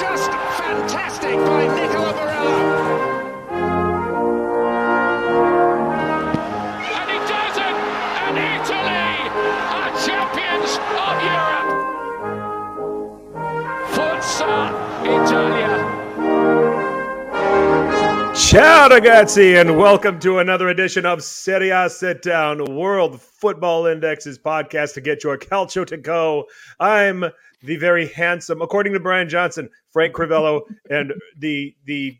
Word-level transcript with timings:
just 0.00 0.30
fantastic 0.56 1.36
by 1.36 1.66
Nicola 1.76 2.14
Barella. 2.14 2.79
Ciao, 18.50 18.88
ragazzi, 18.88 19.60
and 19.60 19.78
welcome 19.78 20.18
to 20.18 20.40
another 20.40 20.70
edition 20.70 21.06
of 21.06 21.22
Serie 21.22 21.70
A 21.70 21.88
Sit 21.88 22.20
Down, 22.20 22.64
World 22.74 23.22
Football 23.22 23.86
Index's 23.86 24.40
podcast 24.40 24.94
to 24.94 25.00
get 25.00 25.22
your 25.22 25.38
calcio 25.38 25.86
to 25.86 25.96
go. 25.96 26.46
I'm 26.80 27.26
the 27.62 27.76
very 27.76 28.08
handsome, 28.08 28.60
according 28.60 28.92
to 28.94 28.98
Brian 28.98 29.28
Johnson, 29.28 29.68
Frank 29.92 30.16
Crivello, 30.16 30.62
and 30.90 31.12
the 31.38 31.76
the 31.84 32.18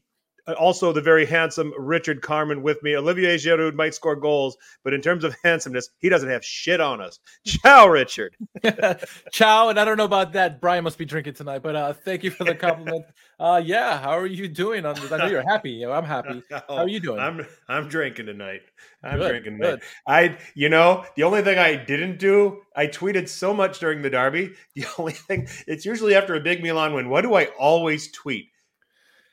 also 0.59 0.92
the 0.92 1.00
very 1.00 1.27
handsome 1.27 1.72
Richard 1.78 2.22
Carmen 2.22 2.62
with 2.62 2.82
me. 2.82 2.96
Olivier 2.96 3.36
Giroud 3.36 3.74
might 3.74 3.95
score 3.95 4.16
goals, 4.16 4.56
but 4.84 4.92
in 4.92 5.00
terms 5.00 5.24
of 5.24 5.34
handsomeness, 5.45 5.90
he 5.98 6.09
doesn't 6.09 6.28
have 6.28 6.45
shit 6.45 6.80
on 6.80 7.00
us. 7.00 7.18
Ciao, 7.46 7.88
Richard. 7.88 8.36
Ciao, 9.32 9.68
and 9.68 9.78
I 9.78 9.84
don't 9.84 9.96
know 9.96 10.04
about 10.04 10.32
that. 10.32 10.60
Brian 10.60 10.84
must 10.84 10.98
be 10.98 11.04
drinking 11.04 11.34
tonight, 11.34 11.62
but 11.62 11.76
uh, 11.76 11.92
thank 11.92 12.24
you 12.24 12.30
for 12.30 12.45
the 12.45 12.54
compliment. 12.54 13.04
uh, 13.40 13.60
yeah, 13.64 14.00
how 14.00 14.10
are 14.10 14.26
you 14.26 14.48
doing? 14.48 14.86
On 14.86 14.95
this? 14.95 15.10
I 15.10 15.18
know 15.18 15.26
you're 15.26 15.48
happy. 15.48 15.70
You 15.70 15.86
know, 15.86 15.92
I'm 15.92 16.04
happy. 16.04 16.42
How 16.51 16.62
are 16.68 16.88
you 16.88 17.01
doing? 17.01 17.18
I'm 17.18 17.46
I'm 17.68 17.88
drinking 17.88 18.26
tonight. 18.26 18.62
I'm 19.02 19.18
Good, 19.18 19.28
drinking 19.28 19.59
good. 19.59 19.80
tonight. 19.80 19.82
I, 20.06 20.38
you 20.54 20.68
know, 20.68 21.04
the 21.16 21.23
only 21.23 21.42
thing 21.42 21.59
I 21.59 21.74
didn't 21.76 22.18
do, 22.18 22.62
I 22.76 22.87
tweeted 22.87 23.28
so 23.28 23.54
much 23.54 23.78
during 23.80 24.02
the 24.02 24.10
derby. 24.10 24.52
The 24.74 24.87
only 24.98 25.12
thing, 25.12 25.48
it's 25.66 25.84
usually 25.84 26.15
after 26.15 26.34
a 26.34 26.40
big 26.40 26.62
Milan 26.62 26.95
win. 26.95 27.09
What 27.09 27.23
do 27.23 27.34
I 27.34 27.46
always 27.59 28.10
tweet? 28.10 28.49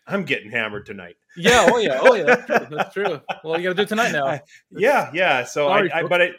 I'm 0.08 0.24
getting 0.24 0.50
hammered 0.50 0.86
tonight. 0.86 1.18
yeah, 1.36 1.68
oh 1.70 1.78
yeah, 1.78 2.00
oh 2.02 2.16
yeah. 2.16 2.24
That's 2.24 2.46
true. 2.46 2.68
That's 2.78 2.94
true. 2.94 3.22
Well, 3.44 3.60
you 3.60 3.64
got 3.64 3.70
to 3.70 3.76
do 3.76 3.82
it 3.84 3.90
tonight 3.90 4.12
now. 4.12 4.26
I- 4.26 4.42
yeah, 4.72 5.12
yeah. 5.14 5.44
So 5.44 5.68
Sorry, 5.68 5.92
I, 5.92 6.00
I 6.00 6.04
but 6.04 6.22
I, 6.22 6.30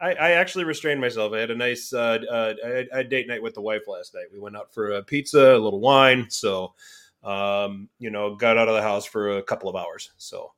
I, 0.00 0.12
I 0.14 0.30
actually 0.32 0.64
restrained 0.64 1.00
myself. 1.00 1.32
I 1.32 1.38
had 1.40 1.50
a 1.50 1.54
nice 1.56 1.92
uh, 1.92 2.18
uh, 2.30 2.54
I 2.64 2.98
a 2.98 3.04
date 3.04 3.28
night 3.28 3.42
with 3.42 3.54
the 3.54 3.60
wife 3.60 3.82
last 3.88 4.14
night. 4.14 4.26
We 4.32 4.38
went 4.38 4.56
out 4.56 4.72
for 4.72 4.92
a 4.92 5.02
pizza, 5.02 5.56
a 5.56 5.58
little 5.58 5.80
wine. 5.80 6.26
So, 6.28 6.74
um, 7.24 7.88
you 7.98 8.10
know, 8.10 8.36
got 8.36 8.58
out 8.58 8.68
of 8.68 8.74
the 8.74 8.82
house 8.82 9.04
for 9.04 9.38
a 9.38 9.42
couple 9.42 9.68
of 9.68 9.76
hours. 9.76 10.10
So, 10.16 10.52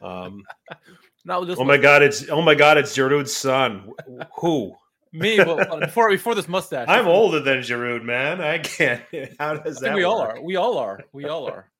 um, 0.00 0.44
Not 1.24 1.46
just 1.46 1.60
oh 1.60 1.64
my 1.64 1.76
god, 1.76 2.02
it's 2.02 2.28
oh 2.30 2.42
my 2.42 2.54
god, 2.54 2.78
it's 2.78 2.96
Giroud's 2.96 3.34
son. 3.34 3.92
Who? 4.38 4.74
me. 5.12 5.38
Well, 5.38 5.78
before 5.80 6.08
before 6.10 6.34
this 6.34 6.48
mustache, 6.48 6.88
I'm 6.88 7.06
older 7.06 7.40
than 7.40 7.58
Giroud, 7.58 8.02
man. 8.02 8.40
I 8.40 8.58
can't. 8.58 9.02
How 9.38 9.54
does 9.54 9.82
I 9.82 9.88
that? 9.88 9.96
we 9.96 10.02
all 10.02 10.20
are. 10.20 10.40
We 10.40 10.56
all 10.56 10.78
are. 10.78 11.00
We 11.12 11.26
all 11.26 11.46
are. 11.48 11.70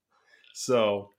So, 0.54 1.10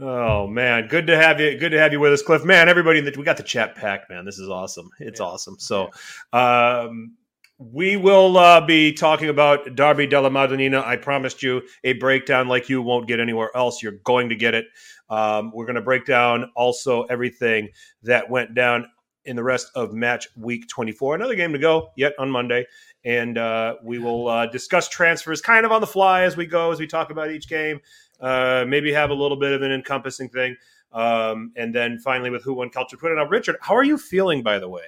oh 0.00 0.46
man, 0.46 0.88
good 0.88 1.06
to 1.08 1.16
have 1.16 1.40
you. 1.40 1.58
Good 1.58 1.70
to 1.70 1.78
have 1.78 1.92
you 1.92 2.00
with 2.00 2.12
us, 2.12 2.22
Cliff. 2.22 2.44
Man, 2.44 2.68
everybody, 2.68 2.98
in 3.00 3.04
the, 3.04 3.14
we 3.16 3.24
got 3.24 3.36
the 3.36 3.42
chat 3.42 3.74
packed, 3.76 4.10
man. 4.10 4.24
This 4.24 4.38
is 4.38 4.48
awesome. 4.48 4.90
It's 5.00 5.20
Yeah. 5.20 5.26
awesome. 5.26 5.56
So, 5.58 5.90
um, 6.32 7.16
we 7.58 7.96
will 7.96 8.36
uh, 8.36 8.60
be 8.66 8.92
talking 8.92 9.30
about 9.30 9.74
Derby 9.74 10.06
della 10.06 10.28
Madonnina. 10.28 10.84
I 10.84 10.96
promised 10.96 11.42
you 11.42 11.62
a 11.84 11.94
breakdown 11.94 12.48
like 12.48 12.68
you 12.68 12.82
won't 12.82 13.08
get 13.08 13.18
anywhere 13.18 13.50
else. 13.56 13.82
You're 13.82 13.98
going 14.04 14.28
to 14.28 14.36
get 14.36 14.54
it. 14.54 14.66
Um, 15.08 15.52
we're 15.54 15.64
going 15.64 15.76
to 15.76 15.82
break 15.82 16.04
down 16.04 16.50
also 16.54 17.04
everything 17.04 17.70
that 18.02 18.28
went 18.28 18.54
down 18.54 18.86
in 19.24 19.36
the 19.36 19.42
rest 19.42 19.70
of 19.74 19.94
match 19.94 20.28
week 20.36 20.68
24. 20.68 21.14
Another 21.14 21.34
game 21.34 21.52
to 21.54 21.58
go 21.58 21.88
yet 21.96 22.12
on 22.18 22.30
Monday. 22.30 22.66
And 23.04 23.38
uh, 23.38 23.76
we 23.82 23.98
will 23.98 24.28
uh, 24.28 24.46
discuss 24.46 24.88
transfers 24.88 25.40
kind 25.40 25.64
of 25.64 25.72
on 25.72 25.80
the 25.80 25.86
fly 25.86 26.22
as 26.22 26.36
we 26.36 26.44
go, 26.44 26.72
as 26.72 26.78
we 26.78 26.86
talk 26.86 27.10
about 27.10 27.30
each 27.30 27.48
game. 27.48 27.80
Uh, 28.20 28.64
maybe 28.66 28.92
have 28.92 29.10
a 29.10 29.14
little 29.14 29.36
bit 29.36 29.52
of 29.52 29.62
an 29.62 29.72
encompassing 29.72 30.28
thing. 30.28 30.56
Um, 30.92 31.52
and 31.56 31.74
then 31.74 31.98
finally 31.98 32.30
with 32.30 32.42
Who 32.42 32.54
Won 32.54 32.70
Calcio 32.70 32.98
Twitter. 32.98 33.16
Now, 33.16 33.26
Richard, 33.26 33.56
how 33.60 33.74
are 33.76 33.84
you 33.84 33.98
feeling, 33.98 34.42
by 34.42 34.58
the 34.58 34.68
way? 34.68 34.84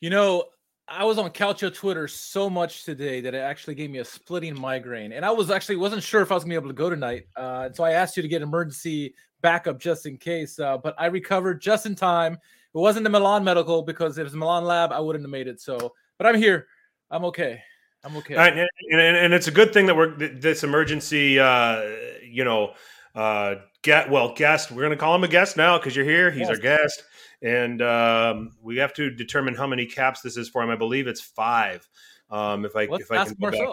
You 0.00 0.10
know, 0.10 0.44
I 0.88 1.04
was 1.04 1.18
on 1.18 1.30
Calcio 1.30 1.72
Twitter 1.72 2.08
so 2.08 2.50
much 2.50 2.84
today 2.84 3.20
that 3.20 3.32
it 3.32 3.38
actually 3.38 3.76
gave 3.76 3.90
me 3.90 3.98
a 3.98 4.04
splitting 4.04 4.58
migraine, 4.58 5.12
and 5.12 5.24
I 5.24 5.30
was 5.30 5.48
actually 5.48 5.76
wasn't 5.76 6.02
sure 6.02 6.20
if 6.20 6.32
I 6.32 6.34
was 6.34 6.42
gonna 6.42 6.52
be 6.52 6.56
able 6.56 6.68
to 6.68 6.74
go 6.74 6.90
tonight. 6.90 7.26
Uh, 7.36 7.70
so 7.72 7.84
I 7.84 7.92
asked 7.92 8.16
you 8.16 8.22
to 8.24 8.28
get 8.28 8.42
emergency 8.42 9.14
backup 9.40 9.78
just 9.78 10.06
in 10.06 10.16
case. 10.16 10.58
Uh, 10.58 10.78
but 10.78 10.96
I 10.98 11.06
recovered 11.06 11.60
just 11.60 11.86
in 11.86 11.94
time. 11.94 12.34
It 12.34 12.78
wasn't 12.78 13.04
the 13.04 13.10
Milan 13.10 13.44
medical 13.44 13.82
because 13.82 14.18
if 14.18 14.22
it 14.22 14.24
was 14.24 14.34
Milan 14.34 14.64
lab, 14.64 14.90
I 14.90 14.98
wouldn't 14.98 15.24
have 15.24 15.30
made 15.30 15.46
it. 15.46 15.60
So, 15.60 15.94
but 16.18 16.26
I'm 16.26 16.36
here. 16.36 16.66
I'm 17.10 17.24
okay. 17.26 17.62
I'm 18.02 18.16
okay. 18.16 18.34
And, 18.34 18.68
and, 18.90 19.16
and 19.16 19.34
it's 19.34 19.46
a 19.46 19.50
good 19.50 19.72
thing 19.72 19.86
that 19.86 19.96
we're 19.96 20.14
this 20.14 20.64
emergency, 20.64 21.38
uh, 21.38 21.82
you 22.24 22.44
know, 22.44 22.72
uh, 23.14 23.56
get 23.82 24.10
well 24.10 24.34
guest. 24.34 24.70
We're 24.70 24.82
going 24.82 24.90
to 24.90 24.96
call 24.96 25.14
him 25.14 25.24
a 25.24 25.28
guest 25.28 25.56
now 25.56 25.78
because 25.78 25.94
you're 25.94 26.04
here. 26.04 26.30
He's 26.30 26.48
our 26.48 26.56
guest, 26.56 27.02
and 27.42 27.82
um, 27.82 28.52
we 28.62 28.78
have 28.78 28.94
to 28.94 29.10
determine 29.10 29.54
how 29.54 29.66
many 29.66 29.86
caps 29.86 30.22
this 30.22 30.36
is 30.36 30.48
for 30.48 30.62
him. 30.62 30.70
I 30.70 30.76
believe 30.76 31.06
it's 31.06 31.20
five. 31.20 31.86
Um, 32.30 32.64
if 32.64 32.76
I 32.76 32.86
Let's 32.86 33.04
if 33.04 33.12
I 33.12 33.24
can 33.24 33.34
go 33.34 33.50
back. 33.50 33.68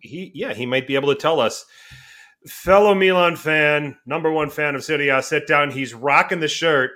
He 0.00 0.32
yeah 0.34 0.52
he 0.52 0.66
might 0.66 0.86
be 0.86 0.96
able 0.96 1.14
to 1.14 1.20
tell 1.20 1.38
us 1.38 1.64
fellow 2.46 2.92
milan 2.92 3.36
fan 3.36 3.96
number 4.04 4.32
one 4.32 4.50
fan 4.50 4.74
of 4.74 4.82
Serie 4.82 5.08
A, 5.08 5.22
sit 5.22 5.46
down 5.46 5.70
he's 5.70 5.94
rocking 5.94 6.40
the 6.40 6.48
shirt 6.48 6.90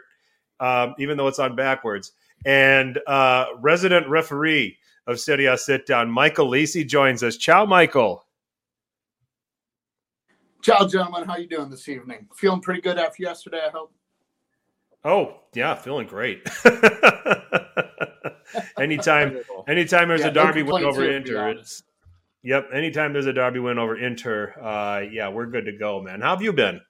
um, 0.59 0.95
even 0.99 1.17
though 1.17 1.29
it's 1.29 1.39
on 1.39 1.55
backwards 1.55 2.11
and 2.45 2.99
uh, 3.07 3.47
resident 3.61 4.09
referee 4.09 4.77
of 5.07 5.21
A, 5.29 5.59
sit 5.59 5.87
down. 5.87 6.11
Michael 6.11 6.49
lacey 6.49 6.85
joins 6.85 7.23
us. 7.23 7.37
Ciao 7.37 7.65
michael. 7.65 8.25
Ciao, 10.63 10.87
gentlemen. 10.87 11.25
How 11.29 11.37
you 11.37 11.47
doing 11.47 11.71
this 11.71 11.89
evening? 11.89 12.27
Feeling 12.35 12.61
pretty 12.61 12.81
good 12.81 12.99
after 12.99 13.23
yesterday, 13.23 13.61
I 13.67 13.71
hope. 13.71 13.93
oh 15.05 15.41
yeah 15.55 15.75
feeling 15.75 16.07
great. 16.07 16.47
Anytime 18.79 19.39
anytime 19.69 20.09
there's 20.09 20.21
Yeah, 20.21 20.29
a 20.29 20.33
no 20.33 20.47
derby 20.47 20.63
win 20.63 20.85
over 20.85 21.03
here, 21.03 21.19
to 21.19 21.25
be 21.25 21.31
inter 21.31 21.49
it's 21.51 21.83
yep 22.43 22.69
anytime 22.73 23.13
there's 23.13 23.27
a 23.27 23.33
derby 23.33 23.59
win 23.59 23.79
over 23.79 23.99
inter 23.99 24.55
uh, 24.63 25.01
yeah 25.11 25.29
we're 25.29 25.47
good 25.47 25.65
to 25.67 25.73
go 25.73 26.01
man. 26.03 26.21
How 26.21 26.31
have 26.31 26.43
you 26.43 26.53
been? 26.53 26.81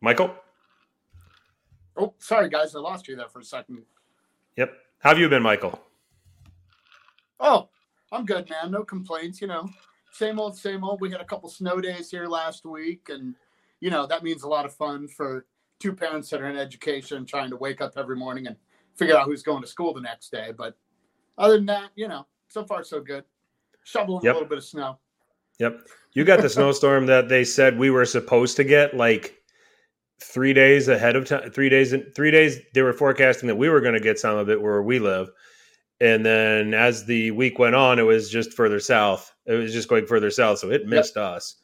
Michael 0.00 0.34
Oh, 1.98 2.14
sorry, 2.18 2.48
guys. 2.48 2.74
I 2.74 2.78
lost 2.78 3.08
you 3.08 3.16
there 3.16 3.28
for 3.28 3.40
a 3.40 3.44
second. 3.44 3.82
Yep. 4.56 4.72
How 5.00 5.10
have 5.10 5.18
you 5.18 5.28
been, 5.28 5.42
Michael? 5.42 5.80
Oh, 7.40 7.68
I'm 8.12 8.24
good, 8.24 8.48
man. 8.50 8.70
No 8.70 8.84
complaints. 8.84 9.40
You 9.40 9.48
know, 9.48 9.68
same 10.12 10.38
old, 10.38 10.56
same 10.56 10.84
old. 10.84 11.00
We 11.00 11.10
had 11.10 11.20
a 11.20 11.24
couple 11.24 11.48
snow 11.48 11.80
days 11.80 12.10
here 12.10 12.26
last 12.26 12.64
week, 12.64 13.08
and 13.08 13.34
you 13.80 13.90
know 13.90 14.06
that 14.06 14.22
means 14.24 14.42
a 14.42 14.48
lot 14.48 14.64
of 14.64 14.74
fun 14.74 15.08
for 15.08 15.46
two 15.78 15.92
parents 15.92 16.28
that 16.30 16.40
are 16.40 16.48
in 16.48 16.56
education, 16.56 17.24
trying 17.24 17.50
to 17.50 17.56
wake 17.56 17.80
up 17.80 17.92
every 17.96 18.16
morning 18.16 18.46
and 18.46 18.56
figure 18.96 19.16
out 19.16 19.26
who's 19.26 19.42
going 19.42 19.62
to 19.62 19.68
school 19.68 19.94
the 19.94 20.00
next 20.00 20.30
day. 20.32 20.52
But 20.56 20.76
other 21.36 21.54
than 21.56 21.66
that, 21.66 21.90
you 21.94 22.08
know, 22.08 22.26
so 22.48 22.64
far 22.64 22.82
so 22.82 23.00
good. 23.00 23.24
Shoveling 23.84 24.24
Yep. 24.24 24.34
a 24.34 24.36
little 24.36 24.48
bit 24.48 24.58
of 24.58 24.64
snow. 24.64 24.98
Yep. 25.60 25.86
You 26.12 26.24
got 26.24 26.42
the 26.42 26.48
snowstorm 26.48 27.06
that 27.06 27.28
they 27.28 27.44
said 27.44 27.78
we 27.78 27.90
were 27.90 28.04
supposed 28.04 28.56
to 28.56 28.64
get 28.64 28.96
like 28.96 29.37
three 30.20 30.52
days 30.52 30.88
ahead 30.88 31.16
of 31.16 31.26
time. 31.26 31.50
Three 31.50 31.68
days. 31.68 31.94
Three 32.14 32.30
days. 32.30 32.58
They 32.74 32.82
were 32.82 32.92
forecasting 32.92 33.46
that 33.48 33.56
we 33.56 33.68
were 33.68 33.80
going 33.80 33.94
to 33.94 34.00
get 34.00 34.18
some 34.18 34.36
of 34.36 34.50
it 34.50 34.60
where 34.60 34.82
we 34.82 34.98
live, 34.98 35.30
and 36.00 36.24
then 36.24 36.74
as 36.74 37.04
the 37.06 37.30
week 37.32 37.58
went 37.58 37.74
on, 37.74 37.98
it 37.98 38.02
was 38.02 38.30
just 38.30 38.52
further 38.52 38.80
south. 38.80 39.32
It 39.46 39.54
was 39.54 39.72
just 39.72 39.88
going 39.88 40.06
further 40.06 40.30
south, 40.30 40.58
so 40.58 40.70
it 40.70 40.86
missed 40.86 41.16
us. 41.16 41.56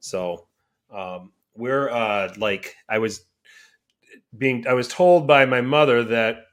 So 0.00 0.46
um, 0.94 1.32
we're 1.54 1.88
uh, 1.88 2.34
like 2.36 2.74
I 2.88 2.98
was 2.98 3.24
being. 4.36 4.66
I 4.66 4.74
was 4.74 4.88
told 4.88 5.26
by 5.26 5.46
my 5.46 5.60
mother 5.60 6.04
that 6.04 6.44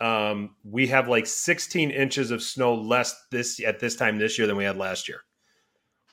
um, 0.00 0.56
we 0.64 0.86
have 0.88 1.08
like 1.08 1.26
16 1.26 1.90
inches 1.90 2.30
of 2.30 2.42
snow 2.42 2.74
less 2.74 3.14
this 3.30 3.60
at 3.64 3.80
this 3.80 3.96
time 3.96 4.18
this 4.18 4.38
year 4.38 4.46
than 4.46 4.56
we 4.56 4.64
had 4.64 4.76
last 4.76 5.08
year. 5.08 5.20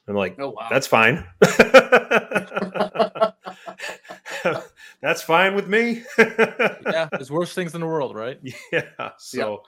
I'm 0.07 0.15
like, 0.15 0.37
Oh 0.37 0.49
wow. 0.49 0.67
that's 0.69 0.87
fine. 0.87 1.25
that's 5.01 5.21
fine 5.21 5.55
with 5.55 5.67
me. 5.67 6.03
yeah, 6.17 7.09
there's 7.11 7.31
worse 7.31 7.53
things 7.53 7.73
in 7.73 7.81
the 7.81 7.87
world, 7.87 8.15
right? 8.15 8.39
yeah. 8.71 9.11
So 9.17 9.63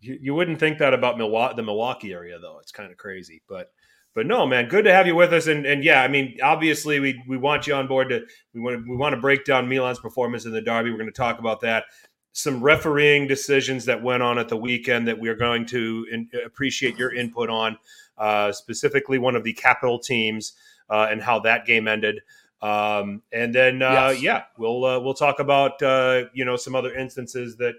You, 0.00 0.18
you 0.20 0.34
wouldn't 0.34 0.60
think 0.60 0.78
that 0.78 0.94
about 0.94 1.18
Milwaukee, 1.18 1.56
the 1.56 1.62
Milwaukee 1.62 2.12
area, 2.12 2.38
though. 2.38 2.58
It's 2.60 2.72
kind 2.72 2.90
of 2.90 2.96
crazy, 2.98 3.42
but 3.48 3.72
but 4.14 4.26
no, 4.26 4.46
man, 4.46 4.68
good 4.68 4.84
to 4.84 4.92
have 4.92 5.06
you 5.06 5.14
with 5.14 5.32
us. 5.32 5.46
And 5.46 5.66
and 5.66 5.84
yeah, 5.84 6.02
I 6.02 6.08
mean, 6.08 6.38
obviously, 6.42 7.00
we 7.00 7.22
we 7.28 7.36
want 7.36 7.66
you 7.66 7.74
on 7.74 7.86
board 7.86 8.08
to 8.10 8.24
we 8.54 8.60
want 8.60 8.78
to, 8.78 8.90
we 8.90 8.96
want 8.96 9.14
to 9.14 9.20
break 9.20 9.44
down 9.44 9.68
Milan's 9.68 9.98
performance 9.98 10.44
in 10.44 10.52
the 10.52 10.60
derby. 10.60 10.90
We're 10.90 10.98
going 10.98 11.08
to 11.10 11.12
talk 11.12 11.38
about 11.38 11.60
that. 11.62 11.84
Some 12.32 12.62
refereeing 12.62 13.26
decisions 13.26 13.84
that 13.86 14.02
went 14.02 14.22
on 14.22 14.38
at 14.38 14.48
the 14.48 14.56
weekend 14.56 15.08
that 15.08 15.18
we 15.18 15.28
are 15.28 15.34
going 15.34 15.66
to 15.66 16.06
in, 16.12 16.28
appreciate 16.44 16.96
your 16.96 17.12
input 17.12 17.50
on, 17.50 17.76
uh, 18.16 18.52
specifically 18.52 19.18
one 19.18 19.34
of 19.34 19.42
the 19.42 19.52
capital 19.52 19.98
teams 19.98 20.52
uh, 20.88 21.08
and 21.10 21.20
how 21.20 21.40
that 21.40 21.66
game 21.66 21.88
ended. 21.88 22.20
Um, 22.60 23.22
and 23.32 23.54
then 23.54 23.82
uh, 23.82 24.10
Yes. 24.10 24.22
yeah, 24.22 24.42
we'll 24.58 24.84
uh, 24.84 24.98
we'll 25.00 25.14
talk 25.14 25.38
about 25.38 25.80
uh, 25.82 26.24
you 26.32 26.44
know 26.44 26.56
some 26.56 26.74
other 26.74 26.94
instances 26.94 27.56
that 27.58 27.74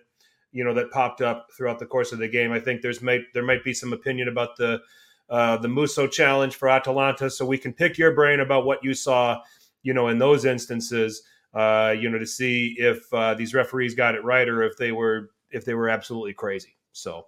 you 0.52 0.64
know 0.64 0.74
that 0.74 0.92
popped 0.92 1.22
up 1.22 1.48
throughout 1.56 1.80
the 1.80 1.86
course 1.86 2.12
of 2.12 2.20
the 2.20 2.28
game. 2.28 2.52
I 2.52 2.60
think 2.60 2.82
there's 2.82 3.02
might 3.02 3.22
there 3.34 3.44
might 3.44 3.64
be 3.64 3.74
some 3.74 3.94
opinion 3.94 4.28
about 4.30 4.56
the 4.58 4.82
uh, 5.30 5.58
the 5.58 5.68
Musso 5.68 6.08
challenge 6.08 6.56
for 6.56 6.70
Atalanta, 6.70 7.30
so 7.30 7.46
we 7.46 7.58
can 7.58 7.74
pick 7.74 7.98
your 7.98 8.14
brain 8.14 8.40
about 8.40 8.66
what 8.66 8.84
you 8.84 8.94
saw, 8.94 9.42
you 9.84 9.94
know, 9.94 10.08
in 10.08 10.18
those 10.18 10.46
instances, 10.46 11.22
uh, 11.54 11.94
you 11.98 12.10
know, 12.10 12.18
to 12.18 12.26
see 12.26 12.76
if 12.80 13.12
uh, 13.14 13.36
these 13.36 13.54
referees 13.54 13.94
got 13.94 14.16
it 14.16 14.24
right 14.24 14.48
or 14.50 14.64
if 14.64 14.78
they 14.78 14.92
were 14.92 15.30
if 15.52 15.66
they 15.66 15.74
were 15.74 15.90
absolutely 15.90 16.34
crazy. 16.34 16.78
So, 16.94 17.28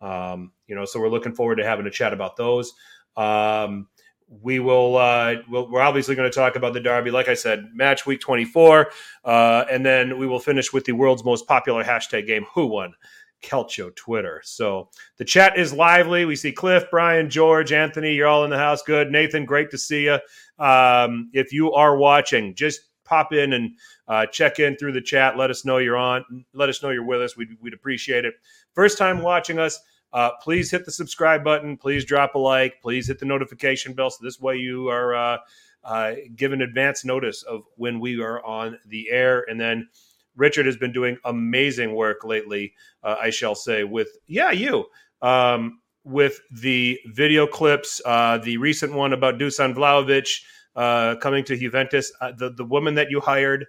um, 0.00 0.52
you 0.66 0.74
know, 0.74 0.84
so 0.84 1.00
we're 1.00 1.08
looking 1.08 1.34
forward 1.34 1.56
to 1.56 1.64
having 1.64 1.86
a 1.86 1.90
chat 1.90 2.12
about 2.12 2.36
those. 2.36 2.72
Um, 3.16 3.88
we 4.30 4.60
will 4.60 4.96
uh, 4.96 5.34
we'll, 5.48 5.68
we're 5.70 5.82
obviously 5.82 6.14
going 6.14 6.30
to 6.30 6.34
talk 6.34 6.56
about 6.56 6.72
the 6.72 6.80
derby 6.80 7.10
like 7.10 7.28
i 7.28 7.34
said 7.34 7.68
match 7.74 8.06
week 8.06 8.20
24 8.20 8.90
uh, 9.24 9.64
and 9.70 9.84
then 9.84 10.18
we 10.18 10.26
will 10.26 10.38
finish 10.38 10.72
with 10.72 10.84
the 10.84 10.92
world's 10.92 11.24
most 11.24 11.46
popular 11.46 11.82
hashtag 11.82 12.26
game 12.26 12.46
who 12.54 12.66
won 12.66 12.94
Calcio 13.42 13.94
Twitter. 13.96 14.42
So 14.44 14.90
the 15.16 15.24
chat 15.24 15.58
is 15.58 15.72
lively. 15.72 16.24
We 16.24 16.36
see 16.36 16.52
Cliff, 16.52 16.84
Brian, 16.90 17.30
George, 17.30 17.72
Anthony. 17.72 18.14
You're 18.14 18.26
all 18.26 18.44
in 18.44 18.50
the 18.50 18.58
house. 18.58 18.82
Good. 18.82 19.10
Nathan, 19.10 19.44
great 19.44 19.70
to 19.70 19.78
see 19.78 20.04
you. 20.04 20.18
Um, 20.62 21.30
if 21.32 21.52
you 21.52 21.72
are 21.72 21.96
watching, 21.96 22.54
just 22.54 22.80
pop 23.04 23.32
in 23.32 23.54
and 23.54 23.70
uh, 24.08 24.26
check 24.26 24.58
in 24.58 24.76
through 24.76 24.92
the 24.92 25.00
chat. 25.00 25.36
Let 25.36 25.50
us 25.50 25.64
know 25.64 25.78
you're 25.78 25.96
on. 25.96 26.24
Let 26.54 26.68
us 26.68 26.82
know 26.82 26.90
you're 26.90 27.04
with 27.04 27.22
us. 27.22 27.36
We'd, 27.36 27.56
we'd 27.60 27.74
appreciate 27.74 28.24
it. 28.24 28.34
First 28.74 28.98
time 28.98 29.20
watching 29.20 29.58
us, 29.58 29.80
uh, 30.12 30.30
please 30.42 30.70
hit 30.70 30.84
the 30.84 30.92
subscribe 30.92 31.44
button. 31.44 31.76
Please 31.76 32.04
drop 32.04 32.34
a 32.34 32.38
like. 32.38 32.80
Please 32.82 33.08
hit 33.08 33.18
the 33.18 33.26
notification 33.26 33.92
bell. 33.92 34.10
So 34.10 34.24
this 34.24 34.40
way 34.40 34.56
you 34.56 34.88
are 34.88 35.14
uh, 35.14 35.38
uh, 35.84 36.14
given 36.36 36.62
advance 36.62 37.04
notice 37.04 37.42
of 37.42 37.62
when 37.76 38.00
we 38.00 38.20
are 38.20 38.44
on 38.44 38.78
the 38.86 39.10
air. 39.10 39.44
And 39.48 39.60
then 39.60 39.88
Richard 40.36 40.66
has 40.66 40.76
been 40.76 40.92
doing 40.92 41.18
amazing 41.24 41.94
work 41.94 42.24
lately, 42.24 42.74
uh, 43.02 43.16
I 43.20 43.30
shall 43.30 43.54
say, 43.54 43.84
with, 43.84 44.08
yeah, 44.26 44.50
you. 44.50 44.86
Um, 45.22 45.80
with 46.04 46.40
the 46.50 46.98
video 47.06 47.46
clips, 47.46 48.00
uh, 48.06 48.38
the 48.38 48.56
recent 48.56 48.94
one 48.94 49.12
about 49.12 49.38
Dusan 49.38 49.74
Vlahovic 49.74 50.40
uh, 50.74 51.16
coming 51.16 51.44
to 51.44 51.56
Juventus, 51.56 52.10
uh, 52.20 52.32
the 52.32 52.50
the 52.50 52.64
woman 52.64 52.94
that 52.94 53.10
you 53.10 53.20
hired, 53.20 53.66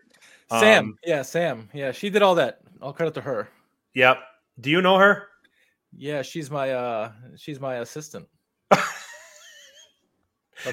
Sam. 0.49 0.85
um, 0.85 0.97
Yeah, 1.03 1.23
Sam. 1.23 1.69
Yeah, 1.73 1.91
she 1.91 2.09
did 2.09 2.21
all 2.21 2.35
that. 2.35 2.59
All 2.81 2.93
credit 2.93 3.15
to 3.15 3.21
her. 3.21 3.49
Yep. 3.95 4.19
Do 4.59 4.69
you 4.69 4.81
know 4.81 4.97
her? 4.97 5.27
Yeah, 5.95 6.21
she's 6.21 6.49
my 6.49 6.71
uh 6.71 7.11
she's 7.38 7.59
my 7.59 7.75
assistant. 7.75 8.27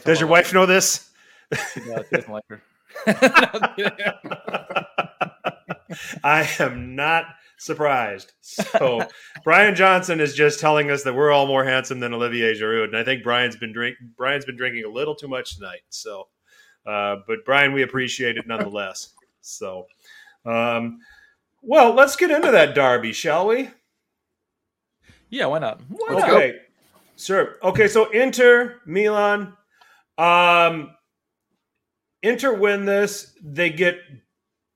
Does 0.05 0.21
your 0.21 0.29
wife 0.29 0.53
know 0.53 0.67
this? 0.67 1.11
Does. 1.51 1.73
She 1.73 1.81
doesn't 1.81 2.29
like 2.29 2.45
her. 2.49 2.63
I 6.25 6.49
am 6.59 6.95
not 6.95 7.25
surprised. 7.59 8.33
So 8.41 9.01
Brian 9.45 9.75
Johnson 9.75 10.21
is 10.21 10.35
just 10.35 10.61
telling 10.61 10.91
us 10.91 11.03
that 11.05 11.15
we're 11.15 11.31
all 11.31 11.47
more 11.47 11.65
handsome 11.65 12.01
than 12.01 12.13
Olivier 12.13 12.55
Giroud, 12.55 12.85
and 12.85 12.97
I 12.97 13.05
think 13.05 13.23
Brian's 13.23 13.57
been 13.57 13.73
drink 13.73 13.97
Brian's 14.17 14.45
been 14.45 14.57
drinking 14.57 14.85
a 14.85 14.91
little 14.91 15.15
too 15.15 15.29
much 15.29 15.57
tonight. 15.57 15.81
So, 15.89 16.29
uh, 16.87 17.17
but 17.27 17.45
Brian, 17.45 17.73
we 17.73 17.83
appreciate 17.83 18.37
it 18.37 18.47
nonetheless. 18.47 19.15
So, 19.41 19.87
um, 20.45 20.99
well, 21.63 21.95
let's 21.95 22.17
get 22.17 22.31
into 22.31 22.51
that 22.51 22.75
derby, 22.75 23.13
shall 23.13 23.47
we? 23.49 23.71
Yeah, 25.31 25.47
why 25.47 25.59
not? 25.59 25.81
Why 25.89 26.15
Let's 26.15 26.27
not? 26.27 26.37
Okay, 26.37 26.55
sure. 27.17 27.57
Okay, 27.63 27.89
so 27.89 28.11
Inter 28.11 28.81
Milan, 28.87 29.55
um, 30.17 30.91
Inter 32.23 32.55
win 32.55 32.85
this. 32.85 33.35
They 33.43 33.71
get 33.71 33.99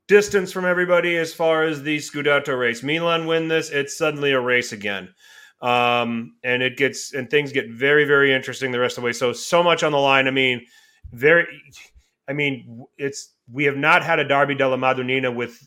distance 0.08 0.52
from 0.52 0.64
everybody 0.64 1.16
as 1.16 1.32
far 1.32 1.64
as 1.64 1.82
the 1.82 1.98
Scudetto 1.98 2.58
race. 2.58 2.82
Milan 2.82 3.26
win 3.26 3.48
this. 3.48 3.70
It's 3.70 3.96
suddenly 3.96 4.32
a 4.32 4.40
race 4.40 4.72
again, 4.72 5.08
um, 5.60 6.36
and 6.44 6.62
it 6.62 6.76
gets 6.76 7.14
and 7.14 7.30
things 7.30 7.52
get 7.52 7.70
very 7.70 8.04
very 8.04 8.32
interesting 8.32 8.72
the 8.72 8.80
rest 8.80 8.98
of 8.98 9.02
the 9.02 9.06
way. 9.06 9.12
So 9.12 9.32
so 9.32 9.62
much 9.62 9.82
on 9.82 9.92
the 9.92 9.98
line. 9.98 10.26
I 10.26 10.32
mean, 10.32 10.66
very. 11.12 11.46
I 12.28 12.34
mean, 12.34 12.84
it's 12.98 13.34
we 13.50 13.64
have 13.64 13.76
not 13.76 14.02
had 14.02 14.18
a 14.18 14.24
Derby 14.24 14.54
della 14.54 14.76
Madonnina 14.76 15.30
with 15.34 15.66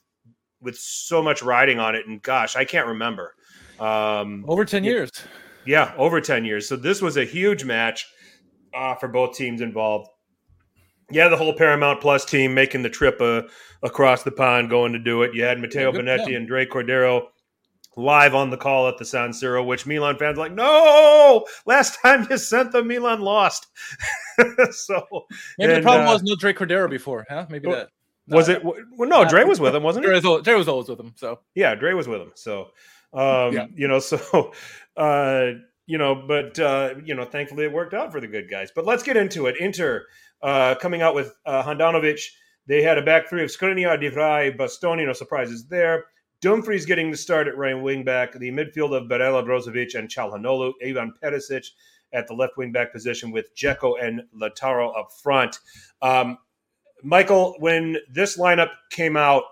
with 0.62 0.78
so 0.78 1.22
much 1.22 1.44
riding 1.44 1.80
on 1.80 1.96
it, 1.96 2.08
and 2.08 2.22
gosh, 2.22 2.56
I 2.56 2.66
can't 2.66 2.88
remember. 2.88 3.34
Um, 3.80 4.46
Over 4.48 4.66
10 4.66 4.84
years. 4.84 5.10
yeah, 5.66 5.94
over 5.98 6.22
10 6.22 6.46
years. 6.46 6.68
So 6.68 6.76
this 6.76 7.02
was 7.02 7.18
a 7.18 7.26
huge 7.26 7.64
match 7.64 8.06
uh, 8.74 8.96
for 8.96 9.08
both 9.08 9.36
teams 9.36 9.62
involved. 9.62 10.10
Yeah, 11.12 11.28
the 11.28 11.38
whole 11.38 11.54
Paramount 11.54 12.02
Plus 12.02 12.26
team 12.26 12.54
making 12.54 12.82
the 12.82 12.90
trip 12.90 13.22
uh, 13.22 13.44
across 13.84 14.24
the 14.24 14.32
pond 14.32 14.70
going 14.70 14.94
to 14.94 15.00
do 15.00 15.22
it. 15.24 15.36
You 15.36 15.44
had 15.44 15.60
Matteo 15.60 15.92
Yeah, 15.94 16.00
Bonetti 16.00 16.36
and 16.36 16.48
Dre 16.48 16.66
Cordero 16.66 17.28
live 17.96 18.34
on 18.36 18.50
the 18.50 18.58
call 18.58 18.88
at 18.90 18.98
the 18.98 19.06
San 19.06 19.30
Siro, 19.30 19.66
which 19.66 19.86
Milan 19.86 20.18
fans 20.18 20.38
like, 20.38 20.52
no, 20.52 21.46
last 21.66 22.00
time 22.02 22.26
you 22.30 22.38
sent 22.38 22.72
them, 22.72 22.88
Milan 22.88 23.22
lost. 23.22 23.68
so 24.72 25.06
Maybe 25.60 25.74
the 25.76 25.82
problem 25.82 26.08
uh, 26.08 26.14
was 26.14 26.24
no 26.24 26.36
Drake 26.36 26.58
Cordero 26.58 26.90
before, 26.90 27.26
huh? 27.30 27.46
Maybe 27.50 27.68
Well, 27.68 27.78
that. 27.78 27.90
was 28.36 28.50
No, 28.50 28.56
it? 28.56 28.64
Well, 28.98 29.10
no, 29.10 29.30
Dre 29.30 29.44
was 29.44 29.60
with 29.60 29.76
him, 29.76 29.84
wasn't 29.84 30.06
he? 30.06 30.20
Dre 30.42 30.56
was 30.56 30.68
always 30.68 30.90
with 30.90 31.00
him. 31.00 31.14
So 31.16 31.40
Yeah, 31.54 31.76
Dre 31.76 31.94
was 31.94 32.08
with 32.08 32.20
him. 32.22 32.32
So, 32.36 32.70
um, 33.16 33.54
Yeah. 33.54 33.68
you 33.74 33.88
know, 33.88 34.00
so, 34.12 34.54
uh, 34.98 35.52
you 35.88 35.98
know, 35.98 36.16
but, 36.16 36.58
uh, 36.60 36.96
you 37.04 37.16
know, 37.16 37.26
thankfully 37.26 37.66
it 37.66 37.72
worked 37.72 37.94
out 37.94 38.12
for 38.12 38.20
the 38.20 38.28
good 38.28 38.50
guys. 38.50 38.72
But 38.76 38.86
let's 38.86 39.04
get 39.04 39.18
into 39.18 39.46
it. 39.48 39.56
Inter 39.60 40.06
uh, 40.42 40.76
coming 40.76 41.02
out 41.02 41.16
with 41.16 41.34
uh, 41.46 41.64
Handanovic. 41.64 42.22
They 42.68 42.82
had 42.82 42.98
a 42.98 43.02
back 43.04 43.30
three 43.30 43.44
of 43.44 43.50
Skriniar, 43.50 44.00
De 44.00 44.10
Vrij, 44.10 44.58
Bastoni. 44.58 45.06
No 45.06 45.14
surprises 45.14 45.68
there. 45.68 46.06
Dumfries 46.42 46.86
getting 46.86 47.12
the 47.12 47.18
start 47.18 47.48
at 47.48 47.58
right 47.58 47.74
wing 47.76 48.04
back. 48.04 48.34
The 48.34 48.52
midfield 48.52 48.96
of 48.96 49.04
Barella, 49.10 49.44
Brozovic, 49.46 49.96
and 49.96 50.10
Calhanoglu. 50.10 50.74
Ivan 50.84 51.14
Perisic 51.24 51.68
at 52.14 52.28
the 52.28 52.34
left 52.34 52.58
wing 52.58 52.72
back 52.72 52.92
position 52.92 53.32
with 53.32 53.56
Dzeko 53.56 53.94
and 54.04 54.22
Lautaro 54.40 54.98
up 54.98 55.10
front. 55.22 55.60
Um, 56.02 56.38
Michael, 57.04 57.56
when 57.60 57.98
this 58.12 58.38
lineup 58.38 58.70
came 58.90 59.16
out, 59.16 59.44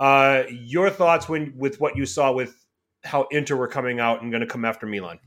uh, 0.00 0.44
your 0.50 0.90
thoughts 0.90 1.28
when 1.28 1.52
with 1.56 1.80
what 1.80 1.96
you 1.96 2.06
saw 2.06 2.32
with 2.32 2.63
how 3.04 3.26
Inter 3.30 3.56
were 3.56 3.68
coming 3.68 4.00
out 4.00 4.22
and 4.22 4.30
going 4.30 4.40
to 4.40 4.46
come 4.46 4.64
after 4.64 4.86
Milan? 4.86 5.18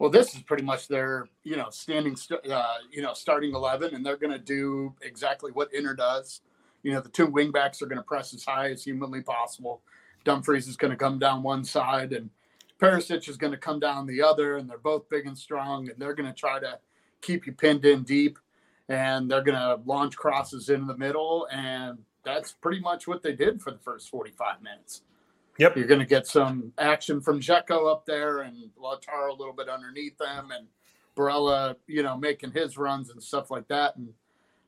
Well, 0.00 0.10
this 0.10 0.34
is 0.34 0.42
pretty 0.42 0.64
much 0.64 0.88
their, 0.88 1.28
you 1.44 1.56
know, 1.56 1.70
standing, 1.70 2.16
uh, 2.50 2.74
you 2.90 3.00
know, 3.00 3.14
starting 3.14 3.54
eleven, 3.54 3.94
and 3.94 4.04
they're 4.04 4.16
going 4.16 4.32
to 4.32 4.38
do 4.38 4.94
exactly 5.02 5.52
what 5.52 5.72
Inter 5.72 5.94
does. 5.94 6.40
You 6.82 6.92
know, 6.92 7.00
the 7.00 7.08
two 7.08 7.28
wingbacks 7.28 7.80
are 7.80 7.86
going 7.86 7.98
to 7.98 8.02
press 8.02 8.34
as 8.34 8.44
high 8.44 8.70
as 8.70 8.84
humanly 8.84 9.22
possible. 9.22 9.82
Dumfries 10.24 10.66
is 10.68 10.76
going 10.76 10.90
to 10.90 10.96
come 10.96 11.18
down 11.18 11.42
one 11.42 11.64
side, 11.64 12.12
and 12.12 12.28
Perisic 12.80 13.28
is 13.28 13.36
going 13.36 13.52
to 13.52 13.58
come 13.58 13.78
down 13.78 14.06
the 14.06 14.20
other, 14.20 14.56
and 14.56 14.68
they're 14.68 14.78
both 14.78 15.08
big 15.08 15.26
and 15.26 15.38
strong, 15.38 15.88
and 15.88 15.98
they're 15.98 16.14
going 16.14 16.30
to 16.30 16.38
try 16.38 16.58
to 16.58 16.78
keep 17.22 17.46
you 17.46 17.52
pinned 17.52 17.84
in 17.84 18.02
deep, 18.02 18.38
and 18.88 19.30
they're 19.30 19.42
going 19.42 19.58
to 19.58 19.80
launch 19.86 20.16
crosses 20.16 20.68
in 20.68 20.86
the 20.86 20.96
middle, 20.96 21.46
and 21.50 21.98
that's 22.24 22.52
pretty 22.52 22.80
much 22.80 23.06
what 23.06 23.22
they 23.22 23.32
did 23.32 23.62
for 23.62 23.70
the 23.70 23.78
first 23.78 24.10
forty-five 24.10 24.60
minutes. 24.60 25.02
Yep. 25.58 25.76
You're 25.76 25.86
going 25.86 26.00
to 26.00 26.06
get 26.06 26.26
some 26.26 26.72
action 26.78 27.20
from 27.20 27.40
Dzeko 27.40 27.90
up 27.90 28.06
there 28.06 28.40
and 28.40 28.70
Lautaro 28.78 29.30
a 29.30 29.36
little 29.36 29.52
bit 29.52 29.68
underneath 29.68 30.18
them 30.18 30.50
and 30.50 30.66
Barella, 31.16 31.76
you 31.86 32.02
know, 32.02 32.16
making 32.16 32.52
his 32.52 32.76
runs 32.76 33.10
and 33.10 33.22
stuff 33.22 33.50
like 33.50 33.68
that. 33.68 33.96
And 33.96 34.12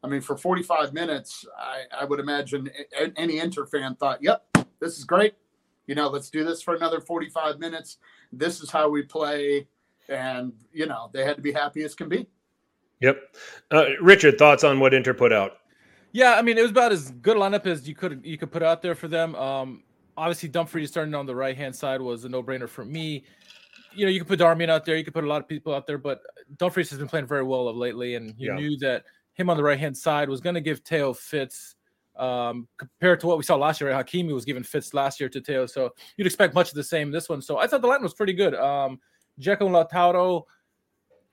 I 0.05 0.09
mean, 0.09 0.21
for 0.21 0.37
45 0.37 0.93
minutes, 0.93 1.45
I, 1.59 2.03
I 2.03 2.05
would 2.05 2.21
imagine 2.21 2.71
any 3.17 3.39
Inter 3.39 3.67
fan 3.67 3.97
thought, 3.97 4.23
yep, 4.23 4.45
this 4.81 4.97
is 4.97 5.05
great. 5.05 5.35
You 5.89 5.97
know, 5.97 6.09
let's 6.09 6.31
do 6.31 6.45
this 6.45 6.63
for 6.63 6.75
another 6.75 7.01
45 7.01 7.59
minutes. 7.59 7.99
This 8.33 8.61
is 8.61 8.71
how 8.71 8.89
we 8.89 9.03
play. 9.03 9.67
And, 10.09 10.53
you 10.73 10.87
know, 10.87 11.11
they 11.13 11.25
had 11.25 11.37
to 11.37 11.43
be 11.43 11.53
happy 11.53 11.83
as 11.83 11.97
can 11.97 12.09
be. 12.09 12.29
Yep. 13.01 13.37
Uh, 13.73 13.85
Richard, 14.01 14.39
thoughts 14.39 14.63
on 14.63 14.79
what 14.79 14.95
Inter 14.95 15.15
put 15.15 15.33
out? 15.33 15.59
yeah, 16.17 16.35
I 16.37 16.41
mean 16.41 16.57
it 16.57 16.63
was 16.63 16.71
about 16.71 16.93
as 16.93 17.11
good 17.11 17.37
a 17.37 17.41
lineup 17.41 17.67
as 17.67 17.87
you 17.87 17.95
could 17.95 18.23
you 18.25 18.39
could 18.39 18.51
put 18.51 18.63
out 18.63 18.81
there 18.81 18.95
for 18.95 19.07
them. 19.07 19.35
Um, 19.35 19.83
obviously 20.17 20.49
Dumfries 20.49 20.91
starting 20.91 21.15
on 21.15 21.27
the 21.27 21.35
right 21.35 21.57
hand 21.57 21.75
side 21.75 22.01
was 22.01 22.25
a 22.25 22.29
no 22.29 22.43
brainer 22.43 22.69
for 22.69 22.85
me. 22.85 23.25
You 23.95 24.05
know, 24.07 24.11
you 24.11 24.21
could 24.21 24.29
put 24.29 24.41
Darmian 24.41 24.69
out 24.69 24.85
there, 24.85 24.97
you 24.97 25.05
could 25.05 25.15
put 25.15 25.25
a 25.25 25.27
lot 25.27 25.41
of 25.41 25.49
people 25.49 25.75
out 25.75 25.87
there, 25.87 25.99
but 25.99 26.21
Dumfries 26.57 26.91
has 26.91 26.99
been 26.99 27.09
playing 27.09 27.27
very 27.27 27.43
well 27.43 27.69
of 27.69 27.77
lately, 27.77 28.15
and 28.15 28.35
you 28.39 28.51
Yeah. 28.51 28.57
knew 28.57 28.77
that 28.79 29.05
him 29.33 29.51
on 29.51 29.57
the 29.57 29.63
right 29.63 29.79
hand 29.79 29.97
side 29.97 30.29
was 30.29 30.41
going 30.41 30.55
to 30.55 30.61
give 30.61 30.83
Teo 30.85 31.13
fits. 31.13 31.75
Um, 32.17 32.67
compared 32.79 33.21
to 33.21 33.27
what 33.27 33.37
we 33.37 33.45
saw 33.45 33.57
last 33.57 33.81
year, 33.81 33.91
Hakimi 33.91 34.33
was 34.33 34.47
giving 34.47 34.63
fits 34.63 34.95
last 34.95 35.21
year 35.21 35.29
to 35.29 35.41
Teo, 35.41 35.67
so 35.67 35.93
you'd 36.17 36.27
expect 36.27 36.55
much 36.55 36.69
of 36.71 36.75
the 36.75 36.83
same 36.85 37.11
this 37.11 37.29
one. 37.29 37.43
So 37.43 37.59
I 37.59 37.67
thought 37.67 37.83
the 37.83 37.89
line 37.89 38.03
was 38.03 38.15
pretty 38.15 38.33
good. 38.33 38.55
Um, 38.55 38.99
Dzeko 39.39 39.67
and 39.67 39.75
Lautaro, 39.75 40.45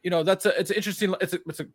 you 0.04 0.10
know, 0.10 0.24
that's 0.24 0.46
a 0.46 0.60
it's 0.60 0.72
an 0.72 0.76
interesting. 0.76 1.16
It's 1.22 1.34
a 1.34 1.40
it's 1.48 1.62
a 1.62 1.68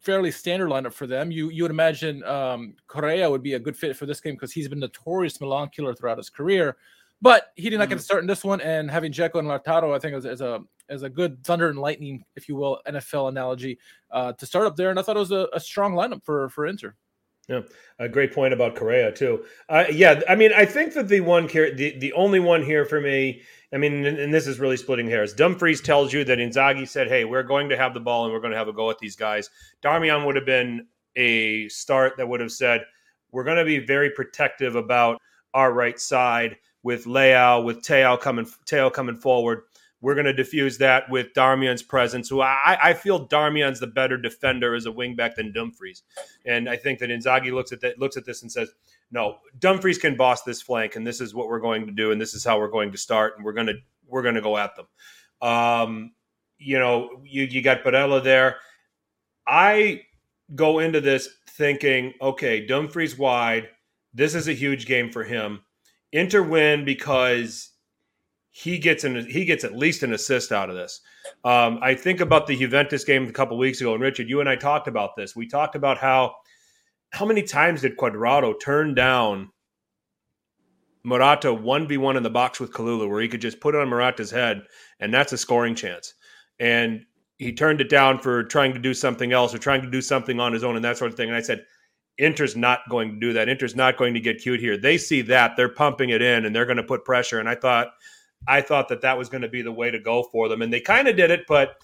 fairly 0.00 0.30
standard 0.30 0.70
lineup 0.70 0.92
for 0.92 1.06
them. 1.06 1.30
You 1.30 1.50
you 1.50 1.64
would 1.64 1.70
imagine 1.70 2.24
um, 2.24 2.74
Correa 2.86 3.30
would 3.30 3.42
be 3.42 3.54
a 3.54 3.58
good 3.58 3.76
fit 3.76 3.96
for 3.96 4.06
this 4.06 4.20
game 4.20 4.34
because 4.34 4.52
he's 4.52 4.68
been 4.68 4.80
notorious 4.80 5.40
Milan 5.40 5.68
killer 5.70 5.94
throughout 5.94 6.18
his 6.18 6.30
career, 6.30 6.76
but 7.20 7.52
he 7.56 7.70
did 7.70 7.78
not 7.78 7.88
get 7.88 7.98
to 7.98 8.04
start 8.04 8.22
in 8.22 8.26
this 8.26 8.44
one. 8.44 8.60
And 8.60 8.90
having 8.90 9.12
Dzeko 9.12 9.38
and 9.38 9.48
Lautaro, 9.48 9.94
I 9.94 9.98
think, 9.98 10.16
is, 10.16 10.24
is 10.24 10.40
a 10.40 10.60
is 10.88 11.02
a 11.02 11.10
good 11.10 11.44
thunder 11.44 11.68
and 11.68 11.78
lightning, 11.78 12.24
if 12.36 12.48
you 12.48 12.56
will, 12.56 12.80
NFL 12.88 13.28
analogy 13.28 13.78
uh, 14.10 14.32
to 14.32 14.46
start 14.46 14.66
up 14.66 14.76
there. 14.76 14.90
And 14.90 14.98
I 14.98 15.02
thought 15.02 15.16
it 15.16 15.20
was 15.20 15.32
a, 15.32 15.48
a 15.52 15.60
strong 15.60 15.94
lineup 15.94 16.24
for 16.24 16.48
for 16.48 16.66
Inter. 16.66 16.94
Yeah, 17.48 17.62
a 17.98 18.10
great 18.10 18.34
point 18.34 18.52
about 18.52 18.76
Correa 18.76 19.10
too. 19.10 19.44
Uh, 19.70 19.84
yeah, 19.90 20.20
I 20.28 20.34
mean, 20.34 20.52
I 20.52 20.66
think 20.66 20.92
that 20.92 21.08
the 21.08 21.20
one 21.20 21.46
the 21.46 21.96
the 21.98 22.12
only 22.12 22.40
one 22.40 22.62
here 22.62 22.84
for 22.84 23.00
me, 23.00 23.40
I 23.72 23.78
mean, 23.78 24.04
and, 24.04 24.18
and, 24.18 24.34
this 24.34 24.46
is 24.46 24.60
really 24.60 24.76
splitting 24.76 25.08
hairs. 25.08 25.32
Dumfries 25.32 25.80
tells 25.80 26.12
you 26.12 26.24
that 26.24 26.38
Inzaghi 26.38 26.86
said, 26.86 27.08
"Hey, 27.08 27.24
we're 27.24 27.42
going 27.42 27.70
to 27.70 27.76
have 27.76 27.94
the 27.94 28.00
ball 28.00 28.24
and 28.24 28.34
we're 28.34 28.40
going 28.40 28.52
to 28.52 28.58
have 28.58 28.68
a 28.68 28.72
go 28.72 28.90
at 28.90 28.98
these 28.98 29.16
guys." 29.16 29.48
Darmian 29.82 30.26
would 30.26 30.36
have 30.36 30.44
been 30.44 30.86
a 31.16 31.68
start 31.68 32.18
that 32.18 32.28
would 32.28 32.40
have 32.40 32.52
said, 32.52 32.84
"We're 33.32 33.44
going 33.44 33.56
to 33.56 33.64
be 33.64 33.78
very 33.78 34.10
protective 34.10 34.76
about 34.76 35.18
our 35.54 35.72
right 35.72 35.98
side 35.98 36.58
with 36.82 37.06
Leao, 37.06 37.64
with 37.64 37.82
Teo 37.82 38.18
coming 38.18 38.46
Teo 38.66 38.90
coming 38.90 39.16
forward." 39.16 39.62
We're 40.00 40.14
going 40.14 40.26
to 40.26 40.32
diffuse 40.32 40.78
that 40.78 41.10
with 41.10 41.32
Darmian's 41.34 41.82
presence. 41.82 42.28
Who 42.28 42.40
I, 42.40 42.78
I 42.82 42.94
feel 42.94 43.26
Darmian's 43.26 43.80
the 43.80 43.86
better 43.88 44.16
defender 44.16 44.74
as 44.74 44.86
a 44.86 44.90
wingback 44.90 45.34
than 45.34 45.52
Dumfries, 45.52 46.02
and 46.46 46.68
I 46.68 46.76
think 46.76 47.00
that 47.00 47.10
Inzaghi 47.10 47.52
looks 47.52 47.72
at 47.72 47.80
that 47.80 47.98
looks 47.98 48.16
at 48.16 48.24
this 48.24 48.42
and 48.42 48.50
says, 48.52 48.70
"No, 49.10 49.38
Dumfries 49.58 49.98
can 49.98 50.16
boss 50.16 50.42
this 50.44 50.62
flank, 50.62 50.96
and 50.96 51.06
this 51.06 51.20
is 51.20 51.34
what 51.34 51.48
we're 51.48 51.60
going 51.60 51.86
to 51.86 51.92
do, 51.92 52.12
and 52.12 52.20
this 52.20 52.34
is 52.34 52.44
how 52.44 52.58
we're 52.58 52.70
going 52.70 52.92
to 52.92 52.98
start, 52.98 53.34
and 53.36 53.44
we're 53.44 53.52
going 53.52 53.66
to 53.66 53.78
we're 54.06 54.22
going 54.22 54.36
to 54.36 54.40
go 54.40 54.56
at 54.56 54.76
them." 54.76 54.86
Um, 55.40 56.12
you 56.58 56.78
know, 56.78 57.22
you 57.24 57.44
you 57.44 57.62
got 57.62 57.82
Barella 57.82 58.22
there. 58.22 58.56
I 59.46 60.02
go 60.54 60.78
into 60.78 61.00
this 61.00 61.28
thinking, 61.50 62.14
okay, 62.20 62.64
Dumfries 62.64 63.18
wide. 63.18 63.68
This 64.14 64.34
is 64.34 64.48
a 64.48 64.52
huge 64.52 64.86
game 64.86 65.10
for 65.10 65.24
him. 65.24 65.60
Inter 66.12 66.42
win 66.42 66.84
because 66.84 67.70
he 68.58 68.76
gets 68.76 69.04
an 69.04 69.24
he 69.26 69.44
gets 69.44 69.62
at 69.62 69.76
least 69.76 70.02
an 70.02 70.12
assist 70.12 70.50
out 70.50 70.68
of 70.68 70.74
this. 70.74 71.00
Um, 71.44 71.78
I 71.80 71.94
think 71.94 72.18
about 72.18 72.48
the 72.48 72.56
Juventus 72.56 73.04
game 73.04 73.28
a 73.28 73.32
couple 73.32 73.56
weeks 73.56 73.80
ago, 73.80 73.94
and 73.94 74.02
Richard, 74.02 74.28
you 74.28 74.40
and 74.40 74.48
I 74.48 74.56
talked 74.56 74.88
about 74.88 75.14
this. 75.16 75.36
We 75.36 75.46
talked 75.46 75.76
about 75.76 75.96
how 75.96 76.34
how 77.10 77.24
many 77.24 77.42
times 77.42 77.82
did 77.82 77.96
Cuadrado 77.96 78.54
turn 78.60 78.94
down 78.94 79.50
Morata 81.04 81.54
one 81.54 81.86
v 81.86 81.98
one 81.98 82.16
in 82.16 82.24
the 82.24 82.30
box 82.30 82.58
with 82.58 82.72
Kalulu, 82.72 83.08
where 83.08 83.22
he 83.22 83.28
could 83.28 83.40
just 83.40 83.60
put 83.60 83.76
it 83.76 83.80
on 83.80 83.88
Morata's 83.88 84.32
head, 84.32 84.62
and 84.98 85.14
that's 85.14 85.32
a 85.32 85.38
scoring 85.38 85.76
chance. 85.76 86.14
And 86.58 87.04
he 87.36 87.52
turned 87.52 87.80
it 87.80 87.88
down 87.88 88.18
for 88.18 88.42
trying 88.42 88.72
to 88.74 88.80
do 88.80 88.92
something 88.92 89.32
else 89.32 89.54
or 89.54 89.58
trying 89.58 89.82
to 89.82 89.90
do 89.90 90.02
something 90.02 90.40
on 90.40 90.52
his 90.52 90.64
own 90.64 90.74
and 90.74 90.84
that 90.84 90.96
sort 90.96 91.12
of 91.12 91.16
thing. 91.16 91.28
And 91.28 91.36
I 91.36 91.42
said, 91.42 91.64
Inter's 92.18 92.56
not 92.56 92.80
going 92.90 93.12
to 93.12 93.20
do 93.20 93.32
that. 93.34 93.48
Inter's 93.48 93.76
not 93.76 93.96
going 93.96 94.14
to 94.14 94.20
get 94.20 94.42
cute 94.42 94.58
here. 94.58 94.76
They 94.76 94.98
see 94.98 95.22
that 95.22 95.52
they're 95.56 95.68
pumping 95.68 96.10
it 96.10 96.20
in 96.20 96.44
and 96.44 96.56
they're 96.56 96.66
going 96.66 96.78
to 96.78 96.82
put 96.82 97.04
pressure. 97.04 97.38
And 97.38 97.48
I 97.48 97.54
thought 97.54 97.92
I 98.46 98.60
thought 98.60 98.88
that 98.88 99.02
that 99.02 99.18
was 99.18 99.28
going 99.28 99.42
to 99.42 99.48
be 99.48 99.62
the 99.62 99.72
way 99.72 99.90
to 99.90 99.98
go 99.98 100.22
for 100.22 100.48
them. 100.48 100.62
And 100.62 100.72
they 100.72 100.80
kind 100.80 101.08
of 101.08 101.16
did 101.16 101.30
it, 101.30 101.44
but 101.48 101.76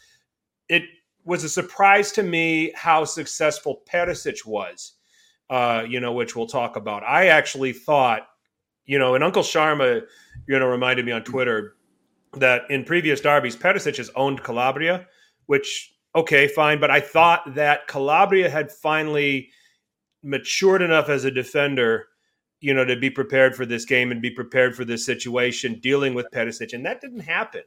it 0.68 0.82
was 1.24 1.44
a 1.44 1.48
surprise 1.48 2.12
to 2.12 2.22
me 2.22 2.72
how 2.74 3.04
successful 3.04 3.82
Perisic 3.90 4.46
was, 4.46 4.92
uh, 5.50 5.84
you 5.86 6.00
know, 6.00 6.12
which 6.12 6.36
we'll 6.36 6.46
talk 6.46 6.76
about. 6.76 7.02
I 7.02 7.28
actually 7.28 7.72
thought, 7.72 8.28
you 8.84 8.98
know, 8.98 9.14
and 9.14 9.24
Uncle 9.24 9.42
Sharma, 9.42 10.02
you 10.46 10.58
know, 10.58 10.66
reminded 10.66 11.06
me 11.06 11.12
on 11.12 11.24
Twitter 11.24 11.76
that 12.34 12.62
in 12.70 12.84
previous 12.84 13.20
derbies, 13.20 13.56
Perisic 13.56 13.96
has 13.96 14.10
owned 14.16 14.42
Calabria, 14.42 15.06
which, 15.46 15.94
okay, 16.14 16.46
fine. 16.48 16.80
But 16.80 16.90
I 16.90 17.00
thought 17.00 17.54
that 17.54 17.86
Calabria 17.88 18.50
had 18.50 18.70
finally 18.70 19.50
matured 20.22 20.82
enough 20.82 21.08
as 21.08 21.24
a 21.24 21.30
defender 21.30 22.08
you 22.64 22.72
know, 22.72 22.82
to 22.82 22.96
be 22.96 23.10
prepared 23.10 23.54
for 23.54 23.66
this 23.66 23.84
game 23.84 24.10
and 24.10 24.22
be 24.22 24.30
prepared 24.30 24.74
for 24.74 24.86
this 24.86 25.04
situation, 25.04 25.78
dealing 25.80 26.14
with 26.14 26.26
Perisic. 26.32 26.72
And 26.72 26.84
that 26.86 26.98
didn't 27.02 27.20
happen. 27.20 27.60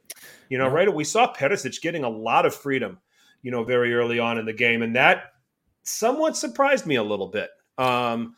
You 0.48 0.58
know, 0.58 0.66
yeah. 0.66 0.72
right? 0.72 0.92
We 0.92 1.04
saw 1.04 1.32
Perisic 1.32 1.80
getting 1.80 2.02
a 2.02 2.08
lot 2.08 2.44
of 2.44 2.52
freedom, 2.52 2.98
you 3.42 3.52
know, 3.52 3.62
very 3.62 3.94
early 3.94 4.18
on 4.18 4.38
in 4.38 4.44
the 4.44 4.52
game. 4.52 4.82
And 4.82 4.96
that 4.96 5.34
somewhat 5.84 6.36
surprised 6.36 6.84
me 6.84 6.96
a 6.96 7.02
little 7.02 7.28
bit. 7.28 7.48
Um, 7.78 8.34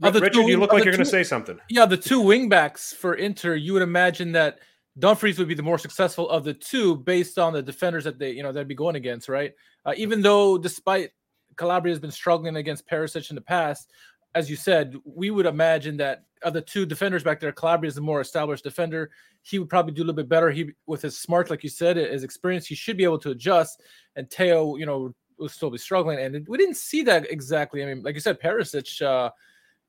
Richard, 0.00 0.34
two, 0.34 0.42
you 0.42 0.56
look 0.58 0.72
like 0.72 0.84
you're 0.84 0.92
going 0.92 1.04
to 1.04 1.10
say 1.10 1.24
something. 1.24 1.58
Yeah, 1.68 1.86
the 1.86 1.96
two 1.96 2.22
wingbacks 2.22 2.94
for 2.94 3.14
Inter, 3.14 3.56
you 3.56 3.72
would 3.72 3.82
imagine 3.82 4.30
that 4.32 4.60
Dumfries 4.96 5.36
would 5.36 5.48
be 5.48 5.54
the 5.54 5.64
more 5.64 5.78
successful 5.78 6.30
of 6.30 6.44
the 6.44 6.54
two 6.54 6.94
based 6.94 7.40
on 7.40 7.52
the 7.52 7.62
defenders 7.62 8.04
that 8.04 8.20
they, 8.20 8.30
you 8.30 8.44
know, 8.44 8.52
they'd 8.52 8.68
be 8.68 8.76
going 8.76 8.94
against, 8.94 9.28
right? 9.28 9.52
Uh, 9.84 9.94
even 9.96 10.22
though, 10.22 10.58
despite 10.58 11.10
Calabria 11.56 11.92
has 11.92 11.98
been 11.98 12.12
struggling 12.12 12.54
against 12.54 12.88
Perisic 12.88 13.30
in 13.30 13.34
the 13.34 13.42
past, 13.42 13.90
as 14.36 14.50
you 14.50 14.54
said, 14.54 14.94
we 15.04 15.30
would 15.30 15.46
imagine 15.46 15.96
that 15.96 16.24
of 16.42 16.52
the 16.52 16.60
two 16.60 16.84
defenders 16.84 17.24
back 17.24 17.40
there, 17.40 17.52
Calabria 17.52 17.88
is 17.88 17.94
the 17.94 18.02
more 18.02 18.20
established 18.20 18.64
defender. 18.64 19.10
He 19.40 19.58
would 19.58 19.70
probably 19.70 19.94
do 19.94 20.02
a 20.02 20.04
little 20.04 20.14
bit 20.14 20.28
better. 20.28 20.50
He, 20.50 20.72
with 20.86 21.00
his 21.00 21.16
smart, 21.16 21.48
like 21.48 21.64
you 21.64 21.70
said, 21.70 21.96
his 21.96 22.22
experience, 22.22 22.66
he 22.66 22.74
should 22.74 22.98
be 22.98 23.04
able 23.04 23.18
to 23.20 23.30
adjust. 23.30 23.82
And 24.14 24.28
Teo, 24.28 24.76
you 24.76 24.84
know, 24.84 25.14
will 25.38 25.48
still 25.48 25.70
be 25.70 25.78
struggling. 25.78 26.18
And 26.18 26.46
we 26.48 26.58
didn't 26.58 26.76
see 26.76 27.02
that 27.04 27.30
exactly. 27.30 27.82
I 27.82 27.86
mean, 27.86 28.02
like 28.02 28.14
you 28.14 28.20
said, 28.20 28.38
Perisic 28.38 29.00
uh, 29.00 29.30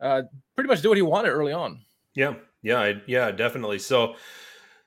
uh, 0.02 0.22
pretty 0.56 0.70
much 0.70 0.82
did 0.82 0.88
what 0.88 0.98
he 0.98 1.02
wanted 1.02 1.30
early 1.30 1.52
on. 1.52 1.82
Yeah, 2.16 2.36
yeah, 2.62 2.80
I, 2.80 3.02
yeah, 3.06 3.32
definitely. 3.32 3.80
So, 3.80 4.16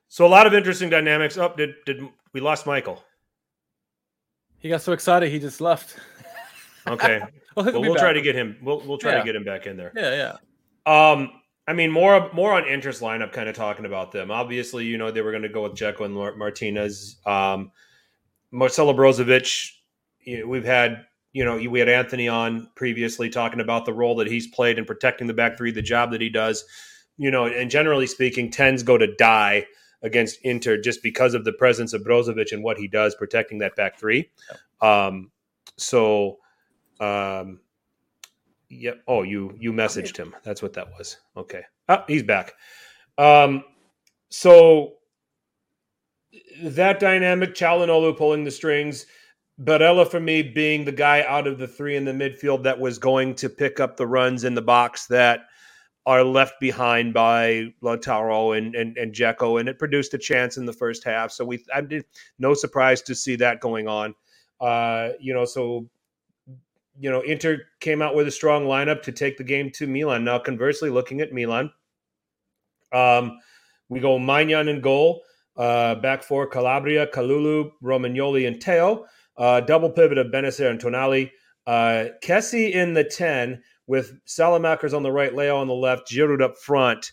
so 0.09 0.27
a 0.27 0.29
lot 0.29 0.47
of 0.47 0.55
interesting 0.55 0.89
dynamics. 0.89 1.37
Up, 1.37 1.53
oh, 1.53 1.57
did 1.57 1.75
did 1.85 2.01
we 2.33 2.41
lost 2.41 2.67
Michael? 2.67 3.05
He 4.59 4.71
got 4.71 4.81
so 4.81 4.93
excited 4.93 5.31
he 5.31 5.39
just 5.39 5.61
left. 5.61 5.97
Okay. 6.87 7.21
well, 7.57 7.67
well 7.67 7.81
we'll 7.81 7.95
try 7.97 8.13
to 8.13 8.23
get 8.23 8.35
him. 8.35 8.57
We'll 8.63 8.81
we'll 8.81 8.99
try 8.99 9.13
yeah. 9.13 9.19
to 9.19 9.25
get 9.25 9.37
him 9.37 9.45
back 9.45 9.67
in 9.67 9.77
there. 9.77 9.93
Yeah, 9.95 10.37
yeah. 10.87 11.11
Um, 11.11 11.31
I 11.67 11.73
mean, 11.73 11.91
more 11.91 12.31
more 12.33 12.53
on 12.53 12.67
interest 12.67 13.01
lineup, 13.01 13.33
kind 13.33 13.49
of 13.49 13.55
talking 13.55 13.85
about 13.85 14.13
them. 14.13 14.31
Obviously, 14.31 14.87
you 14.87 14.99
know 14.99 15.11
they 15.11 15.23
were 15.23 15.31
going 15.31 15.45
to 15.45 15.49
go 15.49 15.63
with 15.63 15.75
Dzeko 15.75 16.05
and 16.05 16.15
Martinez. 16.39 17.17
Um, 17.25 17.71
Marcelo 18.51 18.93
Brozovic. 18.93 19.71
You 20.21 20.41
know, 20.41 20.47
we've 20.49 20.65
had 20.65 21.07
you 21.33 21.45
know 21.45 21.57
we 21.57 21.79
had 21.79 21.89
Anthony 21.89 22.29
on 22.29 22.69
previously 22.75 23.31
talking 23.31 23.61
about 23.61 23.85
the 23.87 23.93
role 23.93 24.17
that 24.17 24.27
he's 24.27 24.49
played 24.49 24.79
in 24.79 24.85
protecting 24.85 25.29
the 25.29 25.35
back 25.35 25.57
three, 25.57 25.71
the 25.71 25.81
job 25.81 26.11
that 26.11 26.21
he 26.21 26.29
does. 26.29 26.65
You 27.17 27.31
know, 27.31 27.47
and 27.47 27.71
generally 27.71 28.09
speaking, 28.09 28.51
tens 28.51 28.83
go 28.83 28.99
to 28.99 29.15
die 29.15 29.67
against 30.03 30.41
Inter 30.43 30.77
just 30.77 31.05
because 31.05 31.35
of 31.35 31.45
the 31.45 31.53
presence 31.53 31.93
of 31.93 32.03
Brozovic 32.03 32.51
and 32.51 32.65
what 32.65 32.79
he 32.79 32.89
does 32.89 33.15
protecting 33.15 33.59
that 33.59 33.77
back 33.77 33.97
three. 33.99 34.31
Um, 34.81 35.31
so 35.77 36.39
um, 37.01 37.61
yep. 38.69 39.03
Oh, 39.09 39.23
you 39.23 39.57
you 39.59 39.73
messaged 39.73 40.17
him. 40.17 40.35
That's 40.45 40.63
what 40.63 40.75
that 40.75 40.89
was. 40.97 41.19
Okay. 41.37 41.63
Oh, 41.89 42.05
he's 42.07 42.23
back. 42.23 42.53
Um, 43.19 43.65
so 44.29 44.95
that 46.63 47.01
dynamic, 47.01 47.55
Calhanoglu 47.55 48.17
pulling 48.17 48.45
the 48.45 48.51
strings, 48.51 49.07
Barella 49.63 50.09
for 50.09 50.21
me 50.21 50.43
being 50.43 50.85
the 50.85 50.93
guy 50.93 51.23
out 51.23 51.47
of 51.47 51.59
the 51.59 51.67
three 51.67 51.97
in 51.97 52.05
the 52.05 52.13
midfield 52.13 52.63
that 52.63 52.79
was 52.79 52.99
going 52.99 53.35
to 53.37 53.49
pick 53.49 53.81
up 53.81 53.97
the 53.97 54.07
runs 54.07 54.45
in 54.45 54.55
the 54.55 54.63
box 54.63 55.07
that 55.07 55.41
are 56.07 56.25
left 56.25 56.55
behind 56.61 57.13
by 57.13 57.73
Lautaro 57.83 58.57
and 58.57 58.75
and, 58.75 58.97
and 58.97 59.15
Dzeko, 59.15 59.61
and 59.61 59.69
it 59.69 59.79
produced 59.79 60.15
a 60.15 60.19
chance 60.19 60.57
in 60.57 60.65
the 60.65 60.73
first 60.73 61.05
half. 61.05 61.31
So 61.31 61.45
we, 61.45 61.65
I 61.75 61.81
did 61.83 62.05
no 62.39 62.55
surprise 62.55 63.03
to 63.03 63.15
see 63.15 63.37
that 63.37 63.61
going 63.61 63.87
on. 63.87 64.15
Uh, 64.61 65.11
you 65.21 65.35
know, 65.35 65.45
so 65.45 65.89
you 67.01 67.11
know, 67.11 67.23
Inter 67.23 67.63
came 67.81 68.03
out 68.03 68.15
with 68.15 68.29
a 68.29 68.31
strong 68.31 68.67
lineup 68.67 69.03
to 69.03 69.13
take 69.13 69.39
the 69.39 69.45
game 69.45 69.71
to 69.71 69.87
Milan. 69.87 70.23
Now, 70.23 70.39
conversely, 70.39 70.91
looking 70.91 71.23
at 71.23 71.33
Milan, 71.33 71.73
um, 72.93 73.39
we 73.89 74.01
go 74.01 74.19
Maignan 74.19 74.69
in 74.69 74.83
goal, 74.83 75.23
uh, 75.57 75.95
back 75.95 76.23
four 76.23 76.47
Calabria, 76.47 77.07
Kalulu, 77.07 77.71
Romagnoli, 77.83 78.47
and 78.47 78.61
Teo. 78.61 79.07
Uh, 79.39 79.61
double 79.63 79.89
pivot 79.89 80.19
of 80.19 80.27
Bennacer 80.27 80.69
and 80.71 80.79
Tonali. 80.79 81.31
Uh, 81.67 82.09
Kessie 82.23 82.73
in 82.73 82.93
the 82.93 83.05
10 83.05 83.63
with 83.87 84.13
Saelemaekers 84.27 84.95
on 84.95 85.03
the 85.03 85.11
right, 85.11 85.33
Leao 85.33 85.57
on 85.57 85.69
the 85.69 85.75
left, 85.75 86.11
Giroud 86.11 86.43
up 86.43 86.59
front. 86.59 87.13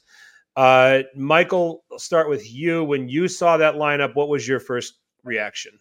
Uh, 0.58 1.04
Michael, 1.16 1.86
I'll 1.92 2.00
start 2.00 2.30
with 2.30 2.52
you. 2.52 2.84
When 2.84 3.08
you 3.08 3.30
saw 3.30 3.56
that 3.56 3.76
lineup, 3.76 4.16
what 4.16 4.28
was 4.28 4.46
your 4.46 4.60
first 4.60 4.96
reaction? 5.24 5.80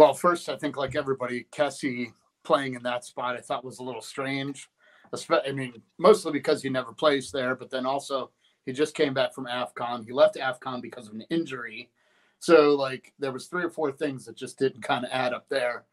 Well, 0.00 0.14
first, 0.14 0.48
I 0.48 0.56
think 0.56 0.78
like 0.78 0.96
everybody, 0.96 1.46
Kessie 1.52 2.14
playing 2.42 2.72
in 2.72 2.82
that 2.84 3.04
spot, 3.04 3.36
I 3.36 3.42
thought 3.42 3.66
was 3.66 3.80
a 3.80 3.82
little 3.82 4.00
strange. 4.00 4.70
I 5.12 5.52
mean, 5.52 5.82
mostly 5.98 6.32
because 6.32 6.62
he 6.62 6.70
never 6.70 6.94
plays 6.94 7.30
there, 7.30 7.54
but 7.54 7.68
then 7.68 7.84
also 7.84 8.30
he 8.64 8.72
just 8.72 8.94
came 8.94 9.12
back 9.12 9.34
from 9.34 9.44
AFCON. 9.44 10.06
He 10.06 10.12
left 10.12 10.36
AFCON 10.36 10.80
because 10.80 11.06
of 11.06 11.12
an 11.12 11.26
injury. 11.28 11.90
So 12.38 12.74
like 12.76 13.12
there 13.18 13.30
was 13.30 13.48
three 13.48 13.62
or 13.62 13.68
four 13.68 13.92
things 13.92 14.24
that 14.24 14.38
just 14.38 14.58
didn't 14.58 14.80
kind 14.80 15.04
of 15.04 15.10
add 15.12 15.34
up 15.34 15.50
there. 15.50 15.84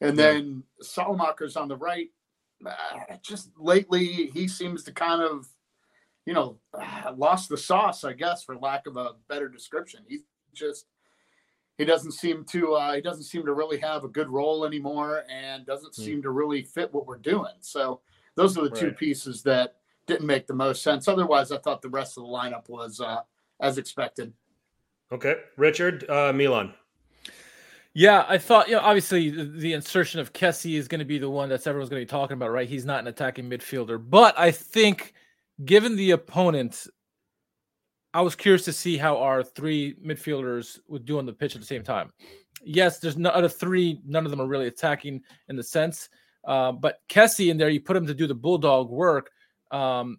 And 0.00 0.18
then 0.18 0.64
Saelemaekers 0.82 1.56
on 1.56 1.68
the 1.68 1.76
right, 1.76 2.10
uh, 2.66 3.14
just 3.22 3.50
lately 3.56 4.32
he 4.34 4.48
seems 4.48 4.82
to 4.82 4.92
kind 4.92 5.22
of, 5.22 5.46
you 6.26 6.34
know, 6.34 6.58
uh, 6.74 7.12
lost 7.16 7.48
the 7.48 7.56
sauce, 7.56 8.02
I 8.02 8.14
guess, 8.14 8.42
for 8.42 8.56
lack 8.56 8.88
of 8.88 8.96
a 8.96 9.12
better 9.28 9.48
description. 9.48 10.00
He 10.08 10.22
just 10.52 10.86
he 11.78 11.84
doesn't 11.84 12.12
seem 12.12 12.44
to 12.44 12.74
uh, 12.74 12.94
he 12.94 13.00
doesn't 13.00 13.24
seem 13.24 13.44
to 13.46 13.54
really 13.54 13.78
have 13.78 14.04
a 14.04 14.08
good 14.08 14.28
role 14.28 14.64
anymore 14.64 15.24
and 15.30 15.66
doesn't 15.66 15.92
mm. 15.92 16.04
seem 16.04 16.22
to 16.22 16.30
really 16.30 16.62
fit 16.62 16.92
what 16.92 17.06
we're 17.06 17.16
doing. 17.18 17.54
So 17.60 18.00
those 18.34 18.56
are 18.56 18.62
the 18.62 18.70
right. 18.70 18.80
two 18.80 18.92
pieces 18.92 19.42
that 19.42 19.76
didn't 20.06 20.26
make 20.26 20.46
the 20.46 20.54
most 20.54 20.82
sense. 20.82 21.08
Otherwise, 21.08 21.52
I 21.52 21.58
thought 21.58 21.82
the 21.82 21.88
rest 21.88 22.16
of 22.18 22.24
the 22.24 22.28
lineup 22.28 22.68
was 22.68 23.00
uh, 23.00 23.20
as 23.60 23.78
expected. 23.78 24.32
Okay, 25.10 25.36
Richard 25.56 26.08
uh, 26.08 26.32
Milan. 26.32 26.74
Yeah, 27.94 28.24
I 28.26 28.38
thought, 28.38 28.68
you 28.68 28.74
know, 28.74 28.80
obviously 28.80 29.28
the, 29.28 29.44
the 29.44 29.72
insertion 29.74 30.18
of 30.18 30.32
Kessie 30.32 30.78
is 30.78 30.88
going 30.88 31.00
to 31.00 31.04
be 31.04 31.18
the 31.18 31.28
one 31.28 31.50
that's 31.50 31.66
everyone's 31.66 31.90
going 31.90 32.00
to 32.00 32.06
be 32.06 32.10
talking 32.10 32.34
about, 32.34 32.50
right? 32.50 32.66
He's 32.66 32.86
not 32.86 33.00
an 33.00 33.06
attacking 33.06 33.50
midfielder, 33.50 34.02
but 34.02 34.38
I 34.38 34.50
think 34.50 35.12
given 35.64 35.96
the 35.96 36.12
opponent, 36.12 36.86
I 38.14 38.20
was 38.20 38.34
curious 38.34 38.64
to 38.66 38.72
see 38.72 38.96
how 38.96 39.16
our 39.18 39.42
three 39.42 39.94
midfielders 40.04 40.78
would 40.88 41.04
do 41.04 41.18
on 41.18 41.26
the 41.26 41.32
pitch 41.32 41.54
at 41.54 41.60
the 41.60 41.66
same 41.66 41.82
time. 41.82 42.12
Yes, 42.62 42.98
there's 42.98 43.16
no 43.16 43.30
of 43.30 43.54
three, 43.56 44.00
none 44.04 44.24
of 44.24 44.30
them 44.30 44.40
are 44.40 44.46
really 44.46 44.66
attacking 44.66 45.22
in 45.48 45.56
the 45.56 45.62
sense, 45.62 46.08
uh, 46.44 46.72
but 46.72 47.00
Kessie 47.08 47.50
in 47.50 47.56
there, 47.56 47.70
you 47.70 47.80
put 47.80 47.96
him 47.96 48.06
to 48.06 48.14
do 48.14 48.26
the 48.26 48.34
bulldog 48.34 48.90
work. 48.90 49.30
Um, 49.70 50.18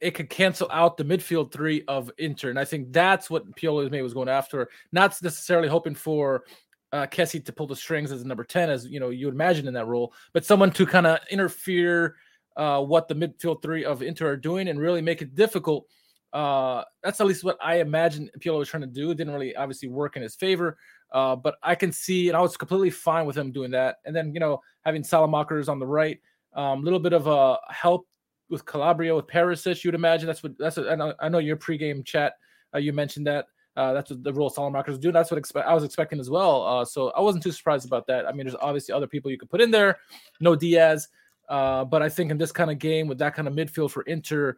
it 0.00 0.12
could 0.12 0.30
cancel 0.30 0.68
out 0.70 0.96
the 0.96 1.04
midfield 1.04 1.52
three 1.52 1.84
of 1.88 2.10
Inter, 2.18 2.50
and 2.50 2.58
I 2.58 2.64
think 2.64 2.92
that's 2.92 3.30
what 3.30 3.50
Pioli 3.56 4.02
was 4.02 4.14
going 4.14 4.28
after. 4.28 4.68
Not 4.92 5.20
necessarily 5.22 5.68
hoping 5.68 5.94
for 5.94 6.44
uh, 6.92 7.06
Kessie 7.06 7.44
to 7.44 7.52
pull 7.52 7.66
the 7.66 7.76
strings 7.76 8.12
as 8.12 8.22
a 8.22 8.26
number 8.26 8.44
10, 8.44 8.70
as 8.70 8.86
you 8.86 9.00
know, 9.00 9.10
you 9.10 9.26
would 9.26 9.34
imagine 9.34 9.66
in 9.68 9.74
that 9.74 9.86
role, 9.86 10.12
but 10.32 10.44
someone 10.44 10.70
to 10.72 10.86
kind 10.86 11.06
of 11.06 11.18
interfere 11.30 12.16
uh, 12.56 12.80
what 12.82 13.08
the 13.08 13.14
midfield 13.14 13.62
three 13.62 13.84
of 13.84 14.02
Inter 14.02 14.28
are 14.28 14.36
doing 14.36 14.68
and 14.68 14.80
really 14.80 15.02
make 15.02 15.22
it 15.22 15.34
difficult. 15.34 15.86
Uh, 16.32 16.84
that's 17.02 17.20
at 17.20 17.26
least 17.26 17.44
what 17.44 17.56
I 17.62 17.80
imagine 17.80 18.30
Pioli 18.40 18.58
was 18.58 18.68
trying 18.68 18.82
to 18.82 18.86
do. 18.86 19.10
It 19.10 19.16
didn't 19.16 19.32
really 19.32 19.56
obviously 19.56 19.88
work 19.88 20.16
in 20.16 20.22
his 20.22 20.36
favor, 20.36 20.76
uh, 21.12 21.36
but 21.36 21.56
I 21.62 21.74
can 21.74 21.90
see, 21.90 22.28
and 22.28 22.36
I 22.36 22.40
was 22.40 22.56
completely 22.56 22.90
fine 22.90 23.26
with 23.26 23.36
him 23.36 23.50
doing 23.50 23.70
that. 23.72 23.96
And 24.04 24.14
then, 24.14 24.34
you 24.34 24.40
know, 24.40 24.60
having 24.84 25.02
Saelemaekers 25.02 25.68
on 25.68 25.78
the 25.78 25.86
right, 25.86 26.18
a 26.54 26.60
um, 26.60 26.82
little 26.82 26.98
bit 26.98 27.12
of 27.12 27.26
a 27.26 27.58
help 27.70 28.06
with 28.50 28.64
Calabria, 28.64 29.14
with 29.14 29.26
Perisic, 29.26 29.84
you'd 29.84 29.94
imagine. 29.94 30.26
That's 30.26 30.42
what, 30.42 30.56
that's 30.58 30.76
what, 30.76 30.88
I 30.88 30.94
know, 30.94 31.14
I 31.20 31.28
know 31.28 31.38
your 31.38 31.56
pregame 31.56 32.04
chat, 32.04 32.34
uh, 32.74 32.78
you 32.78 32.92
mentioned 32.92 33.26
that. 33.26 33.46
Uh, 33.76 33.92
that's 33.92 34.10
what 34.10 34.24
the 34.24 34.32
role 34.32 34.50
Saelemaekers 34.50 34.88
was 34.88 34.98
doing. 34.98 35.12
That's 35.12 35.30
what 35.30 35.40
expe- 35.40 35.64
I 35.64 35.72
was 35.72 35.84
expecting 35.84 36.18
as 36.18 36.28
well. 36.28 36.66
Uh, 36.66 36.84
so 36.84 37.10
I 37.10 37.20
wasn't 37.20 37.44
too 37.44 37.52
surprised 37.52 37.86
about 37.86 38.08
that. 38.08 38.26
I 38.26 38.32
mean, 38.32 38.44
there's 38.44 38.56
obviously 38.60 38.92
other 38.92 39.06
people 39.06 39.30
you 39.30 39.38
could 39.38 39.50
put 39.50 39.60
in 39.60 39.70
there. 39.70 39.98
No 40.40 40.56
Diaz. 40.56 41.08
Uh, 41.48 41.84
but 41.84 42.02
I 42.02 42.08
think 42.08 42.32
in 42.32 42.38
this 42.38 42.50
kind 42.50 42.72
of 42.72 42.78
game 42.80 43.06
with 43.06 43.18
that 43.18 43.34
kind 43.34 43.46
of 43.46 43.54
midfield 43.54 43.92
for 43.92 44.02
Inter, 44.02 44.56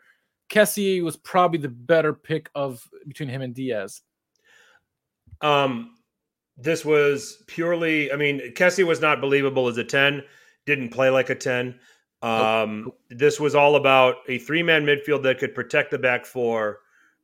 Kessie 0.50 1.02
was 1.02 1.16
probably 1.16 1.58
the 1.58 1.68
better 1.68 2.12
pick 2.12 2.50
of 2.54 2.86
between 3.06 3.28
him 3.28 3.42
and 3.42 3.54
Diaz. 3.54 4.02
Um, 5.40 5.94
this 6.56 6.84
was 6.84 7.42
purely. 7.46 8.12
I 8.12 8.16
mean, 8.16 8.54
Kessie 8.54 8.86
was 8.86 9.00
not 9.00 9.20
believable 9.20 9.68
as 9.68 9.78
a 9.78 9.84
ten. 9.84 10.22
Didn't 10.66 10.90
play 10.90 11.08
like 11.08 11.30
a 11.30 11.34
ten. 11.34 11.78
Um, 12.22 12.82
nope. 12.84 13.00
This 13.08 13.40
was 13.40 13.54
all 13.54 13.76
about 13.76 14.16
a 14.28 14.38
three-man 14.38 14.84
midfield 14.84 15.22
that 15.22 15.38
could 15.38 15.54
protect 15.54 15.90
the 15.90 15.98
back 15.98 16.26
four 16.26 16.80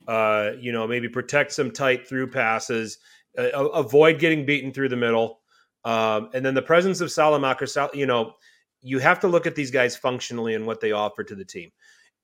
uh, 0.08 0.52
you 0.58 0.72
know, 0.72 0.86
maybe 0.86 1.08
protect 1.08 1.52
some 1.52 1.70
tight 1.70 2.08
through 2.08 2.28
passes, 2.28 2.98
uh, 3.38 3.50
avoid 3.70 4.18
getting 4.18 4.46
beaten 4.46 4.72
through 4.72 4.88
the 4.88 4.96
middle. 4.96 5.40
Um, 5.84 6.30
and 6.34 6.44
then 6.44 6.54
the 6.54 6.62
presence 6.62 7.00
of 7.00 7.08
Saelemaekers, 7.08 7.94
you 7.94 8.06
know, 8.06 8.34
you 8.82 8.98
have 8.98 9.20
to 9.20 9.28
look 9.28 9.46
at 9.46 9.54
these 9.54 9.70
guys 9.70 9.96
functionally 9.96 10.54
and 10.54 10.66
what 10.66 10.80
they 10.80 10.92
offer 10.92 11.24
to 11.24 11.34
the 11.34 11.44
team. 11.44 11.70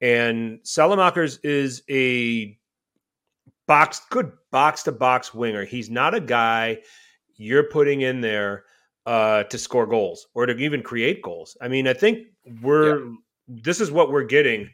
And 0.02 0.58
Saelemaekers 0.64 1.38
is 1.42 1.82
a 1.88 2.58
box, 3.66 4.02
good 4.10 4.32
box 4.50 4.82
to 4.82 4.92
box 4.92 5.32
winger. 5.32 5.64
He's 5.64 5.88
not 5.88 6.14
a 6.14 6.20
guy 6.20 6.78
you're 7.36 7.70
putting 7.70 8.02
in 8.02 8.20
there 8.20 8.64
uh, 9.06 9.44
to 9.44 9.56
score 9.56 9.86
goals 9.86 10.26
or 10.34 10.44
to 10.44 10.56
even 10.56 10.82
create 10.82 11.22
goals. 11.22 11.56
I 11.62 11.68
mean, 11.68 11.88
I 11.88 11.94
think 11.94 12.26
we're, 12.60 13.04
yeah. 13.04 13.12
this 13.48 13.80
is 13.80 13.90
what 13.90 14.10
we're 14.10 14.24
getting 14.24 14.68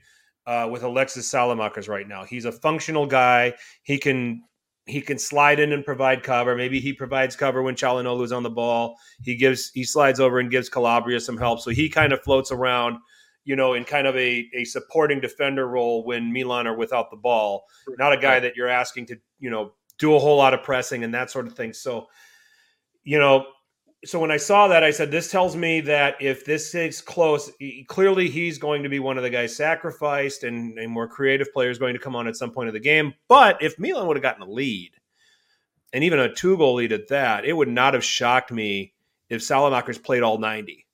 uh, 0.46 0.66
with 0.70 0.82
Alexis 0.82 1.30
Saelemaekers 1.30 1.88
right 1.88 2.08
now. 2.08 2.24
He's 2.24 2.46
a 2.46 2.52
functional 2.52 3.06
guy. 3.06 3.54
He 3.82 3.98
can 3.98 4.42
he 4.86 5.02
can 5.02 5.18
slide 5.18 5.60
in 5.60 5.72
and 5.72 5.84
provide 5.84 6.22
cover. 6.22 6.56
Maybe 6.56 6.80
he 6.80 6.94
provides 6.94 7.36
cover 7.36 7.62
when 7.62 7.74
is 7.74 8.32
on 8.32 8.42
the 8.42 8.50
ball. 8.50 8.96
He 9.22 9.36
gives 9.36 9.70
he 9.74 9.84
slides 9.84 10.18
over 10.18 10.38
and 10.38 10.50
gives 10.50 10.70
Calabria 10.70 11.20
some 11.20 11.36
help. 11.36 11.60
So 11.60 11.70
he 11.70 11.90
kind 11.90 12.12
of 12.12 12.22
floats 12.22 12.50
around, 12.50 12.96
you 13.48 13.56
know, 13.56 13.72
in 13.72 13.82
kind 13.82 14.06
of 14.06 14.14
a, 14.14 14.46
a 14.54 14.64
supporting 14.64 15.20
defender 15.20 15.66
role 15.66 16.04
when 16.04 16.30
Milan 16.30 16.66
are 16.66 16.76
without 16.76 17.10
the 17.10 17.16
ball. 17.16 17.64
Not 17.98 18.12
a 18.12 18.18
guy 18.18 18.40
that 18.40 18.56
you're 18.56 18.68
asking 18.68 19.06
to, 19.06 19.16
you 19.38 19.48
know, 19.48 19.72
do 19.96 20.14
a 20.14 20.18
whole 20.18 20.36
lot 20.36 20.52
of 20.52 20.62
pressing 20.62 21.02
and 21.02 21.14
that 21.14 21.30
sort 21.30 21.46
of 21.46 21.54
thing. 21.54 21.72
So, 21.72 22.08
you 23.04 23.18
know, 23.18 23.46
so 24.04 24.20
when 24.20 24.30
I 24.30 24.36
saw 24.36 24.68
that, 24.68 24.84
I 24.84 24.90
said, 24.90 25.10
this 25.10 25.30
tells 25.30 25.56
me 25.56 25.80
that 25.80 26.16
if 26.20 26.44
this 26.44 26.74
is 26.74 27.00
close, 27.00 27.50
clearly 27.86 28.28
he's 28.28 28.58
going 28.58 28.82
to 28.82 28.90
be 28.90 28.98
one 28.98 29.16
of 29.16 29.22
the 29.22 29.30
guys 29.30 29.56
sacrificed 29.56 30.44
and 30.44 30.78
a 30.78 30.86
more 30.86 31.08
creative 31.08 31.50
player 31.50 31.70
is 31.70 31.78
going 31.78 31.94
to 31.94 32.00
come 32.00 32.14
on 32.14 32.28
at 32.28 32.36
some 32.36 32.50
point 32.50 32.68
of 32.68 32.74
the 32.74 32.80
game. 32.80 33.14
But 33.28 33.62
if 33.62 33.78
Milan 33.78 34.06
would 34.08 34.18
have 34.18 34.22
gotten 34.22 34.42
a 34.42 34.50
lead, 34.50 34.90
and 35.94 36.04
even 36.04 36.18
a 36.18 36.34
two 36.34 36.58
goal 36.58 36.74
lead 36.74 36.92
at 36.92 37.08
that, 37.08 37.46
it 37.46 37.54
would 37.54 37.66
not 37.66 37.94
have 37.94 38.04
shocked 38.04 38.52
me 38.52 38.92
if 39.30 39.40
Saelemaekers 39.40 40.02
played 40.02 40.22
all 40.22 40.36
90. 40.36 40.84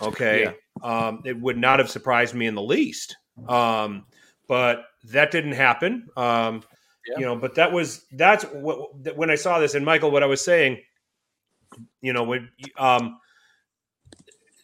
Okay. 0.00 0.42
Yeah. 0.42 0.52
Um, 0.82 1.22
it 1.24 1.38
would 1.40 1.58
not 1.58 1.78
have 1.78 1.90
surprised 1.90 2.34
me 2.34 2.46
in 2.46 2.54
the 2.54 2.62
least. 2.62 3.16
Um, 3.48 4.06
but 4.48 4.84
that 5.04 5.30
didn't 5.30 5.52
happen. 5.52 6.08
Um, 6.16 6.62
yeah. 7.08 7.18
You 7.18 7.26
know, 7.26 7.36
but 7.36 7.54
that 7.56 7.72
was, 7.72 8.04
that's 8.12 8.44
what, 8.44 9.16
when 9.16 9.30
I 9.30 9.34
saw 9.34 9.58
this, 9.58 9.74
and 9.74 9.84
Michael, 9.84 10.10
what 10.10 10.22
I 10.22 10.26
was 10.26 10.40
saying– 10.40 10.80
you 12.00 12.12
know, 12.12 12.24
when 12.24 12.48
um, 12.76 13.18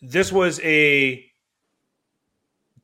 this 0.03 0.33
was 0.33 0.61
a 0.61 1.25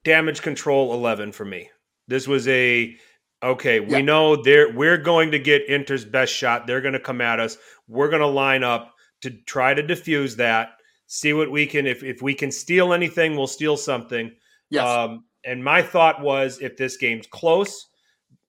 damage 0.02 0.42
control 0.42 0.94
11 0.94 1.32
for 1.32 1.44
me. 1.44 1.70
This 2.06 2.28
was 2.28 2.46
a 2.48 2.96
okay, 3.42 3.80
we 3.80 4.02
know 4.02 4.36
they're 4.36 4.72
we're 4.72 4.98
going 4.98 5.30
to 5.32 5.38
get 5.38 5.68
Inter's 5.68 6.04
best 6.04 6.32
shot. 6.32 6.66
They're 6.66 6.80
going 6.80 6.94
to 6.94 7.00
come 7.00 7.20
at 7.20 7.40
us. 7.40 7.58
We're 7.88 8.08
going 8.08 8.20
to 8.20 8.26
line 8.26 8.62
up 8.62 8.94
to 9.22 9.30
try 9.30 9.74
to 9.74 9.82
diffuse 9.82 10.36
that. 10.36 10.76
See 11.06 11.32
what 11.32 11.50
we 11.50 11.66
can 11.66 11.86
if 11.86 12.02
if 12.02 12.22
we 12.22 12.34
can 12.34 12.50
steal 12.50 12.92
anything, 12.92 13.36
we'll 13.36 13.46
steal 13.46 13.76
something. 13.76 14.32
Yes. 14.70 14.88
Um, 14.88 15.24
and 15.44 15.62
my 15.62 15.82
thought 15.82 16.22
was 16.22 16.60
if 16.60 16.76
this 16.76 16.96
game's 16.96 17.26
close 17.26 17.88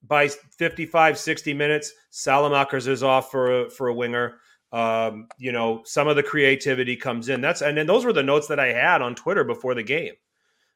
by 0.07 0.27
55 0.27 1.17
60 1.17 1.53
minutes, 1.53 1.91
Saelemaekers 2.11 2.87
is 2.87 3.03
off 3.03 3.31
for 3.31 3.63
a, 3.63 3.69
for 3.69 3.87
a 3.87 3.93
winger 3.93 4.39
um, 4.75 5.27
you 5.37 5.53
know, 5.53 5.83
some 5.85 6.09
of 6.09 6.17
the 6.17 6.23
creativity 6.23 6.97
comes 6.97 7.29
in. 7.29 7.39
That's 7.39 7.61
and 7.61 7.77
then 7.77 7.87
those 7.87 8.03
were 8.03 8.11
the 8.11 8.21
notes 8.21 8.47
that 8.47 8.59
I 8.59 8.73
had 8.73 9.01
on 9.01 9.15
Twitter 9.15 9.45
before 9.45 9.73
the 9.73 9.83
game. 9.83 10.13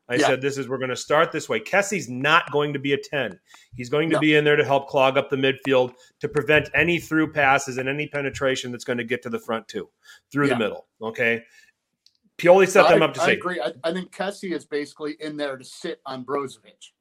I 0.08 0.15
yeah. 0.15 0.28
said, 0.28 0.42
"This 0.42 0.58
is 0.58 0.70
we're 0.70 0.78
going 0.78 0.89
to 0.89 0.96
start 0.96 1.34
this 1.34 1.50
way." 1.50 1.60
Kessie's 1.60 2.10
not 2.10 2.50
going 2.50 2.72
to 2.72 2.80
be 2.80 2.94
a 2.94 2.98
ten. 2.98 3.38
He's 3.76 3.89
going 3.89 4.10
to 4.10 4.15
no. 4.15 4.20
be 4.22 4.36
in 4.36 4.46
there 4.46 4.56
to 4.56 4.63
help 4.63 4.88
clog 4.88 5.18
up 5.18 5.30
the 5.30 5.36
midfield 5.36 5.94
to 6.22 6.30
prevent 6.30 6.70
any 6.74 6.98
through 6.98 7.34
passes 7.34 7.78
and 7.78 7.89
any 7.89 8.08
penetration 8.08 8.72
that's 8.72 8.86
going 8.86 8.98
to 8.98 9.04
get 9.04 9.22
to 9.24 9.30
the 9.30 9.38
front 9.38 9.68
two 9.68 9.89
through 10.32 10.48
yeah. 10.48 10.54
the 10.54 10.60
middle. 10.60 10.88
Okay. 11.02 11.44
Pioli 12.39 12.67
set 12.67 12.88
them 12.89 13.02
I, 13.02 13.06
up 13.06 13.13
to 13.15 13.21
I 13.21 13.25
say. 13.25 13.34
agree. 13.34 13.62
I, 13.62 13.73
I, 13.84 13.93
think 13.93 14.12
Kessie 14.12 14.52
is 14.52 14.65
basically 14.65 15.17
in 15.19 15.38
there 15.38 15.58
to 15.58 15.63
sit 15.63 16.02
on 16.06 16.25
Brozovic. 16.25 16.91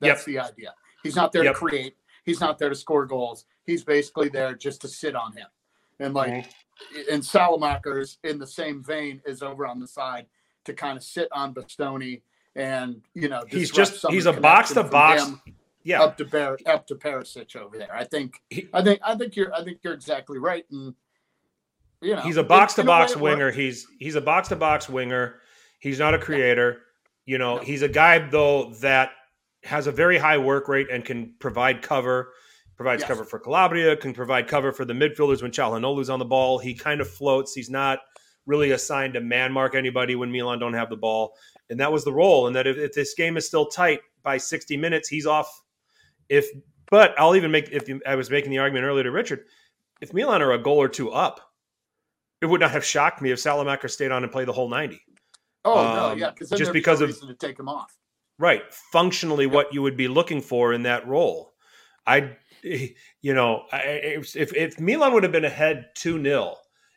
That's 0.00 0.20
yep. 0.20 0.24
the 0.24 0.38
idea. 0.38 0.74
He's 1.02 1.16
not 1.16 1.32
there 1.32 1.44
yep. 1.44 1.54
to 1.54 1.58
create. 1.58 1.96
He's 2.24 2.40
not 2.40 2.58
there 2.58 2.68
to 2.68 2.74
score 2.74 3.06
goals. 3.06 3.44
He's 3.64 3.84
basically 3.84 4.28
there 4.28 4.54
just 4.54 4.80
to 4.82 4.88
sit 4.88 5.14
on 5.14 5.32
him. 5.32 5.46
And 6.00 6.14
like, 6.14 6.32
mm-hmm. 6.32 7.14
and 7.14 7.22
Saelemaekers 7.22 8.18
in 8.24 8.38
the 8.38 8.46
same 8.46 8.82
vein 8.82 9.22
is 9.24 9.42
over 9.42 9.66
on 9.66 9.78
the 9.78 9.86
side 9.86 10.26
to 10.64 10.74
kind 10.74 10.96
of 10.96 11.04
sit 11.04 11.28
on 11.32 11.54
Bastoni 11.54 12.22
and 12.56 13.02
you 13.14 13.28
know 13.28 13.42
he's 13.48 13.70
just 13.70 14.04
he's 14.08 14.26
a 14.26 14.32
box 14.32 14.72
to 14.72 14.82
box 14.82 15.30
yeah 15.84 16.02
up 16.02 16.16
to 16.16 16.24
Bar- 16.24 16.58
up 16.66 16.86
to 16.86 16.96
Perisic 16.96 17.54
over 17.54 17.78
there. 17.78 17.94
I 17.94 18.04
think 18.04 18.42
he, 18.50 18.68
I 18.72 18.82
think 18.82 19.00
I 19.04 19.14
think 19.14 19.36
you're 19.36 19.54
I 19.54 19.62
think 19.62 19.78
you're 19.82 19.94
exactly 19.94 20.38
right 20.38 20.64
and 20.70 20.94
you 22.00 22.14
know 22.14 22.22
he's 22.22 22.36
a 22.36 22.44
box 22.44 22.74
to 22.74 22.84
box 22.84 23.16
winger. 23.16 23.50
He's 23.50 23.86
he's 23.98 24.14
a 24.14 24.20
box 24.20 24.48
to 24.48 24.56
box 24.56 24.88
winger. 24.88 25.40
He's 25.78 25.98
not 25.98 26.14
a 26.14 26.18
creator. 26.18 26.82
You 27.24 27.38
know, 27.38 27.58
he's 27.58 27.82
a 27.82 27.88
guy 27.88 28.18
though 28.18 28.72
that 28.80 29.10
has 29.64 29.86
a 29.86 29.92
very 29.92 30.18
high 30.18 30.38
work 30.38 30.68
rate 30.68 30.88
and 30.90 31.04
can 31.04 31.34
provide 31.38 31.82
cover 31.82 32.32
provides 32.76 33.00
yes. 33.00 33.08
cover 33.08 33.24
for 33.24 33.38
Calabria, 33.38 33.96
can 33.96 34.12
provide 34.12 34.48
cover 34.48 34.70
for 34.70 34.84
the 34.84 34.92
midfielders 34.92 35.42
when 35.42 35.50
Calhanoglu's 35.50 36.10
on 36.10 36.18
the 36.18 36.24
ball. 36.24 36.58
He 36.58 36.74
kind 36.74 37.00
of 37.00 37.08
floats. 37.08 37.54
He's 37.54 37.70
not 37.70 38.00
really 38.44 38.70
assigned 38.70 39.14
to 39.14 39.20
man 39.20 39.52
mark 39.52 39.74
anybody 39.74 40.14
when 40.14 40.30
Milan 40.30 40.58
don't 40.58 40.74
have 40.74 40.90
the 40.90 40.96
ball. 40.96 41.34
And 41.70 41.80
that 41.80 41.90
was 41.90 42.04
the 42.04 42.12
role. 42.12 42.46
And 42.46 42.54
that 42.54 42.66
if, 42.66 42.76
if 42.76 42.92
this 42.92 43.14
game 43.14 43.36
is 43.36 43.46
still 43.46 43.66
tight 43.66 44.00
by 44.22 44.36
60 44.36 44.76
minutes, 44.76 45.08
he's 45.08 45.26
off. 45.26 45.62
If 46.28 46.48
but 46.90 47.18
I'll 47.18 47.34
even 47.34 47.50
make 47.50 47.70
if 47.70 47.88
I 48.06 48.14
was 48.14 48.30
making 48.30 48.50
the 48.50 48.58
argument 48.58 48.84
earlier 48.84 49.04
to 49.04 49.10
Richard, 49.10 49.46
if 50.00 50.12
Milan 50.12 50.42
are 50.42 50.52
a 50.52 50.58
goal 50.58 50.80
or 50.80 50.88
two 50.88 51.10
up, 51.10 51.40
it 52.42 52.46
would 52.46 52.60
not 52.60 52.70
have 52.70 52.84
shocked 52.84 53.22
me 53.22 53.30
if 53.30 53.38
Saelemaekers 53.38 53.90
stayed 53.90 54.12
on 54.12 54.22
and 54.22 54.32
played 54.32 54.48
the 54.48 54.52
whole 54.52 54.68
90. 54.68 55.00
Oh 55.64 55.78
um, 55.78 55.96
no, 55.96 56.12
yeah, 56.14 56.32
just 56.56 56.72
because 56.72 57.00
no 57.00 57.06
of 57.06 57.20
to 57.20 57.34
take 57.34 57.58
him 57.58 57.68
off. 57.68 57.96
Right, 58.38 58.62
functionally, 58.92 59.46
what 59.46 59.72
you 59.72 59.82
would 59.82 59.96
be 59.96 60.08
looking 60.08 60.40
for 60.40 60.72
in 60.72 60.82
that 60.82 61.06
role. 61.08 61.54
I 62.06 62.36
you 62.62 63.34
know, 63.34 63.64
if 63.72 64.36
if 64.36 64.78
Milan 64.78 65.12
would 65.12 65.22
have 65.22 65.32
been 65.32 65.44
ahead 65.44 65.86
two 65.94 66.22
0 66.22 66.54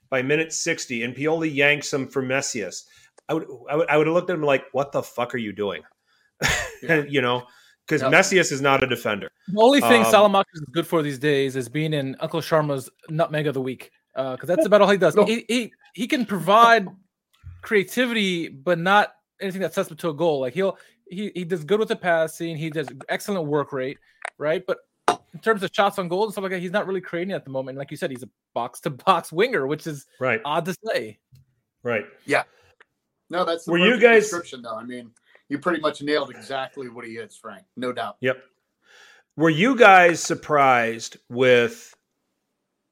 by 0.09 0.21
minute 0.21 0.53
sixty 0.53 1.03
and 1.03 1.15
Pioli 1.15 1.53
yanks 1.53 1.91
him 1.91 2.07
for 2.07 2.21
Messias, 2.21 2.85
I 3.27 3.33
would 3.33 3.47
I 3.69 3.75
would 3.75 3.89
I 3.89 3.97
would 3.97 4.07
have 4.07 4.13
looked 4.13 4.29
at 4.29 4.35
him 4.35 4.43
like, 4.43 4.65
what 4.71 4.91
the 4.91 5.01
fuck 5.01 5.33
are 5.33 5.39
you 5.39 5.53
doing? 5.53 5.83
Yeah. 6.81 7.03
you 7.09 7.21
know, 7.21 7.45
because 7.85 8.01
yep. 8.01 8.09
Messias 8.09 8.53
is 8.53 8.61
not 8.61 8.81
a 8.81 8.87
defender. 8.87 9.29
The 9.49 9.61
only 9.61 9.81
thing 9.81 10.05
um, 10.05 10.13
Saelemaekers 10.13 10.45
is 10.53 10.65
good 10.71 10.87
for 10.87 11.01
these 11.01 11.19
days 11.19 11.57
is 11.57 11.67
being 11.67 11.91
in 11.91 12.15
Uncle 12.21 12.39
Sharma's 12.39 12.89
nutmeg 13.09 13.47
of 13.47 13.53
the 13.53 13.61
week. 13.61 13.91
Uh, 14.15 14.31
because 14.35 14.47
that's 14.47 14.65
about 14.65 14.81
all 14.81 14.89
he 14.89 14.97
does. 14.97 15.15
No. 15.15 15.25
He, 15.25 15.45
he 15.47 15.71
he 15.93 16.07
can 16.07 16.25
provide 16.25 16.87
creativity, 17.61 18.47
but 18.49 18.79
not 18.79 19.13
anything 19.41 19.61
that 19.61 19.73
sets 19.73 19.89
him 19.89 19.97
to 19.97 20.09
a 20.09 20.13
goal. 20.13 20.41
Like 20.41 20.53
he'll 20.53 20.77
he 21.09 21.31
he 21.35 21.43
does 21.43 21.63
good 21.63 21.79
with 21.79 21.89
the 21.89 21.95
passing. 21.95 22.55
He 22.57 22.69
does 22.69 22.87
excellent 23.07 23.45
work 23.45 23.71
rate, 23.73 23.97
right? 24.37 24.63
But 24.65 24.79
in 25.33 25.39
terms 25.41 25.61
of 25.63 25.69
shots 25.73 25.99
on 25.99 26.07
goal 26.07 26.23
and 26.23 26.31
stuff 26.31 26.43
like 26.43 26.51
that, 26.51 26.59
he's 26.59 26.71
not 26.71 26.87
really 26.87 27.01
creating 27.01 27.33
at 27.33 27.43
the 27.45 27.51
moment. 27.51 27.77
Like 27.77 27.91
you 27.91 27.97
said, 27.97 28.09
he's 28.11 28.23
a 28.23 28.29
box 28.53 28.79
to 28.81 28.89
box 28.89 29.31
winger, 29.31 29.67
which 29.67 29.85
is 29.87 30.05
Right. 30.19 30.41
odd 30.43 30.65
to 30.65 30.75
say. 30.85 31.19
Right. 31.83 32.05
Yeah. 32.25 32.43
No, 33.29 33.45
that's 33.45 33.65
the 33.65 33.71
Were 33.71 33.77
you 33.77 33.99
guys- 33.99 34.23
description 34.23 34.61
though. 34.63 34.75
I 34.75 34.83
mean, 34.83 35.11
you 35.49 35.59
pretty 35.59 35.81
much 35.81 36.01
nailed 36.01 36.31
exactly 36.31 36.89
what 36.89 37.05
he 37.05 37.17
is, 37.17 37.35
Frank. 37.35 37.63
No 37.77 37.93
doubt. 37.93 38.17
Yep. 38.21 38.43
Were 39.35 39.49
you 39.51 39.75
guys 39.75 40.19
surprised 40.21 41.17
with 41.29 41.95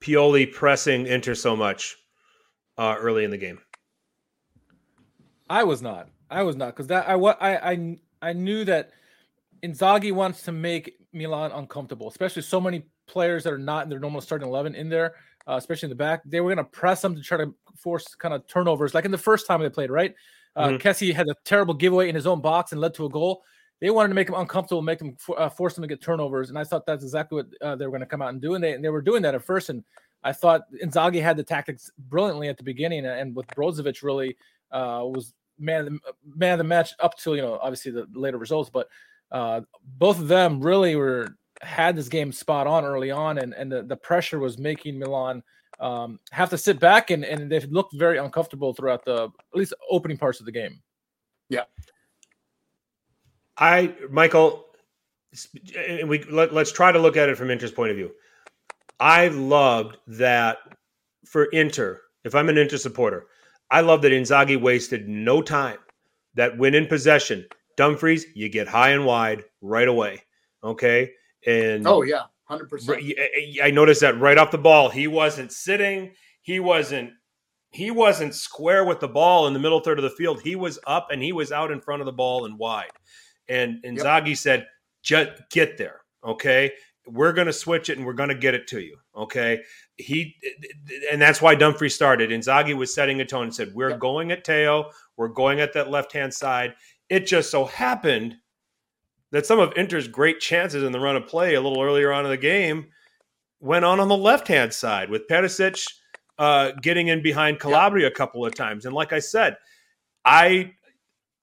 Pioli 0.01 0.51
pressing 0.51 1.07
Inter 1.07 1.35
so 1.35 1.55
much 1.55 1.97
uh, 2.77 2.95
early 2.97 3.23
in 3.23 3.31
the 3.31 3.37
game? 3.37 3.59
I 5.49 5.63
was 5.63 5.81
not. 5.81 6.09
I 6.29 6.43
was 6.43 6.55
not 6.55 6.67
because 6.67 6.87
that 6.87 7.07
I 7.07 7.15
what 7.15 7.41
I 7.41 7.55
I 7.55 7.97
I 8.21 8.33
knew 8.33 8.65
that 8.65 8.91
Inzaghi 9.63 10.11
wants 10.11 10.43
to 10.43 10.51
make 10.51 10.97
Milan 11.13 11.51
uncomfortable, 11.51 12.09
especially 12.09 12.41
so 12.41 12.59
many 12.59 12.83
players 13.07 13.43
that 13.45 13.53
are 13.53 13.57
not 13.57 13.83
in 13.83 13.89
their 13.89 13.99
normal 13.99 14.21
starting 14.21 14.47
eleven 14.47 14.75
in 14.75 14.89
there, 14.89 15.15
uh, 15.47 15.55
especially 15.55 15.87
in 15.87 15.91
the 15.91 15.95
back. 15.95 16.21
They 16.25 16.41
were 16.41 16.53
going 16.53 16.65
to 16.65 16.69
press 16.69 17.01
them 17.01 17.15
to 17.15 17.21
try 17.21 17.37
to 17.37 17.55
force 17.77 18.13
kind 18.15 18.33
of 18.33 18.45
turnovers, 18.47 18.93
like 18.93 19.05
in 19.05 19.11
the 19.11 19.17
first 19.17 19.47
time 19.47 19.61
they 19.61 19.69
played. 19.69 19.89
Right, 19.89 20.13
uh, 20.55 20.69
Mhm. 20.69 20.81
Kessie 20.81 21.13
had 21.13 21.27
a 21.29 21.35
terrible 21.45 21.73
giveaway 21.73 22.09
in 22.09 22.15
his 22.15 22.27
own 22.27 22.41
box 22.41 22.73
and 22.73 22.81
led 22.81 22.93
to 22.95 23.05
a 23.05 23.09
goal. 23.09 23.43
They 23.79 23.89
wanted 23.89 24.09
to 24.09 24.15
make 24.15 24.29
him 24.29 24.35
uncomfortable, 24.35 24.81
make 24.81 25.01
for, 25.19 25.39
uh, 25.39 25.49
force 25.49 25.75
them 25.75 25.83
to 25.83 25.87
get 25.87 26.01
turnovers, 26.01 26.49
and 26.49 26.57
I 26.57 26.63
thought 26.63 26.85
that's 26.85 27.03
exactly 27.03 27.37
what 27.37 27.47
uh, 27.61 27.75
they 27.75 27.85
were 27.85 27.91
going 27.91 28.01
to 28.01 28.07
come 28.07 28.21
out 28.21 28.29
and 28.29 28.41
do, 28.41 28.55
and 28.55 28.63
they 28.63 28.73
and 28.73 28.83
they 28.83 28.89
were 28.89 29.01
doing 29.01 29.21
that 29.21 29.35
at 29.35 29.43
first. 29.43 29.69
And 29.69 29.83
I 30.23 30.33
thought 30.33 30.63
Inzaghi 30.83 31.21
had 31.21 31.37
the 31.37 31.43
tactics 31.43 31.91
brilliantly 32.09 32.47
at 32.47 32.57
the 32.57 32.63
beginning, 32.63 33.05
and 33.05 33.35
with 33.35 33.47
Brozovic 33.47 34.01
really 34.01 34.35
uh, 34.71 35.01
was 35.03 35.33
man 35.59 35.99
man 36.35 36.53
of 36.53 36.57
the 36.57 36.63
match 36.63 36.93
up 36.99 37.17
till 37.17 37.35
you 37.35 37.41
know 37.41 37.59
obviously 37.61 37.91
the 37.91 38.07
later 38.13 38.37
results, 38.37 38.69
but 38.69 38.87
uh, 39.31 39.61
both 39.97 40.19
of 40.19 40.27
them 40.27 40.61
really 40.61 40.95
were 40.95 41.35
had 41.61 41.95
this 41.95 42.07
game 42.07 42.31
spot 42.31 42.67
on 42.67 42.85
early 42.85 43.11
on, 43.11 43.37
and 43.37 43.53
and 43.53 43.71
the, 43.71 43.83
the 43.83 43.95
pressure 43.95 44.39
was 44.39 44.57
making 44.57 44.97
Milan 44.97 45.43
um, 45.79 46.19
have 46.31 46.49
to 46.49 46.57
sit 46.57 46.79
back, 46.79 47.11
and 47.11 47.23
and 47.23 47.51
they 47.51 47.59
looked 47.61 47.93
very 47.93 48.17
uncomfortable 48.17 48.73
throughout 48.73 49.05
the 49.05 49.25
at 49.25 49.57
least 49.57 49.73
opening 49.89 50.17
parts 50.17 50.39
of 50.39 50.45
the 50.45 50.51
game. 50.51 50.81
I, 53.57 53.93
Michael, 54.09 54.65
and 55.75 56.07
we 56.07 56.23
let, 56.23 56.53
let's 56.53 56.71
try 56.71 56.91
to 56.91 56.99
look 56.99 57.17
at 57.17 57.29
it 57.29 57.37
from 57.37 57.49
Inter's 57.49 57.71
point 57.71 57.91
of 57.91 57.97
view. 57.97 58.11
I 58.99 59.27
loved 59.27 59.97
that 60.07 60.57
for 61.25 61.45
Inter. 61.45 62.01
If 62.23 62.35
I'm 62.35 62.49
an 62.49 62.57
Inter 62.57 62.77
supporter, 62.77 63.27
I 63.69 63.81
love 63.81 64.01
that 64.03 64.11
Inzaghi 64.11 64.59
wasted 64.59 65.07
no 65.07 65.41
time. 65.41 65.77
That 66.35 66.57
when 66.57 66.75
in 66.75 66.87
possession, 66.87 67.45
Dumfries, 67.77 68.25
you 68.35 68.49
get 68.49 68.67
high 68.67 68.89
and 68.89 69.05
wide 69.05 69.43
right 69.61 69.87
away. 69.87 70.23
Okay, 70.63 71.11
and 71.45 71.87
Oh 71.87 72.01
yeah, 72.01 72.23
hundred 72.45 72.69
percent. 72.69 73.01
I 73.01 73.59
I 73.63 73.71
noticed 73.71 74.01
that 74.01 74.19
right 74.19 74.37
off 74.37 74.51
the 74.51 74.57
ball. 74.57 74.89
He 74.89 75.07
wasn't 75.07 75.51
sitting. 75.51 76.13
He 76.41 76.59
wasn't. 76.59 77.11
He 77.71 77.91
wasn't 77.91 78.33
square 78.33 78.85
with 78.85 78.99
the 78.99 79.07
ball 79.07 79.45
in 79.47 79.53
the 79.53 79.59
middle 79.59 79.81
third 79.81 79.99
of 79.99 80.03
the 80.03 80.09
field. 80.09 80.41
He 80.41 80.55
was 80.55 80.79
up 80.87 81.09
and 81.11 81.21
he 81.21 81.33
was 81.33 81.51
out 81.51 81.69
in 81.69 81.81
front 81.81 82.01
of 82.01 82.05
the 82.05 82.13
ball 82.13 82.45
and 82.45 82.57
wide. 82.57 82.91
And 83.49 83.81
Inzaghi 83.83 84.37
said, 84.37 84.67
"Just 85.03 85.31
get 85.51 85.77
there, 85.77 86.01
okay? 86.23 86.71
We're 87.05 87.33
going 87.33 87.47
to 87.47 87.53
switch 87.53 87.89
it 87.89 87.97
and 87.97 88.05
we're 88.05 88.13
going 88.13 88.29
to 88.29 88.35
get 88.35 88.53
it 88.53 88.67
to 88.67 88.79
you, 88.81 88.97
okay?" 89.15 89.61
He 89.97 90.35
and 91.11 91.21
that's 91.21 91.41
why 91.41 91.55
Dumfries 91.55 91.95
started. 91.95 92.31
And 92.31 92.43
Inzaghi 92.43 92.75
was 92.75 92.93
setting 92.93 93.21
a 93.21 93.25
tone 93.25 93.43
and 93.43 93.55
said, 93.55 93.73
"We're 93.73 93.91
Yep. 93.91 93.99
going 93.99 94.31
at 94.31 94.43
Teo. 94.43 94.91
We're 95.15 95.29
going 95.29 95.59
at 95.59 95.73
that 95.73 95.89
left 95.89 96.13
hand 96.13 96.33
side." 96.33 96.75
It 97.09 97.25
just 97.25 97.49
so 97.49 97.65
happened 97.65 98.35
that 99.31 99.45
some 99.45 99.59
of 99.59 99.73
Inter's 99.75 100.07
great 100.07 100.39
chances 100.39 100.83
in 100.83 100.91
the 100.91 100.99
run 100.99 101.15
of 101.15 101.27
play 101.27 101.55
a 101.55 101.61
little 101.61 101.81
earlier 101.81 102.11
on 102.11 102.25
in 102.25 102.31
the 102.31 102.37
game 102.37 102.87
went 103.59 103.85
on 103.85 103.99
on 103.99 104.07
the 104.07 104.17
left 104.17 104.47
hand 104.47 104.73
side 104.73 105.09
with 105.09 105.27
Perisic 105.27 105.85
uh, 106.37 106.71
getting 106.81 107.07
in 107.07 107.21
behind 107.21 107.59
Calabria 107.59 108.07
a 108.07 108.11
couple 108.11 108.45
of 108.45 108.53
times. 108.53 108.85
And 108.85 108.93
like 108.93 109.11
I 109.13 109.19
said, 109.19 109.57
I 110.23 110.73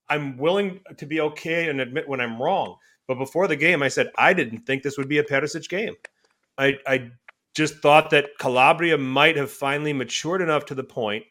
I'm 0.08 0.36
willing 0.36 0.80
to 0.96 1.06
be 1.06 1.20
okay 1.20 1.68
and 1.68 1.80
admit 1.80 2.08
when 2.08 2.20
I'm 2.20 2.40
wrong. 2.40 2.76
But 3.06 3.18
before 3.18 3.48
the 3.48 3.56
game, 3.56 3.82
I 3.82 3.88
said 3.88 4.10
I 4.16 4.32
didn't 4.32 4.66
think 4.66 4.82
this 4.82 4.98
would 4.98 5.08
be 5.08 5.18
a 5.18 5.24
Perisic 5.24 5.68
game. 5.68 5.94
I 6.58 6.78
I 6.86 7.10
just 7.54 7.76
thought 7.76 8.10
that 8.10 8.30
Calabria 8.38 8.98
might 8.98 9.36
have 9.36 9.50
finally 9.50 9.92
matured 9.92 10.42
enough 10.42 10.66
to 10.66 10.74
the 10.74 10.84
point 10.84 11.24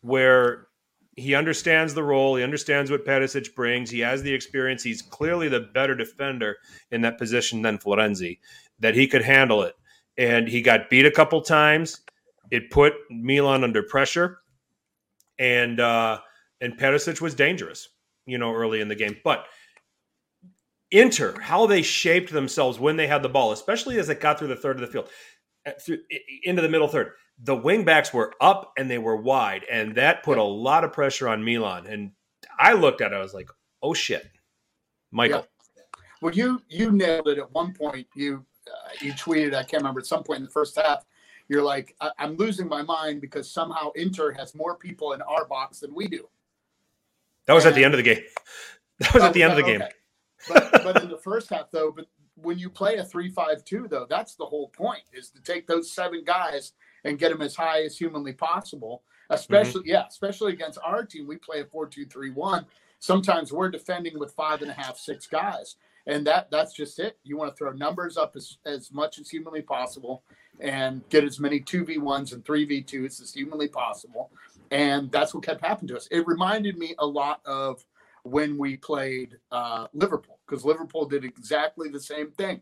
where 0.00 0.68
he 1.16 1.34
understands 1.34 1.94
the 1.94 2.02
role. 2.02 2.36
He 2.36 2.42
understands 2.42 2.90
what 2.90 3.04
Perisic 3.04 3.54
brings. 3.54 3.90
He 3.90 4.00
has 4.00 4.22
the 4.22 4.32
experience. 4.32 4.82
He's 4.82 5.02
clearly 5.02 5.48
the 5.48 5.60
better 5.60 5.94
defender 5.94 6.56
in 6.90 7.02
that 7.02 7.18
position 7.18 7.62
than 7.62 7.78
Florenzi, 7.78 8.38
that 8.80 8.94
he 8.94 9.06
could 9.06 9.22
handle 9.22 9.62
it. 9.62 9.74
And 10.16 10.48
he 10.48 10.62
got 10.62 10.90
beat 10.90 11.06
a 11.06 11.10
couple 11.10 11.40
times. 11.40 12.00
It 12.50 12.70
put 12.70 12.94
Milan 13.10 13.64
under 13.64 13.82
pressure. 13.82 14.38
And 15.38 15.80
uh, 15.80 16.18
and 16.60 16.78
Perisic 16.78 17.20
was 17.20 17.34
dangerous, 17.34 17.88
you 18.26 18.38
know, 18.38 18.52
early 18.52 18.80
in 18.80 18.88
the 18.88 18.94
game. 18.94 19.16
But 19.22 19.46
Inter, 20.90 21.38
how 21.40 21.66
they 21.66 21.82
shaped 21.82 22.32
themselves 22.32 22.78
when 22.78 22.96
they 22.96 23.06
had 23.06 23.22
the 23.22 23.28
ball, 23.28 23.52
especially 23.52 23.98
as 23.98 24.08
it 24.08 24.20
got 24.20 24.38
through 24.38 24.48
the 24.48 24.56
third 24.56 24.76
of 24.76 24.80
the 24.82 24.86
field, 24.86 25.08
uh, 25.66 25.72
through 25.84 25.98
into 26.44 26.62
the 26.62 26.68
middle 26.68 26.88
third. 26.88 27.12
The 27.42 27.56
wingbacks 27.56 28.12
were 28.12 28.32
up 28.40 28.72
and 28.78 28.88
they 28.88 28.98
were 28.98 29.16
wide, 29.16 29.64
and 29.68 29.96
that 29.96 30.22
put 30.22 30.38
a 30.38 30.42
lot 30.42 30.84
of 30.84 30.92
pressure 30.92 31.28
on 31.28 31.44
Milan. 31.44 31.86
And 31.86 32.12
I 32.58 32.74
looked 32.74 33.00
at 33.00 33.12
it, 33.12 33.16
I 33.16 33.18
was 33.18 33.34
like, 33.34 33.48
"Oh 33.82 33.92
shit, 33.92 34.24
Michael." 35.10 35.46
Well, 36.22 36.32
you 36.32 36.62
you 36.68 36.92
nailed 36.92 37.28
it 37.28 37.38
at 37.38 37.50
one 37.52 37.74
point. 37.74 38.06
You 38.14 38.46
uh, 38.68 38.90
you 39.00 39.12
tweeted. 39.14 39.54
I 39.54 39.64
can't 39.64 39.82
remember 39.82 40.00
at 40.00 40.06
some 40.06 40.22
point 40.22 40.38
in 40.38 40.44
the 40.44 40.50
first 40.50 40.76
half. 40.76 41.04
You're 41.48 41.62
like, 41.62 41.94
I- 42.00 42.12
I'm 42.18 42.36
losing 42.36 42.68
my 42.68 42.82
mind 42.82 43.20
because 43.20 43.50
somehow 43.50 43.90
Inter 43.96 44.30
has 44.32 44.54
more 44.54 44.76
people 44.76 45.12
in 45.12 45.20
our 45.22 45.44
box 45.44 45.80
than 45.80 45.94
we 45.94 46.06
do. 46.06 46.28
That 47.46 47.54
was 47.54 47.66
at 47.66 47.74
the 47.74 47.84
end 47.84 47.94
of 47.94 47.98
the 47.98 48.02
game. 48.04 48.22
That 49.00 49.12
was 49.14 49.22
Oh, 49.22 49.26
at 49.26 49.32
the 49.34 49.42
end 49.42 49.52
of 49.52 49.58
the 49.58 49.64
okay. 49.64 49.78
game. 49.78 49.88
but 50.48 50.70
but 50.84 51.02
in 51.02 51.08
the 51.10 51.18
first 51.22 51.50
half 51.50 51.70
though, 51.70 51.92
but 51.94 52.06
when 52.36 52.58
you 52.58 52.68
play 52.70 52.96
a 52.96 53.04
three-five-two 53.04 53.86
though, 53.88 54.06
that's 54.08 54.34
the 54.34 54.44
whole 54.46 54.68
point 54.70 55.02
is 55.12 55.30
to 55.30 55.40
take 55.42 55.66
those 55.66 55.92
seven 55.92 56.24
guys 56.24 56.72
and 57.04 57.18
get 57.18 57.30
them 57.30 57.42
as 57.42 57.54
high 57.54 57.82
as 57.82 57.96
humanly 57.98 58.32
possible. 58.32 59.02
Especially 59.30 59.82
Mm-hmm. 59.82 59.90
yeah, 59.90 60.06
especially 60.08 60.52
against 60.52 60.78
our 60.84 61.04
team, 61.04 61.26
we 61.26 61.36
play 61.36 61.60
a 61.60 61.64
four-two-three-one. 61.64 62.66
Sometimes 62.98 63.52
we're 63.52 63.70
defending 63.70 64.18
with 64.18 64.32
five 64.32 64.62
and 64.62 64.70
a 64.70 64.74
half, 64.74 64.96
six 64.98 65.26
guys, 65.26 65.76
and 66.06 66.26
that 66.26 66.50
that's 66.50 66.72
just 66.72 66.98
it. 66.98 67.18
You 67.24 67.36
want 67.36 67.50
to 67.52 67.56
throw 67.56 67.72
numbers 67.72 68.16
up 68.16 68.36
as, 68.36 68.56
as 68.66 68.90
much 68.92 69.18
as 69.18 69.28
humanly 69.28 69.62
possible 69.62 70.22
and 70.60 71.02
get 71.08 71.24
as 71.24 71.38
many 71.40 71.60
two 71.60 71.84
v 71.84 71.98
ones 71.98 72.32
and 72.32 72.44
three 72.44 72.64
v 72.64 72.80
twos 72.82 73.20
as 73.20 73.32
humanly 73.34 73.68
possible, 73.68 74.30
and 74.70 75.10
that's 75.10 75.34
what 75.34 75.44
kept 75.44 75.64
happening 75.64 75.88
to 75.88 75.96
us. 75.96 76.08
It 76.10 76.26
reminded 76.26 76.78
me 76.78 76.94
a 76.98 77.06
lot 77.06 77.40
of 77.44 77.84
when 78.24 78.56
we 78.56 78.76
played 78.76 79.36
uh, 79.52 79.86
Liverpool 79.92 80.38
because 80.46 80.64
Liverpool 80.64 81.04
did 81.06 81.24
exactly 81.24 81.88
the 81.88 82.00
same 82.00 82.30
thing. 82.32 82.60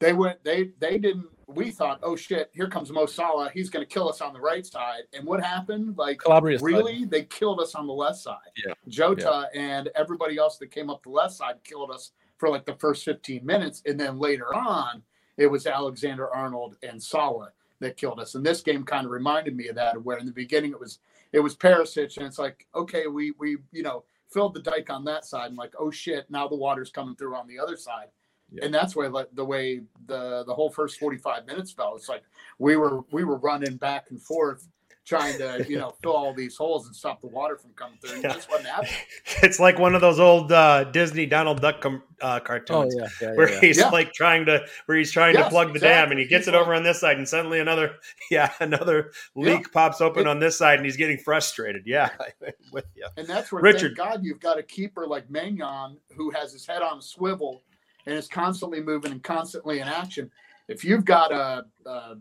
They 0.00 0.12
went, 0.12 0.42
they 0.44 0.70
they 0.78 0.98
didn't. 0.98 1.26
We 1.46 1.70
thought, 1.70 2.00
oh 2.02 2.16
shit, 2.16 2.50
here 2.52 2.68
comes 2.68 2.90
Mo 2.90 3.06
Salah. 3.06 3.50
He's 3.52 3.70
going 3.70 3.84
to 3.84 3.92
kill 3.92 4.08
us 4.08 4.20
on 4.20 4.32
the 4.32 4.40
right 4.40 4.64
side. 4.64 5.02
And 5.12 5.26
what 5.26 5.42
happened? 5.42 5.98
Like 5.98 6.20
Calabria 6.20 6.58
side. 6.58 6.64
really, 6.64 7.04
they 7.04 7.24
killed 7.24 7.60
us 7.60 7.74
on 7.74 7.86
the 7.86 7.92
left 7.92 8.18
side. 8.18 8.38
Yeah. 8.64 8.72
Jota 8.88 9.48
and 9.54 9.90
everybody 9.94 10.38
else 10.38 10.58
that 10.58 10.70
came 10.70 10.90
up 10.90 11.02
the 11.02 11.10
left 11.10 11.34
side 11.34 11.56
killed 11.64 11.90
us 11.90 12.12
for 12.38 12.48
like 12.48 12.64
the 12.64 12.76
first 12.76 13.04
15 13.04 13.44
minutes, 13.44 13.82
and 13.84 14.00
then 14.00 14.18
later 14.18 14.54
on, 14.54 15.02
it 15.36 15.46
was 15.46 15.66
Alexander 15.66 16.32
Arnold 16.32 16.76
and 16.82 17.02
Salah 17.02 17.50
that 17.80 17.96
killed 17.96 18.20
us. 18.20 18.34
And 18.34 18.44
this 18.44 18.60
game 18.60 18.84
kind 18.84 19.04
of 19.04 19.10
reminded 19.10 19.56
me 19.56 19.68
of 19.68 19.74
that, 19.76 20.02
where 20.02 20.18
in 20.18 20.26
the 20.26 20.32
beginning 20.32 20.70
it 20.70 20.80
was 20.80 20.98
it 21.32 21.40
was 21.40 21.56
Perisic, 21.56 22.16
and 22.16 22.26
it's 22.26 22.38
like, 22.38 22.66
okay, 22.74 23.06
we 23.06 23.32
we 23.32 23.56
you 23.72 23.82
know 23.82 24.04
filled 24.30 24.54
the 24.54 24.60
dike 24.60 24.90
on 24.90 25.04
that 25.04 25.24
side, 25.24 25.48
and 25.48 25.56
like, 25.56 25.74
oh 25.78 25.90
shit, 25.90 26.30
now 26.30 26.46
the 26.46 26.56
water's 26.56 26.90
coming 26.90 27.16
through 27.16 27.34
on 27.34 27.48
the 27.48 27.58
other 27.58 27.76
side. 27.76 28.08
Yeah. 28.52 28.64
And 28.64 28.74
that's 28.74 28.96
why 28.96 29.06
like 29.06 29.28
the 29.34 29.44
way 29.44 29.80
the 30.06 30.44
the 30.46 30.54
whole 30.54 30.70
first 30.70 30.98
45 30.98 31.46
minutes 31.46 31.72
felt. 31.72 31.96
It's 31.96 32.08
like 32.08 32.24
we 32.58 32.76
were 32.76 33.00
we 33.12 33.24
were 33.24 33.38
running 33.38 33.76
back 33.76 34.06
and 34.10 34.20
forth 34.20 34.66
trying 35.10 35.36
to, 35.38 35.66
you 35.68 35.76
know, 35.76 35.92
fill 36.02 36.12
all 36.12 36.32
these 36.32 36.56
holes 36.56 36.86
and 36.86 36.94
stop 36.94 37.20
the 37.20 37.26
water 37.26 37.56
from 37.56 37.72
coming 37.72 37.98
through. 38.00 38.14
And 38.14 38.22
Yeah. 38.22 38.32
This 38.34 38.48
wasn't 38.48 38.68
happening. 38.68 38.92
It's 39.42 39.58
like 39.58 39.78
one 39.78 39.94
of 39.96 40.00
those 40.00 40.20
old 40.20 40.52
uh, 40.52 40.84
Disney 40.84 41.26
Donald 41.26 41.60
Duck 41.60 41.80
com- 41.80 42.02
uh, 42.22 42.38
Oh 42.40 42.44
cartoons. 42.44 42.94
yeah, 42.96 43.08
yeah, 43.20 43.34
Where 43.34 43.48
yeah, 43.48 43.54
yeah. 43.56 43.60
he's 43.60 43.78
Yeah. 43.78 43.88
like 43.90 44.12
trying 44.12 44.46
to, 44.46 44.64
where 44.86 44.96
he's 44.96 45.10
trying 45.10 45.34
to 45.36 45.48
plug 45.48 45.72
the 45.74 45.80
dam, 45.80 46.10
and 46.12 46.20
he 46.20 46.26
gets 46.26 46.46
He's 46.46 46.48
it 46.48 46.56
like- 46.56 46.62
over 46.62 46.74
on 46.74 46.84
this 46.84 47.00
side, 47.00 47.16
and 47.18 47.28
suddenly 47.28 47.58
another, 47.58 47.96
yeah, 48.30 48.52
another 48.60 49.10
leak 49.34 49.72
pops 49.72 50.00
open 50.00 50.22
It- 50.22 50.28
on 50.28 50.38
this 50.38 50.56
side, 50.56 50.76
and 50.78 50.84
he's 50.86 50.96
getting 50.96 51.18
frustrated. 51.18 51.82
Yeah, 51.86 52.10
I'm 52.20 52.52
with 52.72 52.86
you. 52.94 53.06
And 53.16 53.26
that's 53.26 53.50
where, 53.50 53.62
Richard. 53.62 53.96
thank 53.96 54.10
God, 54.12 54.20
you've 54.22 54.40
got 54.40 54.58
a 54.58 54.62
keeper 54.62 55.06
like 55.06 55.28
Maignan 55.28 55.96
who 56.16 56.30
has 56.30 56.52
his 56.52 56.64
head 56.66 56.82
on 56.82 56.98
a 56.98 57.02
swivel 57.02 57.62
and 58.06 58.14
is 58.14 58.28
constantly 58.28 58.80
moving 58.80 59.10
and 59.12 59.22
constantly 59.22 59.80
in 59.80 59.88
action. 59.88 60.30
If 60.70 60.84
you've 60.84 61.04
got 61.04 61.32
a, 61.32 61.64
a, 61.84 62.14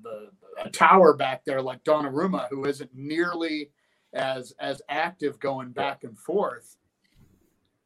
a 0.65 0.69
tower 0.71 1.13
back 1.13 1.45
there 1.45 1.61
like 1.61 1.83
Donnarumma, 1.83 2.49
who 2.49 2.65
isn't 2.65 2.89
nearly 2.93 3.69
as 4.13 4.53
as 4.59 4.81
active 4.89 5.39
going 5.39 5.69
back 5.71 6.03
and 6.03 6.17
forth, 6.17 6.75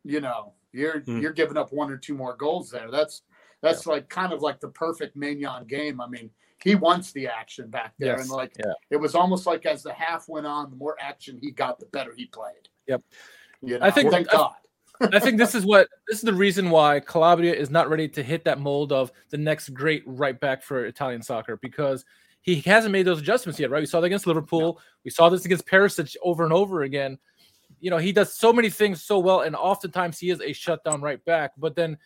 you 0.03 0.21
know, 0.21 0.53
you're 0.71 1.01
Hmm. 1.01 1.19
you're 1.19 1.33
giving 1.33 1.57
up 1.57 1.71
one 1.73 1.91
or 1.91 1.97
two 1.97 2.15
more 2.15 2.35
goals 2.35 2.71
there. 2.71 2.89
That's 2.89 3.23
that's 3.61 3.85
like 3.85 4.09
kind 4.09 4.31
of 4.33 4.41
like 4.41 4.59
the 4.59 4.69
perfect 4.69 5.15
Maignan 5.17 5.67
game. 5.67 5.99
I 6.01 6.07
mean, 6.07 6.29
he 6.63 6.75
wants 6.75 7.11
the 7.11 7.27
action 7.27 7.69
back 7.69 7.93
there, 7.99 8.17
Yes, 8.17 8.21
and 8.21 8.29
like 8.31 8.53
yeah. 8.57 8.73
it 8.89 8.97
was 8.97 9.15
almost 9.15 9.45
like 9.45 9.65
as 9.65 9.83
the 9.83 9.93
half 9.93 10.27
went 10.29 10.45
on, 10.47 10.69
the 10.69 10.75
more 10.77 10.95
action 10.99 11.37
he 11.41 11.51
got, 11.51 11.77
the 11.79 11.85
better 11.87 12.13
he 12.15 12.25
played. 12.25 12.69
Yep. 12.87 13.01
You 13.61 13.79
know, 13.79 13.85
I 13.85 13.91
think- 13.91 14.11
thank 14.11 14.29
I- 14.29 14.37
God. 14.37 14.55
I 15.01 15.19
think 15.19 15.37
this 15.37 15.55
is 15.55 15.65
what 15.65 15.89
this 16.07 16.17
is 16.17 16.23
the 16.23 16.33
reason 16.33 16.69
why 16.69 16.99
Calabria 16.99 17.53
is 17.53 17.69
not 17.69 17.89
ready 17.89 18.07
to 18.09 18.23
hit 18.23 18.45
that 18.45 18.59
mold 18.59 18.91
of 18.91 19.11
the 19.29 19.37
next 19.37 19.69
great 19.69 20.03
right 20.05 20.39
back 20.39 20.61
for 20.61 20.85
Italian 20.85 21.21
soccer 21.21 21.57
because 21.57 22.05
he 22.41 22.61
hasn't 22.61 22.91
made 22.91 23.07
those 23.07 23.19
adjustments 23.19 23.59
yet, 23.59 23.71
right? 23.71 23.81
We 23.81 23.85
saw 23.85 24.01
that 24.01 24.07
against 24.07 24.27
Liverpool. 24.27 24.79
We 25.03 25.11
saw 25.11 25.29
this 25.29 25.45
against 25.45 25.65
Perisic 25.65 26.15
over 26.21 26.43
and 26.43 26.53
over 26.53 26.83
again. 26.83 27.17
You 27.79 27.89
know, 27.89 27.97
he 27.97 28.11
does 28.11 28.33
so 28.33 28.53
many 28.53 28.69
things 28.69 29.01
so 29.01 29.19
well, 29.19 29.41
and 29.41 29.55
oftentimes 29.55 30.19
he 30.19 30.29
is 30.29 30.41
a 30.41 30.53
shutdown 30.53 31.01
right 31.01 31.23
back. 31.25 31.51
But 31.57 31.75
then 31.75 31.97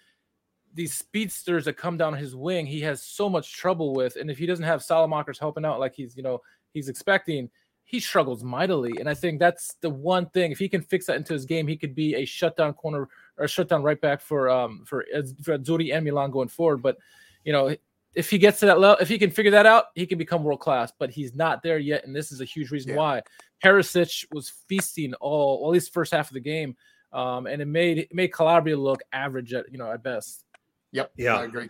these 0.73 0.93
speedsters 0.93 1.65
that 1.65 1.73
come 1.73 1.97
down 1.97 2.13
his 2.13 2.35
wing, 2.35 2.67
he 2.67 2.81
has 2.81 3.01
so 3.03 3.27
much 3.27 3.53
trouble 3.53 3.93
with. 3.93 4.15
And 4.15 4.29
if 4.29 4.37
he 4.37 4.45
doesn't 4.45 4.65
have 4.65 4.81
Saelemaekers 4.81 5.39
helping 5.39 5.65
out 5.65 5.79
like 5.79 5.95
he's, 5.95 6.15
you 6.15 6.23
know, 6.23 6.39
he's 6.71 6.87
expecting, 6.87 7.49
he 7.89 8.01
struggles 8.01 8.43
mightily. 8.43 8.93
And 8.99 9.09
I 9.09 9.13
think 9.13 9.39
that's 9.39 9.75
the 9.75 9.89
one 9.89 10.25
thing. 10.31 10.51
If 10.51 10.59
he 10.59 10.67
can 10.67 10.81
fix 10.81 11.05
that 11.05 11.15
into 11.15 11.31
his 11.31 11.45
game, 11.45 11.65
he 11.67 11.77
could 11.77 11.95
be 11.95 12.15
a 12.15 12.25
shutdown 12.25 12.73
corner 12.73 13.07
or 13.37 13.45
a 13.45 13.47
shutdown 13.47 13.81
right 13.81 13.99
back 13.99 14.19
for 14.19 14.49
um 14.49 14.83
for 14.85 15.05
Az- 15.15 15.33
for 15.41 15.57
Azzurri 15.57 15.95
and 15.95 16.03
Milan 16.03 16.29
going 16.29 16.49
forward. 16.49 16.81
But 16.81 16.97
you 17.45 17.53
know, 17.53 17.73
if 18.13 18.29
he 18.29 18.37
gets 18.37 18.59
to 18.59 18.65
that 18.65 18.79
level, 18.79 18.97
if 18.99 19.07
he 19.07 19.17
can 19.17 19.31
figure 19.31 19.51
that 19.51 19.65
out, 19.65 19.85
he 19.95 20.05
can 20.05 20.17
become 20.17 20.43
world 20.43 20.59
class. 20.59 20.91
But 20.99 21.11
he's 21.11 21.33
not 21.33 21.63
there 21.63 21.77
yet, 21.77 22.05
and 22.05 22.13
this 22.13 22.33
is 22.33 22.41
a 22.41 22.45
huge 22.45 22.71
reason 22.71 22.91
Yeah. 22.91 22.97
why. 22.97 23.21
Perisic 23.63 24.25
was 24.33 24.49
feasting 24.67 25.13
all, 25.15 25.61
well, 25.61 25.69
at 25.71 25.73
least 25.73 25.93
first 25.93 26.11
half 26.11 26.29
of 26.29 26.33
the 26.33 26.41
game, 26.41 26.75
um, 27.13 27.47
and 27.47 27.61
it 27.61 27.67
made 27.67 27.99
it 27.99 28.13
made 28.13 28.33
Calabria 28.33 28.75
look 28.75 29.01
average 29.13 29.53
at 29.53 29.71
you 29.71 29.77
know 29.77 29.89
at 29.89 30.03
best. 30.03 30.43
Yep. 30.91 31.11
Yeah. 31.15 31.37
I 31.37 31.45
agree. 31.45 31.69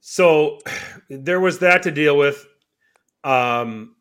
So 0.00 0.58
there 1.10 1.40
was 1.40 1.58
that 1.58 1.82
to 1.82 1.90
deal 1.90 2.16
with. 2.16 2.46
Um, 3.24 3.94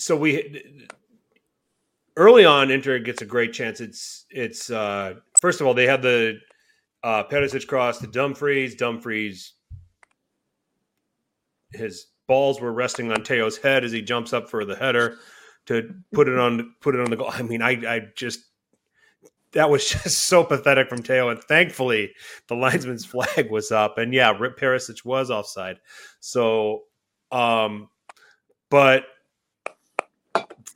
so 0.00 0.16
we 0.16 0.62
early 2.16 2.44
on, 2.44 2.70
Inter 2.70 2.98
gets 2.98 3.22
a 3.22 3.26
great 3.26 3.52
chance. 3.52 3.80
It's 3.80 4.24
it's 4.30 4.70
uh, 4.70 5.14
first 5.40 5.60
of 5.60 5.66
all 5.66 5.74
they 5.74 5.86
had 5.86 6.02
the 6.02 6.38
uh, 7.02 7.24
Perisic 7.24 7.66
cross 7.66 7.98
to 7.98 8.06
Dumfries. 8.06 8.74
Dumfries, 8.74 9.52
his 11.72 12.06
balls 12.26 12.60
were 12.60 12.72
resting 12.72 13.12
on 13.12 13.22
Teo's 13.22 13.58
head 13.58 13.84
as 13.84 13.92
he 13.92 14.02
jumps 14.02 14.32
up 14.32 14.48
for 14.48 14.64
the 14.64 14.76
header 14.76 15.18
to 15.66 15.94
put 16.12 16.28
it 16.28 16.38
on 16.38 16.74
put 16.80 16.94
it 16.94 17.00
on 17.00 17.10
the 17.10 17.16
goal. 17.16 17.30
I 17.30 17.42
mean, 17.42 17.60
I 17.60 17.72
I 17.86 18.00
just 18.16 18.40
that 19.52 19.68
was 19.68 19.86
just 19.88 20.26
so 20.26 20.44
pathetic 20.44 20.88
from 20.88 21.02
Teo, 21.02 21.28
and 21.28 21.42
thankfully 21.44 22.12
the 22.48 22.56
linesman's 22.56 23.04
flag 23.04 23.50
was 23.50 23.70
up, 23.70 23.98
and 23.98 24.14
yeah, 24.14 24.32
Rip 24.38 24.58
Perisic 24.58 25.04
was 25.04 25.30
offside. 25.30 25.78
So, 26.20 26.84
um, 27.30 27.88
but 28.70 29.04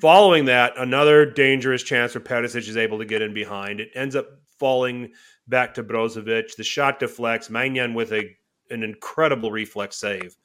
following 0.04 0.44
that, 0.44 0.74
another 0.76 1.24
dangerous 1.24 1.82
chance 1.82 2.14
where 2.14 2.20
Perisic 2.20 2.68
is 2.68 2.76
able 2.76 2.98
to 2.98 3.06
get 3.06 3.22
in 3.22 3.32
behind. 3.32 3.80
It 3.80 3.88
ends 3.94 4.14
up 4.14 4.26
falling 4.58 5.10
back 5.48 5.72
to 5.74 5.82
Brozovic. 5.82 6.56
The 6.56 6.62
shot 6.62 6.98
deflects. 6.98 7.48
Maignan 7.48 7.94
with 7.94 8.12
a 8.12 8.36
an 8.68 8.82
incredible 8.82 9.50
reflex 9.50 9.96
save. 9.96 10.36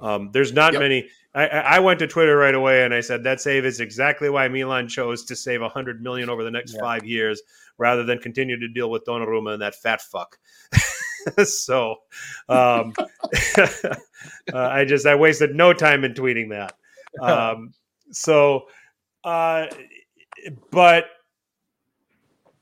Um, 0.00 0.30
there's 0.32 0.52
not 0.52 0.72
Yep. 0.72 0.82
many. 0.82 1.08
I, 1.32 1.46
I 1.46 1.78
went 1.78 2.00
to 2.00 2.08
Twitter 2.08 2.36
right 2.36 2.56
away 2.56 2.84
and 2.84 2.92
I 2.92 3.00
said 3.02 3.22
that 3.22 3.40
save 3.40 3.64
is 3.64 3.78
exactly 3.78 4.28
why 4.30 4.48
Milan 4.48 4.88
chose 4.88 5.24
to 5.26 5.36
save 5.36 5.60
100 5.60 6.02
million 6.02 6.28
over 6.28 6.42
the 6.42 6.50
next 6.50 6.74
Yeah. 6.74 6.80
five 6.80 7.04
years 7.04 7.40
rather 7.78 8.02
than 8.02 8.18
continue 8.18 8.58
to 8.58 8.68
deal 8.68 8.90
with 8.90 9.04
Donnarumma 9.04 9.52
and 9.52 9.62
that 9.62 9.76
fat 9.76 10.02
fuck. 10.02 10.38
so, 11.44 11.98
um, 12.48 12.92
uh, 13.58 13.94
I 14.52 14.84
just 14.84 15.06
I 15.06 15.14
wasted 15.14 15.54
no 15.54 15.72
time 15.72 16.02
in 16.02 16.14
tweeting 16.14 16.50
that. 16.50 16.72
Um, 17.22 17.72
so, 18.10 18.66
uh, 19.24 19.66
but 20.70 21.06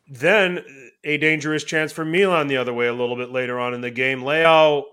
then 0.08 0.64
a 1.04 1.16
dangerous 1.16 1.64
chance 1.64 1.92
for 1.92 2.04
Milan 2.04 2.46
the 2.46 2.56
other 2.56 2.72
way 2.74 2.86
a 2.86 2.92
little 2.92 3.16
bit 3.16 3.30
later 3.30 3.58
on 3.58 3.74
in 3.74 3.80
the 3.80 3.90
game. 3.90 4.22
Leao, 4.22 4.84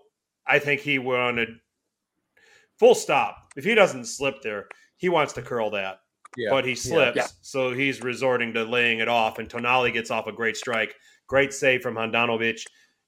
I 0.48 0.60
think 0.60 0.82
he 0.82 0.98
wanted 1.00 1.50
full 2.78 2.96
stop. 2.96 3.36
If 3.56 3.64
he 3.66 3.76
doesn't 3.76 4.06
slip 4.06 4.42
there, 4.42 4.68
he 4.98 5.10
wants 5.10 5.34
to 5.34 5.42
curl 5.42 5.70
that 5.72 6.00
Yeah. 6.38 6.50
but 6.52 6.66
he 6.66 6.76
slips, 6.76 7.18
Yeah. 7.18 7.28
so 7.42 7.74
he's 7.74 8.02
resorting 8.02 8.54
to 8.54 8.64
laying 8.64 9.00
it 9.00 9.08
off. 9.10 9.40
And 9.40 9.50
Tonali 9.50 9.92
gets 9.94 10.10
off 10.12 10.28
a 10.28 10.32
great 10.32 10.56
strike, 10.58 10.96
great 11.28 11.54
save 11.54 11.82
from 11.82 11.96
Handanovic. 11.96 12.64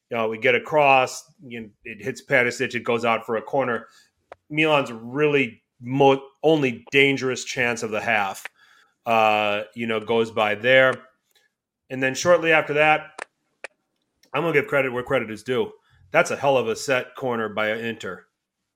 You 0.09 0.17
know, 0.17 0.27
we 0.27 0.37
get 0.37 0.55
across, 0.55 1.23
you 1.45 1.61
know, 1.61 1.69
it 1.85 2.03
hits 2.03 2.25
Perisic, 2.25 2.75
it 2.75 2.83
goes 2.83 3.05
out 3.05 3.25
for 3.25 3.37
a 3.37 3.41
corner. 3.41 3.87
Milan's 4.49 4.91
really 4.91 5.60
mo- 5.81 6.23
only 6.43 6.85
dangerous 6.91 7.43
chance 7.43 7.83
of 7.83 7.91
the 7.91 8.01
half, 8.01 8.45
uh, 9.05 9.63
you 9.75 9.87
know, 9.87 9.99
goes 9.99 10.31
by 10.31 10.55
there. 10.55 10.93
And 11.89 12.01
then 12.01 12.15
shortly 12.15 12.51
after 12.53 12.73
that, 12.75 13.25
I'm 14.33 14.43
gonna 14.43 14.53
give 14.53 14.67
credit 14.67 14.93
where 14.93 15.03
credit 15.03 15.29
is 15.29 15.43
due. 15.43 15.71
That's 16.11 16.31
a 16.31 16.35
hell 16.37 16.57
of 16.57 16.67
a 16.67 16.75
set 16.75 17.15
corner 17.15 17.49
by 17.49 17.71
Inter 17.73 18.25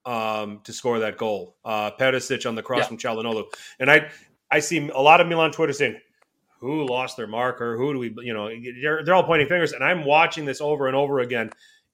um, 0.05 0.61
to 0.63 0.73
score 0.73 0.99
that 0.99 1.17
goal. 1.17 1.55
Uh, 1.63 1.91
Perisic 1.91 2.45
on 2.47 2.55
the 2.55 2.63
cross 2.63 2.81
Yeah. 2.81 2.87
from 2.87 2.97
Calhanoglu, 2.97 3.45
and 3.79 3.89
I 3.89 4.09
I 4.51 4.59
see 4.59 4.89
a 4.89 5.01
lot 5.01 5.21
of 5.21 5.27
Milan 5.27 5.51
Twitter 5.51 5.73
saying, 5.73 5.99
"Who 6.59 6.85
lost 6.85 7.17
their 7.17 7.27
marker? 7.27 7.77
Who 7.77 7.93
do 7.93 7.99
we?" 7.99 8.13
You 8.25 8.33
know, 8.33 8.49
they're, 8.81 9.03
they're 9.03 9.15
all 9.15 9.23
pointing 9.23 9.47
fingers, 9.47 9.71
and 9.73 9.83
I'm 9.83 10.03
watching 10.03 10.45
this 10.45 10.61
over 10.61 10.87
and 10.87 10.95
over 10.95 11.19
again. 11.19 11.49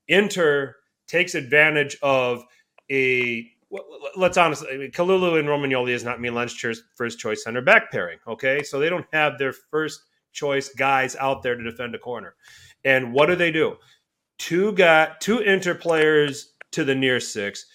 Inter 0.08 0.76
takes 1.08 1.36
advantage 1.36 1.97
of 2.02 2.43
a. 2.89 3.51
Let's 4.15 4.38
honestly, 4.38 4.69
I 4.73 4.77
mean, 4.77 4.91
Kalulu 4.91 5.39
and 5.39 5.47
Romagnoli 5.47 5.91
is 5.91 6.03
not 6.03 6.19
Milan's 6.19 6.53
first 6.95 7.19
choice 7.19 7.43
center 7.43 7.62
back 7.62 7.91
pairing. 7.91 8.19
Okay, 8.27 8.63
so 8.63 8.79
they 8.79 8.89
don't 8.89 9.05
have 9.13 9.38
their 9.38 9.53
first 9.53 10.01
choice 10.34 10.69
guys 10.69 11.15
out 11.15 11.41
there 11.41 11.55
to 11.55 11.63
defend 11.63 11.95
a 11.95 11.99
corner. 11.99 12.36
And 12.84 13.13
what 13.13 13.27
do 13.27 13.36
they 13.36 13.51
do? 13.51 13.77
Two 14.39 14.73
got 14.73 15.21
two 15.21 15.39
Inter 15.39 15.75
players 15.75 16.53
to 16.71 16.84
the 16.84 16.95
near 16.95 17.19
six, 17.19 17.65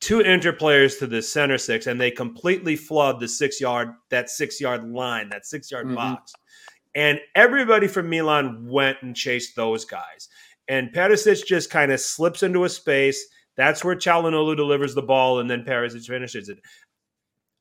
two 0.00 0.20
Inter 0.20 0.52
players 0.52 0.96
to 0.98 1.06
the 1.06 1.20
center 1.20 1.58
six, 1.58 1.86
and 1.86 2.00
they 2.00 2.10
completely 2.10 2.76
flood 2.76 3.20
the 3.20 3.28
six 3.28 3.60
yard 3.60 3.92
that 4.10 4.30
six 4.30 4.60
yard 4.60 4.88
line, 4.88 5.28
that 5.30 5.44
six 5.44 5.70
yard 5.70 5.86
Mhm. 5.88 5.94
box. 5.96 6.32
And 6.94 7.18
everybody 7.34 7.88
from 7.88 8.08
Milan 8.08 8.66
went 8.68 8.98
and 9.02 9.16
chased 9.16 9.56
those 9.56 9.84
guys. 9.84 10.28
And 10.68 10.92
Perisic 10.92 11.44
just 11.46 11.70
kind 11.70 11.90
of 11.90 12.00
slips 12.00 12.42
into 12.42 12.64
a 12.64 12.68
space. 12.68 13.26
That's 13.56 13.84
where 13.84 13.94
Calhanoglu 13.96 14.56
delivers 14.56 14.94
the 14.94 15.02
ball, 15.02 15.40
and 15.40 15.50
then 15.50 15.64
Perisic 15.64 16.06
finishes 16.06 16.48
it. 16.48 16.58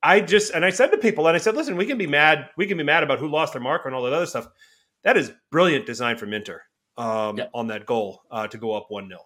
I 0.04 0.20
just 0.22 0.54
and 0.54 0.66
I 0.66 0.70
said 0.72 0.88
to 0.92 0.98
people, 0.98 1.28
and 1.28 1.36
I 1.36 1.40
said, 1.40 1.56
listen, 1.56 1.76
we 1.78 1.86
can 1.86 1.98
be 1.98 2.08
mad, 2.08 2.50
we 2.58 2.66
can 2.66 2.78
be 2.78 2.84
mad 2.84 3.04
about 3.04 3.20
who 3.20 3.28
lost 3.28 3.54
their 3.54 3.62
marker 3.62 3.88
and 3.88 3.96
all 3.96 4.04
that 4.04 4.14
other 4.14 4.26
stuff. 4.26 4.48
That 5.04 5.18
is 5.18 5.32
brilliant 5.52 5.86
design 5.86 6.18
from 6.18 6.34
Inter 6.34 6.62
um, 6.98 7.38
Yeah. 7.38 7.46
on 7.54 7.68
that 7.68 7.86
goal 7.86 8.22
uh, 8.32 8.48
to 8.48 8.58
go 8.58 8.74
up 8.74 8.88
one 8.90 9.08
0 9.08 9.20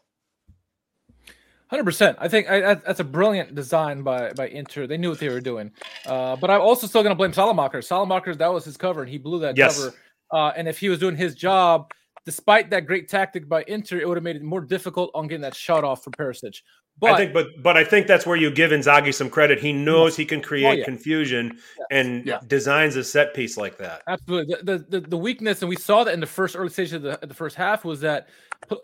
Hundred 1.68 1.84
percent. 1.86 2.18
I 2.20 2.28
think 2.28 2.50
I, 2.50 2.76
that's 2.76 3.00
a 3.00 3.04
brilliant 3.04 3.56
design 3.56 4.04
by 4.04 4.34
by 4.34 4.48
Inter. 4.50 4.86
They 4.86 4.98
knew 4.98 5.10
what 5.10 5.20
they 5.20 5.30
were 5.30 5.42
doing. 5.42 5.72
Uh, 6.06 6.36
but 6.36 6.52
I'm 6.52 6.62
also 6.62 6.86
still 6.88 7.02
going 7.02 7.12
to 7.12 7.18
blame 7.18 7.34
Salamaker. 7.34 7.82
Salamaker, 7.82 8.36
that 8.36 8.54
was 8.54 8.66
his 8.66 8.78
cover, 8.78 9.02
and 9.02 9.10
he 9.10 9.18
blew 9.18 9.40
that 9.40 9.58
Yes. 9.58 9.78
cover. 9.78 9.96
Uh, 10.32 10.52
and 10.56 10.68
if 10.68 10.78
he 10.78 10.90
was 10.90 11.00
doing 11.00 11.16
his 11.16 11.34
job, 11.36 11.92
despite 12.26 12.70
that 12.72 12.86
great 12.86 13.08
tactic 13.08 13.48
by 13.48 13.64
Inter, 13.68 14.00
it 14.00 14.08
would 14.08 14.18
have 14.18 14.24
made 14.24 14.36
it 14.36 14.44
more 14.44 14.62
difficult 14.62 15.12
on 15.14 15.28
getting 15.28 15.42
that 15.42 15.56
shot 15.56 15.84
off 15.84 16.04
for 16.04 16.12
Perisic. 16.12 16.62
But 16.98 17.12
I 17.12 17.18
think, 17.18 17.34
but 17.34 17.48
but 17.62 17.76
I 17.76 17.84
think 17.84 18.08
that's 18.08 18.26
where 18.26 18.38
you 18.38 18.50
give 18.50 18.72
Inzaghi 18.72 19.14
some 19.14 19.30
credit. 19.30 19.60
He 19.60 19.74
knows 19.74 20.16
he 20.16 20.26
can 20.26 20.42
create 20.42 20.80
yeah. 20.80 20.86
confusion 20.86 21.60
and 21.92 22.26
Yeah. 22.26 22.40
designs 22.48 22.96
a 22.96 23.04
set 23.04 23.34
piece 23.34 23.58
like 23.58 23.78
that. 23.78 24.02
Absolutely. 24.08 24.56
The, 24.64 24.78
the, 24.78 25.00
the, 25.00 25.08
the 25.10 25.18
weakness, 25.18 25.62
and 25.62 25.68
we 25.68 25.76
saw 25.76 26.06
that 26.06 26.14
in 26.14 26.22
the 26.22 26.26
first 26.26 26.56
early 26.56 26.70
stage 26.70 26.94
of 26.94 27.02
the, 27.02 27.20
the 27.22 27.34
first 27.34 27.58
half, 27.58 27.84
was 27.84 28.00
that 28.00 28.30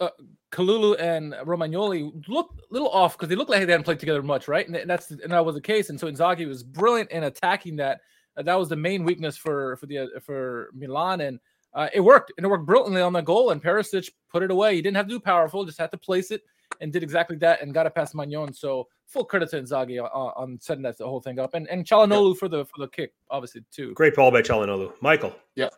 uh, 0.01 0.10
Kalulu 0.51 0.99
and 0.99 1.34
Romagnoli 1.45 2.12
looked 2.27 2.60
a 2.60 2.63
little 2.69 2.89
off 2.89 3.17
because 3.17 3.30
they 3.30 3.36
looked 3.36 3.49
like 3.49 3.65
they 3.65 3.71
hadn't 3.71 3.86
played 3.86 3.99
together 3.99 4.21
much, 4.21 4.49
right? 4.49 4.67
And, 4.67 4.89
that's 4.89 5.10
and 5.12 5.32
that 5.32 5.45
was 5.45 5.56
the 5.56 5.62
case. 5.62 5.89
And 5.89 5.97
so 5.97 6.12
Inzaghi 6.12 6.45
was 6.45 6.63
brilliant 6.63 7.12
in 7.12 7.23
attacking 7.23 7.77
that. 7.77 8.01
Uh, 8.36 8.43
that 8.43 8.56
was 8.56 8.67
the 8.67 8.75
main 8.75 9.06
weakness 9.06 9.38
for 9.38 9.77
for 9.77 9.86
the 9.86 9.99
uh, 9.99 10.19
for 10.21 10.69
Milan, 10.73 11.21
and 11.21 11.39
uh, 11.73 11.88
it 11.93 12.01
worked. 12.01 12.34
And 12.38 12.45
it 12.45 12.49
worked 12.49 12.65
brilliantly 12.65 13.01
on 13.01 13.13
the 13.13 13.21
goal. 13.21 13.51
And 13.51 13.62
Perisic 13.62 14.10
put 14.29 14.43
it 14.43 14.51
away. 14.51 14.75
He 14.75 14.81
didn't 14.81 14.97
have 14.97 15.07
to 15.07 15.13
do 15.15 15.19
powerful; 15.19 15.65
just 15.65 15.77
had 15.79 15.91
to 15.91 15.97
place 15.97 16.31
it 16.31 16.41
and 16.79 16.91
did 16.91 17.03
exactly 17.03 17.38
that 17.38 17.62
and 17.62 17.73
got 17.73 17.86
it 17.86 17.95
past 17.95 18.15
Maignan. 18.15 18.55
So 18.55 18.88
full 19.05 19.25
credit 19.25 19.49
to 19.51 19.62
Inzaghi 19.62 20.01
on, 20.01 20.10
on 20.36 20.60
setting 20.60 20.84
that 20.84 20.97
the 20.97 21.05
whole 21.07 21.21
thing 21.21 21.39
up, 21.39 21.53
and 21.53 21.67
and 21.69 21.86
Calhanoglu 21.86 22.38
for 22.38 22.47
the 22.47 22.65
for 22.65 22.79
the 22.79 22.88
kick, 22.88 23.13
obviously 23.29 23.63
too. 23.71 23.93
Great 23.93 24.15
ball 24.15 24.31
by 24.31 24.41
Calhanoglu. 24.41 24.93
Michael. 25.01 25.36
Yeah. 25.55 25.69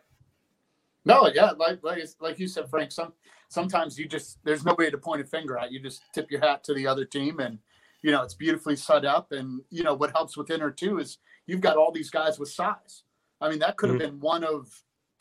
No, 1.04 1.30
yeah, 1.34 1.50
like 1.50 1.82
like 1.82 2.02
like 2.20 2.38
you 2.38 2.48
said, 2.48 2.70
Frank. 2.70 2.90
Some 2.90 3.12
sometimes 3.48 3.98
you 3.98 4.08
just 4.08 4.38
there's 4.44 4.64
nobody 4.64 4.90
to 4.90 4.98
point 4.98 5.20
a 5.20 5.24
finger 5.24 5.58
at. 5.58 5.70
You 5.70 5.80
just 5.80 6.02
tip 6.14 6.30
your 6.30 6.40
hat 6.40 6.64
to 6.64 6.74
the 6.74 6.86
other 6.86 7.04
team, 7.04 7.40
and 7.40 7.58
you 8.00 8.10
know 8.10 8.22
it's 8.22 8.34
beautifully 8.34 8.76
set 8.76 9.04
up. 9.04 9.32
And 9.32 9.60
you 9.70 9.82
know 9.82 9.94
what 9.94 10.12
helps 10.12 10.36
with 10.36 10.50
Inter 10.50 10.70
too 10.70 10.98
is 10.98 11.18
you've 11.46 11.60
got 11.60 11.76
all 11.76 11.92
these 11.92 12.08
guys 12.08 12.38
with 12.38 12.48
size. 12.48 13.02
I 13.40 13.50
mean, 13.50 13.58
that 13.58 13.76
could 13.76 13.90
have 13.90 13.98
Mm-hmm. 13.98 14.12
been 14.12 14.20
one 14.20 14.44
of 14.44 14.70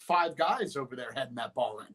five 0.04 0.36
guys 0.38 0.76
over 0.76 0.96
there 0.96 1.12
heading 1.16 1.36
that 1.36 1.54
ball 1.54 1.80
in. 1.80 1.88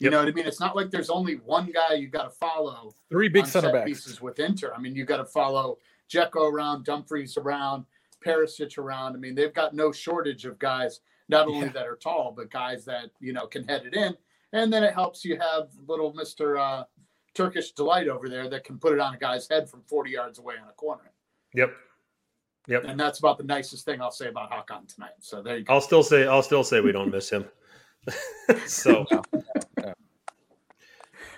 You 0.00 0.06
Yep. 0.06 0.12
know 0.12 0.18
what 0.20 0.28
I 0.28 0.32
mean? 0.32 0.46
It's 0.46 0.60
not 0.60 0.74
like 0.74 0.90
there's 0.90 1.10
only 1.10 1.36
one 1.36 1.70
guy 1.72 1.94
you 1.94 2.08
got 2.08 2.24
to 2.24 2.30
follow 2.30 2.94
Three 3.10 3.28
big 3.28 3.46
center 3.46 3.72
backs. 3.72 3.86
pieces 3.86 4.20
with 4.20 4.40
Inter. 4.40 4.72
I 4.74 4.80
mean, 4.80 4.94
you 4.96 5.04
got 5.04 5.18
to 5.18 5.24
follow 5.24 5.78
Dzeko 6.10 6.52
around, 6.52 6.84
Dumfries 6.84 7.36
around, 7.36 7.86
Perisic 8.24 8.76
around. 8.76 9.14
I 9.14 9.18
mean, 9.18 9.34
they've 9.34 9.54
got 9.54 9.72
no 9.74 9.92
shortage 9.92 10.44
of 10.46 10.58
guys, 10.58 11.00
not 11.28 11.46
only 11.46 11.66
Yeah. 11.66 11.72
that 11.72 11.86
are 11.86 11.96
tall, 11.96 12.32
but 12.36 12.50
guys 12.50 12.84
that 12.86 13.10
you 13.20 13.32
know 13.32 13.46
can 13.46 13.64
head 13.68 13.86
it 13.86 13.94
in. 13.94 14.16
And 14.52 14.72
then 14.72 14.82
it 14.84 14.94
helps 14.94 15.24
you 15.24 15.38
have 15.38 15.68
little 15.86 16.12
Mister 16.12 16.58
uh, 16.58 16.84
Turkish 17.34 17.72
delight 17.72 18.08
over 18.08 18.28
there 18.28 18.48
that 18.48 18.64
can 18.64 18.78
put 18.78 18.92
it 18.92 19.00
on 19.00 19.14
a 19.14 19.18
guy's 19.18 19.48
head 19.48 19.68
from 19.68 19.82
40 19.82 20.10
yards 20.10 20.38
away 20.38 20.54
on 20.60 20.68
a 20.68 20.72
corner. 20.72 21.12
Yep. 21.54 21.72
Yep. 22.66 22.84
And 22.86 22.98
that's 22.98 23.18
about 23.18 23.36
the 23.38 23.44
nicest 23.44 23.84
thing 23.84 24.00
I'll 24.00 24.10
say 24.10 24.28
about 24.28 24.50
Hakan 24.50 24.92
tonight. 24.92 25.12
So 25.20 25.42
there 25.42 25.58
you 25.58 25.64
go. 25.64 25.74
I'll 25.74 25.80
still 25.80 26.02
say 26.02 26.26
I'll 26.26 26.42
still 26.42 26.64
say 26.64 26.80
we 26.80 26.92
don't 26.92 27.10
miss 27.10 27.28
him. 27.30 27.44
so 28.66 29.04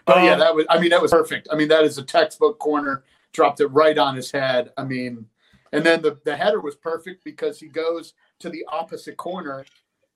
But 0.07 0.23
yeah, 0.23 0.35
Um, 0.35 0.39
that 0.39 0.55
was. 0.55 0.67
I 0.71 0.79
mean, 0.79 0.91
that 0.91 1.03
was 1.03 1.11
perfect. 1.11 1.49
I 1.53 1.57
mean, 1.57 1.69
that 1.69 1.85
is 1.85 1.99
a 1.99 2.03
textbook 2.05 2.59
corner. 2.61 3.05
Dropped 3.33 3.61
it 3.61 3.67
right 3.67 3.99
on 3.99 4.15
his 4.15 4.31
head. 4.31 4.71
I 4.77 4.85
mean, 4.85 5.27
and 5.73 5.85
then 5.85 6.01
the 6.01 6.19
the 6.25 6.37
header 6.37 6.61
was 6.61 6.77
perfect 6.77 7.25
because 7.25 7.59
he 7.59 7.67
goes 7.67 8.15
to 8.39 8.49
the 8.49 8.65
opposite 8.69 9.17
corner. 9.17 9.65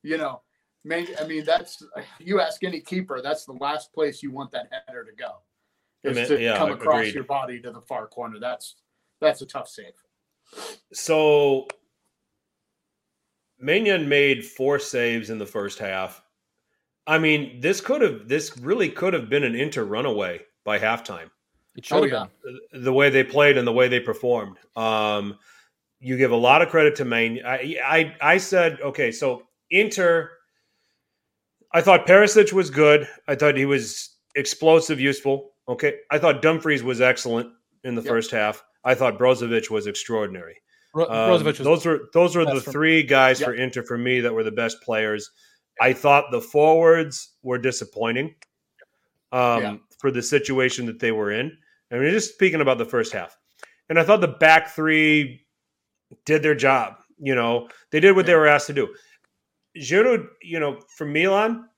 You 0.03 0.16
know, 0.16 0.42
man. 0.85 1.09
I 1.20 1.27
mean, 1.27 1.44
that's 1.44 1.83
you 2.20 2.40
ask 2.40 2.62
any 2.62 2.81
keeper. 2.81 3.20
That's 3.20 3.44
the 3.44 3.55
last 3.55 3.92
place 3.92 4.23
you 4.23 4.31
want 4.31 4.53
that 4.53 4.70
header 4.87 5.05
to 5.05 5.12
go. 5.12 5.38
Is 6.05 6.16
I 6.16 6.20
mean, 6.20 6.29
to 6.29 6.40
yeah, 6.40 6.57
come 6.57 6.70
across 6.70 7.01
agreed. 7.01 7.14
your 7.14 7.25
body 7.25 7.61
to 7.61 7.73
the 7.73 7.83
far 7.83 8.07
corner. 8.07 8.38
That's 8.38 8.77
that's 9.20 9.42
a 9.42 9.46
tough 9.46 9.68
save. 9.68 9.94
So 10.92 11.66
Maignan 13.62 14.06
made 14.08 14.44
four 14.44 14.78
saves 14.78 15.30
in 15.30 15.38
the 15.38 15.46
first 15.46 15.78
half. 15.78 16.22
I 17.06 17.18
mean, 17.18 17.60
this 17.60 17.80
could 17.80 18.02
have 18.02 18.28
this 18.28 18.56
really 18.58 18.88
could 18.88 19.14
have 19.14 19.28
been 19.28 19.44
an 19.44 19.54
Inter 19.54 19.84
runaway 19.84 20.40
by 20.64 20.78
halftime. 20.78 21.30
It 21.76 21.84
should 21.84 22.10
have 22.10 22.28
Oh, 22.44 22.48
been. 22.72 22.84
the 22.84 22.92
way 22.92 23.10
they 23.10 23.24
played 23.24 23.56
and 23.56 23.66
the 23.66 23.72
way 23.72 23.88
they 23.88 24.00
performed. 24.00 24.56
Um, 24.76 25.38
you 25.98 26.16
give 26.16 26.30
a 26.32 26.36
lot 26.36 26.62
of 26.62 26.68
credit 26.68 26.96
to 26.96 27.04
Maine. 27.04 27.40
I, 27.44 27.76
I 27.84 28.16
I 28.20 28.36
said 28.38 28.80
okay, 28.80 29.12
so 29.12 29.42
Inter. 29.70 30.30
I 31.72 31.80
thought 31.80 32.06
Perisic 32.06 32.52
was 32.52 32.68
good. 32.70 33.06
I 33.28 33.36
thought 33.36 33.56
he 33.56 33.66
was 33.66 34.16
explosive, 34.34 34.98
useful. 34.98 35.52
Okay, 35.68 35.98
I 36.10 36.18
thought 36.18 36.42
Dumfries 36.42 36.82
was 36.82 37.00
excellent 37.00 37.52
in 37.84 37.94
the 37.94 38.02
Yep. 38.02 38.08
first 38.08 38.30
half. 38.32 38.64
I 38.84 38.94
thought 38.94 39.18
Brozovic 39.18 39.70
was 39.70 39.86
extraordinary. 39.86 40.56
Ro- 40.94 41.06
Um, 41.08 41.44
was 41.44 41.58
those 41.58 41.84
were 41.86 42.08
those 42.12 42.34
were 42.34 42.44
the 42.44 42.60
from- 42.60 42.72
three 42.72 43.02
guys 43.02 43.40
Yep. 43.40 43.46
for 43.46 43.54
Inter 43.54 43.82
for 43.84 43.96
me 43.98 44.20
that 44.20 44.32
were 44.34 44.42
the 44.44 44.50
best 44.50 44.82
players. 44.82 45.30
I 45.80 45.92
thought 45.92 46.30
the 46.30 46.40
forwards 46.40 47.34
were 47.42 47.58
disappointing 47.58 48.34
um, 49.32 49.62
Yeah. 49.62 49.76
for 50.00 50.10
the 50.10 50.22
situation 50.22 50.86
that 50.86 50.98
they 50.98 51.12
were 51.12 51.30
in. 51.30 51.56
I 51.92 51.96
mean, 51.96 52.10
just 52.10 52.34
speaking 52.34 52.60
about 52.60 52.78
the 52.78 52.84
first 52.84 53.12
half, 53.12 53.36
and 53.88 53.98
I 53.98 54.02
thought 54.04 54.20
the 54.20 54.28
back 54.28 54.70
three 54.74 55.46
did 56.24 56.42
their 56.42 56.54
job. 56.56 56.96
You 57.18 57.34
know, 57.34 57.68
they 57.92 58.00
did 58.00 58.16
what 58.16 58.26
they 58.26 58.34
were 58.34 58.46
asked 58.48 58.66
to 58.68 58.72
do. 58.72 58.94
Giroud, 59.78 60.26
you 60.42 60.58
know, 60.58 60.80
for 60.96 61.04
Milan, 61.06 61.68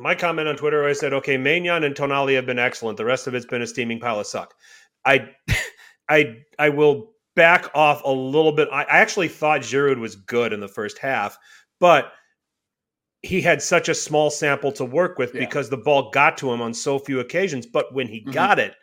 my 0.00 0.14
comment 0.14 0.48
on 0.48 0.56
Twitter, 0.56 0.86
I 0.86 0.92
said, 0.94 1.12
okay, 1.12 1.36
Maignan 1.36 1.84
and 1.84 1.94
Tonali 1.94 2.34
have 2.36 2.46
been 2.46 2.58
excellent. 2.58 2.96
The 2.96 3.04
rest 3.04 3.26
of 3.26 3.34
it's 3.34 3.44
been 3.46 3.62
a 3.62 3.66
steaming 3.66 4.00
pile 4.00 4.20
of 4.20 4.26
suck. 4.26 4.54
I, 5.04 5.30
I, 6.08 6.38
I 6.58 6.68
will 6.70 7.12
back 7.36 7.70
off 7.74 8.02
a 8.04 8.10
little 8.10 8.52
bit. 8.52 8.68
I, 8.72 8.82
I 8.84 8.98
actually 8.98 9.28
thought 9.28 9.60
Giroud 9.60 9.98
was 9.98 10.16
good 10.16 10.52
in 10.52 10.60
the 10.60 10.68
first 10.68 10.98
half, 10.98 11.38
but 11.80 12.12
he 13.22 13.40
had 13.40 13.60
such 13.60 13.88
a 13.88 13.94
small 13.94 14.30
sample 14.30 14.72
to 14.72 14.84
work 14.84 15.18
with 15.18 15.34
Yeah. 15.34 15.40
because 15.40 15.68
the 15.70 15.76
ball 15.76 16.10
got 16.10 16.38
to 16.38 16.52
him 16.52 16.60
on 16.60 16.72
so 16.72 16.98
few 16.98 17.20
occasions. 17.20 17.66
But 17.66 17.92
when 17.94 18.06
he 18.06 18.24
Mhm. 18.24 18.32
got 18.32 18.58
it, 18.58 18.74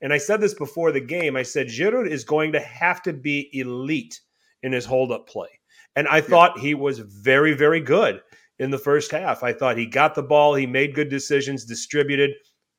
and 0.00 0.12
I 0.12 0.18
said 0.18 0.40
this 0.40 0.54
before 0.54 0.92
the 0.92 1.00
game, 1.00 1.36
I 1.36 1.42
said 1.44 1.68
Giroud 1.68 2.08
is 2.10 2.24
going 2.24 2.52
to 2.52 2.60
have 2.60 3.02
to 3.02 3.12
be 3.12 3.48
elite 3.52 4.20
in 4.62 4.72
his 4.72 4.84
hold 4.84 5.12
up 5.12 5.28
play. 5.28 5.48
And 5.96 6.08
I 6.08 6.20
thought 6.20 6.58
he 6.58 6.74
was 6.74 6.98
very, 6.98 7.52
very 7.54 7.80
good 7.80 8.20
in 8.58 8.70
the 8.70 8.78
first 8.78 9.12
half. 9.12 9.42
I 9.44 9.52
thought 9.52 9.78
he 9.78 9.86
got 9.86 10.14
the 10.14 10.22
ball, 10.22 10.54
he 10.54 10.66
made 10.66 10.94
good 10.94 11.08
decisions, 11.08 11.64
distributed. 11.64 12.32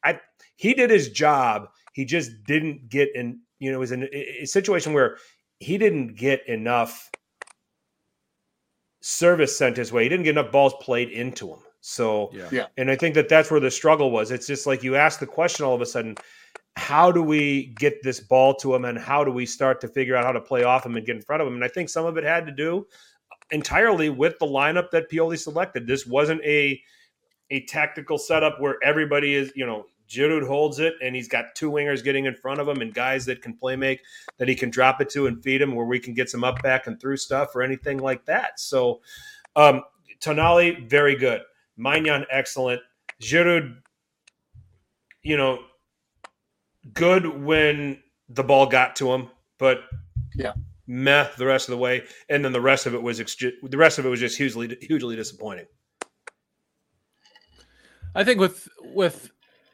I 0.03 0.19
he 0.57 0.73
did 0.73 0.89
his 0.89 1.09
job. 1.09 1.67
He 1.93 2.03
just 2.05 2.31
didn't 2.45 2.89
get 2.89 3.09
in, 3.15 3.39
you 3.59 3.71
know, 3.71 3.77
it 3.77 3.79
was 3.79 3.91
in 3.91 4.03
a, 4.03 4.41
a 4.43 4.45
situation 4.45 4.93
where 4.93 5.17
he 5.59 5.77
didn't 5.77 6.15
get 6.15 6.47
enough 6.47 7.09
service 9.01 9.57
sent 9.57 9.77
his 9.77 9.91
way. 9.91 10.03
He 10.03 10.09
didn't 10.09 10.23
get 10.25 10.31
enough 10.37 10.51
balls 10.51 10.73
played 10.81 11.09
into 11.09 11.47
him. 11.49 11.59
So, 11.81 12.31
Yeah. 12.33 12.49
Yeah. 12.51 12.65
and 12.77 12.89
I 12.89 12.95
think 12.95 13.13
that 13.15 13.29
that's 13.29 13.51
where 13.51 13.59
the 13.59 13.69
struggle 13.71 14.09
was. 14.11 14.31
It's 14.31 14.47
just 14.47 14.65
like 14.65 14.83
you 14.83 14.95
ask 14.95 15.19
the 15.19 15.27
question 15.27 15.65
all 15.65 15.75
of 15.75 15.81
a 15.81 15.85
sudden, 15.85 16.15
how 16.75 17.11
do 17.11 17.21
we 17.21 17.73
get 17.77 18.01
this 18.03 18.19
ball 18.19 18.53
to 18.55 18.73
him 18.75 18.85
and 18.85 18.97
how 18.97 19.23
do 19.23 19.31
we 19.31 19.45
start 19.45 19.79
to 19.81 19.87
figure 19.87 20.15
out 20.15 20.25
how 20.25 20.31
to 20.31 20.41
play 20.41 20.63
off 20.63 20.85
him 20.85 20.97
and 20.97 21.05
get 21.05 21.15
in 21.15 21.21
front 21.21 21.41
of 21.41 21.47
him? 21.47 21.53
And 21.53 21.63
I 21.63 21.67
think 21.67 21.89
some 21.89 22.05
of 22.05 22.17
it 22.17 22.23
had 22.23 22.45
to 22.47 22.51
do 22.51 22.85
entirely 23.51 24.09
with 24.09 24.37
the 24.39 24.45
lineup 24.47 24.89
that 24.91 25.09
Pioli 25.09 25.37
selected. 25.37 25.87
This 25.87 26.05
wasn't 26.05 26.41
a 26.43 26.81
a 27.51 27.63
tactical 27.67 28.17
setup 28.17 28.59
where 28.59 28.77
everybody 28.83 29.35
is, 29.35 29.51
you 29.55 29.67
know, 29.67 29.85
Giroud 30.09 30.45
holds 30.47 30.79
it 30.79 30.93
and 31.01 31.15
he's 31.15 31.27
got 31.27 31.55
two 31.55 31.71
wingers 31.71 32.03
getting 32.03 32.25
in 32.25 32.35
front 32.35 32.59
of 32.59 32.67
him 32.67 32.81
and 32.81 32.93
guys 32.93 33.25
that 33.25 33.41
can 33.41 33.55
play 33.55 33.75
make 33.75 34.01
that 34.37 34.47
he 34.47 34.55
can 34.55 34.69
drop 34.69 35.01
it 35.01 35.09
to 35.09 35.27
and 35.27 35.41
feed 35.43 35.61
him 35.61 35.73
where 35.75 35.85
we 35.85 35.99
can 35.99 36.13
get 36.13 36.29
some 36.29 36.43
up 36.43 36.61
back 36.61 36.87
and 36.87 36.99
through 36.99 37.17
stuff 37.17 37.55
or 37.55 37.63
anything 37.63 37.97
like 37.97 38.25
that. 38.25 38.59
So 38.59 39.01
um 39.55 39.81
Tonali, 40.21 40.87
very 40.89 41.15
good. 41.15 41.41
Maignan, 41.77 42.25
excellent. 42.31 42.81
Giroud, 43.21 43.77
you 45.23 45.37
know, 45.37 45.59
good 46.93 47.25
when 47.43 48.01
the 48.29 48.43
ball 48.43 48.67
got 48.67 48.95
to 48.97 49.11
him, 49.13 49.29
but 49.57 49.81
Yeah. 50.35 50.53
meh 50.87 51.27
the 51.37 51.45
rest 51.45 51.67
of 51.67 51.71
the 51.73 51.77
way. 51.77 52.05
And 52.29 52.45
then 52.45 52.51
the 52.53 52.61
rest 52.61 52.85
of 52.85 52.93
it 52.93 53.01
was 53.01 53.19
ex- 53.19 53.35
the 53.35 53.77
rest 53.77 53.97
of 53.99 54.05
it 54.05 54.09
was 54.09 54.19
just 54.19 54.37
hugely 54.37 54.77
hugely 54.81 55.15
disappointing. 55.15 55.65
I 58.13 58.23
think 58.23 58.39
with 58.39 58.67
with 58.81 59.31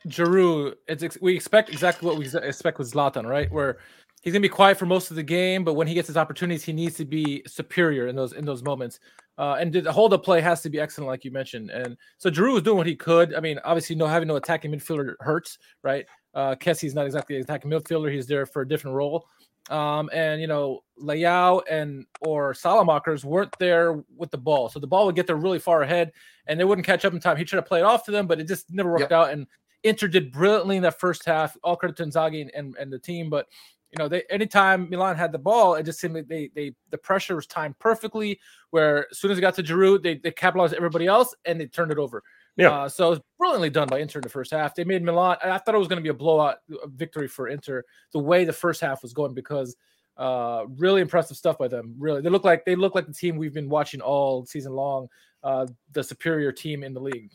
Giroud, 0.07 0.75
it's 0.87 1.03
ex- 1.03 1.17
we 1.21 1.35
expect 1.35 1.69
exactly 1.69 2.07
what 2.07 2.17
we 2.17 2.25
ex- 2.25 2.35
expect 2.35 2.79
with 2.79 2.91
Zlatan, 2.91 3.25
right? 3.25 3.51
Where 3.51 3.77
he's 4.21 4.33
gonna 4.33 4.41
be 4.41 4.49
quiet 4.49 4.77
for 4.77 4.85
most 4.85 5.09
of 5.11 5.15
the 5.15 5.23
game, 5.23 5.63
but 5.63 5.73
when 5.73 5.87
he 5.87 5.93
gets 5.93 6.07
his 6.07 6.17
opportunities, 6.17 6.63
he 6.63 6.73
needs 6.73 6.95
to 6.97 7.05
be 7.05 7.43
superior 7.47 8.07
in 8.07 8.15
those 8.15 8.33
in 8.33 8.45
those 8.45 8.63
moments. 8.63 8.99
Uh, 9.37 9.55
and 9.59 9.73
the 9.73 9.91
hold 9.91 10.13
up 10.13 10.23
play 10.23 10.41
has 10.41 10.61
to 10.61 10.69
be 10.69 10.79
excellent, 10.79 11.07
like 11.07 11.23
you 11.25 11.31
mentioned. 11.31 11.69
And 11.71 11.97
so 12.17 12.29
Giroud 12.29 12.53
was 12.53 12.63
doing 12.63 12.77
what 12.77 12.87
he 12.87 12.95
could. 12.95 13.33
I 13.33 13.39
mean, 13.39 13.59
obviously, 13.63 13.95
no 13.95 14.05
having 14.05 14.27
no 14.27 14.35
attacking 14.35 14.71
midfielder 14.71 15.15
hurts, 15.19 15.57
right? 15.83 16.05
Uh, 16.33 16.55
Kessie's 16.55 16.93
not 16.93 17.05
exactly 17.05 17.35
an 17.35 17.41
attacking 17.43 17.71
midfielder; 17.71 18.11
he's 18.11 18.27
there 18.27 18.45
for 18.45 18.61
a 18.61 18.67
different 18.67 18.95
role. 18.95 19.27
Um, 19.69 20.09
and 20.11 20.41
you 20.41 20.47
know, 20.47 20.83
Leao 21.01 21.61
and 21.69 22.05
or 22.21 22.53
Saelemaekers 22.53 23.23
weren't 23.23 23.53
there 23.59 24.03
with 24.17 24.31
the 24.31 24.37
ball, 24.37 24.69
so 24.69 24.79
the 24.79 24.87
ball 24.87 25.05
would 25.05 25.15
get 25.15 25.27
there 25.27 25.35
really 25.35 25.59
far 25.59 25.83
ahead, 25.83 26.11
and 26.47 26.59
they 26.59 26.63
wouldn't 26.63 26.85
catch 26.85 27.05
up 27.05 27.13
in 27.13 27.19
time. 27.19 27.37
He 27.37 27.43
tried 27.45 27.59
to 27.61 27.65
play 27.67 27.79
it 27.79 27.83
off 27.83 28.03
to 28.05 28.11
them, 28.11 28.27
but 28.27 28.39
it 28.39 28.47
just 28.47 28.71
never 28.71 28.89
worked 28.91 29.01
Yep. 29.01 29.11
out. 29.11 29.29
And 29.31 29.47
Inter 29.83 30.07
did 30.07 30.31
brilliantly 30.31 30.77
in 30.77 30.83
that 30.83 30.99
first 30.99 31.25
half. 31.25 31.57
All 31.63 31.75
credit 31.75 31.97
to 31.97 32.05
Inzaghi 32.05 32.41
and, 32.41 32.51
and, 32.53 32.75
and 32.79 32.93
the 32.93 32.99
team, 32.99 33.29
but 33.29 33.47
you 33.91 34.01
know, 34.01 34.07
they 34.07 34.23
anytime 34.29 34.89
Milan 34.89 35.17
had 35.17 35.31
the 35.31 35.37
ball, 35.37 35.75
it 35.75 35.83
just 35.83 35.99
seemed 35.99 36.15
like 36.15 36.27
they 36.27 36.49
they 36.55 36.73
the 36.91 36.97
pressure 36.97 37.35
was 37.35 37.45
timed 37.45 37.77
perfectly. 37.79 38.39
Where 38.69 39.07
as 39.11 39.19
soon 39.19 39.31
as 39.31 39.37
it 39.37 39.41
got 39.41 39.55
to 39.55 39.63
Giroud, 39.63 40.01
they 40.01 40.15
they 40.15 40.31
capitalized 40.31 40.73
everybody 40.73 41.07
else 41.07 41.35
and 41.45 41.59
they 41.59 41.67
turned 41.67 41.91
it 41.91 41.97
over. 41.97 42.23
Yeah. 42.55 42.71
Uh, 42.71 42.89
so 42.89 43.07
it 43.07 43.09
was 43.11 43.19
brilliantly 43.37 43.69
done 43.69 43.89
by 43.89 43.99
Inter 43.99 44.19
in 44.19 44.23
the 44.23 44.29
first 44.29 44.51
half. 44.51 44.75
They 44.75 44.83
made 44.85 45.03
Milan. 45.03 45.37
I 45.43 45.57
thought 45.57 45.75
it 45.75 45.77
was 45.77 45.87
going 45.87 45.97
to 45.97 46.03
be 46.03 46.09
a 46.09 46.13
blowout 46.13 46.57
victory 46.85 47.27
for 47.27 47.47
Inter 47.49 47.83
the 48.13 48.19
way 48.19 48.45
the 48.45 48.53
first 48.53 48.81
half 48.81 49.01
was 49.01 49.13
going 49.13 49.33
because 49.33 49.75
uh 50.17 50.65
really 50.77 51.01
impressive 51.01 51.35
stuff 51.35 51.57
by 51.57 51.67
them. 51.67 51.95
Really, 51.97 52.21
they 52.21 52.29
look 52.29 52.45
like 52.45 52.63
they 52.63 52.75
look 52.75 52.95
like 52.95 53.07
the 53.07 53.13
team 53.13 53.35
we've 53.35 53.53
been 53.53 53.69
watching 53.69 53.99
all 53.99 54.45
season 54.45 54.73
long. 54.73 55.07
Uh, 55.43 55.65
the 55.91 56.03
superior 56.03 56.51
team 56.51 56.83
in 56.83 56.93
the 56.93 56.99
league. 56.99 57.31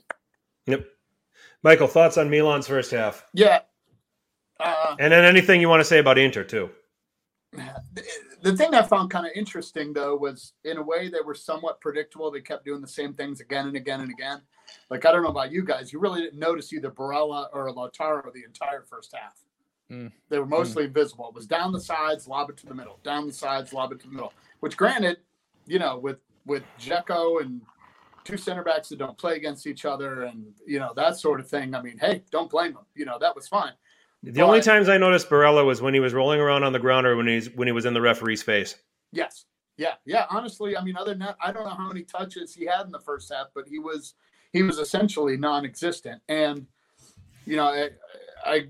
Yep. 0.67 0.87
Michael, 1.63 1.87
thoughts 1.87 2.19
on 2.19 2.31
Milan's 2.31 2.69
first 2.69 2.91
half? 2.91 3.25
Yeah. 3.33 3.61
Uh, 4.61 4.97
And 4.99 5.13
then 5.13 5.25
anything 5.25 5.61
you 5.61 5.69
want 5.69 5.81
to 5.81 5.85
say 5.85 5.99
about 5.99 6.19
Inter 6.19 6.45
too? 6.45 6.71
the, 7.53 8.03
the 8.43 8.57
thing 8.57 8.75
I 8.75 8.83
found 8.83 9.11
kind 9.11 9.27
of 9.27 9.33
interesting 9.35 9.93
though 9.93 10.17
was 10.17 10.53
in 10.65 10.77
a 10.77 10.83
way 10.83 11.09
they 11.09 11.21
were 11.25 11.35
somewhat 11.35 11.81
predictable. 11.81 12.31
They 12.31 12.41
kept 12.41 12.65
doing 12.65 12.81
the 12.81 12.89
same 12.89 13.15
things 13.15 13.41
again 13.41 13.67
and 13.67 13.77
again 13.77 14.01
and 14.01 14.11
again. 14.11 14.43
Like 14.91 15.07
I 15.07 15.13
don't 15.13 15.23
know 15.23 15.31
about 15.31 15.53
you 15.53 15.65
guys, 15.65 15.93
you 15.93 15.99
really 15.99 16.21
didn't 16.21 16.39
notice 16.39 16.73
either 16.73 16.91
Barella 16.91 17.49
or 17.53 17.73
Lautaro 17.73 18.33
the 18.33 18.45
entire 18.45 18.83
first 18.83 19.15
half. 19.15 19.41
Mm. 19.91 20.11
They 20.29 20.39
were 20.39 20.47
mostly 20.47 20.85
invisible. 20.85 21.29
It 21.29 21.35
was 21.35 21.47
down 21.47 21.73
the 21.73 21.81
sides, 21.81 22.27
lob 22.27 22.51
it 22.51 22.57
to 22.59 22.67
the 22.67 22.75
middle, 22.75 22.99
down 23.05 23.27
the 23.27 23.33
sides, 23.33 23.73
lob 23.73 23.93
it 23.93 24.01
to 24.01 24.09
the 24.09 24.13
middle. 24.13 24.33
Which, 24.61 24.77
granted, 24.77 25.19
you 25.67 25.79
know, 25.79 25.99
with 25.99 26.19
with 26.45 26.65
Dzeko 26.81 27.41
and 27.43 27.61
two 28.27 28.37
center 28.37 28.63
backs 28.63 28.89
that 28.89 28.99
don't 28.99 29.17
play 29.17 29.37
against 29.37 29.67
each 29.67 29.85
other 29.85 30.25
and 30.25 30.53
you 30.67 30.79
know 30.79 30.93
that 30.97 31.17
sort 31.19 31.41
of 31.41 31.49
thing. 31.49 31.75
I 31.75 31.83
mean, 31.83 31.99
hey, 31.99 32.23
don't 32.31 32.51
blame 32.51 32.75
them. 32.75 32.85
You 32.95 33.05
know 33.05 33.19
that 33.21 33.35
was 33.35 33.49
fine. 33.49 33.73
The 34.23 34.43
only 34.43 34.61
times 34.61 34.89
I 34.89 34.99
noticed 34.99 35.31
Barella 35.31 35.65
was 35.65 35.81
when 35.81 35.95
he 35.95 36.01
was 36.01 36.13
rolling 36.13 36.41
around 36.41 36.65
on 36.65 36.73
the 36.73 36.79
ground 36.81 37.07
or 37.07 37.17
when 37.17 37.29
he's 37.29 37.49
when 37.55 37.69
he 37.69 37.73
was 37.73 37.85
in 37.85 37.95
the 37.95 38.01
referee's 38.01 38.43
face. 38.43 38.75
Yes. 39.13 39.45
Yeah. 39.77 39.95
Yeah. 40.05 40.27
Honestly, 40.31 40.77
I 40.77 40.83
mean, 40.83 40.97
other 40.97 41.13
than 41.13 41.21
that, 41.21 41.37
I 41.43 41.53
don't 41.53 41.65
know 41.65 41.75
how 41.75 41.87
many 41.87 42.03
touches 42.03 42.55
he 42.55 42.67
had 42.67 42.87
in 42.87 42.93
the 42.93 42.99
first 43.01 43.33
half, 43.33 43.49
but 43.55 43.69
he 43.69 43.79
was 43.79 44.15
he 44.53 44.63
was 44.63 44.79
essentially 44.79 45.37
non-existent. 45.37 46.21
And 46.29 46.67
you 47.45 47.57
know, 47.57 47.67
I, 47.67 47.91
I, 48.45 48.67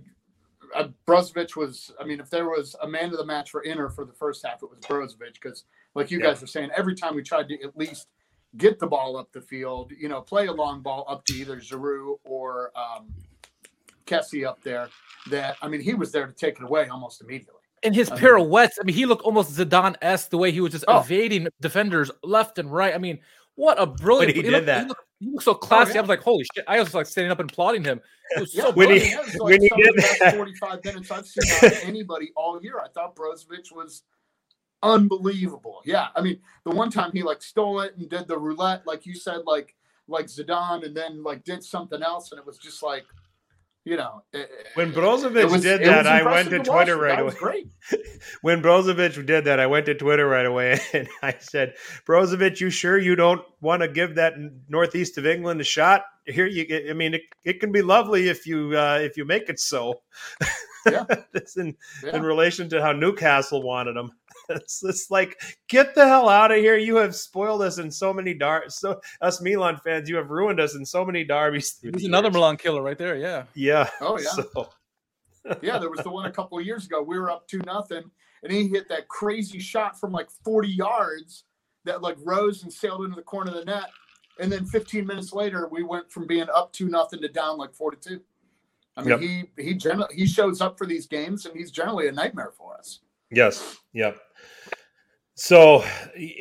I 0.75 0.91
Brozovic 1.07 1.57
was. 1.57 1.93
I 1.99 2.05
mean, 2.05 2.21
if 2.21 2.29
there 2.29 2.47
was 2.47 2.77
a 2.83 2.89
man 2.89 3.07
of 3.13 3.17
the 3.17 3.25
match 3.25 3.51
for 3.51 3.63
Inter 3.63 3.89
for 3.89 4.05
the 4.05 4.13
first 4.13 4.45
half, 4.45 4.63
it 4.63 4.69
was 4.69 4.81
Brozovic 4.81 5.35
because, 5.35 5.65
like 5.95 6.11
you 6.11 6.19
Yeah. 6.19 6.27
guys 6.27 6.41
were 6.43 6.47
saying, 6.47 6.71
every 6.77 6.95
time 6.95 7.15
we 7.15 7.23
tried 7.23 7.49
to 7.49 7.63
at 7.63 7.77
least 7.77 8.09
get 8.57 8.79
the 8.79 8.87
ball 8.87 9.17
up 9.17 9.33
the 9.33 9.41
field, 9.41 9.93
you 9.99 10.09
know, 10.09 10.21
play 10.21 10.47
a 10.47 10.53
long 10.53 10.81
ball 10.83 11.05
up 11.09 11.25
to 11.27 11.35
either 11.35 11.57
Giroud 11.57 12.17
or 12.25 12.71
um, 12.77 13.13
Kessie 14.07 14.47
up 14.47 14.63
there. 14.63 14.89
That 15.31 15.57
I 15.63 15.69
mean, 15.69 15.81
he 15.81 15.95
was 15.95 16.13
there 16.13 16.27
to 16.27 16.33
take 16.33 16.59
it 16.59 16.63
away 16.65 16.89
almost 16.89 17.21
immediately. 17.21 17.61
And 17.83 17.95
his 17.95 18.11
I 18.11 18.15
mean- 18.15 18.21
pirouettes, 18.23 18.79
I 18.81 18.85
mean, 18.85 18.95
he 18.97 19.07
looked 19.07 19.23
almost 19.23 19.57
Zidane 19.57 19.97
esque 20.01 20.31
the 20.31 20.39
way 20.39 20.51
he 20.53 20.61
was 20.61 20.73
just 20.73 20.85
Oh. 20.89 21.01
evading 21.01 21.49
defenders 21.61 22.11
left 22.23 22.59
and 22.59 22.73
right. 22.73 22.95
I 22.95 22.99
mean, 22.99 23.19
what 23.57 23.81
a 23.81 23.87
brilliant! 23.87 24.35
he 24.37 24.43
did 24.43 24.53
looked, 24.53 24.67
that. 24.67 24.83
He 24.83 24.89
looked, 24.89 25.03
he 25.21 25.31
looked 25.31 25.45
so 25.45 25.55
classy. 25.55 25.93
yeah. 25.95 25.99
I 25.99 26.01
was 26.03 26.09
like, 26.09 26.21
holy 26.23 26.45
shit! 26.55 26.65
I 26.69 26.79
was 26.79 26.95
like 26.95 27.07
standing 27.07 27.31
up 27.33 27.41
and 27.41 27.51
applauding 27.51 27.83
him. 27.85 28.01
It 28.37 28.41
was 28.41 28.55
Yeah, 28.55 28.65
so 28.65 28.71
When 28.73 28.91
he- 28.91 28.99
brilliant. 28.99 29.27
that 29.27 29.41
was 29.41 29.43
when 29.43 29.61
he 29.63 29.69
did 29.69 29.95
that- 30.21 30.35
45 30.37 30.85
minutes 30.85 31.11
I've 31.11 31.27
seen 31.27 31.71
anybody 31.85 32.33
all 32.37 32.61
year. 32.63 32.79
I 32.85 32.89
thought 32.89 33.17
Brozovic 33.17 33.73
was 33.75 34.03
unbelievable. 34.83 35.81
Yeah, 35.85 36.09
I 36.15 36.21
mean, 36.21 36.41
the 36.65 36.71
one 36.75 36.91
time 36.91 37.11
he 37.13 37.23
like 37.23 37.43
stole 37.43 37.81
it 37.81 37.97
and 37.97 38.09
did 38.09 38.29
the 38.29 38.39
roulette, 38.39 38.87
like 38.87 39.07
you 39.07 39.15
said, 39.15 39.43
like 39.47 39.75
like 40.09 40.27
Zidane, 40.27 40.85
and 40.85 40.97
then 40.97 41.23
like 41.23 41.45
did 41.45 41.63
something 41.65 42.03
else, 42.03 42.31
and 42.33 42.39
it 42.39 42.47
was 42.47 42.59
just 42.59 42.83
like, 42.83 43.05
you 43.85 43.97
know, 43.97 44.23
it, 44.33 44.49
When 44.75 44.93
Brozovic 44.93 45.51
was- 45.51 45.63
did 45.63 45.83
that, 45.85 46.07
I 46.07 46.23
went 46.23 46.53
impressive 46.53 46.65
to. 46.65 46.71
Twitter 46.71 46.97
right 46.97 47.25
was 47.25 47.35
away. 47.35 47.41
Great. 47.41 47.69
When 48.43 48.63
Brozovic 48.63 49.25
did 49.27 49.45
that, 49.45 49.61
I 49.61 49.67
went 49.67 49.87
to 49.87 49.95
Twitter 49.95 50.27
right 50.27 50.47
away 50.47 50.81
and 50.93 51.09
I 51.23 51.35
said, 51.39 51.75
"Brozovic, 52.07 52.61
you 52.61 52.71
sure 52.71 52.99
you 52.99 53.15
don't 53.17 53.43
want 53.61 53.83
to 53.83 53.89
give 53.89 54.15
that 54.17 54.35
northeast 54.69 55.19
of 55.19 55.27
England 55.27 55.61
a 55.61 55.65
shot? 55.65 56.05
Here, 56.25 56.47
you. 56.47 56.89
I 56.91 56.93
mean, 56.93 57.15
it, 57.15 57.23
it 57.45 57.61
can 57.61 57.71
be 57.73 57.83
lovely 57.83 58.29
if 58.29 58.47
you 58.47 58.77
uh, 58.77 58.99
if 59.03 59.17
you 59.17 59.25
make 59.25 59.49
it 59.49 59.59
so." 59.61 60.01
Yeah. 60.87 61.05
In 61.57 61.77
Yeah. 62.05 62.17
in 62.17 62.23
relation 62.23 62.69
to 62.71 62.81
how 62.81 62.93
Newcastle 62.93 63.61
wanted 63.63 63.97
him. 64.49 64.61
It's 64.83 65.11
like, 65.11 65.41
get 65.69 65.95
the 65.95 66.07
hell 66.07 66.29
out 66.29 66.53
of 66.53 66.59
here! 66.59 66.77
You 66.77 66.97
have 66.97 67.15
spoiled 67.15 67.63
us 67.63 67.79
in 67.79 67.91
so 67.91 68.13
many 68.13 68.35
dar. 68.35 68.65
So 68.69 69.01
us 69.21 69.41
Milan 69.41 69.79
fans, 69.83 70.09
you 70.09 70.17
have 70.17 70.31
ruined 70.31 70.61
us 70.61 70.75
in 70.75 70.85
so 70.85 71.05
many 71.05 71.25
derbies. 71.25 71.73
through 71.73 71.93
He's 71.95 72.05
another 72.05 72.29
years. 72.29 72.35
Milan 72.35 72.57
killer 72.57 72.83
right 72.83 72.99
there. 72.99 73.17
Yeah. 73.17 73.45
Yeah. 73.55 73.89
Oh, 74.01 74.19
yeah. 74.19 74.29
So, 74.31 74.69
yeah, 75.63 75.79
there 75.79 75.91
was 75.91 76.01
the 76.01 76.11
one 76.11 76.27
a 76.27 76.33
couple 76.33 76.59
of 76.59 76.67
years 76.67 76.87
ago. 76.87 77.03
We 77.03 77.19
were 77.19 77.31
up 77.31 77.47
two 77.47 77.59
nothing, 77.61 78.03
and 78.43 78.53
he 78.53 78.69
hit 78.69 78.89
that 78.89 79.09
crazy 79.09 79.61
shot 79.61 79.99
from 79.99 80.13
like 80.13 80.29
40 80.45 80.69
yards 80.69 81.45
that 81.85 82.03
like 82.03 82.17
rose 82.25 82.63
and 82.65 82.73
sailed 82.73 83.05
into 83.05 83.15
the 83.17 83.23
corner 83.23 83.53
of 83.53 83.59
the 83.59 83.65
net. 83.65 83.91
And 84.41 84.51
then 84.53 84.67
15 84.67 85.07
minutes 85.07 85.33
later, 85.33 85.69
we 85.69 85.83
went 85.83 86.11
from 86.11 86.27
being 86.27 86.47
up 86.55 86.73
two 86.73 86.89
nothing 86.89 87.21
to 87.23 87.29
down 87.29 87.57
like 87.59 87.75
42. 87.75 88.21
I 88.97 89.03
mean, 89.03 89.09
Yep. 89.11 89.21
he 89.21 89.63
he 89.63 89.75
generally 89.75 90.15
he 90.15 90.27
shows 90.27 90.61
up 90.61 90.77
for 90.79 90.87
these 90.87 91.07
games, 91.07 91.47
and 91.47 91.57
he's 91.57 91.71
generally 91.71 92.09
a 92.09 92.13
nightmare 92.13 92.53
for 92.57 92.77
us. 92.77 93.01
Yes. 93.31 93.77
Yep. 93.93 94.19
So 95.37 95.85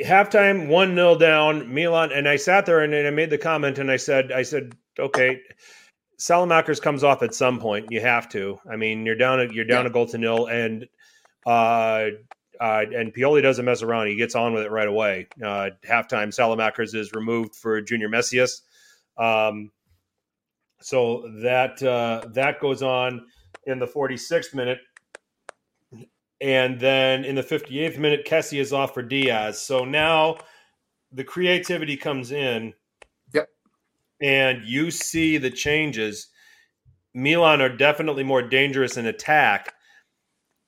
halftime, 0.05 0.67
one 0.67 0.95
0 0.95 1.17
down, 1.17 1.73
Milan, 1.73 2.13
and 2.13 2.29
I 2.29 2.37
sat 2.37 2.65
there 2.65 2.79
and, 2.81 2.93
and 2.93 3.05
I 3.05 3.11
made 3.11 3.29
the 3.29 3.37
comment 3.37 3.77
and 3.77 3.91
I 3.91 3.97
said, 3.97 4.31
I 4.31 4.41
said, 4.41 4.73
okay, 4.97 5.41
Saelemaekers 6.17 6.81
comes 6.81 7.03
off 7.03 7.21
at 7.21 7.35
some 7.35 7.59
point. 7.59 7.91
You 7.91 7.99
have 7.99 8.29
to. 8.29 8.57
I 8.71 8.77
mean, 8.77 9.05
you're 9.05 9.17
down. 9.17 9.51
You're 9.51 9.65
down 9.65 9.83
Yeah. 9.83 9.89
a 9.89 9.93
goal 9.93 10.05
to 10.07 10.17
nil, 10.17 10.45
and 10.47 10.87
uh, 11.45 12.07
uh, 12.61 12.85
and 12.95 13.13
Pioli 13.13 13.41
doesn't 13.41 13.65
mess 13.65 13.81
around. 13.81 14.07
He 14.07 14.15
gets 14.15 14.33
on 14.33 14.53
with 14.53 14.63
it 14.63 14.71
right 14.71 14.87
away. 14.87 15.27
Uh, 15.43 15.71
halftime, 15.85 16.29
Saelemaekers 16.33 16.95
is 16.95 17.11
removed 17.11 17.53
for 17.53 17.81
Junior 17.81 18.07
Messias. 18.07 18.61
Um, 19.17 19.71
so 20.79 21.29
that 21.43 21.83
uh, 21.83 22.29
that 22.33 22.61
goes 22.61 22.81
on 22.81 23.25
in 23.65 23.77
the 23.77 23.87
46th 23.87 24.53
minute. 24.53 24.79
And 26.41 26.79
then 26.79 27.23
in 27.23 27.35
the 27.35 27.43
58th 27.43 27.97
minute, 27.97 28.25
Kessie 28.25 28.59
is 28.59 28.73
off 28.73 28.93
for 28.93 29.01
Diaz. 29.01 29.61
So 29.61 29.85
now 29.85 30.37
the 31.11 31.23
creativity 31.23 31.95
comes 31.95 32.31
in. 32.31 32.73
Yep. 33.33 33.49
And 34.21 34.63
you 34.65 34.91
see 34.91 35.37
the 35.37 35.49
changes. 35.49 36.27
Milan 37.13 37.61
are 37.61 37.75
definitely 37.75 38.23
more 38.23 38.41
dangerous 38.41 38.97
in 38.97 39.05
attack. 39.05 39.73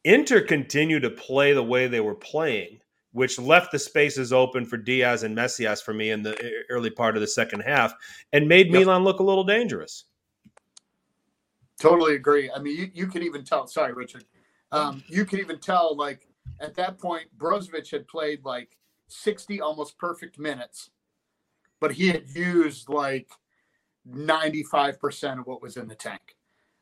Inter 0.05 0.41
continue 0.41 0.99
to 1.01 1.09
play 1.09 1.51
the 1.51 1.63
way 1.63 1.87
they 1.87 1.99
were 1.99 2.15
playing, 2.15 2.79
which 3.11 3.37
left 3.37 3.73
the 3.73 3.79
spaces 3.79 4.31
open 4.31 4.65
for 4.65 4.77
Diaz 4.77 5.23
and 5.23 5.35
Messias 5.35 5.81
for 5.81 5.93
me 5.93 6.11
in 6.11 6.23
the 6.23 6.63
early 6.69 6.89
part 6.89 7.17
of 7.17 7.21
the 7.21 7.27
second 7.27 7.59
half 7.61 7.93
and 8.31 8.47
made 8.47 8.67
Yep. 8.67 8.73
Milan 8.73 9.03
look 9.03 9.19
a 9.19 9.23
little 9.23 9.43
dangerous. 9.43 10.05
Totally 11.79 12.15
agree. 12.15 12.49
I 12.49 12.59
mean, 12.59 12.77
you, 12.77 12.91
you 12.93 13.07
could 13.07 13.23
even 13.23 13.43
tell. 13.43 13.67
Sorry, 13.67 13.93
Richard. 13.93 14.23
Um, 14.71 15.03
you 15.07 15.25
could 15.25 15.39
even 15.39 15.59
tell, 15.59 15.95
like 15.95 16.27
at 16.59 16.75
that 16.75 16.99
point, 16.99 17.27
Brozovic 17.37 17.89
had 17.91 18.07
played 18.07 18.43
like 18.43 18.77
60 19.07 19.61
almost 19.61 19.97
perfect 19.97 20.39
minutes, 20.39 20.89
but 21.79 21.91
he 21.91 22.07
had 22.07 22.29
used 22.29 22.89
like 22.89 23.29
95% 24.09 25.39
of 25.39 25.47
what 25.47 25.61
was 25.61 25.77
in 25.77 25.87
the 25.87 25.95
tank. 25.95 26.35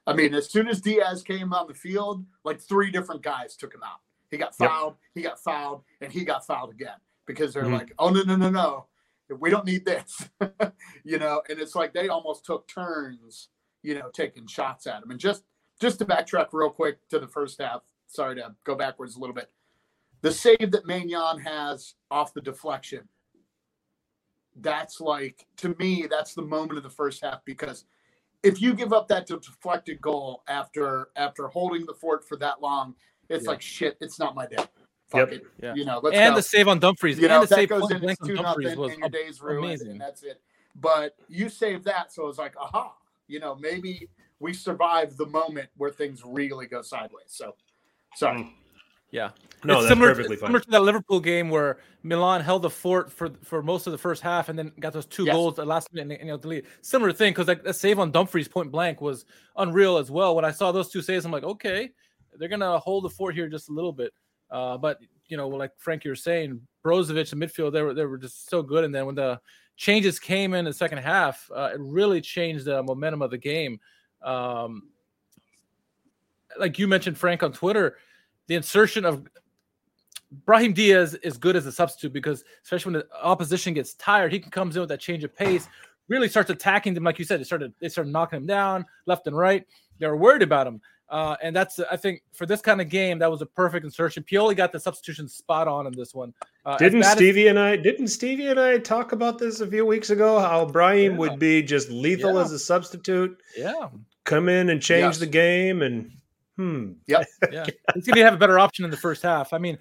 I 0.07 0.13
mean, 0.13 0.33
as 0.33 0.49
soon 0.49 0.67
as 0.67 0.81
Diaz 0.81 1.23
came 1.23 1.53
on 1.53 1.67
the 1.67 1.73
field, 1.73 2.25
like 2.43 2.59
three 2.59 2.91
different 2.91 3.21
guys 3.23 3.55
took 3.55 3.73
him 3.73 3.83
out. 3.83 3.99
He 4.29 4.38
got 4.38 4.53
Yep. 4.59 4.69
fouled, 4.69 4.95
he 5.13 5.21
got 5.21 5.39
fouled, 5.39 5.83
and 6.01 6.11
he 6.11 6.23
got 6.23 6.45
fouled 6.45 6.71
again 6.71 6.97
because 7.25 7.53
they're 7.53 7.63
Mhm. 7.63 7.73
like, 7.73 7.93
oh, 7.97 8.09
no, 8.09 8.21
no, 8.23 8.36
no, 8.36 8.49
no. 8.49 8.88
We 9.39 9.49
don't 9.49 9.65
need 9.65 9.86
this. 9.86 10.29
you 11.03 11.17
know, 11.17 11.41
and 11.49 11.59
it's 11.59 11.73
like 11.75 11.93
they 11.93 12.09
almost 12.09 12.45
took 12.45 12.67
turns 12.67 13.49
you 13.86 13.93
know, 13.93 14.09
taking 14.09 14.47
shots 14.47 14.88
at 14.88 15.03
him. 15.03 15.11
And 15.11 15.19
just 15.19 15.43
just 15.80 15.99
to 15.99 16.05
backtrack 16.05 16.47
real 16.53 16.69
quick 16.69 17.05
to 17.09 17.19
the 17.19 17.28
first 17.28 17.61
half. 17.61 17.82
Sorry 18.07 18.36
to 18.36 18.55
go 18.63 18.76
backwards 18.76 19.15
a 19.15 19.19
little 19.19 19.36
bit. 19.36 19.49
The 20.21 20.32
save 20.32 20.71
that 20.71 20.86
Maignan 20.86 21.41
has 21.43 21.95
off 22.09 22.34
the 22.34 22.41
deflection. 22.41 23.07
That's 24.61 25.01
like 25.01 25.45
to 25.57 25.76
me, 25.80 26.07
that's 26.09 26.34
the 26.34 26.41
moment 26.41 26.78
of 26.78 26.84
the 26.84 26.89
first 26.89 27.21
half 27.23 27.43
because 27.43 27.86
if 28.41 28.61
you 28.61 28.73
give 28.73 28.93
up 28.93 29.07
that 29.09 29.28
deflected 29.28 29.99
goal 30.01 30.43
after 30.47 31.09
after 31.15 31.47
holding 31.47 31.86
the 31.86 31.93
fort 31.93 32.26
for 32.28 32.38
that 32.38 32.61
long, 32.61 32.95
it's 33.28 33.43
Yeah. 33.45 33.51
like 33.51 33.61
shit. 33.61 33.97
It's 33.99 34.17
not 34.17 34.34
my 34.34 34.45
day. 34.45 34.55
Fuck 35.07 35.19
Yep. 35.19 35.32
it. 35.34 35.43
Yeah. 35.61 35.73
You 35.76 35.84
know, 35.86 35.99
let's 36.01 36.15
and 36.15 36.32
go 36.32 36.38
the 36.38 36.41
save 36.43 36.67
on 36.69 36.80
Dumfries. 36.80 37.19
you 37.19 37.28
know, 37.28 37.36
and 37.36 37.43
if 37.43 37.49
the 37.49 37.55
that 37.55 37.61
save 37.61 37.69
goes 37.69 37.82
point 37.82 38.03
in, 38.03 38.09
it's 38.09 38.19
two 38.26 38.36
Dumfries 38.36 38.65
nothing, 38.67 38.80
was 38.80 38.91
and 38.93 38.99
your 39.01 39.09
day's 39.09 39.41
ruined, 39.41 39.65
amazing. 39.65 39.91
and 39.91 40.01
that's 40.01 40.23
it. 40.23 40.41
But 40.76 41.15
you 41.28 41.49
saved 41.49 41.84
that, 41.86 42.11
so 42.13 42.28
it's 42.28 42.38
like, 42.38 42.55
aha, 42.57 42.95
you 43.28 43.39
know, 43.39 43.55
maybe 43.55 44.09
we 44.39 44.53
survive 44.53 45.17
the 45.17 45.25
moment 45.27 45.69
where 45.77 45.91
things 45.91 46.21
really 46.25 46.65
go 46.67 46.81
sideways. 46.81 47.27
So, 47.27 47.55
sorry. 48.15 48.53
Yeah. 49.11 49.29
No, 49.63 49.75
it's 49.75 49.83
that's 49.83 49.88
similar, 49.89 50.09
perfectly 50.09 50.33
it's 50.33 50.41
fine. 50.41 50.47
similar 50.49 50.59
to 50.61 50.71
that 50.71 50.81
Liverpool 50.81 51.19
game 51.19 51.49
where 51.49 51.77
Milan 52.03 52.41
held 52.41 52.63
the 52.63 52.69
fort 52.69 53.11
for 53.11 53.31
for 53.43 53.63
most 53.63 53.88
of 53.88 53.91
the 53.91 53.97
first 53.97 54.21
half 54.21 54.49
and 54.49 54.59
then 54.59 54.71
got 54.79 54.93
those 54.93 55.05
two 55.05 55.23
Yes. 55.25 55.33
goals 55.33 55.53
at 55.53 55.63
the 55.63 55.65
last 55.65 55.93
minute 55.93 56.03
and, 56.03 56.19
and 56.19 56.27
you 56.27 56.33
know, 56.33 56.38
delete. 56.38 56.65
Similar 56.81 57.13
thing 57.13 57.31
because 57.31 57.47
like 57.47 57.63
that 57.63 57.75
save 57.75 57.97
on 57.97 58.11
Dumfries 58.11 58.47
point 58.47 58.71
blank 58.71 58.99
was 59.01 59.25
unreal 59.55 59.97
as 59.97 60.11
well. 60.11 60.36
When 60.36 60.43
I 60.43 60.51
saw 60.51 60.71
those 60.71 60.89
two 60.89 61.01
saves, 61.01 61.23
I'm 61.25 61.31
like, 61.31 61.43
okay, 61.43 61.91
they're 62.38 62.49
gonna 62.49 62.77
hold 62.79 63.05
the 63.05 63.09
fort 63.09 63.36
here 63.36 63.47
just 63.47 63.69
a 63.69 63.73
little 63.73 63.93
bit. 63.93 64.11
Uh, 64.51 64.77
but 64.77 64.99
you 65.27 65.38
know, 65.38 65.47
like 65.47 65.71
Frank, 65.77 66.03
you 66.03 66.11
were 66.11 66.15
saying, 66.15 66.59
Brozovic 66.86 67.31
in 67.33 67.39
midfield, 67.39 67.71
they 67.71 67.81
were 67.81 67.93
they 67.93 68.05
were 68.05 68.17
just 68.17 68.49
so 68.49 68.61
good. 68.61 68.83
And 68.83 68.93
then 68.93 69.05
when 69.05 69.15
the 69.15 69.39
changes 69.77 70.19
came 70.19 70.53
in 70.53 70.65
the 70.65 70.73
second 70.73 70.97
half, 70.99 71.49
uh, 71.55 71.71
it 71.73 71.79
really 71.79 72.21
changed 72.21 72.65
the 72.65 72.83
momentum 72.83 73.21
of 73.21 73.31
the 73.31 73.38
game. 73.38 73.79
Um, 74.26 74.89
like 76.59 76.80
you 76.80 76.88
mentioned, 76.88 77.17
Frank, 77.17 77.43
on 77.43 77.51
Twitter, 77.51 77.97
the 78.47 78.55
insertion 78.55 79.05
of 79.05 79.28
Brahim 80.45 80.73
Diaz 80.73 81.13
is 81.15 81.38
good 81.38 81.55
as 81.55 81.65
a 81.65 81.71
substitute 81.71 82.13
because 82.13 82.43
especially 82.63 82.93
when 82.93 83.01
the 83.01 83.07
opposition 83.26 83.73
gets 83.73 83.93
tired, 83.95 84.32
he 84.34 84.39
can 84.39 84.51
comes 84.51 84.76
in 84.76 84.82
with 84.82 84.89
that 84.89 84.99
change 84.99 85.23
of 85.23 85.36
pace, 85.36 85.67
really 86.07 86.28
starts 86.28 86.49
attacking 86.49 86.93
them. 86.93 87.03
Like 87.03 87.19
you 87.19 87.26
said, 87.26 87.39
they 87.39 87.43
started 87.43 87.73
they 87.80 87.89
started 87.89 88.11
knocking 88.11 88.38
him 88.38 88.45
down 88.47 88.86
left 89.05 89.28
and 89.28 89.38
right. 89.38 89.65
They 89.99 90.07
were 90.07 90.17
worried 90.17 90.41
about 90.41 90.67
him. 90.67 90.82
Uh, 91.07 91.36
and 91.43 91.55
that's 91.55 91.80
I 91.91 91.95
think 91.97 92.23
for 92.34 92.45
this 92.47 92.61
kind 92.61 92.82
of 92.82 92.89
game, 92.89 93.19
that 93.19 93.30
was 93.30 93.41
a 93.41 93.45
perfect 93.45 93.86
insertion. 93.86 94.23
Pioli 94.23 94.55
got 94.55 94.71
the 94.71 94.80
substitution 94.80 95.28
spot 95.28 95.67
on 95.67 95.86
in 95.86 95.93
this 95.93 96.15
one. 96.15 96.34
Uh, 96.65 96.78
Didn't 96.78 97.03
as- 97.03 97.11
Stevie 97.11 97.47
and 97.47 97.59
I 97.59 97.76
didn't 97.76 98.07
Stevie 98.07 98.47
and 98.47 98.59
I 98.59 98.80
talk 98.80 99.11
about 99.11 99.38
this 99.38 99.61
a 99.61 99.67
few 99.67 99.86
weeks 99.86 100.09
ago? 100.09 100.39
How 100.39 100.65
Brahim 100.65 101.13
Yeah. 101.13 101.17
would 101.19 101.39
be 101.39 101.61
just 101.61 101.89
lethal 101.89 102.34
Yeah. 102.36 102.41
as 102.41 102.51
a 102.51 102.59
substitute, 102.59 103.39
yeah, 103.55 103.89
come 104.26 104.49
in 104.49 104.69
and 104.69 104.82
change 104.82 105.15
Yes. 105.15 105.17
the 105.19 105.26
game, 105.28 105.82
and 105.82 106.11
hmm, 106.57 106.93
yeah, 107.07 107.23
he's 107.93 108.05
gonna 108.05 108.23
have 108.23 108.34
a 108.34 108.38
better 108.38 108.59
option 108.59 108.84
in 108.86 108.91
the 108.91 108.97
first 108.97 109.23
half. 109.23 109.53
I 109.53 109.57
mean, 109.57 109.78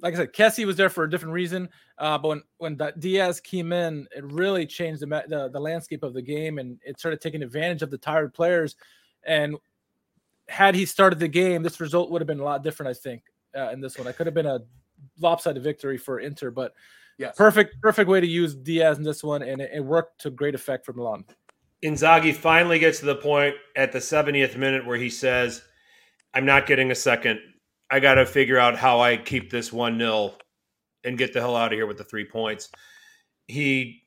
like 0.00 0.14
I 0.14 0.16
said, 0.16 0.32
Kessie 0.32 0.66
was 0.66 0.76
there 0.76 0.90
for 0.90 1.04
a 1.04 1.10
different 1.10 1.32
reason. 1.34 1.68
Uh, 1.98 2.18
but 2.18 2.28
when 2.28 2.42
when 2.76 2.92
Diaz 2.98 3.40
came 3.40 3.72
in, 3.72 4.08
it 4.16 4.24
really 4.24 4.66
changed 4.66 5.00
the, 5.00 5.06
the, 5.28 5.48
the 5.52 5.60
landscape 5.60 6.02
of 6.02 6.12
the 6.14 6.22
game, 6.22 6.58
and 6.58 6.78
it 6.84 6.98
started 6.98 7.20
taking 7.20 7.42
advantage 7.42 7.82
of 7.82 7.90
the 7.90 7.98
tired 7.98 8.34
players. 8.34 8.74
And 9.24 9.56
had 10.48 10.74
he 10.74 10.84
started 10.84 11.20
the 11.20 11.28
game, 11.28 11.62
this 11.62 11.80
result 11.80 12.10
would 12.10 12.20
have 12.20 12.26
been 12.26 12.40
a 12.40 12.44
lot 12.44 12.64
different. 12.64 12.90
I 12.90 12.94
think 13.00 13.22
uh, 13.56 13.70
in 13.70 13.80
this 13.80 13.96
one, 13.96 14.08
I 14.08 14.12
could 14.12 14.26
have 14.26 14.34
been 14.34 14.46
a 14.46 14.60
lopsided 15.20 15.62
victory 15.62 15.96
for 15.98 16.18
Inter, 16.20 16.50
but 16.50 16.74
Yes. 17.18 17.36
perfect 17.36 17.80
perfect 17.80 18.08
way 18.08 18.20
to 18.20 18.26
use 18.26 18.54
Diaz 18.54 18.96
in 18.98 19.04
this 19.04 19.22
one, 19.22 19.42
and 19.42 19.60
it, 19.60 19.70
it 19.74 19.80
worked 19.84 20.22
to 20.22 20.30
great 20.30 20.54
effect 20.56 20.84
for 20.84 20.92
Milan. 20.94 21.24
Inzaghi 21.84 22.34
finally 22.34 22.78
gets 22.78 23.00
to 23.00 23.06
the 23.06 23.16
point 23.16 23.56
at 23.74 23.92
the 23.92 23.98
70th 23.98 24.56
minute 24.56 24.86
where 24.86 24.98
he 24.98 25.10
says, 25.10 25.62
I'm 26.32 26.46
not 26.46 26.66
getting 26.66 26.90
a 26.90 26.94
second. 26.94 27.40
I 27.90 28.00
got 28.00 28.14
to 28.14 28.24
figure 28.24 28.58
out 28.58 28.76
how 28.76 29.00
I 29.00 29.16
keep 29.16 29.50
this 29.50 29.72
1 29.72 29.98
0 29.98 30.34
and 31.04 31.18
get 31.18 31.32
the 31.32 31.40
hell 31.40 31.56
out 31.56 31.72
of 31.72 31.76
here 31.76 31.86
with 31.86 31.98
the 31.98 32.04
three 32.04 32.24
points. 32.24 32.70
He 33.48 34.02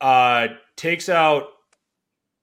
uh, 0.00 0.48
takes 0.76 1.08
out 1.08 1.48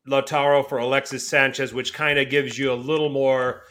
Lautaro 0.07 0.67
for 0.67 0.77
Alexis 0.77 1.27
Sanchez, 1.27 1.73
which 1.73 1.93
kind 1.93 2.19
of 2.19 2.29
gives 2.29 2.57
you 2.57 2.71
a 2.71 2.75
little 2.75 3.09
more. 3.09 3.63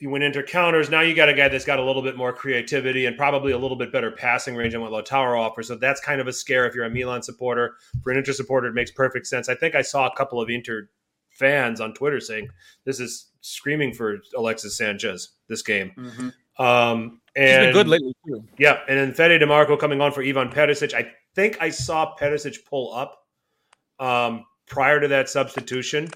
You 0.00 0.10
went 0.10 0.24
into 0.24 0.42
counters. 0.42 0.90
Now 0.90 1.00
you 1.00 1.14
got 1.14 1.28
a 1.28 1.34
guy 1.34 1.48
that's 1.48 1.64
got 1.64 1.78
a 1.78 1.84
little 1.84 2.02
bit 2.02 2.16
more 2.16 2.32
creativity 2.32 3.06
and 3.06 3.16
probably 3.16 3.52
a 3.52 3.58
little 3.58 3.76
bit 3.76 3.92
better 3.92 4.10
passing 4.10 4.56
range 4.56 4.72
than 4.72 4.80
what 4.82 4.90
Lautaro 4.90 5.38
offers. 5.38 5.68
So 5.68 5.76
that's 5.76 6.00
kind 6.00 6.20
of 6.20 6.26
a 6.26 6.32
scare 6.32 6.66
if 6.66 6.74
you're 6.74 6.84
a 6.84 6.90
Milan 6.90 7.22
supporter. 7.22 7.76
For 8.02 8.10
an 8.10 8.18
Inter 8.18 8.32
supporter, 8.32 8.66
it 8.68 8.74
makes 8.74 8.90
perfect 8.90 9.26
sense. 9.28 9.48
I 9.48 9.54
think 9.54 9.74
I 9.76 9.82
saw 9.82 10.08
a 10.08 10.16
couple 10.16 10.40
of 10.40 10.50
Inter 10.50 10.88
fans 11.30 11.80
on 11.80 11.94
Twitter 11.94 12.18
saying 12.20 12.48
this 12.84 12.98
is 12.98 13.30
screaming 13.42 13.92
for 13.94 14.18
Alexis 14.36 14.76
Sanchez 14.76 15.30
this 15.48 15.62
game. 15.62 15.92
Mhm. 15.96 16.34
Um, 16.62 17.20
He's 17.36 17.48
and 17.48 17.66
been 17.66 17.72
good 17.72 17.88
lately 17.88 18.14
too. 18.26 18.44
yeah, 18.58 18.80
and 18.88 18.98
then 18.98 19.14
Fede 19.14 19.40
Dimarco 19.40 19.78
coming 19.78 20.00
on 20.00 20.12
for 20.12 20.22
Ivan 20.22 20.50
Perisic. 20.50 20.92
I 20.92 21.12
think 21.34 21.56
I 21.60 21.70
saw 21.70 22.14
Perisic 22.16 22.64
pull 22.68 22.92
up 22.92 23.24
um, 24.00 24.44
prior 24.66 24.98
to 25.00 25.08
that 25.08 25.28
substitution. 25.28 26.08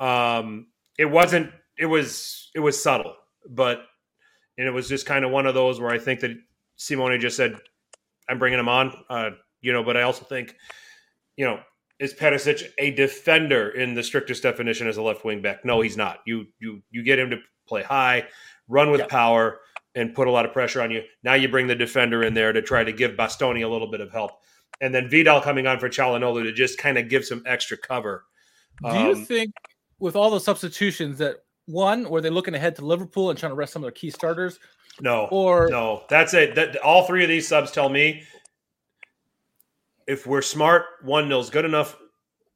Um, 0.00 0.68
it 0.98 1.04
wasn't. 1.04 1.52
It 1.78 1.86
was. 1.86 2.50
It 2.54 2.60
was 2.60 2.82
subtle, 2.82 3.14
but 3.48 3.82
and 4.58 4.66
it 4.66 4.70
was 4.70 4.88
just 4.88 5.06
kind 5.06 5.24
of 5.24 5.30
one 5.30 5.46
of 5.46 5.54
those 5.54 5.80
where 5.80 5.90
I 5.90 5.98
think 5.98 6.20
that 6.20 6.30
Simone 6.76 7.20
just 7.20 7.36
said, 7.36 7.56
"I'm 8.28 8.38
bringing 8.38 8.58
him 8.58 8.68
on." 8.68 8.92
Uh, 9.08 9.30
you 9.60 9.72
know, 9.72 9.82
but 9.82 9.96
I 9.96 10.02
also 10.02 10.24
think, 10.24 10.54
you 11.36 11.44
know, 11.44 11.60
is 11.98 12.14
Perisic 12.14 12.70
a 12.78 12.90
defender 12.92 13.70
in 13.70 13.94
the 13.94 14.02
strictest 14.02 14.42
definition 14.42 14.86
as 14.86 14.96
a 14.96 15.02
left 15.02 15.24
wing 15.24 15.42
back? 15.42 15.64
No, 15.64 15.80
he's 15.80 15.96
not. 15.96 16.20
You 16.26 16.46
you 16.58 16.82
you 16.90 17.02
get 17.02 17.18
him 17.18 17.30
to 17.30 17.38
play 17.66 17.82
high, 17.82 18.26
run 18.68 18.90
with 18.90 19.00
Yeah. 19.00 19.06
power, 19.08 19.60
and 19.94 20.14
put 20.14 20.28
a 20.28 20.30
lot 20.30 20.46
of 20.46 20.52
pressure 20.52 20.80
on 20.80 20.90
you. 20.90 21.02
Now 21.22 21.34
you 21.34 21.48
bring 21.48 21.66
the 21.66 21.74
defender 21.74 22.22
in 22.22 22.34
there 22.34 22.52
to 22.52 22.62
try 22.62 22.84
to 22.84 22.92
give 22.92 23.12
Bastoni 23.12 23.64
a 23.64 23.68
little 23.68 23.90
bit 23.90 24.00
of 24.00 24.10
help, 24.12 24.32
and 24.80 24.94
then 24.94 25.08
Vidal 25.08 25.40
coming 25.40 25.66
on 25.66 25.78
for 25.78 25.88
Calhanoglu 25.88 26.44
to 26.44 26.52
just 26.52 26.78
kind 26.78 26.96
of 26.96 27.08
give 27.08 27.24
some 27.24 27.42
extra 27.46 27.76
cover. 27.76 28.24
Do 28.82 28.98
you 28.98 29.12
Um, 29.12 29.24
think 29.24 29.52
with 29.98 30.16
all 30.16 30.30
the 30.30 30.40
substitutions 30.40 31.18
that 31.18 31.45
one 31.66 32.08
were 32.08 32.20
they 32.20 32.30
looking 32.30 32.54
ahead 32.54 32.76
to 32.76 32.84
Liverpool 32.84 33.30
and 33.30 33.38
trying 33.38 33.50
to 33.50 33.56
rest 33.56 33.72
some 33.72 33.82
of 33.82 33.84
their 33.84 33.92
key 33.92 34.10
starters, 34.10 34.58
no, 35.00 35.28
or 35.30 35.68
no, 35.68 36.04
that's 36.08 36.32
it. 36.34 36.54
That 36.54 36.76
all 36.78 37.04
three 37.06 37.22
of 37.22 37.28
these 37.28 37.46
subs 37.46 37.70
tell 37.70 37.88
me 37.88 38.22
if 40.06 40.26
we're 40.26 40.42
smart, 40.42 40.84
one 41.02 41.28
nil's 41.28 41.50
good 41.50 41.64
enough. 41.64 41.96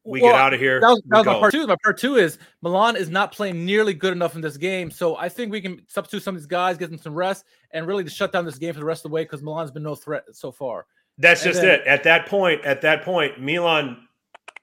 We 0.05 0.23
Well, 0.23 0.33
get 0.33 0.41
out 0.41 0.55
of 0.55 0.61
here. 0.61 0.81
that 0.81 0.89
was, 0.89 1.03
that 1.09 1.17
was 1.19 1.27
my 1.27 1.39
part 1.39 1.53
two. 1.53 1.67
My 1.67 1.77
part 1.83 1.99
two 1.99 2.17
is 2.17 2.39
Milan 2.63 2.97
is 2.97 3.11
not 3.11 3.33
playing 3.33 3.67
nearly 3.67 3.93
good 3.93 4.13
enough 4.13 4.35
in 4.35 4.41
this 4.41 4.57
game, 4.57 4.91
so 4.91 5.17
I 5.17 5.29
think 5.29 5.53
we 5.53 5.61
can 5.61 5.83
substitute 5.89 6.23
some 6.23 6.35
of 6.35 6.41
these 6.41 6.47
guys, 6.47 6.79
get 6.79 6.89
them 6.91 6.99
some 6.99 7.15
rest, 7.15 7.45
and 7.73 7.87
really 7.87 8.05
to 8.05 8.11
shut 8.11 8.33
down 8.33 8.47
this 8.47 8.57
game 8.57 8.73
for 8.73 8.81
the 8.81 8.87
rest 8.87 9.05
of 9.05 9.11
the 9.11 9.15
way 9.15 9.25
because 9.25 9.43
Milan's 9.43 9.71
been 9.71 9.83
no 9.83 9.95
threat 9.95 10.25
so 10.33 10.51
far. 10.51 10.87
That's 11.19 11.43
And 11.45 11.51
just 11.53 11.63
then- 11.63 11.81
it. 11.81 11.87
At 11.87 12.03
that 12.05 12.27
point, 12.27 12.65
at 12.65 12.81
that 12.81 13.03
point, 13.03 13.41
Milan, 13.41 14.09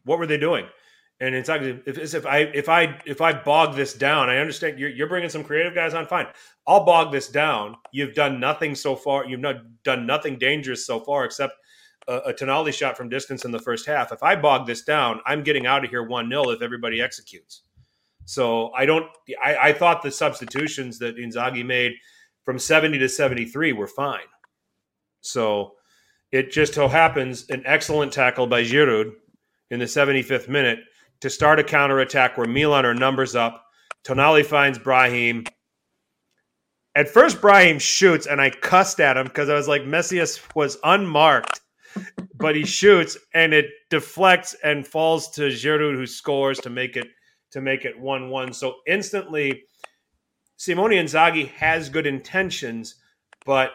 what 0.05 0.17
were 0.17 0.25
they 0.25 0.37
doing? 0.39 0.65
And 1.19 1.33
it's 1.33 1.49
like 1.49 1.61
if, 1.61 2.13
if 2.13 2.25
I 2.25 2.39
if 2.39 2.69
I 2.69 3.01
if 3.05 3.21
I 3.21 3.33
bog 3.33 3.75
this 3.75 3.93
down, 3.93 4.29
I 4.29 4.37
understand 4.37 4.77
you're, 4.77 4.89
you're 4.89 5.07
bringing 5.07 5.29
some 5.29 5.43
creative 5.43 5.73
guys 5.73 5.95
on. 5.95 6.05
Fine, 6.05 6.27
I'll 6.67 6.85
bog 6.85 7.11
this 7.11 7.27
down. 7.27 7.75
You've 7.91 8.13
done 8.13 8.39
nothing 8.39 8.75
so 8.75 8.95
far. 8.95 9.25
You've 9.25 9.39
not 9.39 9.55
done 9.83 10.05
nothing 10.05 10.37
dangerous 10.37 10.85
so 10.85 10.99
far, 10.99 11.25
except 11.25 11.53
a, 12.07 12.17
a 12.17 12.33
Tonali 12.33 12.71
shot 12.71 12.95
from 12.95 13.09
distance 13.09 13.45
in 13.45 13.51
the 13.51 13.59
first 13.59 13.87
half. 13.87 14.11
If 14.11 14.21
I 14.21 14.35
bog 14.35 14.67
this 14.67 14.83
down, 14.83 15.19
I'm 15.25 15.41
getting 15.41 15.65
out 15.65 15.83
of 15.83 15.89
here 15.89 16.03
one 16.03 16.29
0 16.29 16.49
if 16.49 16.61
everybody 16.61 17.01
executes. 17.01 17.63
So 18.25 18.71
I 18.73 18.85
don't. 18.85 19.07
I, 19.43 19.69
I 19.69 19.73
thought 19.73 20.03
the 20.03 20.11
substitutions 20.11 20.99
that 20.99 21.17
Inzaghi 21.17 21.65
made 21.65 21.93
from 22.43 22.59
70 22.59 22.99
to 22.99 23.09
73 23.09 23.73
were 23.73 23.87
fine. 23.87 24.19
So 25.21 25.73
it 26.31 26.51
just 26.51 26.75
so 26.75 26.87
happens 26.87 27.49
an 27.49 27.63
excellent 27.65 28.13
tackle 28.13 28.45
by 28.45 28.61
Giroud 28.63 29.13
in 29.71 29.79
the 29.79 29.85
75th 29.85 30.47
minute 30.47 30.79
to 31.21 31.29
start 31.29 31.59
a 31.59 31.63
counterattack 31.63 32.37
where 32.37 32.47
Milan 32.47 32.85
are 32.85 32.93
numbers 32.93 33.35
up. 33.35 33.63
Tonali 34.03 34.45
finds 34.45 34.79
Brahim. 34.79 35.45
At 36.95 37.09
first, 37.09 37.41
Brahim 37.41 37.79
shoots, 37.79 38.25
and 38.25 38.41
I 38.41 38.49
cussed 38.49 38.99
at 38.99 39.17
him 39.17 39.25
because 39.25 39.49
I 39.49 39.53
was 39.53 39.67
like, 39.67 39.85
Messias 39.85 40.39
was 40.55 40.77
unmarked, 40.83 41.61
but 42.35 42.55
he 42.55 42.65
shoots, 42.65 43.17
and 43.33 43.53
it 43.53 43.67
deflects 43.89 44.55
and 44.63 44.87
falls 44.87 45.29
to 45.31 45.43
Giroud, 45.43 45.95
who 45.95 46.07
scores 46.07 46.59
to 46.59 46.69
make 46.69 46.97
it 46.97 47.07
to 47.51 47.61
make 47.61 47.85
it 47.85 47.97
one-one. 47.99 48.51
So 48.51 48.75
instantly, 48.87 49.63
Simone 50.57 50.91
Inzaghi 50.91 51.49
has 51.51 51.87
good 51.87 52.05
intentions, 52.05 52.95
but 53.45 53.71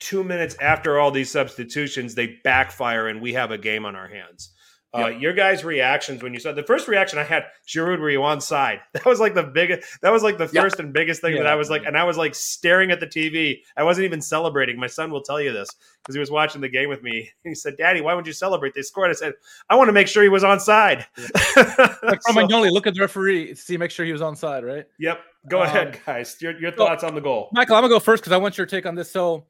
two 0.00 0.24
minutes 0.24 0.56
after 0.60 0.98
all 0.98 1.10
these 1.10 1.30
substitutions, 1.30 2.14
they 2.14 2.38
backfire, 2.44 3.08
and 3.08 3.20
we 3.20 3.32
have 3.34 3.50
a 3.50 3.58
game 3.58 3.84
on 3.84 3.96
our 3.96 4.08
hands. 4.08 4.53
Uh, 4.94 5.08
Your 5.08 5.32
guys' 5.32 5.64
reactions 5.64 6.22
when 6.22 6.32
you 6.32 6.38
saw 6.38 6.52
the 6.52 6.62
first 6.62 6.86
reaction 6.86 7.18
I 7.18 7.24
had, 7.24 7.44
Giroud, 7.66 7.98
were 7.98 8.10
you 8.10 8.22
on 8.22 8.40
side? 8.40 8.80
That 8.92 9.04
was 9.06 9.18
like 9.20 9.34
the 9.34 9.42
biggest. 9.42 10.00
That 10.02 10.12
was 10.12 10.22
like 10.22 10.38
the 10.38 10.48
Yeah. 10.52 10.62
first 10.62 10.78
and 10.78 10.92
biggest 10.92 11.20
thing 11.20 11.34
that 11.36 11.46
I 11.46 11.56
was 11.56 11.68
like, 11.68 11.84
and 11.84 11.96
I 11.98 12.04
was 12.04 12.16
like 12.16 12.34
staring 12.34 12.90
at 12.92 13.00
the 13.00 13.06
TV. 13.06 13.62
I 13.76 13.82
wasn't 13.82 14.04
even 14.04 14.20
celebrating. 14.20 14.78
My 14.78 14.86
son 14.86 15.10
will 15.10 15.22
tell 15.22 15.40
you 15.40 15.52
this 15.52 15.68
because 16.02 16.14
he 16.14 16.20
was 16.20 16.30
watching 16.30 16.60
the 16.60 16.68
game 16.68 16.88
with 16.88 17.02
me. 17.02 17.30
He 17.44 17.54
said, 17.54 17.76
"Daddy, 17.76 18.00
why 18.00 18.14
would 18.14 18.26
you 18.26 18.32
celebrate? 18.32 18.74
They 18.74 18.82
scored." 18.82 19.10
I 19.10 19.14
said, 19.14 19.32
"I 19.68 19.74
want 19.74 19.88
to 19.88 19.92
make 19.92 20.06
sure 20.08 20.22
he 20.22 20.28
was 20.28 20.44
on 20.44 20.60
side." 20.60 21.06
Like 21.56 22.20
So- 22.22 22.32
Romagnoli, 22.32 22.70
look 22.70 22.86
at 22.86 22.94
the 22.94 23.00
referee 23.00 23.54
see 23.54 23.76
make 23.76 23.90
sure 23.90 24.04
he 24.06 24.12
was 24.12 24.22
on 24.22 24.36
side, 24.36 24.64
right? 24.64 24.84
yep. 24.98 25.20
Go 25.48 25.60
Um, 25.60 25.66
ahead, 25.66 26.00
guys. 26.06 26.36
Your, 26.40 26.58
your 26.58 26.72
thoughts 26.72 27.04
on 27.04 27.14
the 27.14 27.20
goal? 27.20 27.48
Michael, 27.52 27.76
I'm 27.76 27.82
gonna 27.82 27.92
go 27.94 28.00
first 28.00 28.22
because 28.22 28.32
I 28.32 28.36
want 28.38 28.56
your 28.56 28.66
take 28.66 28.86
on 28.86 28.94
this. 28.94 29.10
So, 29.10 29.44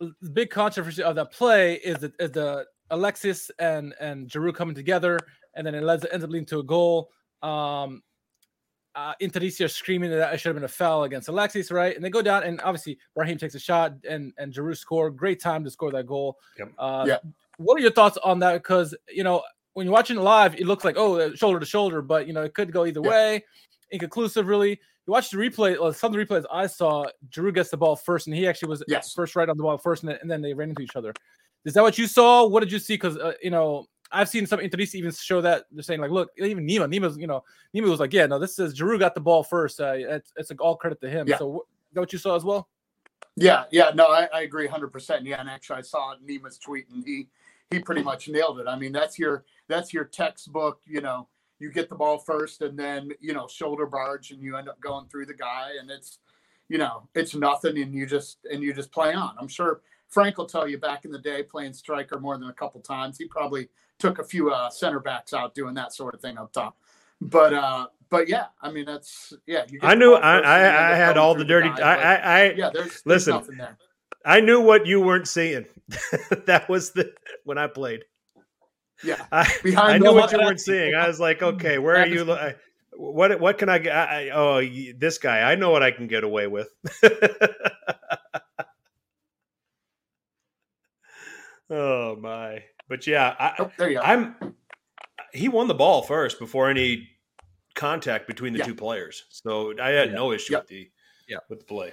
the 0.00 0.30
big 0.32 0.50
controversy 0.50 1.02
of 1.02 1.14
that 1.16 1.30
play 1.32 1.74
is 1.74 1.98
the, 1.98 2.12
is 2.18 2.32
the 2.32 2.66
Alexis 2.90 3.50
and 3.58 3.94
and 4.00 4.28
Giroud 4.28 4.54
coming 4.54 4.74
together, 4.74 5.18
and 5.54 5.66
then 5.66 5.74
it 5.74 5.86
ends, 5.88 6.06
ends 6.10 6.24
up 6.24 6.30
leading 6.30 6.46
to 6.46 6.60
a 6.60 6.64
goal. 6.64 7.10
Um, 7.42 8.02
uh, 8.94 9.12
Intericia 9.20 9.68
screaming 9.68 10.10
that 10.10 10.34
it 10.34 10.38
should 10.38 10.48
have 10.48 10.56
been 10.56 10.64
a 10.64 10.68
foul 10.68 11.04
against 11.04 11.28
Alexis, 11.28 11.70
right? 11.70 11.94
And 11.94 12.04
they 12.04 12.10
go 12.10 12.22
down, 12.22 12.42
and 12.42 12.60
obviously 12.62 12.98
Brahim 13.14 13.38
takes 13.38 13.54
a 13.54 13.60
shot, 13.60 13.94
and 14.08 14.32
and 14.38 14.52
Giroud 14.52 14.76
score. 14.76 15.10
Great 15.10 15.40
time 15.40 15.62
to 15.64 15.70
score 15.70 15.92
that 15.92 16.06
goal. 16.06 16.38
Yep. 16.58 16.72
Uh, 16.78 17.04
Yeah. 17.06 17.18
What 17.58 17.76
are 17.76 17.80
your 17.80 17.90
thoughts 17.92 18.16
on 18.24 18.38
that? 18.40 18.54
Because 18.54 18.94
you 19.08 19.22
know 19.24 19.42
when 19.74 19.86
you're 19.86 19.92
watching 19.94 20.16
it 20.16 20.22
live, 20.22 20.54
it 20.56 20.66
looks 20.66 20.84
like 20.84 20.96
oh 20.96 21.34
shoulder 21.34 21.60
to 21.60 21.66
shoulder, 21.66 22.02
but 22.02 22.26
you 22.26 22.32
know 22.32 22.42
it 22.42 22.54
could 22.54 22.72
go 22.72 22.86
either 22.86 23.00
Yeah. 23.02 23.10
way. 23.10 23.44
Inconclusive, 23.90 24.46
really. 24.48 24.70
You 24.70 25.12
watch 25.12 25.30
the 25.30 25.38
replay. 25.38 25.80
Well, 25.80 25.92
some 25.92 26.12
of 26.14 26.18
the 26.18 26.24
replays 26.26 26.44
I 26.52 26.66
saw, 26.66 27.06
Giroud 27.30 27.54
gets 27.54 27.70
the 27.70 27.76
ball 27.78 27.96
first, 27.96 28.26
and 28.26 28.36
he 28.36 28.46
actually 28.46 28.68
was 28.68 28.82
Yes. 28.88 29.14
first 29.14 29.34
right 29.36 29.48
on 29.48 29.56
the 29.56 29.62
ball 29.62 29.78
first, 29.78 30.02
and 30.02 30.10
then, 30.12 30.18
and 30.20 30.30
then 30.30 30.42
they 30.42 30.52
ran 30.52 30.68
into 30.70 30.82
each 30.82 30.96
other. 30.96 31.14
Is 31.64 31.74
that 31.74 31.82
what 31.82 31.98
you 31.98 32.06
saw? 32.06 32.46
What 32.46 32.60
did 32.60 32.72
you 32.72 32.78
see? 32.78 32.94
Because 32.94 33.16
uh, 33.16 33.32
you 33.42 33.50
know 33.50 33.86
I've 34.10 34.28
seen 34.28 34.46
some 34.46 34.60
Interista 34.60 34.94
even 34.94 35.12
show 35.12 35.40
that 35.40 35.64
they're 35.70 35.82
saying 35.82 36.00
like, 36.00 36.10
look, 36.10 36.30
even 36.38 36.66
Nima, 36.66 36.92
Nima's 36.92 37.16
you 37.18 37.26
know 37.26 37.44
Nima 37.74 37.88
was 37.88 38.00
like, 38.00 38.12
yeah, 38.12 38.26
no, 38.26 38.38
this 38.38 38.58
is 38.58 38.78
Giroud 38.78 39.00
got 39.00 39.14
the 39.14 39.20
ball 39.20 39.42
first. 39.42 39.80
Uh, 39.80 39.94
it's 39.96 40.32
it's 40.36 40.50
like 40.50 40.60
all 40.60 40.76
credit 40.76 41.00
to 41.00 41.10
him. 41.10 41.28
Yeah. 41.28 41.38
So 41.38 41.52
wh- 41.52 41.94
that 41.94 42.00
what 42.00 42.12
you 42.12 42.18
saw 42.18 42.36
as 42.36 42.44
well? 42.44 42.68
Yeah, 43.36 43.64
yeah, 43.70 43.92
no, 43.94 44.06
I, 44.06 44.28
I 44.34 44.40
agree 44.42 44.66
100%. 44.66 45.20
Yeah, 45.22 45.40
and 45.40 45.48
actually, 45.48 45.76
I 45.76 45.82
saw 45.82 46.14
Nima's 46.24 46.58
tweet, 46.58 46.88
and 46.90 47.04
he 47.04 47.28
he 47.70 47.78
pretty 47.78 48.02
much 48.02 48.28
nailed 48.28 48.58
it. 48.60 48.66
I 48.66 48.76
mean, 48.76 48.92
that's 48.92 49.18
your 49.18 49.44
that's 49.68 49.92
your 49.92 50.04
textbook. 50.04 50.80
You 50.86 51.00
know, 51.00 51.28
you 51.58 51.70
get 51.70 51.88
the 51.88 51.94
ball 51.94 52.18
first, 52.18 52.62
and 52.62 52.78
then 52.78 53.10
you 53.20 53.32
know 53.34 53.46
shoulder 53.46 53.86
barge, 53.86 54.30
and 54.30 54.42
you 54.42 54.56
end 54.56 54.68
up 54.68 54.80
going 54.80 55.06
through 55.08 55.26
the 55.26 55.34
guy, 55.34 55.72
and 55.78 55.90
it's 55.90 56.18
you 56.68 56.78
know 56.78 57.08
it's 57.14 57.34
nothing, 57.34 57.78
and 57.78 57.94
you 57.94 58.06
just 58.06 58.38
and 58.50 58.62
you 58.62 58.72
just 58.72 58.90
play 58.90 59.14
on. 59.14 59.36
I'm 59.38 59.48
sure 59.48 59.82
Frank 60.08 60.38
will 60.38 60.46
tell 60.46 60.66
you 60.66 60.78
back 60.78 61.04
in 61.04 61.10
the 61.10 61.18
day 61.18 61.42
playing 61.42 61.72
striker 61.72 62.18
more 62.18 62.36
than 62.38 62.48
a 62.48 62.52
couple 62.52 62.80
times. 62.80 63.18
He 63.18 63.26
probably 63.26 63.68
took 63.98 64.18
a 64.18 64.24
few 64.24 64.50
uh, 64.50 64.70
center 64.70 65.00
backs 65.00 65.32
out 65.34 65.54
doing 65.54 65.74
that 65.74 65.92
sort 65.92 66.14
of 66.14 66.20
thing 66.20 66.38
up 66.38 66.52
top. 66.52 66.76
But 67.20 67.52
uh, 67.52 67.88
but 68.10 68.28
yeah, 68.28 68.46
I 68.62 68.70
mean 68.70 68.84
that's 68.84 69.32
yeah. 69.46 69.64
I 69.82 69.94
knew 69.94 70.14
I, 70.14 70.20
first, 70.20 70.24
and 70.24 70.44
you 70.44 70.68
end 70.68 70.76
I, 70.76 70.92
I 70.92 70.96
had 70.96 71.18
all 71.18 71.34
the 71.34 71.44
dirty. 71.44 71.68
guy, 71.70 71.80
I, 71.80 71.94
I, 71.94 72.14
I 72.14 72.52
yeah, 72.52 72.70
there's, 72.72 73.02
there's 73.02 73.26
listen. 73.26 73.60
I 74.24 74.40
knew 74.40 74.60
what 74.60 74.86
you 74.86 75.00
weren't 75.00 75.28
seeing. 75.28 75.66
that 76.46 76.68
was 76.68 76.92
the 76.92 77.12
when 77.44 77.58
I 77.58 77.66
played. 77.66 78.04
Yeah. 79.02 79.24
I, 79.32 79.48
Behind 79.62 79.88
I 79.94 79.98
the 79.98 80.04
knew 80.04 80.14
what 80.14 80.32
you 80.32 80.38
weren't 80.38 80.60
seeing. 80.60 80.94
I 80.94 81.08
was 81.08 81.20
like, 81.20 81.42
okay, 81.42 81.78
where 81.78 81.96
are 81.96 82.06
you? 82.06 82.24
lo- 82.24 82.52
what 82.96 83.40
what 83.40 83.58
can 83.58 83.68
I 83.68 83.78
get? 83.78 83.96
I, 83.96 84.28
I- 84.28 84.30
oh, 84.30 84.92
this 84.96 85.18
guy. 85.18 85.40
I 85.50 85.54
know 85.54 85.70
what 85.70 85.82
I 85.82 85.90
can 85.90 86.06
get 86.06 86.24
away 86.24 86.46
with. 86.46 86.68
Oh 91.70 92.16
my! 92.16 92.64
But 92.88 93.06
yeah, 93.06 93.34
I, 93.38 93.54
Oh, 93.58 93.70
there 93.78 93.90
you 93.90 93.96
go. 93.96 94.02
I'm. 94.02 94.54
He 95.32 95.48
won 95.48 95.68
the 95.68 95.74
ball 95.74 96.02
first 96.02 96.38
before 96.38 96.70
any 96.70 97.08
contact 97.74 98.26
between 98.26 98.52
the 98.54 98.60
Yeah. 98.60 98.64
two 98.66 98.74
players, 98.74 99.24
so 99.28 99.74
I 99.80 99.90
had 99.90 100.08
Yeah. 100.10 100.14
no 100.14 100.32
issue 100.32 100.54
Yep. 100.54 100.62
with 100.62 100.68
the 100.68 100.90
Yeah. 101.28 101.38
with 101.48 101.58
the 101.60 101.64
play. 101.66 101.92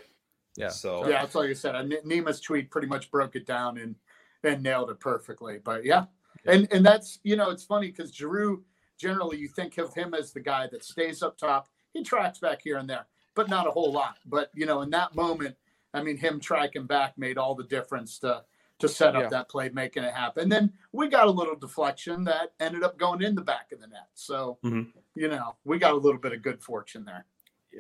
Yeah. 0.55 0.69
So 0.69 1.01
yeah, 1.07 1.21
that's 1.21 1.35
like 1.35 1.49
I 1.49 1.53
said. 1.53 1.75
N- 1.75 1.93
Nima's 2.05 2.39
tweet 2.39 2.71
pretty 2.71 2.87
much 2.87 3.11
broke 3.11 3.35
it 3.35 3.45
down 3.45 3.77
and 3.77 3.95
and 4.43 4.63
nailed 4.63 4.89
it 4.91 4.99
perfectly. 4.99 5.57
But 5.57 5.83
yeah, 5.83 6.05
Yeah. 6.45 6.53
and 6.53 6.67
and 6.71 6.85
that's 6.85 7.19
you 7.23 7.35
know 7.35 7.49
it's 7.49 7.65
funny 7.65 7.87
because 7.87 8.11
Giroud 8.15 8.63
generally 8.97 9.37
you 9.37 9.49
think 9.49 9.77
of 9.77 9.93
him 9.93 10.13
as 10.13 10.31
the 10.31 10.39
guy 10.39 10.67
that 10.67 10.83
stays 10.85 11.21
up 11.21 11.37
top. 11.37 11.67
He 11.93 12.03
tracks 12.03 12.39
back 12.39 12.61
here 12.61 12.77
and 12.77 12.89
there, 12.89 13.07
but 13.35 13.49
not 13.49 13.67
a 13.67 13.71
whole 13.71 13.91
lot. 13.91 14.19
But 14.25 14.49
you 14.53 14.65
know, 14.65 14.81
in 14.81 14.89
that 14.91 15.13
moment, 15.15 15.57
I 15.93 16.01
mean, 16.01 16.15
him 16.17 16.39
tracking 16.39 16.85
back 16.87 17.17
made 17.17 17.37
all 17.37 17.53
the 17.55 17.63
difference 17.65 18.17
to 18.19 18.45
to 18.79 18.89
set 18.89 19.15
up 19.15 19.23
Yeah. 19.23 19.29
that 19.29 19.49
play, 19.49 19.69
making 19.69 20.03
it 20.03 20.13
happen. 20.13 20.43
And 20.43 20.51
then 20.51 20.73
we 20.91 21.07
got 21.07 21.27
a 21.27 21.31
little 21.31 21.55
deflection 21.55 22.23
that 22.25 22.53
ended 22.59 22.83
up 22.83 22.97
going 22.97 23.21
in 23.21 23.35
the 23.35 23.41
back 23.41 23.71
of 23.71 23.79
the 23.79 23.87
net. 23.87 24.07
So 24.13 24.57
Mhm. 24.63 24.91
you 25.15 25.29
know, 25.29 25.55
we 25.63 25.79
got 25.79 25.93
a 25.93 25.97
little 25.97 26.19
bit 26.19 26.33
of 26.33 26.41
good 26.41 26.61
fortune 26.61 27.05
there. 27.05 27.25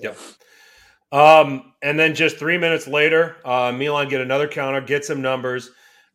Yep. 0.01 0.17
Um, 1.11 1.73
and 1.81 1.99
then 1.99 2.15
just 2.15 2.37
three 2.37 2.57
minutes 2.57 2.87
later, 2.87 3.37
uh, 3.45 3.71
Milan 3.71 4.07
get 4.07 4.21
another 4.21 4.47
counter, 4.47 4.81
get 4.81 5.05
some 5.05 5.21
numbers, 5.21 5.71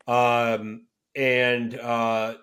um, 0.07 0.87
and 1.15 1.79
uh, 1.79 2.37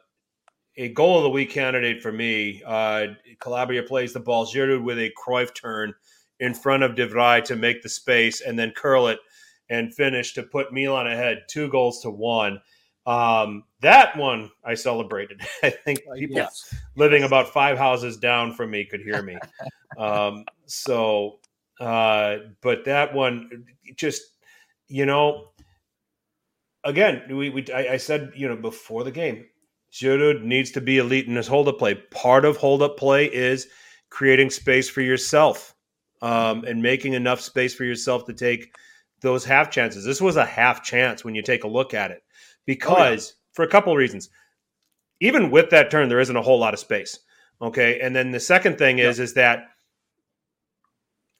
a 0.77 0.89
goal 0.89 1.17
of 1.17 1.23
the 1.23 1.29
week 1.29 1.49
candidate 1.49 2.01
for 2.01 2.11
me. 2.11 2.61
Uh, 2.65 3.07
Calabria 3.39 3.83
plays 3.83 4.13
the 4.13 4.19
ball, 4.19 4.45
Giroud 4.45 4.83
with 4.83 4.99
a 4.99 5.11
Cruyff 5.17 5.53
turn 5.55 5.93
in 6.39 6.53
front 6.53 6.83
of 6.83 6.95
De 6.95 7.07
Vrij 7.07 7.43
to 7.45 7.55
make 7.55 7.81
the 7.81 7.89
space, 7.89 8.41
and 8.41 8.57
then 8.57 8.71
curl 8.75 9.07
it 9.07 9.19
and 9.69 9.93
finish 9.93 10.33
to 10.33 10.43
put 10.43 10.73
Milan 10.73 11.07
ahead, 11.07 11.43
two 11.47 11.69
goals 11.69 12.01
to 12.01 12.09
one. 12.09 12.61
Um, 13.05 13.63
that 13.81 14.17
one 14.17 14.51
I 14.63 14.75
celebrated. 14.75 15.41
I 15.63 15.69
think 15.69 15.99
people 16.15 16.37
Yes. 16.37 16.73
living 16.95 17.23
about 17.23 17.53
five 17.53 17.77
houses 17.77 18.17
down 18.17 18.53
from 18.53 18.71
me 18.71 18.85
could 18.85 19.01
hear 19.01 19.21
me. 19.21 19.39
um, 19.97 20.45
so, 20.65 21.39
uh, 21.79 22.37
but 22.61 22.85
that 22.85 23.13
one 23.13 23.65
just, 23.95 24.21
you 24.87 25.05
know, 25.05 25.49
again, 26.83 27.23
we, 27.29 27.49
we 27.49 27.65
I, 27.73 27.93
I 27.93 27.97
said, 27.97 28.31
you 28.35 28.47
know, 28.47 28.55
before 28.55 29.03
the 29.03 29.11
game, 29.11 29.45
Giroud 29.91 30.43
needs 30.43 30.71
to 30.71 30.81
be 30.81 30.97
elite 30.97 31.27
in 31.27 31.35
his 31.35 31.47
hold 31.47 31.67
up 31.67 31.79
play. 31.79 31.95
Part 31.95 32.45
of 32.45 32.57
hold 32.57 32.81
up 32.81 32.97
play 32.97 33.25
is 33.25 33.67
creating 34.09 34.49
space 34.49 34.89
for 34.89 35.01
yourself 35.01 35.75
um, 36.21 36.63
and 36.65 36.81
making 36.81 37.13
enough 37.13 37.41
space 37.41 37.73
for 37.73 37.83
yourself 37.83 38.25
to 38.25 38.33
take 38.33 38.73
those 39.21 39.45
half 39.45 39.69
chances. 39.71 40.05
This 40.05 40.21
was 40.21 40.35
a 40.35 40.45
half 40.45 40.83
chance 40.83 41.23
when 41.23 41.35
you 41.35 41.41
take 41.41 41.63
a 41.63 41.67
look 41.67 41.93
at 41.93 42.11
it 42.11 42.23
because 42.65 43.35
for 43.53 43.63
a 43.63 43.67
couple 43.67 43.91
of 43.91 43.97
reasons. 43.97 44.29
Even 45.19 45.49
with 45.49 45.71
that 45.71 45.89
turn, 45.89 46.09
there 46.09 46.19
isn't 46.19 46.35
a 46.35 46.41
whole 46.43 46.59
lot 46.59 46.75
of 46.75 46.79
space. 46.79 47.19
Okay, 47.59 47.99
and 47.99 48.15
then 48.15 48.29
the 48.29 48.39
second 48.39 48.77
thing 48.77 48.99
is 48.99 49.19
is 49.19 49.33
that 49.33 49.63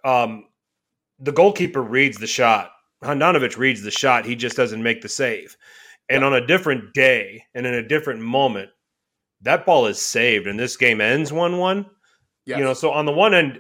um, 0.04 0.46
the 1.20 1.32
goalkeeper 1.32 1.84
reads 1.84 2.18
the 2.18 2.26
shot. 2.26 2.72
Handanovic 3.04 3.58
reads 3.58 3.84
the 3.84 3.92
shot. 3.92 4.26
He 4.26 4.36
just 4.36 4.58
doesn't 4.58 4.82
make 4.82 5.02
the 5.02 5.10
save. 5.10 5.56
And 6.10 6.24
on 6.24 6.34
a 6.34 6.46
different 6.46 6.94
day 6.94 7.44
and 7.54 7.68
in 7.68 7.74
a 7.76 7.88
different 7.88 8.22
moment, 8.22 8.70
that 9.42 9.66
ball 9.66 9.86
is 9.86 10.02
saved, 10.02 10.48
and 10.48 10.60
this 10.60 10.78
game 10.78 11.02
ends 11.02 11.32
one-one. 11.32 11.86
Yes. 12.46 12.58
You 12.58 12.64
know, 12.64 12.74
so 12.74 12.92
on 12.92 13.06
the 13.06 13.12
one 13.12 13.34
end, 13.36 13.60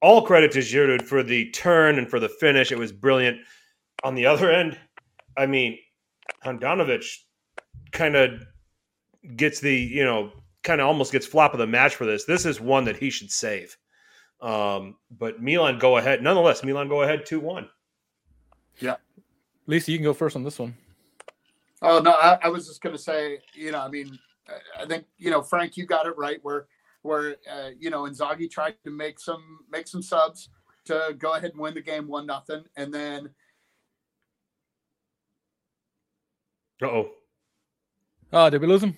all 0.00 0.22
credit 0.22 0.52
to 0.52 0.58
Giroud 0.60 1.02
for 1.02 1.22
the 1.22 1.50
turn 1.50 1.98
and 1.98 2.08
for 2.08 2.20
the 2.20 2.28
finish. 2.28 2.70
It 2.72 2.78
was 2.78 2.92
brilliant. 2.92 3.38
On 4.04 4.14
the 4.14 4.26
other 4.26 4.50
end, 4.50 4.78
I 5.36 5.46
mean, 5.46 5.78
Handanovic 6.44 7.04
kind 7.92 8.14
of 8.16 8.42
gets 9.36 9.60
the, 9.60 9.74
you 9.74 10.04
know, 10.04 10.30
kind 10.62 10.80
of 10.80 10.86
almost 10.86 11.12
gets 11.12 11.26
flop 11.26 11.52
of 11.52 11.58
the 11.58 11.66
match 11.66 11.94
for 11.96 12.06
this. 12.06 12.24
This 12.24 12.46
is 12.46 12.60
one 12.60 12.84
that 12.84 12.96
he 12.96 13.10
should 13.10 13.30
save. 13.30 13.76
Um, 14.40 14.96
but 15.10 15.42
Milan 15.42 15.78
go 15.78 15.96
ahead. 15.96 16.22
Nonetheless, 16.22 16.62
Milan 16.62 16.88
go 16.88 17.02
ahead 17.02 17.26
2 17.26 17.40
1. 17.40 17.68
Yeah. 18.78 18.96
Lisa, 19.66 19.90
you 19.90 19.98
can 19.98 20.04
go 20.04 20.14
first 20.14 20.36
on 20.36 20.44
this 20.44 20.58
one. 20.58 20.74
Oh 21.82 21.98
no, 22.00 22.12
I, 22.12 22.38
I 22.42 22.48
was 22.48 22.66
just 22.66 22.80
gonna 22.80 22.98
say, 22.98 23.38
you 23.54 23.72
know, 23.72 23.80
I 23.80 23.88
mean, 23.88 24.18
I- 24.48 24.82
I 24.82 24.86
think 24.86 25.04
you 25.16 25.30
know, 25.30 25.42
Frank, 25.42 25.76
you 25.76 25.86
got 25.86 26.06
it 26.06 26.16
right. 26.16 26.38
Where 26.42 26.66
where 27.08 27.36
uh, 27.50 27.70
you 27.78 27.90
know, 27.90 28.02
Inzaghi 28.02 28.48
tried 28.50 28.74
to 28.84 28.90
make 28.90 29.18
some 29.18 29.42
make 29.70 29.88
some 29.88 30.02
subs 30.02 30.50
to 30.84 31.14
go 31.18 31.32
ahead 31.34 31.50
and 31.52 31.60
win 31.60 31.74
the 31.74 31.80
game 31.82 32.06
one 32.06 32.26
nothing, 32.26 32.62
and 32.76 32.92
then 32.94 33.30
Uh 36.82 36.86
oh. 36.86 37.10
Oh, 38.32 38.50
did 38.50 38.60
we 38.60 38.66
lose 38.68 38.82
him? 38.82 38.96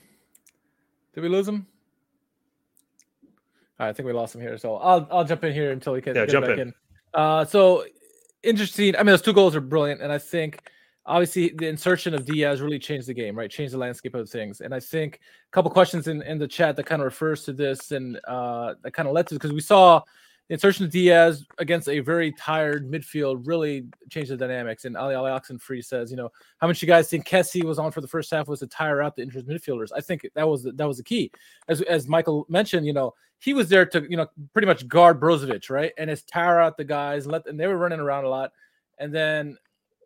Did 1.15 1.23
we 1.23 1.29
lose 1.29 1.49
him? 1.49 1.67
All 3.79 3.87
right, 3.87 3.89
I 3.89 3.93
think 3.93 4.07
we 4.07 4.13
lost 4.13 4.35
him 4.35 4.41
here. 4.41 4.59
So 4.59 4.77
I'll 4.77 5.07
I'll 5.11 5.25
jump 5.25 5.45
in 5.45 5.53
here 5.53 5.71
until 5.71 5.93
we 5.95 6.03
can 6.03 6.15
Yeah, 6.15 6.27
get 6.27 6.33
jump 6.33 6.47
back 6.47 6.59
in. 6.59 6.69
in. 6.69 6.75
Uh, 7.15 7.45
so 7.45 7.85
interesting. 8.43 8.95
I 8.97 8.99
mean, 8.99 9.07
those 9.07 9.23
two 9.23 9.33
goals 9.33 9.57
are 9.57 9.61
brilliant, 9.61 10.03
and 10.03 10.13
I 10.13 10.19
think 10.19 10.61
obviously 11.07 11.53
the 11.57 11.67
insertion 11.67 12.15
of 12.15 12.25
Diaz 12.25 12.61
really 12.61 12.79
changed 12.79 13.07
the 13.07 13.15
game, 13.15 13.37
right? 13.37 13.51
Changed 13.51 13.75
the 13.75 13.79
landscape 13.79 14.15
of 14.15 14.29
things. 14.29 14.61
And 14.61 14.75
I 14.75 14.81
think 14.81 15.17
a 15.17 15.51
couple 15.53 15.71
questions 15.71 16.09
in, 16.09 16.23
in 16.23 16.39
the 16.39 16.49
chat 16.49 16.77
that 16.77 16.87
kind 16.87 17.01
of 17.01 17.07
refers 17.07 17.45
to 17.45 17.53
this 17.53 17.93
and 17.93 18.19
uh, 18.29 18.75
that 18.83 18.93
kind 18.93 19.09
of 19.09 19.15
led 19.15 19.27
to 19.29 19.35
because 19.35 19.53
we 19.53 19.61
saw 19.61 20.03
the 20.49 20.55
insertion 20.55 20.85
of 20.85 20.91
Diaz 20.91 21.47
against 21.59 21.89
a 21.89 22.01
very 22.01 22.33
tired 22.33 22.91
midfield 22.91 23.47
really 23.47 23.85
changed 24.11 24.33
the 24.33 24.37
dynamics. 24.37 24.85
And 24.85 24.97
Ali 24.97 25.15
Ali 25.15 25.31
Oxenfree 25.31 25.85
says, 25.85 26.11
you 26.11 26.17
know, 26.17 26.29
how 26.59 26.67
much 26.67 26.83
you 26.83 26.89
guys 26.89 27.09
think 27.09 27.27
Kessie 27.27 27.63
was 27.63 27.79
on 27.79 27.93
for 27.93 28.01
the 28.01 28.09
first 28.09 28.33
half 28.33 28.49
was 28.49 28.59
to 28.59 28.67
tire 28.67 29.01
out 29.01 29.15
the 29.15 29.23
injured 29.23 29.47
midfielders? 29.47 29.91
I 29.95 30.01
think 30.01 30.29
that 30.35 30.49
was 30.49 30.65
the, 30.65 30.73
that 30.73 30.89
was 30.89 30.97
the 30.97 31.05
key. 31.05 31.31
As 31.69 31.83
as 31.83 32.09
Michael 32.09 32.47
mentioned, 32.49 32.85
you 32.85 32.93
know, 32.93 33.15
he 33.39 33.55
was 33.55 33.69
there 33.69 33.87
to 33.87 34.05
you 34.11 34.17
know 34.17 34.27
pretty 34.53 34.67
much 34.67 34.89
guard 34.89 35.21
Brozovic, 35.21 35.71
right? 35.71 35.93
And 35.97 36.11
it's 36.11 36.23
tire 36.25 36.59
out 36.59 36.77
the 36.77 36.85
guys, 36.85 37.29
let 37.29 37.47
and 37.47 37.59
they 37.59 37.69
were 37.69 37.79
running 37.79 38.01
around 38.01 38.25
a 38.25 38.29
lot. 38.29 38.51
And 38.99 39.15
then 39.15 39.57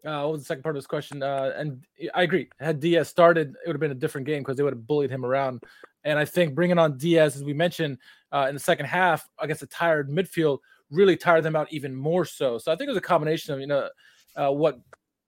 uh, 0.05 0.23
what 0.23 0.33
was 0.33 0.43
the 0.43 0.47
second 0.47 0.63
part 0.63 0.77
of 0.77 0.83
this 0.83 0.87
question? 0.87 1.23
Uh, 1.23 1.53
and 1.57 1.85
I 2.15 2.23
agree. 2.23 2.49
Had 2.61 2.81
Diaz 2.81 3.09
started, 3.09 3.51
it 3.51 3.67
would 3.67 3.75
have 3.75 3.81
been 3.81 3.91
a 3.91 3.95
different 3.95 4.27
game 4.27 4.43
because 4.43 4.57
they 4.57 4.63
would 4.63 4.75
have 4.75 4.87
bullied 4.87 5.11
him 5.11 5.25
around. 5.25 5.63
And 6.05 6.19
I 6.19 6.25
think 6.25 6.55
bringing 6.55 6.79
on 6.79 6.99
Diaz, 6.99 7.37
as 7.37 7.45
we 7.45 7.55
mentioned 7.55 7.99
uh, 8.33 8.47
in 8.49 8.55
the 8.55 8.61
second 8.61 8.87
half 8.87 9.27
against 9.39 9.63
a 9.63 9.67
tired 9.67 10.11
midfield, 10.11 10.59
really 10.91 11.17
tired 11.17 11.43
them 11.43 11.57
out 11.57 11.73
even 11.73 11.95
more 11.95 12.25
so. 12.25 12.59
So 12.59 12.71
I 12.71 12.77
think 12.77 12.89
it 12.89 12.91
was 12.91 12.99
a 12.99 13.03
combination 13.03 13.55
of 13.55 13.61
you 13.61 13.67
know 13.67 13.89
uh, 14.37 14.51
what 14.51 14.79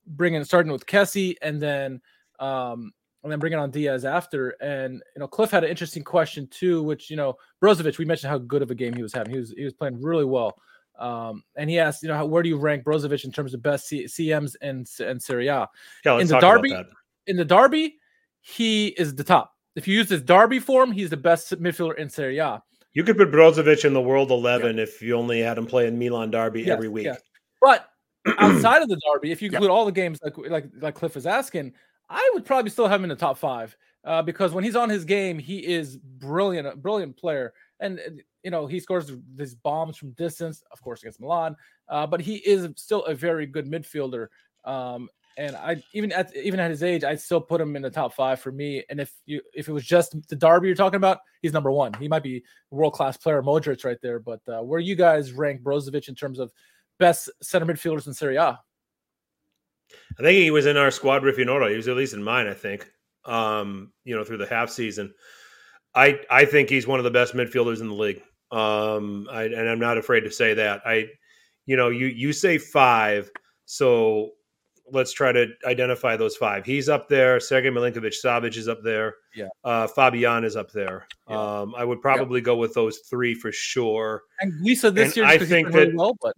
bringing 0.06 0.44
starting 0.44 0.70
with 0.70 0.86
Kessie 0.86 1.36
and 1.40 1.60
then 1.60 2.00
um, 2.38 2.92
and 3.22 3.32
then 3.32 3.38
bringing 3.38 3.58
on 3.58 3.70
Diaz 3.70 4.04
after. 4.04 4.50
And 4.60 5.02
you 5.14 5.20
know, 5.20 5.26
Cliff 5.26 5.50
had 5.50 5.64
an 5.64 5.70
interesting 5.70 6.04
question 6.04 6.46
too, 6.48 6.82
which 6.82 7.10
you 7.10 7.16
know, 7.16 7.36
Brozovic. 7.62 7.98
We 7.98 8.04
mentioned 8.04 8.30
how 8.30 8.38
good 8.38 8.62
of 8.62 8.70
a 8.70 8.74
game 8.74 8.94
he 8.94 9.02
was 9.02 9.12
having. 9.12 9.32
He 9.32 9.38
was 9.38 9.54
he 9.56 9.64
was 9.64 9.72
playing 9.72 10.00
really 10.00 10.24
well. 10.24 10.56
Um, 10.98 11.42
and 11.56 11.68
he 11.70 11.78
asked, 11.78 12.02
you 12.02 12.08
know, 12.08 12.16
how, 12.16 12.26
where 12.26 12.42
do 12.42 12.48
you 12.48 12.56
rank 12.58 12.84
Brozovic 12.84 13.24
in 13.24 13.32
terms 13.32 13.54
of 13.54 13.62
best 13.62 13.86
C- 13.86 14.04
CMs 14.04 14.54
and 14.60 14.88
and 15.00 15.22
Serie 15.22 15.48
A? 15.48 15.68
Yeah, 16.04 16.18
In 16.20 16.26
the 16.26 16.38
derby- 16.40 16.74
In 17.26 17.36
the 17.36 17.44
derby, 17.44 17.96
he 18.40 18.88
is 18.88 19.14
the 19.14 19.24
top. 19.24 19.52
If 19.74 19.86
you 19.86 19.94
use 19.96 20.08
this 20.08 20.22
derby 20.22 20.58
form, 20.58 20.92
he's 20.92 21.10
the 21.10 21.16
best 21.16 21.50
midfielder 21.60 21.96
in 21.98 22.08
Serie 22.08 22.38
A. 22.38 22.62
You 22.94 23.04
could 23.04 23.18
put 23.18 23.30
Brozovic 23.30 23.84
in 23.84 23.92
the 23.92 24.00
World 24.00 24.30
11 24.30 24.78
if 24.78 25.02
you 25.02 25.14
only 25.16 25.40
had 25.40 25.58
him 25.58 25.66
play 25.66 25.86
in 25.86 25.98
Milan 25.98 26.30
Derby 26.30 26.62
Yes, 26.62 26.70
every 26.70 26.88
week. 26.88 27.04
yeah. 27.04 27.16
But 27.60 27.88
outside 28.38 28.80
of 28.82 28.88
the 28.88 28.98
derby, 29.12 29.32
if 29.32 29.42
you 29.42 29.50
Yeah. 29.50 29.58
include 29.58 29.70
all 29.70 29.84
the 29.84 29.92
games 29.92 30.18
like 30.22 30.36
like 30.38 30.66
like 30.80 30.94
Cliff 30.94 31.14
was 31.14 31.26
asking, 31.26 31.74
I 32.08 32.30
would 32.34 32.44
probably 32.46 32.70
still 32.70 32.88
have 32.88 33.00
him 33.00 33.04
in 33.04 33.10
the 33.10 33.16
top 33.16 33.36
five 33.36 33.76
uh, 34.06 34.22
because 34.22 34.52
when 34.52 34.64
he's 34.64 34.76
on 34.76 34.88
his 34.88 35.04
game, 35.04 35.38
he 35.38 35.58
is 35.58 35.96
brilliant, 35.98 36.66
a 36.66 36.76
brilliant 36.76 37.16
player, 37.16 37.52
and 37.80 37.98
uh, 37.98 38.10
you 38.42 38.50
know 38.50 38.66
he 38.66 38.80
scores 38.80 39.12
these 39.34 39.54
bombs 39.54 39.96
from 39.96 40.12
distance, 40.12 40.62
of 40.70 40.80
course 40.80 41.02
against 41.02 41.20
Milan, 41.20 41.56
uh, 41.88 42.06
but 42.06 42.20
he 42.20 42.36
is 42.36 42.68
still 42.76 43.04
a 43.04 43.14
very 43.14 43.46
good 43.46 43.66
midfielder. 43.66 44.28
Um, 44.64 45.08
and 45.36 45.54
I 45.56 45.82
even 45.92 46.12
at 46.12 46.34
even 46.36 46.60
at 46.60 46.70
his 46.70 46.82
age, 46.82 47.04
I 47.04 47.16
still 47.16 47.40
put 47.40 47.60
him 47.60 47.76
in 47.76 47.82
the 47.82 47.90
top 47.90 48.14
five 48.14 48.40
for 48.40 48.52
me. 48.52 48.84
And 48.88 49.00
if 49.00 49.12
you 49.26 49.42
if 49.52 49.68
it 49.68 49.72
was 49.72 49.84
just 49.84 50.16
the 50.28 50.36
derby 50.36 50.68
you're 50.68 50.76
talking 50.76 50.96
about, 50.96 51.18
he's 51.42 51.52
number 51.52 51.70
one. 51.70 51.92
He 51.94 52.08
might 52.08 52.22
be 52.22 52.42
world 52.70 52.94
class 52.94 53.16
player, 53.16 53.42
Modric 53.42 53.84
right 53.84 53.98
there. 54.00 54.18
But 54.18 54.40
uh, 54.48 54.62
where 54.62 54.80
you 54.80 54.94
guys 54.94 55.32
rank 55.32 55.62
Brozovic 55.62 56.08
in 56.08 56.14
terms 56.14 56.38
of 56.38 56.52
best 56.98 57.28
center 57.42 57.66
midfielders 57.66 58.06
in 58.06 58.14
Serie 58.14 58.36
A? 58.36 58.58
I 60.18 60.22
think 60.22 60.38
he 60.38 60.50
was 60.50 60.66
in 60.66 60.76
our 60.76 60.90
squad 60.90 61.22
Rifinora. 61.22 61.70
He 61.70 61.76
was 61.76 61.88
at 61.88 61.96
least 61.96 62.14
in 62.14 62.22
mine, 62.22 62.46
I 62.46 62.54
think. 62.54 62.90
Um, 63.26 63.92
you 64.04 64.14
know, 64.16 64.24
through 64.24 64.38
the 64.38 64.46
half 64.46 64.70
season. 64.70 65.12
I 65.94 66.20
I 66.30 66.44
think 66.44 66.68
he's 66.68 66.86
one 66.86 67.00
of 67.00 67.04
the 67.04 67.10
best 67.10 67.34
midfielders 67.34 67.80
in 67.80 67.88
the 67.88 67.94
league. 67.94 68.22
Um, 68.52 69.26
I, 69.30 69.44
and 69.44 69.68
I'm 69.68 69.80
not 69.80 69.98
afraid 69.98 70.20
to 70.20 70.30
say 70.30 70.54
that. 70.54 70.82
I, 70.86 71.06
you 71.66 71.76
know, 71.76 71.88
you 71.88 72.06
you 72.06 72.32
say 72.32 72.58
five, 72.58 73.30
so 73.64 74.30
let's 74.92 75.10
try 75.12 75.32
to 75.32 75.48
identify 75.64 76.16
those 76.16 76.36
five. 76.36 76.64
He's 76.64 76.88
up 76.88 77.08
there. 77.08 77.40
Sergey 77.40 77.70
Milinkovic 77.70 78.14
Savic 78.24 78.56
is 78.56 78.68
up 78.68 78.82
there. 78.84 79.16
Yeah. 79.34 79.48
Uh, 79.64 79.88
Fabian 79.88 80.44
is 80.44 80.54
up 80.54 80.70
there. 80.70 81.08
Yeah. 81.28 81.60
Um, 81.60 81.74
I 81.76 81.82
would 81.84 82.00
probably 82.00 82.40
go 82.40 82.54
with 82.54 82.72
those 82.74 82.98
three 83.10 83.34
for 83.34 83.50
sure. 83.50 84.22
And 84.40 84.52
Lisa 84.62 84.92
this 84.92 85.16
year, 85.16 85.24
I 85.24 85.38
just 85.38 85.40
'cause 85.40 85.48
he's 85.48 85.56
think 85.56 85.68
really 85.74 85.86
that- 85.86 85.96
well, 85.96 86.16
but 86.22 86.34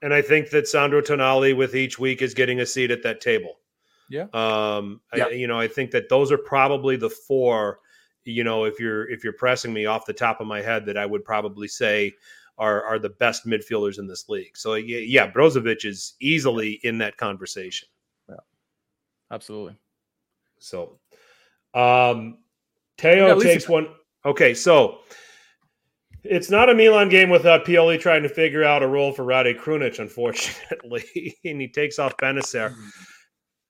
And 0.00 0.14
I 0.14 0.22
think 0.22 0.50
that 0.50 0.68
Sandro 0.68 1.00
Tonali 1.00 1.56
with 1.56 1.74
each 1.74 1.98
week 1.98 2.22
is 2.22 2.34
getting 2.34 2.60
a 2.60 2.66
seat 2.66 2.92
at 2.92 3.02
that 3.02 3.20
table. 3.20 3.58
Yeah. 4.08 4.26
Um, 4.32 5.00
Yeah. 5.14 5.26
I, 5.26 5.30
you 5.30 5.46
know, 5.46 5.58
I 5.58 5.68
think 5.68 5.90
that 5.92 6.08
those 6.08 6.32
are 6.32 6.38
probably 6.38 6.96
the 6.96 7.10
four. 7.10 7.80
You 8.24 8.44
know, 8.44 8.64
if 8.64 8.78
you're 8.78 9.08
if 9.10 9.24
you're 9.24 9.32
pressing 9.32 9.72
me 9.72 9.86
off 9.86 10.06
the 10.06 10.12
top 10.12 10.40
of 10.40 10.46
my 10.46 10.60
head, 10.60 10.84
that 10.86 10.96
I 10.96 11.06
would 11.06 11.24
probably 11.24 11.68
say 11.68 12.12
are 12.58 12.82
are 12.84 12.98
the 12.98 13.10
best 13.10 13.46
midfielders 13.46 13.98
in 13.98 14.06
this 14.06 14.28
league. 14.28 14.56
So 14.56 14.74
yeah, 14.74 14.98
yeah 14.98 15.30
Brozovic 15.30 15.84
is 15.84 16.14
easily 16.20 16.80
in 16.82 16.98
that 16.98 17.16
conversation. 17.16 17.88
Yeah. 18.28 18.36
Absolutely. 19.30 19.76
So, 20.58 20.98
um, 21.74 22.38
Teo 22.96 23.38
Yeah, 23.38 23.42
takes 23.42 23.68
one. 23.68 23.88
Okay, 24.26 24.52
so 24.54 24.98
it's 26.24 26.50
not 26.50 26.68
a 26.68 26.74
Milan 26.74 27.08
game 27.08 27.30
without 27.30 27.64
Pioli 27.64 27.98
trying 27.98 28.22
to 28.24 28.28
figure 28.28 28.64
out 28.64 28.82
a 28.82 28.86
role 28.86 29.12
for 29.12 29.24
Rade 29.24 29.56
Krunic, 29.56 29.98
unfortunately, 29.98 31.36
and 31.44 31.60
he 31.60 31.68
takes 31.68 31.98
off 31.98 32.16
Bennacer. 32.16 32.74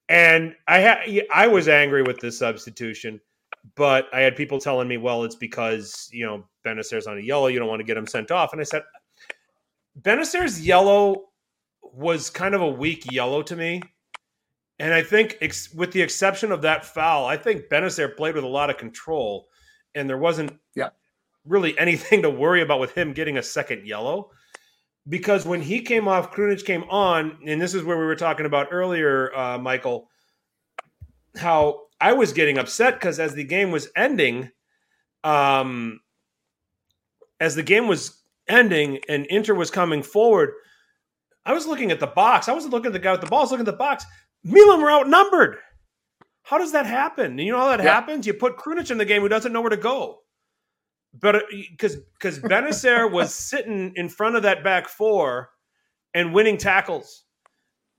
And 0.08 0.54
I 0.66 0.82
ha- 0.82 1.20
I 1.34 1.46
was 1.46 1.68
angry 1.68 2.02
with 2.02 2.18
this 2.20 2.38
substitution, 2.38 3.20
but 3.74 4.08
I 4.12 4.20
had 4.20 4.36
people 4.36 4.58
telling 4.58 4.88
me, 4.88 4.96
well, 4.96 5.24
it's 5.24 5.34
because 5.34 6.08
you 6.12 6.24
know 6.24 6.44
Bennacer's 6.64 7.06
on 7.06 7.18
a 7.18 7.20
yellow, 7.20 7.48
you 7.48 7.58
don't 7.58 7.68
want 7.68 7.80
to 7.80 7.84
get 7.84 7.96
him 7.96 8.06
sent 8.06 8.30
off, 8.30 8.52
and 8.52 8.60
I 8.60 8.64
said, 8.64 8.82
Bennacer's 10.00 10.64
yellow 10.64 11.26
was 11.82 12.30
kind 12.30 12.54
of 12.54 12.60
a 12.62 12.68
weak 12.68 13.10
yellow 13.10 13.42
to 13.42 13.56
me. 13.56 13.82
And 14.78 14.94
I 14.94 15.02
think, 15.02 15.38
ex- 15.40 15.72
with 15.74 15.90
the 15.92 16.02
exception 16.02 16.52
of 16.52 16.62
that 16.62 16.84
foul, 16.84 17.26
I 17.26 17.36
think 17.36 17.68
Bennacer 17.68 18.16
played 18.16 18.34
with 18.36 18.44
a 18.44 18.48
lot 18.48 18.70
of 18.70 18.76
control, 18.76 19.48
and 19.94 20.08
there 20.08 20.18
wasn't 20.18 20.52
Yeah. 20.76 20.90
really 21.44 21.76
anything 21.78 22.22
to 22.22 22.30
worry 22.30 22.62
about 22.62 22.78
with 22.80 22.92
him 22.92 23.12
getting 23.12 23.38
a 23.38 23.42
second 23.42 23.86
yellow. 23.86 24.30
Because 25.08 25.46
when 25.46 25.62
he 25.62 25.80
came 25.80 26.06
off, 26.06 26.32
Krunic 26.32 26.64
came 26.64 26.84
on, 26.84 27.38
and 27.46 27.60
this 27.60 27.74
is 27.74 27.82
where 27.82 27.96
we 27.98 28.04
were 28.04 28.16
talking 28.16 28.46
about 28.46 28.68
earlier, 28.70 29.34
uh, 29.34 29.58
Michael, 29.58 30.08
how 31.36 31.82
I 32.00 32.12
was 32.12 32.32
getting 32.32 32.58
upset 32.58 32.94
because 32.94 33.18
as 33.18 33.34
the 33.34 33.44
game 33.44 33.70
was 33.70 33.88
ending, 33.96 34.50
um, 35.24 36.00
as 37.40 37.54
the 37.54 37.62
game 37.62 37.86
was 37.86 38.22
ending 38.48 38.98
and 39.08 39.26
Inter 39.26 39.54
was 39.54 39.70
coming 39.70 40.02
forward, 40.02 40.52
I 41.44 41.52
was 41.54 41.66
looking 41.66 41.90
at 41.90 42.00
the 42.00 42.06
box. 42.06 42.48
I 42.48 42.52
wasn't 42.52 42.72
looking 42.74 42.88
at 42.88 42.92
the 42.92 42.98
guy 42.98 43.12
with 43.12 43.20
the 43.22 43.26
ball. 43.28 43.40
I 43.40 43.42
was 43.42 43.50
looking 43.50 43.66
at 43.66 43.72
the 43.72 43.78
box. 43.78 44.04
Milan 44.44 44.82
were 44.82 44.90
outnumbered. 44.90 45.56
How 46.42 46.58
does 46.58 46.72
that 46.72 46.86
happen? 46.86 47.38
You 47.38 47.52
know 47.52 47.58
how 47.58 47.76
that 47.76 47.84
Yeah. 47.84 47.92
happens? 47.94 48.26
You 48.26 48.34
put 48.34 48.56
Krunic 48.56 48.90
in 48.90 48.98
the 48.98 49.04
game 49.04 49.22
who 49.22 49.28
doesn't 49.28 49.52
know 49.52 49.60
where 49.60 49.70
to 49.70 49.76
go. 49.76 50.22
But 51.12 51.36
uh, 51.36 51.40
because 51.70 51.96
because 51.96 52.38
Bennacer 52.38 53.10
was 53.10 53.34
sitting 53.34 53.92
in 53.96 54.08
front 54.08 54.36
of 54.36 54.42
that 54.42 54.62
back 54.62 54.88
four 54.88 55.50
and 56.14 56.34
winning 56.34 56.56
tackles. 56.56 57.24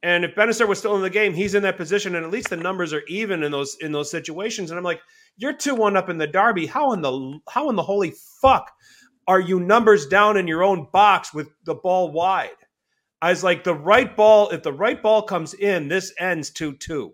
And 0.02 0.24
if 0.24 0.34
Bennacer 0.34 0.68
was 0.68 0.80
still 0.80 0.96
in 0.96 1.02
the 1.02 1.10
game, 1.10 1.34
he's 1.34 1.56
in 1.56 1.64
that 1.64 1.76
position, 1.76 2.16
and 2.16 2.26
at 2.26 2.32
least 2.32 2.50
the 2.50 2.56
numbers 2.56 2.94
are 2.94 3.04
even 3.08 3.44
in 3.44 3.52
those 3.52 3.76
in 3.82 3.92
those 3.92 4.10
situations. 4.10 4.72
And 4.72 4.78
I'm 4.78 4.84
like, 4.84 5.02
you're 5.38 5.56
two 5.56 5.76
one 5.76 5.98
up 5.98 6.10
in 6.10 6.18
the 6.18 6.28
derby. 6.28 6.68
How 6.68 6.94
in 6.94 7.02
the 7.02 7.40
how 7.50 7.70
in 7.70 7.76
the 7.76 7.84
holy 7.84 8.14
fuck 8.42 8.72
are 9.30 9.40
you 9.40 9.60
numbers 9.60 10.08
down 10.08 10.38
in 10.38 10.48
your 10.48 10.64
own 10.64 10.88
box 10.92 11.34
with 11.34 11.50
the 11.64 11.76
ball 11.76 12.12
wide? 12.12 12.50
I 13.22 13.30
was 13.30 13.44
like, 13.44 13.64
the 13.64 13.76
right 13.76 14.16
ball, 14.16 14.50
if 14.50 14.64
the 14.64 14.74
right 14.74 15.02
ball 15.02 15.22
comes 15.22 15.54
in, 15.54 15.88
this 15.88 16.12
ends 16.20 16.50
2 16.50 16.74
2. 16.78 17.14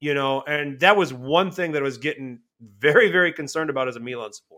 You 0.00 0.14
know, 0.14 0.42
and 0.42 0.80
that 0.80 0.96
was 0.96 1.12
one 1.12 1.50
thing 1.50 1.72
that 1.72 1.80
I 1.80 1.84
was 1.84 1.98
getting 1.98 2.40
very, 2.60 3.10
very 3.10 3.32
concerned 3.32 3.68
about 3.68 3.86
as 3.86 3.96
a 3.96 4.00
Milan 4.00 4.32
supporter. 4.32 4.55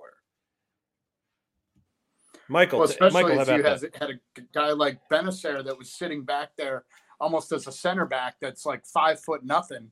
Michael, 2.49 2.81
Well, 2.81 2.89
especially 2.89 3.23
Michael, 3.23 3.41
if 3.41 3.49
you 3.49 3.63
had, 3.63 3.83
had 3.99 4.11
a 4.11 4.41
guy 4.55 4.71
like 4.73 4.99
Bennacer 5.11 5.65
that 5.65 5.77
was 5.79 5.93
sitting 5.93 6.25
back 6.25 6.51
there 6.57 6.85
almost 7.21 7.53
as 7.53 7.67
a 7.67 7.73
center 7.73 8.07
back 8.07 8.37
that's 8.41 8.65
like 8.65 8.87
five 8.87 9.21
foot 9.21 9.45
nothing 9.45 9.91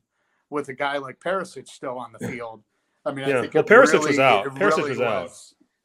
with 0.49 0.69
a 0.69 0.73
guy 0.73 0.97
like 0.97 1.19
Perisic 1.19 1.67
still 1.67 1.97
on 1.97 2.13
the 2.17 2.27
field. 2.27 2.63
I 3.05 3.11
mean, 3.11 3.27
Yeah. 3.27 3.39
I 3.39 3.41
think 3.41 3.53
Well, 3.53 3.63
Perisic 3.63 3.93
really, 3.93 4.07
was 4.07 4.19
out. 4.19 4.47
It 4.47 4.53
Perisic 4.53 4.77
really 4.77 4.89
was 4.91 5.01
out. 5.01 5.31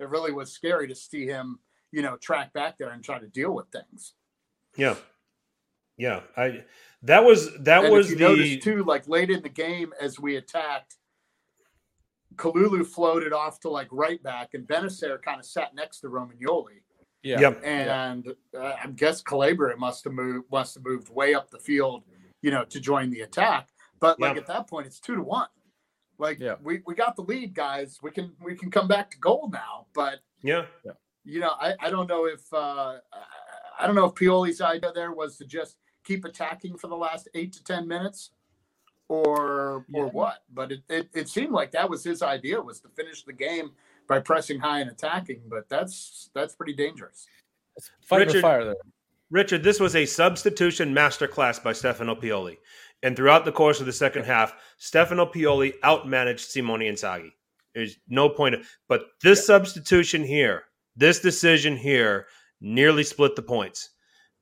It 0.00 0.08
really 0.08 0.32
was 0.32 0.52
scary 0.52 0.88
to 0.88 0.94
see 0.94 1.26
him, 1.26 1.58
you 1.90 2.02
know, 2.02 2.16
track 2.16 2.52
back 2.52 2.78
there 2.78 2.90
and 2.90 3.04
try 3.04 3.18
to 3.18 3.28
deal 3.28 3.52
with 3.52 3.66
things. 3.68 4.14
Yeah. 4.76 4.96
Yeah. 5.96 6.20
I 6.36 6.64
that 7.02 7.24
was 7.24 7.52
that 7.58 7.84
and 7.84 7.92
was 7.92 8.08
the 8.14 8.58
too, 8.58 8.84
like 8.84 9.08
late 9.08 9.30
in 9.30 9.42
the 9.42 9.48
game 9.48 9.92
as 10.00 10.18
we 10.18 10.36
attacked, 10.36 10.96
Kalulu 12.36 12.84
floated 12.86 13.32
off 13.32 13.60
to 13.60 13.68
like 13.68 13.88
right 13.90 14.22
back, 14.22 14.54
and 14.54 14.66
Bennacer 14.66 15.20
kind 15.22 15.38
of 15.40 15.46
sat 15.46 15.74
next 15.74 16.00
to 16.00 16.08
Romagnoli. 16.08 16.82
Yeah. 17.22 17.38
Yep. 17.40 17.60
and 17.64 18.34
uh, 18.58 18.74
I 18.82 18.88
guess 18.96 19.22
Calabria 19.22 19.76
must 19.76 20.02
have 20.04 20.12
moved 20.12 20.46
must 20.50 20.74
have 20.74 20.84
moved 20.84 21.08
way 21.08 21.34
up 21.34 21.50
the 21.50 21.58
field, 21.58 22.02
you 22.42 22.50
know, 22.50 22.64
to 22.64 22.80
join 22.80 23.10
the 23.10 23.20
attack. 23.20 23.68
But 24.00 24.18
like 24.18 24.34
Yeah. 24.34 24.40
at 24.40 24.46
that 24.48 24.66
point, 24.68 24.88
it's 24.88 24.98
two 24.98 25.14
to 25.14 25.22
one. 25.22 25.46
Like 26.18 26.40
Yeah. 26.40 26.56
we, 26.62 26.82
we 26.84 26.94
got 26.96 27.14
the 27.14 27.22
lead, 27.22 27.54
guys. 27.54 28.00
We 28.02 28.10
can 28.10 28.32
we 28.42 28.56
can 28.56 28.70
come 28.72 28.88
back 28.88 29.10
to 29.12 29.18
goal 29.18 29.48
now. 29.52 29.86
But 29.94 30.18
Yeah. 30.42 30.64
you 31.24 31.38
know, 31.38 31.52
I, 31.60 31.74
I 31.80 31.90
don't 31.90 32.08
know 32.08 32.26
if 32.26 32.52
uh, 32.52 32.98
I 33.78 33.86
don't 33.86 33.94
know 33.94 34.06
if 34.06 34.14
Pioli's 34.14 34.60
idea 34.60 34.90
there 34.92 35.12
was 35.12 35.36
to 35.38 35.44
just 35.44 35.76
keep 36.04 36.24
attacking 36.24 36.76
for 36.76 36.88
the 36.88 36.96
last 36.96 37.28
eight 37.34 37.52
to 37.52 37.62
ten 37.62 37.86
minutes, 37.86 38.30
or 39.12 39.84
or 39.92 40.06
Yeah. 40.06 40.12
what. 40.12 40.42
But 40.52 40.72
it, 40.72 40.80
it 40.88 41.08
it 41.14 41.28
seemed 41.28 41.52
like 41.52 41.70
that 41.72 41.88
was 41.88 42.02
his 42.04 42.22
idea 42.22 42.60
was 42.60 42.80
to 42.80 42.88
finish 42.96 43.24
the 43.24 43.32
game 43.32 43.72
by 44.08 44.18
pressing 44.20 44.58
high 44.58 44.80
and 44.80 44.90
attacking. 44.90 45.42
But 45.48 45.68
that's 45.68 46.30
that's 46.34 46.54
pretty 46.54 46.72
dangerous. 46.74 47.26
Fight 48.02 48.26
Richard- 48.26 48.42
fire 48.42 48.64
there. 48.64 48.74
Richard, 49.30 49.62
this 49.62 49.80
was 49.80 49.96
a 49.96 50.04
substitution 50.04 50.94
masterclass 50.94 51.62
by 51.62 51.72
Stefano 51.72 52.14
Pioli. 52.14 52.58
And 53.02 53.16
throughout 53.16 53.46
the 53.46 53.52
course 53.52 53.80
of 53.80 53.86
the 53.86 53.92
second 53.92 54.24
half, 54.24 54.52
Stefano 54.76 55.24
Pioli 55.24 55.72
outmanaged 55.82 56.40
Simone 56.40 56.80
Inzaghi. 56.80 57.32
There's 57.74 57.96
no 58.08 58.28
point. 58.28 58.54
Of, 58.56 58.66
but 58.88 59.06
this 59.22 59.46
substitution 59.46 60.22
here, 60.22 60.64
this 60.96 61.20
decision 61.20 61.76
here, 61.78 62.26
nearly 62.60 63.02
split 63.04 63.34
the 63.34 63.42
points. 63.42 63.88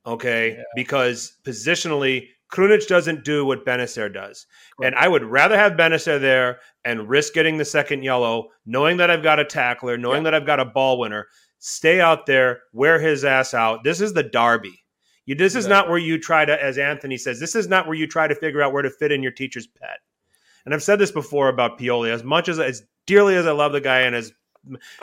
Okay, 0.05 0.55
Yeah. 0.57 0.63
because 0.75 1.37
positionally, 1.45 2.27
Krunic 2.51 2.85
doesn't 2.87 3.23
do 3.23 3.45
what 3.45 3.65
Bennacer 3.65 4.13
does, 4.13 4.45
and 4.83 4.93
I 4.95 5.07
would 5.07 5.23
rather 5.23 5.57
have 5.57 5.73
Bennacer 5.73 6.19
there 6.19 6.59
and 6.83 7.07
risk 7.09 7.33
getting 7.33 7.57
the 7.57 7.65
second 7.65 8.03
yellow, 8.03 8.49
knowing 8.65 8.97
that 8.97 9.09
I've 9.09 9.23
got 9.23 9.39
a 9.39 9.45
tackler, 9.45 9.97
knowing 9.97 10.17
Yeah. 10.23 10.31
that 10.31 10.33
I've 10.35 10.45
got 10.45 10.59
a 10.59 10.65
ball 10.65 10.99
winner. 10.99 11.27
Stay 11.59 12.01
out 12.01 12.25
there, 12.25 12.61
wear 12.73 12.99
his 12.99 13.23
ass 13.23 13.53
out. 13.53 13.83
This 13.83 14.01
is 14.01 14.13
the 14.13 14.23
derby. 14.23 14.83
You, 15.25 15.35
this 15.35 15.55
is 15.55 15.67
not 15.67 15.87
where 15.87 15.99
you 15.99 16.17
try 16.17 16.43
to, 16.43 16.61
as 16.63 16.77
Anthony 16.77 17.15
says, 17.17 17.39
this 17.39 17.55
is 17.55 17.67
not 17.67 17.85
where 17.87 17.95
you 17.95 18.07
try 18.07 18.27
to 18.27 18.35
figure 18.35 18.61
out 18.61 18.73
where 18.73 18.81
to 18.81 18.89
fit 18.89 19.11
in 19.11 19.21
your 19.23 19.31
teacher's 19.31 19.67
pet. 19.67 19.99
And 20.65 20.73
I've 20.73 20.83
said 20.83 20.97
this 20.99 21.11
before 21.11 21.47
about 21.47 21.79
Pioli. 21.79 22.09
As 22.11 22.23
much 22.23 22.49
as 22.49 22.59
as 22.59 22.83
dearly 23.05 23.35
as 23.35 23.45
I 23.47 23.51
love 23.51 23.71
the 23.71 23.81
guy, 23.81 24.01
and 24.01 24.15
as 24.15 24.33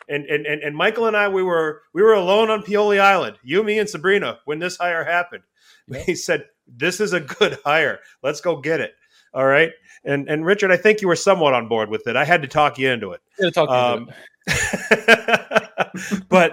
and 0.09 0.25
and 0.27 0.47
and, 0.47 0.63
and 0.63 0.77
Michael 0.77 1.07
and 1.07 1.17
I, 1.17 1.29
we 1.29 1.43
were 1.43 1.83
we 1.95 2.03
were 2.03 2.15
alone 2.15 2.51
on 2.51 2.63
Pioli 2.63 3.01
Island, 3.01 3.39
you, 3.43 3.63
me, 3.63 3.79
and 3.79 3.89
Sabrina, 3.89 4.39
when 4.45 4.59
this 4.59 4.77
hire 4.77 5.05
happened. 5.05 5.45
Yeah. 5.89 6.03
He 6.07 6.15
said, 6.15 6.45
"This 6.69 7.01
is 7.01 7.13
a 7.13 7.21
good 7.39 7.59
hire. 7.65 8.01
Let's 8.23 8.41
go 8.41 8.57
get 8.61 8.81
it." 8.81 8.95
All 9.35 9.47
right. 9.47 9.71
And 10.05 10.29
and 10.29 10.45
Richard, 10.45 10.71
I 10.71 10.77
think 10.77 11.01
you 11.01 11.09
were 11.09 11.17
somewhat 11.17 11.55
on 11.55 11.69
board 11.69 11.91
with 11.91 12.07
it. 12.07 12.17
I 12.17 12.25
had 12.25 12.43
to 12.43 12.49
talk 12.49 12.79
you 12.79 12.91
into 12.91 13.13
it. 13.13 13.21
Gonna 13.39 13.51
talk 13.51 13.69
you 13.69 13.75
Um, 13.75 14.03
about 14.05 14.15
it. 14.47 16.23
but 16.29 16.53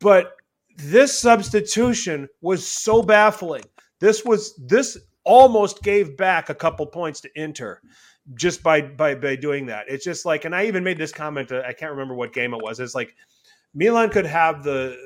but 0.00 0.32
this 0.76 1.16
substitution 1.18 2.28
was 2.40 2.66
so 2.66 3.02
baffling. 3.02 3.64
This 4.00 4.24
was 4.24 4.54
this 4.56 4.98
almost 5.24 5.82
gave 5.82 6.16
back 6.16 6.50
a 6.50 6.54
couple 6.54 6.84
points 6.86 7.20
to 7.22 7.30
Inter 7.34 7.80
just 8.34 8.62
by 8.62 8.80
by 8.82 9.14
by 9.14 9.36
doing 9.36 9.66
that. 9.66 9.84
It's 9.88 10.04
just 10.04 10.24
like, 10.26 10.44
and 10.44 10.54
I 10.54 10.66
even 10.66 10.82
made 10.82 10.98
this 10.98 11.12
comment. 11.12 11.52
uh, 11.52 11.62
I 11.66 11.72
can't 11.72 11.92
remember 11.92 12.14
what 12.14 12.32
game 12.32 12.54
it 12.54 12.62
was. 12.62 12.80
It's 12.80 12.94
like 12.94 13.14
Milan 13.74 14.10
could 14.10 14.26
have 14.26 14.64
the 14.64 14.96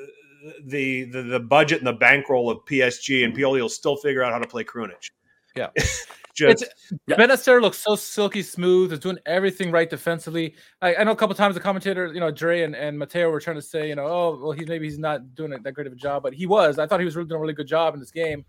the 0.65 1.05
the, 1.05 1.23
the 1.23 1.41
budget 1.41 1.79
and 1.79 1.87
the 1.87 1.93
bankroll 1.93 2.51
of 2.51 2.59
PSG, 2.65 3.25
and 3.25 3.37
Pioli 3.37 3.61
will 3.61 3.69
still 3.69 3.97
figure 3.97 4.23
out 4.23 4.33
how 4.33 4.39
to 4.39 4.49
play 4.49 4.65
Krunic. 4.65 5.11
Yeah. 5.57 5.71
just 6.35 6.65
Yeah. 7.07 7.17
Bennacer 7.17 7.61
looks 7.61 7.79
so 7.79 7.97
silky 7.97 8.43
smooth. 8.43 8.93
Is 8.93 9.01
doing 9.01 9.19
everything 9.27 9.71
right 9.71 9.91
defensively. 9.91 10.55
I, 10.81 10.97
I 10.97 11.05
know 11.05 11.11
a 11.11 11.17
couple 11.17 11.35
times 11.35 11.55
the 11.55 11.61
commentator, 11.61 12.13
you 12.13 12.21
know, 12.21 12.31
Dre 12.31 12.63
and, 12.63 12.77
and 12.77 12.99
Mateo 12.99 13.31
were 13.31 13.41
trying 13.41 13.57
to 13.57 13.63
say, 13.63 13.89
you 13.89 13.97
know, 13.97 14.07
oh, 14.07 14.39
well, 14.41 14.53
he's 14.53 14.69
maybe 14.69 14.87
he's 14.87 14.99
not 14.99 15.35
doing 15.35 15.51
that 15.51 15.73
great 15.73 15.87
of 15.87 15.93
a 15.93 15.97
job, 15.97 16.23
but 16.23 16.33
he 16.33 16.47
was. 16.47 16.79
I 16.79 16.87
thought 16.87 17.01
he 17.01 17.05
was 17.05 17.17
really 17.17 17.29
doing 17.29 17.39
a 17.39 17.43
really 17.43 17.55
good 17.55 17.67
job 17.67 17.95
in 17.95 18.01
this 18.01 18.11
game. 18.11 18.45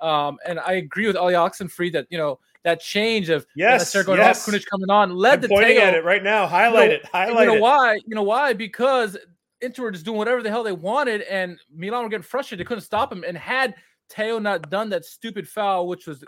Um, 0.00 0.38
and 0.46 0.58
I 0.58 0.74
agree 0.74 1.06
with 1.06 1.16
Ali 1.16 1.34
Oxenfree 1.34 1.92
that 1.92 2.06
you 2.10 2.18
know 2.18 2.40
that 2.64 2.80
change 2.80 3.28
of 3.28 3.46
yes, 3.54 3.94
Bennacer 3.94 4.04
going 4.04 4.18
yes. 4.18 4.46
off, 4.46 4.52
Krunic 4.52 4.64
coming 4.66 4.90
on, 4.90 5.14
led 5.14 5.34
I'm 5.34 5.40
the 5.42 5.48
pointing 5.48 5.76
Teo. 5.76 5.82
at 5.82 5.94
it 5.94 6.04
right 6.04 6.22
now. 6.22 6.46
Highlight 6.46 6.88
know- 6.88 6.94
it. 6.96 7.04
Highlight 7.06 7.40
you 7.40 7.46
know 7.46 7.54
it. 7.56 7.60
why? 7.60 7.94
You 8.06 8.14
know 8.14 8.22
why? 8.22 8.52
Because 8.54 9.16
Inter 9.64 9.82
were 9.84 9.90
just 9.90 10.04
doing 10.04 10.18
whatever 10.18 10.42
the 10.42 10.50
hell 10.50 10.62
they 10.62 10.72
wanted, 10.72 11.22
and 11.22 11.58
Milan 11.74 12.02
were 12.04 12.08
getting 12.08 12.22
frustrated. 12.22 12.64
They 12.64 12.68
couldn't 12.68 12.82
stop 12.82 13.12
him. 13.12 13.24
And 13.26 13.36
had 13.36 13.74
Teo 14.08 14.38
not 14.38 14.70
done 14.70 14.90
that 14.90 15.04
stupid 15.04 15.48
foul, 15.48 15.88
which 15.88 16.06
was 16.06 16.24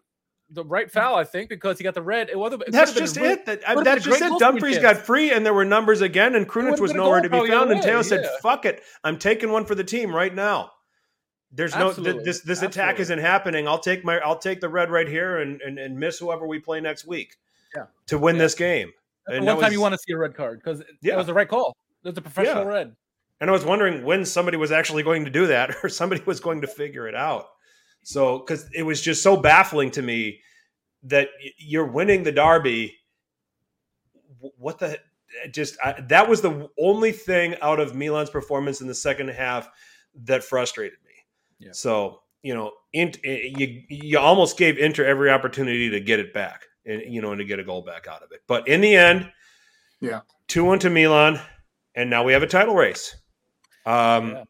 the 0.51 0.65
right 0.65 0.91
foul, 0.91 1.17
I 1.17 1.25
think, 1.25 1.49
because 1.49 1.77
he 1.79 1.85
got 1.85 1.95
the 1.95 2.03
red, 2.03 2.29
it 2.31 2.39
wasn't. 2.39 2.63
It 2.63 2.73
That's 2.73 2.93
just 2.95 3.17
really- 3.17 3.31
it. 3.31 3.47
That, 3.47 3.69
I, 3.69 3.83
that's 3.83 4.05
just 4.05 4.23
it. 4.23 4.39
Dumfries 4.39 4.79
got 4.79 4.97
free, 4.97 5.33
and 5.33 5.45
there 5.45 5.55
were 5.55 5.65
numbers 5.65 6.01
again, 6.03 6.35
and 6.37 6.49
Krunic 6.49 6.79
was 6.81 6.95
nowhere 6.95 7.21
to 7.21 7.29
be 7.29 7.49
found. 7.49 7.71
And 7.73 7.83
Teo 7.83 7.97
way, 7.99 8.03
said, 8.03 8.29
"Fuck 8.43 8.65
it, 8.65 8.83
I'm 9.05 9.19
taking 9.19 9.51
one 9.51 9.65
for 9.65 9.75
the 9.75 9.85
team 9.85 10.15
right 10.15 10.35
now." 10.35 10.71
There's 11.53 11.75
no 11.75 11.87
th- 11.93 11.99
Absolutely. 11.99 12.25
this 12.25 12.41
this 12.43 12.63
attack 12.63 12.99
isn't 13.01 13.19
happening. 13.19 13.67
I'll 13.69 13.79
take 13.79 14.05
my 14.05 14.19
I'll 14.19 14.39
take 14.39 14.61
the 14.61 14.69
red 14.69 14.91
right 14.91 15.09
here 15.09 15.39
and 15.39 15.61
and, 15.63 15.79
and 15.79 15.99
miss 15.99 16.19
whoever 16.19 16.47
we 16.47 16.59
play 16.59 16.81
next 16.81 17.07
week. 17.07 17.35
Yeah. 17.75 17.85
To 18.09 18.19
win 18.19 18.37
Yeah. 18.37 18.43
this 18.43 18.55
game. 18.55 18.93
And 19.27 19.45
one 19.47 19.57
time 19.57 19.65
was- 19.65 19.73
you 19.73 19.81
want 19.81 19.95
to 19.95 19.99
see 19.99 20.13
a 20.13 20.19
red 20.19 20.35
card 20.35 20.61
because 20.63 20.83
Yeah. 21.03 21.15
it 21.15 21.17
was 21.17 21.27
the 21.27 21.35
right 21.35 21.49
call. 21.49 21.77
It 22.05 22.09
was 22.09 22.19
a 22.19 22.23
professional 22.23 22.65
Yeah. 22.65 22.69
red. 22.69 22.97
And 23.41 23.51
I 23.51 23.53
was 23.53 23.65
wondering 23.65 24.05
when 24.05 24.25
somebody 24.25 24.57
was 24.57 24.73
actually 24.73 25.03
going 25.03 25.25
to 25.25 25.31
do 25.31 25.47
that 25.49 25.77
or 25.83 25.89
somebody 25.89 26.23
was 26.25 26.41
going 26.41 26.63
to 26.63 26.67
figure 26.67 27.07
it 27.07 27.15
out. 27.15 27.47
So, 28.03 28.39
because 28.39 28.69
it 28.73 28.83
was 28.85 29.01
just 29.01 29.23
so 29.23 29.37
baffling 29.37 29.91
to 29.93 30.03
me 30.03 30.41
that 31.05 31.29
you're 31.59 31.87
winning 31.87 32.23
the 32.23 32.33
Derby. 32.33 32.97
What 34.59 34.79
the 34.79 34.99
just 35.51 35.77
I, 35.85 36.01
that 36.09 36.29
was 36.29 36.41
the 36.41 36.69
only 36.79 37.13
thing 37.13 37.57
out 37.61 37.81
of 37.81 37.95
Milan's 37.95 38.31
performance 38.31 38.81
in 38.81 38.87
the 38.87 38.95
second 38.95 39.29
half 39.29 39.69
that 40.25 40.45
frustrated 40.45 40.99
me. 41.05 41.13
Yeah. 41.59 41.73
So, 41.73 42.21
you 42.43 42.55
know, 42.55 42.73
int, 42.93 43.19
eh, 43.25 43.53
you 43.57 43.83
you 43.89 44.19
almost 44.19 44.57
gave 44.57 44.79
Inter 44.79 45.05
every 45.05 45.31
opportunity 45.31 45.91
to 45.91 46.01
get 46.01 46.21
it 46.21 46.33
back 46.33 46.67
and 46.85 47.03
you 47.13 47.21
know 47.21 47.33
and 47.33 47.39
to 47.39 47.45
get 47.45 47.59
a 47.59 47.65
goal 47.65 47.83
back 47.83 48.07
out 48.07 48.23
of 48.23 48.31
it. 48.33 48.43
But 48.47 48.69
in 48.69 48.81
the 48.81 48.95
end, 48.95 49.31
Yeah. 50.01 50.21
2-1 50.49 50.81
to 50.81 50.91
Milan 50.91 51.41
and 51.95 52.09
now 52.09 52.23
we 52.23 52.33
have 52.33 52.43
a 52.43 52.47
title 52.47 52.75
race. 52.75 53.17
Um, 53.87 54.31
Yeah. 54.33 54.45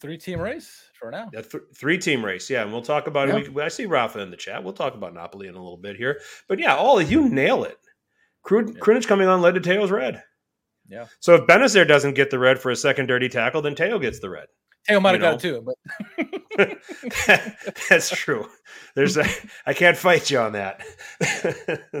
Three 0.00 0.18
team 0.18 0.40
race 0.40 0.82
for 0.98 1.12
now. 1.12 1.30
a 1.32 1.42
th- 1.42 1.62
three 1.76 1.96
team 1.96 2.24
race, 2.24 2.50
yeah, 2.50 2.62
and 2.62 2.72
we'll 2.72 2.82
talk 2.82 3.06
about 3.06 3.28
Yeah. 3.28 3.36
it. 3.36 3.54
We, 3.54 3.62
I 3.62 3.68
see 3.68 3.86
Rafa 3.86 4.18
in 4.20 4.30
the 4.32 4.36
chat. 4.36 4.64
We'll 4.64 4.72
talk 4.72 4.94
about 4.94 5.14
Napoli 5.14 5.46
in 5.46 5.54
a 5.54 5.62
little 5.62 5.76
bit 5.76 5.94
here, 5.96 6.20
but 6.48 6.58
yeah, 6.58 6.74
all 6.74 7.00
you 7.00 7.28
nail 7.28 7.62
it. 7.62 7.78
Yeah. 8.44 8.48
Krunic 8.80 9.06
coming 9.06 9.28
on 9.28 9.40
led 9.42 9.54
to 9.54 9.60
Teo's 9.60 9.92
red. 9.92 10.24
Yeah. 10.88 11.06
So 11.20 11.36
if 11.36 11.42
Bennacer 11.46 11.86
doesn't 11.86 12.14
get 12.14 12.30
the 12.30 12.38
red 12.40 12.58
for 12.58 12.72
a 12.72 12.76
second 12.76 13.06
dirty 13.06 13.28
tackle, 13.28 13.62
then 13.62 13.76
Teo 13.76 14.00
gets 14.00 14.18
the 14.18 14.28
red. 14.30 14.46
Teo 14.88 14.98
might 14.98 15.12
have 15.12 15.20
got 15.20 15.34
it 15.34 15.40
too, 15.40 15.64
but 16.58 16.78
That's 17.88 18.10
true. 18.10 18.48
There's 18.96 19.16
a, 19.16 19.24
I 19.64 19.72
can't 19.74 19.96
fight 19.96 20.28
you 20.30 20.40
on 20.40 20.52
that. 20.52 20.82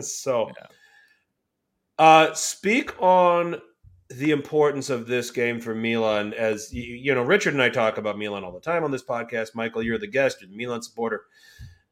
so, 0.04 0.50
uh, 1.98 2.34
speak 2.34 3.00
on 3.00 3.60
the 4.18 4.30
importance 4.30 4.90
of 4.90 5.06
this 5.06 5.30
game 5.30 5.60
for 5.60 5.74
Milan. 5.74 6.34
As 6.34 6.72
you, 6.72 7.14
know, 7.14 7.22
Richard 7.22 7.54
and 7.54 7.62
I 7.62 7.68
talk 7.68 7.98
about 7.98 8.18
Milan 8.18 8.44
all 8.44 8.52
the 8.52 8.60
time 8.60 8.84
on 8.84 8.90
this 8.90 9.04
podcast. 9.04 9.54
Michael, 9.54 9.82
you're 9.82 9.98
the 9.98 10.06
guest, 10.06 10.38
you're 10.40 10.50
the 10.50 10.56
Milan 10.56 10.82
supporter. 10.82 11.22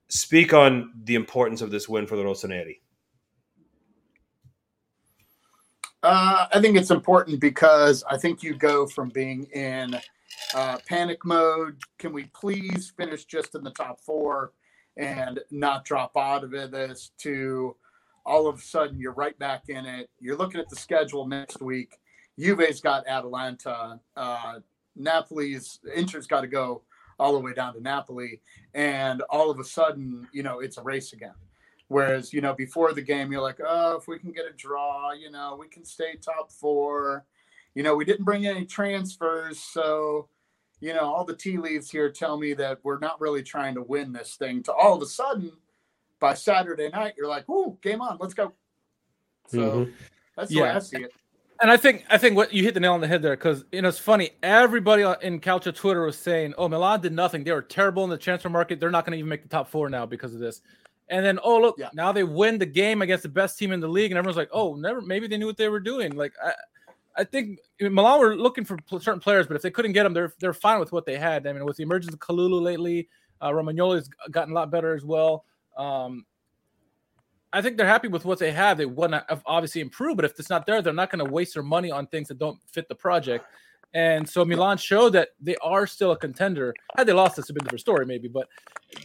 Speak 0.09 0.53
on 0.53 0.93
the 1.05 1.15
importance 1.15 1.61
of 1.63 1.71
this 1.71 1.89
win 1.89 2.07
for 2.07 2.17
the 2.17 2.23
Rossoneri. 2.23 2.79
Uh, 6.03 6.47
I 6.53 6.61
think 6.61 6.77
it's 6.77 6.91
important 6.91 7.41
because 7.41 8.03
I 8.11 8.17
think 8.17 8.43
you 8.43 8.55
go 8.55 8.87
from 8.87 9.11
being 9.11 9.45
in 9.53 9.99
uh, 10.55 10.79
panic 10.89 11.25
mode. 11.25 11.77
Can 11.99 12.13
we 12.13 12.25
please 12.35 12.93
finish 12.97 13.25
just 13.27 13.55
in 13.55 13.63
the 13.63 13.71
top 13.71 14.01
four 14.01 14.53
and 14.97 15.41
not 15.51 15.85
drop 15.85 16.17
out 16.17 16.45
of? 16.45 16.51
This 16.51 17.11
to 17.19 17.77
all 18.25 18.47
of 18.47 18.59
a 18.59 18.63
sudden 18.63 18.99
you're 18.99 19.13
right 19.13 19.39
back 19.39 19.65
in 19.69 19.85
it. 19.87 20.09
You're 20.19 20.37
looking 20.37 20.61
at 20.61 20.69
the 20.69 20.77
schedule 20.77 21.27
next 21.27 21.61
week. 21.61 22.00
Juve's 22.41 22.81
got 22.81 23.07
Atalanta. 23.07 24.01
Uh, 24.17 24.61
Napoli's 24.97 25.79
Inter's 25.95 26.27
got 26.27 26.41
to 26.41 26.47
go 26.47 26.83
all 27.19 27.35
the 27.35 27.39
way 27.39 27.53
down 27.53 27.75
to 27.75 27.81
Napoli, 27.81 28.41
and 28.75 29.21
all 29.29 29.51
of 29.51 29.61
a 29.61 29.65
sudden, 29.65 30.27
you 30.33 30.43
know, 30.43 30.61
it's 30.61 30.79
a 30.79 30.83
race 30.83 31.13
again. 31.13 31.35
Whereas, 31.89 32.33
you 32.33 32.41
know, 32.41 32.55
before 32.55 32.95
the 32.95 33.03
game, 33.03 33.31
you're 33.31 33.43
like, 33.43 33.61
oh, 33.67 33.97
if 33.97 34.09
we 34.09 34.19
can 34.19 34.33
get 34.33 34.47
a 34.47 34.53
draw, 34.53 35.13
you 35.13 35.31
know, 35.31 35.57
we 35.59 35.69
can 35.69 35.85
stay 35.85 36.15
top 36.15 36.51
four. 36.53 37.27
You 37.75 37.83
know, 37.83 37.95
we 37.95 38.05
didn't 38.05 38.25
bring 38.25 38.47
any 38.47 38.65
transfers. 38.65 39.59
So, 39.59 40.29
you 40.81 40.95
know, 40.95 41.13
all 41.13 41.25
the 41.25 41.37
tea 41.37 41.59
leaves 41.59 41.91
here 41.91 42.11
tell 42.11 42.39
me 42.39 42.55
that 42.55 42.79
we're 42.85 43.01
not 43.01 43.21
really 43.21 43.43
trying 43.43 43.75
to 43.75 43.83
win 43.83 44.13
this 44.13 44.37
thing. 44.37 44.63
To 44.65 44.73
all 44.73 44.95
of 44.95 45.03
a 45.03 45.07
sudden, 45.07 45.53
by 46.21 46.35
Saturday 46.35 46.89
night, 46.89 47.15
you're 47.19 47.29
like, 47.29 47.49
ooh, 47.51 47.77
game 47.83 48.01
on, 48.01 48.19
let's 48.21 48.35
go. 48.35 48.53
So 49.49 49.59
Mhm. 49.59 49.93
that's 50.37 50.51
the 50.51 50.61
way 50.61 50.71
I 50.71 50.79
see 50.79 51.03
it. 51.03 51.13
And 51.63 51.71
I 51.71 51.77
think 51.77 52.05
I 52.09 52.17
think 52.17 52.37
what 52.37 52.53
you 52.55 52.63
hit 52.63 52.75
the 52.75 52.81
nail 52.81 52.95
on 52.95 53.01
the 53.03 53.07
head 53.07 53.21
there 53.21 53.37
because 53.37 53.65
you 53.71 53.83
know 53.83 53.89
it's 53.89 53.99
funny. 53.99 54.31
Everybody 54.43 55.03
in 55.27 55.41
Calcio 55.41 55.75
Twitter 55.75 56.03
was 56.05 56.17
saying, 56.19 56.55
"Oh, 56.57 56.69
Milan 56.69 57.01
did 57.03 57.13
nothing. 57.13 57.45
They 57.45 57.53
were 57.53 57.61
terrible 57.63 58.03
in 58.05 58.11
the 58.11 58.17
transfer 58.17 58.49
market. 58.49 58.81
They're 58.81 58.91
not 58.91 59.05
going 59.05 59.13
to 59.13 59.19
even 59.19 59.29
make 59.29 59.43
the 59.43 59.49
top 59.49 59.69
four 59.69 59.91
now 59.91 60.07
because 60.07 60.33
of 60.35 60.41
this." 60.41 60.63
And 61.11 61.25
then, 61.27 61.39
oh 61.43 61.61
look, 61.61 61.77
Yeah. 61.79 61.91
now 61.93 62.13
they 62.13 62.23
win 62.25 62.57
the 62.59 62.67
game 62.67 63.03
against 63.03 63.25
the 63.25 63.29
best 63.29 63.59
team 63.59 63.73
in 63.73 63.81
the 63.81 63.89
league, 63.89 64.11
and 64.11 64.17
everyone's 64.19 64.37
like, 64.39 64.49
"Oh, 64.53 64.75
never. 64.75 65.01
Maybe 65.03 65.27
they 65.27 65.37
knew 65.37 65.47
what 65.47 65.57
they 65.59 65.69
were 65.69 65.81
doing." 65.81 66.17
Like, 66.17 66.33
I, 66.43 66.53
I 67.17 67.25
think 67.25 67.59
Milan 67.81 68.21
were 68.21 68.37
looking 68.37 68.65
for 68.65 68.77
pl- 68.89 69.01
certain 69.01 69.21
players, 69.21 69.47
but 69.47 69.55
if 69.57 69.63
they 69.63 69.71
couldn't 69.71 69.93
get 69.93 70.05
them, 70.05 70.15
they're 70.15 70.33
they're 70.39 70.55
fine 70.55 70.81
with 70.81 70.93
what 70.93 71.05
they 71.05 71.19
had. 71.19 71.47
I 71.47 71.53
mean, 71.53 71.65
with 71.67 71.77
the 71.77 71.83
emergence 71.83 72.15
of 72.15 72.21
Kalulu 72.21 72.63
lately, 72.63 73.09
uh, 73.43 73.51
Romagnoli's 73.51 74.09
gotten 74.31 74.53
a 74.53 74.55
lot 74.55 74.71
better 74.71 74.95
as 74.95 75.05
well. 75.05 75.45
Um, 75.77 76.25
I 77.53 77.63
think 77.63 77.77
they're 77.77 77.87
happy 77.87 78.09
with 78.09 78.25
what 78.25 78.39
they 78.39 78.53
have. 78.53 78.79
They 78.79 78.87
want 78.87 79.13
to 79.13 79.43
obviously 79.45 79.81
improve, 79.81 80.17
but 80.17 80.25
if 80.25 80.39
it's 80.39 80.51
not 80.51 80.67
there, 80.67 80.83
they're 80.83 80.93
not 80.93 81.11
going 81.11 81.25
to 81.25 81.31
waste 81.31 81.55
their 81.55 81.63
money 81.63 81.91
on 81.91 82.07
things 82.07 82.29
that 82.29 82.39
don't 82.39 82.59
fit 82.67 82.89
the 82.89 82.95
project. 82.95 83.45
And 83.93 84.29
so 84.29 84.45
Milan 84.45 84.79
showed 84.79 85.11
that 85.11 85.31
they 85.41 85.57
are 85.57 85.85
still 85.85 86.13
a 86.13 86.17
contender. 86.17 86.73
Had 86.97 87.09
they 87.09 87.13
lost, 87.13 87.35
this 87.35 87.49
would 87.49 87.49
have 87.49 87.55
been 87.57 87.63
a 87.63 87.69
different 87.71 87.81
story, 87.81 88.07
maybe, 88.07 88.29
but 88.29 88.47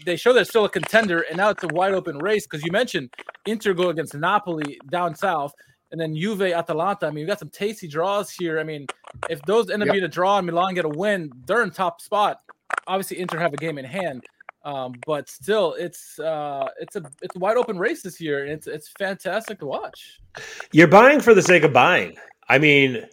they 0.06 0.16
show 0.16 0.32
they're 0.32 0.46
still 0.46 0.66
a 0.66 0.70
contender. 0.70 1.22
And 1.22 1.38
now 1.38 1.50
it's 1.50 1.64
a 1.64 1.68
wide 1.70 1.94
open 1.96 2.20
race 2.20 2.46
because 2.46 2.64
you 2.64 2.72
mentioned 2.72 3.12
Inter 3.48 3.74
go 3.74 3.90
against 3.90 4.14
Napoli 4.14 4.80
down 4.92 5.16
south, 5.16 5.54
and 5.92 6.00
then 6.00 6.16
Juve, 6.16 6.42
Atalanta. 6.42 7.08
I 7.08 7.10
mean, 7.10 7.22
you 7.22 7.28
got 7.28 7.40
some 7.40 7.50
tasty 7.50 7.88
draws 7.88 8.30
here. 8.30 8.60
I 8.60 8.64
mean, 8.64 8.86
if 9.28 9.42
those 9.44 9.72
end 9.72 9.82
up 9.82 9.88
Yep. 9.88 9.94
being 9.94 10.04
a 10.04 10.08
draw 10.10 10.38
and 10.38 10.46
Milan 10.46 10.76
get 10.76 10.86
a 10.86 10.90
win, 10.90 11.32
they're 11.48 11.64
in 11.64 11.72
top 11.72 12.00
spot. 12.00 12.42
Obviously, 12.86 13.20
Inter 13.20 13.40
have 13.40 13.54
a 13.54 13.58
game 13.58 13.80
in 13.80 13.86
hand. 13.86 14.24
Um, 14.66 14.96
but 15.06 15.30
still, 15.30 15.76
it's 15.78 16.18
uh, 16.20 16.68
it's 16.82 16.96
a 16.96 17.04
it's 17.22 17.36
a 17.36 17.40
wide 17.40 17.56
open 17.56 17.78
race 17.78 18.02
this 18.02 18.20
year, 18.20 18.44
and 18.44 18.52
it's 18.52 18.66
it's 18.66 18.90
fantastic 18.98 19.60
to 19.60 19.68
watch. 19.68 20.20
You're 20.72 20.88
buying 20.88 21.22
for 21.22 21.36
the 21.36 21.42
sake 21.44 21.64
of 21.64 21.72
buying. 21.72 22.18
I 22.50 22.58
mean, 22.58 23.06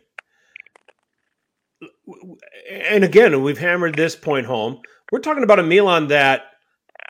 and 2.71 3.05
again, 3.05 3.43
we've 3.43 3.59
hammered 3.59 3.97
this 3.97 4.17
point 4.17 4.47
home. 4.47 4.81
We're 5.11 5.21
talking 5.21 5.45
about 5.45 5.59
a 5.59 5.63
Milan 5.63 6.09
that 6.09 6.45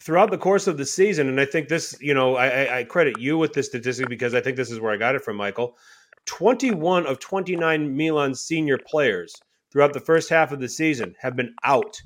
throughout 0.03 0.33
the 0.33 0.39
course 0.39 0.67
of 0.67 0.77
the 0.77 0.85
season, 0.85 1.29
and 1.29 1.41
I 1.41 1.45
think 1.45 1.69
this, 1.69 1.97
you 2.01 2.13
know, 2.13 2.35
I, 2.35 2.79
I- 2.79 2.85
credit 2.85 3.21
you 3.21 3.39
with 3.39 3.53
this 3.53 3.67
statistic 3.69 4.09
because 4.09 4.35
I 4.35 4.41
think 4.41 4.57
this 4.57 4.71
is 4.73 4.81
where 4.81 4.93
I 4.93 4.97
got 4.97 5.15
it 5.15 5.23
from, 5.23 5.37
Michael. 5.37 5.77
21 6.27 7.07
of 7.07 7.21
29 7.21 7.97
Milan 7.97 8.35
senior 8.35 8.79
players 8.79 9.35
throughout 9.71 9.93
the 9.93 10.01
first 10.01 10.29
half 10.29 10.53
of 10.53 10.61
the 10.61 10.69
season 10.69 11.15
have 11.21 11.37
been 11.37 11.55
out 11.65 12.01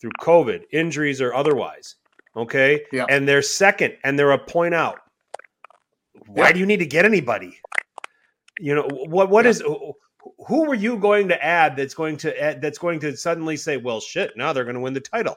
through 0.00 0.12
COVID, 0.20 0.62
injuries, 0.72 1.20
or 1.20 1.34
otherwise. 1.34 1.96
Okay. 2.36 2.84
Yeah. 2.92 3.06
And 3.08 3.26
they're 3.26 3.42
second 3.42 3.96
and 4.04 4.18
they're 4.18 4.32
a 4.32 4.38
point 4.38 4.74
out. 4.74 4.98
Why 6.26 6.48
Yeah. 6.48 6.52
do 6.52 6.60
you 6.60 6.66
need 6.66 6.78
to 6.78 6.86
get 6.86 7.04
anybody? 7.04 7.58
You 8.58 8.74
know, 8.74 8.88
what 8.90 9.30
What 9.30 9.44
Yeah. 9.44 9.50
is 9.52 9.62
who 10.48 10.66
were 10.66 10.74
you 10.74 10.96
going 10.98 11.28
to 11.28 11.44
add 11.44 11.76
that's 11.76 11.94
going 11.94 12.16
to 12.18 12.42
add, 12.42 12.60
that's 12.60 12.78
going 12.78 12.98
to 13.00 13.16
suddenly 13.16 13.56
say, 13.56 13.76
well, 13.76 14.00
shit, 14.00 14.36
now 14.36 14.52
they're 14.52 14.64
going 14.64 14.74
to 14.74 14.80
win 14.80 14.92
the 14.92 15.00
title? 15.00 15.36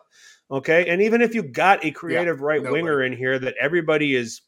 Okay. 0.51 0.89
And 0.89 1.01
even 1.01 1.22
if 1.22 1.36
you 1.36 1.43
got 1.43 1.86
a 1.86 1.91
creative 1.91 2.41
right 2.41 2.62
winger 2.62 3.03
in 3.03 3.14
here 3.14 3.38
that 3.39 3.55
everybody 3.60 4.16
is 4.16 4.41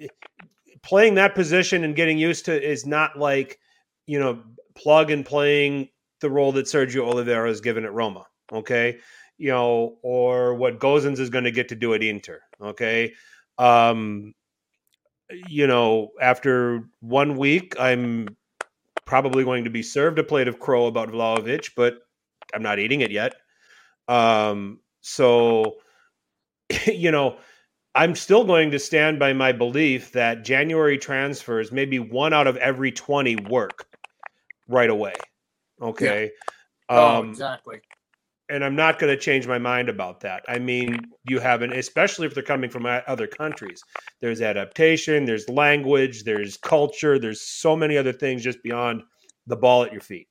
eh, 0.00 0.06
playing 0.82 1.14
that 1.16 1.34
position 1.34 1.84
and 1.84 1.94
getting 1.94 2.18
used 2.18 2.46
to 2.46 2.60
is 2.70 2.86
not 2.86 3.18
like, 3.18 3.58
you 4.06 4.18
know, 4.18 4.42
plug 4.74 5.10
and 5.10 5.24
playing 5.26 5.90
the 6.20 6.30
role 6.30 6.52
that 6.52 6.66
Sergio 6.66 7.02
Oliveira 7.02 7.48
has 7.48 7.60
given 7.60 7.84
at 7.84 7.92
Roma. 7.92 8.26
Okay. 8.52 8.98
You 9.38 9.50
know, 9.50 9.98
or 10.02 10.54
what 10.54 10.78
Gosens 10.78 11.18
is 11.18 11.30
going 11.30 11.44
to 11.44 11.50
get 11.50 11.68
to 11.68 11.74
do 11.74 11.94
at 11.94 12.02
Inter. 12.02 12.40
Okay. 12.60 13.14
Um, 13.58 14.34
you 15.48 15.66
know, 15.66 16.10
after 16.20 16.88
one 17.00 17.36
week, 17.36 17.78
I'm 17.78 18.36
probably 19.04 19.44
going 19.44 19.64
to 19.64 19.70
be 19.70 19.82
served 19.82 20.18
a 20.18 20.24
plate 20.24 20.48
of 20.48 20.58
crow 20.58 20.86
about 20.86 21.10
Vlahovic, 21.10 21.70
but 21.76 21.98
I'm 22.54 22.62
not 22.62 22.78
eating 22.78 23.00
it 23.00 23.10
yet. 23.10 23.34
Um, 24.08 24.80
so, 25.00 25.76
you 26.86 27.10
know, 27.10 27.38
I'm 27.94 28.14
still 28.14 28.44
going 28.44 28.70
to 28.70 28.78
stand 28.78 29.18
by 29.18 29.32
my 29.32 29.52
belief 29.52 30.12
that 30.12 30.44
January 30.44 30.96
transfers, 30.98 31.72
maybe 31.72 31.98
one 31.98 32.32
out 32.32 32.46
of 32.46 32.56
every 32.58 32.92
20 32.92 33.36
work 33.36 33.86
right 34.68 34.90
away. 34.90 35.14
Okay. 35.82 36.30
oh, 36.88 37.20
Um, 37.20 37.30
exactly. 37.30 37.80
And 38.50 38.64
I'm 38.64 38.74
not 38.74 38.98
going 38.98 39.14
to 39.14 39.20
change 39.20 39.46
my 39.46 39.58
mind 39.58 39.88
about 39.88 40.20
that. 40.20 40.42
I 40.48 40.58
mean, 40.58 41.00
you 41.28 41.38
have 41.38 41.62
an, 41.62 41.72
especially 41.72 42.26
if 42.26 42.34
they're 42.34 42.42
coming 42.42 42.68
from 42.68 42.84
uh, 42.84 43.00
other 43.06 43.26
countries. 43.26 43.82
There's 44.20 44.42
adaptation, 44.42 45.24
there's 45.24 45.48
language, 45.48 46.24
there's 46.24 46.56
culture, 46.56 47.18
there's 47.18 47.40
so 47.40 47.76
many 47.76 47.96
other 47.96 48.12
things 48.12 48.42
just 48.42 48.62
beyond 48.62 49.02
the 49.46 49.56
ball 49.56 49.84
at 49.84 49.92
your 49.92 50.00
feet, 50.00 50.28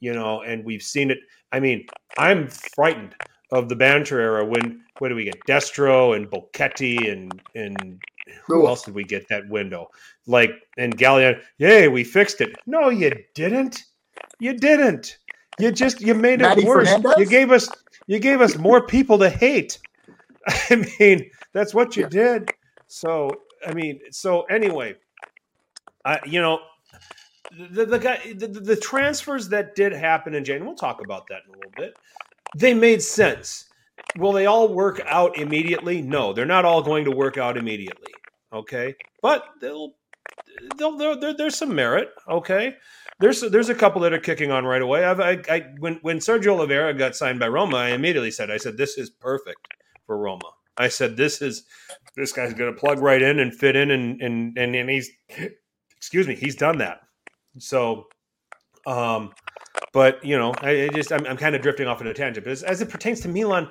you 0.00 0.12
know. 0.12 0.42
And 0.42 0.64
we've 0.64 0.82
seen 0.82 1.10
it. 1.10 1.18
I 1.52 1.60
mean, 1.60 1.86
I'm 2.18 2.48
frightened 2.74 3.14
of 3.52 3.68
the 3.68 3.76
banter 3.76 4.20
era 4.20 4.44
when 4.44 4.82
what 4.98 5.08
do 5.08 5.14
we 5.14 5.24
get? 5.24 5.38
Destro 5.46 6.16
and 6.16 6.28
Bocchetti 6.30 7.12
and 7.12 7.40
and 7.54 8.02
who 8.46 8.66
else 8.66 8.82
did 8.82 8.94
we 8.94 9.04
get 9.04 9.28
that 9.28 9.48
window? 9.48 9.88
Like 10.26 10.52
and 10.78 10.96
Gallion, 10.96 11.40
yay, 11.58 11.88
we 11.88 12.02
fixed 12.02 12.40
it. 12.40 12.56
No, 12.66 12.88
you 12.88 13.12
didn't. 13.34 13.82
You 14.40 14.54
didn't. 14.54 15.18
You 15.62 15.72
just 15.72 16.00
you 16.00 16.14
made 16.14 16.42
it 16.42 16.48
Matty 16.48 16.64
worse. 16.64 16.98
Fernandez? 17.00 17.14
You 17.18 17.26
gave 17.26 17.52
us 17.52 17.68
You 18.08 18.18
gave 18.18 18.40
us 18.40 18.56
more 18.58 18.86
people 18.86 19.18
to 19.20 19.30
hate. 19.30 19.78
I 20.70 20.86
mean, 20.98 21.30
that's 21.54 21.72
what 21.74 21.96
you 21.96 22.02
Yeah. 22.02 22.08
did. 22.08 22.50
So, 22.88 23.30
I 23.66 23.72
mean, 23.72 24.00
so 24.10 24.42
anyway, 24.42 24.96
I 26.04 26.20
you 26.26 26.42
know, 26.42 26.60
the 27.52 27.86
the 27.86 27.98
guy 27.98 28.18
the, 28.34 28.48
the 28.48 28.60
the 28.60 28.76
transfers 28.76 29.48
that 29.50 29.76
did 29.76 29.92
happen 29.92 30.34
in 30.34 30.44
January. 30.44 30.66
We'll 30.66 30.76
talk 30.76 31.00
about 31.00 31.28
that 31.28 31.42
in 31.46 31.54
a 31.54 31.56
little 31.56 31.72
bit. 31.76 31.94
They 32.56 32.74
made 32.74 33.02
sense. 33.02 33.66
Will 34.18 34.32
they 34.32 34.46
all 34.46 34.74
work 34.74 35.00
out 35.06 35.38
immediately? 35.38 36.02
No, 36.02 36.32
they're 36.32 36.46
not 36.46 36.64
all 36.64 36.82
going 36.82 37.04
to 37.04 37.12
work 37.12 37.38
out 37.38 37.56
immediately. 37.56 38.12
Okay, 38.52 38.96
but 39.22 39.44
they'll, 39.60 39.94
they'll, 40.76 40.96
they'll 40.98 41.20
there, 41.20 41.34
there's 41.34 41.56
some 41.56 41.74
merit. 41.74 42.10
Okay, 42.28 42.76
there's 43.22 43.40
there's 43.40 43.68
a 43.68 43.74
couple 43.74 44.00
that 44.02 44.12
are 44.12 44.18
kicking 44.18 44.50
on 44.50 44.64
right 44.64 44.82
away. 44.82 45.04
I've, 45.04 45.20
I, 45.20 45.40
I 45.48 45.60
when 45.78 46.00
when 46.02 46.18
Sergio 46.18 46.48
Oliveira 46.48 46.92
got 46.92 47.14
signed 47.14 47.38
by 47.38 47.48
Roma, 47.48 47.76
I 47.76 47.90
immediately 47.90 48.32
said, 48.32 48.50
I 48.50 48.56
said 48.56 48.76
this 48.76 48.98
is 48.98 49.10
perfect 49.10 49.68
for 50.06 50.18
Roma. 50.18 50.50
I 50.76 50.88
said 50.88 51.16
this 51.16 51.40
is 51.40 51.64
this 52.16 52.32
guy's 52.32 52.52
going 52.52 52.74
to 52.74 52.78
plug 52.78 52.98
right 52.98 53.22
in 53.22 53.38
and 53.38 53.54
fit 53.54 53.76
in, 53.76 53.92
and 53.92 54.20
and 54.20 54.58
and, 54.58 54.74
and 54.74 54.90
he's 54.90 55.08
excuse 55.96 56.26
me, 56.26 56.34
he's 56.34 56.56
done 56.56 56.78
that. 56.78 57.02
So, 57.58 58.08
um, 58.86 59.30
but 59.92 60.24
you 60.24 60.36
know, 60.36 60.52
I, 60.60 60.84
I 60.84 60.88
just 60.88 61.12
I'm, 61.12 61.24
I'm 61.26 61.36
kind 61.36 61.54
of 61.54 61.62
drifting 61.62 61.86
off 61.86 62.00
on 62.00 62.08
a 62.08 62.14
tangent. 62.14 62.44
But 62.44 62.50
as, 62.50 62.64
as 62.64 62.80
it 62.82 62.88
pertains 62.88 63.20
to 63.20 63.28
Milan, 63.28 63.68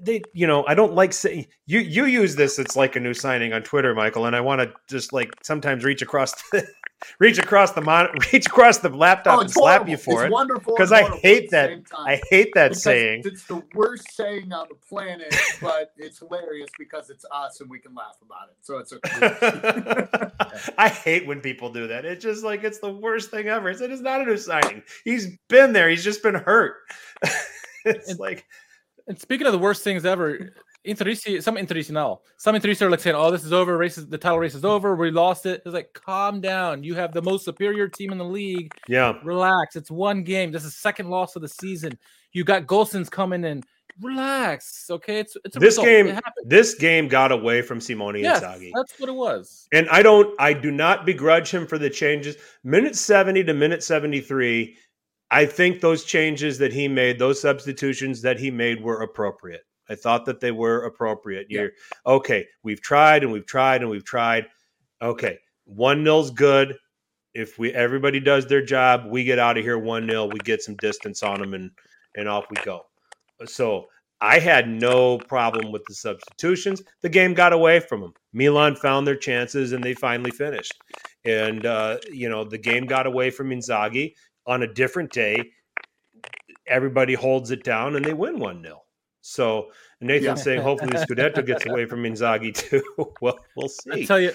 they 0.00 0.22
you 0.32 0.46
know 0.46 0.64
I 0.66 0.74
don't 0.74 0.94
like 0.94 1.12
saying 1.12 1.46
you 1.66 1.80
you 1.80 2.06
use 2.06 2.36
this. 2.36 2.58
It's 2.58 2.74
like 2.74 2.96
a 2.96 3.00
new 3.00 3.12
signing 3.12 3.52
on 3.52 3.62
Twitter, 3.64 3.94
Michael, 3.94 4.24
and 4.24 4.34
I 4.34 4.40
want 4.40 4.62
to 4.62 4.72
just 4.88 5.12
like 5.12 5.30
sometimes 5.42 5.84
reach 5.84 6.00
across 6.00 6.32
reach 7.18 7.38
across 7.38 7.72
the 7.72 7.80
mon- 7.80 8.08
reach 8.32 8.46
across 8.46 8.78
the 8.78 8.88
laptop 8.88 9.36
Oh, 9.36 9.40
and 9.40 9.46
it's 9.46 9.54
slap 9.54 9.74
horrible. 9.82 9.90
you 9.90 9.96
for 9.96 10.22
it's 10.22 10.28
it 10.28 10.32
wonderful 10.32 10.74
'Cause 10.76 10.92
and 10.92 11.04
I 11.06 11.16
hate 11.18 11.50
that. 11.50 11.82
I 11.96 12.20
hate 12.30 12.52
that 12.54 12.68
Because 12.70 12.82
saying. 12.82 13.22
It's 13.24 13.44
the 13.44 13.62
worst 13.74 14.12
saying 14.12 14.52
on 14.52 14.66
the 14.68 14.74
planet, 14.88 15.34
but 15.60 15.92
it's 15.96 16.18
hilarious 16.18 16.70
because 16.78 17.10
it's 17.10 17.24
us 17.32 17.60
and 17.60 17.68
we 17.70 17.78
can 17.78 17.94
laugh 17.94 18.16
about 18.22 18.48
it. 18.50 18.56
So 18.62 18.78
it's 18.78 18.92
okay. 18.92 20.70
I 20.78 20.88
hate 20.88 21.26
when 21.26 21.40
people 21.40 21.70
do 21.72 21.86
that. 21.88 22.04
It's 22.04 22.22
just 22.22 22.44
like 22.44 22.64
it's 22.64 22.78
the 22.78 22.92
worst 22.92 23.30
thing 23.30 23.48
ever. 23.48 23.68
It's, 23.70 23.80
it 23.80 23.90
is 23.90 24.00
not 24.00 24.20
a 24.20 24.24
new 24.24 24.36
signing. 24.36 24.82
He's 25.04 25.28
been 25.48 25.72
there. 25.72 25.88
He's 25.88 26.04
just 26.04 26.22
been 26.22 26.34
hurt. 26.34 26.76
it's 27.84 28.10
And- 28.10 28.18
like 28.20 28.44
And 29.06 29.18
speaking 29.18 29.46
of 29.46 29.52
the 29.52 29.58
worst 29.58 29.82
things 29.84 30.04
ever, 30.04 30.54
Interisti, 30.86 31.42
some 31.42 31.56
Interisti 31.56 31.90
now, 31.92 32.20
some 32.36 32.54
Interisti 32.54 32.82
are 32.82 32.90
like 32.90 33.00
saying, 33.00 33.16
"Oh, 33.16 33.30
this 33.30 33.44
is 33.44 33.52
over. 33.52 33.76
Race 33.78 33.96
is, 33.98 34.06
the 34.06 34.18
title 34.18 34.38
race 34.38 34.54
is 34.54 34.64
over. 34.64 34.94
We 34.96 35.10
lost 35.10 35.46
it." 35.46 35.62
It's 35.64 35.74
like, 35.74 35.92
calm 35.94 36.40
down. 36.40 36.82
You 36.84 36.94
have 36.94 37.12
the 37.12 37.22
most 37.22 37.44
superior 37.44 37.88
team 37.88 38.12
in 38.12 38.18
the 38.18 38.24
league. 38.24 38.72
yeah. 38.88 39.14
Relax. 39.24 39.76
It's 39.76 39.90
one 39.90 40.22
game. 40.22 40.52
This 40.52 40.64
is 40.64 40.76
second 40.76 41.08
loss 41.08 41.36
of 41.36 41.42
the 41.42 41.48
season. 41.48 41.98
You 42.32 42.44
got 42.44 42.66
Gosens 42.66 43.10
coming 43.10 43.44
in. 43.44 43.62
Relax. 44.02 44.86
Okay, 44.90 45.18
it's 45.20 45.36
it's 45.44 45.56
a 45.56 45.58
This 45.60 45.78
result. 45.78 45.86
game 45.86 46.08
It 46.08 46.24
this 46.44 46.74
game 46.74 47.08
got 47.08 47.30
away 47.32 47.62
from 47.62 47.80
Simone 47.80 48.16
Yes, 48.18 48.42
Inzaghi. 48.42 48.70
that's 48.74 48.98
what 48.98 49.08
it 49.08 49.14
was. 49.14 49.68
And 49.72 49.88
I 49.88 50.02
don't 50.02 50.34
I 50.40 50.52
do 50.52 50.70
not 50.70 51.06
begrudge 51.06 51.50
him 51.50 51.66
for 51.66 51.78
the 51.78 51.88
changes. 51.90 52.36
Minute 52.64 52.96
70 52.96 53.44
to 53.44 53.54
minute 53.54 53.82
73, 53.84 54.76
I 55.30 55.46
think 55.46 55.80
those 55.80 56.04
changes 56.04 56.58
that 56.58 56.72
he 56.72 56.88
made, 56.88 57.18
those 57.18 57.40
substitutions 57.40 58.20
that 58.22 58.38
he 58.38 58.50
made 58.50 58.82
were 58.82 59.00
appropriate. 59.02 59.62
I 59.88 59.94
thought 59.94 60.24
that 60.26 60.40
they 60.40 60.50
were 60.50 60.84
appropriate. 60.84 61.46
Yeah. 61.50 61.60
You're 61.60 61.70
okay, 62.06 62.46
we've 62.62 62.80
tried 62.80 63.22
and 63.22 63.32
we've 63.32 63.46
tried 63.46 63.82
and 63.82 63.90
we've 63.90 64.04
tried. 64.04 64.46
Okay, 65.02 65.38
1 65.64 66.02
nil's 66.04 66.30
good. 66.30 66.76
If 67.34 67.58
we 67.58 67.72
everybody 67.72 68.20
does 68.20 68.46
their 68.46 68.64
job, 68.64 69.06
we 69.06 69.24
get 69.24 69.38
out 69.38 69.58
of 69.58 69.64
here 69.64 69.78
1 69.78 70.06
nil, 70.06 70.30
we 70.30 70.38
get 70.40 70.62
some 70.62 70.76
distance 70.76 71.22
on 71.22 71.40
them 71.40 71.54
and 71.54 71.70
and 72.16 72.28
off 72.28 72.46
we 72.50 72.56
go. 72.64 72.86
So 73.46 73.88
I 74.20 74.38
had 74.38 74.68
no 74.68 75.18
problem 75.18 75.72
with 75.72 75.84
the 75.86 75.94
substitutions. 75.94 76.82
The 77.02 77.08
game 77.08 77.34
got 77.34 77.52
away 77.52 77.80
from 77.80 78.00
them. 78.00 78.14
Milan 78.32 78.76
found 78.76 79.06
their 79.06 79.16
chances 79.16 79.72
and 79.72 79.82
they 79.82 79.94
finally 79.94 80.30
finished. 80.30 80.72
And 81.24 81.66
uh, 81.66 81.98
you 82.10 82.28
know 82.28 82.44
the 82.44 82.58
game 82.58 82.86
got 82.86 83.06
away 83.06 83.30
from 83.30 83.50
Inzaghi 83.50 84.14
on 84.46 84.62
a 84.62 84.72
different 84.72 85.12
day. 85.12 85.50
Everybody 86.66 87.14
holds 87.14 87.50
it 87.50 87.64
down 87.64 87.96
and 87.96 88.04
they 88.04 88.14
win 88.14 88.38
one 88.38 88.62
0 88.62 88.83
So 89.26 89.70
Nathan's 90.02 90.24
Yeah. 90.24 90.34
saying 90.34 90.60
hopefully 90.60 90.92
Scudetto 90.92 91.44
gets 91.46 91.64
away 91.70 91.86
from 91.86 92.02
Inzaghi 92.02 92.54
too. 92.54 92.82
well, 93.22 93.38
we'll 93.56 93.70
I 93.90 93.94
see. 93.96 94.06
tell 94.06 94.20
you, 94.20 94.32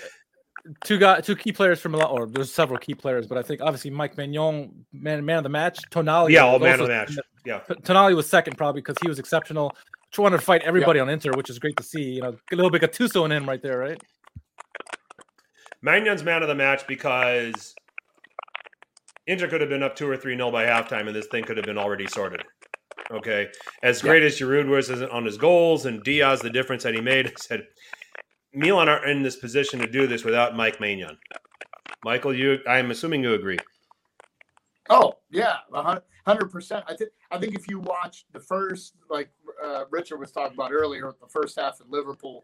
two 0.83 0.97
guys, 0.97 1.25
two 1.27 1.35
key 1.35 1.51
players 1.51 1.79
from 1.79 1.91
Milan, 1.91 2.07
or 2.09 2.25
there's 2.25 2.51
several 2.51 2.79
key 2.79 2.95
players, 2.95 3.27
but 3.27 3.37
I 3.37 3.43
think 3.43 3.61
obviously 3.61 3.91
Mike 3.91 4.15
Maignan, 4.15 4.71
man, 4.91 5.23
man 5.23 5.37
of 5.37 5.43
the 5.43 5.49
match. 5.49 5.79
Tonali, 5.91 6.31
Yeah, 6.31 6.41
all 6.45 6.53
was 6.53 6.63
man 6.63 6.79
of 6.79 6.87
the 6.87 6.93
match. 6.93 7.15
Yeah. 7.45 7.59
Tonali 7.83 8.15
was 8.15 8.27
second 8.27 8.57
probably 8.57 8.81
because 8.81 8.95
he 9.03 9.07
was 9.07 9.19
exceptional. 9.19 9.75
Just 10.11 10.17
wanted 10.17 10.37
to 10.37 10.43
fight 10.43 10.63
everybody 10.63 10.99
on 10.99 11.07
Inter, 11.07 11.33
which 11.35 11.51
is 11.51 11.59
great 11.59 11.77
to 11.77 11.83
see. 11.83 12.01
You 12.15 12.21
know, 12.23 12.35
a 12.51 12.55
little 12.55 12.71
bit 12.71 12.81
of 12.81 12.89
Gattuso 12.89 13.25
in 13.25 13.31
him 13.31 13.47
right 13.47 13.61
there, 13.61 13.77
right? 13.77 14.01
Maignan's 15.83 16.23
man 16.23 16.41
of 16.41 16.47
the 16.49 16.55
match 16.55 16.87
because 16.87 17.75
Inter 19.27 19.47
could 19.47 19.61
have 19.61 19.69
been 19.69 19.83
up 19.83 19.95
two 19.95 20.09
or 20.09 20.17
three 20.17 20.35
nil 20.35 20.51
by 20.51 20.65
halftime, 20.65 21.05
and 21.05 21.15
this 21.15 21.27
thing 21.27 21.43
could 21.43 21.57
have 21.57 21.65
been 21.67 21.77
already 21.77 22.07
sorted. 22.07 22.41
Okay, 23.11 23.49
as 23.83 24.01
great 24.01 24.23
as 24.23 24.37
Giroud 24.37 24.67
was 24.67 24.89
on 24.89 25.25
his 25.25 25.37
goals 25.37 25.85
and 25.85 26.03
Diaz, 26.03 26.41
the 26.41 26.49
difference 26.49 26.83
that 26.83 26.93
he 26.93 27.01
made, 27.01 27.27
I 27.29 27.33
said 27.37 27.67
Milan 28.53 28.89
aren't 28.89 29.09
in 29.09 29.23
this 29.23 29.35
position 29.35 29.79
to 29.79 29.87
do 29.87 30.07
this 30.07 30.23
without 30.23 30.55
Mike 30.55 30.79
Maignan. 30.79 31.17
Michael, 32.03 32.33
you, 32.33 32.59
I'm 32.67 32.91
assuming 32.91 33.23
you 33.23 33.33
agree. 33.33 33.57
Oh 34.89 35.13
yeah, 35.29 35.57
hundred 36.25 36.51
percent. 36.51 36.83
I 36.87 36.95
think 36.95 37.11
I 37.31 37.37
think 37.37 37.55
if 37.55 37.69
you 37.69 37.79
watch 37.79 38.25
the 38.33 38.39
first, 38.39 38.93
like 39.09 39.29
uh, 39.63 39.85
Richard 39.91 40.17
was 40.17 40.31
talking 40.31 40.55
about 40.55 40.71
earlier, 40.71 41.13
the 41.21 41.27
first 41.27 41.59
half 41.59 41.79
at 41.79 41.89
Liverpool, 41.89 42.43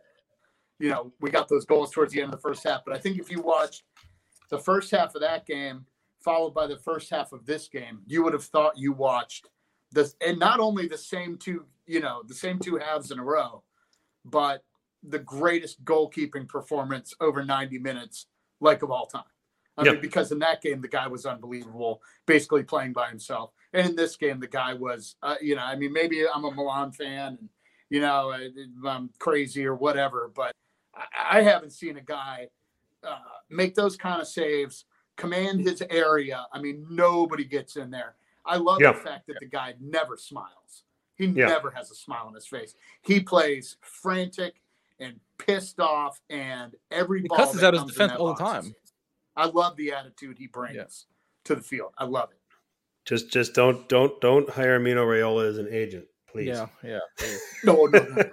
you 0.79 0.89
know, 0.89 1.11
we 1.21 1.31
got 1.31 1.47
those 1.47 1.65
goals 1.65 1.91
towards 1.91 2.13
the 2.13 2.21
end 2.21 2.33
of 2.33 2.39
the 2.39 2.41
first 2.41 2.63
half. 2.63 2.81
But 2.85 2.95
I 2.95 2.99
think 2.99 3.17
if 3.17 3.31
you 3.31 3.41
watched 3.41 3.83
the 4.49 4.59
first 4.59 4.91
half 4.91 5.15
of 5.15 5.21
that 5.21 5.45
game, 5.45 5.85
followed 6.19 6.53
by 6.53 6.67
the 6.67 6.77
first 6.77 7.09
half 7.09 7.31
of 7.31 7.45
this 7.45 7.67
game, 7.67 7.99
you 8.05 8.23
would 8.23 8.33
have 8.33 8.43
thought 8.43 8.77
you 8.77 8.91
watched 8.91 9.47
this, 9.95 10.15
and 10.21 10.37
not 10.37 10.59
only 10.59 10.87
the 10.87 10.97
same 10.97 11.37
two, 11.37 11.65
you 11.87 11.99
know, 11.99 12.21
the 12.27 12.35
same 12.35 12.59
two 12.59 12.77
halves 12.77 13.09
in 13.11 13.17
a 13.17 13.23
row, 13.23 13.63
but 14.23 14.63
the 15.01 15.19
greatest 15.19 15.83
goalkeeping 15.83 16.47
performance 16.47 17.13
over 17.19 17.43
ninety 17.43 17.79
minutes, 17.79 18.27
like 18.59 18.83
of 18.83 18.91
all 18.91 19.07
time. 19.07 19.23
I 19.77 19.83
Yeah. 19.83 19.93
mean, 19.93 20.01
because 20.01 20.31
in 20.31 20.39
that 20.39 20.61
game 20.61 20.81
the 20.81 20.87
guy 20.87 21.07
was 21.07 21.25
unbelievable, 21.25 22.01
basically 22.25 22.63
playing 22.63 22.93
by 22.93 23.09
himself. 23.09 23.51
And 23.73 23.89
in 23.89 23.95
this 23.95 24.15
game, 24.15 24.39
the 24.39 24.47
guy 24.47 24.73
was, 24.73 25.15
uh, 25.21 25.35
you 25.41 25.55
know, 25.55 25.63
I 25.63 25.75
mean, 25.75 25.91
maybe 25.91 26.25
I'm 26.27 26.45
a 26.45 26.51
Milan 26.51 26.91
fan, 26.91 27.37
and 27.39 27.49
you 27.89 28.01
know, 28.01 28.33
I'm 28.85 29.09
crazy 29.19 29.65
or 29.65 29.75
whatever, 29.75 30.31
but 30.33 30.51
I, 30.93 31.39
I 31.39 31.41
haven't 31.41 31.71
seen 31.71 31.97
a 31.97 32.01
guy 32.01 32.49
uh, 33.03 33.19
make 33.49 33.75
those 33.75 33.95
kind 33.95 34.21
of 34.21 34.27
saves, 34.27 34.85
command 35.17 35.61
his 35.61 35.83
area. 35.89 36.47
I 36.51 36.59
mean, 36.59 36.87
nobody 36.89 37.45
gets 37.45 37.75
in 37.75 37.91
there. 37.91 38.15
I 38.45 38.57
love 38.57 38.79
Yeah. 38.81 38.91
the 38.93 38.99
fact 38.99 39.27
that 39.27 39.37
the 39.39 39.47
guy 39.47 39.75
never 39.79 40.17
smiles. 40.17 40.83
He 41.15 41.25
Yeah. 41.27 41.47
never 41.47 41.71
has 41.71 41.91
a 41.91 41.95
smile 41.95 42.25
on 42.27 42.33
his 42.33 42.47
face. 42.47 42.75
He 43.01 43.19
plays 43.21 43.77
frantic 43.81 44.61
and 44.99 45.19
pissed 45.37 45.79
off, 45.79 46.19
and 46.29 46.75
every 46.91 47.21
He 47.21 47.27
ball 47.27 47.37
cusses 47.37 47.63
out 47.63 47.73
his 47.73 47.83
defense 47.83 48.13
all 48.13 48.27
the 48.27 48.33
box 48.33 48.65
is 48.67 48.71
time. 48.71 48.75
I 49.35 49.45
love 49.47 49.75
the 49.75 49.91
attitude 49.91 50.37
he 50.37 50.47
brings 50.47 51.07
to 51.45 51.55
the 51.55 51.61
field. 51.61 51.93
I 51.97 52.05
love 52.05 52.31
it. 52.31 52.37
Just, 53.05 53.31
just 53.31 53.53
don't, 53.53 53.87
don't, 53.89 54.19
don't 54.21 54.49
hire 54.49 54.79
Mino 54.79 55.05
Raiola 55.05 55.47
as 55.47 55.57
an 55.57 55.67
agent, 55.69 56.05
please. 56.27 56.47
Yeah, 56.47 56.67
yeah. 56.83 56.99
please. 57.17 57.41
No, 57.63 57.85
no, 57.85 57.99
no. 57.99 58.15
no, 58.15 58.23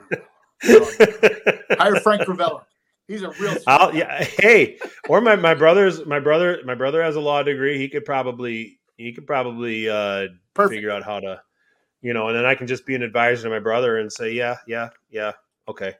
no. 0.64 1.76
Hire 1.78 1.96
Frank 1.96 2.22
Cravella. 2.22 2.64
He's 3.08 3.22
a 3.22 3.30
real. 3.32 3.56
I'll, 3.66 3.94
yeah. 3.94 4.22
Hey, 4.24 4.78
or 5.08 5.20
my, 5.20 5.36
my 5.36 5.54
brother's 5.54 6.06
my 6.06 6.20
brother 6.20 6.60
my 6.64 6.74
brother 6.74 7.02
has 7.02 7.16
a 7.16 7.20
law 7.20 7.42
degree. 7.42 7.76
He 7.76 7.88
could 7.88 8.04
probably 8.04 8.78
he 9.02 9.12
could 9.12 9.26
probably 9.26 9.88
uh, 9.88 10.28
Perfect. 10.54 10.76
figure 10.76 10.90
out 10.90 11.02
how 11.02 11.20
to, 11.20 11.42
you 12.00 12.14
know, 12.14 12.28
and 12.28 12.36
then 12.36 12.44
I 12.44 12.54
can 12.54 12.66
just 12.66 12.86
be 12.86 12.94
an 12.94 13.02
advisor 13.02 13.44
to 13.44 13.50
my 13.50 13.58
brother 13.58 13.98
and 13.98 14.12
say, 14.12 14.32
yeah, 14.32 14.56
yeah, 14.66 14.90
yeah, 15.10 15.32
okay. 15.68 15.94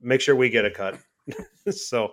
Make 0.00 0.20
sure 0.20 0.36
we 0.36 0.50
get 0.50 0.64
a 0.64 0.70
cut. 0.70 0.98
so, 1.70 2.12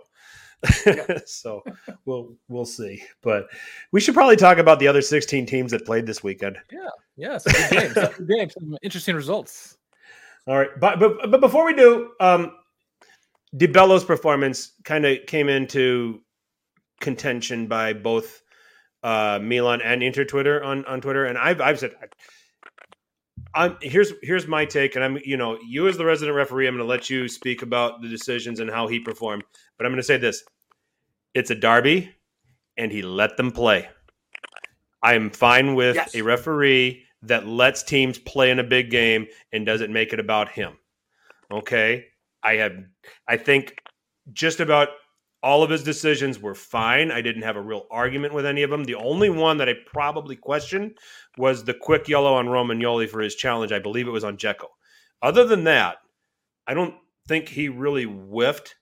so 1.26 1.64
we'll 2.06 2.36
we'll 2.48 2.66
see. 2.66 3.02
But 3.22 3.48
we 3.92 4.00
should 4.00 4.14
probably 4.14 4.36
talk 4.36 4.58
about 4.58 4.80
the 4.80 4.88
other 4.88 5.02
sixteen 5.02 5.46
teams 5.46 5.72
that 5.72 5.86
played 5.86 6.06
this 6.06 6.24
weekend. 6.24 6.58
Yeah, 7.18 7.38
some 7.38 7.78
games. 7.78 7.94
some 7.94 8.28
games. 8.28 8.54
Some 8.54 8.78
interesting 8.84 9.16
results. 9.16 9.78
All 10.48 10.58
right, 10.58 10.70
but 10.80 11.00
but 11.00 11.32
but 11.32 11.42
before 11.42 11.66
we 11.66 11.74
do, 11.74 12.12
um, 12.20 12.52
Di 13.56 13.68
Bello's 13.68 14.06
performance 14.06 14.74
kind 14.84 15.06
of 15.06 15.26
came 15.26 15.50
into 15.50 16.22
contention 17.00 17.68
by 17.68 17.94
both 17.94 18.44
uh, 19.04 19.40
Milan 19.42 19.82
and 19.82 20.04
Inter 20.04 20.26
Twitter 20.26 20.64
on 20.64 20.86
on 20.86 21.02
Twitter, 21.02 21.26
and 21.26 21.38
I've 21.38 21.62
I've 21.62 21.80
said. 21.80 21.92
I'm 23.56 23.78
here's 23.82 24.14
here's 24.22 24.48
my 24.48 24.66
take, 24.66 24.96
and 24.96 25.04
I'm 25.04 25.18
you 25.26 25.36
know 25.36 25.58
you 25.68 25.88
as 25.88 25.98
the 25.98 26.06
resident 26.06 26.36
referee, 26.36 26.68
I'm 26.68 26.76
going 26.76 26.86
to 26.86 26.90
let 26.90 27.10
you 27.10 27.28
speak 27.28 27.64
about 27.64 28.02
the 28.02 28.08
decisions 28.08 28.60
and 28.60 28.70
how 28.70 28.88
he 28.88 29.00
performed, 29.00 29.44
but 29.78 29.86
I'm 29.86 29.92
going 29.92 29.98
to 30.00 30.04
say 30.04 30.18
this: 30.18 30.44
it's 31.34 31.50
a 31.50 31.56
derby, 31.56 32.12
and 32.78 32.92
he 32.92 33.02
let 33.02 33.38
them 33.38 33.52
play. 33.52 33.90
I 35.02 35.16
am 35.16 35.30
fine 35.32 35.76
with 35.76 35.96
Yes. 35.96 36.14
a 36.14 36.22
referee 36.22 37.04
that 37.24 37.48
lets 37.48 37.84
teams 37.84 38.20
play 38.20 38.52
in 38.52 38.60
a 38.60 38.64
big 38.64 38.92
game 38.92 39.28
and 39.52 39.66
doesn't 39.66 39.92
make 39.92 40.14
it 40.14 40.20
about 40.20 40.50
him. 40.50 40.74
Okay. 41.52 42.06
I 42.44 42.56
have, 42.56 42.74
I 43.28 43.38
think 43.38 43.76
just 44.32 44.60
about 44.60 44.90
all 45.42 45.64
of 45.64 45.70
his 45.70 45.84
decisions 45.84 46.40
were 46.40 46.56
fine. 46.56 47.12
I 47.12 47.22
didn't 47.22 47.44
have 47.44 47.56
a 47.56 47.62
real 47.62 47.88
argument 47.90 48.34
with 48.34 48.46
any 48.46 48.64
of 48.64 48.70
them. 48.70 48.84
The 48.84 48.96
only 48.96 49.30
one 49.30 49.58
that 49.58 49.70
I 49.70 49.74
probably 49.86 50.36
questioned 50.36 50.98
was 51.38 51.64
the 51.64 51.74
quick 51.74 52.08
yellow 52.10 52.34
on 52.34 52.48
Romagnoli 52.48 53.08
for 53.10 53.22
his 53.22 53.36
challenge. 53.36 53.72
I 53.72 53.80
believe 53.80 54.08
it 54.08 54.12
was 54.12 54.24
on 54.24 54.38
Dzeko. 54.38 54.66
Other 55.22 55.46
than 55.46 55.64
that, 55.66 55.98
I 56.68 56.74
don't 56.74 56.96
think 57.28 57.48
he 57.48 57.70
really 57.70 58.04
whiffed 58.04 58.76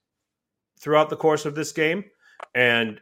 throughout 0.80 1.10
the 1.10 1.16
course 1.16 1.46
of 1.46 1.56
this 1.56 1.72
game. 1.72 2.06
And 2.56 3.00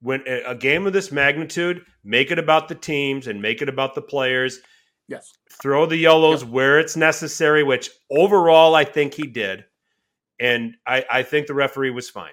when 0.00 0.22
a 0.26 0.54
game 0.54 0.86
of 0.86 0.92
this 0.92 1.12
magnitude, 1.12 1.84
make 2.04 2.30
it 2.30 2.38
about 2.38 2.68
the 2.68 2.74
teams 2.74 3.26
and 3.26 3.42
make 3.42 3.60
it 3.60 3.68
about 3.68 3.94
the 3.94 4.02
players. 4.02 4.60
Yes. 5.08 5.32
Throw 5.60 5.86
the 5.86 5.96
yellows 5.96 6.42
yep. 6.42 6.52
where 6.52 6.78
it's 6.78 6.96
necessary, 6.96 7.62
which 7.62 7.90
overall 8.10 8.74
I 8.74 8.84
think 8.84 9.14
he 9.14 9.26
did. 9.26 9.64
And 10.40 10.76
I, 10.86 11.04
I 11.10 11.22
think 11.22 11.46
the 11.46 11.54
referee 11.54 11.90
was 11.90 12.08
fine. 12.08 12.32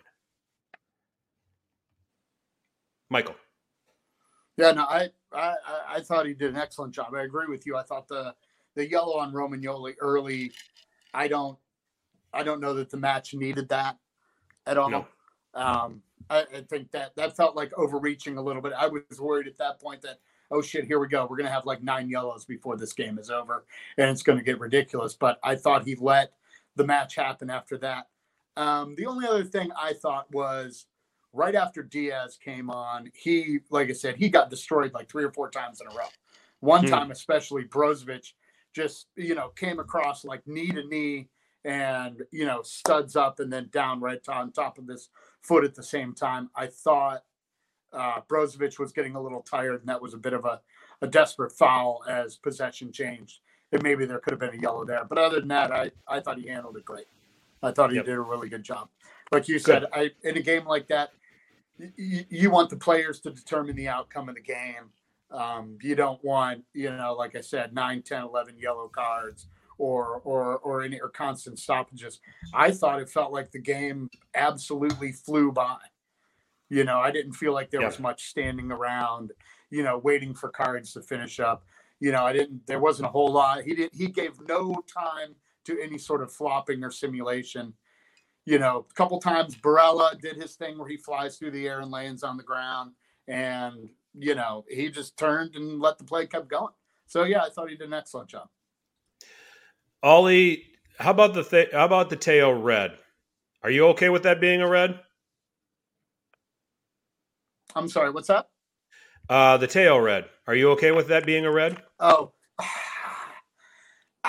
Michael. 3.09 3.35
Yeah, 4.57 4.71
no, 4.71 4.83
I, 4.83 5.09
I 5.33 5.55
I 5.87 5.99
thought 6.01 6.25
he 6.25 6.33
did 6.33 6.51
an 6.51 6.57
excellent 6.57 6.93
job. 6.93 7.13
I 7.13 7.23
agree 7.23 7.47
with 7.47 7.65
you. 7.65 7.75
I 7.75 7.83
thought 7.83 8.07
the 8.07 8.33
the 8.75 8.89
yellow 8.89 9.17
on 9.17 9.33
Romagnoli 9.33 9.95
early, 9.99 10.51
I 11.13 11.27
don't 11.27 11.57
I 12.33 12.43
don't 12.43 12.59
know 12.59 12.73
that 12.75 12.89
the 12.89 12.97
match 12.97 13.33
needed 13.33 13.69
that 13.69 13.97
at 14.67 14.77
all. 14.77 14.89
No. 14.89 15.07
Um, 15.53 16.01
I, 16.29 16.41
I, 16.41 16.61
think 16.69 16.91
that 16.91 17.15
that 17.15 17.37
felt 17.37 17.55
like 17.55 17.71
overreaching 17.77 18.37
a 18.37 18.41
little 18.41 18.61
bit. 18.61 18.73
I 18.77 18.87
was 18.87 19.19
worried 19.19 19.47
at 19.47 19.57
that 19.57 19.79
point 19.79 20.01
that 20.01 20.19
oh 20.51 20.61
shit, 20.61 20.85
here 20.85 20.99
we 20.99 21.07
go. 21.07 21.25
We're 21.29 21.37
gonna 21.37 21.49
have 21.49 21.65
like 21.65 21.81
nine 21.81 22.09
yellows 22.09 22.45
before 22.45 22.75
this 22.75 22.93
game 22.93 23.17
is 23.17 23.29
over, 23.29 23.65
and 23.97 24.09
it's 24.09 24.23
gonna 24.23 24.43
get 24.43 24.59
ridiculous. 24.59 25.13
But 25.13 25.39
I 25.43 25.55
thought 25.55 25.85
he 25.85 25.95
let 25.95 26.33
the 26.75 26.85
match 26.85 27.15
happen 27.15 27.49
after 27.49 27.77
that. 27.79 28.07
Um, 28.57 28.95
the 28.95 29.05
only 29.05 29.27
other 29.27 29.43
thing 29.43 29.71
I 29.77 29.93
thought 29.93 30.31
was 30.31 30.87
right 31.35 31.55
after 31.55 31.83
Diaz 31.83 32.37
came 32.43 32.69
on, 32.69 33.11
he, 33.13 33.59
like 33.69 33.89
I 33.89 33.93
said, 33.93 34.15
he 34.15 34.29
got 34.29 34.49
destroyed 34.49 34.93
like 34.93 35.09
three 35.09 35.23
or 35.23 35.31
four 35.31 35.49
times 35.49 35.81
in 35.81 35.87
a 35.87 35.89
row. 35.91 36.07
One 36.61 36.85
hmm. 36.85 36.89
time, 36.89 37.11
especially 37.11 37.65
Brozovic, 37.65 38.31
just 38.73 39.07
you 39.15 39.35
know 39.35 39.49
came 39.49 39.79
across 39.79 40.25
like 40.25 40.45
knee 40.45 40.71
to 40.71 40.83
knee 40.87 41.29
and 41.63 42.23
you 42.31 42.45
know 42.45 42.61
studs 42.61 43.15
up 43.15 43.39
and 43.39 43.51
then 43.51 43.69
down 43.71 44.01
right 44.01 44.19
on 44.27 44.51
top 44.51 44.77
of 44.77 44.85
this 44.85 45.09
foot 45.41 45.63
at 45.63 45.75
the 45.75 45.83
same 45.83 46.13
time. 46.13 46.49
I 46.55 46.67
thought 46.67 47.23
uh, 47.93 48.21
Brozovic 48.27 48.79
was 48.79 48.91
getting 48.91 49.15
a 49.15 49.21
little 49.21 49.41
tired, 49.41 49.81
and 49.81 49.89
that 49.89 50.01
was 50.01 50.13
a 50.13 50.17
bit 50.17 50.33
of 50.33 50.45
a, 50.45 50.61
a 51.01 51.07
desperate 51.07 51.51
foul 51.51 52.03
as 52.07 52.35
possession 52.37 52.91
changed. 52.91 53.39
And 53.71 53.81
maybe 53.81 54.05
there 54.05 54.19
could 54.19 54.31
have 54.31 54.39
been 54.39 54.57
a 54.57 54.61
yellow 54.61 54.85
there. 54.85 55.03
But 55.05 55.17
other 55.17 55.39
than 55.39 55.49
that, 55.49 55.71
I, 55.71 55.91
I 56.07 56.19
thought 56.19 56.37
he 56.37 56.47
handled 56.47 56.77
it 56.77 56.85
great. 56.85 57.07
I 57.63 57.71
thought 57.71 57.89
he 57.89 57.95
yep. 57.95 58.05
did 58.05 58.15
a 58.15 58.21
really 58.21 58.47
good 58.47 58.63
job. 58.63 58.89
Like 59.31 59.47
you 59.47 59.57
said, 59.57 59.85
I 59.91 60.11
in 60.23 60.37
a 60.37 60.41
game 60.41 60.65
like 60.65 60.87
that, 60.89 61.11
you, 61.77 62.25
you 62.29 62.49
want 62.49 62.69
the 62.69 62.77
players 62.77 63.19
to 63.21 63.31
determine 63.31 63.75
the 63.75 63.87
outcome 63.87 64.29
of 64.29 64.35
the 64.35 64.41
game. 64.41 64.91
Um, 65.31 65.77
you 65.81 65.95
don't 65.95 66.23
want, 66.23 66.63
you 66.73 66.95
know, 66.95 67.13
like 67.13 67.35
I 67.35 67.41
said, 67.41 67.73
9, 67.73 68.01
10, 68.03 68.23
11 68.23 68.57
yellow 68.59 68.87
cards 68.87 69.47
or 69.77 70.21
or 70.23 70.57
or 70.59 70.83
any 70.83 70.99
or 70.99 71.09
constant 71.09 71.59
stoppages. 71.59 72.19
I 72.53 72.71
thought 72.71 73.01
it 73.01 73.09
felt 73.09 73.33
like 73.33 73.51
the 73.51 73.59
game 73.59 74.09
absolutely 74.33 75.11
flew 75.11 75.51
by. 75.51 75.77
You 76.69 76.83
know, 76.83 76.99
I 76.99 77.11
didn't 77.11 77.33
feel 77.33 77.53
like 77.53 77.69
there 77.69 77.81
yeah. 77.81 77.87
was 77.87 77.99
much 77.99 78.27
standing 78.27 78.71
around, 78.71 79.31
you 79.69 79.83
know, 79.83 79.97
waiting 79.97 80.33
for 80.33 80.49
cards 80.49 80.93
to 80.93 81.01
finish 81.01 81.39
up. 81.39 81.63
You 81.99 82.11
know, 82.11 82.23
I 82.23 82.33
didn't 82.33 82.65
there 82.67 82.79
wasn't 82.79 83.07
a 83.07 83.11
whole 83.11 83.31
lot. 83.31 83.63
He 83.63 83.75
didn't 83.75 83.95
he 83.95 84.07
gave 84.07 84.39
no 84.47 84.83
time 84.91 85.35
to 85.65 85.79
any 85.81 85.97
sort 85.97 86.21
of 86.21 86.31
flopping 86.31 86.83
or 86.83 86.91
simulation. 86.91 87.73
You 88.45 88.59
know, 88.59 88.85
a 88.89 88.93
couple 88.93 89.19
times 89.19 89.55
Barella 89.55 90.19
did 90.19 90.35
his 90.35 90.55
thing 90.55 90.77
where 90.77 90.87
he 90.87 90.97
flies 90.97 91.37
through 91.37 91.51
the 91.51 91.67
air 91.67 91.81
and 91.81 91.91
lands 91.91 92.23
on 92.23 92.37
the 92.37 92.43
ground 92.43 92.91
and 93.27 93.89
you 94.17 94.35
know, 94.35 94.65
he 94.69 94.89
just 94.89 95.17
turned 95.17 95.55
and 95.55 95.79
let 95.79 95.97
the 95.97 96.03
play 96.03 96.25
kept 96.25 96.47
going. 96.47 96.73
So 97.07 97.23
yeah, 97.23 97.43
I 97.43 97.49
thought 97.49 97.69
he 97.69 97.75
did 97.75 97.87
an 97.87 97.93
excellent 97.93 98.29
job. 98.29 98.47
Ollie, 100.01 100.63
how 100.99 101.11
about 101.11 101.33
the 101.33 101.43
th- 101.43 101.71
how 101.71 101.85
about 101.85 102.09
the 102.09 102.15
Theo 102.15 102.51
red? 102.51 102.97
Are 103.63 103.69
you 103.69 103.87
okay 103.87 104.09
with 104.09 104.23
that 104.23 104.39
being 104.39 104.61
a 104.61 104.67
red? 104.67 104.99
I'm 107.75 107.89
sorry, 107.89 108.11
what's 108.11 108.27
that? 108.27 108.47
Uh, 109.27 109.57
the 109.57 109.67
Theo 109.67 109.97
red. 109.97 110.25
Are 110.47 110.55
you 110.55 110.71
okay 110.71 110.91
with 110.91 111.07
that 111.07 111.25
being 111.25 111.45
a 111.45 111.51
red? 111.51 111.81
Oh, 111.99 112.31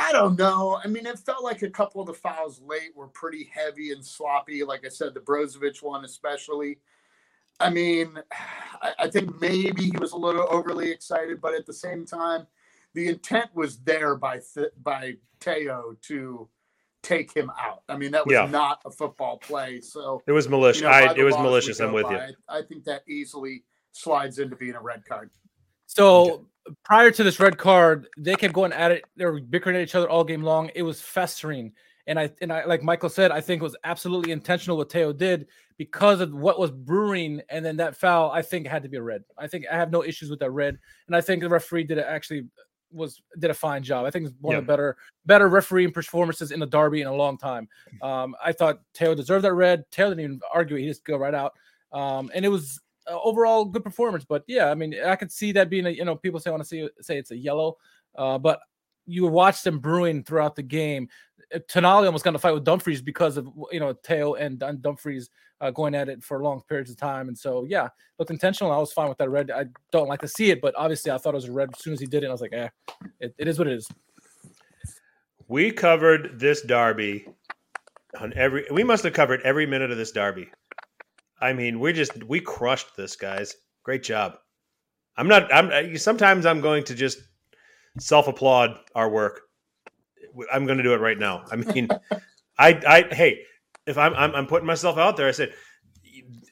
I 0.07 0.13
don't 0.13 0.39
know. 0.39 0.81
I 0.85 0.87
mean, 0.87 1.05
it 1.05 1.19
felt 1.19 1.43
like 1.43 1.63
a 1.63 1.71
couple 1.71 2.01
of 2.01 2.07
the 2.07 2.15
fouls 2.15 2.61
late 2.65 2.95
were 2.95 3.09
pretty 3.09 3.51
heavy 3.53 3.91
and 3.91 4.05
sloppy. 4.05 4.63
Like 4.63 4.87
I 4.87 4.89
said, 4.89 5.15
the 5.15 5.21
Brozovic 5.21 5.83
one 5.83 6.05
especially. 6.05 6.79
I 7.59 7.71
mean, 7.71 8.17
I, 8.81 8.93
I 9.01 9.09
think 9.09 9.41
maybe 9.41 9.87
he 9.87 9.99
was 9.99 10.13
a 10.13 10.17
little 10.17 10.47
overly 10.49 10.93
excited, 10.93 11.41
but 11.41 11.55
at 11.55 11.67
the 11.67 11.73
same 11.73 12.07
time, 12.07 12.47
the 12.95 13.09
intent 13.09 13.51
was 13.53 13.79
there 13.79 14.15
by 14.15 14.41
th- 14.55 14.73
by 14.81 15.15
Theo 15.41 15.97
to 16.03 16.49
take 17.03 17.35
him 17.37 17.51
out. 17.61 17.83
I 17.89 17.97
mean, 17.97 18.13
that 18.13 18.27
was 18.27 18.35
yeah. 18.35 18.47
not 18.47 18.83
a 18.85 18.93
football 18.93 19.39
play. 19.39 19.81
So 19.81 20.23
it 20.29 20.33
was 20.33 20.49
malicious. 20.49 20.83
You 20.83 20.89
know, 20.89 20.93
I, 20.93 21.15
it 21.17 21.25
was 21.25 21.37
malicious. 21.37 21.81
I'm 21.81 21.93
with 21.93 22.05
by, 22.05 22.13
you. 22.29 22.35
I, 22.49 22.59
I, 22.59 22.63
think 22.63 22.85
that 22.85 23.03
easily 23.09 23.65
slides 23.91 24.39
into 24.39 24.55
being 24.55 24.75
a 24.75 24.81
red 24.81 25.05
card. 25.05 25.31
So 25.87 26.31
okay. 26.31 26.45
Prior 26.85 27.11
to 27.11 27.23
this 27.23 27.41
red 27.41 27.59
card, 27.59 28.09
they 28.17 28.35
kept 28.35 28.55
going 28.55 28.73
at 28.73 28.91
it. 28.91 29.05
They 29.17 29.25
were 29.25 29.41
bickering 29.41 29.77
at 29.77 29.83
each 29.83 29.95
other 29.95 30.09
all 30.09 30.25
game 30.25 30.43
long. 30.43 30.71
It 30.75 30.83
was 30.83 31.01
festering. 31.01 31.73
And 32.07 32.19
I 32.19 32.31
and 32.41 32.53
I 32.53 32.65
like 32.65 32.83
Michael 32.83 33.09
said, 33.09 33.33
I 33.33 33.41
think 33.41 33.61
it 33.61 33.65
was 33.65 33.77
absolutely 33.83 34.31
intentional 34.31 34.77
what 34.77 34.93
Theo 34.93 35.13
did 35.13 35.49
because 35.77 36.21
of 36.21 36.33
what 36.33 36.59
was 36.59 36.71
brewing, 36.71 37.43
and 37.49 37.65
then 37.65 37.77
that 37.79 37.97
foul 37.97 38.31
I 38.31 38.43
think 38.43 38.67
had 38.67 38.85
to 38.85 38.89
be 38.89 38.97
a 38.97 39.03
red. 39.03 39.25
I 39.37 39.49
think 39.49 39.65
I 39.71 39.77
have 39.77 39.91
no 39.91 40.05
issues 40.05 40.31
with 40.31 40.39
that 40.39 40.53
red, 40.53 40.79
and 41.09 41.17
I 41.17 41.21
think 41.21 41.43
the 41.43 41.49
referee 41.49 41.85
did 41.85 41.99
it 41.99 42.07
actually 42.09 42.47
was 42.93 43.21
did 43.39 43.51
a 43.51 43.55
fine 43.55 43.83
job. 43.83 44.07
I 44.07 44.11
think 44.11 44.27
it's 44.27 44.35
one 44.41 44.53
yeah. 44.53 44.59
of 44.59 44.65
the 44.65 44.73
better 44.73 44.97
better 45.27 45.49
refereeing 45.49 45.91
performances 45.91 46.53
in 46.53 46.61
the 46.61 46.67
derby 46.67 47.01
in 47.01 47.09
a 47.09 47.15
long 47.15 47.37
time. 47.39 47.69
Um, 48.03 48.37
I 48.43 48.53
thought 48.53 48.81
Theo 48.95 49.15
deserved 49.17 49.45
that 49.45 49.55
red. 49.55 49.85
Theo 49.91 50.09
didn't 50.09 50.25
even 50.25 50.41
argue; 50.55 50.77
he 50.77 50.87
just 50.87 51.05
go 51.05 51.17
right 51.17 51.35
out. 51.35 51.55
Um, 51.93 52.31
and 52.35 52.45
it 52.45 52.49
was 52.49 52.81
uh, 53.11 53.19
overall 53.23 53.65
good 53.65 53.85
performance. 53.85 54.25
But 54.25 54.45
yeah, 54.47 54.71
I 54.71 54.75
mean, 54.75 54.95
I 55.05 55.17
could 55.17 55.33
see 55.33 55.53
that 55.53 55.71
being 55.71 55.87
a 55.87 55.91
you 55.91 56.05
know 56.05 56.17
people 56.17 56.41
say 56.41 56.51
want 56.51 56.63
to 56.63 56.69
see 56.69 56.89
say 57.01 57.19
it's 57.19 57.31
a 57.31 57.37
yellow, 57.37 57.77
uh, 58.17 58.39
but 58.39 58.61
you 59.07 59.27
watch 59.27 59.63
them 59.63 59.79
brewing 59.79 60.25
throughout 60.25 60.57
the 60.57 60.63
game. 60.63 61.09
Tonali 61.55 62.07
almost 62.07 62.25
got 62.25 62.33
to 62.33 62.39
fight 62.39 62.55
with 62.55 62.65
Dumfries 62.65 63.01
because 63.01 63.37
of 63.37 63.49
you 63.71 63.81
know 63.81 63.95
and, 64.35 64.63
and 64.63 64.83
Dumfries 64.83 65.31
uh, 65.61 65.71
going 65.71 65.95
at 65.95 66.09
it 66.09 66.23
for 66.23 66.43
long 66.43 66.63
periods 66.69 66.91
of 66.91 66.97
time. 66.97 67.29
And 67.29 67.39
so 67.39 67.65
yeah, 67.69 67.89
looked 68.19 68.31
intentional. 68.31 68.73
I 68.73 68.79
was 68.79 68.93
fine 68.93 69.09
with 69.09 69.19
that 69.19 69.31
red. 69.31 69.51
I 69.51 69.67
don't 69.93 70.09
like 70.09 70.21
to 70.23 70.29
see 70.29 70.51
it, 70.51 70.61
but 70.61 70.75
obviously 70.77 71.13
I 71.13 71.19
thought 71.19 71.35
it 71.35 71.37
was 71.37 71.47
a 71.47 71.53
red 71.53 71.71
as 71.73 71.81
soon 71.81 71.93
as 71.93 72.01
he 72.01 72.07
did 72.07 72.25
it. 72.25 72.29
I 72.29 72.33
was 72.33 72.41
like, 72.41 72.53
eh, 72.53 72.69
it, 73.21 73.35
it 73.39 73.49
is 73.49 73.59
what 73.59 73.69
it 73.69 73.75
is. 73.75 73.89
We 75.49 75.71
covered 75.71 76.41
this 76.41 76.63
derby 76.63 77.27
on 78.21 78.33
every. 78.35 78.65
We 78.71 78.83
must 78.83 79.05
have 79.05 79.13
covered 79.13 79.41
every 79.43 79.67
minute 79.67 79.91
of 79.91 79.97
this 79.97 80.11
derby. 80.11 80.51
I 81.41 81.53
mean, 81.53 81.81
we 81.81 81.93
just 81.93 82.23
we 82.25 82.41
crushed 82.41 82.97
this, 82.97 83.17
guys. 83.17 83.55
Great 83.83 84.03
job. 84.03 84.39
I'm 85.17 85.29
not. 85.29 85.53
I'm. 85.53 85.97
Sometimes 85.97 86.47
I'm 86.47 86.61
going 86.61 86.85
to 86.85 86.95
just 86.95 87.19
self 87.99 88.29
applaud 88.29 88.79
our 88.95 89.09
work. 89.09 89.43
I'm 90.53 90.67
going 90.67 90.79
to 90.79 90.85
do 90.85 90.93
it 90.93 91.01
right 91.01 91.19
now. 91.19 91.45
I 91.51 91.57
mean, 91.57 91.89
I, 92.59 92.81
I, 92.87 93.15
hey, 93.15 93.41
if 93.87 93.97
I'm, 93.97 94.15
I'm, 94.15 94.35
I'm, 94.35 94.47
putting 94.47 94.67
myself 94.67 94.99
out 94.99 95.17
there, 95.17 95.29
I 95.29 95.31
said, 95.31 95.55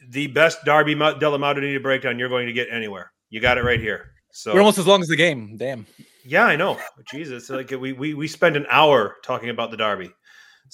the 0.08 0.26
best 0.28 0.64
Derby 0.64 0.94
Della 0.94 1.38
Madonnina 1.38 1.82
breakdown 1.82 2.18
you're 2.18 2.28
going 2.28 2.46
to 2.46 2.52
get 2.52 2.68
anywhere. 2.70 3.12
You 3.30 3.40
got 3.40 3.58
it 3.58 3.64
right 3.64 3.80
here. 3.80 4.12
So 4.32 4.52
we're 4.52 4.60
almost 4.60 4.78
as 4.78 4.86
long 4.86 5.00
as 5.00 5.08
the 5.08 5.16
game. 5.16 5.56
Damn. 5.56 5.86
Yeah, 6.24 6.44
I 6.44 6.56
know. 6.56 6.78
Jesus, 7.10 7.50
like 7.50 7.70
we, 7.70 7.92
we, 7.92 8.14
we 8.14 8.26
spend 8.26 8.56
an 8.56 8.66
hour 8.70 9.16
talking 9.22 9.50
about 9.50 9.70
the 9.70 9.76
Derby. 9.76 10.10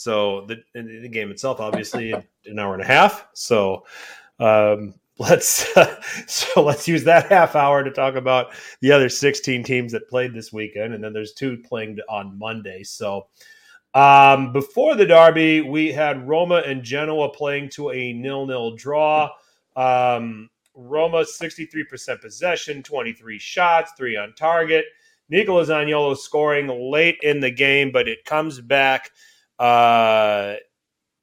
So 0.00 0.46
the, 0.46 0.62
the 0.72 1.10
game 1.10 1.30
itself, 1.30 1.60
obviously, 1.60 2.12
an 2.12 2.58
hour 2.58 2.72
and 2.72 2.82
a 2.82 2.86
half. 2.86 3.26
So, 3.34 3.84
um, 4.38 4.94
let's 5.18 5.76
uh, 5.76 6.00
so 6.26 6.62
let's 6.62 6.88
use 6.88 7.04
that 7.04 7.28
half 7.28 7.54
hour 7.54 7.84
to 7.84 7.90
talk 7.90 8.14
about 8.14 8.54
the 8.80 8.90
other 8.90 9.10
16 9.10 9.62
teams 9.62 9.92
that 9.92 10.08
played 10.08 10.32
this 10.32 10.50
weekend 10.50 10.94
and 10.94 11.04
then 11.04 11.12
there's 11.12 11.34
two 11.34 11.58
playing 11.58 11.98
on 12.08 12.38
monday. 12.38 12.82
So 12.82 13.26
um, 13.92 14.54
before 14.54 14.94
the 14.94 15.04
derby 15.04 15.60
we 15.60 15.92
had 15.92 16.26
roma 16.26 16.62
and 16.64 16.82
genoa 16.82 17.28
playing 17.28 17.68
to 17.70 17.90
a 17.90 18.14
nil-nil 18.14 18.76
draw. 18.76 19.28
Um, 19.76 20.48
roma 20.74 21.18
63% 21.18 22.22
possession 22.22 22.82
23 22.82 23.38
shots 23.38 23.92
3 23.98 24.16
on 24.16 24.32
target. 24.32 24.86
Nicola 25.28 25.66
zaniolo 25.66 26.16
scoring 26.16 26.68
late 26.90 27.18
in 27.22 27.40
the 27.40 27.50
game 27.50 27.92
but 27.92 28.08
it 28.08 28.24
comes 28.24 28.58
back 28.58 29.10
uh, 29.60 30.54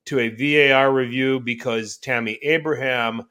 to 0.05 0.19
a 0.19 0.30
var 0.30 0.93
review 0.93 1.39
because 1.39 1.97
tammy 1.97 2.39
abraham 2.43 3.23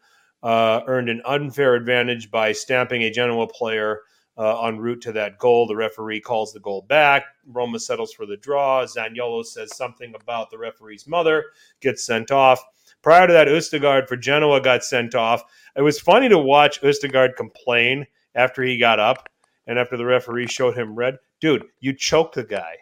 uh, 0.43 0.83
earned 0.87 1.09
an 1.09 1.23
unfair 1.25 1.75
advantage 1.75 2.31
by 2.31 2.53
stamping 2.53 3.03
a 3.03 3.11
Genoa 3.11 3.49
player 3.49 4.03
uh, 4.39 4.67
en 4.67 4.79
route 4.79 5.01
to 5.01 5.13
that 5.13 5.39
goal. 5.39 5.67
The 5.67 5.77
referee 5.77 6.21
calls 6.21 6.53
the 6.53 6.61
goal 6.61 6.83
back. 6.83 7.25
Roma 7.47 7.79
settles 7.79 8.13
for 8.13 8.27
the 8.27 8.37
draw. 8.37 8.85
Zaniolo 8.85 9.45
says 9.45 9.77
something 9.77 10.15
about 10.15 10.51
the 10.51 10.59
referee's 10.59 11.07
mother, 11.07 11.45
gets 11.81 12.05
sent 12.05 12.31
off. 12.31 12.63
Prior 13.03 13.27
to 13.27 13.33
that, 13.33 13.49
Østigård 13.49 14.09
for 14.09 14.17
Genoa 14.17 14.61
got 14.61 14.85
sent 14.85 15.15
off. 15.15 15.43
It 15.77 15.83
was 15.83 16.01
funny 16.01 16.29
to 16.29 16.39
watch 16.39 16.81
Østigård 16.83 17.37
complain 17.37 18.07
after 18.35 18.63
he 18.63 18.79
got 18.79 19.01
up 19.01 19.29
and 19.67 19.79
after 19.79 19.97
the 19.97 20.05
referee 20.05 20.47
showed 20.47 20.77
him 20.77 20.95
red. 20.95 21.17
Dude, 21.41 21.65
you 21.81 21.93
choked 21.93 22.35
the 22.35 22.45
guy. 22.45 22.77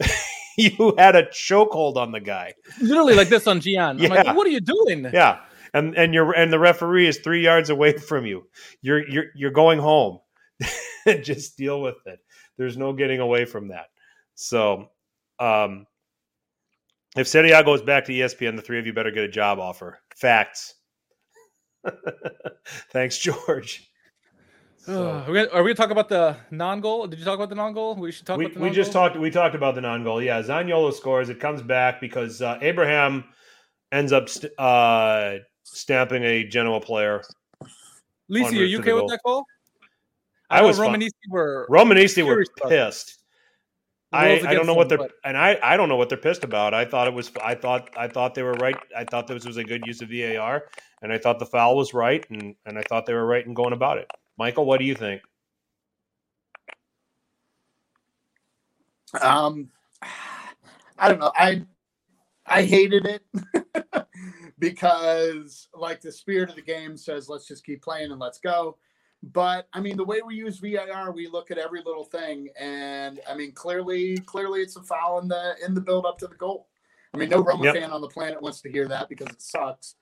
you 0.78 0.94
had 0.98 1.14
a 1.14 1.22
chokehold 1.26 1.96
on 1.96 2.10
the 2.10 2.20
guy. 2.20 2.52
Literally 2.80 3.14
like 3.14 3.28
this 3.28 3.46
on 3.46 3.60
Gian. 3.60 4.04
I'm 4.04 4.10
like, 4.10 4.26
what 4.36 4.44
are 4.46 4.50
you 4.50 4.60
doing? 4.60 5.08
Yeah. 5.12 5.40
And 5.72 5.96
and 5.96 6.12
you're 6.12 6.32
and 6.32 6.52
the 6.52 6.58
referee 6.58 7.06
is 7.06 7.18
three 7.18 7.44
yards 7.44 7.70
away 7.70 7.92
from 7.98 8.26
you. 8.26 8.48
You're 8.82 9.08
you're 9.08 9.26
you're 9.36 9.50
going 9.52 9.78
home. 9.78 10.18
Just 11.22 11.56
deal 11.56 11.80
with 11.80 11.96
it. 12.06 12.18
There's 12.56 12.76
no 12.76 12.92
getting 12.92 13.20
away 13.20 13.44
from 13.44 13.68
that. 13.68 13.86
So 14.34 14.88
um 15.38 15.86
if 17.16 17.28
Serie 17.28 17.50
goes 17.62 17.82
back 17.82 18.04
to 18.06 18.12
ESPN, 18.12 18.56
the 18.56 18.62
three 18.62 18.78
of 18.78 18.86
you 18.86 18.92
better 18.92 19.10
get 19.12 19.24
a 19.24 19.28
job 19.28 19.58
offer. 19.60 20.00
Facts. 20.16 20.74
Thanks, 22.92 23.16
George. 23.18 23.87
So- 24.78 25.24
are, 25.26 25.30
we 25.30 25.34
gonna, 25.34 25.48
are 25.52 25.62
we 25.62 25.70
gonna 25.70 25.74
talk 25.74 25.90
about 25.90 26.08
the 26.08 26.36
non-goal? 26.50 27.06
Did 27.08 27.18
you 27.18 27.24
talk 27.24 27.36
about 27.36 27.48
the 27.48 27.54
non-goal? 27.54 27.96
We 27.96 28.12
should 28.12 28.26
talk 28.26 28.38
we, 28.38 28.46
about 28.46 28.54
the 28.54 28.60
we 28.60 28.70
just 28.70 28.92
talked 28.92 29.16
we 29.16 29.30
talked 29.30 29.54
about 29.54 29.74
the 29.74 29.80
non-goal 29.80 30.22
yeah 30.22 30.40
zaniolo 30.40 30.92
scores 30.92 31.28
it 31.28 31.40
comes 31.40 31.62
back 31.62 32.00
because 32.00 32.40
uh, 32.40 32.58
abraham 32.62 33.24
ends 33.92 34.12
up 34.12 34.28
st- 34.28 34.52
uh, 34.58 35.36
stamping 35.64 36.22
a 36.22 36.44
genoa 36.44 36.80
player 36.80 37.22
Lisi, 38.30 38.60
are 38.60 38.64
you 38.64 38.78
okay 38.78 38.92
with 38.92 39.08
that 39.08 39.20
call? 39.24 39.44
I 40.50 40.60
know 40.60 40.68
was 40.68 40.78
fine. 40.78 40.94
Romanisti 40.94 41.30
were 41.30 41.66
romanisti 41.70 42.22
were 42.22 42.32
Furious 42.32 42.48
about 42.58 42.72
it. 42.72 42.76
pissed 42.76 43.18
I, 44.12 44.40
I 44.46 44.54
don't 44.54 44.66
know 44.66 44.74
what 44.74 44.88
they're 44.88 44.98
them, 44.98 45.08
and 45.24 45.36
I, 45.36 45.58
I 45.62 45.76
don't 45.76 45.88
know 45.88 45.96
what 45.96 46.08
they're 46.08 46.16
pissed 46.16 46.42
about. 46.42 46.72
I 46.72 46.84
thought 46.86 47.08
it 47.08 47.14
was 47.14 47.30
I 47.44 47.54
thought 47.54 47.90
I 47.96 48.08
thought 48.08 48.34
they 48.34 48.42
were 48.42 48.54
right. 48.54 48.76
I 48.96 49.04
thought 49.04 49.26
this 49.26 49.44
was 49.44 49.58
a 49.58 49.64
good 49.64 49.86
use 49.86 50.00
of 50.00 50.08
VAR, 50.08 50.64
and 51.02 51.12
I 51.12 51.18
thought 51.18 51.38
the 51.38 51.46
foul 51.46 51.76
was 51.76 51.92
right, 51.92 52.24
and 52.30 52.54
and 52.64 52.78
I 52.78 52.82
thought 52.88 53.04
they 53.04 53.12
were 53.12 53.26
right 53.26 53.44
in 53.44 53.52
going 53.52 53.74
about 53.74 53.98
it. 53.98 54.10
Michael, 54.38 54.66
what 54.66 54.80
do 54.80 54.86
you 54.86 54.94
think? 54.96 55.22
Um, 59.20 59.70
I 60.98 61.08
don't 61.08 61.20
know. 61.20 61.32
I 61.36 61.62
I 62.46 62.64
hated 62.64 63.06
it 63.06 63.22
because 64.60 65.68
like 65.74 66.02
the 66.02 66.12
spirit 66.12 66.50
of 66.50 66.56
the 66.56 66.62
game 66.62 66.96
says, 66.98 67.28
let's 67.28 67.48
just 67.48 67.66
keep 67.66 67.82
playing 67.82 68.12
and 68.12 68.20
let's 68.20 68.40
go. 68.40 68.78
But 69.22 69.68
I 69.72 69.80
mean, 69.80 69.96
the 69.96 70.04
way 70.04 70.20
we 70.26 70.36
use 70.36 70.60
VAR, 70.60 71.12
we 71.12 71.28
look 71.28 71.50
at 71.50 71.58
every 71.58 71.82
little 71.84 72.04
thing, 72.04 72.50
and 72.60 73.20
I 73.30 73.36
mean, 73.36 73.52
clearly, 73.52 74.18
clearly, 74.26 74.62
it's 74.62 74.76
a 74.76 74.82
foul 74.82 75.20
in 75.20 75.28
the 75.28 75.54
in 75.66 75.74
the 75.74 75.80
build 75.82 76.06
up 76.06 76.18
to 76.20 76.28
the 76.28 76.36
goal. 76.36 76.68
I 77.14 77.18
mean, 77.18 77.30
no 77.30 77.40
Roma 77.42 77.66
Yep. 77.66 77.68
fan 77.68 77.92
on 77.92 78.02
the 78.02 78.08
planet 78.08 78.42
wants 78.42 78.60
to 78.62 78.70
hear 78.72 78.88
that 78.88 79.08
because 79.08 79.32
it 79.32 79.42
sucks. 79.42 79.96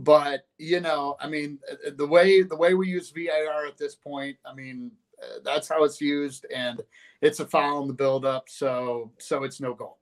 But 0.00 0.46
you 0.56 0.80
know, 0.80 1.16
I 1.20 1.28
mean, 1.28 1.58
uh, 1.70 1.90
the 1.94 2.06
way 2.06 2.42
the 2.42 2.56
way 2.56 2.72
we 2.72 2.88
use 2.88 3.10
VAR 3.10 3.66
at 3.66 3.76
this 3.76 3.94
point, 3.94 4.38
I 4.46 4.54
mean, 4.54 4.90
uh, 5.22 5.40
that's 5.44 5.68
how 5.68 5.84
it's 5.84 6.00
used, 6.00 6.46
and 6.54 6.80
it's 7.20 7.40
a 7.40 7.46
foul 7.46 7.82
in 7.82 7.88
the 7.88 7.92
build 7.94 8.24
up, 8.24 8.48
so 8.48 9.12
so 9.18 9.44
it's 9.44 9.60
no 9.60 9.74
goal. 9.74 9.98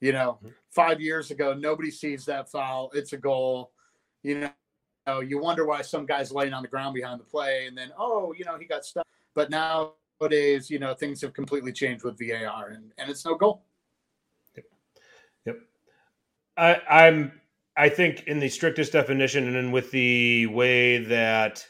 You 0.00 0.12
know, 0.12 0.38
Mhm. 0.42 0.54
five 0.70 1.00
years 1.02 1.30
ago, 1.30 1.52
nobody 1.52 1.90
sees 1.90 2.24
that 2.24 2.50
foul. 2.50 2.90
It's 2.94 3.12
a 3.12 3.18
goal. 3.18 3.72
You 4.22 4.40
know, 4.40 4.50
know, 5.06 5.20
you 5.20 5.38
wonder 5.38 5.66
why 5.66 5.82
some 5.82 6.06
guy's 6.06 6.32
laying 6.32 6.54
on 6.54 6.62
the 6.62 6.68
ground 6.68 6.94
behind 6.94 7.20
the 7.20 7.24
play, 7.24 7.66
and 7.66 7.76
then 7.76 7.92
oh, 7.98 8.32
you 8.32 8.46
know, 8.46 8.56
he 8.58 8.64
got 8.64 8.86
stuck. 8.86 9.06
But 9.34 9.50
nowadays, 9.50 10.70
you 10.70 10.78
know, 10.78 10.94
things 10.94 11.20
have 11.20 11.34
completely 11.34 11.72
changed 11.72 12.02
with 12.02 12.18
VAR, 12.18 12.68
and 12.68 12.92
and 12.96 13.10
it's 13.10 13.26
no 13.26 13.34
goal. 13.34 13.62
Yep. 14.56 14.64
Yep. 15.44 15.58
I, 16.56 16.80
I'm. 16.88 17.40
I 17.78 17.88
think 17.88 18.24
in 18.26 18.40
the 18.40 18.48
strictest 18.48 18.92
definition, 18.92 19.46
and 19.46 19.54
then 19.54 19.70
with 19.70 19.90
the 19.92 20.46
way 20.46 20.98
that 20.98 21.64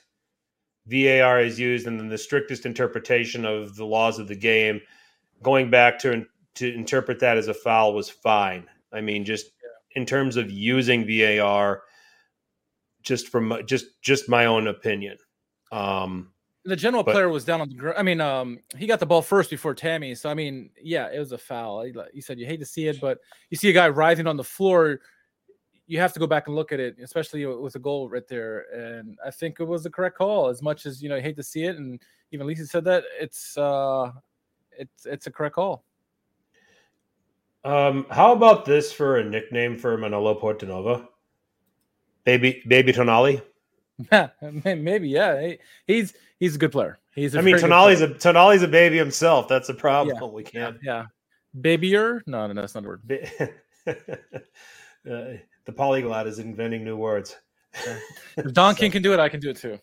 VAR 0.87 1.41
is 1.41 1.61
used, 1.61 1.87
and 1.87 2.01
then 2.01 2.09
the 2.09 2.17
strictest 2.19 2.65
interpretation 2.65 3.45
of 3.45 3.77
the 3.77 3.85
laws 3.85 4.19
of 4.19 4.27
the 4.27 4.35
game, 4.37 4.81
going 5.43 5.71
back 5.71 5.99
to 6.01 6.25
to 6.55 6.75
interpret 6.75 7.21
that 7.21 7.37
as 7.37 7.47
a 7.49 7.55
foul 7.55 7.95
was 7.95 8.09
fine. 8.11 8.67
I 8.93 9.01
mean, 9.01 9.25
just 9.25 9.51
in 9.95 10.07
terms 10.07 10.37
of 10.37 10.51
using 10.51 11.07
VAR, 11.07 11.83
just 13.03 13.29
from 13.29 13.61
just 13.67 14.01
just 14.01 14.29
my 14.29 14.47
own 14.47 14.67
opinion. 14.67 15.19
Um, 15.71 16.33
the 16.65 16.75
general 16.77 17.03
But- 17.03 17.13
player 17.13 17.29
was 17.29 17.45
down 17.45 17.61
on 17.61 17.69
the 17.69 17.75
ground. 17.75 17.99
I 17.99 18.03
mean, 18.03 18.21
um, 18.21 18.59
he 18.77 18.87
got 18.87 18.99
the 18.99 19.07
ball 19.07 19.23
first 19.23 19.51
before 19.51 19.75
Tammy. 19.75 20.15
So 20.15 20.29
I 20.31 20.35
mean, 20.35 20.71
yeah, 20.83 21.09
it 21.13 21.19
was 21.19 21.33
a 21.33 21.39
foul. 21.39 21.83
He- 21.85 21.95
You 22.15 22.23
said 22.23 22.39
you 22.39 22.47
hate 22.47 22.61
to 22.61 22.67
see 22.67 22.89
it, 22.89 23.01
but 23.01 23.19
you 23.51 23.57
see 23.57 23.69
a 23.69 23.73
guy 23.75 23.89
writhing 23.89 24.27
on 24.27 24.37
the 24.37 24.45
floor. 24.45 25.01
You 25.89 25.99
have 25.99 26.13
to 26.13 26.21
go 26.21 26.27
back 26.27 26.47
and 26.47 26.55
look 26.55 26.71
at 26.71 26.79
it, 26.79 26.97
especially 27.03 27.45
with 27.47 27.75
a 27.75 27.79
goal 27.81 28.09
right 28.09 28.27
there. 28.29 28.67
And 28.73 29.19
I 29.25 29.31
think 29.31 29.59
it 29.59 29.65
was 29.65 29.83
the 29.83 29.91
correct 29.91 30.17
call. 30.17 30.49
As 30.49 30.63
much 30.63 30.87
as 30.87 31.03
you 31.03 31.09
know, 31.09 31.17
I 31.17 31.21
hate 31.21 31.37
to 31.37 31.43
see 31.43 31.65
it, 31.65 31.77
and 31.77 32.01
even 32.31 32.47
Lisa 32.47 32.67
said 32.67 32.85
that 32.85 33.05
it's 33.19 33.57
uh, 33.59 34.13
it's 34.79 35.07
it's 35.07 35.27
a 35.27 35.31
correct 35.33 35.55
call. 35.57 35.85
um, 37.65 38.07
how 38.11 38.33
about 38.33 38.65
this 38.65 38.93
for 38.93 39.19
a 39.19 39.25
nickname 39.25 39.77
for 39.77 39.97
Manolo 39.97 40.39
Portanova? 40.39 41.09
Baby, 42.25 42.63
baby 42.69 42.93
Tonali. 42.93 43.43
Maybe 44.65 45.09
yeah. 45.09 45.41
He, 45.41 45.59
he's 45.87 46.15
he's 46.39 46.55
a 46.55 46.59
good 46.59 46.73
player. 46.73 46.99
He's. 47.15 47.35
I 47.35 47.41
I 47.41 47.43
mean, 47.43 47.57
Tonali's 47.57 48.03
a 48.03 48.09
Tonali's 48.09 48.63
a 48.63 48.69
baby 48.69 48.97
himself. 48.97 49.49
That's 49.49 49.69
a 49.71 49.75
problem. 49.75 50.33
We 50.33 50.45
can't. 50.45 50.79
yeah. 50.83 51.07
Babyer? 51.57 52.21
No, 52.27 52.47
no, 52.47 52.53
no, 52.53 52.61
that's 52.61 52.75
not 52.75 52.85
a 52.85 52.89
word. 52.89 53.03
Ba- 53.05 53.51
uh, 55.11 55.39
the 55.69 55.73
polyglot 55.75 56.27
is 56.27 56.39
inventing 56.39 56.83
new 56.83 56.97
words. 56.97 57.37
If 58.39 58.55
Don 58.55 58.75
So- 58.75 58.81
King 58.81 58.91
can 58.91 59.03
do 59.03 59.13
it, 59.13 59.21
I 59.21 59.29
can 59.29 59.39
do 59.39 59.51
it 59.51 59.59
too. 59.59 59.79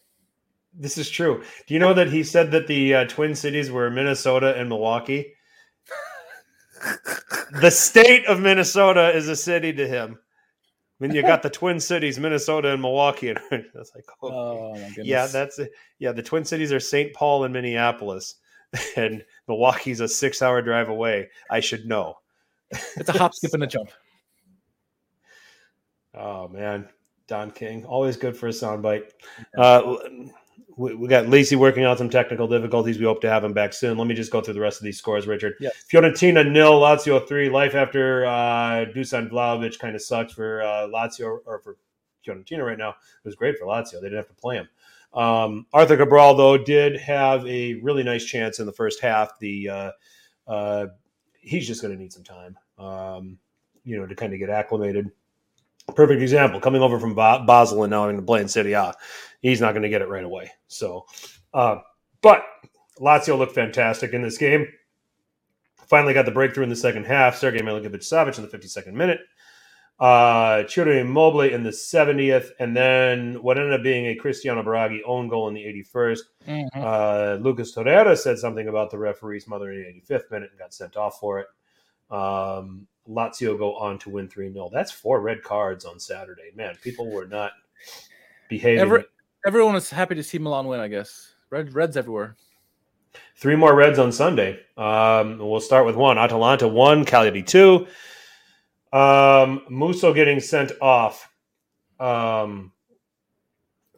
This 0.74 0.98
is 0.98 1.10
true. 1.10 1.44
Do 1.68 1.74
you 1.76 1.80
know 1.80 1.94
that 1.94 2.08
he 2.12 2.24
said 2.24 2.50
that 2.52 2.66
the 2.68 2.94
uh, 2.96 3.06
Twin 3.06 3.36
Cities 3.36 3.70
were 3.72 3.90
Minnesota 3.92 4.56
and 4.60 4.68
Milwaukee? 4.68 5.34
the 7.62 7.70
state 7.70 8.26
of 8.26 8.40
Minnesota 8.40 9.16
is 9.16 9.30
a 9.30 9.36
city 9.36 9.72
to 9.74 9.88
him. 9.88 10.18
I 11.00 11.04
mean, 11.08 11.16
you 11.16 11.22
got 11.22 11.44
the 11.44 11.50
Twin 11.50 11.80
Cities, 11.80 12.20
Minnesota 12.20 12.74
and 12.74 12.82
Milwaukee, 12.82 13.30
and 13.52 13.66
that's 13.74 13.94
like, 13.96 14.06
oh, 14.24 14.30
Oh 14.32 14.74
my 14.74 14.80
goodness. 14.90 15.06
yeah, 15.08 15.28
that's 15.28 15.60
it. 15.60 15.72
Yeah, 16.00 16.12
the 16.14 16.24
Twin 16.24 16.44
Cities 16.46 16.74
are 16.74 16.80
St. 16.80 17.14
Paul 17.14 17.44
and 17.44 17.54
Minneapolis, 17.54 18.36
and 18.98 19.24
Milwaukee's 19.48 20.00
a 20.00 20.08
six-hour 20.08 20.62
drive 20.64 20.90
away. 20.90 21.30
I 21.50 21.60
should 21.60 21.86
know. 21.86 22.16
it's 22.72 23.08
a 23.10 23.14
hop, 23.18 23.34
skip, 23.36 23.54
and 23.54 23.64
a 23.64 23.68
jump. 23.68 23.90
Oh 26.18 26.48
man, 26.48 26.88
Don 27.28 27.52
King, 27.52 27.86
always 27.86 28.18
good 28.18 28.38
for 28.38 28.48
a 28.48 28.52
soundbite. 28.52 29.12
Uh, 29.58 29.98
we, 30.78 30.96
we 30.96 31.08
got 31.08 31.28
Lacey 31.28 31.56
working 31.56 31.86
on 31.86 31.98
some 31.98 32.10
technical 32.10 32.48
difficulties. 32.48 33.00
We 33.00 33.06
hope 33.06 33.22
to 33.22 33.30
have 33.30 33.44
him 33.44 33.54
back 33.54 33.74
soon. 33.74 33.98
Let 33.98 34.08
me 34.08 34.14
just 34.14 34.32
go 34.32 34.42
through 34.42 34.56
the 34.56 34.60
rest 34.60 34.80
of 34.80 34.84
these 34.84 34.98
scores, 34.98 35.28
Richard. 35.28 35.56
Yes. 35.60 35.74
Fiorentina 35.92 36.50
nil, 36.50 36.80
Lazio 36.80 37.26
three. 37.28 37.50
Life 37.50 37.76
after 37.76 38.26
uh, 38.26 38.86
Dusan 38.94 39.30
Vlahovic 39.30 39.80
kind 39.80 39.96
of 39.96 40.02
sucks 40.02 40.34
for 40.34 40.62
uh, 40.62 40.88
Lazio 40.88 41.40
or 41.46 41.60
for 41.60 41.78
Fiorentina 42.26 42.66
right 42.66 42.78
now. 42.78 42.90
It 42.90 43.26
was 43.26 43.36
great 43.36 43.58
for 43.58 43.66
Lazio. 43.66 43.94
They 43.94 44.08
didn't 44.08 44.18
have 44.18 44.28
to 44.28 44.34
play 44.34 44.56
him. 44.58 44.70
Um, 45.14 45.66
Arthur 45.72 45.96
Cabral 45.96 46.36
though 46.36 46.58
did 46.58 47.00
have 47.00 47.46
a 47.48 47.76
really 47.76 48.04
nice 48.04 48.26
chance 48.26 48.60
in 48.60 48.66
the 48.66 48.74
first 48.74 49.02
half. 49.02 49.40
The 49.40 49.70
uh, 49.70 49.92
uh, 50.48 50.88
he's 51.40 51.68
just 51.68 51.82
going 51.82 51.94
to 51.94 52.02
need 52.02 52.12
some 52.12 52.24
time, 52.24 52.58
um, 52.78 53.38
you 53.84 53.98
know, 53.98 54.06
to 54.06 54.16
kind 54.16 54.34
of 54.34 54.40
get 54.40 54.50
acclimated. 54.50 55.10
Perfect 55.94 56.22
example 56.22 56.60
coming 56.60 56.82
over 56.82 57.00
from 57.00 57.14
Ba- 57.14 57.44
Basel 57.46 57.84
and 57.84 57.92
now 57.92 58.02
having 58.02 58.18
to 58.18 58.22
play 58.24 58.42
in 58.42 58.48
Serie 58.48 58.74
A. 58.74 58.94
He's 59.42 59.62
not 59.62 59.72
going 59.74 59.84
to 59.84 59.90
get 59.90 60.02
it 60.02 60.10
right 60.10 60.24
away. 60.24 60.52
So, 60.68 61.06
uh, 61.54 61.78
but 62.22 62.44
Lazio 63.00 63.38
looked 63.38 63.54
fantastic 63.54 64.14
in 64.14 64.22
this 64.22 64.38
game. 64.38 64.68
Finally 65.88 66.14
got 66.16 66.26
the 66.26 66.32
breakthrough 66.32 66.64
in 66.64 66.70
the 66.70 66.76
second 66.76 67.06
half. 67.06 67.36
Sergei 67.38 67.60
Milinkovic 67.60 68.02
Savic 68.02 68.38
in 68.38 68.44
the 68.50 68.58
52nd 68.58 68.94
minute. 68.94 69.20
Uh, 70.00 70.64
Ciro 70.68 70.92
Immobile 70.92 71.42
in 71.42 71.64
the 71.64 71.70
70th. 71.70 72.50
And 72.60 72.76
then 72.76 73.42
what 73.44 73.58
ended 73.58 73.74
up 73.74 73.84
being 73.84 74.08
a 74.08 74.16
Cristiano 74.16 74.64
Biraghi 74.64 75.00
own 75.06 75.28
goal 75.30 75.48
in 75.48 75.54
the 75.54 75.64
81st. 75.64 76.22
Mhm. 76.48 76.70
Uh, 76.76 77.36
Lucas 77.42 77.74
Torreira 77.76 78.18
said 78.18 78.40
something 78.40 78.68
about 78.68 78.90
the 78.90 78.98
referee's 78.98 79.48
mother 79.48 79.72
in 79.72 79.78
the 79.78 79.88
85th 79.88 80.32
minute 80.32 80.50
and 80.50 80.60
got 80.60 80.74
sent 80.74 80.98
off 80.98 81.20
for 81.20 81.40
it. 81.40 81.48
Um, 82.14 82.88
Lazio 83.10 83.58
go 83.58 83.76
on 83.76 83.98
to 84.00 84.10
win 84.10 84.28
3 84.28 84.52
0. 84.52 84.70
That's 84.74 84.92
four 84.92 85.22
red 85.22 85.44
cards 85.44 85.86
on 85.86 86.00
Saturday. 86.00 86.52
Man, 86.56 86.76
people 86.82 87.10
were 87.10 87.28
not 87.28 87.52
behaving. 88.50 88.80
Every- 88.82 89.06
Everyone 89.46 89.76
was 89.76 89.92
happy 89.92 90.16
to 90.16 90.24
see 90.24 90.40
Milan 90.40 90.66
win. 90.66 90.80
I 90.80 90.88
guess 90.88 91.36
red 91.52 91.74
reds 91.76 91.96
everywhere. 91.98 92.36
Three 93.38 93.56
more 93.56 93.76
reds 93.76 94.00
on 94.00 94.12
Sunday. 94.12 94.60
Um, 94.76 95.38
we'll 95.38 95.60
start 95.60 95.86
with 95.86 95.96
one. 95.96 96.18
Atalanta 96.18 96.68
one, 96.68 97.06
Cagliari 97.06 97.44
two. 97.44 97.86
Um, 98.92 99.62
Musso 99.70 100.14
getting 100.14 100.40
sent 100.40 100.72
off 100.82 101.30
um, 102.00 102.72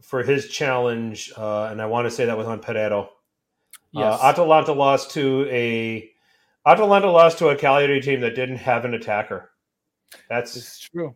for 0.01 0.21
his 0.21 0.49
challenge, 0.49 1.31
uh, 1.37 1.65
and 1.71 1.81
I 1.81 1.85
want 1.85 2.07
to 2.07 2.11
say 2.11 2.25
that 2.25 2.37
was 2.37 2.47
on 2.47 2.59
Pereiro. 2.59 3.07
Yes. 3.93 4.19
Uh, 4.21 4.25
Atalanta 4.25 4.73
lost 4.73 5.11
to 5.11 5.47
a 5.49 6.09
Atalanta 6.67 7.09
lost 7.09 7.37
to 7.39 7.49
a 7.49 7.55
Cagliari 7.55 8.01
team 8.01 8.19
that 8.21 8.35
didn't 8.35 8.57
have 8.57 8.83
an 8.85 8.93
attacker. 8.93 9.51
That's 10.29 10.53
this 10.53 10.63
is 10.63 10.79
true. 10.79 11.15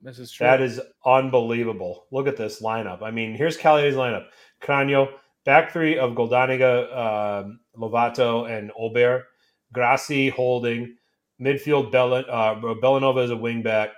This 0.00 0.18
is 0.18 0.30
true. 0.30 0.46
that 0.46 0.60
is 0.60 0.80
unbelievable. 1.04 2.06
Look 2.10 2.28
at 2.28 2.36
this 2.36 2.62
lineup. 2.62 3.02
I 3.02 3.10
mean, 3.10 3.34
here's 3.34 3.56
Cagliari's 3.56 3.94
lineup: 3.94 4.26
Cragno, 4.62 5.08
back 5.44 5.72
three 5.72 5.98
of 5.98 6.12
Goldaniga, 6.12 7.42
um, 7.44 7.60
Lovato, 7.76 8.48
and 8.50 8.70
Obert. 8.78 9.24
Grassi 9.72 10.28
holding 10.28 10.96
midfield. 11.40 11.90
Bell- 11.90 12.14
uh, 12.14 12.54
Bellanova 12.54 13.24
is 13.24 13.30
a 13.30 13.34
wingback. 13.34 13.90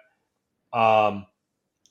Um, 0.72 1.26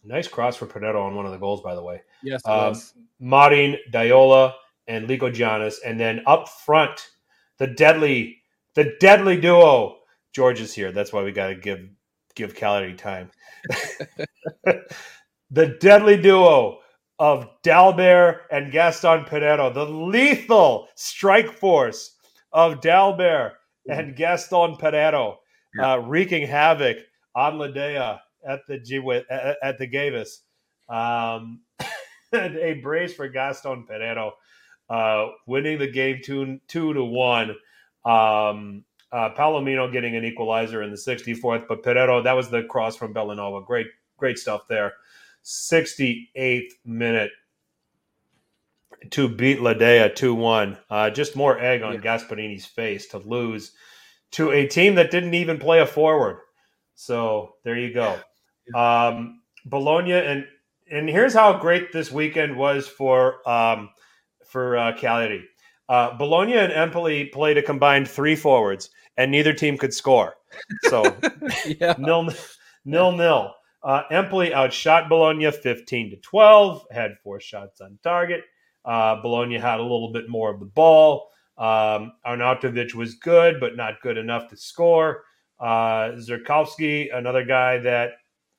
nice 0.03 0.27
cross 0.27 0.55
for 0.55 0.65
Pinetto 0.65 1.01
on 1.01 1.15
one 1.15 1.25
of 1.25 1.31
the 1.31 1.37
goals, 1.37 1.61
by 1.61 1.75
the 1.75 1.83
way. 1.83 2.01
yes, 2.23 2.41
it 2.45 2.49
um, 2.49 2.69
was. 2.69 2.93
Marin, 3.19 3.77
Deiola, 3.91 4.53
and 4.87 5.07
Lykogiannis. 5.07 5.75
And 5.85 5.99
then 5.99 6.21
up 6.25 6.49
front, 6.49 7.09
the 7.57 7.67
deadly, 7.67 8.37
the 8.75 8.95
deadly 8.99 9.39
duo. 9.39 9.97
George 10.33 10.61
is 10.61 10.73
here. 10.73 10.91
That's 10.91 11.13
why 11.13 11.23
we 11.23 11.31
got 11.31 11.47
to 11.47 11.55
give 11.55 11.79
give 12.35 12.55
Cagliari 12.55 12.93
time. 12.93 13.31
the 15.49 15.77
deadly 15.79 16.17
duo 16.17 16.79
of 17.17 17.47
Dalbert 17.63 18.41
and 18.51 18.71
Gaston 18.71 19.23
Pinero, 19.25 19.71
the 19.71 19.85
lethal 19.85 20.87
strike 20.95 21.51
force 21.51 22.15
of 22.51 22.81
Dalbert 22.81 23.53
and 23.89 24.15
Gaston 24.15 24.75
Pinero, 24.75 25.39
uh, 25.81 25.99
wreaking 25.99 26.45
havoc 26.47 26.97
on 27.35 27.57
La 27.57 27.67
Dea 27.67 28.17
at 28.45 28.59
the 28.67 28.79
G- 28.79 29.21
at, 29.29 29.77
the 29.77 29.87
Gewiss. 29.87 30.41
Um, 30.89 31.61
and 32.33 32.57
a 32.57 32.73
brace 32.81 33.13
for 33.13 33.29
Gaston 33.29 33.85
Pinero, 33.87 34.33
uh, 34.89 35.27
winning 35.47 35.79
the 35.79 35.89
game 35.89 36.19
two 36.23 36.59
two 36.67 36.93
to 36.93 37.03
one. 37.03 37.55
Um, 38.05 38.83
uh, 39.11 39.29
Palomino 39.33 39.91
getting 39.91 40.15
an 40.15 40.25
equalizer 40.25 40.81
in 40.83 40.91
the 40.91 40.97
64th, 40.97 41.67
but 41.67 41.83
Pereiro, 41.83 42.23
that 42.23 42.33
was 42.33 42.49
the 42.49 42.63
cross 42.63 42.95
from 42.95 43.13
Bellanova. 43.13 43.65
Great, 43.65 43.87
great 44.17 44.37
stuff 44.37 44.67
there. 44.67 44.93
68th 45.43 46.71
minute 46.85 47.31
to 49.11 49.29
beat 49.29 49.61
La 49.61 49.73
Dea 49.73 50.09
2 50.13 50.33
1. 50.33 50.77
Uh, 50.89 51.09
just 51.09 51.35
more 51.35 51.59
egg 51.59 51.81
on 51.81 51.93
Yeah. 51.93 51.99
Gasperini's 51.99 52.65
face 52.65 53.07
to 53.09 53.19
lose 53.19 53.71
to 54.31 54.51
a 54.51 54.67
team 54.67 54.95
that 54.95 55.11
didn't 55.11 55.33
even 55.33 55.59
play 55.59 55.79
a 55.79 55.85
forward. 55.85 56.39
So 56.95 57.55
there 57.63 57.77
you 57.77 57.93
go. 57.93 58.19
Um, 58.73 59.41
Bologna 59.65 60.13
and 60.13 60.47
and 60.89 61.09
here's 61.09 61.33
how 61.33 61.57
great 61.57 61.91
this 61.91 62.11
weekend 62.11 62.57
was 62.57 62.87
for 62.87 63.47
um, 63.49 63.89
for 64.45 64.77
uh, 64.77 64.93
Cagliari. 64.93 65.47
Uh, 65.87 66.17
Bologna 66.17 66.53
and 66.53 66.73
Empoli 66.73 67.25
played 67.25 67.57
a 67.57 67.61
combined 67.61 68.07
three 68.07 68.35
forwards, 68.35 68.89
and 69.17 69.31
neither 69.31 69.53
team 69.53 69.77
could 69.77 69.93
score. 69.93 70.35
So 70.83 71.03
yeah. 71.65 71.95
nil 71.97 72.29
nil 72.85 73.11
nil. 73.11 73.53
Uh, 73.83 74.01
Empoli 74.09 74.53
outshot 74.53 75.09
Bologna 75.09 75.51
fifteen 75.51 76.09
to 76.09 76.17
twelve. 76.17 76.85
Had 76.91 77.17
four 77.23 77.39
shots 77.39 77.81
on 77.81 77.99
target. 78.03 78.43
Uh, 78.83 79.21
Bologna 79.21 79.57
had 79.57 79.79
a 79.79 79.83
little 79.83 80.11
bit 80.11 80.29
more 80.29 80.51
of 80.51 80.59
the 80.59 80.65
ball. 80.65 81.29
Um, 81.57 82.13
Arnautovic 82.25 82.93
was 82.93 83.15
good, 83.15 83.59
but 83.59 83.75
not 83.75 84.01
good 84.01 84.17
enough 84.17 84.49
to 84.49 84.57
score. 84.57 85.23
Uh, 85.59 86.11
Zurkowski, 86.17 87.15
another 87.15 87.43
guy 87.43 87.77
that 87.79 88.11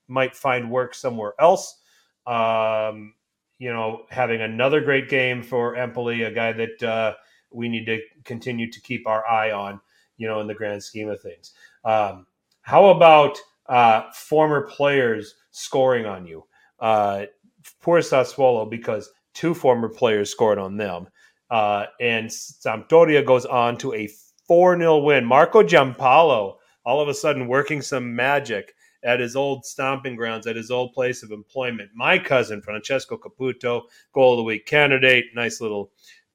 might 0.09 0.35
find 0.35 0.71
work 0.71 0.95
somewhere 0.95 1.35
else. 1.39 1.81
Um, 2.27 3.15
you 3.59 3.73
know, 3.73 4.05
having 4.11 4.43
another 4.43 4.81
great 4.81 5.09
game 5.09 5.43
for 5.43 5.77
Empoli, 5.77 6.23
a 6.23 6.31
guy 6.31 6.53
that 6.53 6.83
uh, 6.83 7.15
we 7.51 7.69
need 7.69 7.87
to 7.87 8.01
continue 8.25 8.71
to 8.71 8.81
keep 8.81 9.07
our 9.07 9.27
eye 9.27 9.53
on, 9.53 9.81
you 10.17 10.27
know, 10.27 10.41
in 10.41 10.47
the 10.47 10.55
grand 10.55 10.83
scheme 10.83 11.09
of 11.09 11.21
things. 11.21 11.53
Um, 11.85 12.27
how 12.63 12.87
about 12.87 13.39
uh, 13.67 14.11
former 14.13 14.63
players 14.63 15.35
scoring 15.51 16.07
on 16.07 16.27
you? 16.27 16.45
Uh, 16.81 17.27
poor 17.81 18.01
Sassuolo 18.01 18.69
because 18.69 19.11
two 19.33 19.55
former 19.55 19.89
players 19.89 20.31
scored 20.31 20.59
on 20.59 20.77
them. 20.77 21.09
Uh, 21.51 21.87
and 22.01 22.29
Sampdoria 22.29 23.25
goes 23.25 23.47
on 23.47 23.77
to 23.79 23.95
a 23.95 24.09
4 24.49 24.79
0 24.79 24.99
win. 24.99 25.25
Marco 25.25 25.63
Giampaolo 25.63 26.57
all 26.85 27.01
of 27.01 27.09
a 27.09 27.15
sudden 27.15 27.49
working 27.49 27.83
some 27.83 28.15
magic 28.15 28.75
at 29.07 29.21
his 29.21 29.37
old 29.37 29.65
stomping 29.65 30.17
grounds, 30.17 30.47
at 30.47 30.57
his 30.57 30.71
old 30.71 30.93
place 30.93 31.23
of 31.23 31.31
employment. 31.31 31.91
My 31.95 32.19
cousin, 32.19 32.61
Francesco 32.61 33.17
Caputo, 33.17 33.83
goal 34.13 34.35
of 34.35 34.39
the 34.39 34.43
week 34.43 34.67
candidate. 34.67 35.27
Nice 35.35 35.61
little 35.61 35.93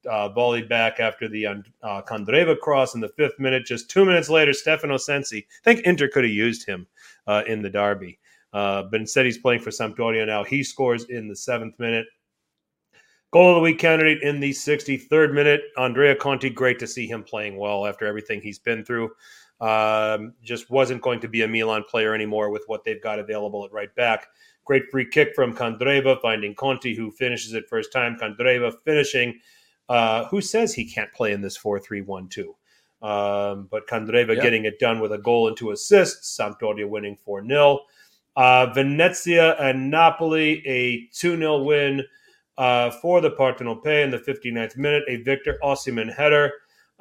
uh, 0.09 0.29
volley 0.29 0.63
back 0.63 0.99
after 0.99 1.27
the 1.27 1.45
uh, 1.45 2.01
Candreva 2.03 2.57
cross 2.57 2.95
in 2.95 3.01
the 3.01 3.09
fifth 3.09 3.37
minute. 3.39 3.65
Just 3.65 3.89
two 3.89 4.05
minutes 4.05 4.29
later, 4.29 4.53
Stefano 4.53 4.97
Sensi. 4.97 5.39
I 5.39 5.63
think 5.63 5.85
Inter 5.85 6.07
could 6.07 6.23
have 6.23 6.33
used 6.33 6.65
him 6.65 6.87
uh, 7.27 7.43
in 7.45 7.61
the 7.61 7.69
derby. 7.69 8.17
Uh, 8.53 8.83
but 8.83 8.99
instead, 8.99 9.25
he's 9.25 9.37
playing 9.37 9.61
for 9.61 9.69
Sampdoria 9.69 10.25
now. 10.25 10.43
He 10.43 10.63
scores 10.63 11.05
in 11.05 11.27
the 11.27 11.35
seventh 11.35 11.77
minute. 11.77 12.07
Goal 13.31 13.51
of 13.51 13.55
the 13.55 13.61
week 13.61 13.79
candidate 13.79 14.23
in 14.23 14.41
the 14.41 14.51
63rd 14.51 15.33
minute. 15.33 15.61
Andrea 15.77 16.15
Conti, 16.15 16.49
great 16.49 16.79
to 16.79 16.87
see 16.87 17.07
him 17.07 17.23
playing 17.23 17.55
well 17.55 17.85
after 17.85 18.05
everything 18.05 18.41
he's 18.41 18.59
been 18.59 18.83
through. 18.83 19.09
Um, 19.61 20.33
just 20.43 20.69
wasn't 20.71 21.01
going 21.03 21.19
to 21.19 21.27
be 21.27 21.43
a 21.43 21.47
Milan 21.47 21.83
player 21.87 22.13
anymore 22.15 22.49
with 22.49 22.63
what 22.65 22.83
they've 22.83 23.01
got 23.01 23.19
available 23.19 23.63
at 23.63 23.71
right 23.71 23.93
back. 23.95 24.27
Great 24.65 24.89
free 24.91 25.07
kick 25.07 25.35
from 25.35 25.55
Candreva, 25.55 26.19
finding 26.19 26.55
Conti, 26.55 26.95
who 26.95 27.11
finishes 27.11 27.53
it 27.53 27.69
first 27.69 27.93
time. 27.93 28.17
Candreva 28.19 28.73
finishing. 28.83 29.39
Uh, 29.87 30.25
who 30.27 30.41
says 30.41 30.73
he 30.73 30.85
can't 30.85 31.11
play 31.13 31.31
in 31.31 31.41
this 31.41 31.57
4 31.57 31.79
3 31.79 32.01
1 32.01 32.27
2? 32.29 32.55
Um, 33.01 33.67
but 33.69 33.87
Candreva 33.87 34.35
Yep. 34.35 34.43
getting 34.43 34.65
it 34.65 34.79
done 34.79 34.99
with 34.99 35.11
a 35.11 35.17
goal 35.17 35.47
and 35.47 35.57
two 35.57 35.71
assists. 35.71 36.37
Sampdoria 36.37 36.87
winning 36.87 37.17
4 37.17 37.45
0. 37.45 37.79
Uh, 38.35 38.67
Venezia 38.73 39.55
and 39.59 39.91
Napoli, 39.91 40.65
a 40.67 41.07
2 41.13 41.37
0 41.37 41.63
win 41.63 42.03
uh, 42.57 42.89
for 42.91 43.21
the 43.21 43.31
Partenope 43.31 44.03
in 44.03 44.11
the 44.11 44.19
59th 44.19 44.77
minute. 44.77 45.03
A 45.07 45.17
Victor 45.17 45.57
Osimhen 45.63 46.13
header. 46.13 46.51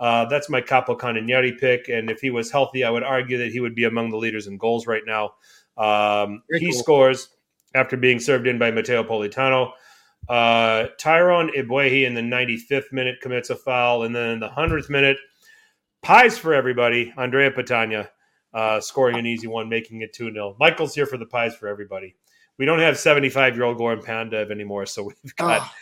Uh, 0.01 0.25
that's 0.25 0.49
my 0.49 0.63
Capocannoniere 0.63 1.59
pick. 1.61 1.89
And 1.89 2.11
if 2.11 2.21
he 2.21 2.31
was 2.31 2.51
healthy, 2.51 2.85
I 2.85 2.91
would 2.91 3.03
argue 3.03 3.37
that 3.39 3.53
he 3.53 3.61
would 3.61 3.75
be 3.75 3.85
among 3.85 4.11
the 4.11 4.17
leaders 4.17 4.47
in 4.47 4.57
goals 4.57 4.87
right 4.87 5.03
now. 5.07 5.35
Um, 5.77 6.43
he 6.51 6.73
cool. 6.73 6.79
scores 6.81 7.29
after 7.75 7.97
being 7.99 8.19
served 8.19 8.47
in 8.47 8.59
by 8.59 8.71
Matteo 8.71 9.05
Politano. 9.05 9.73
Uh, 10.29 10.87
Tyronne 10.99 11.51
Ebuehi 11.55 12.07
in 12.07 12.15
the 12.15 12.23
95th 12.23 12.93
minute 12.93 13.21
commits 13.21 13.51
a 13.51 13.57
foul. 13.57 14.05
And 14.05 14.17
then 14.17 14.31
in 14.31 14.41
the 14.41 14.49
100th 14.49 14.89
minute, 14.89 15.19
pies 16.03 16.39
for 16.39 16.55
everybody. 16.55 17.13
Andrea 17.19 17.51
Petagna 17.51 18.09
uh, 18.55 18.81
scoring 18.81 19.19
an 19.19 19.27
easy 19.27 19.47
one, 19.47 19.69
making 19.69 20.01
it 20.01 20.15
2 20.15 20.33
0. 20.33 20.57
Michael's 20.59 20.95
here 20.95 21.07
for 21.07 21.19
the 21.19 21.27
pies 21.27 21.55
for 21.55 21.69
everybody. 21.69 22.17
We 22.59 22.65
don't 22.65 22.81
have 22.81 22.99
75 22.99 23.55
year 23.55 23.65
old 23.65 23.79
Goran 23.79 24.03
Pandev 24.03 24.51
anymore. 24.51 24.87
So 24.87 25.05
we've 25.23 25.37
got, 25.37 25.61
Ah, 25.61 25.75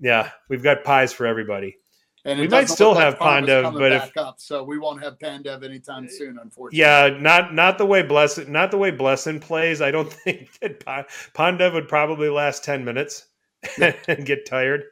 yeah, 0.00 0.30
we've 0.48 0.62
got 0.62 0.84
pies 0.84 1.12
for 1.12 1.26
everybody. 1.26 1.76
And 2.24 2.40
we 2.40 2.48
might 2.48 2.68
still 2.70 2.92
like 2.94 3.04
have 3.04 3.18
Pandev, 3.18 3.72
but 3.78 3.92
if- 3.92 4.16
up, 4.16 4.40
so 4.40 4.62
we 4.62 4.78
won't 4.78 5.02
have 5.02 5.18
Pandev 5.18 5.62
anytime 5.64 6.08
soon, 6.08 6.38
unfortunately. 6.38 6.78
Yeah, 6.80 7.16
not 7.20 7.54
not 7.54 7.76
the 7.78 7.86
way 7.86 8.02
Blessin 8.02 8.48
not 8.48 8.70
the 8.70 8.78
way 8.78 8.90
Blessin 8.90 9.40
plays. 9.40 9.82
I 9.82 9.90
don't 9.90 10.10
think 10.24 10.58
that 10.60 10.84
Pa- 10.84 11.04
Pandev 11.34 11.74
would 11.74 11.88
probably 11.88 12.28
last 12.30 12.64
ten 12.64 12.84
minutes 12.84 13.26
and 13.80 14.24
get 14.24 14.46
tired. 14.46 14.84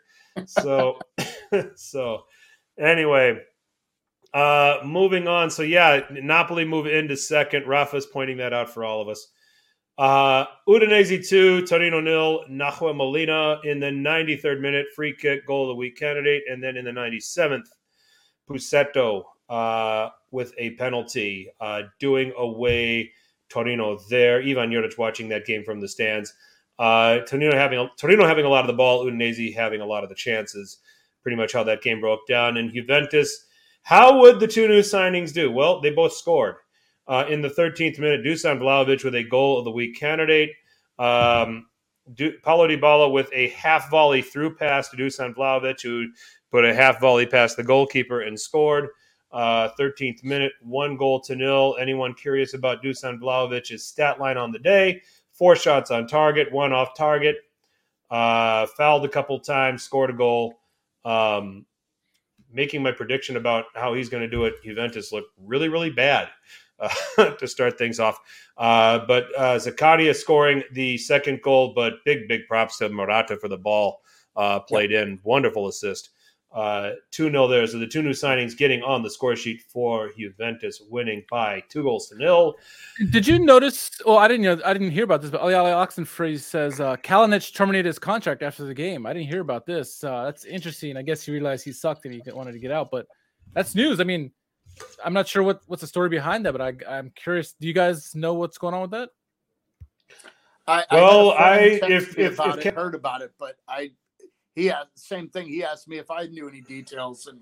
So 0.46 0.98
so 1.74 2.24
anyway, 2.78 3.38
uh 4.34 4.78
moving 4.84 5.26
on. 5.28 5.50
So 5.50 5.62
yeah, 5.62 6.00
Napoli 6.10 6.64
move 6.64 6.86
into 6.86 7.16
second. 7.16 7.66
Rafa's 7.66 8.06
pointing 8.06 8.36
that 8.38 8.52
out 8.52 8.68
for 8.70 8.84
all 8.84 9.00
of 9.00 9.08
us. 9.08 9.28
Uh 9.98 10.46
Udinese 10.68 11.28
2, 11.28 11.66
Torino 11.66 12.00
nil, 12.00 12.44
Nahuel 12.50 12.96
Molina 12.96 13.60
in 13.64 13.78
the 13.78 13.86
93rd 13.86 14.60
minute, 14.60 14.86
free 14.96 15.14
kick, 15.14 15.46
goal 15.46 15.64
of 15.64 15.68
the 15.68 15.74
week 15.74 15.96
candidate, 15.96 16.44
and 16.50 16.62
then 16.62 16.76
in 16.76 16.84
the 16.84 16.90
97th, 16.90 17.66
Pussetto 18.48 19.24
uh, 19.48 20.08
with 20.30 20.54
a 20.56 20.70
penalty, 20.76 21.50
uh, 21.60 21.82
doing 22.00 22.32
away 22.38 23.12
Torino 23.48 23.98
there. 24.08 24.40
Ivan 24.40 24.70
Juric 24.70 24.96
watching 24.96 25.28
that 25.28 25.44
game 25.44 25.62
from 25.62 25.80
the 25.80 25.88
stands. 25.88 26.32
Uh, 26.78 27.18
Torino 27.20 27.54
having 27.54 27.78
a, 27.78 27.90
Torino 27.98 28.26
having 28.26 28.46
a 28.46 28.48
lot 28.48 28.62
of 28.62 28.66
the 28.66 28.72
ball, 28.72 29.04
Udinese 29.04 29.54
having 29.54 29.80
a 29.80 29.86
lot 29.86 30.02
of 30.02 30.08
the 30.08 30.14
chances. 30.14 30.78
Pretty 31.22 31.36
much 31.36 31.52
how 31.52 31.62
that 31.64 31.82
game 31.82 32.00
broke 32.00 32.26
down. 32.26 32.56
And 32.56 32.72
Juventus, 32.72 33.46
how 33.82 34.20
would 34.20 34.40
the 34.40 34.48
two 34.48 34.66
new 34.68 34.80
signings 34.80 35.32
do? 35.32 35.50
Well, 35.50 35.80
they 35.80 35.90
both 35.90 36.14
scored. 36.14 36.56
Uh, 37.06 37.24
in 37.28 37.42
the 37.42 37.48
13th 37.48 37.98
minute, 37.98 38.24
Dusan 38.24 38.58
Vlahovic 38.58 39.04
with 39.04 39.14
a 39.14 39.24
goal 39.24 39.58
of 39.58 39.64
the 39.64 39.70
week 39.70 39.98
candidate. 39.98 40.50
Um, 40.98 41.66
Du- 42.14 42.38
Paulo 42.42 42.66
Dybala 42.68 43.12
with 43.12 43.28
a 43.32 43.48
half 43.48 43.90
volley 43.90 44.22
through 44.22 44.54
pass 44.56 44.88
to 44.90 44.96
Dusan 44.96 45.34
Vlahovic, 45.34 45.82
who 45.82 46.08
put 46.50 46.64
a 46.64 46.74
half 46.74 47.00
volley 47.00 47.26
past 47.26 47.56
the 47.56 47.62
goalkeeper 47.62 48.22
and 48.22 48.38
scored. 48.38 48.88
Uh, 49.32 49.70
13th 49.78 50.22
minute, 50.22 50.52
one 50.60 50.96
goal 50.96 51.20
to 51.20 51.34
nil. 51.34 51.76
Anyone 51.80 52.14
curious 52.14 52.54
about 52.54 52.82
Dusan 52.82 53.18
Vlahovic's 53.18 53.84
stat 53.84 54.20
line 54.20 54.36
on 54.36 54.52
the 54.52 54.58
day? 54.58 55.02
Four 55.32 55.56
shots 55.56 55.90
on 55.90 56.06
target, 56.06 56.52
one 56.52 56.72
off 56.72 56.94
target. 56.96 57.36
Uh, 58.10 58.66
fouled 58.66 59.04
a 59.06 59.08
couple 59.08 59.40
times, 59.40 59.82
scored 59.82 60.10
a 60.10 60.12
goal. 60.12 60.60
Um, 61.04 61.64
making 62.52 62.82
my 62.82 62.92
prediction 62.92 63.36
about 63.38 63.64
how 63.74 63.94
he's 63.94 64.10
going 64.10 64.22
to 64.22 64.28
do 64.28 64.44
it, 64.44 64.62
Juventus 64.62 65.10
look 65.12 65.24
really, 65.38 65.70
really 65.70 65.90
bad 65.90 66.28
uh, 66.82 67.30
to 67.38 67.46
start 67.46 67.78
things 67.78 67.98
off. 67.98 68.18
Uh, 68.56 69.00
but 69.06 69.26
uh, 69.38 69.56
Zakaria 69.56 70.14
scoring 70.14 70.62
the 70.72 70.98
second 70.98 71.40
goal, 71.42 71.72
but 71.74 71.94
big, 72.04 72.28
big 72.28 72.46
props 72.46 72.78
to 72.78 72.88
Morata 72.88 73.36
for 73.36 73.48
the 73.48 73.56
ball 73.56 74.02
uh, 74.36 74.60
played 74.60 74.92
in. 74.92 75.18
Wonderful 75.22 75.68
assist. 75.68 76.10
Uh, 76.52 76.90
2 77.12 77.30
0 77.30 77.48
there. 77.48 77.66
So 77.66 77.78
the 77.78 77.86
two 77.86 78.02
new 78.02 78.10
signings 78.10 78.54
getting 78.54 78.82
on 78.82 79.02
the 79.02 79.08
score 79.08 79.34
sheet 79.36 79.62
for 79.62 80.10
Juventus, 80.18 80.82
winning 80.90 81.24
by 81.30 81.62
two 81.70 81.82
goals 81.82 82.08
to 82.08 82.16
nil. 82.18 82.56
Did 83.10 83.26
you 83.26 83.38
notice? 83.38 83.90
Well, 84.04 84.18
I 84.18 84.28
didn't 84.28 84.44
know. 84.44 84.60
I 84.62 84.74
didn't 84.74 84.90
hear 84.90 85.04
about 85.04 85.22
this, 85.22 85.30
but 85.30 85.40
Oxenfree 85.40 86.38
says 86.38 86.78
uh, 86.78 86.96
Kalinic 86.96 87.54
terminated 87.54 87.86
his 87.86 87.98
contract 87.98 88.42
after 88.42 88.66
the 88.66 88.74
game. 88.74 89.06
I 89.06 89.14
didn't 89.14 89.28
hear 89.28 89.40
about 89.40 89.64
this. 89.64 90.04
Uh, 90.04 90.24
that's 90.24 90.44
interesting. 90.44 90.98
I 90.98 91.02
guess 91.02 91.22
he 91.24 91.32
realized 91.32 91.64
he 91.64 91.72
sucked 91.72 92.04
and 92.04 92.12
he 92.12 92.20
wanted 92.30 92.52
to 92.52 92.58
get 92.58 92.70
out, 92.70 92.90
but 92.90 93.06
that's 93.54 93.74
news. 93.74 93.98
I 93.98 94.04
mean, 94.04 94.30
I'm 95.04 95.12
not 95.12 95.28
sure 95.28 95.42
what 95.42 95.60
what's 95.66 95.82
the 95.82 95.86
story 95.86 96.08
behind 96.08 96.46
that, 96.46 96.52
but 96.52 96.60
I, 96.60 96.74
I'm 96.88 97.10
curious. 97.14 97.54
Do 97.60 97.66
you 97.66 97.72
guys 97.72 98.14
know 98.14 98.34
what's 98.34 98.58
going 98.58 98.74
on 98.74 98.82
with 98.82 98.90
that? 98.92 99.10
I, 100.66 100.84
well, 100.92 101.30
I, 101.32 101.80
I 101.82 101.90
if 101.90 102.18
if, 102.18 102.34
about 102.34 102.58
if 102.58 102.66
it, 102.66 102.74
heard 102.74 102.94
about 102.94 103.22
it, 103.22 103.32
but 103.38 103.56
I 103.68 103.90
he 104.54 104.66
had 104.66 104.84
the 104.94 105.00
same 105.00 105.28
thing. 105.28 105.48
He 105.48 105.64
asked 105.64 105.88
me 105.88 105.98
if 105.98 106.10
I 106.10 106.26
knew 106.26 106.48
any 106.48 106.60
details, 106.60 107.26
and 107.26 107.40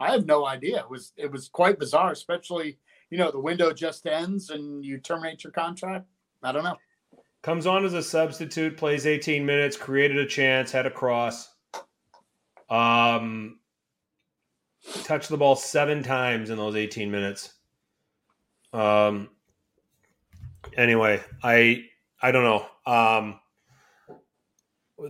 I 0.00 0.10
have 0.10 0.26
no 0.26 0.46
idea. 0.46 0.78
It 0.80 0.90
was 0.90 1.12
it 1.16 1.30
was 1.30 1.48
quite 1.48 1.78
bizarre, 1.78 2.12
especially 2.12 2.78
you 3.10 3.18
know 3.18 3.30
the 3.30 3.40
window 3.40 3.72
just 3.72 4.06
ends 4.06 4.50
and 4.50 4.84
you 4.84 4.98
terminate 4.98 5.44
your 5.44 5.52
contract. 5.52 6.06
I 6.42 6.52
don't 6.52 6.64
know. 6.64 6.76
Comes 7.42 7.66
on 7.66 7.84
as 7.84 7.94
a 7.94 8.02
substitute, 8.02 8.76
plays 8.76 9.06
18 9.06 9.44
minutes, 9.44 9.76
created 9.76 10.18
a 10.18 10.26
chance, 10.26 10.70
had 10.70 10.86
a 10.86 10.90
cross. 10.90 11.48
Um, 12.70 13.58
touched 15.04 15.28
the 15.28 15.36
ball 15.36 15.56
seven 15.56 16.02
times 16.02 16.50
in 16.50 16.56
those 16.56 16.76
18 16.76 17.10
minutes. 17.10 17.52
Um. 18.72 19.28
Anyway, 20.76 21.20
I 21.42 21.84
I 22.20 22.30
don't 22.32 22.44
know. 22.44 22.66
Um, 22.90 23.40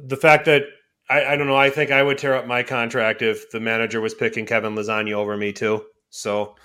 the 0.07 0.17
fact 0.17 0.47
that 0.47 0.65
I, 1.09 1.25
I 1.27 1.37
don't 1.37 1.47
know. 1.47 1.57
I 1.57 1.71
think 1.71 1.91
I 1.91 2.03
would 2.03 2.19
tear 2.19 2.35
up 2.35 2.47
my 2.47 2.63
contract 2.63 3.23
if 3.23 3.51
the 3.51 3.61
manager 3.61 4.01
was 4.01 4.15
picking 4.15 4.47
Kevin 4.47 4.75
Lasagna 4.75 5.13
over 5.13 5.37
me 5.37 5.53
too. 5.53 5.85
So, 6.11 6.57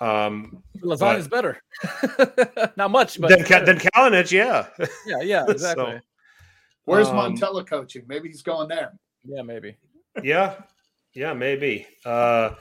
um, 0.00 0.62
Lasagna 0.82 1.18
is 1.18 1.28
better. 1.28 1.60
Not 2.76 2.90
much, 2.90 3.20
but 3.20 3.28
then, 3.30 3.44
Ka- 3.44 3.64
than 3.64 3.78
Kalinic, 3.78 4.30
yeah. 4.32 4.68
yeah, 5.06 5.20
yeah, 5.22 5.44
exactly. 5.48 5.84
So, 5.84 6.00
Where's 6.84 7.08
Um, 7.08 7.16
Montella 7.36 7.66
coaching? 7.66 8.04
Maybe 8.08 8.28
he's 8.28 8.42
going 8.42 8.68
there. 8.68 8.92
yeah, 9.24 9.42
maybe. 9.42 9.76
yeah, 10.22 10.54
yeah, 11.14 11.32
maybe. 11.34 11.86
Uh, 12.04 12.54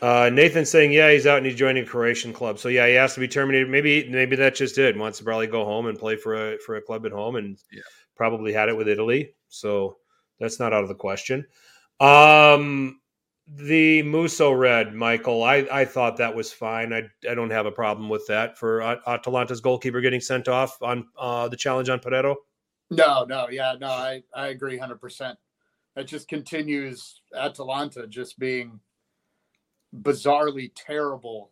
uh, 0.00 0.30
Nathan 0.32 0.64
saying, 0.64 0.92
yeah, 0.92 1.10
he's 1.10 1.26
out 1.26 1.38
and 1.38 1.46
he's 1.46 1.56
joining 1.56 1.82
a 1.82 1.86
Croatian 1.86 2.32
club. 2.32 2.58
So 2.58 2.68
yeah, 2.68 2.86
he 2.86 2.94
has 2.94 3.14
to 3.14 3.20
be 3.20 3.28
terminated. 3.28 3.68
Maybe, 3.68 4.08
maybe 4.08 4.36
that's 4.36 4.58
just 4.58 4.78
it. 4.78 4.96
Wants 4.96 5.18
to 5.18 5.24
probably 5.24 5.46
go 5.48 5.64
home 5.64 5.86
and 5.86 5.98
play 5.98 6.16
for 6.16 6.54
a 6.54 6.58
for 6.58 6.76
a 6.76 6.82
club 6.82 7.04
at 7.06 7.12
home, 7.12 7.36
and 7.36 7.58
Yeah. 7.72 7.80
probably 8.16 8.52
had 8.52 8.68
it 8.68 8.76
with 8.76 8.88
Italy. 8.88 9.34
So 9.48 9.96
that's 10.38 10.60
not 10.60 10.72
out 10.72 10.82
of 10.82 10.88
the 10.88 10.94
question. 10.94 11.46
Um, 12.00 13.00
the 13.48 14.02
Musso 14.02 14.52
red, 14.52 14.94
Michael. 14.94 15.42
I 15.42 15.66
I 15.72 15.84
thought 15.84 16.18
that 16.18 16.34
was 16.36 16.52
fine. 16.52 16.92
I 16.92 17.04
I 17.28 17.34
don't 17.34 17.50
have 17.50 17.66
a 17.66 17.72
problem 17.72 18.08
with 18.08 18.26
that 18.28 18.58
for 18.58 18.82
At- 18.82 19.00
Atalanta's 19.06 19.60
goalkeeper 19.60 20.00
getting 20.00 20.20
sent 20.20 20.48
off 20.48 20.80
on 20.82 21.06
uh, 21.18 21.48
the 21.48 21.56
challenge 21.56 21.88
on 21.88 21.98
Pareto. 21.98 22.36
No, 22.90 23.24
no, 23.24 23.48
yeah, 23.50 23.74
no, 23.80 23.88
I, 23.88 24.22
I 24.34 24.46
agree 24.48 24.78
100%. 24.78 25.34
It 25.98 26.06
just 26.06 26.28
continues 26.28 27.20
Atalanta 27.34 28.06
just 28.06 28.38
being 28.38 28.80
bizarrely 30.02 30.70
terrible 30.74 31.50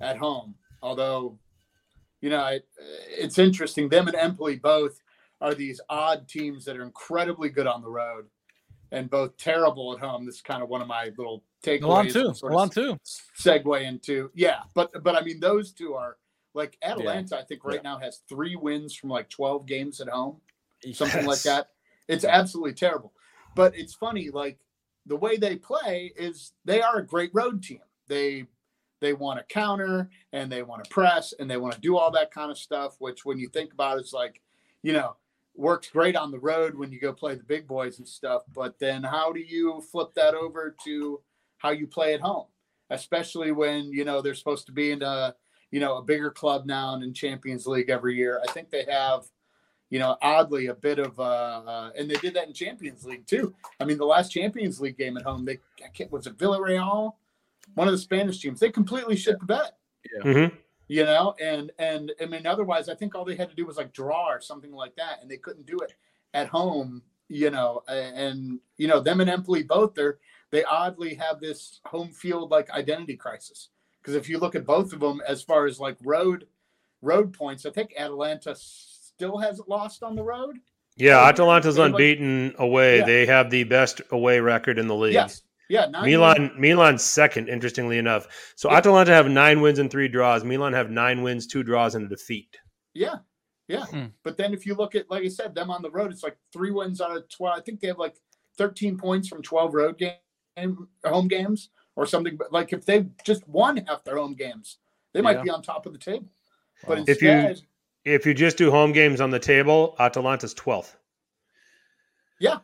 at 0.00 0.16
home. 0.16 0.54
Although, 0.82 1.38
you 2.20 2.30
know, 2.30 2.46
it, 2.46 2.68
it's 3.08 3.38
interesting. 3.38 3.88
Them 3.88 4.08
and 4.08 4.16
Empoli 4.16 4.56
both 4.56 5.00
are 5.40 5.54
these 5.54 5.80
odd 5.88 6.28
teams 6.28 6.64
that 6.64 6.76
are 6.76 6.82
incredibly 6.82 7.48
good 7.48 7.66
on 7.66 7.82
the 7.82 7.90
road 7.90 8.26
and 8.92 9.10
both 9.10 9.36
terrible 9.36 9.92
at 9.92 10.00
home. 10.00 10.24
This 10.24 10.36
is 10.36 10.42
kind 10.42 10.62
of 10.62 10.68
one 10.68 10.82
of 10.82 10.88
my 10.88 11.10
little 11.16 11.42
takeaways. 11.62 11.80
Milan 11.80 12.08
too. 12.08 12.26
and 12.26 12.36
sort 12.36 12.52
of 12.52 12.54
Milan 12.54 12.70
too. 12.70 12.98
segue 13.38 13.82
into 13.82 14.30
yeah 14.34 14.60
but 14.74 14.90
but 15.02 15.14
i 15.14 15.22
mean 15.22 15.40
those 15.40 15.72
two 15.72 15.94
are 15.94 16.16
like 16.54 16.76
atalanta 16.82 17.38
i 17.38 17.42
think 17.42 17.64
right 17.64 17.84
now 17.84 17.98
has 17.98 18.22
three 18.28 18.56
wins 18.56 18.94
from 18.94 19.10
like 19.10 19.28
12 19.28 19.66
games 19.66 20.00
at 20.00 20.08
home 20.08 20.40
something 20.92 21.26
like 21.26 21.42
that 21.42 21.68
it's 22.08 22.24
absolutely 22.24 22.72
terrible 22.72 23.12
but 23.54 23.76
it's 23.76 23.94
funny 23.94 24.30
like 24.30 24.58
the 25.06 25.16
way 25.16 25.36
they 25.36 25.56
play 25.56 26.12
is 26.16 26.52
they 26.64 26.82
are 26.82 26.98
a 26.98 27.06
great 27.06 27.30
road 27.32 27.62
team. 27.62 27.80
They 28.08 28.46
they 29.00 29.12
want 29.14 29.38
to 29.38 29.54
counter 29.54 30.10
and 30.32 30.52
they 30.52 30.62
want 30.62 30.84
to 30.84 30.90
press 30.90 31.32
and 31.38 31.50
they 31.50 31.56
want 31.56 31.74
to 31.74 31.80
do 31.80 31.96
all 31.96 32.10
that 32.10 32.30
kind 32.30 32.50
of 32.50 32.58
stuff 32.58 32.96
which 32.98 33.24
when 33.24 33.38
you 33.38 33.48
think 33.48 33.72
about 33.72 33.96
it, 33.96 34.00
it's 34.00 34.12
like 34.12 34.42
you 34.82 34.92
know 34.92 35.16
works 35.56 35.88
great 35.88 36.16
on 36.16 36.30
the 36.30 36.38
road 36.38 36.74
when 36.74 36.92
you 36.92 37.00
go 37.00 37.12
play 37.12 37.34
the 37.34 37.42
big 37.42 37.66
boys 37.66 37.98
and 37.98 38.06
stuff 38.06 38.42
but 38.54 38.78
then 38.78 39.02
how 39.02 39.32
do 39.32 39.40
you 39.40 39.82
flip 39.90 40.12
that 40.14 40.34
over 40.34 40.76
to 40.84 41.18
how 41.60 41.70
you 41.70 41.86
play 41.86 42.14
at 42.14 42.20
home? 42.20 42.46
Especially 42.88 43.52
when 43.52 43.92
you 43.92 44.04
know 44.04 44.20
they're 44.20 44.34
supposed 44.34 44.66
to 44.66 44.72
be 44.72 44.90
in 44.90 45.02
a 45.02 45.34
you 45.70 45.78
know 45.78 45.98
a 45.98 46.02
bigger 46.02 46.30
club 46.30 46.66
now 46.66 46.94
and 46.94 47.04
in 47.04 47.14
champions 47.14 47.66
league 47.66 47.90
every 47.90 48.16
year. 48.16 48.40
I 48.46 48.50
think 48.52 48.70
they 48.70 48.84
have 48.88 49.24
you 49.90 49.98
know 49.98 50.16
oddly 50.22 50.66
a 50.66 50.74
bit 50.74 50.98
of 50.98 51.18
uh, 51.20 51.22
uh 51.22 51.90
and 51.96 52.10
they 52.10 52.14
did 52.16 52.34
that 52.34 52.46
in 52.48 52.54
champions 52.54 53.04
league 53.04 53.26
too. 53.26 53.54
I 53.78 53.84
mean 53.84 53.98
the 53.98 54.06
last 54.06 54.30
champions 54.30 54.80
league 54.80 54.96
game 54.96 55.16
at 55.16 55.24
home 55.24 55.44
they 55.44 55.58
I 55.84 55.88
can't, 55.92 56.10
was 56.10 56.26
it 56.26 56.38
villarreal? 56.38 57.14
One 57.74 57.86
of 57.88 57.92
the 57.92 57.98
spanish 57.98 58.40
teams. 58.40 58.60
They 58.60 58.70
completely 58.70 59.16
shit 59.16 59.38
the 59.38 59.46
bed. 59.46 59.70
Mm-hmm. 60.24 60.56
you 60.88 61.04
know 61.04 61.34
and 61.38 61.70
and 61.78 62.10
i 62.22 62.24
mean 62.24 62.46
otherwise 62.46 62.88
i 62.88 62.94
think 62.94 63.14
all 63.14 63.24
they 63.24 63.36
had 63.36 63.50
to 63.50 63.54
do 63.54 63.66
was 63.66 63.76
like 63.76 63.92
draw 63.92 64.28
or 64.28 64.40
something 64.40 64.72
like 64.72 64.96
that 64.96 65.18
and 65.20 65.30
they 65.30 65.36
couldn't 65.36 65.66
do 65.66 65.78
it 65.80 65.92
at 66.32 66.48
home 66.48 67.02
you 67.28 67.50
know 67.50 67.82
a- 67.86 67.92
and 67.92 68.58
you 68.78 68.88
know 68.88 68.98
them 68.98 69.20
and 69.20 69.28
empoli 69.28 69.62
both 69.62 69.94
they're 69.94 70.16
they 70.50 70.64
oddly 70.64 71.14
have 71.14 71.40
this 71.40 71.80
home 71.84 72.12
field 72.12 72.50
like 72.50 72.70
identity 72.70 73.16
crisis. 73.16 73.68
Because 74.00 74.14
if 74.14 74.28
you 74.28 74.38
look 74.38 74.54
at 74.54 74.66
both 74.66 74.92
of 74.92 75.00
them 75.00 75.20
as 75.26 75.42
far 75.42 75.66
as 75.66 75.78
like 75.78 75.96
road 76.02 76.46
road 77.02 77.32
points 77.32 77.64
i 77.64 77.70
think 77.70 77.94
atalanta 77.96 78.54
still 79.20 79.36
hasn't 79.38 79.68
lost 79.68 80.02
on 80.02 80.16
the 80.16 80.22
road 80.22 80.56
Yeah, 80.96 81.18
Atalanta's 81.28 81.76
they 81.76 81.82
unbeaten 81.84 82.54
away. 82.58 82.98
Yeah. 83.00 83.04
They 83.06 83.26
have 83.26 83.50
the 83.50 83.64
best 83.64 84.00
away 84.10 84.40
record 84.40 84.78
in 84.78 84.86
the 84.86 84.94
league. 84.96 85.12
yes 85.14 85.42
yeah 85.68 85.86
nine 85.86 86.04
Milan 86.06 86.50
Milan's 86.58 87.04
second, 87.04 87.48
interestingly 87.48 87.98
enough. 87.98 88.26
So 88.56 88.70
Yeah. 88.70 88.78
Atalanta 88.78 89.12
have 89.12 89.28
nine 89.28 89.60
wins 89.60 89.78
and 89.78 89.90
three 89.90 90.08
draws. 90.08 90.42
Milan 90.42 90.72
have 90.72 90.90
nine 90.90 91.22
wins, 91.22 91.46
two 91.46 91.62
draws, 91.62 91.94
and 91.94 92.06
a 92.06 92.08
defeat. 92.08 92.56
Yeah, 92.94 93.16
yeah. 93.68 93.84
Hmm. 93.86 94.06
But 94.24 94.36
then 94.36 94.52
if 94.52 94.66
you 94.66 94.74
look 94.74 94.94
at, 94.96 95.08
like 95.10 95.22
I 95.22 95.28
said, 95.28 95.54
them 95.54 95.70
on 95.70 95.80
the 95.82 95.90
road, 95.90 96.10
it's 96.10 96.24
like 96.24 96.36
three 96.52 96.72
wins 96.72 97.00
out 97.00 97.16
of 97.16 97.28
twelve. 97.28 97.56
I 97.56 97.60
think 97.60 97.78
they 97.80 97.86
have 97.88 97.98
like 97.98 98.16
thirteen 98.58 98.96
points 98.98 99.28
from 99.28 99.42
twelve 99.42 99.74
road 99.74 99.96
game 99.98 100.88
home 101.04 101.28
games 101.28 101.70
or 101.94 102.04
something. 102.06 102.36
But 102.36 102.52
like 102.52 102.72
if 102.72 102.84
they 102.84 103.06
just 103.24 103.46
won 103.46 103.76
half 103.86 104.02
their 104.02 104.16
home 104.16 104.34
games, 104.34 104.78
they 105.14 105.20
might 105.20 105.36
Yeah. 105.36 105.42
be 105.44 105.50
on 105.50 105.62
top 105.62 105.86
of 105.86 105.92
the 105.92 105.98
table. 106.00 106.28
But 106.88 106.98
Wow. 106.98 107.04
If 107.06 107.22
you- 107.22 107.30
instead, 107.30 107.66
If 108.04 108.26
you 108.26 108.34
just 108.34 108.56
do 108.56 108.70
home 108.70 108.92
games 108.92 109.20
on 109.20 109.30
the 109.30 109.38
table, 109.38 109.94
Atalanta's 109.98 110.54
twelfth. 110.54 110.96
Yeah. 112.38 112.58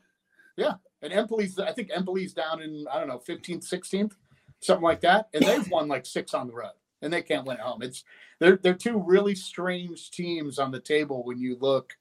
Yeah. 0.57 0.75
and 1.03 1.13
Empoli's, 1.13 1.59
I 1.59 1.73
think 1.73 1.91
Empoli's 1.91 2.33
down 2.33 2.63
in 2.63 2.87
I 2.93 2.99
don't 2.99 3.09
know 3.09 3.19
fifteenth, 3.19 3.65
sixteenth, 3.65 4.17
something 4.61 4.85
like 4.85 5.01
that, 5.03 5.29
and 5.35 5.45
they've 5.45 5.69
won 5.71 5.89
like 5.89 6.07
six 6.07 6.35
on 6.35 6.47
the 6.47 6.55
road, 6.55 6.73
and 7.03 7.13
they 7.13 7.23
can't 7.23 7.47
win 7.47 7.59
at 7.59 7.63
home. 7.63 7.83
It's 7.83 8.05
they're 8.41 8.57
they're 8.57 8.75
two 8.75 8.99
really 8.99 9.35
strange 9.35 10.11
teams 10.11 10.59
on 10.59 10.71
the 10.71 10.81
table 10.81 11.25
when 11.25 11.39
you 11.39 11.57
look 11.61 11.97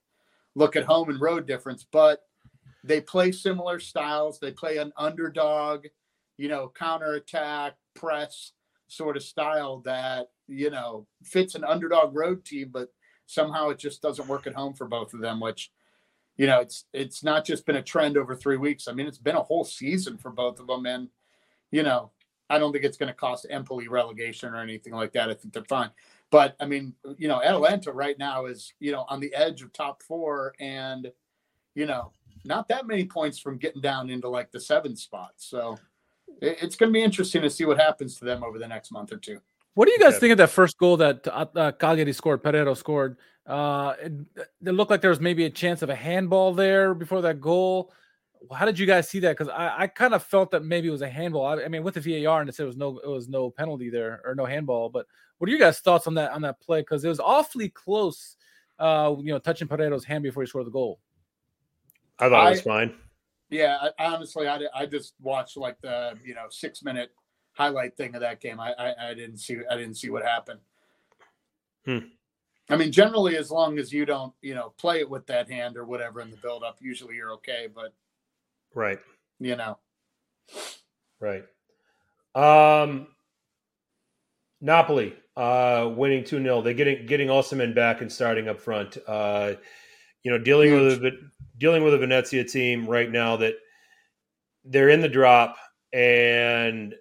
look 0.55 0.75
at 0.75 0.85
home 0.85 1.09
and 1.09 1.19
road 1.21 1.45
difference, 1.45 1.85
but 1.91 2.21
they 2.83 3.01
play 3.01 3.31
similar 3.31 3.79
styles. 3.79 4.39
They 4.39 4.51
play 4.51 4.77
an 4.77 4.93
underdog, 4.97 5.85
you 6.37 6.47
know, 6.47 6.71
counterattack, 6.77 7.75
press 7.95 8.53
sort 8.87 9.17
of 9.17 9.23
style 9.23 9.81
that, 9.85 10.27
you 10.47 10.69
know, 10.69 11.07
fits 11.23 11.55
an 11.55 11.63
underdog 11.63 12.15
road 12.15 12.45
team, 12.45 12.69
but 12.71 12.93
somehow 13.25 13.69
it 13.69 13.79
just 13.79 14.01
doesn't 14.01 14.27
work 14.27 14.47
at 14.47 14.53
home 14.53 14.73
for 14.73 14.87
both 14.87 15.13
of 15.13 15.21
them, 15.21 15.39
which 15.39 15.71
you 16.37 16.47
know, 16.47 16.59
it's 16.59 16.85
it's 16.93 17.23
not 17.23 17.45
just 17.45 17.65
been 17.65 17.77
a 17.77 17.81
trend 17.81 18.17
over 18.17 18.35
three 18.35 18.57
weeks. 18.57 18.87
I 18.87 18.91
mean, 18.91 19.07
it's 19.07 19.17
been 19.17 19.35
a 19.35 19.41
whole 19.41 19.63
season 19.63 20.17
for 20.17 20.31
both 20.31 20.59
of 20.59 20.67
them. 20.67 20.85
And, 20.85 21.09
you 21.71 21.83
know, 21.83 22.11
I 22.49 22.59
don't 22.59 22.71
think 22.71 22.83
it's 22.83 22.97
going 22.97 23.07
to 23.07 23.13
cost 23.13 23.47
Empoli 23.49 23.87
relegation 23.87 24.53
or 24.53 24.57
anything 24.57 24.93
like 24.93 25.13
that. 25.13 25.29
I 25.29 25.33
think 25.33 25.53
they're 25.53 25.63
fine. 25.63 25.91
But 26.31 26.55
I 26.59 26.65
mean, 26.65 26.93
you 27.17 27.27
know, 27.27 27.41
Atalanta 27.41 27.91
right 27.91 28.17
now 28.19 28.45
is, 28.45 28.73
you 28.79 28.91
know, 28.91 29.05
on 29.07 29.19
the 29.19 29.33
edge 29.33 29.61
of 29.61 29.71
top 29.71 30.03
four 30.03 30.53
and, 30.59 31.11
you 31.73 31.85
know, 31.85 32.11
not 32.43 32.67
that 32.67 32.85
many 32.85 33.05
points 33.05 33.39
from 33.39 33.57
getting 33.57 33.81
down 33.81 34.09
into 34.09 34.27
like 34.27 34.51
the 34.51 34.59
seventh 34.59 34.99
spot. 34.99 35.31
So 35.37 35.77
it's 36.41 36.75
going 36.75 36.91
to 36.91 36.93
be 36.93 37.03
interesting 37.03 37.41
to 37.43 37.49
see 37.49 37.65
what 37.65 37.79
happens 37.79 38.19
to 38.19 38.25
them 38.25 38.43
over 38.43 38.59
the 38.59 38.67
next 38.67 38.91
month 38.91 39.13
or 39.13 39.17
two. 39.17 39.39
What 39.75 39.85
do 39.85 39.91
you 39.91 39.99
guys 39.99 40.13
Yeah. 40.13 40.19
think 40.19 40.31
of 40.31 40.37
that 40.39 40.49
first 40.49 40.77
goal 40.77 40.97
that 40.97 41.27
uh, 41.27 41.45
uh, 41.55 41.71
Cagliari 41.73 42.13
scored? 42.13 42.41
Pereiro 42.41 42.75
scored. 42.75 43.17
Uh, 43.45 43.93
it, 44.01 44.13
it 44.65 44.71
looked 44.71 44.89
like 44.89 45.01
there 45.01 45.09
was 45.09 45.19
maybe 45.19 45.45
a 45.45 45.49
chance 45.49 45.81
of 45.81 45.89
a 45.89 45.95
handball 45.95 46.53
there 46.53 46.95
before 46.95 47.21
that 47.21 47.39
goal. 47.39 47.93
how 48.53 48.65
did 48.65 48.79
you 48.79 48.85
guys 48.85 49.09
see 49.09 49.19
that? 49.19 49.37
Because 49.37 49.49
I, 49.49 49.83
I 49.83 49.87
kind 49.87 50.13
of 50.13 50.23
felt 50.23 50.51
that 50.51 50.63
maybe 50.63 50.87
it 50.87 50.91
was 50.91 51.01
a 51.01 51.09
handball. 51.09 51.45
I, 51.45 51.65
I, 51.65 51.67
mean, 51.67 51.83
with 51.83 51.95
the 51.95 52.23
VAR 52.23 52.39
and 52.39 52.49
it 52.49 52.55
said 52.55 52.63
it 52.63 52.67
was 52.67 52.77
no 52.77 52.99
it 52.99 53.09
was 53.09 53.27
no 53.27 53.49
penalty 53.49 53.89
there 53.89 54.21
or 54.23 54.33
no 54.33 54.45
handball. 54.45 54.89
But 54.89 55.05
what 55.37 55.49
are 55.49 55.53
you 55.53 55.59
guys' 55.59 55.79
thoughts 55.79 56.07
on 56.07 56.13
that 56.15 56.31
on 56.31 56.41
that 56.43 56.61
play? 56.61 56.81
Because 56.81 57.03
it 57.03 57.09
was 57.09 57.19
awfully 57.19 57.69
close, 57.69 58.37
uh, 58.79 59.13
you 59.19 59.33
know, 59.33 59.39
touching 59.39 59.67
Pereiro's 59.67 60.05
hand 60.05 60.23
before 60.23 60.41
he 60.41 60.47
scored 60.47 60.67
the 60.67 60.71
goal. 60.71 60.99
I 62.17 62.29
thought 62.29 62.47
it 62.47 62.51
was 62.51 62.61
fine. 62.61 62.93
Yeah, 63.49 63.77
I, 63.99 64.05
honestly, 64.05 64.47
I, 64.47 64.61
I 64.73 64.85
just 64.85 65.13
watched 65.21 65.57
like 65.57 65.79
the 65.81 66.17
you 66.23 66.33
know 66.33 66.45
six 66.49 66.81
minute 66.81 67.11
highlight 67.55 67.97
thing 67.97 68.13
of 68.15 68.21
that 68.21 68.39
game. 68.41 68.59
I, 68.59 68.73
I, 68.73 69.09
I 69.09 69.13
didn't 69.13 69.37
see 69.37 69.57
I 69.69 69.75
didn't 69.75 69.95
see 69.95 70.09
what 70.09 70.23
happened. 70.23 70.59
Hmm. 71.85 71.99
I 72.69 72.77
mean, 72.77 72.91
generally, 72.91 73.37
as 73.37 73.51
long 73.51 73.77
as 73.77 73.93
you 73.93 74.05
don't, 74.05 74.33
you 74.41 74.55
know, 74.55 74.73
play 74.77 74.99
it 74.99 75.09
with 75.09 75.27
that 75.27 75.49
hand 75.49 75.77
or 75.77 75.85
whatever 75.85 76.21
in 76.21 76.31
the 76.31 76.37
build 76.37 76.63
up, 76.63 76.77
usually 76.81 77.15
you're 77.15 77.33
okay. 77.33 77.67
But 77.73 77.93
right, 78.73 78.99
you 79.39 79.55
know, 79.55 79.77
right. 81.19 81.43
Um, 82.33 83.07
Napoli 84.61 85.15
uh, 85.37 85.91
winning 85.95 86.23
two 86.23 86.41
0 86.41 86.61
They 86.61 86.73
getting 86.73 87.05
getting 87.05 87.27
Osimhen 87.27 87.75
back 87.75 88.01
and 88.01 88.11
starting 88.11 88.47
up 88.47 88.59
front. 88.59 88.97
Uh, 89.07 89.53
you 90.23 90.31
know, 90.31 90.39
dealing 90.39 90.69
Huge. 90.69 90.81
with 90.81 90.97
a 90.97 91.01
bit 91.01 91.13
dealing 91.57 91.83
with 91.83 91.93
a 91.93 91.97
Venezia 91.97 92.43
team 92.43 92.87
right 92.87 93.11
now 93.11 93.35
that 93.37 93.55
they're 94.65 94.89
in 94.89 95.01
the 95.01 95.07
drop 95.07 95.57
and 95.93 96.95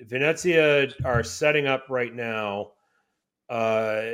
Venezia 0.00 0.88
are 1.04 1.22
setting 1.22 1.66
up 1.66 1.86
right 1.88 2.14
now 2.14 2.72
uh, 3.48 4.12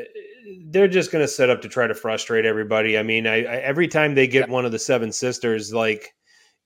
they're 0.66 0.88
just 0.88 1.12
going 1.12 1.22
to 1.22 1.28
set 1.28 1.50
up 1.50 1.62
to 1.62 1.68
try 1.68 1.86
to 1.86 1.94
frustrate 1.94 2.44
everybody. 2.44 2.98
I 2.98 3.02
mean, 3.02 3.26
I, 3.26 3.44
I, 3.44 3.56
every 3.56 3.88
time 3.88 4.14
they 4.14 4.26
get 4.26 4.48
yeah. 4.48 4.52
one 4.52 4.64
of 4.64 4.72
the 4.72 4.78
seven 4.78 5.12
sisters, 5.12 5.72
like 5.72 6.12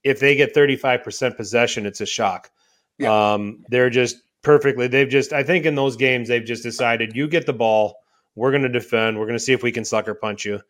if 0.03 0.21
they 0.21 0.35
get 0.35 0.55
35% 0.55 1.37
possession, 1.37 1.87
it's 1.87 2.01
a 2.01 2.07
shock. 2.07 2.51
Yeah. 2.99 3.33
Um, 3.33 3.65
they're 3.69 3.91
just 3.91 4.17
perfectly, 4.43 4.87
they've 4.87 5.09
just, 5.09 5.33
I 5.33 5.43
think 5.43 5.67
in 5.67 5.75
those 5.75 5.97
games, 5.97 6.29
they've 6.29 6.45
just 6.45 6.63
decided 6.63 7.15
you 7.15 7.29
get 7.29 7.47
the 7.47 7.53
ball, 7.53 7.97
we're 8.35 8.51
going 8.51 8.63
to 8.63 8.69
defend, 8.69 9.19
we're 9.19 9.27
going 9.27 9.39
to 9.39 9.45
see 9.45 9.53
if 9.53 9.63
we 9.63 9.73
can 9.73 9.85
sucker 9.85 10.15
punch 10.15 10.45
you. 10.45 10.61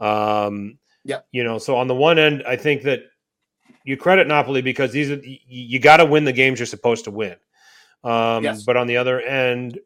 Um, 0.00 0.78
yeah. 1.04 1.20
You 1.32 1.44
know, 1.44 1.58
so 1.58 1.76
on 1.76 1.88
the 1.88 1.94
one 1.94 2.18
end, 2.18 2.42
I 2.46 2.56
think 2.56 2.82
that 2.82 3.00
you 3.84 3.96
credit 3.96 4.26
Napoli 4.26 4.60
because 4.60 4.92
these 4.92 5.10
are, 5.10 5.16
you, 5.16 5.38
you 5.46 5.78
got 5.78 5.96
to 5.98 6.04
win 6.04 6.24
the 6.24 6.32
games 6.32 6.58
you're 6.58 6.66
supposed 6.66 7.04
to 7.04 7.10
win. 7.10 7.36
Um, 8.04 8.44
yes. 8.44 8.62
But 8.62 8.76
on 8.76 8.86
the 8.86 8.96
other 8.96 9.20
end, 9.20 9.78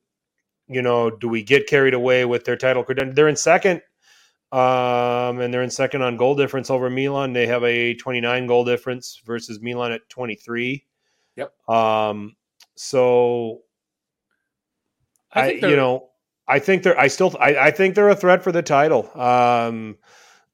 you 0.69 0.83
know, 0.83 1.11
do 1.11 1.29
we 1.29 1.43
get 1.43 1.67
carried 1.67 1.95
away 1.95 2.25
with 2.25 2.45
their 2.45 2.57
title 2.57 2.85
credential? 2.85 3.15
They're 3.15 3.29
in 3.29 3.37
second, 3.37 3.83
um, 4.53 5.41
and 5.41 5.53
they're 5.53 5.63
in 5.63 5.71
second 5.71 6.03
on 6.03 6.17
goal 6.17 6.35
difference 6.35 6.71
over 6.71 6.91
Milan. 6.91 7.33
They 7.33 7.47
have 7.47 7.65
a 7.65 7.95
29 7.95 8.47
goal 8.47 8.65
difference 8.65 9.21
versus 9.25 9.61
Milan 9.61 9.93
at 9.93 10.09
23. 10.09 10.85
Yep. 11.37 11.69
Um, 11.69 12.37
so 12.77 13.61
I, 15.33 15.41
I 15.41 15.51
you 15.53 15.77
know, 15.77 16.11
I 16.47 16.59
think 16.59 16.83
they're. 16.83 16.99
I 16.99 17.09
still. 17.09 17.35
I, 17.41 17.57
I 17.57 17.71
think 17.71 17.95
they're 17.95 18.11
a 18.11 18.17
threat 18.17 18.43
for 18.43 18.53
the 18.53 18.63
title. 18.63 19.11
Um, 19.19 19.97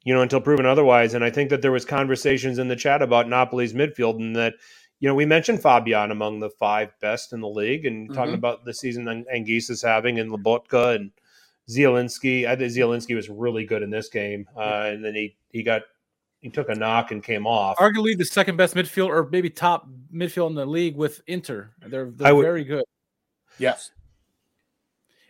you 0.05 0.15
know, 0.15 0.23
until 0.23 0.41
proven 0.41 0.65
otherwise. 0.65 1.13
And 1.13 1.23
I 1.23 1.29
think 1.29 1.51
that 1.51 1.61
there 1.61 1.71
was 1.71 1.85
conversations 1.85 2.59
in 2.59 2.69
the 2.69 2.77
chat 2.77 3.03
about 3.03 3.29
Napoli's 3.29 3.75
midfield 3.75 4.17
and 4.17 4.35
that 4.37 4.55
you 5.01 5.09
know, 5.09 5.15
we 5.15 5.27
mentioned 5.27 5.63
Fabian 5.63 6.11
among 6.11 6.41
the 6.41 6.51
five 6.51 6.91
best 7.01 7.33
in 7.33 7.41
the 7.41 7.49
league 7.49 7.87
and 7.87 8.09
mm-hmm. 8.09 8.15
talking 8.15 8.35
about 8.35 8.65
the 8.65 8.75
season 8.75 9.05
Anguissa 9.05 9.71
is 9.71 9.83
having 9.83 10.19
and 10.19 10.31
Lobotka 10.31 10.97
and 10.97 11.11
Zielinski. 11.69 12.47
I 12.47 12.57
think 12.57 12.73
Zielinski 12.73 13.15
was 13.15 13.29
really 13.29 13.65
good 13.65 13.83
in 13.83 13.91
this 13.91 14.09
game. 14.09 14.49
Uh, 14.57 14.91
and 14.93 15.05
then 15.05 15.15
he, 15.15 15.37
he 15.51 15.63
got, 15.63 15.83
he 16.41 16.49
took 16.49 16.69
a 16.69 16.75
knock 16.75 17.11
and 17.11 17.23
came 17.23 17.47
off. 17.47 17.77
Arguably 17.79 18.17
the 18.17 18.25
second 18.25 18.57
best 18.57 18.75
midfield 18.75 19.09
or 19.09 19.29
maybe 19.31 19.51
top 19.51 19.89
midfield 20.13 20.49
in 20.49 20.55
the 20.55 20.67
league 20.67 20.97
with 20.97 21.21
Inter. 21.27 21.71
They're, 21.87 22.11
they're 22.11 22.35
would, 22.35 22.43
very 22.43 22.65
good. 22.65 22.85
Yes. 23.59 23.91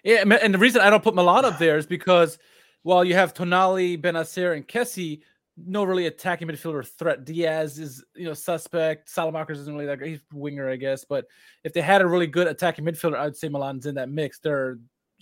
Yeah. 0.02 0.22
And 0.22 0.54
the 0.54 0.58
reason 0.58 0.80
I 0.80 0.90
don't 0.90 1.02
put 1.02 1.14
Milan 1.14 1.44
up 1.44 1.58
there 1.58 1.76
is 1.76 1.86
because 1.86 2.38
while 2.82 3.04
you 3.04 3.14
have 3.14 3.34
Tonali, 3.34 4.00
Bennacer, 4.00 4.56
and 4.56 4.66
Kessie, 4.66 5.20
no 5.66 5.84
really 5.84 6.06
attacking 6.06 6.48
midfielder 6.48 6.86
threat. 6.86 7.24
Diaz 7.24 7.78
is 7.78 8.04
you 8.14 8.24
know 8.24 8.34
suspect. 8.34 9.12
Saelemaekers 9.14 9.56
isn't 9.56 9.72
really 9.72 9.86
that 9.86 9.98
great. 9.98 10.10
He's 10.10 10.20
winger, 10.32 10.68
I 10.68 10.76
guess. 10.76 11.04
But 11.04 11.26
if 11.64 11.72
they 11.72 11.80
had 11.80 12.02
a 12.02 12.06
really 12.06 12.26
good 12.26 12.46
attacking 12.46 12.84
midfielder, 12.84 13.16
I'd 13.16 13.36
say 13.36 13.48
Milan's 13.48 13.86
in 13.86 13.94
that 13.96 14.10
mix. 14.10 14.38
They're 14.38 14.78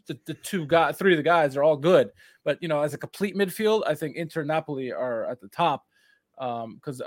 the, 0.06 0.18
the 0.26 0.34
two 0.34 0.66
guys, 0.66 0.96
three 0.96 1.12
of 1.12 1.16
the 1.16 1.22
guys 1.22 1.56
are 1.56 1.62
all 1.62 1.76
good. 1.76 2.10
But 2.44 2.58
you 2.62 2.68
know, 2.68 2.82
as 2.82 2.94
a 2.94 2.98
complete 2.98 3.36
midfield, 3.36 3.82
I 3.86 3.94
think 3.94 4.16
Inter 4.16 4.44
Napoli 4.44 4.92
are 4.92 5.24
at 5.26 5.40
the 5.40 5.48
top 5.48 5.84
because 6.36 7.00
um, 7.00 7.06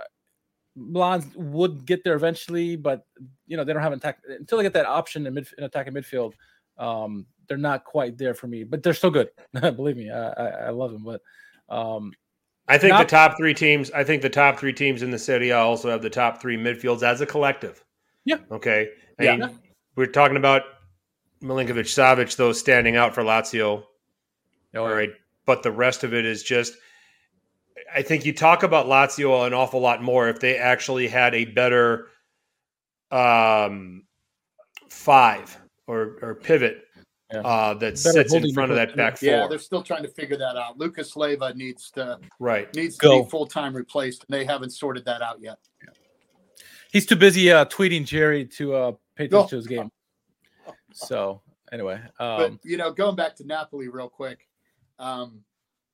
Milan 0.76 1.30
would 1.36 1.86
get 1.86 2.04
there 2.04 2.16
eventually, 2.16 2.76
but 2.76 3.06
you 3.48 3.58
know 3.58 3.64
they 3.64 3.74
don't 3.74 3.82
have 3.84 3.94
an 3.94 4.00
attack 4.00 4.20
until 4.28 4.58
they 4.58 4.64
get 4.64 4.74
that 4.74 4.86
option 4.86 5.28
in, 5.28 5.34
mid, 5.34 5.48
in 5.58 5.64
attacking 5.64 5.94
midfield. 5.94 6.34
Um, 6.78 7.26
they're 7.48 7.58
not 7.58 7.84
quite 7.84 8.18
there 8.18 8.34
for 8.34 8.48
me, 8.48 8.64
but 8.64 8.84
they're 8.84 8.94
still 8.94 9.12
good. 9.12 9.30
Believe 9.54 9.98
me, 9.98 10.10
I, 10.10 10.30
I, 10.30 10.48
I 10.48 10.70
love 10.70 10.92
them. 10.92 11.04
But 11.04 11.22
um, 11.68 12.14
I 12.70 12.78
think 12.78 12.92
Not, 12.92 13.00
the 13.00 13.10
top 13.10 13.36
three 13.36 13.56
teams. 13.56 13.90
I 13.92 14.04
think 14.04 14.22
the 14.22 14.30
top 14.30 14.60
three 14.60 14.74
teams 14.74 15.02
in 15.02 15.10
the 15.10 15.18
city 15.18 15.52
also 15.52 15.90
have 15.90 16.04
the 16.04 16.10
top 16.10 16.40
three 16.40 16.56
midfields 16.56 17.02
as 17.02 17.20
a 17.20 17.26
collective. 17.26 17.84
Yeah. 18.26 18.38
Okay. 18.52 18.90
I 19.20 19.24
yeah. 19.24 19.38
Mean, 19.38 19.60
we're 19.96 20.06
talking 20.06 20.38
about 20.38 20.62
Milinkovic 21.42 21.88
Savic, 21.88 22.36
though, 22.36 22.54
standing 22.54 22.96
out 22.96 23.16
for 23.16 23.24
Lazio. 23.24 23.84
Oh, 24.76 24.84
All 24.84 24.94
right. 24.94 25.10
But 25.48 25.64
the 25.64 25.72
rest 25.72 26.04
of 26.04 26.14
it 26.14 26.26
is 26.26 26.44
just. 26.44 26.76
I 27.94 28.04
think 28.04 28.24
you 28.24 28.34
talk 28.34 28.62
about 28.62 28.86
Lazio 28.86 29.48
an 29.48 29.54
awful 29.54 29.80
lot 29.80 30.04
more 30.04 30.30
if 30.30 30.40
they 30.40 30.58
actually 30.58 31.08
had 31.08 31.34
a 31.34 31.46
better 31.46 32.08
um, 33.10 34.04
five 34.90 35.58
or, 35.88 36.18
or 36.22 36.36
pivot 36.36 36.84
yeah. 37.32 37.40
uh, 37.40 37.74
that 37.76 37.80
Better 37.80 37.96
sits 37.96 38.34
in 38.34 38.54
front 38.54 38.72
of 38.72 38.78
that 38.78 38.96
back 38.96 39.18
four. 39.18 39.30
Yeah, 39.30 39.48
they're 39.48 39.60
still 39.60 39.84
trying 39.84 40.04
to 40.04 40.10
figure 40.10 40.38
that 40.38 40.56
out. 40.56 40.78
Lucas 40.78 41.16
Leiva 41.16 41.54
needs 41.54 41.92
to 41.92 42.20
right 42.40 42.74
needs 42.76 42.98
to 42.98 43.02
Go. 43.02 43.24
be 43.24 43.30
full 43.30 43.46
time 43.46 43.76
replaced, 43.76 44.26
and 44.28 44.34
they 44.34 44.46
haven't 44.46 44.72
sorted 44.72 45.06
that 45.06 45.22
out 45.22 45.42
yet. 45.42 45.60
Yeah. 45.84 45.94
He's 46.92 47.06
too 47.06 47.16
busy 47.16 47.52
uh, 47.52 47.66
tweeting 47.66 48.06
Jerry 48.06 48.46
to 48.46 48.74
uh, 48.74 48.92
pay 49.16 49.26
attention 49.26 49.50
to 49.50 49.56
his 49.58 49.68
game. 49.68 49.92
So 50.94 51.42
anyway, 51.72 52.02
um, 52.20 52.38
but 52.38 52.54
you 52.64 52.78
know, 52.78 52.92
going 52.92 53.16
back 53.16 53.36
to 53.38 53.46
Napoli 53.46 53.90
real 53.90 54.10
quick, 54.10 54.48
um, 54.98 55.42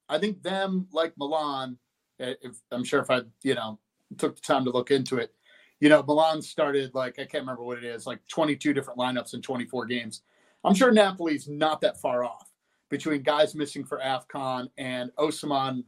I 0.08 0.18
think 0.18 0.42
them 0.42 0.88
like 0.92 1.14
Milan. 1.18 1.78
If 2.18 2.56
I'm 2.72 2.86
sure 2.86 3.02
if 3.02 3.12
I 3.12 3.22
you 3.44 3.56
know 3.56 3.78
took 4.18 4.36
the 4.36 4.42
time 4.42 4.64
to 4.64 4.72
look 4.72 4.90
into 4.90 5.18
it, 5.18 5.34
you 5.82 5.90
know, 5.90 6.02
Milan 6.02 6.42
started 6.42 6.96
like 6.96 7.20
I 7.20 7.26
can't 7.26 7.44
remember 7.44 7.64
what 7.64 7.78
it 7.78 7.84
is, 7.84 8.08
like 8.08 8.26
22 8.30 8.74
different 8.74 8.98
lineups 8.98 9.34
in 9.34 9.42
24 9.42 9.86
games 9.88 10.22
I'm 10.66 10.76
sure 10.76 10.92
Napoli's 10.92 11.48
not 11.48 11.82
that 11.82 12.00
far 12.00 12.24
off 12.24 12.52
between 12.90 13.22
guys 13.22 13.56
missing 13.56 13.84
for 13.84 14.00
AFCON 14.00 14.70
and 14.78 15.12
Osimhen 15.18 15.84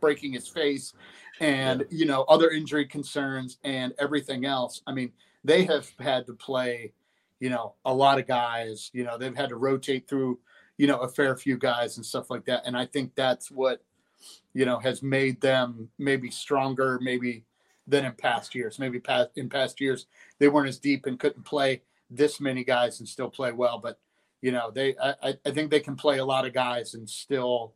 breaking 0.00 0.32
his 0.32 0.48
face 0.48 0.92
and, 1.40 1.84
you 1.90 2.04
know, 2.04 2.22
other 2.24 2.50
injury 2.50 2.84
concerns 2.84 3.58
and 3.64 3.94
everything 3.98 4.44
else. 4.44 4.82
I 4.86 4.92
mean, 4.92 5.12
they 5.44 5.64
have 5.64 5.90
had 5.98 6.26
to 6.26 6.34
play, 6.34 6.92
you 7.40 7.50
know, 7.50 7.74
a 7.84 7.94
lot 7.94 8.18
of 8.18 8.26
guys, 8.26 8.90
you 8.92 9.04
know, 9.04 9.16
they've 9.16 9.36
had 9.36 9.48
to 9.48 9.56
rotate 9.56 10.08
through, 10.08 10.38
you 10.76 10.86
know, 10.86 10.98
a 10.98 11.08
fair 11.08 11.36
few 11.36 11.56
guys 11.56 11.96
and 11.96 12.04
stuff 12.04 12.30
like 12.30 12.44
that. 12.46 12.62
And 12.66 12.76
I 12.76 12.86
think 12.86 13.14
that's 13.14 13.50
what, 13.50 13.82
you 14.52 14.64
know, 14.64 14.78
has 14.78 15.02
made 15.02 15.40
them 15.40 15.88
maybe 15.98 16.30
stronger, 16.30 16.98
maybe 17.02 17.44
than 17.86 18.04
in 18.04 18.12
past 18.12 18.54
years. 18.54 18.78
Maybe 18.78 19.00
past 19.00 19.30
in 19.36 19.48
past 19.48 19.80
years 19.80 20.06
they 20.38 20.48
weren't 20.48 20.68
as 20.68 20.78
deep 20.78 21.06
and 21.06 21.18
couldn't 21.18 21.44
play 21.44 21.82
this 22.10 22.40
many 22.40 22.64
guys 22.64 23.00
and 23.00 23.08
still 23.08 23.30
play 23.30 23.52
well. 23.52 23.78
But 23.78 23.98
you 24.40 24.52
know, 24.52 24.70
they 24.70 24.94
I, 25.02 25.34
I 25.44 25.50
think 25.50 25.70
they 25.70 25.80
can 25.80 25.96
play 25.96 26.18
a 26.18 26.24
lot 26.24 26.46
of 26.46 26.52
guys 26.52 26.94
and 26.94 27.08
still, 27.08 27.74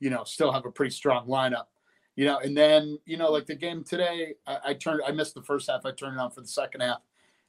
you 0.00 0.10
know, 0.10 0.24
still 0.24 0.52
have 0.52 0.66
a 0.66 0.70
pretty 0.70 0.90
strong 0.90 1.26
lineup. 1.28 1.66
You 2.16 2.24
know, 2.24 2.38
and 2.38 2.56
then, 2.56 2.98
you 3.06 3.16
know, 3.16 3.30
like 3.30 3.46
the 3.46 3.54
game 3.54 3.84
today, 3.84 4.34
I, 4.44 4.58
I 4.66 4.74
turned 4.74 5.00
I 5.06 5.12
missed 5.12 5.34
the 5.34 5.42
first 5.42 5.70
half, 5.70 5.86
I 5.86 5.92
turned 5.92 6.16
it 6.16 6.20
on 6.20 6.32
for 6.32 6.40
the 6.40 6.48
second 6.48 6.80
half. 6.80 6.98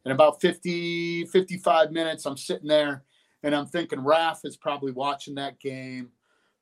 And 0.05 0.13
about 0.13 0.39
50, 0.39 1.25
55 1.25 1.91
minutes, 1.91 2.25
I'm 2.25 2.37
sitting 2.37 2.67
there 2.67 3.03
and 3.43 3.55
I'm 3.55 3.65
thinking 3.65 4.03
Raf 4.03 4.41
is 4.43 4.57
probably 4.57 4.91
watching 4.91 5.35
that 5.35 5.59
game, 5.59 6.09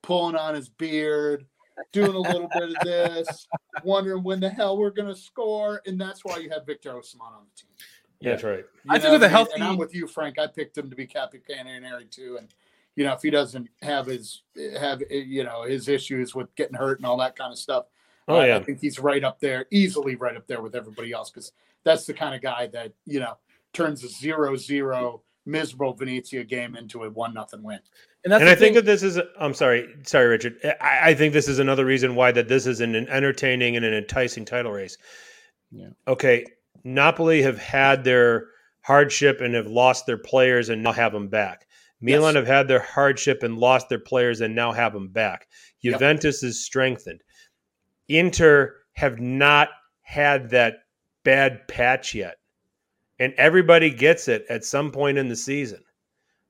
pulling 0.01 0.35
on 0.35 0.55
his 0.55 0.69
beard, 0.69 1.45
doing 1.91 2.13
a 2.13 2.19
little 2.19 2.49
bit 2.53 2.69
of 2.69 2.75
this, 2.83 3.47
wondering 3.83 4.23
when 4.23 4.39
the 4.39 4.49
hell 4.49 4.77
we're 4.77 4.91
to 4.91 5.15
score. 5.15 5.81
And 5.85 5.99
that's 5.99 6.23
why 6.23 6.37
you 6.37 6.49
have 6.49 6.65
Victor 6.65 6.93
Osimhen 6.93 7.21
on 7.21 7.45
the 7.45 7.61
team. 7.61 7.69
Yeah, 8.19 8.31
that's 8.31 8.43
right. 8.43 8.65
You 8.85 8.91
I 8.91 8.99
think 8.99 9.19
the 9.19 9.29
healthy. 9.29 9.51
And 9.55 9.63
I'm 9.63 9.77
with 9.77 9.93
you, 9.93 10.07
Frank. 10.07 10.39
I 10.39 10.47
picked 10.47 10.77
him 10.77 10.89
to 10.89 10.95
be 10.95 11.05
captain 11.05 11.41
too, 12.09 12.37
and 12.39 12.47
you 12.95 13.03
know 13.03 13.13
if 13.13 13.21
he 13.21 13.29
doesn't 13.29 13.69
have 13.81 14.07
his 14.07 14.43
have 14.79 15.03
you 15.09 15.43
know 15.43 15.63
his 15.63 15.87
issues 15.87 16.33
with 16.33 16.53
getting 16.55 16.75
hurt 16.75 16.99
and 16.99 17.05
all 17.05 17.17
that 17.17 17.35
kind 17.35 17.51
of 17.51 17.59
stuff, 17.59 17.85
oh 18.27 18.39
uh, 18.39 18.43
yeah, 18.43 18.57
I 18.57 18.63
think 18.63 18.79
he's 18.81 18.99
right 18.99 19.23
up 19.23 19.39
there, 19.39 19.67
easily 19.71 20.15
right 20.15 20.35
up 20.35 20.47
there 20.47 20.61
with 20.61 20.75
everybody 20.75 21.11
else 21.11 21.29
because 21.29 21.51
that's 21.83 22.05
the 22.05 22.13
kind 22.13 22.33
of 22.33 22.41
guy 22.41 22.67
that 22.67 22.93
you 23.05 23.19
know 23.19 23.37
turns 23.73 24.03
a 24.03 24.09
zero-zero 24.09 25.21
miserable 25.45 25.93
Venezia 25.93 26.43
game 26.43 26.75
into 26.75 27.03
a 27.03 27.09
one 27.09 27.33
nothing 27.33 27.63
win. 27.63 27.79
And, 28.25 28.33
and 28.33 28.43
I 28.43 28.55
thing. 28.55 28.57
think 28.57 28.75
that 28.75 28.85
this 28.85 29.03
is. 29.03 29.19
I'm 29.39 29.53
sorry, 29.53 29.87
sorry, 30.03 30.27
Richard. 30.27 30.59
I, 30.81 31.09
I 31.09 31.13
think 31.13 31.33
this 31.33 31.47
is 31.47 31.59
another 31.59 31.85
reason 31.85 32.15
why 32.15 32.31
that 32.33 32.47
this 32.47 32.65
is 32.65 32.81
an 32.81 32.95
entertaining 32.95 33.75
and 33.75 33.85
an 33.85 33.93
enticing 33.93 34.43
title 34.43 34.71
race 34.71 34.97
Yeah. 35.71 35.89
Okay, 36.07 36.45
Napoli 36.93 37.41
have 37.41 37.57
had 37.57 38.03
their 38.03 38.47
hardship 38.81 39.41
and 39.41 39.53
have 39.53 39.67
lost 39.67 40.05
their 40.05 40.17
players 40.17 40.69
and 40.69 40.81
now 40.83 40.93
have 40.93 41.11
them 41.11 41.27
back. 41.27 41.67
Milan 41.99 42.35
Yes. 42.35 42.41
have 42.41 42.47
had 42.47 42.67
their 42.67 42.79
hardship 42.79 43.43
and 43.43 43.57
lost 43.57 43.89
their 43.89 43.99
players 43.99 44.41
and 44.41 44.55
now 44.55 44.71
have 44.71 44.93
them 44.93 45.09
back. 45.09 45.47
Yep. 45.81 45.93
Juventus 45.93 46.43
is 46.43 46.63
strengthened. 46.63 47.21
Inter 48.07 48.75
have 48.93 49.19
not 49.19 49.69
had 50.01 50.49
that 50.51 50.85
bad 51.23 51.67
patch 51.67 52.15
yet. 52.15 52.37
And 53.19 53.33
everybody 53.33 53.89
gets 53.89 54.27
it 54.27 54.45
at 54.47 54.63
some 54.63 54.91
point 54.91 55.17
in 55.17 55.27
the 55.27 55.35
season. 55.35 55.83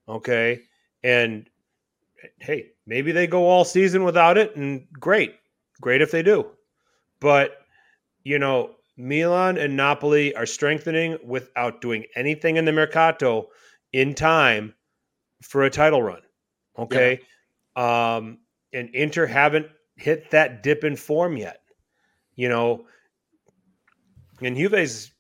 Okay? 0.08 0.62
And 1.04 1.50
hey, 2.40 2.72
maybe 2.86 3.12
they 3.12 3.26
go 3.26 3.46
all 3.46 3.66
season 3.66 4.04
without 4.04 4.38
it 4.38 4.56
and 4.56 4.86
great. 5.00 5.36
Great 5.82 6.02
if 6.02 6.12
they 6.12 6.22
do. 6.22 6.46
But 7.20 7.58
you 8.24 8.38
know, 8.38 8.76
Milan 8.98 9.58
and 9.58 9.78
Napoli 9.78 10.36
are 10.36 10.48
strengthening 10.48 11.18
without 11.24 11.82
doing 11.82 12.06
anything 12.16 12.58
in 12.58 12.66
the 12.66 12.72
mercato 12.72 13.48
in 13.94 14.16
time 14.16 14.74
for 15.44 15.64
a 15.64 15.70
title 15.70 16.02
run. 16.02 16.22
Okay. 16.78 17.20
Um, 17.76 18.40
and 18.74 18.90
Inter 18.94 19.28
haven't 19.28 19.68
hit 19.96 20.32
that 20.32 20.64
dip 20.64 20.84
in 20.84 20.96
form 20.96 21.38
yet. 21.38 21.62
You 22.36 22.50
know, 22.50 22.86
and 24.42 24.58
Juve's 24.58 25.12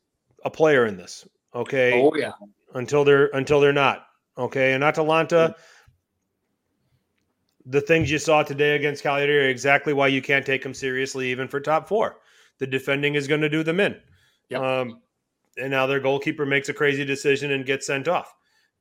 a 0.43 0.49
player 0.49 0.85
in 0.85 0.97
this. 0.97 1.27
Okay. 1.53 1.93
Oh 1.93 2.15
yeah. 2.15 2.33
Until 2.73 3.03
they're 3.03 3.27
until 3.27 3.59
they're 3.59 3.73
not. 3.73 4.07
Okay. 4.37 4.73
And 4.73 4.83
Atalanta, 4.83 5.55
the 7.65 7.81
things 7.81 8.09
you 8.09 8.17
saw 8.17 8.43
today 8.43 8.75
against 8.75 9.03
Cagliari 9.03 9.47
are 9.47 9.49
exactly 9.49 9.93
why 9.93 10.07
you 10.07 10.21
can't 10.21 10.45
take 10.45 10.63
them 10.63 10.73
seriously 10.73 11.29
even 11.29 11.47
for 11.47 11.59
top 11.59 11.87
four. 11.87 12.17
The 12.59 12.67
defending 12.67 13.15
is 13.15 13.27
going 13.27 13.41
to 13.41 13.49
do 13.49 13.63
them 13.63 13.79
in. 13.79 13.95
Yep. 14.49 14.61
Um, 14.61 15.01
and 15.57 15.71
now 15.71 15.88
their 15.88 15.99
goalkeeper 15.99 16.45
makes 16.45 16.69
a 16.69 16.73
crazy 16.73 17.05
decision 17.05 17.51
and 17.51 17.65
gets 17.65 17.88
sent 17.88 18.07
off. 18.07 18.34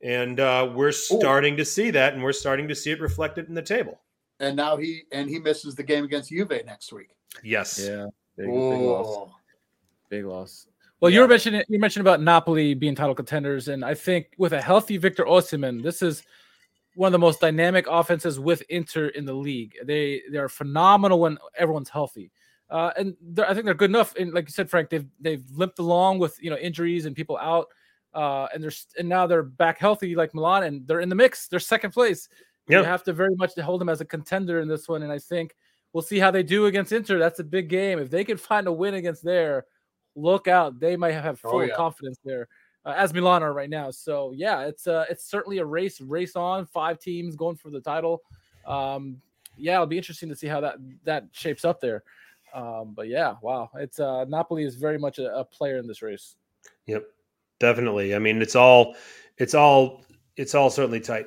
And 0.03 0.41
uh, 0.41 0.71
we're 0.75 0.93
starting 0.93 1.57
to 1.57 1.65
see 1.65 1.91
that, 1.91 2.15
and 2.15 2.23
we're 2.23 2.33
starting 2.33 2.69
to 2.69 2.75
see 2.75 2.91
it 2.91 3.01
reflected 3.01 3.49
in 3.49 3.55
the 3.55 3.63
table. 3.63 4.01
And 4.41 4.55
now 4.55 4.77
he 4.77 5.03
and 5.13 5.31
he 5.31 5.39
misses 5.39 5.75
the 5.75 5.83
game 5.83 6.05
against 6.05 6.29
Juve 6.29 6.51
next 6.67 6.93
week. 6.93 7.17
Yes. 7.43 7.83
Yeah. 7.83 8.07
Big, 8.37 8.47
big 8.47 8.53
loss. 8.53 9.31
Big 10.11 10.25
loss. 10.27 10.67
Well, 11.01 11.11
you 11.11 11.17
Yeah. 11.17 11.23
were 11.23 11.29
mentioning 11.29 11.63
you 11.69 11.79
mentioned 11.79 12.03
about 12.03 12.21
Napoli 12.21 12.75
being 12.75 12.95
title 12.95 13.15
contenders, 13.15 13.69
and 13.69 13.83
I 13.85 13.95
think 13.95 14.29
with 14.37 14.53
a 14.53 14.61
healthy 14.61 14.99
Victor 14.99 15.25
Osimhen, 15.25 15.83
this 15.83 16.03
is 16.03 16.23
one 16.95 17.09
of 17.09 17.13
the 17.13 17.19
most 17.19 17.41
dynamic 17.41 17.87
offenses 17.89 18.39
with 18.39 18.63
Inter 18.69 19.09
in 19.09 19.25
the 19.25 19.33
league. 19.35 19.77
They 19.85 20.23
they 20.31 20.39
are 20.39 20.49
phenomenal 20.51 21.21
when 21.21 21.39
everyone's 21.57 21.89
healthy, 21.89 22.31
uh, 22.71 22.91
and 22.97 23.17
they're- 23.21 23.45
I 23.47 23.55
think 23.55 23.65
they're 23.65 23.75
good 23.75 23.91
enough. 23.91 24.15
And 24.17 24.33
like 24.33 24.47
you 24.47 24.53
said, 24.53 24.69
Frank, 24.71 24.91
they've 24.91 25.07
they've 25.21 25.45
limped 25.53 25.79
along 25.79 26.19
with 26.19 26.41
you 26.43 26.51
know 26.51 26.57
injuries 26.57 27.07
and 27.07 27.15
people 27.15 27.37
out, 27.39 27.69
uh, 28.15 28.49
and 28.53 28.63
they're 28.63 28.73
and 28.99 29.09
now 29.09 29.27
they're 29.27 29.43
back 29.43 29.79
healthy 29.79 30.15
like 30.15 30.35
Milan, 30.35 30.65
and 30.65 30.87
they're 30.87 31.01
in 31.01 31.09
the 31.09 31.15
mix. 31.15 31.49
They're 31.49 31.61
second 31.61 31.93
place. 31.93 32.29
Yeah. 32.69 32.79
You 32.81 32.85
have 32.85 33.05
to 33.05 33.13
very 33.13 33.35
much 33.37 33.55
hold 33.61 33.81
them 33.81 33.89
as 33.89 34.01
a 34.01 34.05
contender 34.05 34.61
in 34.61 34.67
this 34.69 34.89
one, 34.89 35.03
and 35.03 35.13
I 35.13 35.19
think 35.21 35.55
we'll 35.93 36.03
see 36.03 36.19
how 36.19 36.31
they 36.33 36.43
do 36.43 36.67
against 36.67 36.91
Inter. 36.93 37.19
That's 37.19 37.39
a 37.39 37.45
big 37.45 37.69
game. 37.69 37.99
If 38.01 38.11
they 38.11 38.25
can 38.25 38.37
find 38.37 38.67
a 38.67 38.73
win 38.73 38.95
against 38.95 39.23
there, 39.23 39.67
look 40.17 40.49
out. 40.49 40.81
They 40.81 40.97
might 40.97 41.13
have 41.13 41.41
Oh, 41.45 41.51
full 41.51 41.67
yeah. 41.67 41.75
confidence 41.77 42.19
there, 42.25 42.49
uh, 42.85 42.95
as 42.97 43.15
Milan 43.15 43.45
are 43.45 43.53
right 43.53 43.71
now. 43.71 43.93
So 43.93 44.33
yeah, 44.35 44.63
it's 44.63 44.89
uh, 44.89 45.05
it's 45.09 45.25
certainly 45.31 45.59
a 45.59 45.65
race, 45.65 46.01
race 46.01 46.35
on. 46.35 46.67
Five 46.67 46.99
teams 46.99 47.37
going 47.37 47.55
for 47.57 47.71
the 47.71 47.81
title. 47.81 48.23
Um, 48.67 49.23
yeah, 49.57 49.75
it'll 49.75 49.87
be 49.87 49.97
interesting 49.97 50.29
to 50.31 50.35
see 50.37 50.49
how 50.49 50.61
that 50.63 50.77
that 51.05 51.27
shapes 51.31 51.65
up 51.65 51.81
there. 51.81 52.03
Um, 52.57 52.95
but 52.97 53.09
yeah, 53.09 53.35
wow, 53.43 53.71
it's 53.75 54.01
uh, 54.01 54.25
Napoli 54.25 54.65
is 54.65 54.77
very 54.77 54.99
much 54.99 55.19
a, 55.19 55.31
a 55.37 55.45
player 55.45 55.77
in 55.77 55.87
this 55.87 56.01
race. 56.01 56.37
Yep, 56.87 57.05
definitely. 57.61 58.15
I 58.15 58.19
mean, 58.19 58.41
it's 58.41 58.57
all, 58.57 58.97
it's 59.37 59.55
all, 59.55 60.05
it's 60.37 60.55
all 60.55 60.71
certainly 60.71 61.01
tight. 61.01 61.27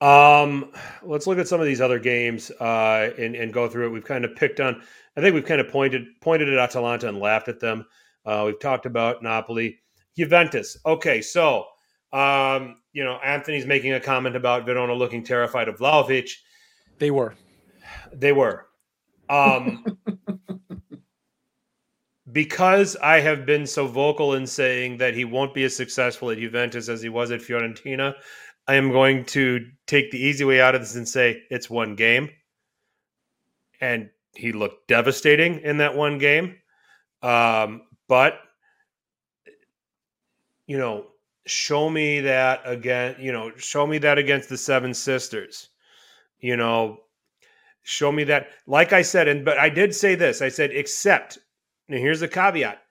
Um, 0.00 0.72
let's 1.04 1.28
look 1.28 1.38
at 1.38 1.46
some 1.46 1.60
of 1.60 1.66
these 1.66 1.80
other 1.80 2.00
games 2.00 2.50
uh, 2.60 3.10
and 3.16 3.36
and 3.36 3.52
go 3.52 3.68
through 3.68 3.86
it. 3.86 3.90
We've 3.90 4.04
kind 4.04 4.24
of 4.24 4.34
picked 4.34 4.58
on. 4.58 4.82
I 5.16 5.20
think 5.20 5.34
we've 5.34 5.44
kind 5.44 5.60
of 5.60 5.68
pointed 5.68 6.06
pointed 6.20 6.48
at 6.48 6.58
Atalanta 6.58 7.08
and 7.08 7.20
laughed 7.20 7.48
at 7.48 7.60
them. 7.60 7.86
Uh, 8.26 8.42
we've 8.46 8.58
talked 8.58 8.84
about 8.84 9.22
Napoli, 9.22 9.78
Juventus. 10.18 10.76
Okay, 10.84 11.22
so 11.22 11.66
um, 12.12 12.82
you 12.92 13.04
know 13.04 13.18
Anthony's 13.24 13.64
making 13.64 13.92
a 13.92 14.00
comment 14.00 14.34
about 14.34 14.66
Verona 14.66 14.92
looking 14.92 15.24
terrified 15.24 15.68
of 15.68 15.78
Vlahovic. 15.78 16.32
They 16.98 17.12
were. 17.12 17.34
They 18.12 18.32
were. 18.32 18.66
Um, 19.30 19.84
because 22.34 22.96
I 22.96 23.20
have 23.20 23.46
been 23.46 23.64
so 23.64 23.86
vocal 23.86 24.34
in 24.34 24.46
saying 24.46 24.98
that 24.98 25.14
he 25.14 25.24
won't 25.24 25.54
be 25.54 25.62
as 25.64 25.76
successful 25.76 26.30
at 26.30 26.38
Juventus 26.38 26.88
as 26.88 27.00
he 27.00 27.08
was 27.08 27.30
at 27.30 27.40
Fiorentina, 27.40 28.14
I 28.66 28.74
am 28.74 28.90
going 28.90 29.24
to 29.26 29.64
take 29.86 30.10
the 30.10 30.18
easy 30.18 30.44
way 30.44 30.60
out 30.60 30.74
of 30.74 30.80
this 30.80 30.96
and 30.96 31.08
say 31.08 31.44
it's 31.48 31.70
one 31.70 31.94
game. 31.94 32.28
And 33.80 34.10
he 34.34 34.50
looked 34.50 34.88
devastating 34.88 35.60
in 35.60 35.76
that 35.78 35.94
one 35.94 36.18
game. 36.18 36.56
Um, 37.22 37.82
but, 38.08 38.40
you 40.66 40.76
know, 40.76 41.06
show 41.46 41.88
me 41.88 42.20
that 42.22 42.62
again, 42.64 43.14
you 43.20 43.30
know, 43.30 43.52
show 43.56 43.86
me 43.86 43.98
that 43.98 44.18
against 44.18 44.48
the 44.48 44.58
Seven 44.58 44.92
Sisters. 44.92 45.68
You 46.40 46.56
know, 46.56 46.98
show 47.84 48.10
me 48.10 48.24
that 48.24 48.48
like 48.66 48.94
i 48.94 49.02
said 49.02 49.28
and 49.28 49.44
but 49.44 49.58
i 49.58 49.68
did 49.68 49.94
say 49.94 50.14
this 50.14 50.40
i 50.40 50.48
said 50.48 50.70
except 50.72 51.38
now 51.88 51.98
here's 51.98 52.20
the 52.20 52.28
caveat. 52.28 52.82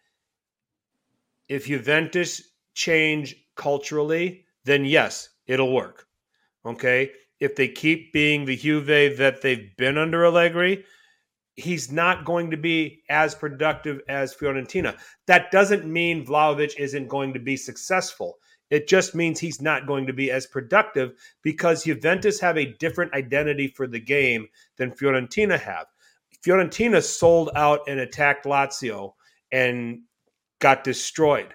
If 1.49 1.68
juventus 1.68 2.41
change 2.74 3.36
culturally 3.56 4.45
then 4.65 4.86
yes 4.86 5.30
it'll 5.48 5.74
work 5.74 6.07
okay? 6.65 7.11
If 7.40 7.56
they 7.56 7.68
keep 7.68 8.14
being 8.14 8.45
the 8.45 8.56
juve 8.56 9.18
that 9.18 9.41
they've 9.41 9.76
been 9.78 9.98
under 9.98 10.26
allegri 10.26 10.86
he's 11.56 11.91
not 11.91 12.26
going 12.26 12.49
to 12.52 12.57
be 12.57 13.03
as 13.10 13.36
productive 13.36 14.02
as 14.10 14.34
fiorentina. 14.34 14.98
That 15.28 15.52
doesn't 15.52 15.86
mean 15.86 16.26
vlahovic 16.26 16.80
isn't 16.80 17.07
going 17.07 17.34
to 17.34 17.40
be 17.40 17.57
successful. 17.57 18.40
It 18.70 18.88
just 18.88 19.14
means 19.14 19.40
he's 19.40 19.61
not 19.61 19.86
going 19.86 20.07
to 20.07 20.14
be 20.14 20.32
as 20.32 20.48
productive 20.48 21.14
because 21.44 21.84
Juventus 21.84 22.40
have 22.40 22.57
a 22.57 22.74
different 22.80 23.14
identity 23.14 23.68
for 23.68 23.86
the 23.86 23.99
game 23.99 24.48
than 24.78 24.91
Fiorentina 24.91 25.60
have. 25.60 25.86
Fiorentina 26.45 27.02
sold 27.02 27.49
out 27.56 27.82
and 27.88 27.99
attacked 27.99 28.45
Lazio 28.45 29.14
and 29.52 30.02
got 30.60 30.84
destroyed. 30.84 31.53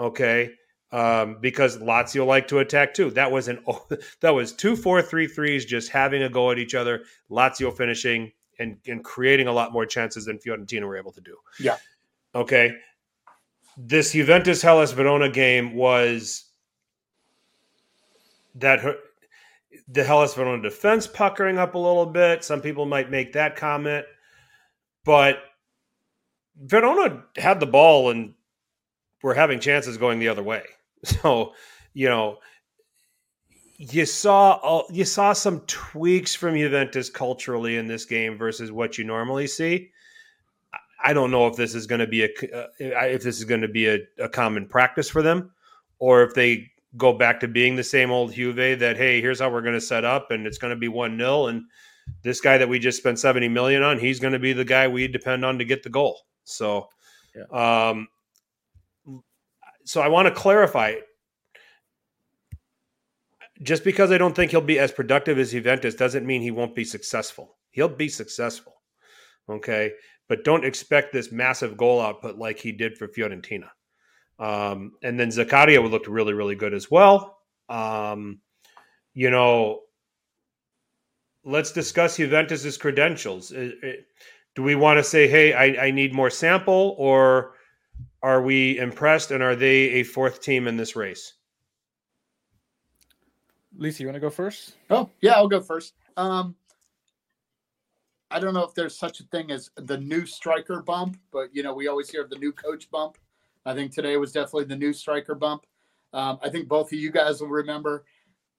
Okay. 0.00 0.50
Um, 0.90 1.36
because 1.40 1.76
Lazio 1.78 2.26
like 2.26 2.48
to 2.48 2.60
attack 2.60 2.94
too. 2.94 3.10
That 3.10 3.30
was 3.30 3.48
an 3.48 3.62
that 4.20 4.30
was 4.30 4.52
two 4.52 4.74
four 4.74 5.02
three 5.02 5.26
threes 5.26 5.64
just 5.64 5.90
having 5.90 6.22
a 6.22 6.28
go 6.28 6.50
at 6.50 6.58
each 6.58 6.74
other. 6.74 7.04
Lazio 7.30 7.76
finishing 7.76 8.32
and, 8.58 8.78
and 8.86 9.04
creating 9.04 9.46
a 9.46 9.52
lot 9.52 9.72
more 9.72 9.86
chances 9.86 10.24
than 10.24 10.38
Fiorentina 10.38 10.82
were 10.82 10.96
able 10.96 11.12
to 11.12 11.20
do. 11.20 11.36
Yeah. 11.60 11.76
Okay. 12.34 12.72
This 13.76 14.12
Juventus 14.12 14.62
Hellas 14.62 14.92
Verona 14.92 15.30
game 15.30 15.74
was 15.74 16.50
that 18.56 18.80
her, 18.80 18.96
the 19.88 20.04
Hellas 20.04 20.34
Verona 20.34 20.62
defense 20.62 21.06
puckering 21.06 21.58
up 21.58 21.74
a 21.74 21.78
little 21.78 22.06
bit. 22.06 22.44
Some 22.44 22.60
people 22.60 22.86
might 22.86 23.10
make 23.10 23.32
that 23.34 23.56
comment, 23.56 24.06
but 25.04 25.38
Verona 26.56 27.24
had 27.36 27.60
the 27.60 27.66
ball 27.66 28.10
and 28.10 28.34
were 29.22 29.34
having 29.34 29.60
chances 29.60 29.96
going 29.96 30.18
the 30.18 30.28
other 30.28 30.42
way. 30.42 30.62
So, 31.04 31.52
you 31.94 32.08
know, 32.08 32.38
you 33.76 34.04
saw 34.04 34.82
you 34.90 35.04
saw 35.04 35.32
some 35.32 35.60
tweaks 35.68 36.34
from 36.34 36.56
Juventus 36.56 37.08
culturally 37.08 37.76
in 37.76 37.86
this 37.86 38.04
game 38.04 38.36
versus 38.36 38.72
what 38.72 38.98
you 38.98 39.04
normally 39.04 39.46
see. 39.46 39.90
I 41.00 41.12
don't 41.12 41.30
know 41.30 41.46
if 41.46 41.54
this 41.54 41.76
is 41.76 41.86
going 41.86 42.00
to 42.00 42.08
be 42.08 42.24
a 42.24 42.26
uh, 42.26 42.66
if 42.80 43.22
this 43.22 43.38
is 43.38 43.44
going 43.44 43.60
to 43.60 43.68
be 43.68 43.86
a, 43.86 44.00
a 44.18 44.28
common 44.28 44.66
practice 44.66 45.08
for 45.08 45.22
them, 45.22 45.52
or 46.00 46.24
if 46.24 46.34
they 46.34 46.68
go 46.96 47.12
back 47.12 47.40
to 47.40 47.48
being 47.48 47.76
the 47.76 47.84
same 47.84 48.10
old 48.10 48.32
Juve 48.32 48.78
that 48.78 48.96
hey, 48.96 49.20
here's 49.20 49.40
how 49.40 49.50
we're 49.50 49.62
going 49.62 49.74
to 49.74 49.80
set 49.80 50.04
up, 50.04 50.30
and 50.30 50.46
it's 50.46 50.58
going 50.58 50.72
to 50.72 50.78
be 50.78 50.88
one 50.88 51.16
0 51.18 51.46
and 51.46 51.62
this 52.22 52.40
guy 52.40 52.58
that 52.58 52.68
we 52.68 52.78
just 52.78 52.98
spent 52.98 53.18
seventy 53.18 53.48
million 53.48 53.82
on, 53.82 53.98
he's 53.98 54.20
going 54.20 54.32
to 54.32 54.38
be 54.38 54.52
the 54.52 54.64
guy 54.64 54.88
we 54.88 55.08
depend 55.08 55.44
on 55.44 55.58
to 55.58 55.64
get 55.64 55.82
the 55.82 55.90
goal. 55.90 56.18
So, 56.44 56.88
um, 57.52 58.08
so 59.84 60.00
I 60.00 60.08
want 60.08 60.28
to 60.28 60.34
clarify. 60.34 60.94
Just 63.60 63.82
because 63.82 64.12
I 64.12 64.18
don't 64.18 64.36
think 64.36 64.52
he'll 64.52 64.60
be 64.60 64.78
as 64.78 64.92
productive 64.92 65.36
as 65.36 65.50
Juventus 65.50 65.96
doesn't 65.96 66.24
mean 66.24 66.42
he 66.42 66.52
won't 66.52 66.76
be 66.76 66.84
successful. 66.84 67.56
He'll 67.70 67.88
be 67.88 68.08
successful. 68.08 68.74
Okay. 69.50 69.92
But 70.28 70.44
don't 70.44 70.64
expect 70.64 71.12
this 71.12 71.32
massive 71.32 71.76
goal 71.76 72.00
output 72.00 72.36
like 72.36 72.60
he 72.60 72.70
did 72.70 72.96
for 72.96 73.08
Fiorentina. 73.08 73.68
Um, 74.38 74.92
and 75.02 75.18
then 75.18 75.28
Zakaria 75.28 75.90
looked 75.90 76.06
really, 76.06 76.32
really 76.32 76.54
good 76.54 76.72
as 76.72 76.90
well. 76.90 77.38
Um, 77.68 78.40
you 79.14 79.30
know, 79.30 79.80
let's 81.44 81.72
discuss 81.72 82.16
Juventus's 82.18 82.76
credentials. 82.76 83.48
Do 83.50 84.62
we 84.62 84.74
want 84.74 84.98
to 84.98 85.04
say, 85.04 85.26
hey, 85.28 85.52
I, 85.54 85.86
I 85.86 85.90
need 85.90 86.14
more 86.14 86.30
sample, 86.30 86.94
or 86.98 87.54
Are 88.22 88.42
we 88.42 88.78
impressed, 88.78 89.30
and 89.30 89.42
are 89.42 89.54
they 89.54 89.90
a 89.90 90.02
fourth 90.02 90.40
team 90.40 90.66
in 90.66 90.76
this 90.76 90.96
race? 90.96 91.34
Lisa, 93.76 94.02
you 94.02 94.08
want 94.08 94.16
to 94.16 94.20
go 94.20 94.30
first? 94.30 94.74
Oh, 94.90 95.08
yeah, 95.20 95.34
I'll 95.34 95.48
go 95.48 95.60
first. 95.60 95.94
Um, 96.16 96.56
I 98.30 98.40
don't 98.40 98.54
know 98.54 98.64
if 98.64 98.74
there's 98.74 98.98
such 98.98 99.20
a 99.20 99.24
thing 99.24 99.52
as 99.52 99.70
the 99.76 99.98
new 99.98 100.26
striker 100.26 100.82
bump, 100.82 101.16
but 101.30 101.54
you 101.54 101.62
know, 101.62 101.72
we 101.74 101.86
always 101.86 102.10
hear 102.10 102.22
of 102.22 102.30
the 102.30 102.38
new 102.38 102.52
coach 102.52 102.90
bump. 102.90 103.18
I 103.66 103.74
think 103.74 103.92
today 103.92 104.16
was 104.16 104.32
definitely 104.32 104.64
the 104.64 104.76
new 104.76 104.92
striker 104.92 105.34
bump. 105.34 105.66
Um, 106.12 106.38
I 106.42 106.48
think 106.48 106.68
both 106.68 106.92
of 106.92 106.98
you 106.98 107.10
guys 107.10 107.40
will 107.40 107.48
remember. 107.48 108.04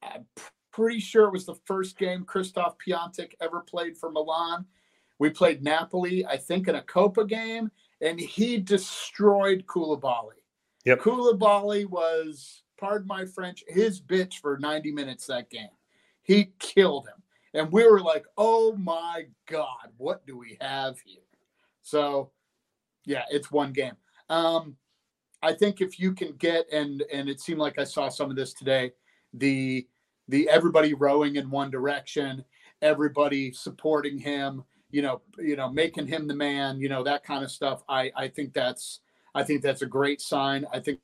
I'm 0.03 0.25
pretty 0.71 0.99
sure 0.99 1.25
it 1.25 1.33
was 1.33 1.45
the 1.45 1.59
first 1.65 1.97
game 1.97 2.23
Christoph 2.23 2.75
Piatek 2.85 3.33
ever 3.41 3.61
played 3.61 3.97
for 3.97 4.11
Milan. 4.11 4.65
We 5.17 5.29
played 5.29 5.63
Napoli, 5.63 6.25
I 6.25 6.37
think, 6.37 6.67
in 6.67 6.75
a 6.75 6.81
Coppa 6.81 7.27
game, 7.27 7.71
and 8.01 8.19
he 8.19 8.57
destroyed 8.57 9.65
Koulibaly. 9.65 10.39
Yep. 10.85 10.99
Koulibaly 10.99 11.85
was, 11.85 12.63
pardon 12.79 13.07
my 13.07 13.25
French, 13.25 13.63
his 13.67 13.99
bitch 13.99 14.35
for 14.35 14.57
90 14.57 14.91
minutes 14.93 15.25
that 15.27 15.49
game. 15.49 15.69
He 16.21 16.53
killed 16.59 17.07
him. 17.07 17.21
And 17.53 17.71
we 17.71 17.85
were 17.85 17.99
like, 17.99 18.25
oh 18.37 18.75
my 18.77 19.25
God, 19.47 19.89
what 19.97 20.25
do 20.25 20.37
we 20.37 20.57
have 20.61 20.99
here? 20.99 21.17
So, 21.81 22.31
yeah, 23.05 23.23
it's 23.29 23.51
one 23.51 23.73
game. 23.73 23.95
Um, 24.29 24.77
I 25.41 25.53
think 25.53 25.81
if 25.81 25.99
you 25.99 26.13
can 26.13 26.33
get 26.33 26.71
and 26.71 27.03
and 27.11 27.29
it 27.29 27.39
seemed 27.39 27.59
like 27.59 27.79
I 27.79 27.83
saw 27.83 28.09
some 28.09 28.29
of 28.29 28.35
this 28.35 28.53
today, 28.53 28.91
the 29.33 29.87
the 30.27 30.49
everybody 30.49 30.93
rowing 30.93 31.37
in 31.37 31.49
one 31.49 31.71
direction, 31.71 32.43
everybody 32.81 33.51
supporting 33.51 34.17
him, 34.17 34.63
you 34.91 35.01
know, 35.01 35.21
you 35.37 35.55
know, 35.55 35.69
making 35.69 36.07
him 36.07 36.27
the 36.27 36.35
man, 36.35 36.79
you 36.79 36.89
know, 36.89 37.03
that 37.03 37.23
kind 37.23 37.43
of 37.43 37.51
stuff. 37.51 37.83
I 37.87 38.11
I 38.15 38.27
think 38.27 38.53
that's 38.53 38.99
I 39.33 39.43
think 39.43 39.61
that's 39.61 39.81
a 39.81 39.87
great 39.87 40.21
sign. 40.21 40.65
I 40.73 40.79
think 40.79 40.99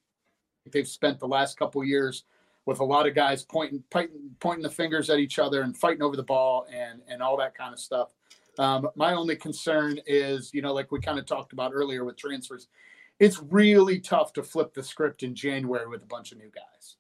they've 0.71 0.87
spent 0.87 1.19
the 1.19 1.27
last 1.27 1.57
couple 1.57 1.83
years 1.83 2.23
with 2.65 2.79
a 2.79 2.83
lot 2.83 3.07
of 3.07 3.13
guys 3.13 3.43
pointing, 3.43 3.83
pointing 3.89 4.31
pointing 4.39 4.63
the 4.63 4.69
fingers 4.69 5.09
at 5.09 5.19
each 5.19 5.39
other 5.39 5.61
and 5.61 5.77
fighting 5.77 6.01
over 6.01 6.15
the 6.15 6.23
ball 6.23 6.67
and 6.71 7.01
and 7.07 7.21
all 7.21 7.37
that 7.37 7.55
kind 7.55 7.73
of 7.73 7.79
stuff. 7.79 8.13
Um, 8.57 8.87
my 8.95 9.13
only 9.13 9.35
concern 9.35 9.99
is, 10.05 10.53
you 10.53 10.61
know, 10.61 10.73
like 10.73 10.91
we 10.91 10.99
kind 10.99 11.19
of 11.19 11.25
talked 11.25 11.53
about 11.53 11.71
earlier 11.73 12.05
with 12.05 12.15
transfers, 12.15 12.67
it's 13.19 13.41
really 13.49 13.99
tough 13.99 14.33
to 14.33 14.43
flip 14.43 14.73
the 14.73 14.83
script 14.83 15.23
in 15.23 15.35
January 15.35 15.87
with 15.87 16.03
a 16.03 16.07
bunch 16.07 16.31
of 16.31 16.37
new 16.37 16.51
guys. 16.53 16.97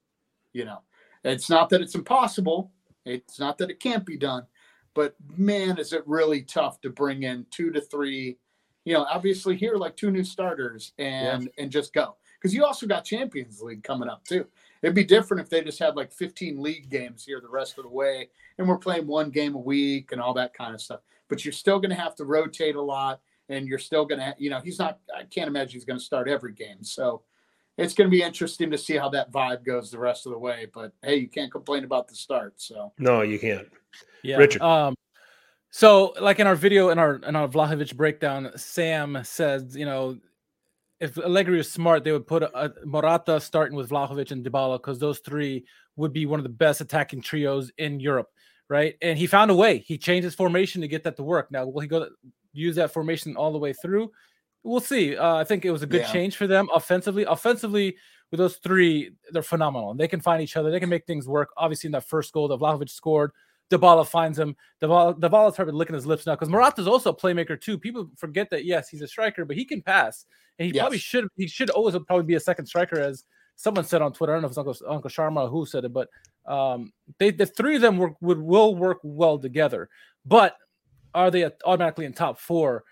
You 0.53 0.65
know, 0.65 0.81
it's 1.23 1.49
not 1.49 1.69
that 1.69 1.81
it's 1.81 1.95
impossible. 1.95 2.71
It's 3.05 3.39
not 3.39 3.57
that 3.57 3.69
it 3.69 3.79
can't 3.79 4.05
be 4.05 4.17
done, 4.17 4.45
but 4.93 5.15
man, 5.37 5.77
is 5.77 5.93
it 5.93 6.03
really 6.07 6.41
tough 6.41 6.81
to 6.81 6.89
bring 6.89 7.23
in 7.23 7.45
two 7.51 7.71
to 7.71 7.81
three. 7.81 8.37
You 8.85 8.93
know, 8.93 9.05
obviously 9.09 9.55
here 9.55 9.75
like 9.75 9.95
two 9.95 10.11
new 10.11 10.23
starters 10.23 10.93
and 10.97 11.43
yeah. 11.43 11.63
and 11.63 11.71
just 11.71 11.93
go 11.93 12.15
because 12.39 12.53
you 12.53 12.63
also 12.63 12.85
got 12.87 13.03
Champions 13.03 13.61
League 13.61 13.83
coming 13.83 14.09
up 14.09 14.23
too. 14.23 14.45
It'd 14.81 14.95
be 14.95 15.03
different 15.03 15.41
if 15.41 15.49
they 15.49 15.63
just 15.63 15.79
had 15.79 15.95
like 15.95 16.11
15 16.11 16.61
league 16.61 16.89
games 16.89 17.25
here 17.25 17.41
the 17.41 17.49
rest 17.49 17.79
of 17.79 17.83
the 17.83 17.89
way, 17.89 18.29
and 18.57 18.67
we're 18.67 18.77
playing 18.77 19.07
one 19.07 19.31
game 19.31 19.55
a 19.55 19.59
week 19.59 20.11
and 20.11 20.21
all 20.21 20.33
that 20.35 20.53
kind 20.53 20.75
of 20.75 20.81
stuff. 20.81 20.99
But 21.27 21.43
you're 21.43 21.51
still 21.51 21.79
going 21.79 21.89
to 21.89 21.95
have 21.95 22.15
to 22.17 22.25
rotate 22.25 22.75
a 22.75 22.81
lot 22.81 23.21
and 23.49 23.67
you're 23.67 23.79
still 23.79 24.05
going 24.05 24.19
to, 24.19 24.35
you 24.37 24.49
know, 24.49 24.59
he's 24.59 24.79
not, 24.79 24.99
I 25.15 25.23
can't 25.23 25.47
imagine 25.47 25.73
he's 25.73 25.85
going 25.85 25.99
to 25.99 26.05
start 26.05 26.27
every 26.27 26.53
game. 26.53 26.83
So 26.83 27.23
it's 27.77 27.93
going 27.93 28.09
to 28.09 28.11
be 28.11 28.23
interesting 28.23 28.71
to 28.71 28.77
see 28.77 28.95
how 28.95 29.09
that 29.09 29.31
vibe 29.31 29.65
goes 29.65 29.91
the 29.91 29.99
rest 29.99 30.25
of 30.25 30.31
the 30.31 30.39
way. 30.39 30.67
But 30.73 30.93
hey, 31.03 31.17
you 31.17 31.27
can't 31.27 31.51
complain 31.51 31.83
about 31.83 32.07
the 32.07 32.15
start. 32.15 32.53
So 32.57 32.93
no, 32.97 33.21
you 33.21 33.39
can't. 33.39 33.67
Yeah. 34.23 34.37
Richard. 34.37 34.61
Um, 34.61 34.95
so 35.69 36.13
like 36.21 36.39
in 36.39 36.47
our 36.47 36.55
video 36.55 36.89
in 36.89 36.99
our 36.99 37.15
in 37.15 37.35
our 37.35 37.47
Vlahovic 37.47 37.95
breakdown, 37.95 38.51
Sam 38.55 39.19
says, 39.23 39.75
you 39.75 39.85
know, 39.85 40.17
if 40.99 41.17
Allegri 41.17 41.57
was 41.57 41.69
smart, 41.69 42.03
they 42.03 42.13
would 42.13 42.27
put 42.27 42.43
a, 42.43 42.65
a 42.65 42.71
Morata 42.85 43.39
starting 43.41 43.75
with 43.75 43.89
Vlahovic 43.89 44.31
and 44.31 44.45
Dybala 44.45 44.77
because 44.77 44.99
those 44.99 45.19
three 45.19 45.65
would 45.97 46.13
be 46.13 46.25
one 46.25 46.39
of 46.39 46.43
the 46.43 46.49
best 46.49 46.79
attacking 46.81 47.21
trios 47.21 47.71
in 47.77 47.99
Europe, 47.99 48.29
right? 48.69 48.95
And 49.01 49.17
he 49.17 49.27
found 49.27 49.51
a 49.51 49.55
way. 49.55 49.79
He 49.79 49.97
changed 49.97 50.23
his 50.23 50.35
formation 50.35 50.81
to 50.81 50.87
get 50.87 51.03
that 51.03 51.17
to 51.17 51.23
work. 51.23 51.51
Now, 51.51 51.65
will 51.65 51.81
he 51.81 51.87
go 51.87 52.07
use 52.55 52.75
that 52.75 52.91
formation 52.91 53.35
all 53.35 53.51
the 53.51 53.57
way 53.57 53.73
through. 53.73 54.11
We'll 54.63 54.79
see. 54.79 55.15
Uh, 55.15 55.35
I 55.35 55.43
think 55.43 55.63
it 55.63 55.71
was 55.71 55.83
a 55.83 55.87
good 55.87 56.01
yeah. 56.01 56.11
change 56.11 56.37
for 56.37 56.47
them 56.47 56.67
offensively. 56.73 57.23
Offensively, 57.23 57.97
with 58.31 58.39
those 58.39 58.57
three, 58.57 59.11
they're 59.31 59.43
phenomenal. 59.43 59.93
They 59.93 60.07
can 60.07 60.19
find 60.19 60.41
each 60.41 60.57
other. 60.57 60.71
They 60.71 60.79
can 60.79 60.89
make 60.89 61.05
things 61.05 61.27
work. 61.27 61.49
Obviously, 61.57 61.87
in 61.87 61.91
that 61.91 62.07
first 62.07 62.33
goal 62.33 62.47
that 62.47 62.59
Vlahovic 62.59 62.89
scored, 62.89 63.31
Dybala 63.71 64.07
finds 64.07 64.37
him. 64.37 64.55
Dybala, 64.81 65.19
Dybala's 65.19 65.55
probably 65.55 65.73
licking 65.73 65.93
his 65.95 66.05
lips 66.05 66.25
now 66.25 66.33
because 66.33 66.49
Morata's 66.49 66.87
also 66.87 67.11
a 67.11 67.15
playmaker 67.15 67.59
too. 67.59 67.77
People 67.77 68.09
forget 68.15 68.49
that 68.49 68.65
yes, 68.65 68.89
he's 68.89 69.01
a 69.01 69.07
striker, 69.07 69.45
but 69.45 69.55
he 69.55 69.65
can 69.65 69.81
pass, 69.81 70.25
and 70.59 70.67
he 70.67 70.73
yes. 70.73 70.81
probably 70.81 70.97
should. 70.97 71.27
He 71.35 71.47
should 71.47 71.69
always 71.69 71.95
probably 72.07 72.25
be 72.25 72.35
a 72.35 72.39
second 72.39 72.65
striker, 72.65 72.99
as 72.99 73.23
someone 73.55 73.85
said 73.85 74.01
on 74.01 74.13
Twitter. 74.13 74.33
I 74.33 74.35
don't 74.35 74.43
know 74.43 74.47
if 74.47 74.51
it's 74.51 74.57
Uncle 74.57 74.93
Uncle 74.93 75.09
Sharma 75.09 75.49
who 75.49 75.65
said 75.65 75.85
it, 75.85 75.93
but 75.93 76.09
um, 76.45 76.91
they 77.19 77.31
the 77.31 77.45
three 77.45 77.75
of 77.75 77.81
them 77.81 77.97
work, 77.97 78.13
would 78.21 78.39
will 78.39 78.75
work 78.75 78.99
well 79.03 79.39
together. 79.39 79.89
But 80.25 80.55
are 81.15 81.31
they 81.31 81.49
automatically 81.65 82.05
in 82.05 82.13
top 82.13 82.39
four? 82.39 82.83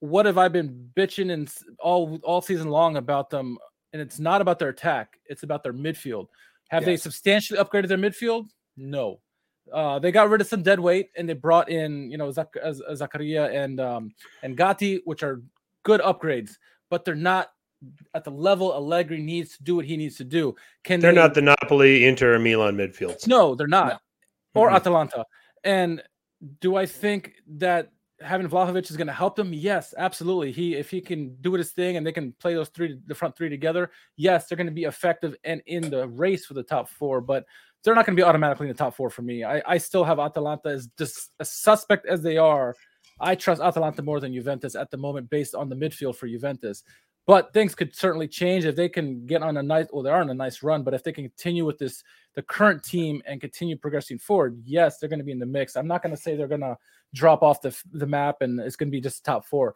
What 0.00 0.26
have 0.26 0.38
I 0.38 0.48
been 0.48 0.90
bitching 0.96 1.32
and 1.32 1.52
all 1.78 2.18
all 2.24 2.40
season 2.40 2.68
long 2.68 2.96
about 2.96 3.30
them? 3.30 3.58
And 3.92 4.02
it's 4.02 4.18
not 4.18 4.40
about 4.40 4.58
their 4.58 4.70
attack; 4.70 5.18
it's 5.26 5.44
about 5.44 5.62
their 5.62 5.72
midfield. 5.72 6.26
Have 6.70 6.82
yes. 6.82 6.86
they 6.86 6.96
substantially 6.96 7.60
upgraded 7.60 7.88
their 7.88 7.98
midfield? 7.98 8.48
No. 8.76 9.20
Uh, 9.72 9.98
they 9.98 10.10
got 10.12 10.30
rid 10.30 10.40
of 10.40 10.46
some 10.46 10.62
dead 10.62 10.80
weight 10.80 11.10
and 11.16 11.28
they 11.28 11.34
brought 11.34 11.68
in, 11.68 12.10
you 12.10 12.16
know, 12.16 12.30
Zach- 12.30 12.54
Zakaria 12.54 13.54
and 13.54 13.80
um, 13.80 14.14
and 14.42 14.56
Gatti, 14.56 15.02
which 15.04 15.22
are 15.22 15.42
good 15.84 16.00
upgrades, 16.00 16.52
but 16.90 17.04
they're 17.04 17.14
not 17.14 17.50
at 18.14 18.24
the 18.24 18.30
level 18.30 18.72
Allegri 18.72 19.20
needs 19.20 19.56
to 19.56 19.62
do 19.62 19.76
what 19.76 19.84
he 19.84 19.96
needs 19.96 20.16
to 20.16 20.24
do. 20.24 20.54
Can 20.84 21.00
they're 21.00 21.12
they... 21.12 21.20
not 21.20 21.34
the 21.34 21.42
Napoli, 21.42 22.06
Inter, 22.06 22.38
Milan 22.38 22.76
midfields? 22.76 23.26
No, 23.26 23.54
they're 23.54 23.66
not, 23.66 24.00
no. 24.54 24.60
or 24.60 24.66
mm-hmm. 24.68 24.76
Atalanta. 24.76 25.24
And 25.64 26.02
do 26.60 26.76
I 26.76 26.86
think 26.86 27.34
that 27.56 27.90
having 28.20 28.48
Vlahovic 28.48 28.90
is 28.90 28.96
going 28.96 29.06
to 29.06 29.12
help 29.12 29.36
them? 29.36 29.52
Yes, 29.52 29.94
absolutely. 29.96 30.52
He 30.52 30.74
if 30.74 30.90
he 30.90 31.00
can 31.00 31.36
do 31.40 31.52
his 31.52 31.72
thing 31.72 31.96
and 31.96 32.06
they 32.06 32.12
can 32.12 32.32
play 32.32 32.54
those 32.54 32.68
three 32.68 32.98
the 33.06 33.14
front 33.14 33.36
three 33.36 33.48
together, 33.48 33.90
yes, 34.16 34.46
they're 34.46 34.56
going 34.56 34.66
to 34.66 34.72
be 34.72 34.84
effective 34.84 35.36
and 35.44 35.62
in 35.66 35.90
the 35.90 36.08
race 36.08 36.46
for 36.46 36.54
the 36.54 36.62
top 36.62 36.88
four. 36.88 37.20
But 37.20 37.44
they're 37.82 37.94
not 37.94 38.06
going 38.06 38.16
to 38.16 38.20
be 38.20 38.26
automatically 38.26 38.66
in 38.66 38.72
the 38.72 38.78
top 38.78 38.94
four 38.94 39.10
for 39.10 39.22
me. 39.22 39.44
I, 39.44 39.62
I 39.66 39.78
still 39.78 40.04
have 40.04 40.18
Atalanta 40.18 40.68
as 40.68 40.88
just 40.98 41.30
a 41.38 41.44
suspect 41.44 42.06
as 42.06 42.22
they 42.22 42.36
are. 42.36 42.74
I 43.20 43.34
trust 43.34 43.60
Atalanta 43.60 44.02
more 44.02 44.20
than 44.20 44.32
Juventus 44.32 44.74
at 44.74 44.90
the 44.90 44.96
moment, 44.96 45.30
based 45.30 45.54
on 45.54 45.68
the 45.68 45.76
midfield 45.76 46.16
for 46.16 46.28
Juventus. 46.28 46.84
But 47.28 47.52
things 47.52 47.74
could 47.74 47.94
certainly 47.94 48.26
change 48.26 48.64
if 48.64 48.74
they 48.74 48.88
can 48.88 49.26
get 49.26 49.42
on 49.42 49.58
a 49.58 49.62
nice. 49.62 49.86
Well, 49.92 50.02
they 50.02 50.08
are 50.08 50.22
on 50.22 50.30
a 50.30 50.34
nice 50.34 50.62
run, 50.62 50.82
but 50.82 50.94
if 50.94 51.04
they 51.04 51.12
continue 51.12 51.66
with 51.66 51.76
this, 51.76 52.02
the 52.34 52.40
current 52.40 52.82
team 52.82 53.20
and 53.26 53.38
continue 53.38 53.76
progressing 53.76 54.18
forward, 54.18 54.58
yes, 54.64 54.96
they're 54.96 55.10
going 55.10 55.18
to 55.18 55.26
be 55.26 55.32
in 55.32 55.38
the 55.38 55.44
mix. 55.44 55.76
I'm 55.76 55.86
not 55.86 56.02
going 56.02 56.16
to 56.16 56.20
say 56.20 56.34
they're 56.34 56.48
going 56.48 56.62
to 56.62 56.78
drop 57.14 57.42
off 57.42 57.60
the 57.60 57.78
the 57.92 58.06
map 58.06 58.36
and 58.40 58.58
it's 58.58 58.76
going 58.76 58.88
to 58.88 58.96
be 58.96 59.02
just 59.02 59.26
top 59.26 59.44
four. 59.44 59.74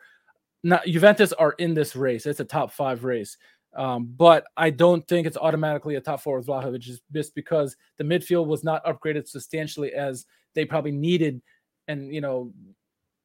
Not 0.62 0.87
Juventus 0.87 1.35
are 1.35 1.53
in 1.59 1.74
this 1.74 1.95
race. 1.95 2.24
It's 2.24 2.41
a 2.41 2.45
top 2.45 2.73
five 2.73 3.05
race. 3.05 3.37
Um, 3.77 4.15
but 4.16 4.45
I 4.57 4.70
don't 4.70 5.07
think 5.07 5.27
it's 5.27 5.37
automatically 5.37 5.97
a 5.97 6.01
top 6.01 6.23
four 6.23 6.39
with 6.39 6.47
Vlahovic 6.47 6.81
just 7.12 7.35
because 7.35 7.77
the 7.99 8.05
midfield 8.05 8.47
was 8.47 8.65
not 8.65 8.83
upgraded 8.87 9.29
substantially 9.29 9.93
as 9.93 10.24
they 10.55 10.65
probably 10.65 10.93
needed. 10.93 11.43
And 11.87 12.15
you 12.15 12.23
know, 12.23 12.55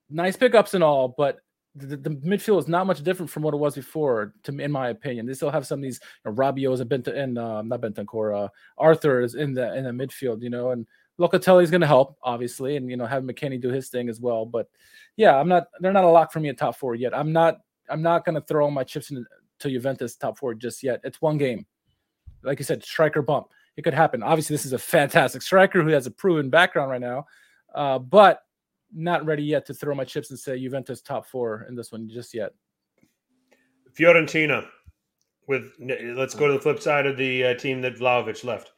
nice 0.09 0.35
pickups 0.35 0.73
and 0.73 0.83
all, 0.83 1.15
but 1.17 1.39
the, 1.77 1.97
the, 1.97 2.09
midfield 2.09 2.59
is 2.59 2.67
not 2.67 2.87
much 2.87 3.03
different 3.03 3.29
from 3.29 3.43
what 3.43 3.53
it 3.53 3.57
was 3.57 3.75
before, 3.75 4.33
to 4.43 4.57
in 4.57 4.71
my 4.71 4.89
opinion. 4.89 5.25
They 5.25 5.33
still 5.33 5.51
have 5.51 5.67
some 5.67 5.79
of 5.79 5.83
these 5.83 5.99
you 6.25 6.31
know, 6.31 6.35
Rabiot's 6.35 6.79
and 6.79 6.89
Bent 6.89 7.07
and 7.07 7.37
uh, 7.37 7.61
not 7.61 7.81
Bentancur, 7.81 8.45
uh, 8.45 8.49
Arthur 8.77 9.21
is 9.21 9.35
in 9.35 9.53
the 9.53 9.73
in 9.75 9.83
the 9.83 9.91
midfield, 9.91 10.41
you 10.41 10.49
know, 10.49 10.71
and 10.71 10.85
Locatelli 11.19 11.63
is 11.63 11.71
going 11.71 11.81
to 11.81 11.87
help, 11.87 12.17
obviously, 12.21 12.75
and 12.77 12.89
you 12.89 12.97
know 12.97 13.05
have 13.05 13.23
McKennie 13.23 13.61
do 13.61 13.69
his 13.69 13.89
thing 13.89 14.09
as 14.09 14.19
well. 14.19 14.45
But 14.45 14.69
yeah, 15.15 15.35
I'm 15.35 15.47
not. 15.47 15.67
They're 15.79 15.93
not 15.93 16.03
a 16.03 16.09
lock 16.09 16.31
for 16.31 16.39
me 16.39 16.49
in 16.49 16.55
top 16.55 16.75
four 16.75 16.95
yet. 16.95 17.15
I'm 17.15 17.31
not. 17.31 17.59
I'm 17.89 18.01
not 18.01 18.25
going 18.25 18.35
to 18.35 18.41
throw 18.41 18.65
all 18.65 18.71
my 18.71 18.83
chips 18.83 19.11
into 19.11 19.25
Juventus 19.59 20.15
top 20.15 20.37
four 20.37 20.53
just 20.53 20.83
yet. 20.83 21.01
It's 21.03 21.21
one 21.21 21.37
game, 21.37 21.65
like 22.43 22.59
you 22.59 22.65
said, 22.65 22.83
striker 22.83 23.21
bump. 23.21 23.47
It 23.77 23.83
could 23.83 23.93
happen. 23.93 24.23
Obviously, 24.23 24.55
this 24.55 24.65
is 24.65 24.73
a 24.73 24.79
fantastic 24.79 25.41
striker 25.41 25.81
who 25.83 25.89
has 25.89 26.07
a 26.07 26.11
proven 26.11 26.49
background 26.49 26.91
right 26.91 27.01
now, 27.01 27.25
uh, 27.73 27.99
but 27.99 28.41
not 28.93 29.25
ready 29.25 29.43
yet 29.43 29.65
to 29.67 29.73
throw 29.73 29.93
my 29.95 30.03
chips 30.03 30.29
and 30.29 30.39
say 30.39 30.59
Juventus 30.59 31.01
top 31.01 31.25
four 31.25 31.65
in 31.67 31.75
this 31.75 31.91
one 31.91 32.09
just 32.09 32.33
yet. 32.33 32.53
Fiorentina, 33.97 34.67
with 35.47 35.71
let's 35.79 36.35
go 36.35 36.47
to 36.47 36.53
the 36.53 36.59
flip 36.59 36.79
side 36.79 37.05
of 37.05 37.17
the 37.17 37.45
uh, 37.45 37.53
team 37.55 37.81
that 37.81 37.97
Vlahovic 37.97 38.43
left. 38.43 38.71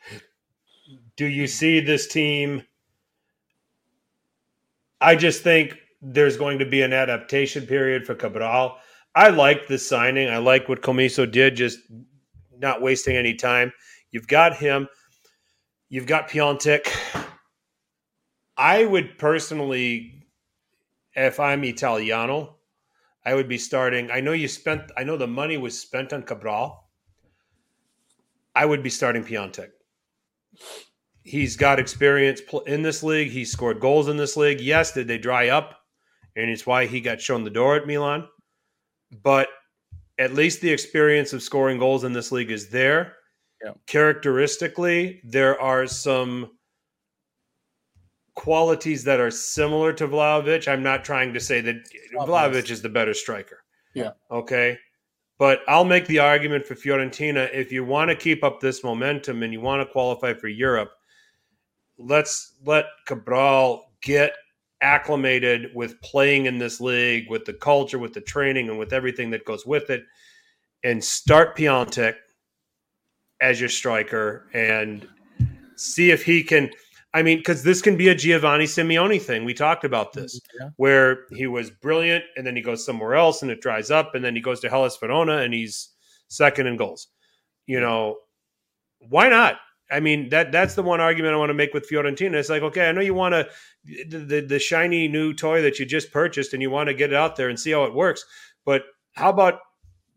Do 1.18 1.26
you 1.26 1.48
see 1.48 1.80
this 1.80 2.08
team? 2.08 2.64
I 5.02 5.16
just 5.16 5.44
think 5.44 5.78
there's 6.02 6.38
going 6.38 6.60
to 6.60 6.66
be 6.66 6.82
an 6.82 6.94
adaptation 6.94 7.66
period 7.66 8.06
for 8.06 8.16
Cabral. 8.16 8.78
I 9.16 9.30
like 9.30 9.68
the 9.68 9.78
signing. 9.78 10.30
I 10.30 10.38
like 10.38 10.70
what 10.70 10.82
Commisso 10.82 11.30
did, 11.30 11.56
just 11.56 11.80
not 12.58 12.82
wasting 12.82 13.18
any 13.18 13.34
time. 13.34 13.74
You've 14.12 14.28
got 14.28 14.56
him. 14.56 14.88
You've 15.90 16.06
got 16.06 16.30
Piatek. 16.30 16.88
I 18.60 18.84
would 18.84 19.18
personally, 19.18 20.28
if 21.16 21.40
I'm 21.40 21.64
Italiano, 21.64 22.58
I 23.26 23.34
would 23.34 23.48
be 23.48 23.58
starting. 23.58 24.12
I 24.12 24.20
know 24.20 24.34
you 24.34 24.50
spent. 24.50 24.92
I 24.98 25.06
know 25.06 25.16
the 25.16 25.28
money 25.28 25.56
was 25.56 25.80
spent 25.80 26.12
on 26.12 26.24
Cabral. 26.24 26.90
I 28.54 28.66
would 28.66 28.84
be 28.84 28.90
starting 28.90 29.24
Piatek. 29.24 29.70
He's 31.24 31.56
got 31.56 31.80
experience 31.80 32.42
in 32.68 32.82
this 32.82 33.02
league. 33.02 33.30
He 33.32 33.46
scored 33.46 33.80
goals 33.80 34.10
in 34.10 34.18
this 34.18 34.36
league. 34.36 34.60
Yes, 34.60 34.92
did 34.92 35.08
they 35.08 35.18
dry 35.18 35.50
up? 35.50 35.80
And 36.36 36.50
it's 36.50 36.66
why 36.66 36.86
he 36.86 37.00
got 37.00 37.22
shown 37.22 37.46
the 37.46 37.50
door 37.50 37.78
at 37.78 37.88
Milan. 37.88 38.28
But 39.24 39.48
at 40.18 40.34
least 40.34 40.60
the 40.60 40.72
experience 40.72 41.32
of 41.32 41.42
scoring 41.42 41.78
goals 41.78 42.04
in 42.04 42.12
this 42.12 42.32
league 42.32 42.52
is 42.52 42.70
there. 42.70 43.16
Yeah. 43.64 43.72
Characteristically, 43.88 45.22
there 45.24 45.60
are 45.62 45.88
some 45.88 46.52
qualities 48.40 49.04
that 49.04 49.20
are 49.20 49.30
similar 49.30 49.92
to 49.92 50.08
Vlahovic. 50.08 50.66
I'm 50.70 50.82
not 50.82 51.04
trying 51.04 51.34
to 51.34 51.42
say 51.42 51.60
that 51.60 51.76
Vlahovic 52.14 52.72
is 52.72 52.82
the 52.82 52.88
better 52.88 53.14
striker. 53.14 53.66
Yeah. 53.94 54.12
Okay. 54.32 54.78
But 55.38 55.60
I'll 55.68 55.84
make 55.84 56.08
the 56.08 56.20
argument 56.20 56.66
for 56.66 56.74
Fiorentina 56.74 57.54
if 57.54 57.70
you 57.70 57.84
want 57.84 58.10
to 58.12 58.16
keep 58.16 58.42
up 58.46 58.62
this 58.62 58.82
momentum 58.82 59.44
and 59.44 59.52
you 59.52 59.60
want 59.60 59.86
to 59.86 59.92
qualify 59.92 60.34
for 60.34 60.48
Europe, 60.48 60.92
let's 61.98 62.54
let 62.66 62.86
Cabral 63.06 63.92
get 64.02 64.32
acclimated 64.80 65.76
with 65.76 66.00
playing 66.00 66.46
in 66.46 66.58
this 66.58 66.80
league, 66.80 67.30
with 67.30 67.44
the 67.44 67.54
culture, 67.54 68.00
with 68.00 68.14
the 68.14 68.22
training, 68.22 68.70
and 68.70 68.80
with 68.80 68.94
everything 68.94 69.30
that 69.32 69.44
goes 69.44 69.66
with 69.66 69.90
it, 69.90 70.04
and 70.86 71.04
start 71.04 71.58
Piatek 71.58 72.14
as 73.42 73.60
your 73.60 73.70
striker 73.70 74.48
and 74.54 75.06
see 75.76 76.12
if 76.12 76.24
he 76.24 76.42
can. 76.42 76.70
I 77.14 77.24
mean, 77.24 77.40
because 77.40 77.64
this 77.64 77.82
can 77.82 77.98
be 77.98 78.10
a 78.10 78.16
Giovanni 78.16 78.66
Simeone 78.66 79.20
thing. 79.20 79.44
We 79.44 79.56
talked 79.56 79.84
about 79.84 80.14
this, 80.14 80.40
yeah. 80.60 80.70
where 80.76 81.26
he 81.32 81.48
was 81.48 81.72
brilliant, 81.72 82.24
and 82.38 82.46
then 82.46 82.56
he 82.56 82.62
goes 82.62 82.86
somewhere 82.86 83.16
else, 83.16 83.42
and 83.42 83.50
it 83.50 83.62
dries 83.62 83.90
up, 83.90 84.14
and 84.14 84.24
then 84.24 84.36
he 84.36 84.42
goes 84.42 84.60
to 84.60 84.70
Hellas 84.70 84.98
Verona, 84.98 85.38
and 85.38 85.54
he's 85.54 85.90
second 86.28 86.68
in 86.68 86.78
goals. 86.78 87.08
You 87.66 87.80
know, 87.80 88.18
why 89.00 89.30
not? 89.30 89.58
I 89.92 90.00
mean, 90.00 90.30
that 90.30 90.52
that's 90.52 90.76
the 90.76 90.84
one 90.84 91.02
argument 91.02 91.34
I 91.34 91.38
want 91.38 91.50
to 91.50 91.56
make 91.56 91.74
with 91.74 91.90
Fiorentina. 91.90 92.36
It's 92.36 92.50
like, 92.50 92.62
okay, 92.62 92.88
I 92.88 92.92
know 92.92 93.02
you 93.02 93.16
want 93.16 93.34
to 93.34 93.50
the, 94.08 94.18
the, 94.20 94.42
the 94.42 94.60
shiny 94.60 95.08
new 95.08 95.34
toy 95.34 95.64
that 95.64 95.80
you 95.80 95.86
just 95.86 96.12
purchased, 96.12 96.54
and 96.54 96.62
you 96.62 96.70
want 96.70 96.90
to 96.90 96.94
get 96.94 97.12
it 97.12 97.16
out 97.16 97.36
there 97.36 97.50
and 97.50 97.60
see 97.60 97.72
how 97.72 97.86
it 97.86 97.94
works, 97.94 98.24
but 98.66 98.84
how 99.14 99.30
about 99.30 99.60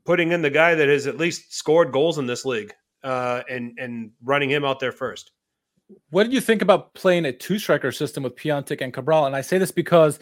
putting 0.05 0.33
in 0.33 0.43
the 0.43 0.51
guy 0.51 0.75
that 0.75 0.89
has 0.89 1.07
at 1.07 1.17
least 1.17 1.55
scored 1.55 1.93
goals 1.93 2.19
in 2.19 2.27
this 2.27 2.45
league 2.45 2.75
uh, 3.03 3.43
and 3.49 3.79
and 3.79 4.11
running 4.23 4.51
him 4.51 4.65
out 4.65 4.79
there 4.79 4.93
first? 4.93 5.33
What 6.11 6.25
did 6.25 6.33
you 6.33 6.41
think 6.41 6.63
about 6.63 6.95
playing 6.95 7.25
a 7.25 7.33
two 7.33 7.59
striker 7.59 7.93
system 7.93 8.23
with 8.23 8.37
Piatek 8.37 8.81
and 8.81 8.93
Cabral? 8.93 9.27
And 9.27 9.37
I 9.37 9.41
say 9.41 9.59
this 9.59 9.71
because 9.71 10.19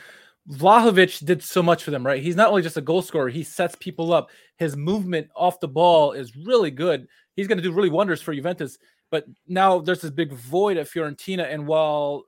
Vlahovic 0.49 1.25
did 1.25 1.43
so 1.43 1.63
much 1.63 1.85
for 1.85 1.91
them, 1.91 2.05
right? 2.05 2.23
He's 2.23 2.37
not 2.37 2.49
only 2.49 2.63
just 2.63 2.77
a 2.77 2.83
goal 2.83 3.03
scorer, 3.03 3.29
he 3.29 3.43
sets 3.43 3.77
people 3.79 4.13
up. 4.13 4.31
His 4.57 4.77
movement 4.77 5.29
off 5.37 5.61
the 5.61 5.69
ball 5.69 6.13
is 6.13 6.37
really 6.37 6.71
good. 6.71 7.07
He's 7.37 7.47
going 7.47 7.59
to 7.59 7.63
do 7.63 7.73
really 7.73 7.91
wonders 7.91 8.23
for 8.23 8.35
Juventus. 8.35 8.79
But 9.11 9.27
now 9.47 9.81
there's 9.81 10.01
this 10.01 10.11
big 10.11 10.33
void 10.33 10.77
at 10.77 10.89
Fiorentina. 10.89 11.53
And 11.53 11.67
while 11.67 12.25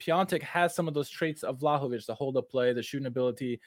Piatek 0.00 0.42
has 0.42 0.74
some 0.74 0.88
of 0.88 0.94
those 0.94 1.08
traits 1.08 1.42
of 1.42 1.58
Vlahovic, 1.58 2.06
the 2.06 2.14
hold 2.14 2.36
up 2.36 2.50
play, 2.50 2.72
the 2.72 2.82
shooting 2.82 3.06
ability, 3.06 3.60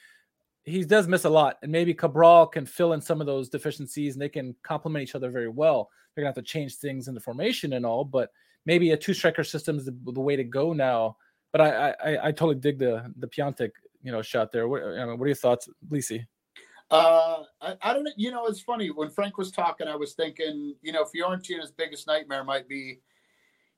he 0.64 0.84
does 0.84 1.08
miss 1.08 1.26
a 1.26 1.30
lot. 1.30 1.58
And 1.64 1.72
maybe 1.72 1.94
Cabral 1.94 2.48
can 2.48 2.66
fill 2.66 2.94
in 2.94 3.02
some 3.02 3.20
of 3.20 3.28
those 3.28 3.50
deficiencies 3.50 4.14
and 4.14 4.22
they 4.22 4.30
can 4.30 4.56
complement 4.64 5.04
each 5.04 5.16
other 5.16 5.32
very 5.32 5.50
well. 5.50 5.90
They're 6.14 6.24
going 6.24 6.34
to 6.34 6.38
have 6.40 6.46
to 6.46 6.50
change 6.50 6.76
things 6.76 7.08
in 7.08 7.14
the 7.14 7.20
formation 7.20 7.74
and 7.74 7.86
all. 7.86 8.04
But 8.04 8.30
maybe 8.66 8.92
a 8.92 8.98
two 8.98 9.14
striker 9.14 9.44
system 9.44 9.78
is 9.78 9.86
the, 9.86 9.96
the, 10.06 10.20
way 10.20 10.36
to 10.36 10.44
go 10.44 10.74
now. 10.74 11.18
But 11.52 11.62
I, 11.62 11.90
I, 11.92 12.28
I 12.28 12.32
totally 12.32 12.56
dig 12.56 12.80
the 12.80 13.12
the 13.18 13.28
Piatek 13.28 13.72
you 14.04 14.12
know 14.12 14.22
shot 14.22 14.52
there. 14.52 14.68
What, 14.68 14.84
I 14.84 15.06
mean, 15.06 15.18
what 15.18 15.26
are 15.26 15.28
your 15.28 15.36
thoughts, 15.36 15.70
Lisi? 15.90 16.26
Uh, 16.90 17.44
I, 17.62 17.76
I 17.82 17.94
don't 17.94 18.04
know. 18.04 18.12
You 18.18 18.32
know, 18.32 18.48
it's 18.48 18.62
funny 18.62 18.90
when 18.90 19.10
Frank 19.10 19.38
was 19.38 19.52
talking. 19.52 19.88
I 19.88 19.96
was 19.96 20.14
thinking, 20.14 20.76
you 20.82 20.92
know, 20.92 21.06
Fiorentina's 21.06 21.72
biggest 21.72 22.08
nightmare 22.08 22.44
might 22.44 22.68
be 22.68 23.00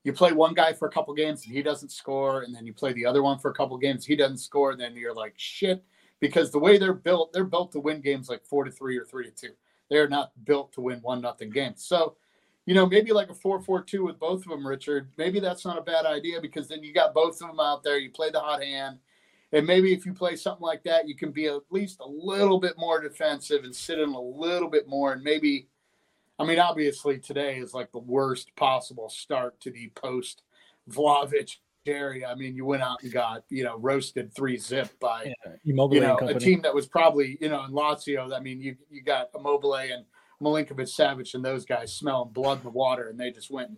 you 0.03 0.11
play 0.11 0.33
one 0.33 0.53
guy 0.53 0.73
for 0.73 0.87
a 0.87 0.91
couple 0.91 1.13
games 1.13 1.45
and 1.45 1.55
he 1.55 1.61
doesn't 1.61 1.91
score, 1.91 2.41
and 2.41 2.53
then 2.53 2.65
you 2.65 2.73
play 2.73 2.93
the 2.93 3.05
other 3.05 3.23
one 3.23 3.39
for 3.39 3.51
a 3.51 3.53
couple 3.53 3.77
games, 3.77 4.05
he 4.05 4.15
doesn't 4.15 4.37
score, 4.37 4.71
and 4.71 4.79
then 4.79 4.95
you're 4.95 5.13
like 5.13 5.33
shit 5.37 5.83
because 6.19 6.51
the 6.51 6.59
way 6.59 6.77
they're 6.77 6.93
built, 6.93 7.31
they're 7.33 7.43
built 7.43 7.71
to 7.71 7.79
win 7.79 8.01
games 8.01 8.29
like 8.29 8.45
four 8.45 8.63
to 8.63 8.71
three 8.71 8.97
or 8.97 9.05
three 9.05 9.25
to 9.25 9.31
two. 9.31 9.53
They're 9.89 10.09
not 10.09 10.31
built 10.45 10.73
to 10.73 10.81
win 10.81 10.99
one 10.99 11.21
nothing 11.21 11.49
games. 11.49 11.85
So 11.85 12.15
you 12.65 12.73
know, 12.73 12.85
maybe 12.85 13.11
like 13.11 13.29
a 13.29 13.33
4 13.33 13.61
4 13.61 13.83
2 13.83 14.03
with 14.03 14.19
both 14.19 14.45
of 14.45 14.49
them, 14.49 14.65
Richard. 14.65 15.09
Maybe 15.17 15.39
that's 15.39 15.65
not 15.65 15.77
a 15.77 15.81
bad 15.81 16.05
idea 16.05 16.39
because 16.39 16.67
then 16.67 16.83
you 16.83 16.93
got 16.93 17.13
both 17.13 17.41
of 17.41 17.47
them 17.47 17.59
out 17.59 17.83
there. 17.83 17.97
You 17.97 18.09
play 18.09 18.29
the 18.29 18.39
hot 18.39 18.63
hand. 18.63 18.99
And 19.51 19.67
maybe 19.67 19.93
if 19.93 20.05
you 20.05 20.13
play 20.13 20.35
something 20.35 20.65
like 20.65 20.83
that, 20.83 21.07
you 21.07 21.15
can 21.15 21.31
be 21.31 21.45
at 21.45 21.61
least 21.69 21.99
a 21.99 22.07
little 22.07 22.59
bit 22.59 22.73
more 22.77 22.99
defensive 22.99 23.63
and 23.63 23.75
sit 23.75 23.99
in 23.99 24.09
a 24.09 24.19
little 24.19 24.69
bit 24.69 24.87
more. 24.87 25.13
And 25.13 25.23
maybe, 25.23 25.67
I 26.39 26.45
mean, 26.45 26.57
obviously 26.57 27.19
today 27.19 27.57
is 27.57 27.73
like 27.73 27.91
the 27.91 27.99
worst 27.99 28.55
possible 28.55 29.09
start 29.09 29.59
to 29.61 29.69
the 29.69 29.91
post 29.93 30.41
Vlahovic 30.89 31.57
area. 31.85 32.27
I 32.27 32.33
mean, 32.33 32.55
you 32.55 32.65
went 32.65 32.81
out 32.81 33.03
and 33.03 33.11
got, 33.11 33.43
you 33.49 33.63
know, 33.63 33.77
roasted 33.77 34.33
three 34.33 34.57
zip 34.57 34.89
by, 34.99 35.25
yeah, 35.25 35.51
you 35.63 35.75
know, 35.75 36.17
a 36.17 36.39
team 36.39 36.61
that 36.63 36.73
was 36.73 36.87
probably, 36.87 37.37
you 37.39 37.49
know, 37.49 37.63
in 37.65 37.71
Lazio. 37.71 38.33
I 38.35 38.39
mean, 38.39 38.59
you, 38.59 38.75
you 38.89 39.03
got 39.03 39.29
Immobile 39.35 39.75
and 39.75 40.05
Milinkovic 40.41 40.89
Savic 40.89 41.33
and 41.33 41.43
those 41.43 41.65
guys 41.65 41.93
smelling 41.93 42.31
blood 42.31 42.59
in 42.59 42.63
the 42.63 42.69
water, 42.69 43.09
and 43.09 43.19
they 43.19 43.31
just 43.31 43.51
went 43.51 43.69
and 43.69 43.77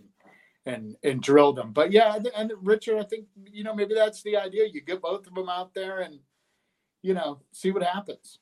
and 0.65 0.95
and 1.03 1.22
drilled 1.22 1.57
them. 1.57 1.72
But 1.72 1.91
yeah, 1.91 2.18
and 2.36 2.52
Richard, 2.61 2.99
I 2.99 3.03
think 3.03 3.26
you 3.52 3.64
know 3.64 3.73
maybe 3.73 3.94
that's 3.94 4.22
the 4.23 4.38
idea. 4.38 4.65
You 4.72 4.82
get 4.82 5.02
both 5.02 5.27
of 5.27 5.34
them 5.34 5.49
out 5.49 5.73
there 5.73 5.99
and 5.99 6.19
you 7.02 7.14
know 7.14 7.40
see 7.52 7.72
what 7.72 7.84
happens. 7.84 8.40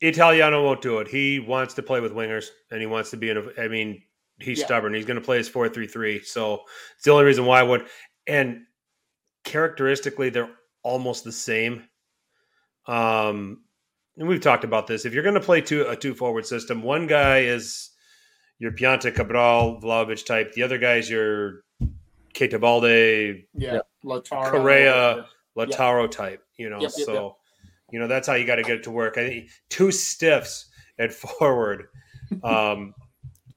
Italiano 0.00 0.64
won't 0.64 0.80
do 0.80 0.98
it. 0.98 1.08
He 1.08 1.40
wants 1.40 1.74
to 1.74 1.82
play 1.82 2.00
with 2.00 2.12
wingers, 2.12 2.46
and 2.70 2.80
he 2.80 2.86
wants 2.86 3.10
to 3.10 3.16
be 3.16 3.30
in. 3.30 3.36
A, 3.36 3.62
I 3.62 3.68
mean, 3.68 4.02
he's 4.38 4.60
yeah. 4.60 4.66
stubborn. 4.66 4.94
He's 4.94 5.04
going 5.04 5.18
to 5.18 5.24
play 5.24 5.38
his 5.38 5.48
four 5.48 5.68
three 5.68 5.86
three. 5.86 6.22
So 6.22 6.62
it's 6.94 7.04
the 7.04 7.10
only 7.10 7.24
reason 7.24 7.44
why 7.44 7.60
I 7.60 7.64
would. 7.64 7.86
And 8.26 8.62
characteristically, 9.44 10.30
they're 10.30 10.50
almost 10.82 11.24
the 11.24 11.32
same. 11.32 11.84
Um, 12.86 13.64
and 14.16 14.28
we've 14.28 14.40
talked 14.40 14.64
about 14.64 14.86
this. 14.86 15.04
If 15.04 15.14
you're 15.14 15.22
going 15.22 15.34
to 15.34 15.40
play 15.40 15.60
two 15.60 15.86
a 15.86 15.96
two 15.96 16.14
forward 16.14 16.46
system, 16.46 16.82
one 16.82 17.06
guy 17.06 17.40
is 17.40 17.90
your 18.58 18.72
Pianta 18.72 19.14
Cabral 19.14 19.80
Vlahovic 19.80 20.24
type. 20.24 20.52
The 20.52 20.62
other 20.62 20.78
guy 20.78 20.96
is 20.96 21.08
your 21.10 21.64
Keita 22.34 22.60
Balde, 22.60 23.44
yeah, 23.54 23.80
Lautaro, 24.04 24.50
Correa, 24.50 25.26
Lautaro 25.56 26.02
yeah. 26.02 26.08
type. 26.08 26.44
You 26.56 26.70
know, 26.70 26.80
yep, 26.80 26.92
yep, 26.96 27.06
so 27.06 27.24
yep. 27.24 27.32
you 27.92 27.98
know 27.98 28.06
that's 28.06 28.28
how 28.28 28.34
you 28.34 28.46
got 28.46 28.56
to 28.56 28.62
get 28.62 28.76
it 28.76 28.82
to 28.84 28.90
work. 28.90 29.18
I 29.18 29.28
think 29.28 29.50
two 29.68 29.90
stiffs 29.90 30.66
at 30.98 31.12
forward 31.12 31.88
um, 32.42 32.94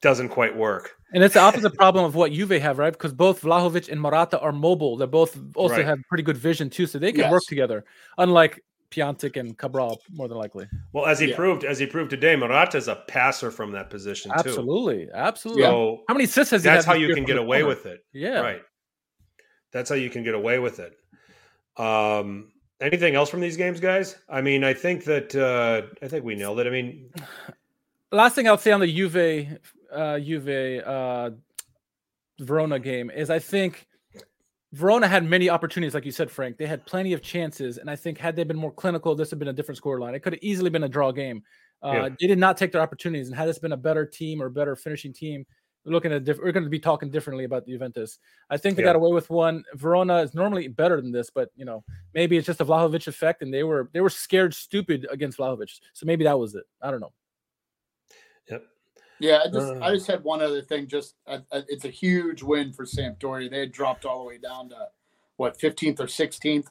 doesn't 0.01 0.30
quite 0.30 0.55
work. 0.55 0.91
And 1.13 1.23
it's 1.23 1.35
the 1.35 1.41
opposite 1.41 1.75
problem 1.75 2.05
of 2.05 2.15
what 2.15 2.31
Juve 2.31 2.49
have, 2.49 2.80
right? 2.80 2.91
Because 2.91 3.13
both 3.13 3.41
Vlahovic 3.43 3.88
and 3.88 4.01
Morata 4.01 4.39
are 4.39 4.51
mobile. 4.51 4.97
They 4.97 5.05
both 5.05 5.39
also 5.55 5.75
right. 5.75 5.85
have 5.85 5.99
pretty 6.09 6.23
good 6.23 6.38
vision 6.38 6.71
too, 6.71 6.88
so 6.88 6.97
they 6.97 7.11
can 7.11 7.21
yes. 7.21 7.31
work 7.31 7.43
together. 7.47 7.85
Unlike 8.17 8.63
Piatek 8.94 9.38
and 9.38 9.57
Cabral 9.57 10.02
more 10.11 10.28
than 10.28 10.38
likely. 10.38 10.68
Well, 10.91 11.06
as 11.06 11.20
he 11.20 11.30
yeah. 11.30 11.36
proved, 11.36 11.64
as 11.64 11.80
he 11.80 11.86
proved 11.86 12.11
today, 12.11 12.36
Morata 12.36 12.78
is 12.78 12.88
a 12.88 12.95
passer 13.07 13.49
from 13.49 13.72
that 13.72 13.90
position 13.90 14.32
too. 14.32 14.49
Absolutely, 14.49 15.10
absolutely. 15.14 15.64
So 15.64 16.03
how 16.07 16.14
many 16.14 16.26
assists 16.26 16.52
has 16.52 16.64
he? 16.64 16.70
That's 16.70 16.86
how 16.86 16.94
you 16.94 17.14
can 17.15 17.24
get 17.24 17.38
away 17.38 17.64
with 17.64 17.86
it. 17.86 18.06
Yeah, 18.14 18.40
right. 18.40 18.61
That's 19.72 19.90
how 19.90 19.95
you 19.95 20.10
can 20.10 20.24
get 20.24 20.36
away 20.36 20.60
with 20.60 20.80
it. 20.80 20.95
Um, 21.82 22.52
anything 22.80 23.15
else 23.15 23.30
from 23.30 23.41
these 23.41 23.57
games, 23.57 23.80
guys? 23.80 24.15
I 24.30 24.41
mean, 24.41 24.64
I 24.64 24.74
think 24.74 25.06
that 25.06 25.36
uh, 25.36 25.88
I 26.03 26.07
think 26.07 26.24
we 26.24 26.36
nailed 26.36 26.60
it. 26.60 26.68
I 26.68 26.70
mean, 26.70 27.10
last 28.11 28.36
thing 28.36 28.48
I'll 28.48 28.60
say 28.60 28.72
on 28.72 28.80
the 28.80 28.94
Juve, 28.94 29.57
uh, 29.91 30.20
Juve, 30.20 30.84
uh, 30.86 31.32
Verona 32.40 32.80
game 32.80 33.10
is 33.10 33.32
I 33.32 33.40
think 33.40 33.88
Verona 34.74 35.08
had 35.08 35.24
many 35.24 35.50
opportunities, 35.52 35.94
like 35.94 36.04
you 36.04 36.12
said, 36.12 36.32
Frank. 36.32 36.58
They 36.58 36.66
had 36.66 36.84
plenty 36.86 37.14
of 37.14 37.22
chances, 37.22 37.78
and 37.78 37.90
I 37.90 37.95
think 37.95 38.18
had 38.18 38.36
they 38.36 38.44
been 38.44 38.58
more 38.58 38.72
clinical, 38.72 39.14
this 39.14 39.28
would 39.30 39.36
have 39.36 39.40
been 39.40 39.48
a 39.48 39.54
different 39.54 39.80
scoreline. 39.80 40.16
It 40.16 40.22
could 40.22 40.34
have 40.34 40.41
easily 40.41 40.72
been 40.72 40.84
a 40.84 40.90
draw 40.90 41.12
game. 41.12 41.44
Uh, 41.84 41.91
yeah. 41.91 42.10
They 42.20 42.28
did 42.28 42.40
not 42.40 42.58
take 42.58 42.72
their 42.72 42.82
opportunities, 42.82 43.28
and 43.28 43.38
had 43.38 43.48
this 43.48 43.60
been 43.60 43.74
a 43.74 43.78
better 43.78 44.04
team 44.04 44.41
or 44.41 44.50
better 44.50 44.76
finishing 44.76 45.14
team, 45.14 45.45
we're 45.86 45.91
looking 45.91 46.12
at 46.12 46.24
diff- 46.24 46.40
we're 46.40 46.52
going 46.52 46.64
to 46.64 46.70
be 46.70 46.80
talking 46.80 47.12
differently 47.12 47.44
about 47.44 47.66
the 47.66 47.74
Juventus. 47.74 48.18
I 48.50 48.58
think 48.58 48.76
they 48.76 48.82
yeah. 48.82 48.90
got 48.90 48.95
away 48.95 49.12
with 49.12 49.30
one. 49.30 49.64
Verona 49.76 50.18
is 50.20 50.34
normally 50.34 50.68
better 50.70 51.00
than 51.00 51.12
this, 51.12 51.30
but 51.30 51.50
you 51.56 51.66
know 51.66 51.84
maybe 52.16 52.38
it's 52.38 52.48
just 52.48 52.62
a 52.62 52.66
Vlahovic 52.66 53.08
effect, 53.08 53.44
and 53.44 53.54
they 53.54 53.64
were 53.64 53.90
they 53.94 54.02
were 54.02 54.10
scared 54.10 54.54
stupid 54.54 55.06
against 55.12 55.38
Vlahovic. 55.38 55.70
So 55.94 56.06
maybe 56.06 56.24
that 56.24 56.40
was 56.40 56.56
it. 56.56 56.64
I 56.82 56.90
don't 56.90 57.02
know. 57.02 57.14
Yep. 58.50 58.64
Yeah, 59.24 59.40
I 59.41 59.48
just 59.48 59.74
uh, 59.74 59.80
I 59.82 59.94
just 59.94 60.08
had 60.08 60.22
one 60.26 60.41
other 60.41 60.62
thing. 60.62 60.86
Just 60.86 61.16
uh, 61.26 61.40
uh, 61.50 61.62
it's 61.70 61.86
a 61.86 61.90
huge 61.90 62.44
win 62.44 62.74
for 62.74 62.84
Sampdoria. 62.84 63.50
They 63.50 63.62
had 63.62 63.72
dropped 63.72 64.04
all 64.04 64.20
the 64.20 64.26
way 64.26 64.38
down 64.38 64.68
to 64.68 64.90
what 65.38 65.58
15th 65.58 66.02
or 66.02 66.08
16th, 66.08 66.66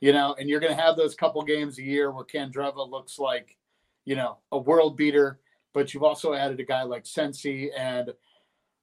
you 0.00 0.14
know. 0.14 0.34
And 0.38 0.48
you're 0.48 0.60
going 0.60 0.74
to 0.74 0.82
have 0.82 0.96
those 0.96 1.14
couple 1.14 1.42
games 1.42 1.78
a 1.78 1.82
year 1.82 2.10
where 2.10 2.24
Candreva 2.24 2.88
looks 2.88 3.18
like, 3.18 3.58
you 4.06 4.16
know, 4.16 4.38
a 4.50 4.56
world 4.56 4.96
beater. 4.96 5.40
But 5.74 5.92
you've 5.92 6.04
also 6.04 6.32
added 6.32 6.58
a 6.58 6.64
guy 6.64 6.84
like 6.84 7.04
Sensi 7.04 7.70
and, 7.76 8.14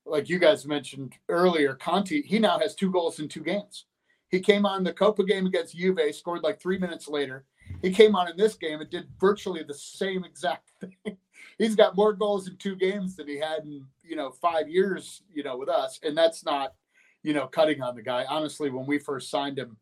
like 0.05 0.29
you 0.29 0.37
guys 0.37 0.67
mentioned 0.67 1.13
earlier, 1.27 1.73
Conti. 1.73 2.21
He 2.21 2.37
now 2.37 2.59
has 2.59 2.75
two 2.75 2.91
goals 2.91 3.19
in 3.19 3.27
two 3.27 3.41
games. 3.41 3.85
He 4.29 4.39
came 4.39 4.63
on 4.63 4.83
the 4.83 4.93
Coppa 4.93 5.27
game 5.27 5.47
against 5.47 5.75
Juve, 5.75 6.13
scored 6.13 6.43
like 6.43 6.61
three 6.61 6.77
minutes 6.77 7.07
later. 7.07 7.45
He 7.85 7.91
came 7.91 8.15
on 8.15 8.27
in 8.27 8.35
this 8.35 8.55
game 8.55 8.81
and 8.81 8.89
did 8.89 9.07
virtually 9.19 9.61
the 9.61 9.73
same 9.73 10.23
exact 10.23 10.71
thing. 10.81 11.17
He's 11.59 11.75
got 11.75 11.95
more 11.95 12.13
goals 12.13 12.47
in 12.47 12.57
two 12.57 12.75
games 12.75 13.15
than 13.15 13.27
he 13.27 13.37
had 13.37 13.63
in 13.63 13.85
you 14.03 14.15
know 14.15 14.31
five 14.31 14.67
years, 14.67 15.21
you 15.31 15.43
know, 15.43 15.55
with 15.55 15.69
us, 15.69 15.99
and 16.03 16.17
that's 16.17 16.43
not 16.43 16.73
you 17.21 17.33
know 17.33 17.47
cutting 17.47 17.81
on 17.83 17.95
the 17.95 18.01
guy. 18.01 18.25
Honestly, 18.27 18.71
when 18.71 18.87
we 18.87 18.97
first 18.97 19.29
signed 19.29 19.59
him 19.59 19.77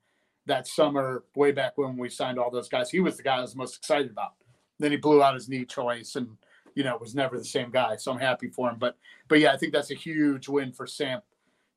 that 0.45 0.67
summer, 0.67 1.23
way 1.35 1.53
back 1.53 1.77
when 1.77 1.95
we 1.95 2.09
signed 2.09 2.37
all 2.37 2.51
those 2.51 2.67
guys, 2.67 2.89
he 2.89 2.99
was 2.99 3.15
the 3.15 3.23
guy 3.23 3.37
I 3.37 3.41
was 3.41 3.55
most 3.55 3.77
excited 3.77 4.11
about. 4.11 4.33
Then 4.79 4.91
he 4.91 4.97
blew 4.97 5.23
out 5.23 5.35
his 5.35 5.47
knee 5.47 5.63
choice 5.63 6.17
and 6.17 6.27
you 6.75 6.83
know 6.83 6.97
was 6.97 7.15
never 7.15 7.37
the 7.37 7.45
same 7.45 7.71
guy. 7.71 7.95
So 7.95 8.11
I'm 8.11 8.19
happy 8.19 8.49
for 8.49 8.69
him. 8.69 8.77
But 8.79 8.97
but 9.29 9.39
yeah, 9.39 9.53
I 9.53 9.57
think 9.57 9.71
that's 9.71 9.91
a 9.91 9.95
huge 9.95 10.49
win 10.49 10.73
for 10.73 10.85
Sam 10.85 11.21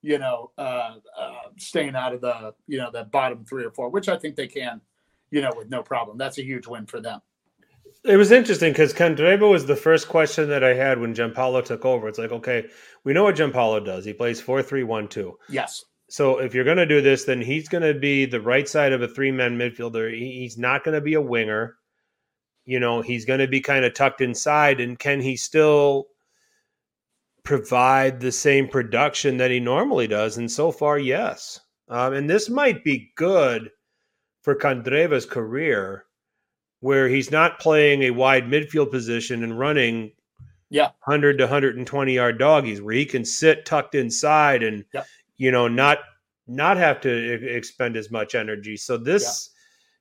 you 0.03 0.19
know, 0.19 0.53
uh, 0.57 0.95
uh, 1.19 1.33
staying 1.57 1.97
out 1.97 2.15
of 2.15 2.21
the, 2.21 2.55
you 2.69 2.79
know, 2.79 2.93
the 2.93 3.03
bottom 3.05 3.45
three 3.45 3.65
or 3.65 3.73
four, 3.73 3.89
which 3.89 4.09
I 4.09 4.17
think 4.17 4.37
they 4.37 4.47
can, 4.47 4.81
you 5.31 5.41
know, 5.41 5.53
with 5.57 5.69
no 5.69 5.83
problem. 5.83 6.19
That's 6.19 6.39
a 6.39 6.45
huge 6.45 6.67
win 6.67 6.87
for 6.87 7.01
them. 7.01 7.21
It 8.05 8.17
was 8.17 8.31
interesting 8.31 8.73
because 8.73 8.93
Candreva 8.93 9.51
was 9.51 9.67
the 9.67 9.75
first 9.75 10.09
question 10.09 10.49
that 10.51 10.63
I 10.63 10.75
had 10.75 11.01
when 11.01 11.15
Giampaolo 11.15 11.65
took 11.65 11.85
over. 11.85 12.07
It's 12.07 12.19
like, 12.19 12.31
okay, 12.31 12.67
we 13.05 13.13
know 13.13 13.25
what 13.25 13.37
Giampaolo 13.37 13.85
does. 13.85 14.05
He 14.05 14.13
plays 14.13 14.41
4 14.41 14.63
3 14.63 14.85
1 14.85 15.09
2. 15.09 15.39
Yes. 15.49 15.85
So 16.09 16.39
if 16.39 16.55
you're 16.55 16.65
going 16.65 16.77
to 16.77 16.87
do 16.87 17.01
this, 17.01 17.25
then 17.25 17.41
he's 17.41 17.69
going 17.69 17.83
to 17.83 17.99
be 17.99 18.27
the 18.27 18.41
right 18.41 18.69
side 18.69 18.93
of 18.93 19.03
a 19.03 19.09
three 19.09 19.33
man 19.33 19.59
midfielder. 19.59 20.17
He's 20.17 20.57
not 20.57 20.85
going 20.85 20.95
to 20.95 21.01
be 21.01 21.15
a 21.15 21.21
winger. 21.21 21.77
You 22.65 22.81
know, 22.81 23.01
he's 23.01 23.25
going 23.25 23.41
to 23.41 23.49
be 23.49 23.61
kind 23.61 23.85
of 23.85 23.95
tucked 23.95 24.21
inside. 24.21 24.81
And 24.81 24.99
can 24.99 25.21
he 25.21 25.37
still 25.37 26.07
provide 27.43 28.21
the 28.21 28.33
same 28.33 28.69
production 28.69 29.37
that 29.39 29.51
he 29.51 29.59
normally 29.59 30.07
does? 30.07 30.37
And 30.37 30.51
so 30.51 30.71
far, 30.71 30.99
yes. 30.99 31.61
Um, 31.89 32.13
and 32.13 32.31
this 32.31 32.49
might 32.49 32.85
be 32.85 33.13
good 33.17 33.71
for 34.47 34.55
Candreva's 34.55 35.27
career, 35.27 36.05
where 36.79 37.09
he's 37.09 37.33
not 37.33 37.59
playing 37.59 38.03
a 38.03 38.11
wide 38.11 38.45
midfield 38.45 38.93
position 38.93 39.43
and 39.43 39.59
running 39.59 40.13
yeah 40.71 40.91
100 41.05 41.39
to 41.39 41.45
120 41.45 42.15
yard 42.15 42.39
doggies, 42.39 42.81
where 42.81 42.95
he 42.95 43.05
can 43.05 43.25
sit 43.25 43.67
tucked 43.67 43.97
inside 43.97 44.63
and 44.63 44.85
yeah. 44.95 45.03
you 45.37 45.51
know 45.51 45.67
not 45.67 45.99
not 46.47 46.77
have 46.77 47.01
to 47.01 47.11
expend 47.57 47.97
as 47.97 48.13
much 48.13 48.37
energy. 48.37 48.77
So 48.77 48.97
this, 48.97 49.51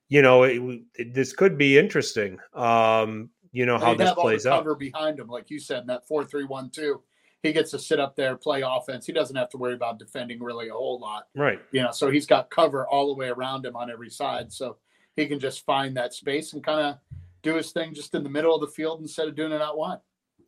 yeah. 0.09 0.17
you 0.17 0.21
know, 0.21 0.43
it, 0.43 0.81
it, 0.93 1.13
this 1.15 1.33
could 1.33 1.57
be 1.57 1.79
interesting. 1.79 2.37
Um, 2.53 3.31
you 3.51 3.65
know 3.65 3.79
how 3.79 3.95
this 3.95 4.13
plays 4.13 4.45
out. 4.45 4.59
Cover 4.59 4.75
behind 4.75 5.17
him, 5.19 5.27
like 5.27 5.49
you 5.49 5.59
said, 5.59 5.79
in 5.79 5.87
that 5.87 6.07
four 6.07 6.23
three 6.23 6.45
one 6.45 6.69
two 6.69 7.01
he 7.45 7.53
gets 7.53 7.71
to 7.71 7.79
sit 7.79 7.99
up 7.99 8.15
there, 8.15 8.35
play 8.35 8.63
offense. 8.65 9.05
He 9.05 9.13
doesn't 9.13 9.35
have 9.35 9.49
to 9.49 9.57
worry 9.57 9.73
about 9.73 9.99
defending 9.99 10.41
really 10.41 10.69
a 10.69 10.73
whole 10.73 10.99
lot. 10.99 11.27
Right. 11.35 11.59
You 11.71 11.83
know, 11.83 11.91
so 11.91 12.09
he's 12.09 12.25
got 12.25 12.49
cover 12.49 12.87
all 12.87 13.07
the 13.07 13.13
way 13.13 13.29
around 13.29 13.65
him 13.65 13.75
on 13.75 13.91
every 13.91 14.09
side. 14.09 14.51
So 14.51 14.77
he 15.15 15.27
can 15.27 15.39
just 15.39 15.65
find 15.65 15.95
that 15.97 16.13
space 16.13 16.53
and 16.53 16.63
kind 16.63 16.85
of 16.85 16.97
do 17.43 17.55
his 17.55 17.71
thing 17.71 17.93
just 17.93 18.15
in 18.15 18.23
the 18.23 18.29
middle 18.29 18.55
of 18.55 18.61
the 18.61 18.67
field 18.67 19.01
instead 19.01 19.27
of 19.27 19.35
doing 19.35 19.51
it 19.51 19.61
out 19.61 19.77
wide. 19.77 19.99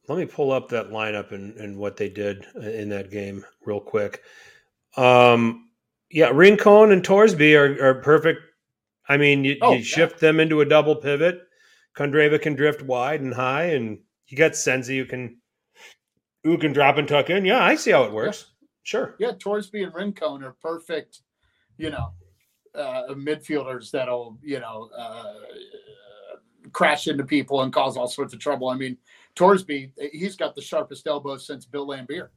Let 0.07 0.17
me 0.17 0.25
pull 0.25 0.51
up 0.51 0.69
that 0.69 0.89
lineup 0.89 1.31
and, 1.31 1.55
and 1.57 1.77
what 1.77 1.97
they 1.97 2.09
did 2.09 2.45
in 2.55 2.89
that 2.89 3.11
game 3.11 3.45
real 3.65 3.81
quick. 3.81 4.23
Um, 4.95 5.69
yeah, 6.09 6.31
Rincon 6.33 6.91
and 6.91 7.03
Thorsby 7.03 7.55
are, 7.55 7.89
are 7.89 8.01
perfect. 8.01 8.41
I 9.09 9.17
mean, 9.17 9.43
you, 9.43 9.57
oh, 9.61 9.73
you 9.73 9.83
shift 9.83 10.15
yeah. 10.15 10.29
them 10.29 10.39
into 10.39 10.61
a 10.61 10.65
double 10.65 10.95
pivot. 10.95 11.41
Candreva 11.95 12.41
can 12.41 12.55
drift 12.55 12.81
wide 12.81 13.21
and 13.21 13.33
high, 13.33 13.65
and 13.65 13.99
you 14.27 14.37
got 14.37 14.55
Sensi 14.55 14.97
who 14.97 15.05
can 15.05 15.37
who 16.43 16.57
can 16.57 16.73
drop 16.73 16.97
and 16.97 17.07
tuck 17.07 17.29
in. 17.29 17.45
Yeah, 17.45 17.63
I 17.63 17.75
see 17.75 17.91
how 17.91 18.03
it 18.03 18.11
works. 18.11 18.45
Yeah. 18.47 18.53
Sure. 18.83 19.15
Yeah, 19.19 19.31
Thorsby 19.31 19.83
and 19.83 19.93
Rincon 19.93 20.43
are 20.43 20.55
perfect, 20.61 21.19
you 21.77 21.89
know, 21.89 22.13
uh, 22.73 23.03
midfielders 23.09 23.91
that'll, 23.91 24.37
you 24.41 24.61
know, 24.61 24.89
uh, 24.97 25.33
crash 26.71 27.07
into 27.07 27.25
people 27.25 27.63
and 27.63 27.73
cause 27.73 27.97
all 27.97 28.07
sorts 28.07 28.33
of 28.33 28.39
trouble. 28.39 28.69
I 28.69 28.75
mean, 28.75 28.97
Thorsby, 29.35 29.91
he's 30.13 30.37
got 30.37 30.55
the 30.55 30.61
sharpest 30.61 31.05
elbows 31.05 31.45
since 31.45 31.65
Bill 31.65 31.85
Laimbeer. 31.85 32.29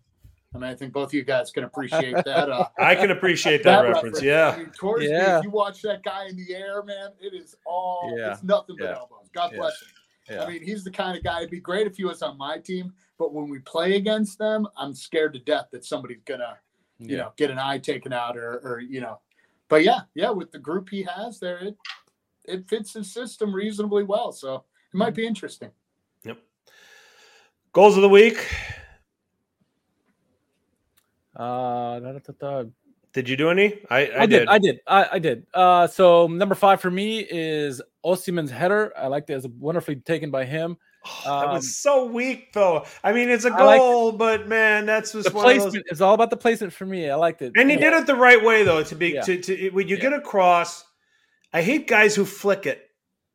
I 0.53 0.59
mean, 0.59 0.69
I 0.69 0.75
think 0.75 0.93
both 0.93 1.11
of 1.11 1.15
you 1.15 1.23
guys 1.23 1.53
can 1.53 1.63
appreciate 1.63 2.15
that. 2.25 2.51
Uh, 2.51 2.67
I 2.79 2.97
can 2.97 3.13
appreciate 3.13 3.63
that, 3.63 3.83
that 3.83 3.89
reference. 3.89 4.21
reference. 4.21 4.23
Yeah. 4.23 4.51
I 4.51 4.59
mean, 4.59 4.71
Thorsby, 4.71 5.09
yeah. 5.09 5.43
you 5.43 5.51
watch 5.51 5.83
that 5.83 6.03
guy 6.03 6.27
in 6.27 6.37
the 6.37 6.53
air, 6.55 6.83
man, 6.83 7.11
it 7.21 7.33
is 7.33 7.55
all, 7.65 8.13
yeah. 8.19 8.33
it's 8.33 8.43
nothing 8.43 8.75
but 8.79 8.87
yeah. 8.87 8.97
elbows. 8.97 9.31
God 9.33 9.53
bless 9.55 9.81
him. 9.81 9.89
Yeah. 10.29 10.45
I 10.45 10.49
mean, 10.49 10.63
he's 10.63 10.85
the 10.85 10.91
kind 10.91 11.17
of 11.17 11.25
guy. 11.25 11.39
It'd 11.39 11.51
be 11.51 11.61
great 11.61 11.87
if 11.87 11.97
he 11.97 12.05
was 12.05 12.23
on 12.23 12.39
my 12.39 12.59
team, 12.59 12.93
but 13.19 13.33
when 13.33 13.49
we 13.49 13.59
play 13.61 13.97
against 13.97 14.39
them, 14.39 14.67
I'm 14.77 14.95
scared 14.95 15.33
to 15.35 15.39
death 15.41 15.69
that 15.73 15.85
somebody's 15.85 16.23
gonna, 16.25 16.59
you 16.99 17.17
yeah. 17.17 17.23
know, 17.23 17.33
get 17.37 17.51
an 17.51 17.59
eye 17.59 17.79
taken 17.79 18.13
out 18.13 18.37
or, 18.37 18.61
or 18.65 18.81
you 18.81 19.01
know. 19.01 19.21
But 19.69 19.85
yeah, 19.85 20.01
yeah, 20.15 20.31
with 20.31 20.53
the 20.53 20.59
group 20.59 20.89
he 20.89 21.03
has 21.03 21.41
there, 21.41 21.59
it 21.59 21.77
it 22.45 22.69
fits 22.69 22.93
his 22.93 23.13
system 23.13 23.55
reasonably 23.55 24.05
well. 24.05 24.33
So 24.33 24.57
it 24.57 24.97
might 24.97 25.15
be 25.15 25.27
interesting. 25.27 25.71
Yep. 26.25 26.39
Goals 27.73 27.97
of 27.97 28.03
the 28.03 28.09
week. 28.09 28.47
Uh, 31.37 32.01
did 33.13 33.29
you 33.29 33.37
do 33.37 33.51
any? 33.51 33.81
I, 33.89 34.07
I, 34.07 34.23
I 34.23 34.27
did. 34.27 34.39
did. 34.41 34.49
I 34.49 34.59
did. 34.59 34.81
I, 34.87 35.09
I 35.13 35.19
did. 35.19 35.47
Uh, 35.55 35.87
so 35.87 36.27
number 36.27 36.55
five 36.55 36.81
for 36.81 36.91
me 36.91 37.21
is 37.21 37.81
Osimhen's 38.05 38.51
header. 38.51 38.93
I 38.97 39.07
liked 39.07 39.31
it. 39.31 39.35
It 39.35 39.37
was 39.37 39.49
wonderfully 39.49 39.97
taken 39.97 40.31
by 40.31 40.45
him. 40.45 40.77
Oh, 41.07 41.21
that 41.41 41.49
um, 41.49 41.55
was 41.55 41.77
so 41.77 42.07
weak, 42.07 42.53
though. 42.53 42.85
I 43.03 43.13
mean, 43.13 43.29
it's 43.31 43.45
a 43.45 43.51
goal, 43.51 44.13
but 44.13 44.49
man, 44.49 44.87
that's 44.87 45.13
just 45.13 45.27
the 45.27 45.31
placement. 45.31 45.75
Those... 45.75 45.83
It's 45.87 46.01
all 46.01 46.15
about 46.15 46.31
the 46.31 46.37
placement 46.37 46.73
for 46.73 46.87
me. 46.87 47.11
I 47.11 47.15
liked 47.15 47.43
it, 47.43 47.53
and 47.57 47.71
he 47.71 47.77
yeah. 47.77 47.91
did 47.91 48.01
it 48.03 48.07
the 48.07 48.17
right 48.17 48.43
way, 48.43 48.63
though. 48.63 48.83
To 48.83 48.95
be 48.95 49.11
yeah. 49.11 49.23
to, 49.23 49.41
to 49.41 49.71
when 49.71 49.89
you 49.89 49.97
yeah. 49.97 50.03
get 50.03 50.13
across, 50.13 50.85
I 51.53 51.63
hate 51.63 51.87
guys 51.87 52.15
who 52.15 52.25
flick 52.25 52.67
it 52.67 52.89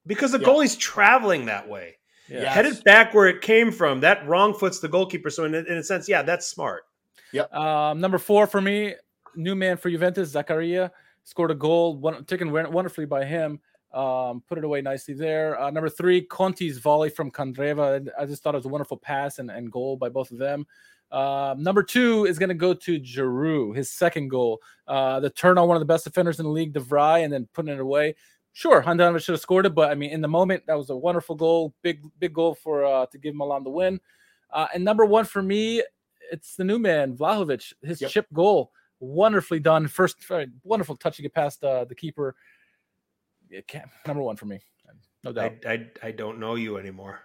because 0.05 0.31
the 0.31 0.39
goalie's 0.39 0.75
traveling 0.75 1.45
that 1.45 1.67
way, 1.67 1.95
yes. 2.29 2.53
headed 2.53 2.83
back 2.83 3.13
where 3.13 3.27
it 3.27 3.41
came 3.41 3.71
from. 3.71 4.01
That 4.01 4.27
wrong 4.27 4.53
foot's 4.53 4.79
the 4.79 4.87
goalkeeper. 4.87 5.29
So 5.29 5.45
in, 5.45 5.55
in 5.55 5.77
a 5.77 5.83
sense, 5.83 6.07
yeah, 6.07 6.21
that's 6.21 6.47
smart. 6.47 6.83
Yep. 7.31 7.53
Um, 7.53 7.99
number 7.99 8.17
four 8.17 8.47
for 8.47 8.61
me, 8.61 8.95
new 9.35 9.55
man 9.55 9.77
for 9.77 9.89
Juventus, 9.89 10.33
Zakaria 10.33 10.91
scored 11.23 11.51
a 11.51 11.55
goal, 11.55 11.97
one, 11.97 12.23
taken 12.25 12.51
wonderfully 12.51 13.05
by 13.05 13.25
him. 13.25 13.59
Um, 13.95 14.43
put 14.47 14.57
it 14.57 14.63
away 14.63 14.81
nicely 14.81 15.13
there. 15.13 15.59
Uh, 15.59 15.71
number 15.71 15.89
three, 15.89 16.21
Conti's 16.21 16.79
volley 16.79 17.09
from 17.09 17.31
Candreva. 17.31 18.07
I 18.19 18.25
just 18.25 18.43
thought 18.43 18.53
it 18.53 18.57
was 18.57 18.65
a 18.65 18.69
wonderful 18.69 18.97
pass 18.97 19.39
and, 19.39 19.49
and 19.49 19.71
goal 19.71 19.95
by 19.95 20.09
both 20.09 20.31
of 20.31 20.37
them. 20.37 20.67
Uh, 21.11 21.55
number 21.57 21.81
two 21.81 22.25
is 22.25 22.37
going 22.37 22.49
to 22.49 22.55
go 22.55 22.73
to 22.73 22.99
Giroud, 22.99 23.75
his 23.75 23.89
second 23.89 24.29
goal. 24.29 24.61
Uh, 24.85 25.21
the 25.21 25.29
turn 25.29 25.57
on 25.57 25.67
one 25.67 25.77
of 25.77 25.81
the 25.81 25.85
best 25.85 26.03
defenders 26.03 26.39
in 26.39 26.45
the 26.45 26.51
league, 26.51 26.73
de 26.73 26.79
Vrij, 26.81 27.23
and 27.23 27.31
then 27.31 27.47
putting 27.53 27.73
it 27.73 27.79
away. 27.79 28.15
Sure, 28.51 28.81
Handanovic 28.81 29.23
should 29.23 29.33
have 29.33 29.41
scored 29.41 29.65
it, 29.65 29.75
but 29.75 29.91
I 29.91 29.95
mean, 29.95 30.11
in 30.11 30.21
the 30.21 30.27
moment, 30.27 30.63
that 30.67 30.77
was 30.77 30.89
a 30.89 30.95
wonderful 30.95 31.35
goal, 31.35 31.73
big, 31.81 32.01
big 32.19 32.33
goal 32.33 32.55
for 32.55 32.85
uh, 32.85 33.05
to 33.07 33.17
give 33.17 33.35
Milan 33.35 33.63
the 33.63 33.69
win. 33.69 33.99
Uh, 34.51 34.67
and 34.73 34.83
number 34.83 35.05
one 35.05 35.25
for 35.25 35.41
me, 35.41 35.83
it's 36.31 36.55
the 36.55 36.63
new 36.63 36.79
man, 36.79 37.15
Vlahovic, 37.15 37.73
his 37.81 38.01
yep. 38.01 38.11
chip 38.11 38.27
goal 38.33 38.71
wonderfully 38.99 39.59
done. 39.59 39.87
First, 39.87 40.17
wonderful 40.63 40.95
touch 40.95 41.17
to 41.17 41.21
get 41.21 41.33
past 41.33 41.63
uh, 41.63 41.85
the 41.85 41.95
keeper. 41.95 42.35
Number 44.07 44.23
one 44.23 44.35
for 44.35 44.45
me, 44.45 44.59
no 45.23 45.31
doubt. 45.31 45.53
I, 45.65 45.71
I, 45.71 45.87
I 46.03 46.11
don't 46.11 46.39
know 46.39 46.55
you 46.55 46.77
anymore. 46.77 47.19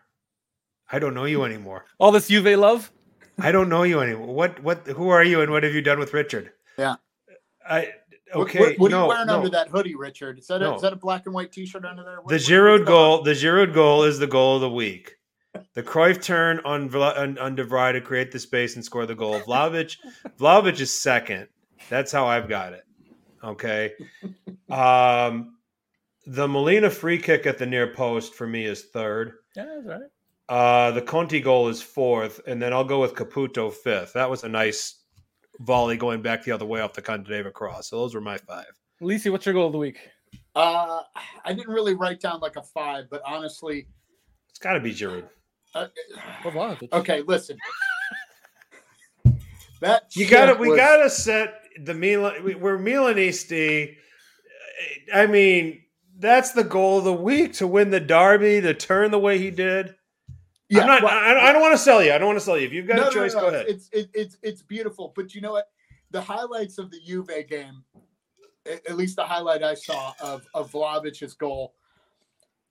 I 0.92 0.98
don't 0.98 1.14
know 1.14 1.24
you 1.24 1.44
anymore. 1.44 1.84
All 1.98 2.10
this 2.12 2.28
Juve 2.28 2.58
love. 2.58 2.90
I 3.38 3.52
don't 3.52 3.68
know 3.68 3.84
you 3.84 4.00
anymore. 4.00 4.34
What 4.34 4.62
what? 4.62 4.86
Who 4.86 5.08
are 5.08 5.24
you, 5.24 5.40
and 5.40 5.50
what 5.50 5.62
have 5.62 5.72
you 5.72 5.82
done 5.82 5.98
with 5.98 6.12
Richard? 6.12 6.52
Yeah. 6.78 6.96
I 7.68 7.92
okay. 8.34 8.58
What, 8.58 8.78
what, 8.78 8.90
no, 8.90 8.98
are 8.98 9.02
you 9.02 9.08
wearing 9.08 9.26
no. 9.26 9.36
under 9.36 9.48
that 9.50 9.68
hoodie, 9.68 9.94
Richard? 9.94 10.38
Is 10.38 10.46
that 10.48 10.62
a, 10.62 10.64
no. 10.64 10.74
is 10.76 10.82
that 10.82 10.92
a 10.92 10.96
black 10.96 11.26
and 11.26 11.34
white 11.34 11.52
T-shirt 11.52 11.84
under 11.84 12.02
there? 12.02 12.20
What, 12.20 12.28
the 12.28 12.36
Giroud 12.36 12.86
goal. 12.86 13.22
The 13.22 13.32
Giroud 13.32 13.72
goal 13.72 14.04
is 14.04 14.18
the 14.18 14.26
goal 14.26 14.56
of 14.56 14.62
the 14.62 14.70
week. 14.70 15.16
The 15.74 15.82
Cruyff 15.82 16.22
turn 16.22 16.60
on 16.64 16.94
on, 16.94 17.38
on 17.38 17.54
De 17.54 17.64
Vrij 17.64 17.92
to 17.92 18.00
create 18.00 18.30
the 18.30 18.38
space 18.38 18.76
and 18.76 18.84
score 18.84 19.06
the 19.06 19.14
goal. 19.14 19.40
Vlahovic, 19.40 19.96
Vlahovic 20.38 20.80
is 20.80 20.92
second. 20.92 21.48
That's 21.88 22.12
how 22.12 22.26
I've 22.26 22.48
got 22.48 22.72
it. 22.72 22.84
Okay. 23.42 23.92
Um, 24.68 25.56
the 26.30 26.46
Molina 26.46 26.88
free 26.88 27.18
kick 27.18 27.44
at 27.44 27.58
the 27.58 27.66
near 27.66 27.88
post 27.88 28.34
for 28.34 28.46
me 28.46 28.64
is 28.64 28.84
third. 28.84 29.32
Yeah, 29.56 29.66
that's 29.66 29.86
right. 29.86 30.00
Uh, 30.48 30.92
the 30.92 31.02
Conti 31.02 31.40
goal 31.40 31.68
is 31.68 31.82
fourth, 31.82 32.40
and 32.46 32.62
then 32.62 32.72
I'll 32.72 32.84
go 32.84 33.00
with 33.00 33.14
Caputo 33.14 33.72
fifth. 33.72 34.12
That 34.12 34.30
was 34.30 34.44
a 34.44 34.48
nice 34.48 35.02
volley 35.58 35.96
going 35.96 36.22
back 36.22 36.44
the 36.44 36.52
other 36.52 36.64
way 36.64 36.80
off 36.80 36.92
the 36.92 37.02
Candreva 37.02 37.52
cross. 37.52 37.90
So 37.90 37.96
those 37.96 38.14
were 38.14 38.20
my 38.20 38.38
five. 38.38 38.70
Lisi, 39.02 39.30
what's 39.30 39.44
your 39.44 39.54
goal 39.54 39.66
of 39.66 39.72
the 39.72 39.78
week? 39.78 39.98
Uh, 40.54 41.00
I 41.44 41.52
didn't 41.52 41.72
really 41.72 41.94
write 41.94 42.20
down 42.20 42.38
like 42.38 42.54
a 42.54 42.62
five, 42.62 43.06
but 43.10 43.22
honestly, 43.26 43.88
it's 44.48 44.58
got 44.60 44.74
to 44.74 44.80
be 44.80 44.94
Giroud. 44.94 45.28
Uh, 45.74 45.86
okay, 46.92 47.22
listen. 47.22 47.56
that 49.80 50.14
you 50.14 50.28
got 50.28 50.46
to 50.46 50.54
we 50.54 50.76
got 50.76 50.98
to 51.02 51.10
set 51.10 51.54
the 51.82 51.94
Milan, 51.94 52.60
we're 52.60 52.78
Milanisti. 52.78 53.96
I 55.12 55.26
mean, 55.26 55.80
that's 56.20 56.52
the 56.52 56.64
goal 56.64 56.98
of 56.98 57.04
the 57.04 57.12
week 57.12 57.54
to 57.54 57.66
win 57.66 57.90
the 57.90 58.00
derby, 58.00 58.60
to 58.60 58.74
turn 58.74 59.10
the 59.10 59.18
way 59.18 59.38
he 59.38 59.50
did. 59.50 59.94
Yeah, 60.68 60.84
not, 60.84 61.02
well, 61.02 61.12
I, 61.12 61.48
I, 61.48 61.52
don't 61.52 61.62
want 61.62 61.74
to 61.74 61.78
sell 61.78 62.02
you. 62.02 62.12
I 62.12 62.18
don't 62.18 62.28
want 62.28 62.38
to 62.38 62.44
sell 62.44 62.56
you. 62.56 62.66
If 62.66 62.72
you've 62.72 62.86
got 62.86 62.96
no, 62.96 63.08
a 63.08 63.12
choice, 63.12 63.34
no, 63.34 63.40
no, 63.40 63.50
go 63.50 63.54
ahead. 63.56 63.66
It's 63.68 63.88
it, 63.92 64.08
it's 64.14 64.36
it's 64.42 64.62
beautiful, 64.62 65.12
but 65.16 65.34
you 65.34 65.40
know 65.40 65.52
what? 65.52 65.66
The 66.12 66.20
highlights 66.20 66.78
of 66.78 66.92
the 66.92 66.98
Juve 67.04 67.30
game, 67.48 67.82
at 68.66 68.96
least 68.96 69.16
the 69.16 69.24
highlight 69.24 69.64
I 69.64 69.74
saw 69.74 70.12
of 70.20 70.46
of 70.54 70.70
Vlahovic's 70.70 71.34
goal, 71.34 71.74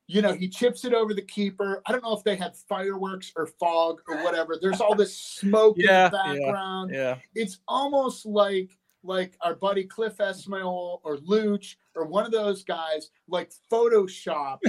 you 0.10 0.24
know, 0.24 0.34
he 0.34 0.48
chips 0.48 0.86
it 0.86 0.94
over 0.94 1.14
the 1.14 1.22
keeper. 1.22 1.84
I 1.86 1.92
don't 1.92 2.04
know 2.04 2.18
if 2.18 2.24
they 2.24 2.36
had 2.36 2.56
fireworks 2.56 3.32
or 3.36 3.46
fog 3.46 4.02
or 4.08 4.24
whatever. 4.24 4.58
There's 4.60 4.82
all 4.82 4.96
this 4.96 5.16
smoke 5.16 5.76
Yeah, 5.78 6.06
in 6.06 6.12
the 6.12 6.18
yeah, 6.18 6.34
background. 6.34 6.92
Yeah. 6.92 7.18
It's 7.36 7.60
almost 7.68 8.26
like 8.26 8.76
like 9.04 9.38
our 9.42 9.56
buddy 9.56 9.84
Cliff 9.86 10.18
Esmail 10.18 11.00
or 11.04 11.18
Luch 11.18 11.76
or 11.96 12.06
one 12.06 12.26
of 12.26 12.32
those 12.32 12.64
guys 12.64 13.12
like 13.28 13.52
photoshopped 13.72 14.60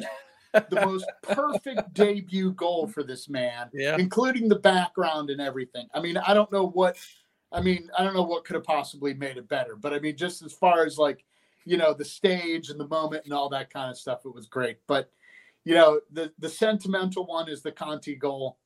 the 0.53 0.81
most 0.87 1.07
perfect 1.23 1.93
debut 1.95 2.53
goal 2.53 2.87
for 2.87 3.03
this 3.03 3.29
man, 3.29 3.69
Yeah. 3.73 3.97
including 3.99 4.49
the 4.49 4.59
background 4.59 5.31
and 5.31 5.41
everything. 5.41 5.87
I 5.95 6.01
mean, 6.01 6.17
I 6.17 6.35
don't 6.35 6.51
know 6.53 6.69
what 6.69 6.97
I 7.53 7.61
mean, 7.61 7.91
I 7.99 8.05
don't 8.05 8.15
know 8.15 8.23
what 8.23 8.45
could 8.45 8.55
have 8.55 8.65
possibly 8.65 9.13
made 9.15 9.37
it 9.37 9.49
better, 9.49 9.75
but 9.75 9.93
I 9.93 9.99
mean, 9.99 10.17
just 10.17 10.41
as 10.43 10.53
far 10.53 10.85
as 10.87 10.99
like, 10.99 11.25
you 11.65 11.77
know, 11.77 11.93
the 11.93 12.05
stage 12.05 12.71
and 12.71 12.79
the 12.79 12.87
moment 12.87 13.25
and 13.25 13.35
all 13.35 13.49
that 13.49 13.71
kind 13.73 13.91
of 13.91 13.99
stuff, 13.99 14.21
it 14.25 14.33
was 14.35 14.47
great. 14.47 14.79
But 14.87 15.11
you 15.65 15.75
know, 15.75 16.01
the 16.13 16.33
the 16.39 16.49
sentimental 16.49 17.27
one 17.27 17.49
is 17.49 17.63
the 17.63 17.73
Conti 17.73 18.15
goal. 18.15 18.59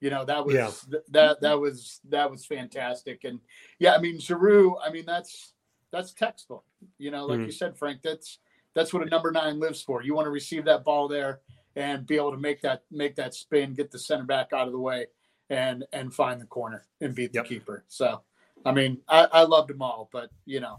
You 0.00 0.10
know, 0.10 0.24
that 0.24 0.44
was 0.44 0.54
Yeah. 0.54 0.70
th- 0.90 1.02
that 1.10 1.40
that 1.40 1.58
was 1.58 2.00
that 2.08 2.30
was 2.30 2.44
fantastic. 2.46 3.24
And 3.24 3.40
yeah, 3.78 3.94
I 3.94 3.98
mean, 4.00 4.18
Giroud, 4.18 4.76
I 4.84 4.90
mean, 4.90 5.04
that's 5.06 5.54
that's 5.90 6.12
textbook. 6.12 6.64
You 6.98 7.10
know, 7.10 7.26
like 7.26 7.40
Mhm. 7.40 7.46
you 7.46 7.52
said, 7.52 7.76
Frank, 7.76 8.02
that's 8.02 8.38
that's 8.74 8.92
what 8.92 9.02
a 9.02 9.06
number 9.06 9.32
nine 9.32 9.58
lives 9.58 9.82
for. 9.82 10.02
You 10.02 10.14
want 10.14 10.26
to 10.26 10.30
receive 10.30 10.64
that 10.66 10.84
ball 10.84 11.08
there 11.08 11.40
and 11.74 12.06
be 12.06 12.16
able 12.16 12.30
to 12.30 12.36
make 12.38 12.60
that 12.62 12.82
make 12.90 13.16
that 13.16 13.34
spin, 13.34 13.74
get 13.74 13.90
the 13.90 13.98
center 13.98 14.24
back 14.24 14.52
out 14.52 14.66
of 14.66 14.72
the 14.72 14.78
way, 14.78 15.06
and 15.50 15.84
and 15.92 16.14
find 16.14 16.40
the 16.40 16.46
corner 16.46 16.84
and 17.00 17.14
beat 17.14 17.32
the 17.32 17.38
Yep. 17.38 17.46
keeper. 17.46 17.84
So, 17.88 18.22
I 18.64 18.72
mean, 18.72 19.00
I, 19.08 19.24
I 19.32 19.42
loved 19.42 19.70
them 19.70 19.82
all, 19.82 20.08
but 20.12 20.30
you 20.44 20.60
know, 20.60 20.78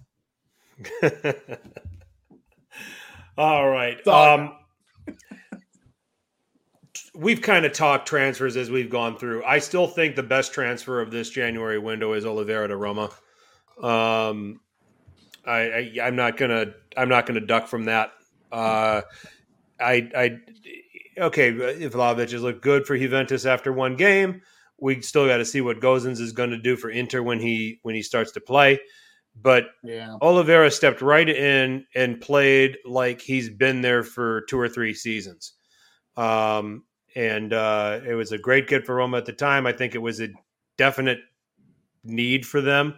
All 3.38 3.70
right. 3.70 4.06
Um, 4.08 4.56
we've 7.16 7.42
kind 7.42 7.66
of 7.66 7.74
talked 7.74 8.08
transfers 8.08 8.56
as 8.58 8.70
we've 8.70 8.90
gone 8.90 9.18
through. 9.18 9.44
I 9.44 9.60
still 9.60 9.88
think 9.88 10.16
the 10.16 10.24
best 10.24 10.54
transfer 10.54 11.02
of 11.02 11.12
this 11.12 11.30
January 11.30 11.80
window 11.80 12.14
is 12.14 12.26
Oliveira 12.26 12.68
to 12.68 12.78
Roma. 12.78 13.10
Um, 13.82 14.60
I, 15.46 15.60
I 15.60 15.92
I'm 16.04 16.16
not 16.16 16.38
gonna 16.38 16.74
I'm 16.96 17.10
not 17.10 17.26
gonna 17.26 17.46
duck 17.46 17.68
from 17.68 17.86
that. 17.86 18.12
Uh, 18.52 19.02
I 19.80 20.10
I 20.16 20.38
okay. 21.18 21.50
If 21.50 21.94
Vlahovic 21.94 22.32
has 22.32 22.42
looked 22.42 22.62
good 22.62 22.86
for 22.86 22.98
Juventus 22.98 23.46
after 23.46 23.72
one 23.72 23.96
game, 23.96 24.42
we 24.80 25.02
still 25.02 25.28
got 25.28 25.38
to 25.38 25.46
see 25.46 25.62
what 25.62 25.80
Gosens 25.80 26.20
is 26.20 26.32
going 26.32 26.52
to 26.52 26.58
do 26.58 26.76
for 26.76 26.90
Inter 26.90 27.22
when 27.22 27.40
he 27.40 27.80
when 27.84 27.96
he 27.96 28.02
starts 28.02 28.32
to 28.34 28.42
play. 28.42 28.80
But 29.42 29.66
yeah, 29.84 30.18
Oliveira 30.22 30.72
stepped 30.72 31.02
right 31.02 31.28
in 31.28 31.86
and 31.96 32.20
played 32.20 32.78
like 32.86 33.22
he's 33.22 33.50
been 33.50 33.82
there 33.82 34.04
for 34.04 34.42
two 34.50 34.60
or 34.60 34.68
three 34.68 34.94
seasons. 34.94 35.54
Um, 36.18 36.84
and 37.16 37.54
uh, 37.54 38.00
it 38.06 38.14
was 38.14 38.32
a 38.32 38.38
great 38.38 38.68
get 38.68 38.86
for 38.86 38.96
Roma 38.96 39.18
at 39.18 39.26
the 39.26 39.34
time. 39.34 39.66
I 39.66 39.72
think 39.72 39.96
it 39.96 40.00
was 40.00 40.22
a 40.22 40.30
definite 40.78 41.20
need 42.04 42.46
for 42.46 42.62
them. 42.62 42.96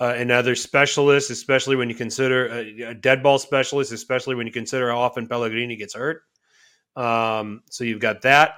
Uh, 0.00 0.14
another 0.16 0.54
specialist, 0.54 1.30
especially 1.30 1.76
when 1.76 1.88
you 1.88 1.94
consider 1.94 2.46
a, 2.48 2.82
a 2.82 2.94
dead 2.94 3.22
ball 3.22 3.38
specialist, 3.38 3.92
especially 3.92 4.34
when 4.34 4.46
you 4.46 4.52
consider 4.52 4.90
how 4.90 4.98
often 4.98 5.26
Pellegrini 5.26 5.76
gets 5.76 5.94
hurt. 5.94 6.22
Um, 6.96 7.62
so 7.70 7.84
you've 7.84 8.00
got 8.00 8.22
that. 8.22 8.54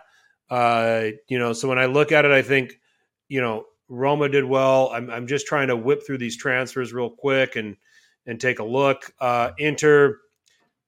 Uh, 0.49 1.09
you 1.29 1.39
know, 1.39 1.53
so 1.53 1.69
when 1.69 1.79
I 1.79 1.87
look 1.87 2.13
at 2.13 2.25
it, 2.25 2.31
I 2.31 2.43
think, 2.43 2.79
you 3.29 3.41
know, 3.41 3.65
Roma 3.89 4.29
did 4.29 4.45
well. 4.45 4.91
I'm, 4.93 5.11
I'm 5.11 5.27
just 5.27 5.47
trying 5.47 5.69
to 5.69 5.77
whip 5.77 6.07
through 6.07 6.19
these 6.19 6.37
transfers 6.37 6.93
real 6.93 7.11
quick 7.11 7.57
and 7.57 7.77
and 8.27 8.41
take 8.41 8.61
a 8.61 8.65
look. 8.65 9.13
Uh, 9.19 9.51
Inter, 9.59 10.21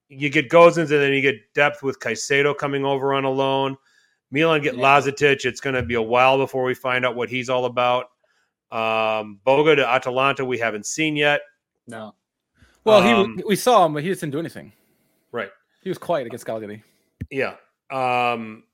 you 0.09 0.31
get 0.31 0.49
Gosens 0.49 0.93
and 0.93 1.01
then 1.01 1.13
you 1.13 1.21
get 1.21 1.53
depth 1.55 1.83
with 1.83 1.99
Caicedo 1.99 2.57
coming 2.57 2.85
over 2.85 3.13
on 3.13 3.25
a 3.25 3.31
loan. 3.31 3.77
Milan 4.31 4.63
get 4.63 4.75
Yeah. 4.77 4.83
Lazetic. 4.83 5.45
It's 5.45 5.61
going 5.61 5.75
to 5.75 5.83
be 5.83 5.95
a 5.95 6.03
while 6.03 6.39
before 6.39 6.65
we 6.65 6.75
find 6.75 7.05
out 7.07 7.15
what 7.17 7.29
he's 7.29 7.49
all 7.49 7.65
about. 7.67 8.07
Um, 8.73 9.39
Boga 9.47 9.77
to 9.77 9.89
Atalanta, 9.89 10.45
we 10.45 10.59
haven't 10.59 10.87
seen 10.87 11.17
yet. 11.17 11.41
no, 11.87 12.15
Well, 12.85 12.99
Um, 13.03 13.37
he 13.39 13.45
we 13.47 13.57
saw 13.57 13.85
him, 13.87 13.95
but 13.95 14.03
he 14.03 14.09
just 14.09 14.21
didn't 14.21 14.33
do 14.33 14.39
anything. 14.41 14.73
Right. 15.33 15.51
He 15.83 15.89
was 15.89 15.99
quiet 15.99 16.27
against 16.27 16.45
Cagliari. 16.47 16.83
Yeah. 17.31 17.57
Um, 17.91 18.65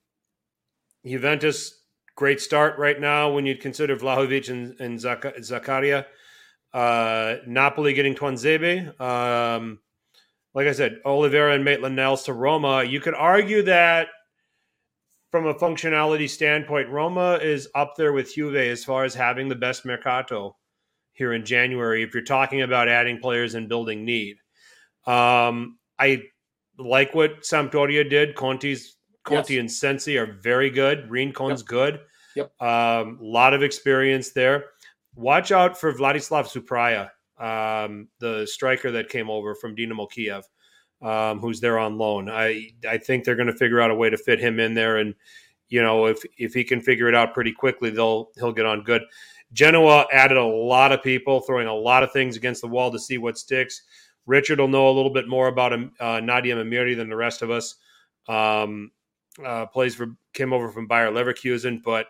Juventus, 1.05 1.83
great 2.17 2.41
start 2.41 2.79
right 2.79 3.01
now 3.01 3.31
when 3.31 3.47
you'd 3.47 3.61
consider 3.61 3.97
Vlahovic 3.97 4.49
and, 4.51 4.79
and 4.81 4.99
Zaka- 4.99 5.39
Zakaria. 5.39 6.07
Uh, 6.73 7.37
Napoli 7.47 7.93
getting 7.95 8.15
Tuanzebe. 8.15 8.99
Um, 9.01 9.81
like 10.55 10.67
I 10.67 10.73
said, 10.73 11.01
Oliveira 11.05 11.55
and 11.55 11.65
Maitland 11.65 11.97
Niles 11.97 12.25
to 12.25 12.33
Roma. 12.33 12.85
You 12.85 13.01
could 13.01 13.15
argue 13.15 13.63
that 13.63 14.09
from 15.31 15.47
a 15.47 15.55
functionality 15.55 16.29
standpoint, 16.29 16.89
Roma 16.89 17.35
is 17.35 17.69
up 17.75 17.95
there 17.97 18.13
with 18.13 18.35
Juve 18.35 18.57
as 18.57 18.85
far 18.85 19.05
as 19.05 19.15
having 19.15 19.49
the 19.49 19.55
best 19.55 19.85
mercato 19.85 20.57
here 21.13 21.33
in 21.33 21.45
January. 21.45 22.03
If 22.03 22.15
you're 22.15 22.25
talking 22.25 22.63
about 22.63 22.89
adding 22.89 23.19
players 23.21 23.55
and 23.55 23.69
building 23.69 24.05
need, 24.05 24.37
um, 25.07 25.79
I 25.99 26.23
like 26.79 27.15
what 27.15 27.43
Sampdoria 27.43 28.09
did. 28.09 28.35
Conti's 28.35 28.97
Conti 29.23 29.55
Yes. 29.55 29.61
and 29.61 29.71
Sensi 29.71 30.17
are 30.17 30.39
very 30.43 30.71
good. 30.71 31.09
Rincon's 31.11 31.63
good. 31.63 32.01
Yep. 32.37 32.53
A 32.61 32.67
um, 32.67 33.19
lot 33.21 33.55
of 33.55 33.63
experience 33.63 34.31
there. 34.31 34.67
Watch 35.15 35.53
out 35.53 35.79
for 35.79 35.93
Vladislav 35.93 36.47
Supryaga, 36.47 37.11
um, 37.39 38.09
the 38.19 38.47
striker 38.47 38.91
that 38.93 39.09
came 39.09 39.29
over 39.29 39.55
from 39.55 39.75
Dynamo 39.75 40.07
Kiev, 40.07 40.45
um, 41.03 41.39
who's 41.39 41.61
there 41.61 41.79
on 41.79 41.99
loan. 41.99 42.29
I 42.29 42.71
I 42.89 42.99
think 42.99 43.25
they're 43.25 43.37
going 43.37 43.47
to 43.47 43.57
figure 43.57 43.81
out 43.81 43.91
a 43.91 43.95
way 43.95 44.11
to 44.11 44.17
fit 44.17 44.41
him 44.41 44.61
in 44.61 44.75
there, 44.75 44.99
and 44.99 45.15
you 45.69 45.83
know 45.83 46.07
if 46.07 46.23
if 46.37 46.55
he 46.55 46.65
can 46.65 46.81
figure 46.81 47.09
it 47.09 47.15
out 47.15 47.35
pretty 47.35 47.53
quickly, 47.53 47.91
they'll 47.91 48.31
he'll 48.37 48.53
get 48.53 48.67
on 48.67 48.83
good. 48.83 49.03
Genoa 49.53 50.07
added 50.13 50.37
a 50.37 50.45
lot 50.45 50.93
of 50.93 51.03
people, 51.03 51.41
throwing 51.41 51.67
a 51.67 51.75
lot 51.75 52.03
of 52.03 52.13
things 52.13 52.37
against 52.37 52.61
the 52.61 52.69
wall 52.69 52.91
to 52.93 52.99
see 52.99 53.19
what 53.19 53.39
sticks. 53.39 53.83
Richard 54.27 54.61
will 54.61 54.69
know 54.69 54.89
a 54.89 54.93
little 54.93 55.13
bit 55.13 55.27
more 55.27 55.49
about 55.49 55.73
him, 55.73 55.93
uh, 55.99 56.19
Nadiem 56.19 56.57
Amiri 56.57 56.97
than 56.97 57.09
the 57.09 57.17
rest 57.17 57.43
of 57.43 57.51
us. 57.51 57.77
Um, 58.29 58.93
uh, 59.45 59.67
plays 59.67 59.95
for 59.95 60.15
came 60.35 60.53
over 60.53 60.71
from 60.71 60.87
Bayer 60.87 61.11
Leverkusen, 61.11 61.83
but 61.83 62.07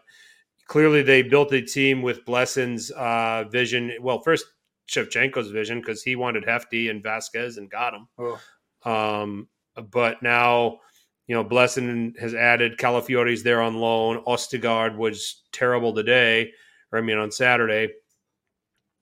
clearly 0.66 1.02
they 1.02 1.22
built 1.22 1.52
a 1.52 1.62
team 1.62 2.02
with 2.02 2.24
Blessin's 2.24 2.90
uh, 2.90 3.44
vision. 3.50 3.92
Well, 4.00 4.20
first 4.20 4.46
Shevchenko's 4.88 5.50
vision 5.50 5.80
because 5.80 6.02
he 6.02 6.16
wanted 6.16 6.44
Hefti 6.44 6.90
and 6.90 7.02
Vasquez 7.02 7.56
and 7.56 7.70
got 7.70 7.94
him. 7.94 8.08
Oh. 8.18 8.38
Um, 8.84 9.48
but 9.90 10.22
now, 10.22 10.78
you 11.26 11.34
know, 11.34 11.44
Blessin 11.44 12.18
has 12.18 12.34
added 12.34 12.78
Calafiori's 12.78 13.42
there 13.42 13.62
on 13.62 13.76
loan. 13.76 14.22
Ostigard 14.26 14.96
was 14.96 15.42
terrible 15.52 15.94
today, 15.94 16.50
or 16.92 16.98
I 16.98 17.02
mean 17.02 17.18
on 17.18 17.30
Saturday. 17.30 17.88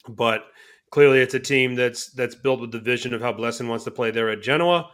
But 0.09 0.45
clearly, 0.91 1.21
it's 1.21 1.35
a 1.35 1.41
team 1.41 1.75
that's 1.75 2.11
that's 2.13 2.35
built 2.35 2.61
with 2.61 2.73
the 2.73 2.81
vision 2.81 3.15
of 3.15 3.21
how 3.21 3.33
Blessin 3.33 3.69
wants 3.69 3.85
to 3.85 3.91
play 3.91 4.11
there 4.11 4.31
at 4.31 4.43
Genoa. 4.43 4.91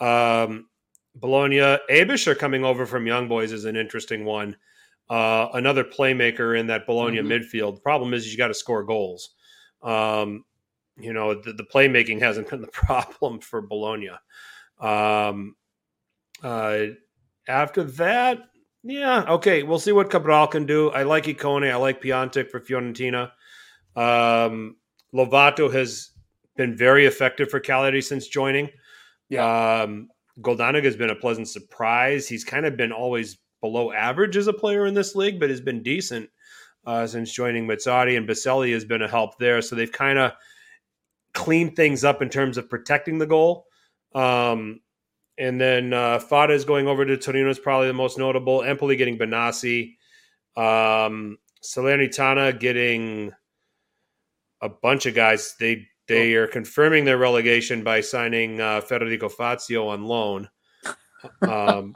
Um, 0.00 0.68
Bologna, 1.14 1.58
Aebischer 1.90 2.38
coming 2.38 2.64
over 2.64 2.86
from 2.86 3.06
Young 3.06 3.28
Boys 3.28 3.52
is 3.52 3.64
an 3.64 3.76
interesting 3.76 4.24
one. 4.24 4.56
Uh, 5.08 5.48
another 5.54 5.82
playmaker 5.84 6.58
in 6.58 6.68
that 6.68 6.86
Bologna 6.86 7.18
Mhm. 7.18 7.26
midfield. 7.26 7.74
The 7.74 7.80
problem 7.80 8.14
is 8.14 8.30
you 8.30 8.38
got 8.38 8.48
to 8.48 8.54
score 8.54 8.84
goals. 8.84 9.34
Um, 9.82 10.44
you 10.98 11.12
know, 11.12 11.34
the, 11.34 11.52
the 11.52 11.64
playmaking 11.64 12.20
hasn't 12.20 12.50
been 12.50 12.60
the 12.60 12.66
problem 12.72 13.40
for 13.40 13.60
Bologna. 13.60 14.10
Um, 14.80 15.56
uh, 16.42 16.86
after 17.48 17.84
that, 17.84 18.38
yeah, 18.82 19.24
okay, 19.28 19.62
we'll 19.62 19.78
see 19.78 19.92
what 19.92 20.10
Cabral 20.10 20.46
can 20.46 20.64
do. 20.64 20.90
I 20.90 21.02
like 21.02 21.24
Ikone. 21.24 21.70
I 21.70 21.76
like 21.76 22.02
Piatek 22.02 22.50
for 22.50 22.60
Fiorentina. 22.60 23.30
Um, 23.94 24.76
Lovato 25.14 25.72
has 25.72 26.10
been 26.56 26.76
very 26.76 27.06
effective 27.06 27.50
for 27.50 27.60
Cagliari 27.60 28.00
since 28.00 28.26
joining. 28.26 28.70
Yeah. 29.28 29.82
Um, 29.82 30.08
Goldaniga 30.40 30.84
has 30.84 30.96
been 30.96 31.10
a 31.10 31.14
pleasant 31.14 31.48
surprise. 31.48 32.26
He's 32.26 32.44
kind 32.44 32.64
of 32.64 32.76
been 32.76 32.92
always 32.92 33.38
below 33.60 33.92
average 33.92 34.36
as 34.36 34.46
a 34.46 34.52
player 34.52 34.86
in 34.86 34.94
this 34.94 35.14
league, 35.14 35.38
but 35.38 35.50
has 35.50 35.60
been 35.60 35.82
decent 35.82 36.30
uh, 36.86 37.06
since 37.06 37.32
joining 37.32 37.66
Mazzarri, 37.66 38.16
and 38.16 38.26
Baselli 38.28 38.72
has 38.72 38.84
been 38.84 39.02
a 39.02 39.08
help 39.08 39.38
there. 39.38 39.60
So 39.60 39.76
they've 39.76 39.92
kind 39.92 40.18
of 40.18 40.32
cleaned 41.34 41.76
things 41.76 42.04
up 42.04 42.22
in 42.22 42.28
terms 42.28 42.58
of 42.58 42.68
protecting 42.68 43.18
the 43.18 43.26
goal. 43.26 43.66
Um, 44.14 44.80
and 45.38 45.60
then 45.60 45.92
uh, 45.92 46.18
Fada 46.18 46.52
is 46.52 46.64
going 46.64 46.86
over 46.86 47.04
to 47.04 47.16
Torino 47.16 47.48
is 47.48 47.58
probably 47.58 47.86
the 47.86 47.94
most 47.94 48.18
notable. 48.18 48.62
Empoli 48.62 48.96
getting 48.96 49.18
Benassi. 49.18 49.96
Um, 50.56 51.38
Salernitana 51.62 52.58
getting 52.58 53.32
a 54.60 54.68
bunch 54.68 55.06
of 55.06 55.14
guys. 55.14 55.54
They 55.58 55.86
they 56.08 56.34
are 56.34 56.46
confirming 56.46 57.04
their 57.04 57.18
relegation 57.18 57.84
by 57.84 58.00
signing 58.00 58.60
uh, 58.60 58.80
Federico 58.80 59.28
Fazio 59.28 59.88
on 59.88 60.04
loan. 60.04 60.48
Um, 61.42 61.94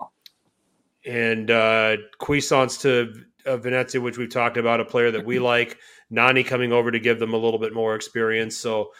and 1.06 1.50
uh, 1.50 1.96
Cuisance 2.18 2.78
to 2.82 3.12
uh, 3.46 3.56
Venezia, 3.56 4.00
which 4.00 4.16
we've 4.16 4.32
talked 4.32 4.56
about, 4.56 4.80
a 4.80 4.84
player 4.84 5.10
that 5.10 5.26
we 5.26 5.38
like. 5.40 5.78
Nani 6.10 6.42
coming 6.42 6.72
over 6.72 6.90
to 6.90 6.98
give 6.98 7.18
them 7.18 7.32
a 7.32 7.38
little 7.38 7.58
bit 7.58 7.72
more 7.72 7.94
experience. 7.94 8.56
So 8.56 8.90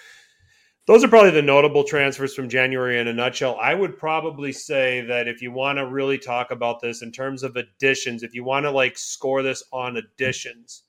those 0.87 1.05
are 1.05 1.09
probably 1.09 1.31
the 1.31 1.43
notable 1.43 1.85
transfers 1.85 2.35
from 2.35 2.49
January 2.49 2.99
in 2.99 3.09
a 3.09 3.13
nutshell. 3.13 3.59
I 3.61 3.75
would 3.75 3.99
probably 3.99 4.53
say 4.53 5.03
that 5.03 5.29
if 5.29 5.43
you 5.43 5.53
want 5.53 5.79
to 5.79 5.87
really 5.87 6.19
talk 6.19 6.51
about 6.51 6.81
this 6.81 7.03
in 7.03 7.13
terms 7.13 7.43
of 7.43 7.57
additions, 7.57 8.23
if 8.23 8.35
you 8.35 8.45
want 8.45 8.65
to 8.65 8.71
like 8.71 8.97
score 8.97 9.43
this 9.43 9.63
on 9.73 9.97
additions, 9.99 10.85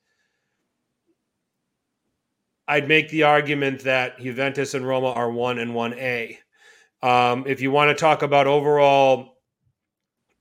I'd 2.67 2.87
make 2.87 3.09
the 3.09 3.23
argument 3.23 3.81
that 3.81 4.19
Juventus 4.19 4.73
and 4.75 4.87
Roma 4.87 5.11
are 5.11 5.29
one 5.29 5.59
and 5.59 5.75
one 5.75 5.93
A. 5.95 6.39
Um, 7.03 7.43
if 7.47 7.61
you 7.61 7.69
want 7.69 7.89
to 7.89 7.99
talk 7.99 8.21
about 8.21 8.47
overall, 8.47 9.39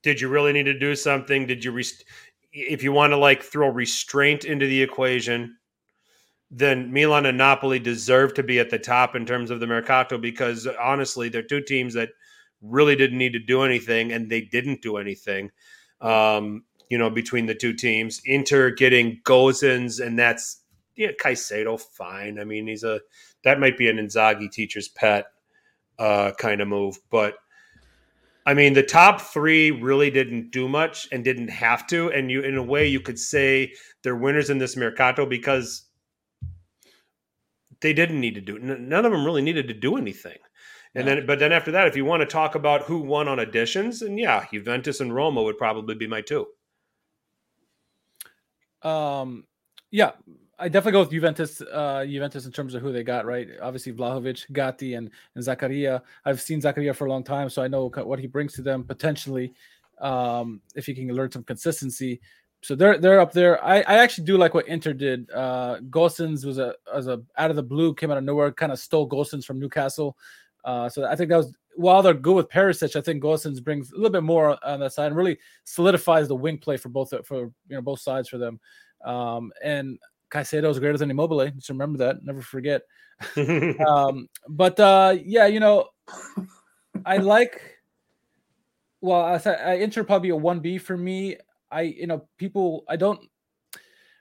did 0.01 0.21
you 0.21 0.29
really 0.29 0.53
need 0.53 0.63
to 0.63 0.79
do 0.79 0.95
something? 0.95 1.45
Did 1.45 1.63
you, 1.63 1.71
rest- 1.71 2.05
if 2.53 2.83
you 2.83 2.91
want 2.91 3.11
to 3.11 3.17
like 3.17 3.43
throw 3.43 3.69
restraint 3.69 4.45
into 4.45 4.65
the 4.65 4.81
equation, 4.81 5.57
then 6.51 6.91
Milan 6.91 7.25
and 7.25 7.37
Napoli 7.37 7.79
deserve 7.79 8.33
to 8.33 8.43
be 8.43 8.59
at 8.59 8.69
the 8.69 8.77
top 8.77 9.15
in 9.15 9.25
terms 9.25 9.49
of 9.49 9.61
the 9.61 9.67
Mercato 9.67 10.17
because 10.17 10.67
honestly, 10.67 11.29
they're 11.29 11.41
two 11.41 11.61
teams 11.61 11.93
that 11.93 12.09
really 12.61 12.95
didn't 12.95 13.17
need 13.17 13.33
to 13.33 13.39
do 13.39 13.61
anything 13.61 14.11
and 14.11 14.29
they 14.29 14.41
didn't 14.41 14.81
do 14.81 14.97
anything. 14.97 15.49
Um, 16.01 16.65
you 16.89 16.97
know, 16.97 17.09
between 17.09 17.45
the 17.45 17.55
two 17.55 17.73
teams, 17.73 18.21
Inter 18.25 18.69
getting 18.69 19.21
Gosens, 19.23 20.05
and 20.05 20.19
that's 20.19 20.61
yeah, 20.97 21.11
Caicedo, 21.11 21.79
fine. 21.79 22.37
I 22.37 22.43
mean, 22.43 22.67
he's 22.67 22.83
a 22.83 22.99
that 23.45 23.59
might 23.59 23.77
be 23.77 23.89
an 23.89 23.97
Inzaghi 23.97 24.51
teacher's 24.51 24.89
pet 24.89 25.27
uh, 25.97 26.31
kind 26.37 26.59
of 26.59 26.67
move, 26.67 26.99
but 27.09 27.35
I 28.45 28.55
mean, 28.55 28.73
the 28.73 28.83
top 28.83 29.21
three 29.21 29.71
really 29.71 30.09
didn't 30.09 30.51
do 30.51 30.67
much 30.67 31.07
and 31.11 31.23
didn't 31.23 31.49
have 31.49 31.85
to. 31.87 32.11
And 32.11 32.31
you, 32.31 32.41
in 32.41 32.57
a 32.57 32.63
way, 32.63 32.87
you 32.87 32.99
could 32.99 33.19
say 33.19 33.73
they're 34.01 34.15
winners 34.15 34.49
in 34.49 34.57
this 34.57 34.75
Mercato 34.75 35.27
because 35.27 35.83
they 37.81 37.93
didn't 37.93 38.19
need 38.19 38.35
to 38.35 38.41
do 38.41 38.59
none 38.59 39.05
of 39.05 39.11
them 39.11 39.25
really 39.25 39.41
needed 39.41 39.67
to 39.67 39.73
do 39.73 39.97
anything. 39.97 40.37
And 40.93 41.07
then, 41.07 41.25
but 41.25 41.39
then 41.39 41.53
after 41.53 41.71
that, 41.71 41.87
if 41.87 41.95
you 41.95 42.03
want 42.03 42.21
to 42.21 42.25
talk 42.25 42.55
about 42.55 42.83
who 42.83 42.99
won 42.99 43.29
on 43.29 43.39
additions, 43.39 44.01
and 44.01 44.19
yeah, 44.19 44.45
Juventus 44.51 44.99
and 44.99 45.15
Roma 45.15 45.41
would 45.41 45.57
probably 45.57 45.95
be 45.95 46.05
my 46.05 46.19
two. 46.19 46.47
Um, 48.81 49.45
yeah, 49.89 50.11
I 50.59 50.67
definitely 50.67 50.91
go 50.93 50.99
with 51.01 51.11
Juventus. 51.11 51.61
Uh, 51.61 52.05
Juventus 52.05 52.45
in 52.45 52.51
terms 52.51 52.75
of 52.75 52.81
who 52.81 52.91
they 52.91 53.03
got 53.03 53.25
right. 53.25 53.47
Obviously, 53.61 53.93
Vlahovic, 53.93 54.51
Gatti, 54.51 54.95
and 54.95 55.09
and 55.35 55.43
Zakaria. 55.43 56.01
I've 56.25 56.41
seen 56.41 56.61
Zakaria 56.61 56.93
for 56.93 57.05
a 57.05 57.09
long 57.09 57.23
time, 57.23 57.49
so 57.49 57.63
I 57.63 57.69
know 57.69 57.89
what 57.89 58.19
he 58.19 58.27
brings 58.27 58.53
to 58.53 58.61
them 58.61 58.83
potentially. 58.83 59.53
Um, 59.99 60.61
if 60.75 60.87
he 60.87 60.93
can 60.93 61.07
learn 61.07 61.31
some 61.31 61.43
consistency, 61.43 62.19
so 62.61 62.75
they're 62.75 62.97
they're 62.97 63.19
up 63.19 63.31
there. 63.31 63.63
I, 63.63 63.77
I 63.77 63.97
actually 63.97 64.25
do 64.25 64.37
like 64.37 64.53
what 64.53 64.67
Inter 64.67 64.93
did. 64.93 65.29
Uh 65.31 65.77
Gosens 65.89 66.45
was 66.45 66.57
a 66.57 66.75
as 66.93 67.07
a 67.07 67.21
out 67.37 67.49
of 67.49 67.55
the 67.55 67.63
blue, 67.63 67.93
came 67.93 68.11
out 68.11 68.17
of 68.17 68.23
nowhere, 68.23 68.51
kind 68.51 68.71
of 68.71 68.79
stole 68.79 69.09
Gosens 69.09 69.45
from 69.45 69.59
Newcastle. 69.59 70.17
Uh 70.63 70.87
so 70.87 71.05
I 71.05 71.15
think 71.15 71.29
that 71.29 71.37
was 71.37 71.53
while 71.75 72.01
they're 72.01 72.13
good 72.13 72.35
with 72.35 72.49
Perisic, 72.49 72.95
I 72.95 73.01
think 73.01 73.23
Gosens 73.23 73.63
brings 73.63 73.91
a 73.91 73.95
little 73.95 74.11
bit 74.11 74.23
more 74.23 74.57
on 74.63 74.79
that 74.81 74.93
side 74.93 75.07
and 75.07 75.15
really 75.15 75.39
solidifies 75.63 76.27
the 76.27 76.35
wing 76.35 76.57
play 76.57 76.77
for 76.77 76.89
both 76.89 77.13
for 77.25 77.39
you 77.39 77.51
know 77.69 77.81
both 77.81 77.99
sides 77.99 78.29
for 78.29 78.37
them. 78.37 78.59
Um 79.03 79.51
and 79.63 79.97
Caicedo 80.31 80.69
is 80.69 80.79
greater 80.79 80.97
than 80.97 81.11
Immobile. 81.11 81.49
Just 81.51 81.69
remember 81.69 81.97
that. 81.99 82.23
Never 82.23 82.41
forget. 82.41 82.83
um, 83.87 84.29
but 84.47 84.79
uh, 84.79 85.15
yeah, 85.23 85.45
you 85.45 85.59
know, 85.59 85.89
I 87.05 87.17
like. 87.17 87.61
Well, 89.01 89.21
I 89.21 89.37
said 89.37 89.59
I 89.59 89.77
enter 89.77 90.03
probably 90.03 90.29
a 90.29 90.35
one 90.35 90.59
B 90.59 90.77
for 90.77 90.97
me. 90.97 91.37
I 91.71 91.81
you 91.81 92.07
know 92.07 92.27
people 92.37 92.83
I 92.87 92.95
don't 92.95 93.19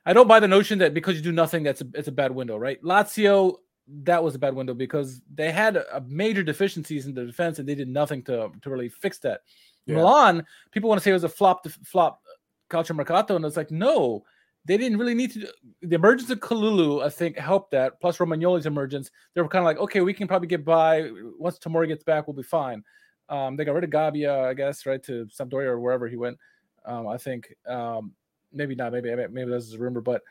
I 0.06 0.12
don't 0.12 0.28
buy 0.28 0.40
the 0.40 0.48
notion 0.48 0.78
that 0.78 0.94
because 0.94 1.16
you 1.16 1.22
do 1.22 1.32
nothing 1.32 1.62
that's 1.62 1.81
a 1.81 1.86
it's 1.94 2.09
a 2.09 2.12
bad 2.12 2.32
window, 2.32 2.56
right? 2.56 2.82
Lazio 2.82 3.56
that 4.05 4.22
was 4.22 4.35
a 4.35 4.39
bad 4.39 4.55
window 4.55 4.72
because 4.72 5.20
they 5.35 5.51
had 5.51 5.77
a 5.77 6.02
major 6.06 6.43
deficiencies 6.43 7.06
in 7.06 7.14
the 7.14 7.27
defense 7.27 7.59
and 7.59 7.68
they 7.68 7.74
did 7.74 7.89
nothing 7.89 8.22
to 8.24 8.51
to 8.62 8.70
really 8.70 8.89
fix 8.89 9.18
that. 9.20 9.40
Yeah. 9.86 9.97
Milan, 9.97 10.47
people 10.70 10.89
want 10.89 11.01
to 11.01 11.05
say 11.05 11.10
it 11.10 11.14
was 11.14 11.24
a 11.24 11.28
flop 11.28 11.62
to 11.64 11.70
flop 11.85 12.22
calcio 12.70 12.94
mercato, 12.94 13.36
and 13.36 13.44
it's 13.44 13.56
like 13.56 13.70
no, 13.70 14.24
they 14.64 14.77
didn't 14.77 14.98
really 14.98 15.14
need 15.14 15.32
to. 15.32 15.48
The 15.82 15.97
emergence 15.97 16.31
of 16.31 16.40
Kalulu, 16.40 17.02
I 17.05 17.09
think, 17.09 17.36
helped 17.36 17.70
that. 17.72 18.01
Plus 18.01 18.18
Romagnoli's 18.18 18.66
emergence, 18.66 19.10
they 19.35 19.40
were 19.40 19.48
kind 19.48 19.62
of 19.62 19.66
like, 19.66 19.78
okay, 19.78 20.01
we 20.01 20.14
can 20.14 20.28
probably 20.28 20.48
get 20.48 20.64
by. 20.64 21.10
Once 21.39 21.59
Tomori 21.59 21.89
gets 21.89 22.05
back, 22.05 22.27
we'll 22.27 22.36
be 22.36 22.43
fine. 22.43 22.85
Um, 23.28 23.56
they 23.56 23.64
got 23.64 23.74
rid 23.74 23.85
of 23.85 23.90
Gabbia, 23.90 24.47
I 24.47 24.55
guess, 24.55 24.86
right 24.86 25.02
to 25.05 25.27
Sampdoria 25.27 25.66
or 25.66 25.81
wherever 25.81 26.09
he 26.09 26.16
went. 26.16 26.36
Um, 26.85 27.09
I 27.09 27.16
think 27.16 27.55
um, 27.66 28.12
maybe 28.52 28.74
not. 28.74 28.93
Maybe 28.93 29.15
maybe 29.15 29.51
that's 29.51 29.73
a 29.73 29.78
rumor, 29.78 30.01
but 30.01 30.23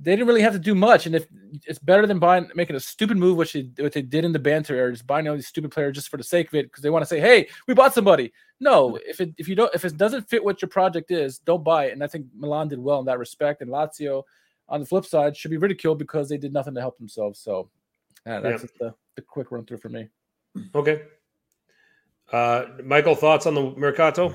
they 0.00 0.12
didn't 0.12 0.28
really 0.28 0.42
have 0.42 0.52
to 0.52 0.58
do 0.58 0.74
much. 0.74 1.06
And 1.06 1.14
if 1.14 1.26
it's 1.66 1.78
better 1.78 2.06
than 2.06 2.18
buying 2.18 2.50
making 2.54 2.76
a 2.76 2.80
stupid 2.80 3.16
move, 3.16 3.36
which 3.36 3.52
they, 3.52 3.68
what 3.78 3.92
they 3.92 4.02
did 4.02 4.24
in 4.24 4.32
the 4.32 4.38
banter 4.38 4.74
era, 4.74 4.92
just 4.92 5.06
buying 5.06 5.28
all 5.28 5.34
these 5.34 5.46
stupid 5.46 5.70
players 5.70 5.94
just 5.94 6.08
for 6.08 6.16
the 6.16 6.24
sake 6.24 6.48
of 6.48 6.54
it 6.54 6.66
because 6.66 6.82
they 6.82 6.90
want 6.90 7.02
to 7.02 7.06
say, 7.06 7.20
"Hey, 7.20 7.48
we 7.66 7.74
bought 7.74 7.94
somebody." 7.94 8.32
No, 8.60 8.98
if 9.06 9.20
it 9.20 9.34
if 9.38 9.48
you 9.48 9.54
don't 9.54 9.74
if 9.74 9.84
it 9.84 9.96
doesn't 9.96 10.28
fit 10.28 10.44
what 10.44 10.62
your 10.62 10.68
project 10.68 11.10
is, 11.10 11.38
don't 11.38 11.64
buy 11.64 11.86
it. 11.86 11.92
And 11.92 12.04
I 12.04 12.06
think 12.06 12.26
Milan 12.34 12.68
did 12.68 12.78
well 12.78 13.00
in 13.00 13.06
that 13.06 13.18
respect. 13.18 13.62
And 13.62 13.70
Lazio, 13.70 14.22
on 14.68 14.80
the 14.80 14.86
flip 14.86 15.04
side, 15.04 15.36
should 15.36 15.50
be 15.50 15.56
ridiculed 15.56 15.98
because 15.98 16.28
they 16.28 16.38
did 16.38 16.52
nothing 16.52 16.74
to 16.74 16.80
help 16.80 16.98
themselves. 16.98 17.40
So 17.40 17.70
uh, 18.26 18.40
that's 18.40 18.62
yeah. 18.62 18.68
the 18.78 18.94
the 19.16 19.22
quick 19.22 19.50
run 19.50 19.64
through 19.64 19.78
for 19.78 19.88
me. 19.88 20.08
Okay. 20.74 21.02
Uh, 22.32 22.66
Michael, 22.84 23.16
thoughts 23.16 23.46
on 23.46 23.54
the 23.54 23.72
Mercato? 23.76 24.34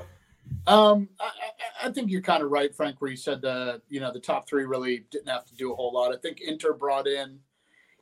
Um, 0.66 1.08
I, 1.20 1.30
I, 1.84 1.90
think 1.92 2.10
you're 2.10 2.22
kind 2.22 2.42
of 2.42 2.50
right, 2.50 2.74
Frank, 2.74 3.00
where 3.00 3.10
you 3.10 3.16
said 3.16 3.40
the 3.40 3.80
you 3.88 4.00
know 4.00 4.12
the 4.12 4.20
top 4.20 4.48
three 4.48 4.64
really 4.64 5.04
didn't 5.10 5.28
have 5.28 5.44
to 5.46 5.54
do 5.54 5.72
a 5.72 5.76
whole 5.76 5.92
lot. 5.92 6.12
I 6.12 6.18
think 6.18 6.40
Inter 6.40 6.72
brought 6.72 7.06
in, 7.06 7.38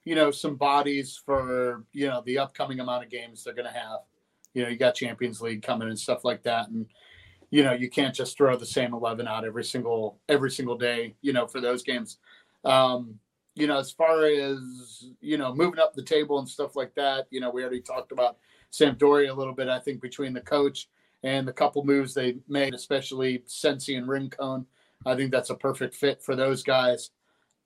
you 0.05 0.15
know, 0.15 0.31
some 0.31 0.57
bodies 0.57 1.21
for 1.25 1.85
you 1.93 2.07
know 2.07 2.23
the 2.25 2.39
upcoming 2.39 2.81
amount 2.81 3.05
of 3.05 3.11
games 3.11 3.45
they're 3.45 3.55
going 3.55 3.71
to 3.71 3.79
have. 3.79 4.01
You 4.55 4.62
know, 4.62 4.69
you 4.69 4.77
got 4.77 4.95
Champions 4.95 5.41
League 5.43 5.62
coming 5.62 5.89
and 5.89 5.99
stuff 5.99 6.25
like 6.25 6.43
that, 6.45 6.69
and 6.69 6.87
you 7.51 7.65
know 7.65 7.73
you 7.73 7.91
can't 7.91 8.15
just 8.15 8.37
throw 8.37 8.57
the 8.57 8.66
same 8.66 8.95
eleven 8.95 9.29
out 9.29 9.45
every 9.45 9.65
single 9.65 10.19
every 10.29 10.51
single 10.51 10.79
day. 10.79 11.16
You 11.21 11.33
know, 11.33 11.47
for 11.47 11.61
those 11.61 11.83
games. 11.83 12.19
Um, 12.65 13.19
you 13.57 13.66
know, 13.69 13.79
as 13.79 13.93
far 13.93 14.25
as 14.25 15.07
you 15.21 15.37
know, 15.37 15.55
moving 15.55 15.79
up 15.79 15.95
the 15.95 16.03
table 16.03 16.39
and 16.39 16.49
stuff 16.49 16.77
like 16.77 16.95
that. 16.95 17.27
You 17.31 17.41
know, 17.41 17.51
we 17.51 17.62
already 17.62 17.81
talked 17.81 18.11
about 18.11 18.39
Sampdoria 18.73 19.31
a 19.31 19.35
little 19.35 19.55
bit. 19.55 19.69
I 19.69 19.79
think 19.79 20.01
between 20.01 20.33
the 20.33 20.41
coach 20.41 20.89
and 21.25 21.49
the 21.49 21.53
couple 21.53 21.85
moves 21.85 22.15
they 22.15 22.37
made, 22.47 22.75
especially 22.75 23.43
Sensi 23.47 23.97
and 23.97 24.07
Rincon. 24.07 24.67
I 25.07 25.17
think 25.17 25.33
that's 25.33 25.51
a 25.51 25.55
perfect 25.55 25.95
fit 25.95 26.23
for 26.23 26.37
those 26.37 26.63
guys. 26.63 27.11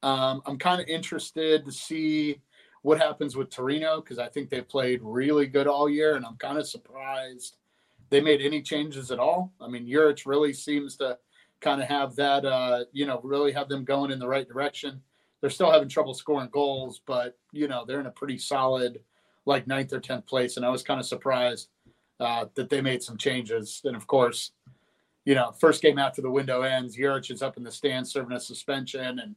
Um, 0.03 0.41
I'm 0.47 0.59
kind 0.59 0.81
of 0.81 0.87
interested 0.87 1.65
to 1.67 1.73
see 1.73 2.41
what 2.83 3.01
happens 3.01 3.37
with 3.37 3.51
Torino 3.51 4.01
because 4.01 4.19
I 4.19 4.29
think 4.29 4.49
they 4.49 4.63
played 4.63 5.01
really 5.03 5.47
good 5.47 5.67
all 5.67 5.89
year, 5.89 6.15
and 6.15 6.25
I'm 6.25 6.37
kind 6.37 6.57
of 6.57 6.69
surprised 6.69 7.57
they 8.11 8.21
made 8.21 8.41
any 8.41 8.63
changes 8.63 9.11
at 9.11 9.19
all. 9.19 9.53
I 9.61 9.69
mean, 9.69 9.87
Juric 9.87 10.25
really 10.25 10.53
seems 10.53 10.97
to 10.97 11.19
kind 11.61 11.83
of 11.83 11.89
have 11.89 12.15
that, 12.15 12.45
uh, 12.45 12.85
you 12.93 13.07
know, 13.07 13.21
really 13.25 13.51
have 13.53 13.69
them 13.69 13.85
going 13.85 14.13
in 14.13 14.21
the 14.21 14.29
right 14.29 14.49
direction. 14.49 15.03
They're 15.41 15.51
still 15.51 15.73
having 15.73 15.89
trouble 15.89 16.15
scoring 16.15 16.49
goals, 16.53 17.01
but 17.05 17.37
you 17.51 17.67
know 17.67 17.85
they're 17.85 18.01
in 18.01 18.07
a 18.07 18.13
pretty 18.13 18.39
solid, 18.39 19.01
like 19.47 19.67
ninth 19.67 19.93
or 19.93 20.01
tenth 20.01 20.27
place, 20.27 20.57
and 20.57 20.65
I 20.65 20.71
was 20.71 20.83
kind 20.85 21.01
of 21.01 21.07
surprised 21.07 21.69
uh, 22.21 22.47
that 22.55 22.69
they 22.71 22.81
made 22.81 23.03
some 23.03 23.17
changes. 23.17 23.81
And 23.85 23.97
of 23.97 24.07
course, 24.07 24.53
you 25.25 25.35
know, 25.35 25.53
first 25.53 25.83
game 25.83 25.99
after 25.99 26.23
the 26.23 26.31
window 26.31 26.63
ends, 26.63 26.97
Juric 26.97 27.31
is 27.31 27.43
up 27.43 27.57
in 27.57 27.65
the 27.65 27.71
stands 27.71 28.11
serving 28.11 28.37
a 28.37 28.41
suspension, 28.41 29.19
and 29.19 29.37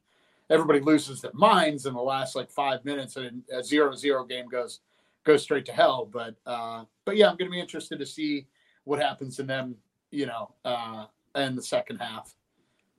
everybody 0.49 0.79
loses 0.79 1.21
their 1.21 1.33
minds 1.33 1.85
in 1.85 1.93
the 1.93 2.01
last 2.01 2.35
like 2.35 2.49
five 2.49 2.83
minutes, 2.85 3.17
and 3.17 3.43
a 3.51 3.63
zero-zero 3.63 4.23
game 4.23 4.47
goes 4.47 4.79
goes 5.23 5.43
straight 5.43 5.65
to 5.65 5.73
hell. 5.73 6.09
But 6.11 6.35
uh, 6.45 6.85
but 7.05 7.17
yeah, 7.17 7.29
I'm 7.29 7.35
going 7.35 7.51
to 7.51 7.55
be 7.55 7.59
interested 7.59 7.99
to 7.99 8.05
see 8.05 8.47
what 8.85 8.99
happens 8.99 9.39
in 9.39 9.47
them, 9.47 9.75
you 10.11 10.25
know, 10.25 10.53
uh, 10.63 11.05
in 11.35 11.55
the 11.55 11.61
second 11.61 11.97
half. 11.97 12.33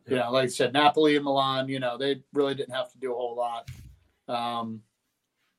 You 0.06 0.16
know, 0.16 0.30
like 0.32 0.44
I 0.44 0.48
said, 0.48 0.72
Napoli 0.72 1.16
and 1.16 1.24
Milan, 1.24 1.68
you 1.68 1.78
know, 1.78 1.96
they 1.96 2.22
really 2.34 2.54
didn't 2.54 2.74
have 2.74 2.90
to 2.92 2.98
do 2.98 3.12
a 3.12 3.16
whole 3.16 3.36
lot. 3.36 3.70
Um, 4.28 4.82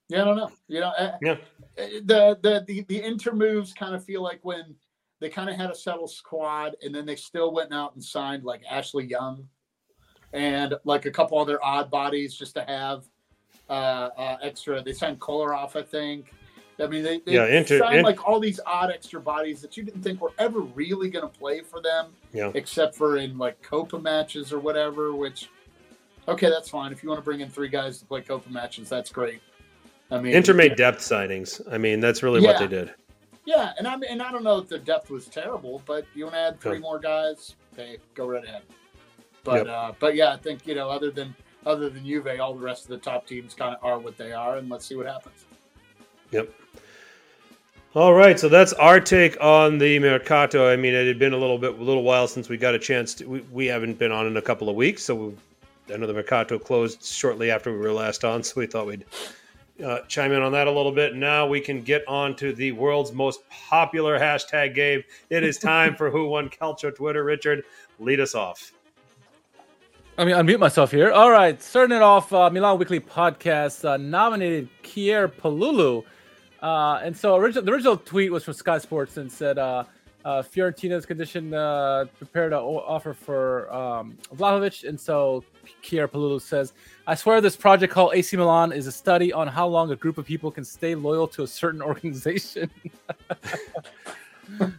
yeah, 0.10 0.22
I 0.22 0.26
don't 0.26 0.38
know. 0.38 0.52
You 0.68 0.80
know, 0.82 0.92
eh, 0.98 1.12
yeah. 1.22 1.36
Eh, 1.78 1.88
the 2.06 2.38
the 2.42 2.64
the, 2.68 2.82
the 2.88 3.04
inter 3.04 3.34
moves 3.34 3.74
kind 3.74 3.96
of 3.96 4.04
feel 4.04 4.22
like 4.22 4.40
when 4.44 4.76
they 5.20 5.30
kind 5.30 5.50
of 5.50 5.56
had 5.56 5.70
a 5.70 5.76
settled 5.76 6.12
squad, 6.12 6.76
and 6.82 6.94
then 6.94 7.06
they 7.06 7.16
still 7.16 7.54
went 7.54 7.74
out 7.74 7.94
and 7.96 8.04
signed 8.04 8.44
like 8.44 8.62
Ashley 8.70 9.06
Young, 9.06 9.48
and 10.34 10.76
like 10.84 11.06
a 11.06 11.12
couple 11.12 11.40
other 11.40 11.64
odd 11.64 11.90
bodies 11.90 12.36
just 12.36 12.56
to 12.56 12.64
have 12.66 13.06
uh, 13.70 14.10
uh 14.18 14.38
extra. 14.42 14.82
They 14.84 14.94
signed 14.94 15.20
Kolarov, 15.20 15.76
I 15.76 15.84
think. 15.84 16.34
I 16.80 16.88
mean, 16.88 17.04
they, 17.04 17.20
they 17.20 17.34
yeah, 17.34 17.46
inter, 17.46 17.80
signed 17.80 17.98
in, 17.98 18.04
like 18.04 18.28
all 18.28 18.40
these 18.40 18.60
odd 18.66 18.92
extra 18.92 19.22
bodies 19.22 19.62
that 19.62 19.78
you 19.78 19.84
didn't 19.84 20.02
think 20.02 20.20
were 20.22 20.34
ever 20.40 20.62
really 20.62 21.10
going 21.10 21.30
to 21.30 21.40
play 21.40 21.62
for 21.62 21.82
them, 21.82 22.08
yeah. 22.34 22.52
except 22.56 22.96
for 22.96 23.18
in 23.18 23.38
like 23.38 23.62
Coppa 23.62 24.02
matches 24.02 24.52
or 24.52 24.60
whatever. 24.60 25.16
Which, 25.16 25.50
okay, 26.28 26.50
that's 26.50 26.70
fine. 26.70 26.92
If 26.92 27.04
you 27.04 27.10
want 27.10 27.20
to 27.20 27.24
bring 27.24 27.42
in 27.42 27.50
three 27.50 27.70
guys 27.70 28.00
to 28.00 28.06
play 28.06 28.22
Coppa 28.22 28.50
matches, 28.50 28.90
that's 28.90 29.12
great. 29.12 29.42
I 30.14 30.22
mean, 30.22 30.34
Inter 30.34 30.54
made 30.54 30.76
depth 30.76 31.00
signings. 31.00 31.62
I 31.72 31.78
mean, 31.78 32.00
that's 32.00 32.24
really 32.24 32.42
yeah. 32.42 32.50
what 32.50 32.60
they 32.60 32.68
did. 32.68 32.94
Yeah, 33.46 33.74
and 33.78 33.88
I 33.88 33.96
mean, 33.98 34.10
and 34.10 34.22
I 34.22 34.32
don't 34.32 34.44
know 34.44 34.60
if 34.60 34.70
the 34.70 34.80
depth 34.80 35.10
was 35.10 35.28
terrible, 35.28 35.82
but 35.86 36.06
you 36.14 36.26
want 36.26 36.36
to 36.36 36.40
add 36.40 36.62
three 36.62 36.80
more 36.80 37.00
guys, 37.00 37.56
okay, 37.74 37.98
go 38.14 38.28
right 38.28 38.44
ahead. 38.44 38.62
But 39.44 39.66
yep. 39.66 39.76
uh, 39.76 39.92
but 40.00 40.16
yeah, 40.16 40.32
I 40.32 40.38
think 40.38 40.66
you 40.66 40.76
know, 40.76 40.90
other 40.90 41.12
than 41.12 41.36
other 41.66 41.90
than 41.90 42.06
Juve, 42.06 42.40
all 42.40 42.54
the 42.54 42.64
rest 42.64 42.84
of 42.84 42.90
the 42.90 42.98
top 42.98 43.28
teams 43.28 43.54
kind 43.54 43.76
of 43.76 43.84
are 43.84 44.00
what 44.00 44.18
they 44.18 44.32
are, 44.32 44.58
and 44.58 44.70
let's 44.70 44.86
see 44.86 44.96
what 44.96 45.08
happens. 45.08 45.46
Yep. 46.32 46.54
All 47.96 48.14
right, 48.14 48.40
so 48.40 48.50
that's 48.50 48.74
our 48.74 49.00
take 49.00 49.40
on 49.40 49.78
the 49.78 50.00
Mercato. 50.00 50.68
I 50.72 50.76
mean, 50.76 50.96
it 50.96 51.06
had 51.06 51.20
been 51.20 51.34
a 51.34 51.38
little 51.38 51.60
bit, 51.60 51.78
a 51.78 51.84
little 51.84 52.02
while 52.02 52.28
since 52.28 52.50
we 52.50 52.58
got 52.58 52.74
a 52.74 52.80
chance 52.80 53.14
to. 53.16 53.26
We, 53.26 53.42
we 53.52 53.66
haven't 53.68 54.00
been 54.00 54.12
on 54.12 54.26
in 54.26 54.38
a 54.38 54.42
couple 54.42 54.68
of 54.68 54.76
weeks, 54.76 55.04
so 55.04 55.16
we, 55.16 55.94
I 55.94 55.98
know 55.98 56.08
the 56.08 56.14
Mercato 56.14 56.58
closed 56.58 57.04
shortly 57.04 57.52
after 57.52 57.72
we 57.72 57.78
were 57.78 57.94
last 57.94 58.24
on, 58.24 58.42
so 58.44 58.54
we 58.60 58.66
thought 58.66 58.88
we'd 58.88 59.06
uh, 59.84 60.00
chime 60.08 60.32
in 60.32 60.42
on 60.42 60.52
that 60.52 60.68
a 60.68 60.72
little 60.72 60.92
bit. 60.92 61.16
Now 61.16 61.48
we 61.48 61.60
can 61.62 61.82
get 61.82 62.08
on 62.08 62.36
to 62.36 62.54
the 62.54 62.72
world's 62.74 63.12
most 63.12 63.48
popular 63.50 64.20
hashtag 64.20 64.76
game. 64.76 65.04
It 65.30 65.44
is 65.44 65.58
time 65.58 65.96
for 65.96 66.10
Who 66.10 66.28
Won 66.28 66.50
Calcio 66.50 66.96
Twitter. 66.96 67.24
Richard, 67.24 67.64
lead 68.00 68.20
us 68.20 68.36
off. 68.36 68.74
Let 70.18 70.28
me 70.28 70.34
unmute 70.34 70.60
myself 70.60 70.92
here. 70.92 71.12
All 71.12 71.32
right, 71.32 71.60
starting 71.60 71.98
it 71.98 72.04
off, 72.04 72.32
uh, 72.32 72.50
Milan 72.52 72.78
Weekly 72.78 73.00
Podcast 73.00 73.84
uh, 73.84 73.98
nominated 73.98 74.70
Kier 74.84 75.28
Palulu. 75.28 76.04
Uh, 76.62 77.00
and 77.04 77.18
so 77.18 77.36
original, 77.36 77.64
the 77.64 77.72
original 77.72 77.98
tweet 77.98 78.32
was 78.32 78.44
from 78.44 78.54
Sky 78.54 78.78
Sports 78.78 79.18
and 79.18 79.32
said 79.32 79.58
uh, 80.26 80.42
Fiorentina's 80.42 81.06
condition 81.06 81.54
uh, 81.54 82.06
prepared 82.18 82.54
an 82.54 82.60
offer 82.60 83.14
for 83.14 83.72
um, 83.74 84.18
Vlahovic. 84.36 84.88
And 84.88 85.00
so 85.00 85.44
Kier 85.84 86.08
Palulu 86.08 86.42
says, 86.42 86.74
I 87.08 87.16
swear 87.16 87.42
this 87.42 87.56
project 87.56 87.94
called 87.94 88.14
AC 88.14 88.36
Milan 88.38 88.72
is 88.72 88.88
a 88.88 88.92
study 88.92 89.34
on 89.34 89.48
how 89.48 89.68
long 89.68 89.92
a 89.92 89.96
group 89.96 90.18
of 90.18 90.26
people 90.26 90.52
can 90.52 90.64
stay 90.64 90.96
loyal 90.96 91.28
to 91.30 91.44
a 91.44 91.48
certain 91.48 91.82
organization. 91.92 92.70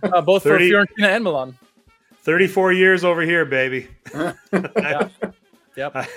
uh, 0.03 0.21
both 0.23 0.45
30, 0.45 0.71
for 0.71 0.75
Fiorentina 0.75 1.09
and 1.09 1.25
Milan. 1.25 1.59
34 2.23 2.73
years 2.73 3.05
over 3.05 3.21
here, 3.21 3.45
baby. 3.45 3.89
yeah. 4.15 5.09
Yep. 5.77 6.09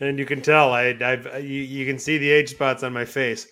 and 0.00 0.18
you 0.18 0.24
can 0.24 0.40
tell 0.40 0.72
I, 0.72 0.96
I've 1.00 1.42
you, 1.42 1.62
you 1.62 1.84
can 1.84 1.98
see 1.98 2.16
the 2.18 2.30
age 2.30 2.50
spots 2.50 2.82
on 2.82 2.92
my 2.92 3.04
face. 3.04 3.48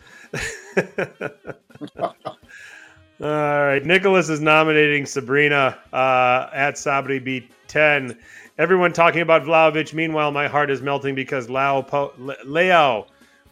All 3.24 3.30
right, 3.30 3.82
Nicholas 3.82 4.28
is 4.28 4.42
nominating 4.42 5.06
Sabrina 5.06 5.78
uh, 5.94 6.50
at 6.52 6.74
Sabri 6.74 7.24
B 7.24 7.48
ten. 7.68 8.18
Everyone 8.58 8.92
talking 8.92 9.22
about 9.22 9.44
Vlahovic. 9.44 9.94
Meanwhile, 9.94 10.30
my 10.30 10.46
heart 10.46 10.70
is 10.70 10.82
melting 10.82 11.14
because 11.14 11.48
Lao 11.48 11.80
po- 11.80 12.12
Leo 12.44 13.06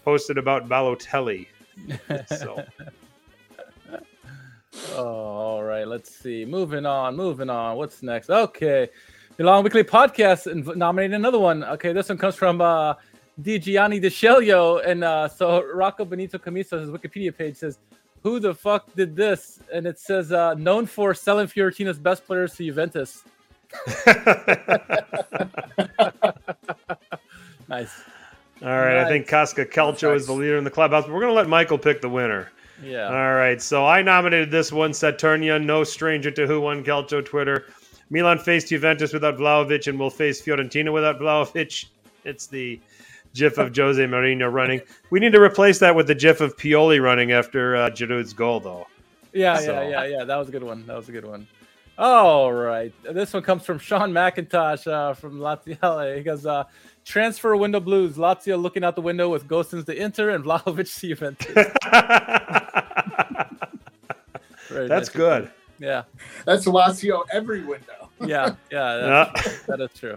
posted 0.04 0.36
about 0.36 0.68
Balotelli. 0.68 1.46
So. 2.38 2.62
oh, 4.94 5.06
all 5.06 5.64
right. 5.64 5.88
Let's 5.88 6.14
see. 6.14 6.44
Moving 6.44 6.84
on. 6.84 7.16
Moving 7.16 7.48
on. 7.48 7.78
What's 7.78 8.02
next? 8.02 8.28
Okay. 8.28 8.90
Milan 9.38 9.64
Weekly 9.64 9.84
Podcast 9.84 10.52
and 10.52 10.66
nominated 10.76 11.14
another 11.14 11.38
one. 11.38 11.64
Okay, 11.64 11.94
this 11.94 12.10
one 12.10 12.18
comes 12.18 12.34
from 12.34 12.60
uh, 12.60 12.92
Di 13.40 13.58
Gianni 13.58 14.02
DeShelio. 14.02 14.86
And 14.86 15.02
uh, 15.02 15.28
so 15.28 15.64
Rocco 15.72 16.04
Benito 16.04 16.36
Commisso, 16.36 16.78
his 16.78 16.90
Wikipedia 16.90 17.34
page 17.34 17.56
says, 17.56 17.78
Who 18.22 18.38
the 18.38 18.54
fuck 18.54 18.94
did 18.94 19.16
this? 19.16 19.60
And 19.72 19.86
it 19.86 19.98
says, 19.98 20.32
uh, 20.32 20.54
known 20.54 20.86
for 20.86 21.12
selling 21.14 21.48
Fiorentina's 21.48 21.98
best 21.98 22.24
players 22.24 22.54
to 22.56 22.64
Juventus. 22.64 23.24
nice. 27.68 28.02
All 28.62 28.68
right, 28.68 28.94
nice. 28.94 29.06
I 29.06 29.08
think 29.08 29.26
Casca 29.26 29.66
Calcio 29.66 30.12
nice. 30.12 30.20
is 30.20 30.26
the 30.26 30.34
leader 30.34 30.56
in 30.56 30.64
the 30.64 30.70
clubhouse, 30.70 31.04
but 31.04 31.12
we're 31.12 31.20
going 31.20 31.32
to 31.32 31.36
let 31.36 31.48
Michael 31.48 31.78
pick 31.78 32.00
the 32.00 32.08
winner. 32.08 32.52
Yeah. 32.82 33.08
All 33.08 33.34
right, 33.34 33.60
so 33.60 33.86
I 33.86 34.02
nominated 34.02 34.50
this 34.50 34.70
one, 34.70 34.92
Saturnia, 34.92 35.62
no 35.62 35.84
stranger 35.84 36.30
to 36.30 36.46
who 36.46 36.60
won 36.60 36.84
Calcio 36.84 37.24
Twitter. 37.24 37.66
Milan 38.10 38.38
faced 38.38 38.68
Juventus 38.68 39.12
without 39.12 39.36
Vlahovic 39.36 39.86
and 39.88 39.98
will 39.98 40.10
face 40.10 40.42
Fiorentina 40.42 40.92
without 40.92 41.18
Vlahovic. 41.18 41.86
It's 42.24 42.46
the 42.46 42.78
gif 43.34 43.58
of 43.58 43.74
Jose 43.74 44.02
Mourinho 44.04 44.52
running. 44.52 44.80
We 45.10 45.20
need 45.20 45.32
to 45.32 45.40
replace 45.40 45.78
that 45.80 45.94
with 45.94 46.06
the 46.06 46.14
gif 46.14 46.40
of 46.40 46.56
Pioli 46.56 47.02
running 47.02 47.32
after 47.32 47.76
uh, 47.76 47.90
Giroud's 47.90 48.32
goal, 48.32 48.60
though. 48.60 48.86
Yeah, 49.32 49.58
so. 49.58 49.72
yeah, 49.72 49.88
yeah, 49.88 50.04
yeah. 50.04 50.24
That 50.24 50.36
was 50.36 50.48
a 50.48 50.52
good 50.52 50.62
one. 50.62 50.86
That 50.86 50.96
was 50.96 51.08
a 51.08 51.12
good 51.12 51.24
one. 51.24 51.46
All 51.98 52.52
right. 52.52 52.92
This 53.02 53.32
one 53.32 53.42
comes 53.42 53.64
from 53.64 53.78
Sean 53.78 54.12
McIntosh 54.12 54.86
uh, 54.86 55.14
from 55.14 55.38
Lazio. 55.38 56.16
He 56.16 56.22
goes, 56.22 56.46
uh, 56.46 56.64
transfer 57.04 57.56
window 57.56 57.80
blues. 57.80 58.16
Lazio 58.16 58.60
looking 58.60 58.84
out 58.84 58.94
the 58.94 59.02
window 59.02 59.28
with 59.28 59.46
Gosens 59.46 59.86
to 59.86 59.94
Inter 59.94 60.30
and 60.30 60.44
Vlahovic 60.44 60.92
to 61.00 61.08
Juventus. 61.08 61.54
That's 64.70 64.88
nice. 64.88 65.08
good. 65.10 65.50
Yeah. 65.78 66.04
That's 66.44 66.64
Lazio 66.64 67.24
every 67.30 67.62
window 67.62 68.02
yeah, 68.26 68.54
yeah, 68.70 69.26
that's, 69.34 69.62
that 69.62 69.80
is 69.80 69.90
true. 69.98 70.16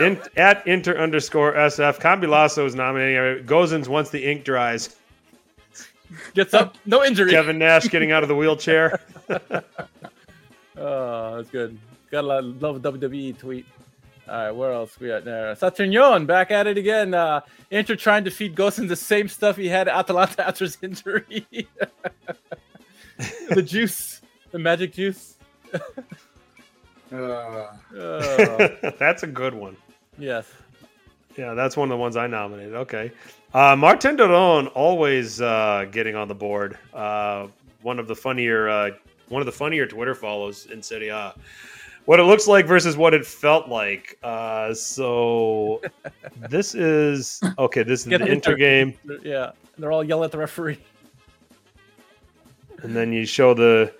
In, 0.00 0.20
at 0.36 0.66
inter 0.66 0.96
underscore 0.96 1.52
SF, 1.52 1.98
Cambilasso 1.98 2.64
is 2.64 2.74
nominating 2.74 3.44
Gosens 3.44 3.88
once 3.88 4.10
the 4.10 4.30
ink 4.30 4.44
dries. 4.44 4.96
Gets 6.34 6.54
up, 6.54 6.76
no 6.86 7.04
injury. 7.04 7.30
Kevin 7.30 7.58
Nash 7.58 7.88
getting 7.88 8.12
out 8.12 8.22
of 8.22 8.28
the 8.28 8.36
wheelchair. 8.36 9.00
oh, 10.76 11.36
that's 11.36 11.50
good. 11.50 11.78
Got 12.10 12.24
a 12.24 12.26
lot 12.26 12.38
of 12.44 12.62
love 12.62 12.76
WWE 12.82 13.38
tweet. 13.38 13.66
All 14.28 14.34
right, 14.34 14.50
where 14.52 14.72
else 14.72 14.98
we 15.00 15.10
at 15.10 15.24
there? 15.24 15.54
Saturnion 15.56 16.26
back 16.26 16.50
at 16.50 16.66
it 16.66 16.78
again. 16.78 17.12
Uh, 17.12 17.40
Inter 17.70 17.96
trying 17.96 18.24
to 18.24 18.30
feed 18.30 18.54
Gosens 18.54 18.88
the 18.88 18.96
same 18.96 19.28
stuff 19.28 19.56
he 19.56 19.68
had 19.68 19.88
at 19.88 19.96
Atalanta 19.96 20.46
after 20.46 20.64
his 20.64 20.78
injury. 20.80 21.46
the 23.50 23.62
juice, 23.62 24.22
the 24.52 24.58
magic 24.58 24.92
juice. 24.92 25.36
Uh. 27.12 27.68
that's 28.98 29.22
a 29.22 29.26
good 29.26 29.54
one. 29.54 29.76
Yes. 30.18 30.50
Yeah, 31.36 31.54
that's 31.54 31.76
one 31.76 31.90
of 31.90 31.90
the 31.90 32.00
ones 32.00 32.16
I 32.16 32.26
nominated. 32.26 32.74
Okay. 32.74 33.12
Uh, 33.54 33.76
Martin 33.76 34.16
Doron 34.16 34.70
always 34.74 35.40
uh, 35.40 35.86
getting 35.90 36.14
on 36.14 36.28
the 36.28 36.34
board. 36.34 36.78
Uh, 36.92 37.48
one 37.82 37.98
of 37.98 38.06
the 38.06 38.14
funnier, 38.14 38.68
uh, 38.68 38.90
one 39.28 39.40
of 39.40 39.46
the 39.46 39.52
funnier 39.52 39.86
Twitter 39.86 40.14
follows 40.14 40.66
in 40.66 40.82
Serie 40.82 41.08
A. 41.08 41.34
What 42.04 42.18
it 42.18 42.24
looks 42.24 42.48
like 42.48 42.66
versus 42.66 42.96
what 42.96 43.14
it 43.14 43.24
felt 43.24 43.68
like. 43.68 44.18
Uh, 44.22 44.74
so 44.74 45.80
this 46.50 46.74
is 46.74 47.40
okay. 47.58 47.82
This 47.82 48.00
is 48.00 48.06
the 48.06 48.26
Inter 48.26 48.56
game. 48.56 48.94
Yeah, 49.22 49.52
they're 49.78 49.92
all 49.92 50.02
yelling 50.02 50.24
at 50.24 50.32
the 50.32 50.38
referee. 50.38 50.78
And 52.82 52.96
then 52.96 53.12
you 53.12 53.24
show 53.24 53.54
the 53.54 53.94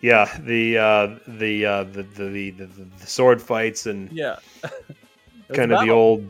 yeah, 0.00 0.38
the 0.40 0.78
uh, 0.78 1.18
the, 1.26 1.66
uh, 1.66 1.84
the, 1.84 2.02
the, 2.02 2.50
the 2.50 2.66
the 2.66 3.06
sword 3.06 3.42
fights 3.42 3.86
and 3.86 4.10
yeah, 4.12 4.36
kind 5.52 5.72
of 5.72 5.84
the 5.84 5.90
old, 5.90 6.28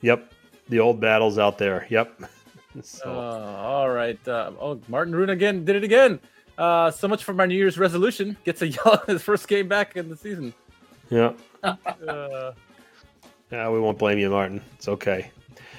yep, 0.00 0.32
the 0.68 0.78
old 0.78 1.00
battles 1.00 1.38
out 1.38 1.58
there. 1.58 1.86
Yep. 1.90 2.22
so. 2.82 3.04
uh, 3.06 3.56
all 3.58 3.90
right. 3.90 4.18
Uh, 4.26 4.52
oh, 4.60 4.80
Martin 4.88 5.14
Rune 5.14 5.30
again 5.30 5.64
did 5.64 5.76
it 5.76 5.84
again. 5.84 6.20
Uh, 6.56 6.90
so 6.90 7.08
much 7.08 7.24
for 7.24 7.32
my 7.32 7.46
New 7.46 7.56
Year's 7.56 7.78
resolution. 7.78 8.36
Gets 8.44 8.62
a 8.62 8.68
yell 8.68 9.02
his 9.06 9.22
first 9.22 9.48
game 9.48 9.68
back 9.68 9.96
in 9.96 10.08
the 10.08 10.16
season. 10.16 10.54
Yeah. 11.10 11.32
uh, 11.62 12.52
yeah, 13.50 13.70
we 13.70 13.80
won't 13.80 13.98
blame 13.98 14.18
you, 14.18 14.30
Martin. 14.30 14.60
It's 14.74 14.88
okay. 14.88 15.30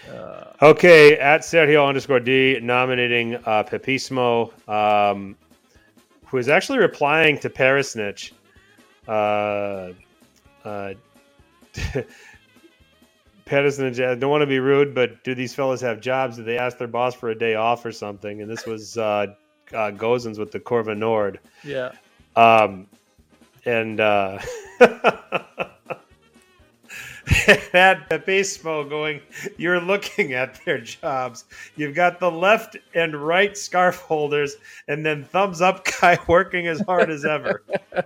Uh, 0.09 0.45
okay, 0.61 1.17
at 1.17 1.41
Sergio 1.41 1.87
underscore 1.87 2.19
D 2.19 2.59
nominating 2.61 3.35
uh, 3.35 3.63
Pepismo. 3.63 4.51
Um, 4.67 5.35
who 6.29 6.37
is 6.37 6.47
actually 6.47 6.79
replying 6.79 7.37
to 7.39 7.49
Perisnich. 7.49 8.31
Uh, 9.07 9.91
uh, 10.63 10.93
Perisnich, 13.45 13.99
I 14.05 14.15
don't 14.15 14.29
want 14.29 14.41
to 14.41 14.47
be 14.47 14.59
rude, 14.59 14.93
but 14.93 15.23
do 15.23 15.33
these 15.33 15.55
fellas 15.55 15.81
have 15.81 15.99
jobs? 16.01 16.37
Do 16.37 16.43
they 16.43 16.57
ask 16.57 16.77
their 16.77 16.87
boss 16.87 17.15
for 17.15 17.29
a 17.29 17.35
day 17.35 17.55
off 17.55 17.83
or 17.83 17.91
something? 17.91 18.41
And 18.41 18.49
this 18.49 18.65
was 18.67 18.97
uh, 18.97 19.27
uh, 19.73 19.91
Gosens 19.91 20.37
with 20.37 20.51
the 20.51 20.59
Curva 20.59 20.95
Nord. 20.95 21.39
Yeah. 21.63 21.93
Um, 22.35 22.85
and 23.65 23.99
uh, 23.99 24.39
at 27.73 28.25
baseball 28.25 28.83
going, 28.83 29.21
you're 29.57 29.81
looking 29.81 30.33
at 30.33 30.63
their 30.65 30.79
jobs. 30.79 31.45
You've 31.75 31.95
got 31.95 32.19
the 32.19 32.31
left 32.31 32.77
and 32.93 33.15
right 33.15 33.57
scarf 33.57 33.97
holders, 33.97 34.55
and 34.87 35.05
then 35.05 35.23
thumbs 35.23 35.61
up 35.61 35.87
guy 35.99 36.17
working 36.27 36.67
as 36.67 36.79
hard 36.81 37.09
as 37.09 37.25
ever. 37.25 37.63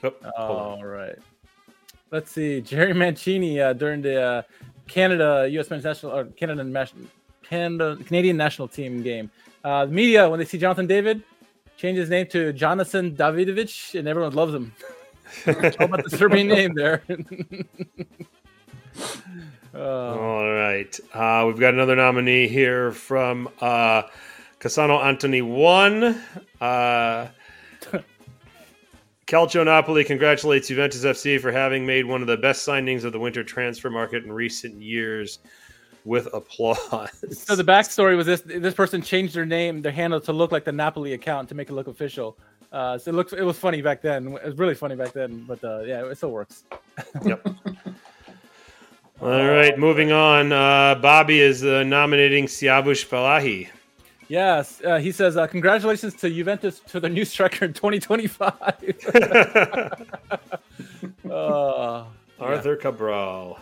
Oh. 0.03 0.13
All 0.37 0.85
right. 0.85 1.17
Let's 2.11 2.31
see. 2.31 2.61
Jerry 2.61 2.93
Mancini 2.93 3.59
uh, 3.59 3.73
during 3.73 4.01
the 4.01 4.21
uh, 4.21 4.41
Canada 4.87 5.47
U.S. 5.51 5.69
men's 5.69 5.83
national 5.83 6.15
or 6.15 6.25
Canada, 6.25 6.87
Canada 7.43 7.97
Canadian 8.03 8.37
national 8.37 8.67
team 8.67 9.01
game. 9.03 9.29
Uh, 9.63 9.85
the 9.85 9.91
media 9.91 10.29
when 10.29 10.39
they 10.39 10.45
see 10.45 10.57
Jonathan 10.57 10.87
David 10.87 11.21
change 11.79 11.97
his 11.97 12.09
name 12.09 12.27
to 12.27 12.51
Jonathan 12.51 13.15
Davidovich, 13.15 13.97
and 13.97 14.05
everyone 14.05 14.33
loves 14.33 14.53
him. 14.53 14.73
How 15.45 15.85
about 15.85 16.03
the 16.03 16.09
Serbian 16.17 16.47
name 16.55 16.73
there? 16.73 17.01
uh, 19.73 19.79
All 19.79 20.51
right. 20.51 20.99
Uh, 21.13 21.45
we've 21.47 21.59
got 21.59 21.73
another 21.73 21.95
nominee 21.95 22.49
here 22.49 22.91
from 22.91 23.47
uh, 23.61 24.03
Casano 24.59 25.01
Anthony 25.01 25.41
1. 25.41 26.21
Uh, 26.59 27.27
Calcio 29.27 29.63
Napoli 29.63 30.03
congratulates 30.03 30.67
Juventus 30.67 31.05
FC 31.05 31.39
for 31.39 31.53
having 31.53 31.85
made 31.85 32.05
one 32.05 32.19
of 32.19 32.27
the 32.27 32.35
best 32.35 32.67
signings 32.67 33.05
of 33.05 33.13
the 33.13 33.19
winter 33.19 33.41
transfer 33.41 33.89
market 33.89 34.25
in 34.25 34.33
recent 34.33 34.81
years 34.81 35.39
with 36.05 36.27
applause. 36.33 37.23
so 37.31 37.55
the 37.55 37.63
backstory 37.63 38.15
was 38.15 38.25
this: 38.25 38.41
this 38.41 38.73
person 38.73 39.01
changed 39.01 39.33
their 39.35 39.45
name, 39.45 39.81
their 39.81 39.91
handle, 39.91 40.19
to 40.21 40.33
look 40.33 40.51
like 40.51 40.65
the 40.65 40.71
Napoli 40.71 41.13
account 41.13 41.49
to 41.49 41.55
make 41.55 41.69
it 41.69 41.73
look 41.73 41.87
official. 41.87 42.37
Uh, 42.71 42.97
so 42.97 43.11
it 43.11 43.15
looks 43.15 43.33
it 43.33 43.41
was 43.41 43.57
funny 43.57 43.81
back 43.81 44.01
then. 44.01 44.27
It 44.27 44.45
was 44.45 44.57
really 44.57 44.75
funny 44.75 44.95
back 44.95 45.11
then, 45.11 45.43
but 45.47 45.63
uh, 45.63 45.81
yeah, 45.81 46.05
it 46.05 46.15
still 46.17 46.31
works. 46.31 46.63
Yep. 47.25 47.47
All 49.21 49.47
right, 49.47 49.77
moving 49.77 50.11
on. 50.13 50.53
Uh, 50.53 50.95
Bobby 50.95 51.39
is 51.41 51.63
uh, 51.63 51.83
nominating 51.83 52.45
Siavush 52.45 53.07
Palahi. 53.07 53.67
Yes, 54.29 54.81
uh, 54.85 54.99
he 54.99 55.11
says, 55.11 55.35
uh, 55.35 55.47
"Congratulations 55.47 56.13
to 56.15 56.29
Juventus 56.29 56.79
to 56.87 56.99
their 56.99 57.09
new 57.09 57.25
striker 57.25 57.65
in 57.65 57.73
2025." 57.73 58.51
uh, 61.31 62.05
Arthur 62.39 62.75
Cabral. 62.75 63.59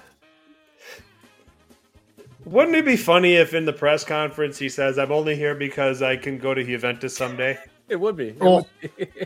Wouldn't 2.48 2.76
it 2.78 2.86
be 2.86 2.96
funny 2.96 3.36
if 3.36 3.54
in 3.54 3.66
the 3.66 3.74
press 3.74 4.06
conference 4.06 4.58
he 4.58 4.70
says, 4.70 4.98
I'm 4.98 5.12
only 5.12 5.36
here 5.36 5.54
because 5.54 6.02
I 6.02 6.16
can 6.16 6.38
go 6.38 6.54
to 6.54 6.64
Juventus 6.64 7.16
someday? 7.16 7.58
it 7.90 7.98
would 7.98 8.16
be. 8.16 8.30
It 8.30 8.38
Oh. 8.42 8.66
would 8.82 8.98
be. 8.98 9.08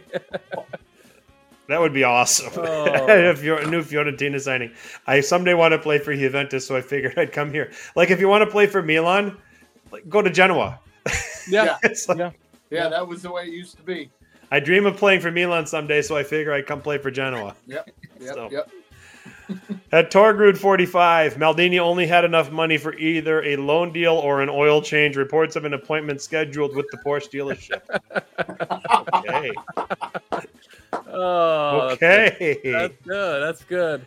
That 1.67 1.79
would 1.79 1.93
be 1.93 2.03
awesome. 2.03 2.51
Oh. 2.57 3.07
if 3.07 3.43
you're 3.43 3.59
a 3.59 3.65
new 3.65 3.81
Fiorentina 3.81 4.41
signing. 4.41 4.73
I 5.07 5.21
someday 5.21 5.53
want 5.53 5.71
to 5.71 5.77
play 5.77 5.99
for 5.99 6.13
Juventus, 6.13 6.67
so 6.67 6.75
I 6.75 6.81
figured 6.81 7.13
I'd 7.17 7.31
come 7.31 7.53
here. 7.53 7.71
Like 7.95 8.09
if 8.09 8.19
you 8.19 8.27
want 8.27 8.41
to 8.43 8.49
play 8.51 8.65
for 8.67 8.81
Milan, 8.81 9.37
like, 9.89 10.09
go 10.09 10.21
to 10.21 10.29
Genoa. 10.29 10.79
yeah, 11.47 11.77
It's 11.83 12.09
like, 12.09 12.17
yeah. 12.17 12.31
Yeah, 12.71 12.89
that 12.89 13.07
was 13.07 13.21
the 13.21 13.31
way 13.31 13.43
it 13.43 13.53
used 13.53 13.77
to 13.77 13.83
be. 13.83 14.09
I 14.51 14.59
dream 14.59 14.85
of 14.85 14.97
playing 14.97 15.21
for 15.21 15.31
Milan 15.31 15.65
someday, 15.65 16.01
so 16.01 16.17
I 16.17 16.23
figure 16.23 16.51
I'd 16.53 16.67
come 16.67 16.81
play 16.81 16.97
for 16.97 17.09
Genoa. 17.11 17.55
Yep. 17.67 17.89
Yep. 18.19 18.33
So- 18.33 18.49
Yep. 18.51 18.71
At 19.91 20.11
Torgrud 20.11 20.57
45, 20.57 21.35
Maldini 21.35 21.79
only 21.79 22.07
had 22.07 22.23
enough 22.23 22.51
money 22.51 22.77
for 22.77 22.93
either 22.95 23.43
a 23.43 23.55
loan 23.57 23.91
deal 23.91 24.13
or 24.13 24.41
an 24.41 24.49
oil 24.49 24.81
change. 24.81 25.17
Reports 25.17 25.55
of 25.55 25.65
an 25.65 25.73
appointment 25.73 26.21
scheduled 26.21 26.75
with 26.75 26.85
the 26.91 26.97
Porsche 26.97 27.29
dealership. 27.29 27.81
okay. 29.15 29.51
Oh, 31.07 31.87
that's 31.89 31.99
good. 31.99 32.59
That's 32.63 32.95
good. 33.05 33.41
That's 33.43 33.63
good. 33.63 34.05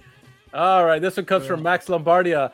All 0.54 0.84
right, 0.84 1.02
this 1.02 1.16
one 1.16 1.26
comes 1.26 1.46
from 1.46 1.62
Max 1.62 1.86
Lombardia. 1.86 2.52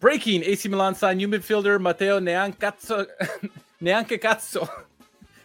Breaking 0.00 0.42
AC 0.44 0.68
Milan 0.68 0.94
signed 0.94 1.18
new 1.18 1.28
midfielder 1.28 1.80
Matteo 1.80 2.20
Neancazzo. 2.20 3.06
Neancazzo. 3.82 4.68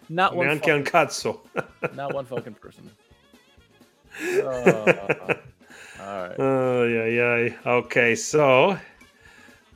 Not 0.09 0.35
one. 0.35 0.47
Neanche 0.47 0.59
fucking- 0.59 0.83
cazzo. 0.85 1.39
not 1.95 2.13
one 2.13 2.25
fucking 2.25 2.53
person. 2.55 2.89
Oh, 4.21 5.35
all 6.03 6.27
right. 6.27 6.39
Oh, 6.39 6.83
yeah, 6.83 7.05
yeah. 7.05 7.55
Okay, 7.65 8.15
so 8.15 8.77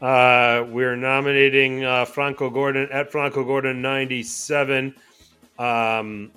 uh, 0.02 0.66
we're 0.68 0.96
nominating 0.96 1.84
uh, 1.86 2.06
Franco 2.06 2.50
Gordon 2.50 2.90
at 2.92 3.12
Franco 3.12 3.44
Gordon 3.44 3.82
97. 3.82 4.94
Um, 5.58 6.32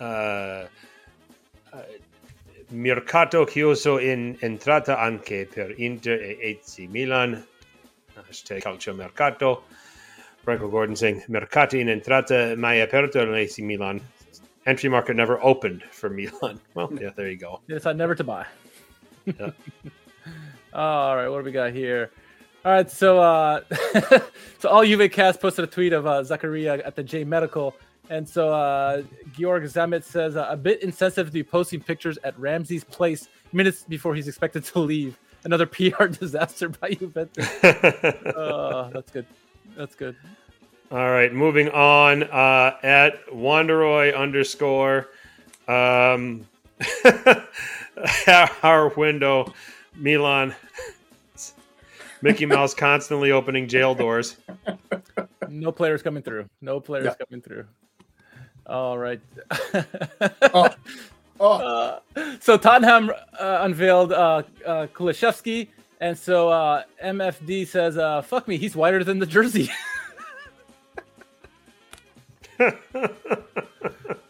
uh, 0.00 0.02
uh, 0.02 0.66
Mercato 2.70 3.44
chiuso 3.44 3.98
in 3.98 4.36
entrata 4.40 4.98
anche 4.98 5.46
per 5.46 5.72
Inter 5.76 6.20
e 6.20 6.58
AC 6.64 6.88
Milan. 6.88 7.46
Hashtag 8.14 8.60
calcio 8.60 8.92
mercato. 8.94 9.62
Franco 10.42 10.68
Gordon 10.68 10.96
saying 10.96 11.24
mercati 11.28 11.78
in 11.78 11.88
entrata 11.88 12.56
mai 12.56 12.80
aperto 12.80 13.20
in 13.22 13.34
AC 13.34 13.58
Milan. 13.58 14.00
Entry 14.64 14.88
market 14.88 15.14
never 15.14 15.38
opened 15.44 15.84
for 15.90 16.10
Milan. 16.18 16.58
Well, 16.74 16.90
yeah, 17.00 17.10
there 17.14 17.30
you 17.30 17.36
go. 17.36 17.60
They 17.68 17.74
decided 17.74 17.98
never 17.98 18.16
to 18.16 18.24
buy. 18.24 18.46
Yeah. 19.26 19.50
all 20.72 21.16
right, 21.16 21.28
what 21.28 21.38
do 21.38 21.44
we 21.44 21.52
got 21.52 21.72
here? 21.72 22.10
All 22.64 22.72
right, 22.72 22.90
so 22.90 23.20
uh 23.20 23.60
so 24.58 24.68
all 24.68 24.84
Juve 24.84 25.10
cast 25.10 25.40
posted 25.40 25.64
a 25.64 25.68
tweet 25.68 25.92
of 25.92 26.06
uh, 26.06 26.22
Zakaria 26.22 26.84
at 26.84 26.96
the 26.96 27.02
J 27.02 27.24
Medical, 27.24 27.74
and 28.10 28.28
so 28.28 28.52
uh 28.52 29.02
Georg 29.36 29.64
Zamet 29.64 30.02
says 30.02 30.36
uh, 30.36 30.46
a 30.48 30.56
bit 30.56 30.82
insensitive 30.82 31.26
to 31.26 31.32
be 31.32 31.44
posting 31.44 31.80
pictures 31.80 32.18
at 32.24 32.38
Ramsey's 32.38 32.84
place 32.84 33.28
minutes 33.52 33.84
before 33.88 34.14
he's 34.14 34.28
expected 34.28 34.64
to 34.64 34.78
leave. 34.80 35.18
Another 35.44 35.66
PR 35.66 36.06
disaster 36.06 36.68
by 36.68 36.90
Juventus. 36.90 37.48
Uh, 37.62 38.90
that's 38.92 39.12
good. 39.12 39.26
That's 39.76 39.94
good. 39.94 40.16
All 40.90 41.10
right, 41.10 41.32
moving 41.32 41.68
on. 41.70 42.22
Uh, 42.24 42.76
at 42.82 43.26
Wanderoy 43.28 44.16
underscore, 44.16 45.08
um, 45.66 46.46
our 48.62 48.88
window, 48.96 49.52
Milan, 49.94 50.54
Mickey 52.22 52.46
Mouse 52.46 52.74
constantly 52.74 53.30
opening 53.32 53.68
jail 53.68 53.94
doors. 53.94 54.36
No 55.48 55.70
players 55.72 56.02
coming 56.02 56.22
through. 56.22 56.48
No 56.60 56.80
players 56.80 57.06
Yeah. 57.06 57.24
coming 57.26 57.40
through. 57.42 57.64
All 58.66 58.98
right. 58.98 59.20
Oh. 60.54 60.68
Oh, 61.38 61.52
Uh, 61.52 62.00
so 62.40 62.56
Tottenham 62.56 63.10
uh, 63.38 63.58
unveiled 63.60 64.10
uh, 64.10 64.42
uh, 64.64 64.86
Kulusevski, 64.86 65.68
and 66.00 66.16
so 66.16 66.48
uh, 66.48 66.82
MFD 67.04 67.66
says, 67.66 67.98
uh, 67.98 68.22
"Fuck 68.22 68.48
me, 68.48 68.56
he's 68.56 68.74
whiter 68.74 69.04
than 69.04 69.18
the 69.18 69.26
jersey." 69.26 69.68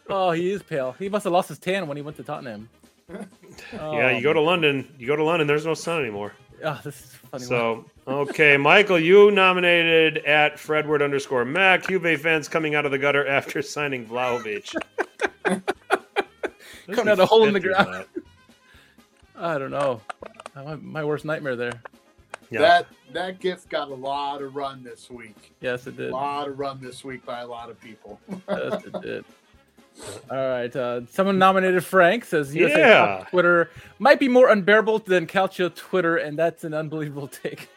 oh, 0.09 0.31
he 0.31 0.51
is 0.51 0.61
pale. 0.63 0.93
He 0.99 1.07
must 1.07 1.23
have 1.23 1.31
lost 1.33 1.47
his 1.49 1.59
tan 1.59 1.87
when 1.87 1.95
he 1.97 2.03
went 2.03 2.17
to 2.17 2.23
Tottenham. 2.23 2.69
yeah, 3.73 4.11
you 4.11 4.21
go 4.21 4.33
to 4.33 4.39
um, 4.39 4.45
London. 4.45 4.95
You 4.99 5.07
go 5.07 5.15
to 5.15 5.23
London. 5.23 5.47
There's 5.47 5.65
no 5.65 5.73
sun 5.73 6.01
anymore. 6.01 6.33
Oh, 6.63 6.79
this 6.83 6.99
is 6.99 7.13
funny. 7.13 7.43
So 7.45 7.85
okay, 8.07 8.57
Michael, 8.57 8.99
you 8.99 9.31
nominated 9.31 10.17
at 10.19 10.55
Fredward 10.55 11.01
underscore 11.01 11.45
Mac. 11.45 11.87
Juve 11.87 12.19
fans 12.19 12.49
coming 12.49 12.75
out 12.75 12.85
of 12.85 12.91
the 12.91 12.97
gutter 12.97 13.25
after 13.25 13.61
signing 13.61 14.05
Vlahovic. 14.05 14.75
Coming 16.91 17.09
out 17.09 17.19
a 17.19 17.25
hole 17.25 17.45
in 17.45 17.53
the 17.53 17.59
ground. 17.61 18.05
I 19.37 19.57
don't 19.57 19.71
know. 19.71 20.01
My, 20.55 20.75
my 20.75 21.03
worst 21.05 21.23
nightmare 21.23 21.55
there. 21.55 21.81
Yeah. 22.49 22.61
that 22.61 22.87
that 23.11 23.39
gift 23.39 23.69
got 23.69 23.89
a 23.89 23.93
lot 23.93 24.41
of 24.41 24.55
run 24.55 24.83
this 24.83 25.09
week. 25.09 25.53
Yes, 25.59 25.85
it 25.85 25.97
did. 25.97 26.11
A 26.11 26.13
lot 26.13 26.47
of 26.47 26.57
run 26.57 26.81
this 26.81 27.03
week 27.03 27.25
by 27.25 27.41
a 27.41 27.47
lot 27.47 27.69
of 27.69 27.79
people. 27.79 28.19
Yes, 28.49 28.85
it 28.85 29.01
did. 29.01 29.25
All 30.29 30.37
right. 30.37 30.75
Uh, 30.75 31.05
someone 31.07 31.37
nominated 31.39 31.83
Frank 31.83 32.25
says 32.25 32.53
USA 32.55 32.79
Yeah. 32.79 32.95
Top 33.19 33.29
Twitter 33.29 33.69
might 33.99 34.19
be 34.19 34.27
more 34.27 34.49
unbearable 34.49 34.99
than 34.99 35.25
Calcio 35.27 35.73
Twitter, 35.73 36.17
and 36.17 36.37
that's 36.37 36.63
an 36.63 36.73
unbelievable 36.73 37.27
take. 37.27 37.69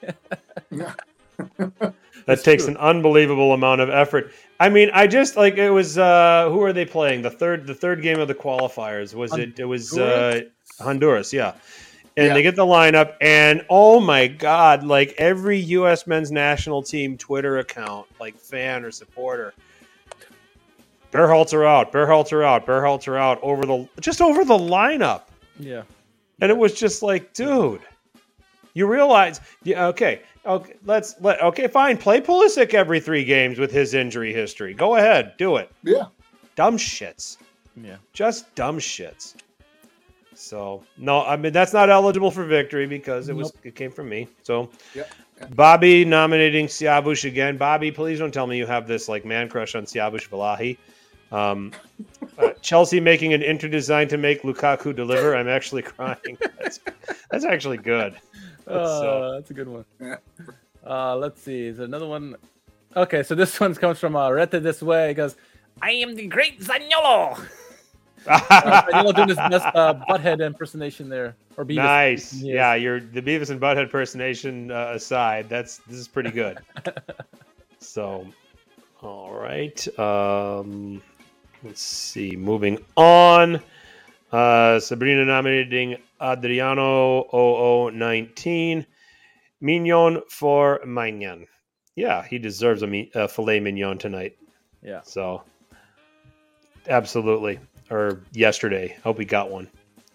That 2.26 2.44
takes 2.44 2.66
an 2.66 2.76
unbelievable 2.76 3.54
amount 3.54 3.80
of 3.80 3.88
effort. 3.88 4.30
I 4.60 4.68
mean, 4.68 4.90
I 4.92 5.06
just 5.06 5.36
like 5.36 5.56
it 5.56 5.70
was. 5.70 5.96
uh 5.96 6.48
Who 6.50 6.62
are 6.62 6.72
they 6.72 6.84
playing? 6.84 7.22
The 7.22 7.30
third, 7.30 7.66
the 7.66 7.74
third 7.74 8.02
game 8.02 8.20
of 8.20 8.28
the 8.28 8.34
qualifiers 8.34 9.14
was 9.14 9.34
it? 9.36 9.58
It 9.58 9.64
was 9.64 9.96
uh 9.96 10.42
Honduras, 10.78 11.32
yeah. 11.32 11.54
And 12.16 12.26
Yeah. 12.28 12.34
they 12.34 12.42
get 12.42 12.56
the 12.56 12.66
lineup, 12.66 13.14
and 13.22 13.64
oh 13.70 14.00
my 14.00 14.26
god! 14.26 14.84
Like 14.84 15.14
every 15.16 15.58
U.S. 15.58 16.06
men's 16.06 16.30
national 16.30 16.82
team 16.82 17.16
Twitter 17.16 17.58
account, 17.58 18.06
like 18.20 18.36
fan 18.36 18.84
or 18.84 18.90
supporter, 18.90 19.54
Berhalter 21.12 21.66
out, 21.66 21.92
Berhalter 21.92 22.44
out, 22.44 22.66
Berhalter 22.66 23.18
out 23.18 23.38
over 23.42 23.64
the 23.66 23.88
just 24.00 24.20
over 24.20 24.44
the 24.44 24.56
lineup, 24.56 25.22
yeah. 25.58 25.82
and 26.40 26.50
it 26.50 26.56
was 26.56 26.74
just 26.74 27.02
like, 27.02 27.32
dude, 27.32 27.80
You 28.74 28.86
realize, 28.86 29.40
yeah, 29.64 29.86
okay, 29.88 30.22
okay, 30.46 30.74
let's 30.84 31.16
let 31.20 31.42
okay, 31.42 31.66
fine. 31.66 31.96
Play 31.96 32.20
Pulisic 32.20 32.74
every 32.74 33.00
three 33.00 33.24
games 33.24 33.58
with 33.58 33.72
his 33.72 33.94
injury 33.94 34.32
history. 34.32 34.72
Go 34.74 34.96
ahead, 34.96 35.34
do 35.36 35.56
it. 35.56 35.70
Yeah. 35.82 36.04
Dumb 36.54 36.76
shits, 36.76 37.38
Yeah. 37.76 37.96
just 38.12 38.54
dumb 38.54 38.78
shits. 38.78 39.34
So 40.34 40.82
no, 40.96 41.22
I 41.24 41.36
mean 41.36 41.52
that's 41.52 41.72
not 41.72 41.90
eligible 41.90 42.30
for 42.30 42.44
victory 42.44 42.86
because 42.86 43.28
it 43.28 43.34
was 43.36 43.52
it 43.64 43.74
came 43.74 43.90
from 43.90 44.08
me. 44.08 44.28
So 44.42 44.70
Yep. 44.94 45.10
Yep. 45.40 45.56
Bobby 45.56 46.04
nominating 46.04 46.66
Siabush 46.66 47.24
again. 47.26 47.56
Bobby, 47.56 47.90
please 47.90 48.18
don't 48.18 48.32
tell 48.32 48.46
me 48.46 48.56
you 48.58 48.66
have 48.66 48.86
this 48.86 49.08
like 49.08 49.24
man 49.24 49.48
crush 49.48 49.74
on 49.74 49.84
Siabush 49.84 50.28
Valahi. 50.28 50.76
Um, 51.32 51.72
uh, 52.38 52.50
Chelsea 52.60 53.00
making 53.00 53.32
an 53.34 53.42
inter 53.42 53.68
design 53.68 54.08
to 54.08 54.16
make 54.18 54.42
Lukaku 54.42 54.94
deliver. 54.94 55.36
I'm 55.36 55.48
actually 55.48 55.82
crying. 55.82 56.36
That's, 56.60 56.80
that's 57.30 57.44
actually 57.44 57.78
good. 57.78 58.14
Uh, 58.66 58.86
So- 59.00 59.32
that's 59.34 59.50
a 59.50 59.54
good 59.54 59.68
one. 59.68 59.84
Uh, 60.86 61.16
let's 61.16 61.40
see. 61.42 61.66
Is 61.66 61.76
there 61.78 61.86
another 61.86 62.06
one? 62.06 62.36
Okay, 62.96 63.22
so 63.22 63.34
this 63.34 63.58
one 63.60 63.74
comes 63.74 63.98
from 63.98 64.16
uh, 64.16 64.28
Rete 64.30 64.50
this 64.62 64.82
way. 64.82 65.08
He 65.08 65.14
goes, 65.14 65.36
I 65.82 65.92
am 65.92 66.14
the 66.14 66.26
great 66.26 66.60
Zaniolo. 66.60 67.40
Uh, 68.26 68.38
Zaniolo 68.82 69.16
doing 69.16 69.28
his 69.28 69.36
best 69.38 69.64
uh, 69.74 69.94
butthead 70.06 70.44
impersonation 70.44 71.08
there. 71.08 71.34
Or 71.56 71.64
Beavis. 71.64 71.76
nice. 71.76 72.34
Yes. 72.34 72.42
Yeah, 72.54 72.74
you're 72.74 73.00
the 73.00 73.22
Beavis 73.22 73.48
and 73.48 73.58
Butthead 73.58 73.88
personation 73.90 74.70
uh, 74.70 74.92
aside. 74.94 75.48
That's 75.48 75.78
this 75.88 75.96
is 75.96 76.06
pretty 76.06 76.30
good. 76.30 76.58
so, 77.78 78.26
all 79.00 79.32
right. 79.32 79.98
Um, 79.98 81.00
let's 81.62 81.82
see. 81.82 82.36
Moving 82.36 82.78
on. 82.96 83.60
Uh, 84.32 84.78
Sabrina 84.80 85.24
nominating 85.24 85.96
Adriano 86.20 87.24
0019. 87.90 88.86
Mignon 89.60 90.22
for 90.28 90.80
Maignan. 90.86 91.46
Yeah, 91.96 92.24
he 92.24 92.38
deserves 92.38 92.82
a, 92.82 92.86
mi- 92.86 93.10
a 93.14 93.28
filet 93.28 93.60
mignon 93.60 93.98
tonight. 93.98 94.38
Yeah. 94.82 95.00
So, 95.02 95.42
absolutely. 96.88 97.58
Or 97.90 98.22
yesterday. 98.32 98.96
Hope 99.02 99.18
he 99.18 99.24
got 99.24 99.50
one. 99.50 99.68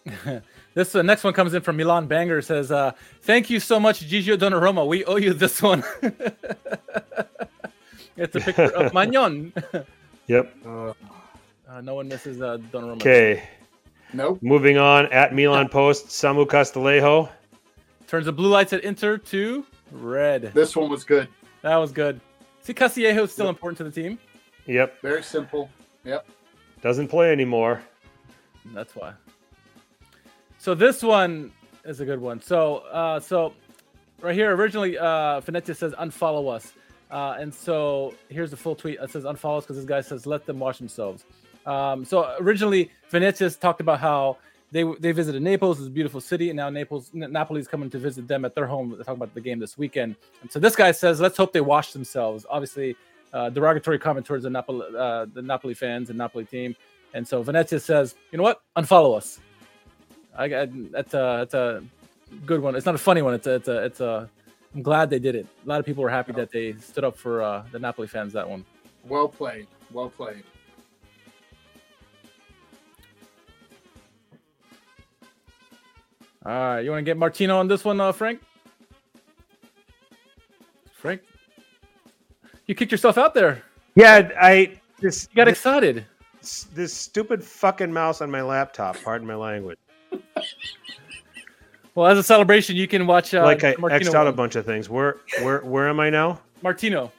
This 0.76 0.94
uh, 0.94 1.02
next 1.02 1.24
one 1.24 1.32
comes 1.34 1.54
in 1.54 1.62
from 1.62 1.78
Milan 1.78 2.06
Banger. 2.08 2.42
Says, 2.42 2.70
uh, 2.70 2.92
"Thank 3.22 3.50
you 3.50 3.62
so 3.62 3.80
much, 3.80 4.06
Gigio 4.06 4.36
Donnarumma. 4.38 4.86
We 4.86 5.06
owe 5.06 5.16
you 5.16 5.34
this 5.34 5.62
one." 5.62 5.86
it's 8.18 8.36
a 8.36 8.40
picture 8.42 8.76
of 8.76 8.92
Maignan. 8.94 9.54
Yep. 10.28 10.54
uh, 10.68 10.92
no 11.82 11.96
one 11.96 12.08
misses 12.08 12.42
uh, 12.42 12.58
Donnarumma. 12.72 12.96
Okay. 12.98 13.44
Nope. 14.14 14.40
Moving 14.42 14.78
on 14.78 15.08
at 15.08 15.34
Milan 15.34 15.68
Post, 15.68 16.08
Samu 16.08 16.48
Castillejo. 16.48 17.30
Turns 18.08 18.26
the 18.26 18.32
blue 18.32 18.50
lights 18.50 18.72
at 18.72 18.84
Inter 18.84 19.18
to 19.18 19.66
red. 19.92 20.52
This 20.54 20.76
one 20.76 20.90
was 20.90 21.04
good. 21.04 21.28
That 21.64 21.76
was 21.78 21.92
good. 21.92 22.22
See, 22.62 22.74
Castillejo 22.74 23.24
is 23.24 23.32
still 23.32 23.50
important 23.50 23.78
to 23.80 23.84
the 23.84 23.92
team. 23.92 24.20
Yep. 24.68 25.02
Very 25.02 25.24
simple. 25.24 25.70
Yep. 26.04 26.28
Doesn't 26.82 27.08
play 27.08 27.32
anymore. 27.32 27.82
That's 28.74 28.96
why. 28.96 29.14
So 30.58 30.76
this 30.76 31.04
one 31.04 31.52
is 31.84 32.00
a 32.00 32.06
good 32.06 32.20
one. 32.20 32.42
So 32.42 32.78
uh 32.92 33.20
so 33.20 33.54
right 34.22 34.36
here 34.36 34.56
originally 34.56 34.98
uh 34.98 35.42
Finetti 35.42 35.76
says 35.76 35.94
unfollow 35.94 36.54
us. 36.56 36.74
Uh 37.12 37.36
and 37.40 37.54
so 37.54 38.14
here's 38.30 38.52
the 38.52 38.58
full 38.58 38.76
tweet. 38.76 39.00
It 39.02 39.10
says 39.12 39.24
unfollow 39.24 39.58
us 39.58 39.64
because 39.66 39.78
this 39.78 39.86
guy 39.86 40.02
says 40.02 40.26
let 40.26 40.46
them 40.46 40.60
wash 40.60 40.78
themselves. 40.78 41.26
Um 41.66 42.06
so 42.06 42.36
originally 42.40 42.92
Venezia 43.10 43.50
talked 43.50 43.82
about 43.82 44.00
how 44.00 44.38
they 44.72 44.84
they 45.00 45.12
visited 45.12 45.42
Naples, 45.42 45.86
a 45.86 45.90
beautiful 45.90 46.20
city, 46.20 46.50
and 46.50 46.58
now 46.58 46.70
Naples 46.70 47.12
Napoli's 47.14 47.68
coming 47.68 47.90
to 47.92 47.98
visit 47.98 48.28
them 48.28 48.46
at 48.46 48.56
their 48.56 48.66
home. 48.66 48.90
They're 48.90 49.00
talking 49.00 49.22
about 49.22 49.34
the 49.34 49.42
game 49.42 49.60
this 49.60 49.78
weekend. 49.78 50.16
And 50.42 50.52
so 50.52 50.60
this 50.60 50.76
guy 50.76 50.92
says, 50.92 51.22
let's 51.22 51.38
hope 51.38 51.54
they 51.54 51.62
wash 51.62 51.94
themselves. 51.94 52.46
Obviously, 52.50 52.96
uh, 53.34 53.50
derogatory 53.50 54.00
comment 54.00 54.26
towards 54.26 54.44
the 54.44 54.50
Napoli 54.50 54.86
uh, 54.98 55.28
the 55.34 55.42
Napoli 55.42 55.74
fans 55.74 56.10
and 56.10 56.18
Napoli 56.18 56.46
team. 56.46 56.76
And 57.14 57.26
so 57.26 57.42
Venezia 57.42 57.80
says, 57.80 58.16
you 58.32 58.38
know 58.38 58.44
what? 58.44 58.62
Unfollow 58.76 59.16
us. 59.16 59.40
I 60.38 60.48
got 60.50 60.70
that's 60.92 61.14
a 61.14 61.38
that's 61.40 61.54
a 61.54 61.84
good 62.46 62.62
one. 62.62 62.76
It's 62.76 62.86
not 62.86 62.96
a 62.96 63.00
funny 63.00 63.22
one. 63.22 63.34
It's 63.34 63.48
a 63.48 63.56
it's 63.56 63.68
a 63.68 63.86
it's 63.86 64.00
a. 64.02 64.30
I'm 64.74 64.82
glad 64.82 65.10
they 65.10 65.20
did 65.20 65.36
it. 65.36 65.48
A 65.66 65.70
lot 65.70 65.80
of 65.80 65.86
people 65.86 66.04
were 66.04 66.10
happy 66.10 66.34
that 66.34 66.52
they 66.52 66.74
stood 66.74 67.06
up 67.06 67.16
for 67.16 67.42
uh, 67.42 67.64
the 67.72 67.80
Napoli 67.80 68.08
fans 68.08 68.34
that 68.34 68.50
one. 68.50 68.66
Well 69.08 69.30
played. 69.30 69.68
Well 69.94 70.10
played. 70.10 70.44
All 76.46 76.52
right, 76.52 76.82
you 76.82 76.92
want 76.92 77.00
to 77.00 77.06
get 77.06 77.18
Martino 77.18 77.58
on 77.58 77.68
this 77.68 77.84
one, 77.84 78.00
uh, 78.00 78.12
Frank? 78.12 78.40
Frank, 80.94 81.22
you 82.68 82.76
kicked 82.76 82.92
yourself 82.92 83.18
out 83.18 83.34
there. 83.34 83.64
Yeah, 83.96 84.30
I 84.40 84.80
this 85.00 85.28
You 85.32 85.38
got 85.38 85.46
this, 85.46 85.58
excited. 85.58 86.06
this 86.74 86.94
stupid 86.94 87.44
fucking 87.44 87.92
mouse 87.92 88.22
on 88.22 88.30
my 88.30 88.42
laptop. 88.42 88.98
Pardon 89.04 89.28
my 89.28 89.36
language. 89.36 89.80
Well, 91.96 92.08
as 92.08 92.18
a 92.18 92.24
celebration, 92.24 92.76
you 92.76 92.90
can 92.90 93.08
watch. 93.08 93.34
Uh, 93.34 93.44
like 93.44 93.64
I 93.64 93.74
Martino 93.80 94.12
xed 94.12 94.14
out 94.14 94.28
a 94.28 94.32
bunch 94.34 94.58
of 94.58 94.66
things. 94.66 94.90
Where 94.90 95.16
where 95.42 95.62
where 95.62 95.88
am 95.88 96.02
I 96.02 96.10
now? 96.10 96.42
Martino. 96.62 97.10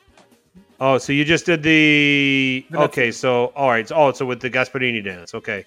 Oh, 0.78 0.98
so 0.98 1.14
you 1.14 1.24
just 1.24 1.46
did 1.46 1.62
the 1.62 2.66
okay. 2.74 3.10
So 3.10 3.46
all 3.56 3.70
right. 3.70 3.90
Oh, 3.90 4.12
so 4.12 4.26
with 4.26 4.40
the 4.40 4.50
Gasperini 4.50 5.02
dance. 5.02 5.34
Okay. 5.34 5.64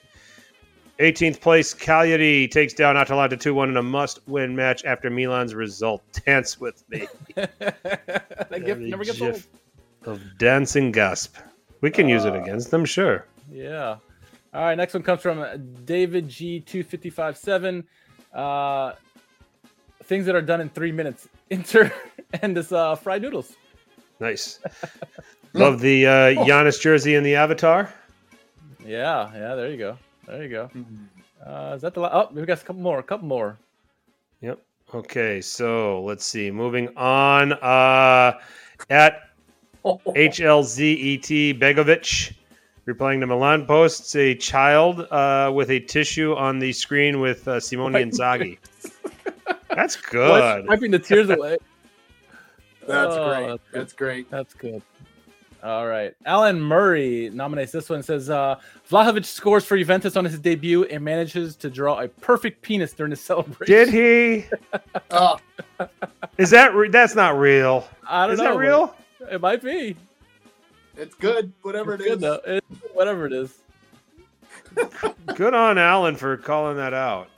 18th 0.99 1.39
place, 1.39 1.73
Cagliari 1.73 2.47
takes 2.49 2.73
down 2.73 2.97
Atalanta 2.97 3.37
2 3.37 3.53
1 3.53 3.69
in 3.69 3.77
a 3.77 3.83
must 3.83 4.19
win 4.27 4.55
match 4.55 4.83
after 4.83 5.09
Milan's 5.09 5.55
result. 5.55 6.01
Dance 6.25 6.59
with 6.59 6.83
me. 6.89 7.07
that 7.35 8.63
gift 8.65 8.81
The 8.81 8.89
never 8.89 9.03
gets 9.05 9.21
old. 9.21 9.33
gif 9.33 9.47
Of 10.05 10.21
dancing 10.37 10.91
gasp. 10.91 11.35
We 11.81 11.89
can 11.91 12.09
use 12.09 12.25
it 12.25 12.33
Uh, 12.33 12.41
against 12.41 12.71
them, 12.71 12.83
sure. 12.85 13.25
Yeah. 13.51 13.97
All 14.53 14.61
right. 14.63 14.75
Next 14.75 14.93
one 14.93 15.03
comes 15.03 15.21
from 15.21 15.45
David 15.85 16.27
G 16.27 16.59
two 16.59 16.83
fifty 16.83 17.09
five 17.09 17.37
seven. 17.37 17.85
Uh, 18.33 18.93
things 20.03 20.25
that 20.25 20.35
are 20.35 20.41
done 20.41 20.59
in 20.61 20.69
three 20.69 20.91
minutes. 20.91 21.27
Inter 21.49 21.91
and 22.41 22.55
this 22.57 22.71
uh, 22.71 22.95
fried 22.95 23.21
noodles. 23.21 23.53
Nice. 24.19 24.59
Love 25.53 25.79
the 25.79 26.05
uh, 26.05 26.11
Giannis 26.45 26.79
jersey 26.81 27.15
and 27.15 27.25
the 27.25 27.35
avatar. 27.35 27.91
Yeah. 28.85 29.31
Yeah. 29.33 29.55
There 29.55 29.69
you 29.71 29.77
go. 29.77 29.97
There 30.29 30.43
you 30.43 30.49
go. 30.49 30.69
Uh, 31.45 31.73
is 31.75 31.81
that 31.81 31.93
the? 31.93 32.01
last? 32.01 32.13
oh, 32.13 32.29
we 32.33 32.45
got 32.45 32.61
a 32.61 32.65
couple 32.65 32.81
more. 32.81 32.99
A 32.99 33.03
couple 33.03 33.27
more. 33.27 33.57
Yep. 34.41 34.59
Okay, 34.93 35.41
so 35.41 36.03
let's 36.03 36.25
see. 36.25 36.51
Moving 36.51 36.89
on. 36.95 37.53
Uh, 37.53 38.39
at 38.89 39.29
HLZET 39.85 41.59
Begovic, 41.59 42.33
replying 42.85 43.19
to 43.21 43.27
Milan 43.27 43.65
posts 43.65 44.15
a 44.15 44.35
child 44.35 45.01
uh, 45.11 45.51
with 45.53 45.71
a 45.71 45.79
tissue 45.79 46.35
on 46.35 46.59
the 46.59 46.71
screen 46.73 47.19
with 47.21 47.47
uh, 47.47 47.59
Simone 47.59 47.93
Inzaghi. 47.93 48.57
That's 49.69 49.95
good. 49.95 50.67
Wiping 50.67 50.91
the 50.91 50.99
tears 50.99 51.29
away. 51.29 51.57
That's 52.87 53.15
Oh, 53.15 53.29
great. 53.29 53.47
that's 53.47 53.61
good. 53.71 53.79
That's 53.81 53.93
great. 53.93 54.29
That's 54.31 54.53
good. 54.53 54.81
All 55.61 55.85
right. 55.87 56.13
Alan 56.25 56.59
Murray 56.61 57.29
nominates 57.33 57.71
this 57.73 57.89
one. 57.89 58.01
Says 58.01 58.29
uh, 58.29 58.55
Vlahovic 58.89 59.25
scores 59.25 59.65
for 59.65 59.77
Juventus 59.77 60.15
on 60.15 60.23
his 60.23 60.39
debut 60.39 60.85
and 60.85 61.03
manages 61.03 61.55
to 61.57 61.69
draw 61.69 61.99
a 61.99 62.07
perfect 62.07 62.61
penis 62.61 62.93
during 62.93 63.09
the 63.09 63.15
celebration. 63.17 63.65
Did 63.75 63.89
he? 63.89 64.45
Oh, 65.11 65.37
Is 66.37 66.49
that 66.51 66.73
re- 66.75 66.87
that's 66.89 67.15
not 67.15 67.37
real? 67.37 67.87
I 68.07 68.25
don't 68.25 68.33
Is 68.33 68.39
know. 68.39 68.45
Is 68.45 68.51
that 68.53 68.57
real? 68.57 68.95
It 69.31 69.41
might 69.41 69.61
be. 69.61 69.95
it's 70.95 71.15
good. 71.15 71.51
Whatever 71.63 71.95
It's 71.95 72.03
it 72.03 72.05
is. 72.05 72.09
good 72.11 72.19
though. 72.21 72.41
It- 72.45 72.63
whatever 72.93 73.25
it 73.25 73.33
is. 73.33 73.57
Good 75.35 75.53
on 75.55 75.77
Alan 75.77 76.15
for 76.15 76.37
calling 76.37 76.77
that 76.77 76.93
out. 76.93 77.29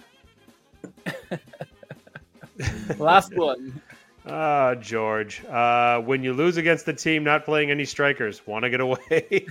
Last 2.98 3.36
one. 3.36 3.82
Ah, 4.28 4.76
George. 4.76 5.44
Uh, 5.46 6.00
when 6.02 6.24
you 6.24 6.34
lose 6.34 6.58
against 6.58 6.86
the 6.86 6.94
team 6.94 7.24
not 7.24 7.44
playing 7.44 7.72
any 7.72 7.86
strikers, 7.86 8.46
want 8.46 8.64
to 8.64 8.70
get 8.70 8.80
away? 8.80 9.00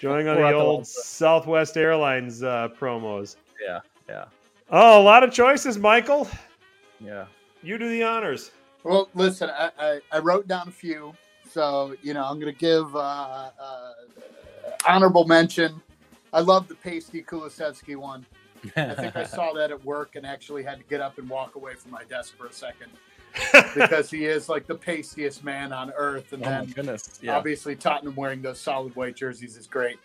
Joining 0.00 0.28
on 0.28 0.36
the 0.36 0.52
old 0.54 0.86
Southwest 0.86 1.76
Airlines 1.76 2.42
uh, 2.42 2.68
promos. 2.78 3.36
Yeah. 3.62 3.80
Yeah. 4.08 4.24
Oh, 4.70 5.00
a 5.00 5.04
lot 5.04 5.22
of 5.22 5.32
choices, 5.32 5.78
Michael. 5.78 6.28
Yeah. 7.00 7.26
You 7.62 7.76
do 7.76 7.88
the 7.88 8.02
honors. 8.02 8.50
well, 8.82 9.08
listen, 9.14 9.50
I, 9.50 9.70
I, 9.78 10.00
I 10.12 10.18
wrote 10.20 10.48
down 10.48 10.68
a 10.68 10.72
few. 10.72 11.12
So, 11.50 11.94
you 12.02 12.14
know, 12.14 12.24
I'm 12.24 12.38
going 12.40 12.52
to 12.52 12.58
give 12.58 12.94
uh, 12.94 13.50
uh, 13.60 13.92
honorable 14.86 15.24
mention. 15.26 15.80
I 16.32 16.40
love 16.40 16.68
the 16.68 16.74
pasty 16.74 17.22
Kulusevski 17.22 17.96
one. 17.96 18.24
I 18.76 18.94
think 18.94 19.16
I 19.16 19.24
saw 19.24 19.52
that 19.54 19.70
at 19.70 19.84
work 19.84 20.16
and 20.16 20.26
actually 20.26 20.62
had 20.62 20.78
to 20.78 20.84
get 20.84 21.00
up 21.00 21.18
and 21.18 21.28
walk 21.28 21.54
away 21.54 21.74
from 21.74 21.90
my 21.90 22.04
desk 22.04 22.36
for 22.36 22.46
a 22.46 22.52
second 22.52 22.90
because 23.74 24.10
he 24.10 24.24
is 24.24 24.48
like 24.48 24.66
the 24.66 24.74
pastiest 24.74 25.44
man 25.44 25.72
on 25.72 25.92
earth. 25.96 26.32
And 26.32 26.42
oh 26.44 26.48
then 26.48 26.66
goodness. 26.66 27.18
Yeah. 27.22 27.36
obviously 27.36 27.76
Tottenham 27.76 28.14
wearing 28.14 28.42
those 28.42 28.60
solid 28.60 28.94
white 28.96 29.16
jerseys 29.16 29.56
is 29.56 29.66
great. 29.66 29.98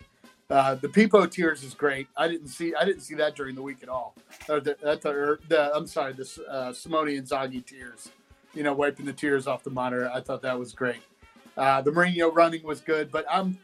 Uh, 0.50 0.74
the 0.74 0.88
Peepo 0.88 1.30
tears 1.30 1.62
is 1.62 1.74
great. 1.74 2.06
I 2.16 2.28
didn't 2.28 2.48
see 2.48 2.74
I 2.74 2.84
didn't 2.84 3.00
see 3.00 3.14
that 3.14 3.34
during 3.34 3.54
the 3.54 3.62
week 3.62 3.78
at 3.82 3.88
all. 3.88 4.14
Or 4.48 4.60
the, 4.60 4.76
the, 4.80 5.08
or 5.08 5.40
the 5.48 5.74
I'm 5.74 5.86
sorry, 5.86 6.12
the 6.12 6.28
uh, 6.48 6.72
Simone 6.72 7.08
Inzaghi 7.08 7.64
tears. 7.64 8.10
You 8.52 8.62
know, 8.62 8.72
wiping 8.72 9.06
the 9.06 9.12
tears 9.12 9.46
off 9.46 9.64
the 9.64 9.70
monitor. 9.70 10.08
I 10.12 10.20
thought 10.20 10.42
that 10.42 10.56
was 10.56 10.72
great. 10.72 11.02
Uh, 11.56 11.80
the 11.82 11.90
Mourinho 11.90 12.32
running 12.32 12.62
was 12.62 12.80
good, 12.80 13.10
but 13.10 13.24
I'm 13.30 13.58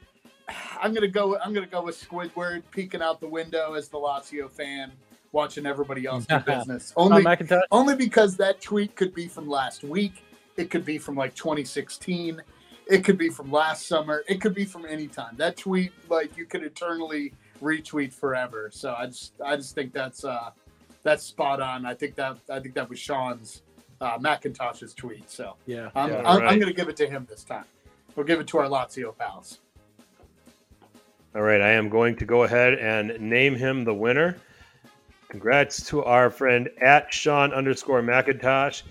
I'm 0.80 0.92
gonna 0.94 1.08
go 1.08 1.38
I'm 1.38 1.52
gonna 1.52 1.66
go 1.66 1.82
with 1.82 2.00
Squidward 2.00 2.62
peeking 2.70 3.02
out 3.02 3.20
the 3.20 3.28
window 3.28 3.74
as 3.74 3.88
the 3.88 3.98
Lazio 3.98 4.50
fan, 4.50 4.92
watching 5.32 5.66
everybody 5.66 6.06
else 6.06 6.26
do 6.26 6.38
business. 6.46 6.92
Only 6.96 7.24
only 7.70 7.96
because 7.96 8.36
that 8.36 8.60
tweet 8.60 8.94
could 8.96 9.14
be 9.14 9.28
from 9.28 9.48
last 9.48 9.82
week. 9.84 10.24
It 10.56 10.70
could 10.70 10.84
be 10.84 10.98
from 10.98 11.16
like 11.16 11.34
2016. 11.34 12.42
It 12.86 13.04
could 13.04 13.16
be 13.16 13.28
from 13.28 13.52
last 13.52 13.86
summer. 13.86 14.24
It 14.28 14.40
could 14.40 14.54
be 14.54 14.64
from 14.64 14.84
any 14.84 15.06
time. 15.06 15.36
That 15.36 15.56
tweet, 15.56 15.92
like 16.08 16.36
you 16.36 16.44
could 16.44 16.64
eternally 16.64 17.32
retweet 17.62 18.12
forever. 18.12 18.68
So 18.72 18.94
I 18.98 19.06
just, 19.06 19.32
I 19.44 19.56
just 19.56 19.74
think 19.74 19.92
that's, 19.92 20.24
uh, 20.24 20.50
that's 21.02 21.22
spot 21.22 21.60
on. 21.60 21.86
I 21.86 21.94
think 21.94 22.16
that, 22.16 22.38
I 22.50 22.58
think 22.58 22.74
that 22.74 22.88
was 22.90 22.98
Sean's, 22.98 23.62
uh, 24.00 24.18
McIntosh's 24.18 24.92
tweet. 24.92 25.30
So 25.30 25.54
Yeah. 25.66 25.90
I'm, 25.94 26.10
yeah. 26.10 26.18
I'm, 26.18 26.26
Alright. 26.26 26.52
I'm 26.52 26.58
going 26.58 26.72
to 26.72 26.76
give 26.76 26.88
it 26.88 26.96
to 26.96 27.08
him 27.08 27.26
this 27.30 27.44
time. 27.44 27.64
We'll 28.16 28.26
give 28.26 28.40
it 28.40 28.48
to 28.48 28.58
our 28.58 28.66
Lazio 28.66 29.16
pals. 29.16 29.60
All 31.34 31.42
right, 31.42 31.60
I 31.60 31.70
am 31.70 31.88
going 31.88 32.16
to 32.16 32.24
go 32.24 32.42
ahead 32.42 32.74
and 32.74 33.18
name 33.20 33.54
him 33.54 33.84
the 33.84 33.94
winner. 33.94 34.36
Congrats 35.28 35.86
to 35.86 36.02
our 36.02 36.28
friend 36.28 36.68
at 36.80 37.12
Sean 37.14 37.52
underscore 37.52 38.02
McIntosh. 38.02 38.82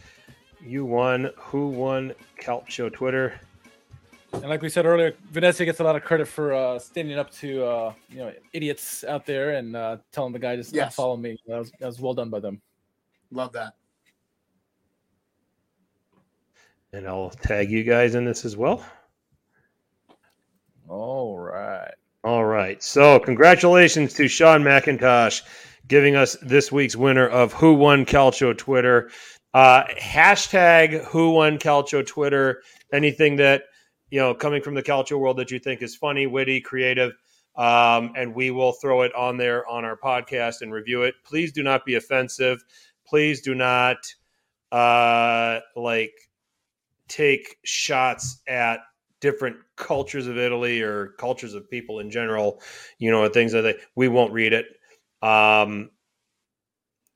You 0.62 0.86
won. 0.86 1.32
Who 1.36 1.68
won 1.68 2.14
Calcio 2.42 2.92
Twitter? 2.92 3.40
And 4.32 4.48
like 4.48 4.62
we 4.62 4.70
said 4.70 4.86
earlier, 4.86 5.16
Vanessa 5.32 5.66
gets 5.66 5.82
a 5.82 5.84
lot 5.84 5.98
of 5.98 6.04
credit 6.04 6.28
for 6.28 6.54
uh, 6.54 6.80
standing 6.80 7.18
up 7.18 7.30
to 7.32 7.66
uh, 7.66 7.94
you 8.10 8.18
know 8.20 8.34
idiots 8.54 9.04
out 9.04 9.26
there 9.26 9.56
and 9.56 9.76
uh, 9.76 9.98
telling 10.14 10.32
the 10.32 10.40
guy 10.40 10.56
just 10.56 10.74
Yes. 10.74 10.96
follow 10.96 11.18
me. 11.18 11.38
That 11.48 11.60
was, 11.60 11.72
that 11.80 11.86
was 11.88 12.00
well 12.00 12.14
done 12.14 12.30
by 12.30 12.40
them. 12.40 12.62
Love 13.32 13.52
that. 13.54 13.74
And 16.94 17.06
I'll 17.08 17.32
tag 17.32 17.70
you 17.70 17.84
guys 17.84 18.16
in 18.16 18.24
this 18.24 18.46
as 18.46 18.56
well. 18.56 18.84
All 20.88 21.38
right. 21.38 21.94
All 22.30 22.46
right. 22.46 22.82
So, 22.84 23.18
congratulations 23.20 24.14
to 24.14 24.28
Sean 24.28 24.62
McIntosh 24.62 25.42
giving 25.88 26.16
us 26.16 26.38
this 26.44 26.72
week's 26.72 26.96
winner 26.96 27.28
of 27.28 27.54
Who 27.54 27.74
Won 27.74 28.06
Calcio 28.06 28.56
Twitter. 28.56 29.10
Uh, 29.56 29.86
hashtag 30.00 31.06
Who 31.06 31.32
Won 31.32 31.58
Calcio 31.58 32.06
Twitter. 32.06 32.62
Anything 32.94 33.38
that, 33.38 33.64
you 34.12 34.20
know, 34.20 34.36
coming 34.36 34.62
from 34.62 34.76
the 34.76 34.84
Calcio 34.84 35.20
world 35.20 35.38
that 35.38 35.50
you 35.50 35.58
think 35.58 35.82
is 35.82 35.96
funny, 35.96 36.28
witty, 36.28 36.62
creative. 36.62 37.14
Um, 37.56 38.14
and 38.16 38.36
we 38.36 38.52
will 38.52 38.74
throw 38.74 39.02
it 39.02 39.16
on 39.16 39.38
there 39.38 39.68
on 39.68 39.84
our 39.84 39.98
podcast 39.98 40.62
and 40.62 40.72
review 40.72 41.02
it. 41.02 41.16
Please 41.26 41.52
do 41.52 41.64
not 41.64 41.84
be 41.84 41.96
offensive. 41.96 42.64
Please 43.08 43.42
do 43.42 43.56
not, 43.56 43.98
uh, 44.72 45.62
like, 45.76 46.14
take 47.08 47.58
shots 47.66 48.44
at 48.48 48.82
different 49.22 49.58
cultures 49.76 50.28
of 50.28 50.38
Italy 50.38 50.82
or 50.82 51.10
cultures 51.20 51.54
of 51.54 51.70
people 51.70 52.00
in 52.00 52.10
general, 52.10 52.62
you 52.98 53.12
know, 53.12 53.24
and 53.24 53.34
things 53.34 53.52
that. 53.52 53.78
We 53.96 54.08
won't 54.08 54.34
read 54.34 54.54
it. 54.54 54.66
Um, 55.22 55.92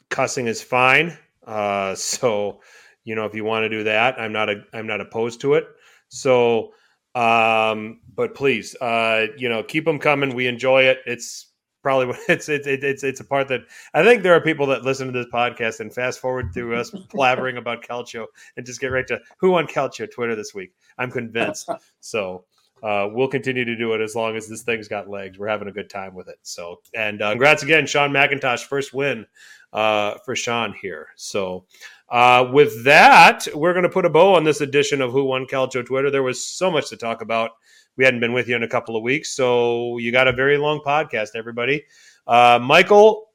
cussing 0.10 0.48
is 0.48 0.62
fine. 0.62 1.18
Uh, 1.46 1.96
so, 1.96 2.62
you 3.04 3.16
know, 3.16 3.26
if 3.26 3.36
you 3.36 3.44
want 3.44 3.64
to 3.64 3.70
do 3.70 3.84
that, 3.84 4.20
I'm 4.20 4.34
not 4.34 4.50
a, 4.50 4.64
I'm 4.74 4.88
not 4.88 5.02
opposed 5.02 5.42
to 5.42 5.56
it. 5.56 5.68
So, 6.10 6.74
um, 7.16 8.02
but 8.16 8.36
please, 8.36 8.76
uh, 8.76 9.28
you 9.38 9.50
know, 9.50 9.64
keep 9.64 9.86
them 9.86 10.00
coming. 10.00 10.34
We 10.34 10.48
enjoy 10.48 10.84
it. 10.84 11.00
It's 11.06 11.53
probably 11.84 12.06
what 12.08 12.20
it's 12.28 12.50
it's 12.50 12.66
it's 12.66 13.04
it's 13.04 13.20
a 13.20 13.26
part 13.26 13.48
that 13.50 13.62
I 13.94 14.04
think 14.04 14.24
there 14.24 14.34
are 14.34 14.42
people 14.42 14.66
that 14.68 14.84
listen 14.84 15.06
to 15.08 15.14
this 15.14 15.32
podcast 15.32 15.82
and 15.82 15.94
fast 15.94 16.20
forward 16.20 16.54
through 16.54 16.76
us 16.76 16.90
blabbering 17.14 17.58
about 17.58 17.84
Calcio 17.84 18.26
and 18.58 18.66
just 18.66 18.82
get 18.82 18.88
right 18.88 19.06
to 19.08 19.20
who 19.38 19.54
on 19.56 19.68
Calcio 19.68 20.12
Twitter 20.12 20.36
this 20.36 20.56
week. 20.56 20.74
I'm 20.98 21.12
convinced. 21.12 21.70
so 22.00 22.46
uh, 22.82 23.08
we'll 23.12 23.28
continue 23.28 23.64
to 23.64 23.76
do 23.76 23.94
it 23.94 24.02
as 24.02 24.16
long 24.16 24.36
as 24.36 24.48
this 24.48 24.64
thing's 24.64 24.88
got 24.88 25.10
legs. 25.10 25.38
We're 25.38 25.48
having 25.48 25.68
a 25.68 25.72
good 25.74 25.90
time 25.90 26.16
with 26.16 26.28
it. 26.28 26.40
So 26.42 26.82
and 26.96 27.22
uh, 27.22 27.32
congrats 27.32 27.64
again, 27.64 27.86
Sean 27.86 28.12
McIntosh, 28.12 28.64
first 28.64 28.94
win 28.94 29.26
uh, 29.72 30.16
for 30.26 30.36
Sean 30.36 30.74
here. 30.74 31.08
So 31.16 31.66
uh, 32.10 32.48
with 32.52 32.84
that, 32.84 33.48
we're 33.56 33.74
going 33.74 33.84
to 33.84 33.90
put 33.90 34.06
a 34.06 34.10
bow 34.10 34.36
on 34.36 34.44
this 34.44 34.62
edition 34.62 35.02
of 35.02 35.12
Who 35.12 35.26
Won 35.26 35.46
Calcio 35.46 35.86
Twitter. 35.86 36.12
There 36.12 36.24
was 36.24 36.46
so 36.46 36.70
much 36.70 36.90
to 36.90 36.98
talk 36.98 37.22
about. 37.22 37.52
We 37.98 38.06
hadn't 38.06 38.20
been 38.20 38.34
with 38.34 38.48
you 38.48 38.56
in 38.56 38.64
a 38.64 38.68
couple 38.68 38.96
of 38.96 39.04
weeks, 39.04 39.30
so 39.32 39.98
you 39.98 40.12
got 40.12 40.28
a 40.28 40.34
very 40.34 40.58
long 40.58 40.80
podcast, 40.80 41.30
everybody. 41.36 41.86
Uh, 42.26 42.60
Michael, 42.62 43.30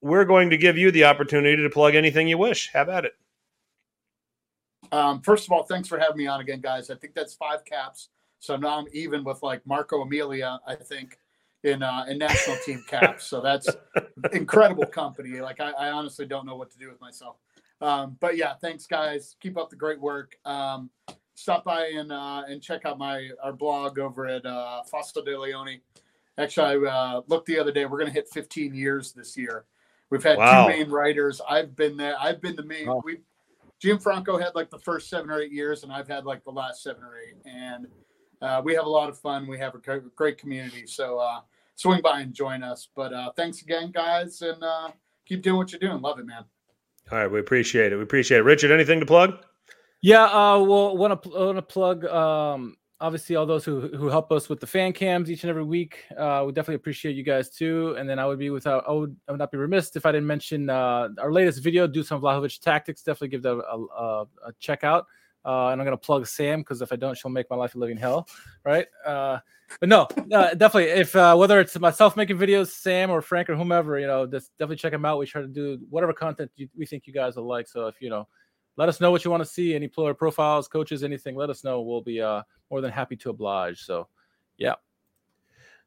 we're 0.00 0.24
going 0.24 0.50
to 0.50 0.56
give 0.56 0.76
you 0.76 0.90
the 0.90 1.04
opportunity 1.04 1.62
to 1.62 1.70
plug 1.70 1.94
anything 1.94 2.28
you 2.28 2.38
wish. 2.38 2.70
Have 2.72 2.88
at 2.88 3.04
it. 3.04 3.12
Um, 4.92 5.20
first 5.20 5.46
of 5.46 5.52
all, 5.52 5.62
thanks 5.64 5.88
for 5.88 5.98
having 5.98 6.16
me 6.16 6.26
on 6.26 6.40
again, 6.40 6.60
guys. 6.60 6.90
I 6.90 6.94
think 6.94 7.14
that's 7.14 7.34
five 7.34 7.64
caps. 7.64 8.08
So 8.38 8.56
now 8.56 8.78
I'm 8.78 8.86
even 8.92 9.24
with 9.24 9.42
like 9.42 9.66
Marco 9.66 10.02
Amelia, 10.02 10.58
I 10.66 10.74
think, 10.74 11.18
in 11.64 11.82
uh, 11.82 12.06
in 12.08 12.18
national 12.18 12.56
team 12.64 12.84
caps. 12.88 13.26
So 13.26 13.40
that's 13.40 13.68
incredible 14.32 14.86
company. 14.86 15.40
Like 15.40 15.60
I, 15.60 15.70
I 15.72 15.90
honestly 15.90 16.26
don't 16.26 16.46
know 16.46 16.56
what 16.56 16.70
to 16.72 16.78
do 16.78 16.88
with 16.88 17.00
myself. 17.00 17.36
Um, 17.80 18.16
but 18.20 18.36
yeah, 18.36 18.54
thanks 18.54 18.86
guys. 18.86 19.36
Keep 19.40 19.58
up 19.58 19.70
the 19.70 19.76
great 19.76 20.00
work. 20.00 20.36
Um, 20.44 20.90
stop 21.36 21.64
by 21.64 21.86
and 21.94 22.10
uh, 22.10 22.42
and 22.48 22.60
check 22.60 22.84
out 22.84 22.98
my 22.98 23.28
our 23.42 23.52
blog 23.52 24.00
over 24.00 24.26
at 24.26 24.44
uh, 24.44 24.82
de 25.24 25.38
Leone. 25.38 25.80
Actually, 26.38 26.88
I 26.88 26.90
uh, 26.90 27.20
looked 27.28 27.46
the 27.46 27.58
other 27.58 27.72
day. 27.72 27.84
We're 27.86 27.98
going 27.98 28.10
to 28.10 28.14
hit 28.14 28.28
15 28.32 28.74
years 28.74 29.12
this 29.12 29.36
year. 29.36 29.64
We've 30.10 30.22
had 30.22 30.36
Wow. 30.38 30.66
two 30.66 30.72
main 30.72 30.90
writers. 30.90 31.40
I've 31.48 31.74
been 31.74 31.96
there. 31.96 32.14
I've 32.18 32.40
been 32.42 32.56
the 32.56 32.64
main. 32.64 32.86
Wow. 32.88 33.02
We 33.04 33.18
Jim 33.78 33.98
Franco 33.98 34.38
had 34.38 34.54
like 34.54 34.70
the 34.70 34.78
first 34.78 35.08
seven 35.08 35.30
or 35.30 35.40
eight 35.40 35.52
years, 35.52 35.82
and 35.82 35.92
I've 35.92 36.08
had 36.08 36.24
like 36.24 36.44
the 36.44 36.50
last 36.50 36.82
seven 36.82 37.02
or 37.02 37.18
eight. 37.18 37.36
And 37.44 37.86
uh, 38.42 38.60
we 38.64 38.74
have 38.74 38.86
a 38.86 38.88
lot 38.88 39.08
of 39.08 39.18
fun. 39.18 39.46
We 39.46 39.58
have 39.58 39.74
a 39.74 39.78
great, 39.78 40.14
great 40.14 40.38
community. 40.38 40.86
So 40.86 41.18
uh, 41.18 41.40
swing 41.74 42.00
by 42.02 42.20
and 42.20 42.34
join 42.34 42.62
us. 42.62 42.88
But 42.94 43.12
uh, 43.12 43.32
thanks 43.36 43.62
again, 43.62 43.90
guys, 43.90 44.42
and 44.42 44.62
uh, 44.62 44.90
keep 45.26 45.42
doing 45.42 45.56
what 45.56 45.72
you're 45.72 45.80
doing. 45.80 46.00
Love 46.00 46.18
it, 46.18 46.26
man. 46.26 46.44
All 47.12 47.18
right, 47.18 47.30
we 47.30 47.38
appreciate 47.38 47.92
it. 47.92 47.96
We 47.96 48.02
appreciate 48.02 48.38
it. 48.38 48.42
Richard, 48.42 48.72
anything 48.72 49.00
to 49.00 49.06
plug? 49.06 49.38
Yeah, 50.02 50.24
uh, 50.24 50.60
well, 50.60 50.96
want 50.96 51.22
to 51.22 51.28
want 51.28 51.56
to 51.56 51.62
plug 51.62 52.04
um, 52.04 52.76
obviously 53.00 53.36
all 53.36 53.46
those 53.46 53.64
who 53.64 53.88
who 53.88 54.08
help 54.08 54.30
us 54.32 54.48
with 54.48 54.60
the 54.60 54.66
fan 54.66 54.92
cams 54.92 55.30
each 55.30 55.42
and 55.42 55.50
every 55.50 55.64
week. 55.64 56.04
Uh, 56.16 56.44
we 56.46 56.52
definitely 56.52 56.76
appreciate 56.76 57.16
you 57.16 57.22
guys 57.22 57.50
too. 57.50 57.94
And 57.98 58.08
then 58.08 58.18
I 58.18 58.26
would 58.26 58.38
be 58.38 58.50
without 58.50 58.84
I 58.88 58.92
would 58.92 59.16
I 59.28 59.32
would 59.32 59.38
not 59.38 59.50
be 59.50 59.58
remiss 59.58 59.94
if 59.96 60.06
I 60.06 60.12
didn't 60.12 60.26
mention 60.26 60.70
uh, 60.70 61.08
our 61.18 61.32
latest 61.32 61.62
video, 61.62 61.86
do 61.86 62.02
some 62.02 62.20
Vlahovic 62.20 62.60
tactics. 62.60 63.02
Definitely 63.02 63.28
give 63.28 63.42
that 63.42 63.56
a, 63.56 63.76
a, 63.76 64.22
a 64.46 64.52
check 64.60 64.84
out. 64.84 65.06
Uh, 65.44 65.68
and 65.68 65.80
I'm 65.80 65.84
gonna 65.84 65.96
plug 65.96 66.26
Sam 66.26 66.60
because 66.60 66.82
if 66.82 66.92
I 66.92 66.96
don't, 66.96 67.16
she'll 67.16 67.30
make 67.30 67.48
my 67.48 67.56
life 67.56 67.74
a 67.76 67.78
living 67.78 67.96
hell, 67.96 68.28
right? 68.64 68.86
Uh, 69.04 69.38
but 69.80 69.88
no, 69.88 70.08
uh, 70.32 70.54
definitely. 70.54 70.90
If 70.90 71.14
uh, 71.14 71.36
whether 71.36 71.60
it's 71.60 71.78
myself 71.78 72.16
making 72.16 72.36
videos, 72.38 72.68
Sam 72.68 73.10
or 73.10 73.20
Frank 73.22 73.48
or 73.48 73.54
whomever, 73.56 73.98
you 73.98 74.08
know, 74.08 74.26
just 74.26 74.50
definitely 74.58 74.76
check 74.76 74.92
them 74.92 75.04
out. 75.04 75.18
We 75.18 75.26
try 75.26 75.42
to 75.42 75.48
do 75.48 75.78
whatever 75.88 76.12
content 76.12 76.50
you, 76.56 76.68
we 76.76 76.84
think 76.84 77.06
you 77.06 77.12
guys 77.12 77.36
will 77.36 77.46
like. 77.46 77.68
So 77.68 77.86
if 77.86 78.00
you 78.00 78.10
know, 78.10 78.26
let 78.76 78.88
us 78.88 79.00
know 79.00 79.10
what 79.10 79.24
you 79.24 79.30
want 79.30 79.42
to 79.42 79.48
see. 79.48 79.74
Any 79.74 79.88
player 79.88 80.14
profiles, 80.14 80.68
coaches, 80.68 81.02
anything. 81.02 81.36
Let 81.36 81.50
us 81.50 81.64
know. 81.64 81.80
We'll 81.82 82.02
be 82.02 82.20
uh, 82.20 82.42
more 82.70 82.80
than 82.80 82.90
happy 82.90 83.16
to 83.16 83.30
oblige. 83.30 83.82
So, 83.82 84.08
yeah. 84.58 84.74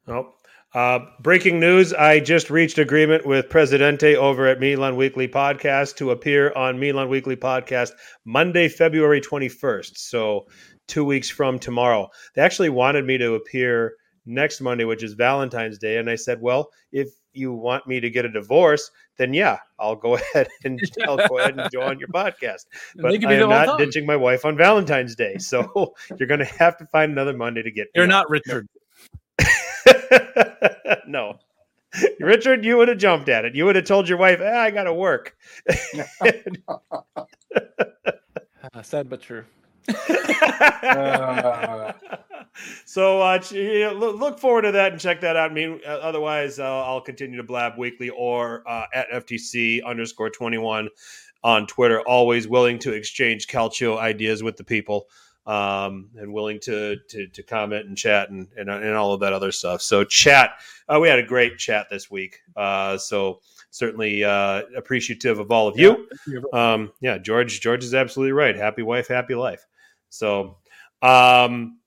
Oh, 0.08 0.34
uh, 0.74 1.00
breaking 1.20 1.60
news! 1.60 1.92
I 1.92 2.20
just 2.20 2.48
reached 2.50 2.78
agreement 2.78 3.26
with 3.26 3.48
Presidente 3.48 4.16
over 4.16 4.46
at 4.46 4.60
Milan 4.60 4.96
Weekly 4.96 5.28
Podcast 5.28 5.96
to 5.96 6.10
appear 6.10 6.52
on 6.54 6.80
Milan 6.80 7.08
Weekly 7.08 7.36
Podcast 7.36 7.90
Monday, 8.24 8.68
February 8.68 9.20
twenty 9.20 9.48
first. 9.48 9.98
So 10.10 10.46
two 10.88 11.04
weeks 11.04 11.28
from 11.28 11.58
tomorrow. 11.58 12.08
They 12.34 12.42
actually 12.42 12.70
wanted 12.70 13.04
me 13.04 13.18
to 13.18 13.34
appear 13.34 13.94
next 14.26 14.60
Monday, 14.60 14.84
which 14.84 15.02
is 15.02 15.12
Valentine's 15.12 15.78
Day, 15.78 15.98
and 15.98 16.08
I 16.08 16.16
said, 16.16 16.40
"Well, 16.40 16.70
if 16.92 17.08
you 17.32 17.52
want 17.52 17.86
me 17.86 18.00
to 18.00 18.10
get 18.10 18.24
a 18.24 18.28
divorce, 18.28 18.90
then 19.16 19.34
yeah, 19.34 19.58
I'll 19.78 19.96
go 19.96 20.14
ahead 20.34 20.48
and 20.64 20.80
I'll 21.06 21.16
go 21.28 21.38
ahead 21.38 21.58
and 21.58 21.70
join 21.70 21.98
your 21.98 22.08
podcast." 22.08 22.66
But 22.96 23.12
they 23.12 23.18
can 23.18 23.28
I 23.28 23.34
am 23.34 23.48
not 23.48 23.66
time. 23.66 23.78
ditching 23.78 24.06
my 24.06 24.16
wife 24.16 24.44
on 24.44 24.56
Valentine's 24.56 25.14
Day, 25.14 25.38
so 25.38 25.94
you're 26.18 26.28
going 26.28 26.40
to 26.40 26.46
have 26.46 26.76
to 26.78 26.86
find 26.86 27.12
another 27.12 27.36
Monday 27.36 27.62
to 27.62 27.70
get. 27.70 27.88
You're 27.94 28.04
on. 28.04 28.10
not 28.10 28.30
Richard. 28.30 28.68
no. 31.06 31.38
Richard, 32.20 32.64
you 32.64 32.76
would 32.76 32.86
have 32.86 32.98
jumped 32.98 33.28
at 33.28 33.44
it. 33.44 33.56
You 33.56 33.64
would 33.64 33.74
have 33.74 33.84
told 33.84 34.08
your 34.08 34.18
wife, 34.18 34.40
eh, 34.40 34.58
I 34.58 34.70
got 34.70 34.84
to 34.84 34.94
work. 34.94 35.36
Sad 38.82 39.10
but 39.10 39.20
true. 39.20 39.44
Uh. 40.82 41.92
so 42.84 43.20
uh, 43.20 43.38
ch- 43.38 43.52
you 43.52 43.80
know, 43.80 43.92
look, 43.94 44.38
forward 44.38 44.62
to 44.62 44.72
that 44.72 44.92
and 44.92 45.00
check 45.00 45.20
that 45.22 45.36
out. 45.36 45.50
I 45.50 45.54
mean, 45.54 45.80
otherwise, 45.86 46.58
uh, 46.58 46.64
I'll 46.64 47.00
continue 47.00 47.36
to 47.36 47.42
blab 47.42 47.78
weekly 47.78 48.10
or 48.10 48.62
uh, 48.68 48.86
at 48.94 49.10
FTC 49.10 49.84
underscore 49.84 50.30
21 50.30 50.88
on 51.44 51.66
Twitter. 51.66 52.00
Always 52.02 52.48
willing 52.48 52.78
to 52.80 52.92
exchange 52.92 53.46
Calcio 53.46 53.98
ideas 53.98 54.42
with 54.42 54.56
the 54.56 54.64
people. 54.64 55.08
um, 55.46 56.10
and 56.16 56.32
willing 56.32 56.60
to, 56.60 56.96
to 57.08 57.26
to 57.28 57.42
comment 57.42 57.86
and 57.86 57.96
chat 57.96 58.30
and, 58.30 58.46
and 58.56 58.68
and 58.70 58.94
all 58.94 59.14
of 59.14 59.20
that 59.20 59.32
other 59.32 59.50
stuff. 59.52 59.80
So 59.82 60.04
chat, 60.04 60.50
uh, 60.88 60.98
we 61.00 61.08
had 61.08 61.18
a 61.18 61.22
great 61.26 61.58
chat 61.58 61.88
this 61.90 62.10
week. 62.10 62.38
Uh, 62.54 62.98
so 62.98 63.40
certainly 63.70 64.22
uh, 64.22 64.62
appreciative 64.76 65.38
of 65.38 65.50
all 65.50 65.66
of 65.66 65.78
you. 65.78 66.06
Um, 66.52 66.92
yeah, 67.00 67.18
George 67.18 67.60
George 67.60 67.82
is 67.84 67.94
absolutely 67.94 68.32
right. 68.32 68.54
Happy 68.54 68.82
wife, 68.82 69.08
happy 69.08 69.34
life. 69.34 69.66
So. 70.10 70.58
Um, 71.02 71.78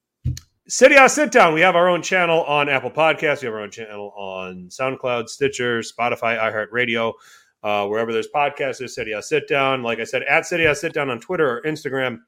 City 0.67 0.95
House 0.95 1.13
Sit 1.13 1.31
Down. 1.31 1.53
We 1.53 1.61
have 1.61 1.75
our 1.75 1.89
own 1.89 2.01
channel 2.01 2.41
on 2.43 2.69
Apple 2.69 2.89
Podcasts. 2.89 3.41
We 3.41 3.47
have 3.47 3.53
our 3.53 3.61
own 3.61 3.69
channel 3.69 4.11
on 4.15 4.69
SoundCloud, 4.69 5.27
Stitcher, 5.29 5.81
Spotify, 5.81 6.39
iHeartRadio. 6.39 7.13
Uh, 7.61 7.85
wherever 7.87 8.11
there's 8.11 8.29
podcasts, 8.33 8.79
there's 8.79 8.95
City 8.95 9.13
House 9.13 9.29
Sit 9.29 9.47
Down. 9.47 9.83
Like 9.83 9.99
I 9.99 10.05
said, 10.05 10.23
at 10.23 10.45
City 10.45 10.65
House 10.65 10.81
Sit 10.81 10.93
Down 10.93 11.09
on 11.09 11.19
Twitter 11.19 11.57
or 11.57 11.61
Instagram. 11.63 12.19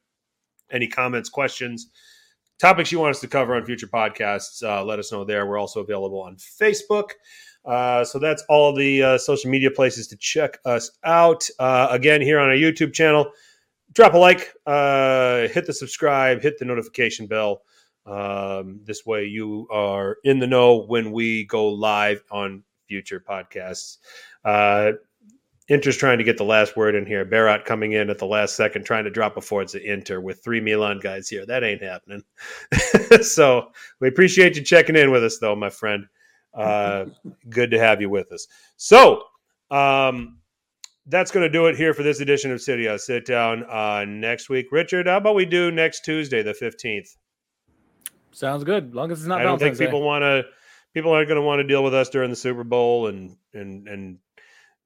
Any 0.69 0.88
comments, 0.88 1.30
questions, 1.30 1.90
topics 2.59 2.91
you 2.91 2.99
want 2.99 3.11
us 3.11 3.22
to 3.22 3.27
cover 3.27 3.56
on 3.56 3.65
future 3.65 3.88
podcasts, 3.88 4.64
uh, 4.64 4.83
let 4.83 4.99
us 4.99 5.11
know 5.11 5.24
there. 5.24 5.45
We're 5.45 5.59
also 5.59 5.82
available 5.82 6.22
on 6.22 6.35
Facebook. 6.38 7.11
Uh, 7.65 8.03
so 8.03 8.19
that's 8.19 8.43
all 8.49 8.75
the 8.75 9.01
uh, 9.01 9.17
social 9.17 9.49
media 9.49 9.72
places 9.72 10.07
to 10.07 10.17
check 10.17 10.59
us 10.65 10.91
out. 11.03 11.48
Uh, 11.59 11.88
again, 11.90 12.22
here 12.22 12.40
on 12.40 12.49
our 12.49 12.56
YouTube 12.56 12.93
channel, 12.93 13.32
drop 13.95 14.14
a 14.14 14.17
like, 14.17 14.53
uh, 14.67 15.48
hit 15.48 15.65
the 15.65 15.74
subscribe, 15.74 16.41
hit 16.41 16.59
the 16.59 16.65
notification 16.65 17.25
bell. 17.25 17.64
Um, 18.06 18.82
this 18.83 19.06
way, 19.06 19.25
you 19.25 19.67
are 19.72 20.17
in 20.24 20.38
the 20.38 20.45
know 20.45 20.85
when 20.85 21.11
we 21.11 21.45
go 21.45 21.67
live 21.69 22.24
on 22.30 22.64
future 22.88 23.19
podcasts. 23.19 23.98
Uh, 24.43 24.91
Inter's 25.67 25.98
trying 25.98 26.19
to 26.19 26.24
get 26.24 26.38
the 26.38 26.43
last 26.43 26.77
word 26.77 26.93
in 26.93 27.07
here. 27.07 27.25
Barrett 27.25 27.65
coming 27.65 27.93
in 27.93 28.11
at 28.11 28.19
the 28.19 28.27
last 28.27 28.56
second, 28.56 28.83
trying 28.83 29.06
to 29.06 29.09
drop 29.09 29.38
a 29.38 29.41
Forza 29.41 29.82
Inter 29.82 30.19
with 30.19 30.43
three 30.43 30.61
Milan 30.61 30.99
guys 30.99 31.27
here. 31.27 31.43
That 31.43 31.64
ain't 31.64 31.82
happening. 31.82 32.22
so 33.24 33.72
we 33.99 34.07
appreciate 34.07 34.56
you 34.56 34.61
checking 34.61 34.95
in 34.95 35.09
with 35.09 35.24
us, 35.24 35.40
though, 35.40 35.56
my 35.56 35.72
friend. 35.72 36.06
Uh, 36.53 37.06
good 37.49 37.72
to 37.72 37.80
have 37.80 37.99
you 37.99 38.11
with 38.11 38.32
us. 38.32 38.45
So 38.77 39.24
um, 39.72 40.38
that's 41.08 41.32
going 41.32 41.43
to 41.43 41.50
do 41.50 41.67
it 41.67 41.75
here 41.75 41.93
for 41.93 42.03
this 42.03 42.19
edition 42.19 42.51
of 42.51 42.61
City 42.61 42.88
House 42.88 43.06
Sit 43.06 43.25
Down. 43.25 43.64
Uh, 43.69 44.06
next 44.08 44.50
week, 44.50 44.67
Richard, 44.72 45.08
how 45.08 45.17
about 45.17 45.35
we 45.35 45.45
do 45.45 45.72
next 45.72 46.03
Tuesday, 46.03 46.42
the 46.42 46.53
fifteenth? 46.53 47.16
Sounds 48.32 48.64
good. 48.64 48.93
Long 48.93 49.11
as 49.11 49.19
it's 49.19 49.27
not. 49.27 49.40
I 49.40 49.43
don't 49.43 49.59
think 49.59 49.75
Valentine's 49.75 49.88
people 49.88 50.01
want 50.01 50.24
to. 50.24 50.43
People 50.93 51.11
aren't 51.11 51.27
going 51.27 51.40
to 51.40 51.45
want 51.45 51.59
to 51.59 51.67
deal 51.67 51.84
with 51.84 51.93
us 51.93 52.09
during 52.09 52.30
the 52.30 52.35
Super 52.35 52.64
Bowl, 52.64 53.08
and 53.08 53.35
and 53.53 53.88
and 53.88 54.17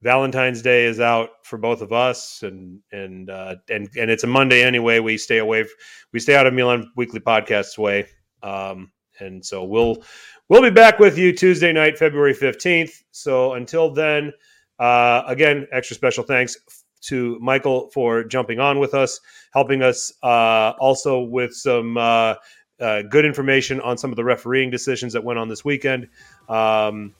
Valentine's 0.01 0.61
Day 0.61 0.85
is 0.85 0.99
out 0.99 1.29
for 1.43 1.57
both 1.57 1.81
of 1.81 1.91
us, 1.91 2.43
and 2.43 2.79
and 2.91 3.29
uh, 3.29 3.55
and 3.69 3.89
and 3.97 4.11
it's 4.11 4.23
a 4.23 4.27
Monday 4.27 4.63
anyway. 4.63 4.99
We 4.99 5.17
stay 5.17 5.39
away. 5.39 5.65
We 6.13 6.19
stay 6.19 6.35
out 6.35 6.47
of 6.47 6.53
Milan 6.53 6.91
Weekly 6.95 7.19
Podcasts 7.19 7.77
way, 7.77 8.07
um, 8.43 8.91
and 9.19 9.45
so 9.45 9.63
we'll 9.63 10.03
we'll 10.47 10.61
be 10.61 10.69
back 10.69 10.99
with 10.99 11.17
you 11.17 11.33
Tuesday 11.33 11.71
night, 11.71 11.97
February 11.97 12.33
fifteenth. 12.33 13.03
So 13.11 13.53
until 13.53 13.91
then, 13.91 14.31
uh, 14.79 15.23
again, 15.27 15.67
extra 15.71 15.95
special 15.95 16.23
thanks 16.23 16.57
to 17.01 17.37
Michael 17.39 17.89
for 17.93 18.23
jumping 18.23 18.59
on 18.59 18.79
with 18.79 18.93
us, 18.93 19.19
helping 19.53 19.81
us 19.81 20.13
uh, 20.23 20.73
also 20.79 21.19
with 21.19 21.53
some 21.53 21.97
uh, 21.97 22.35
uh, 22.79 23.01
good 23.03 23.25
information 23.25 23.79
on 23.81 23.97
some 23.97 24.09
of 24.09 24.15
the 24.15 24.23
refereeing 24.23 24.69
decisions 24.69 25.13
that 25.13 25.23
went 25.23 25.39
on 25.39 25.47
this 25.47 25.63
weekend. 25.63 26.07
Um, 26.47 27.13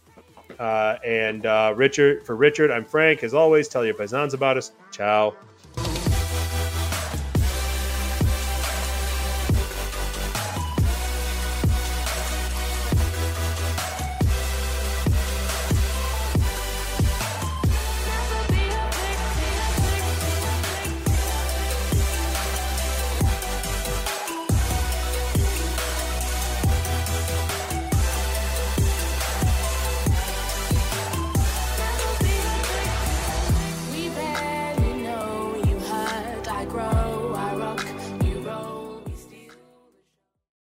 uh, 0.57 0.97
and 1.05 1.45
uh, 1.45 1.73
Richard, 1.75 2.25
for 2.25 2.35
Richard, 2.35 2.71
I'm 2.71 2.85
Frank. 2.85 3.23
As 3.23 3.33
always, 3.33 3.67
tell 3.67 3.85
your 3.85 3.93
paisans 3.93 4.33
about 4.33 4.57
us. 4.57 4.71
Ciao. 4.91 5.35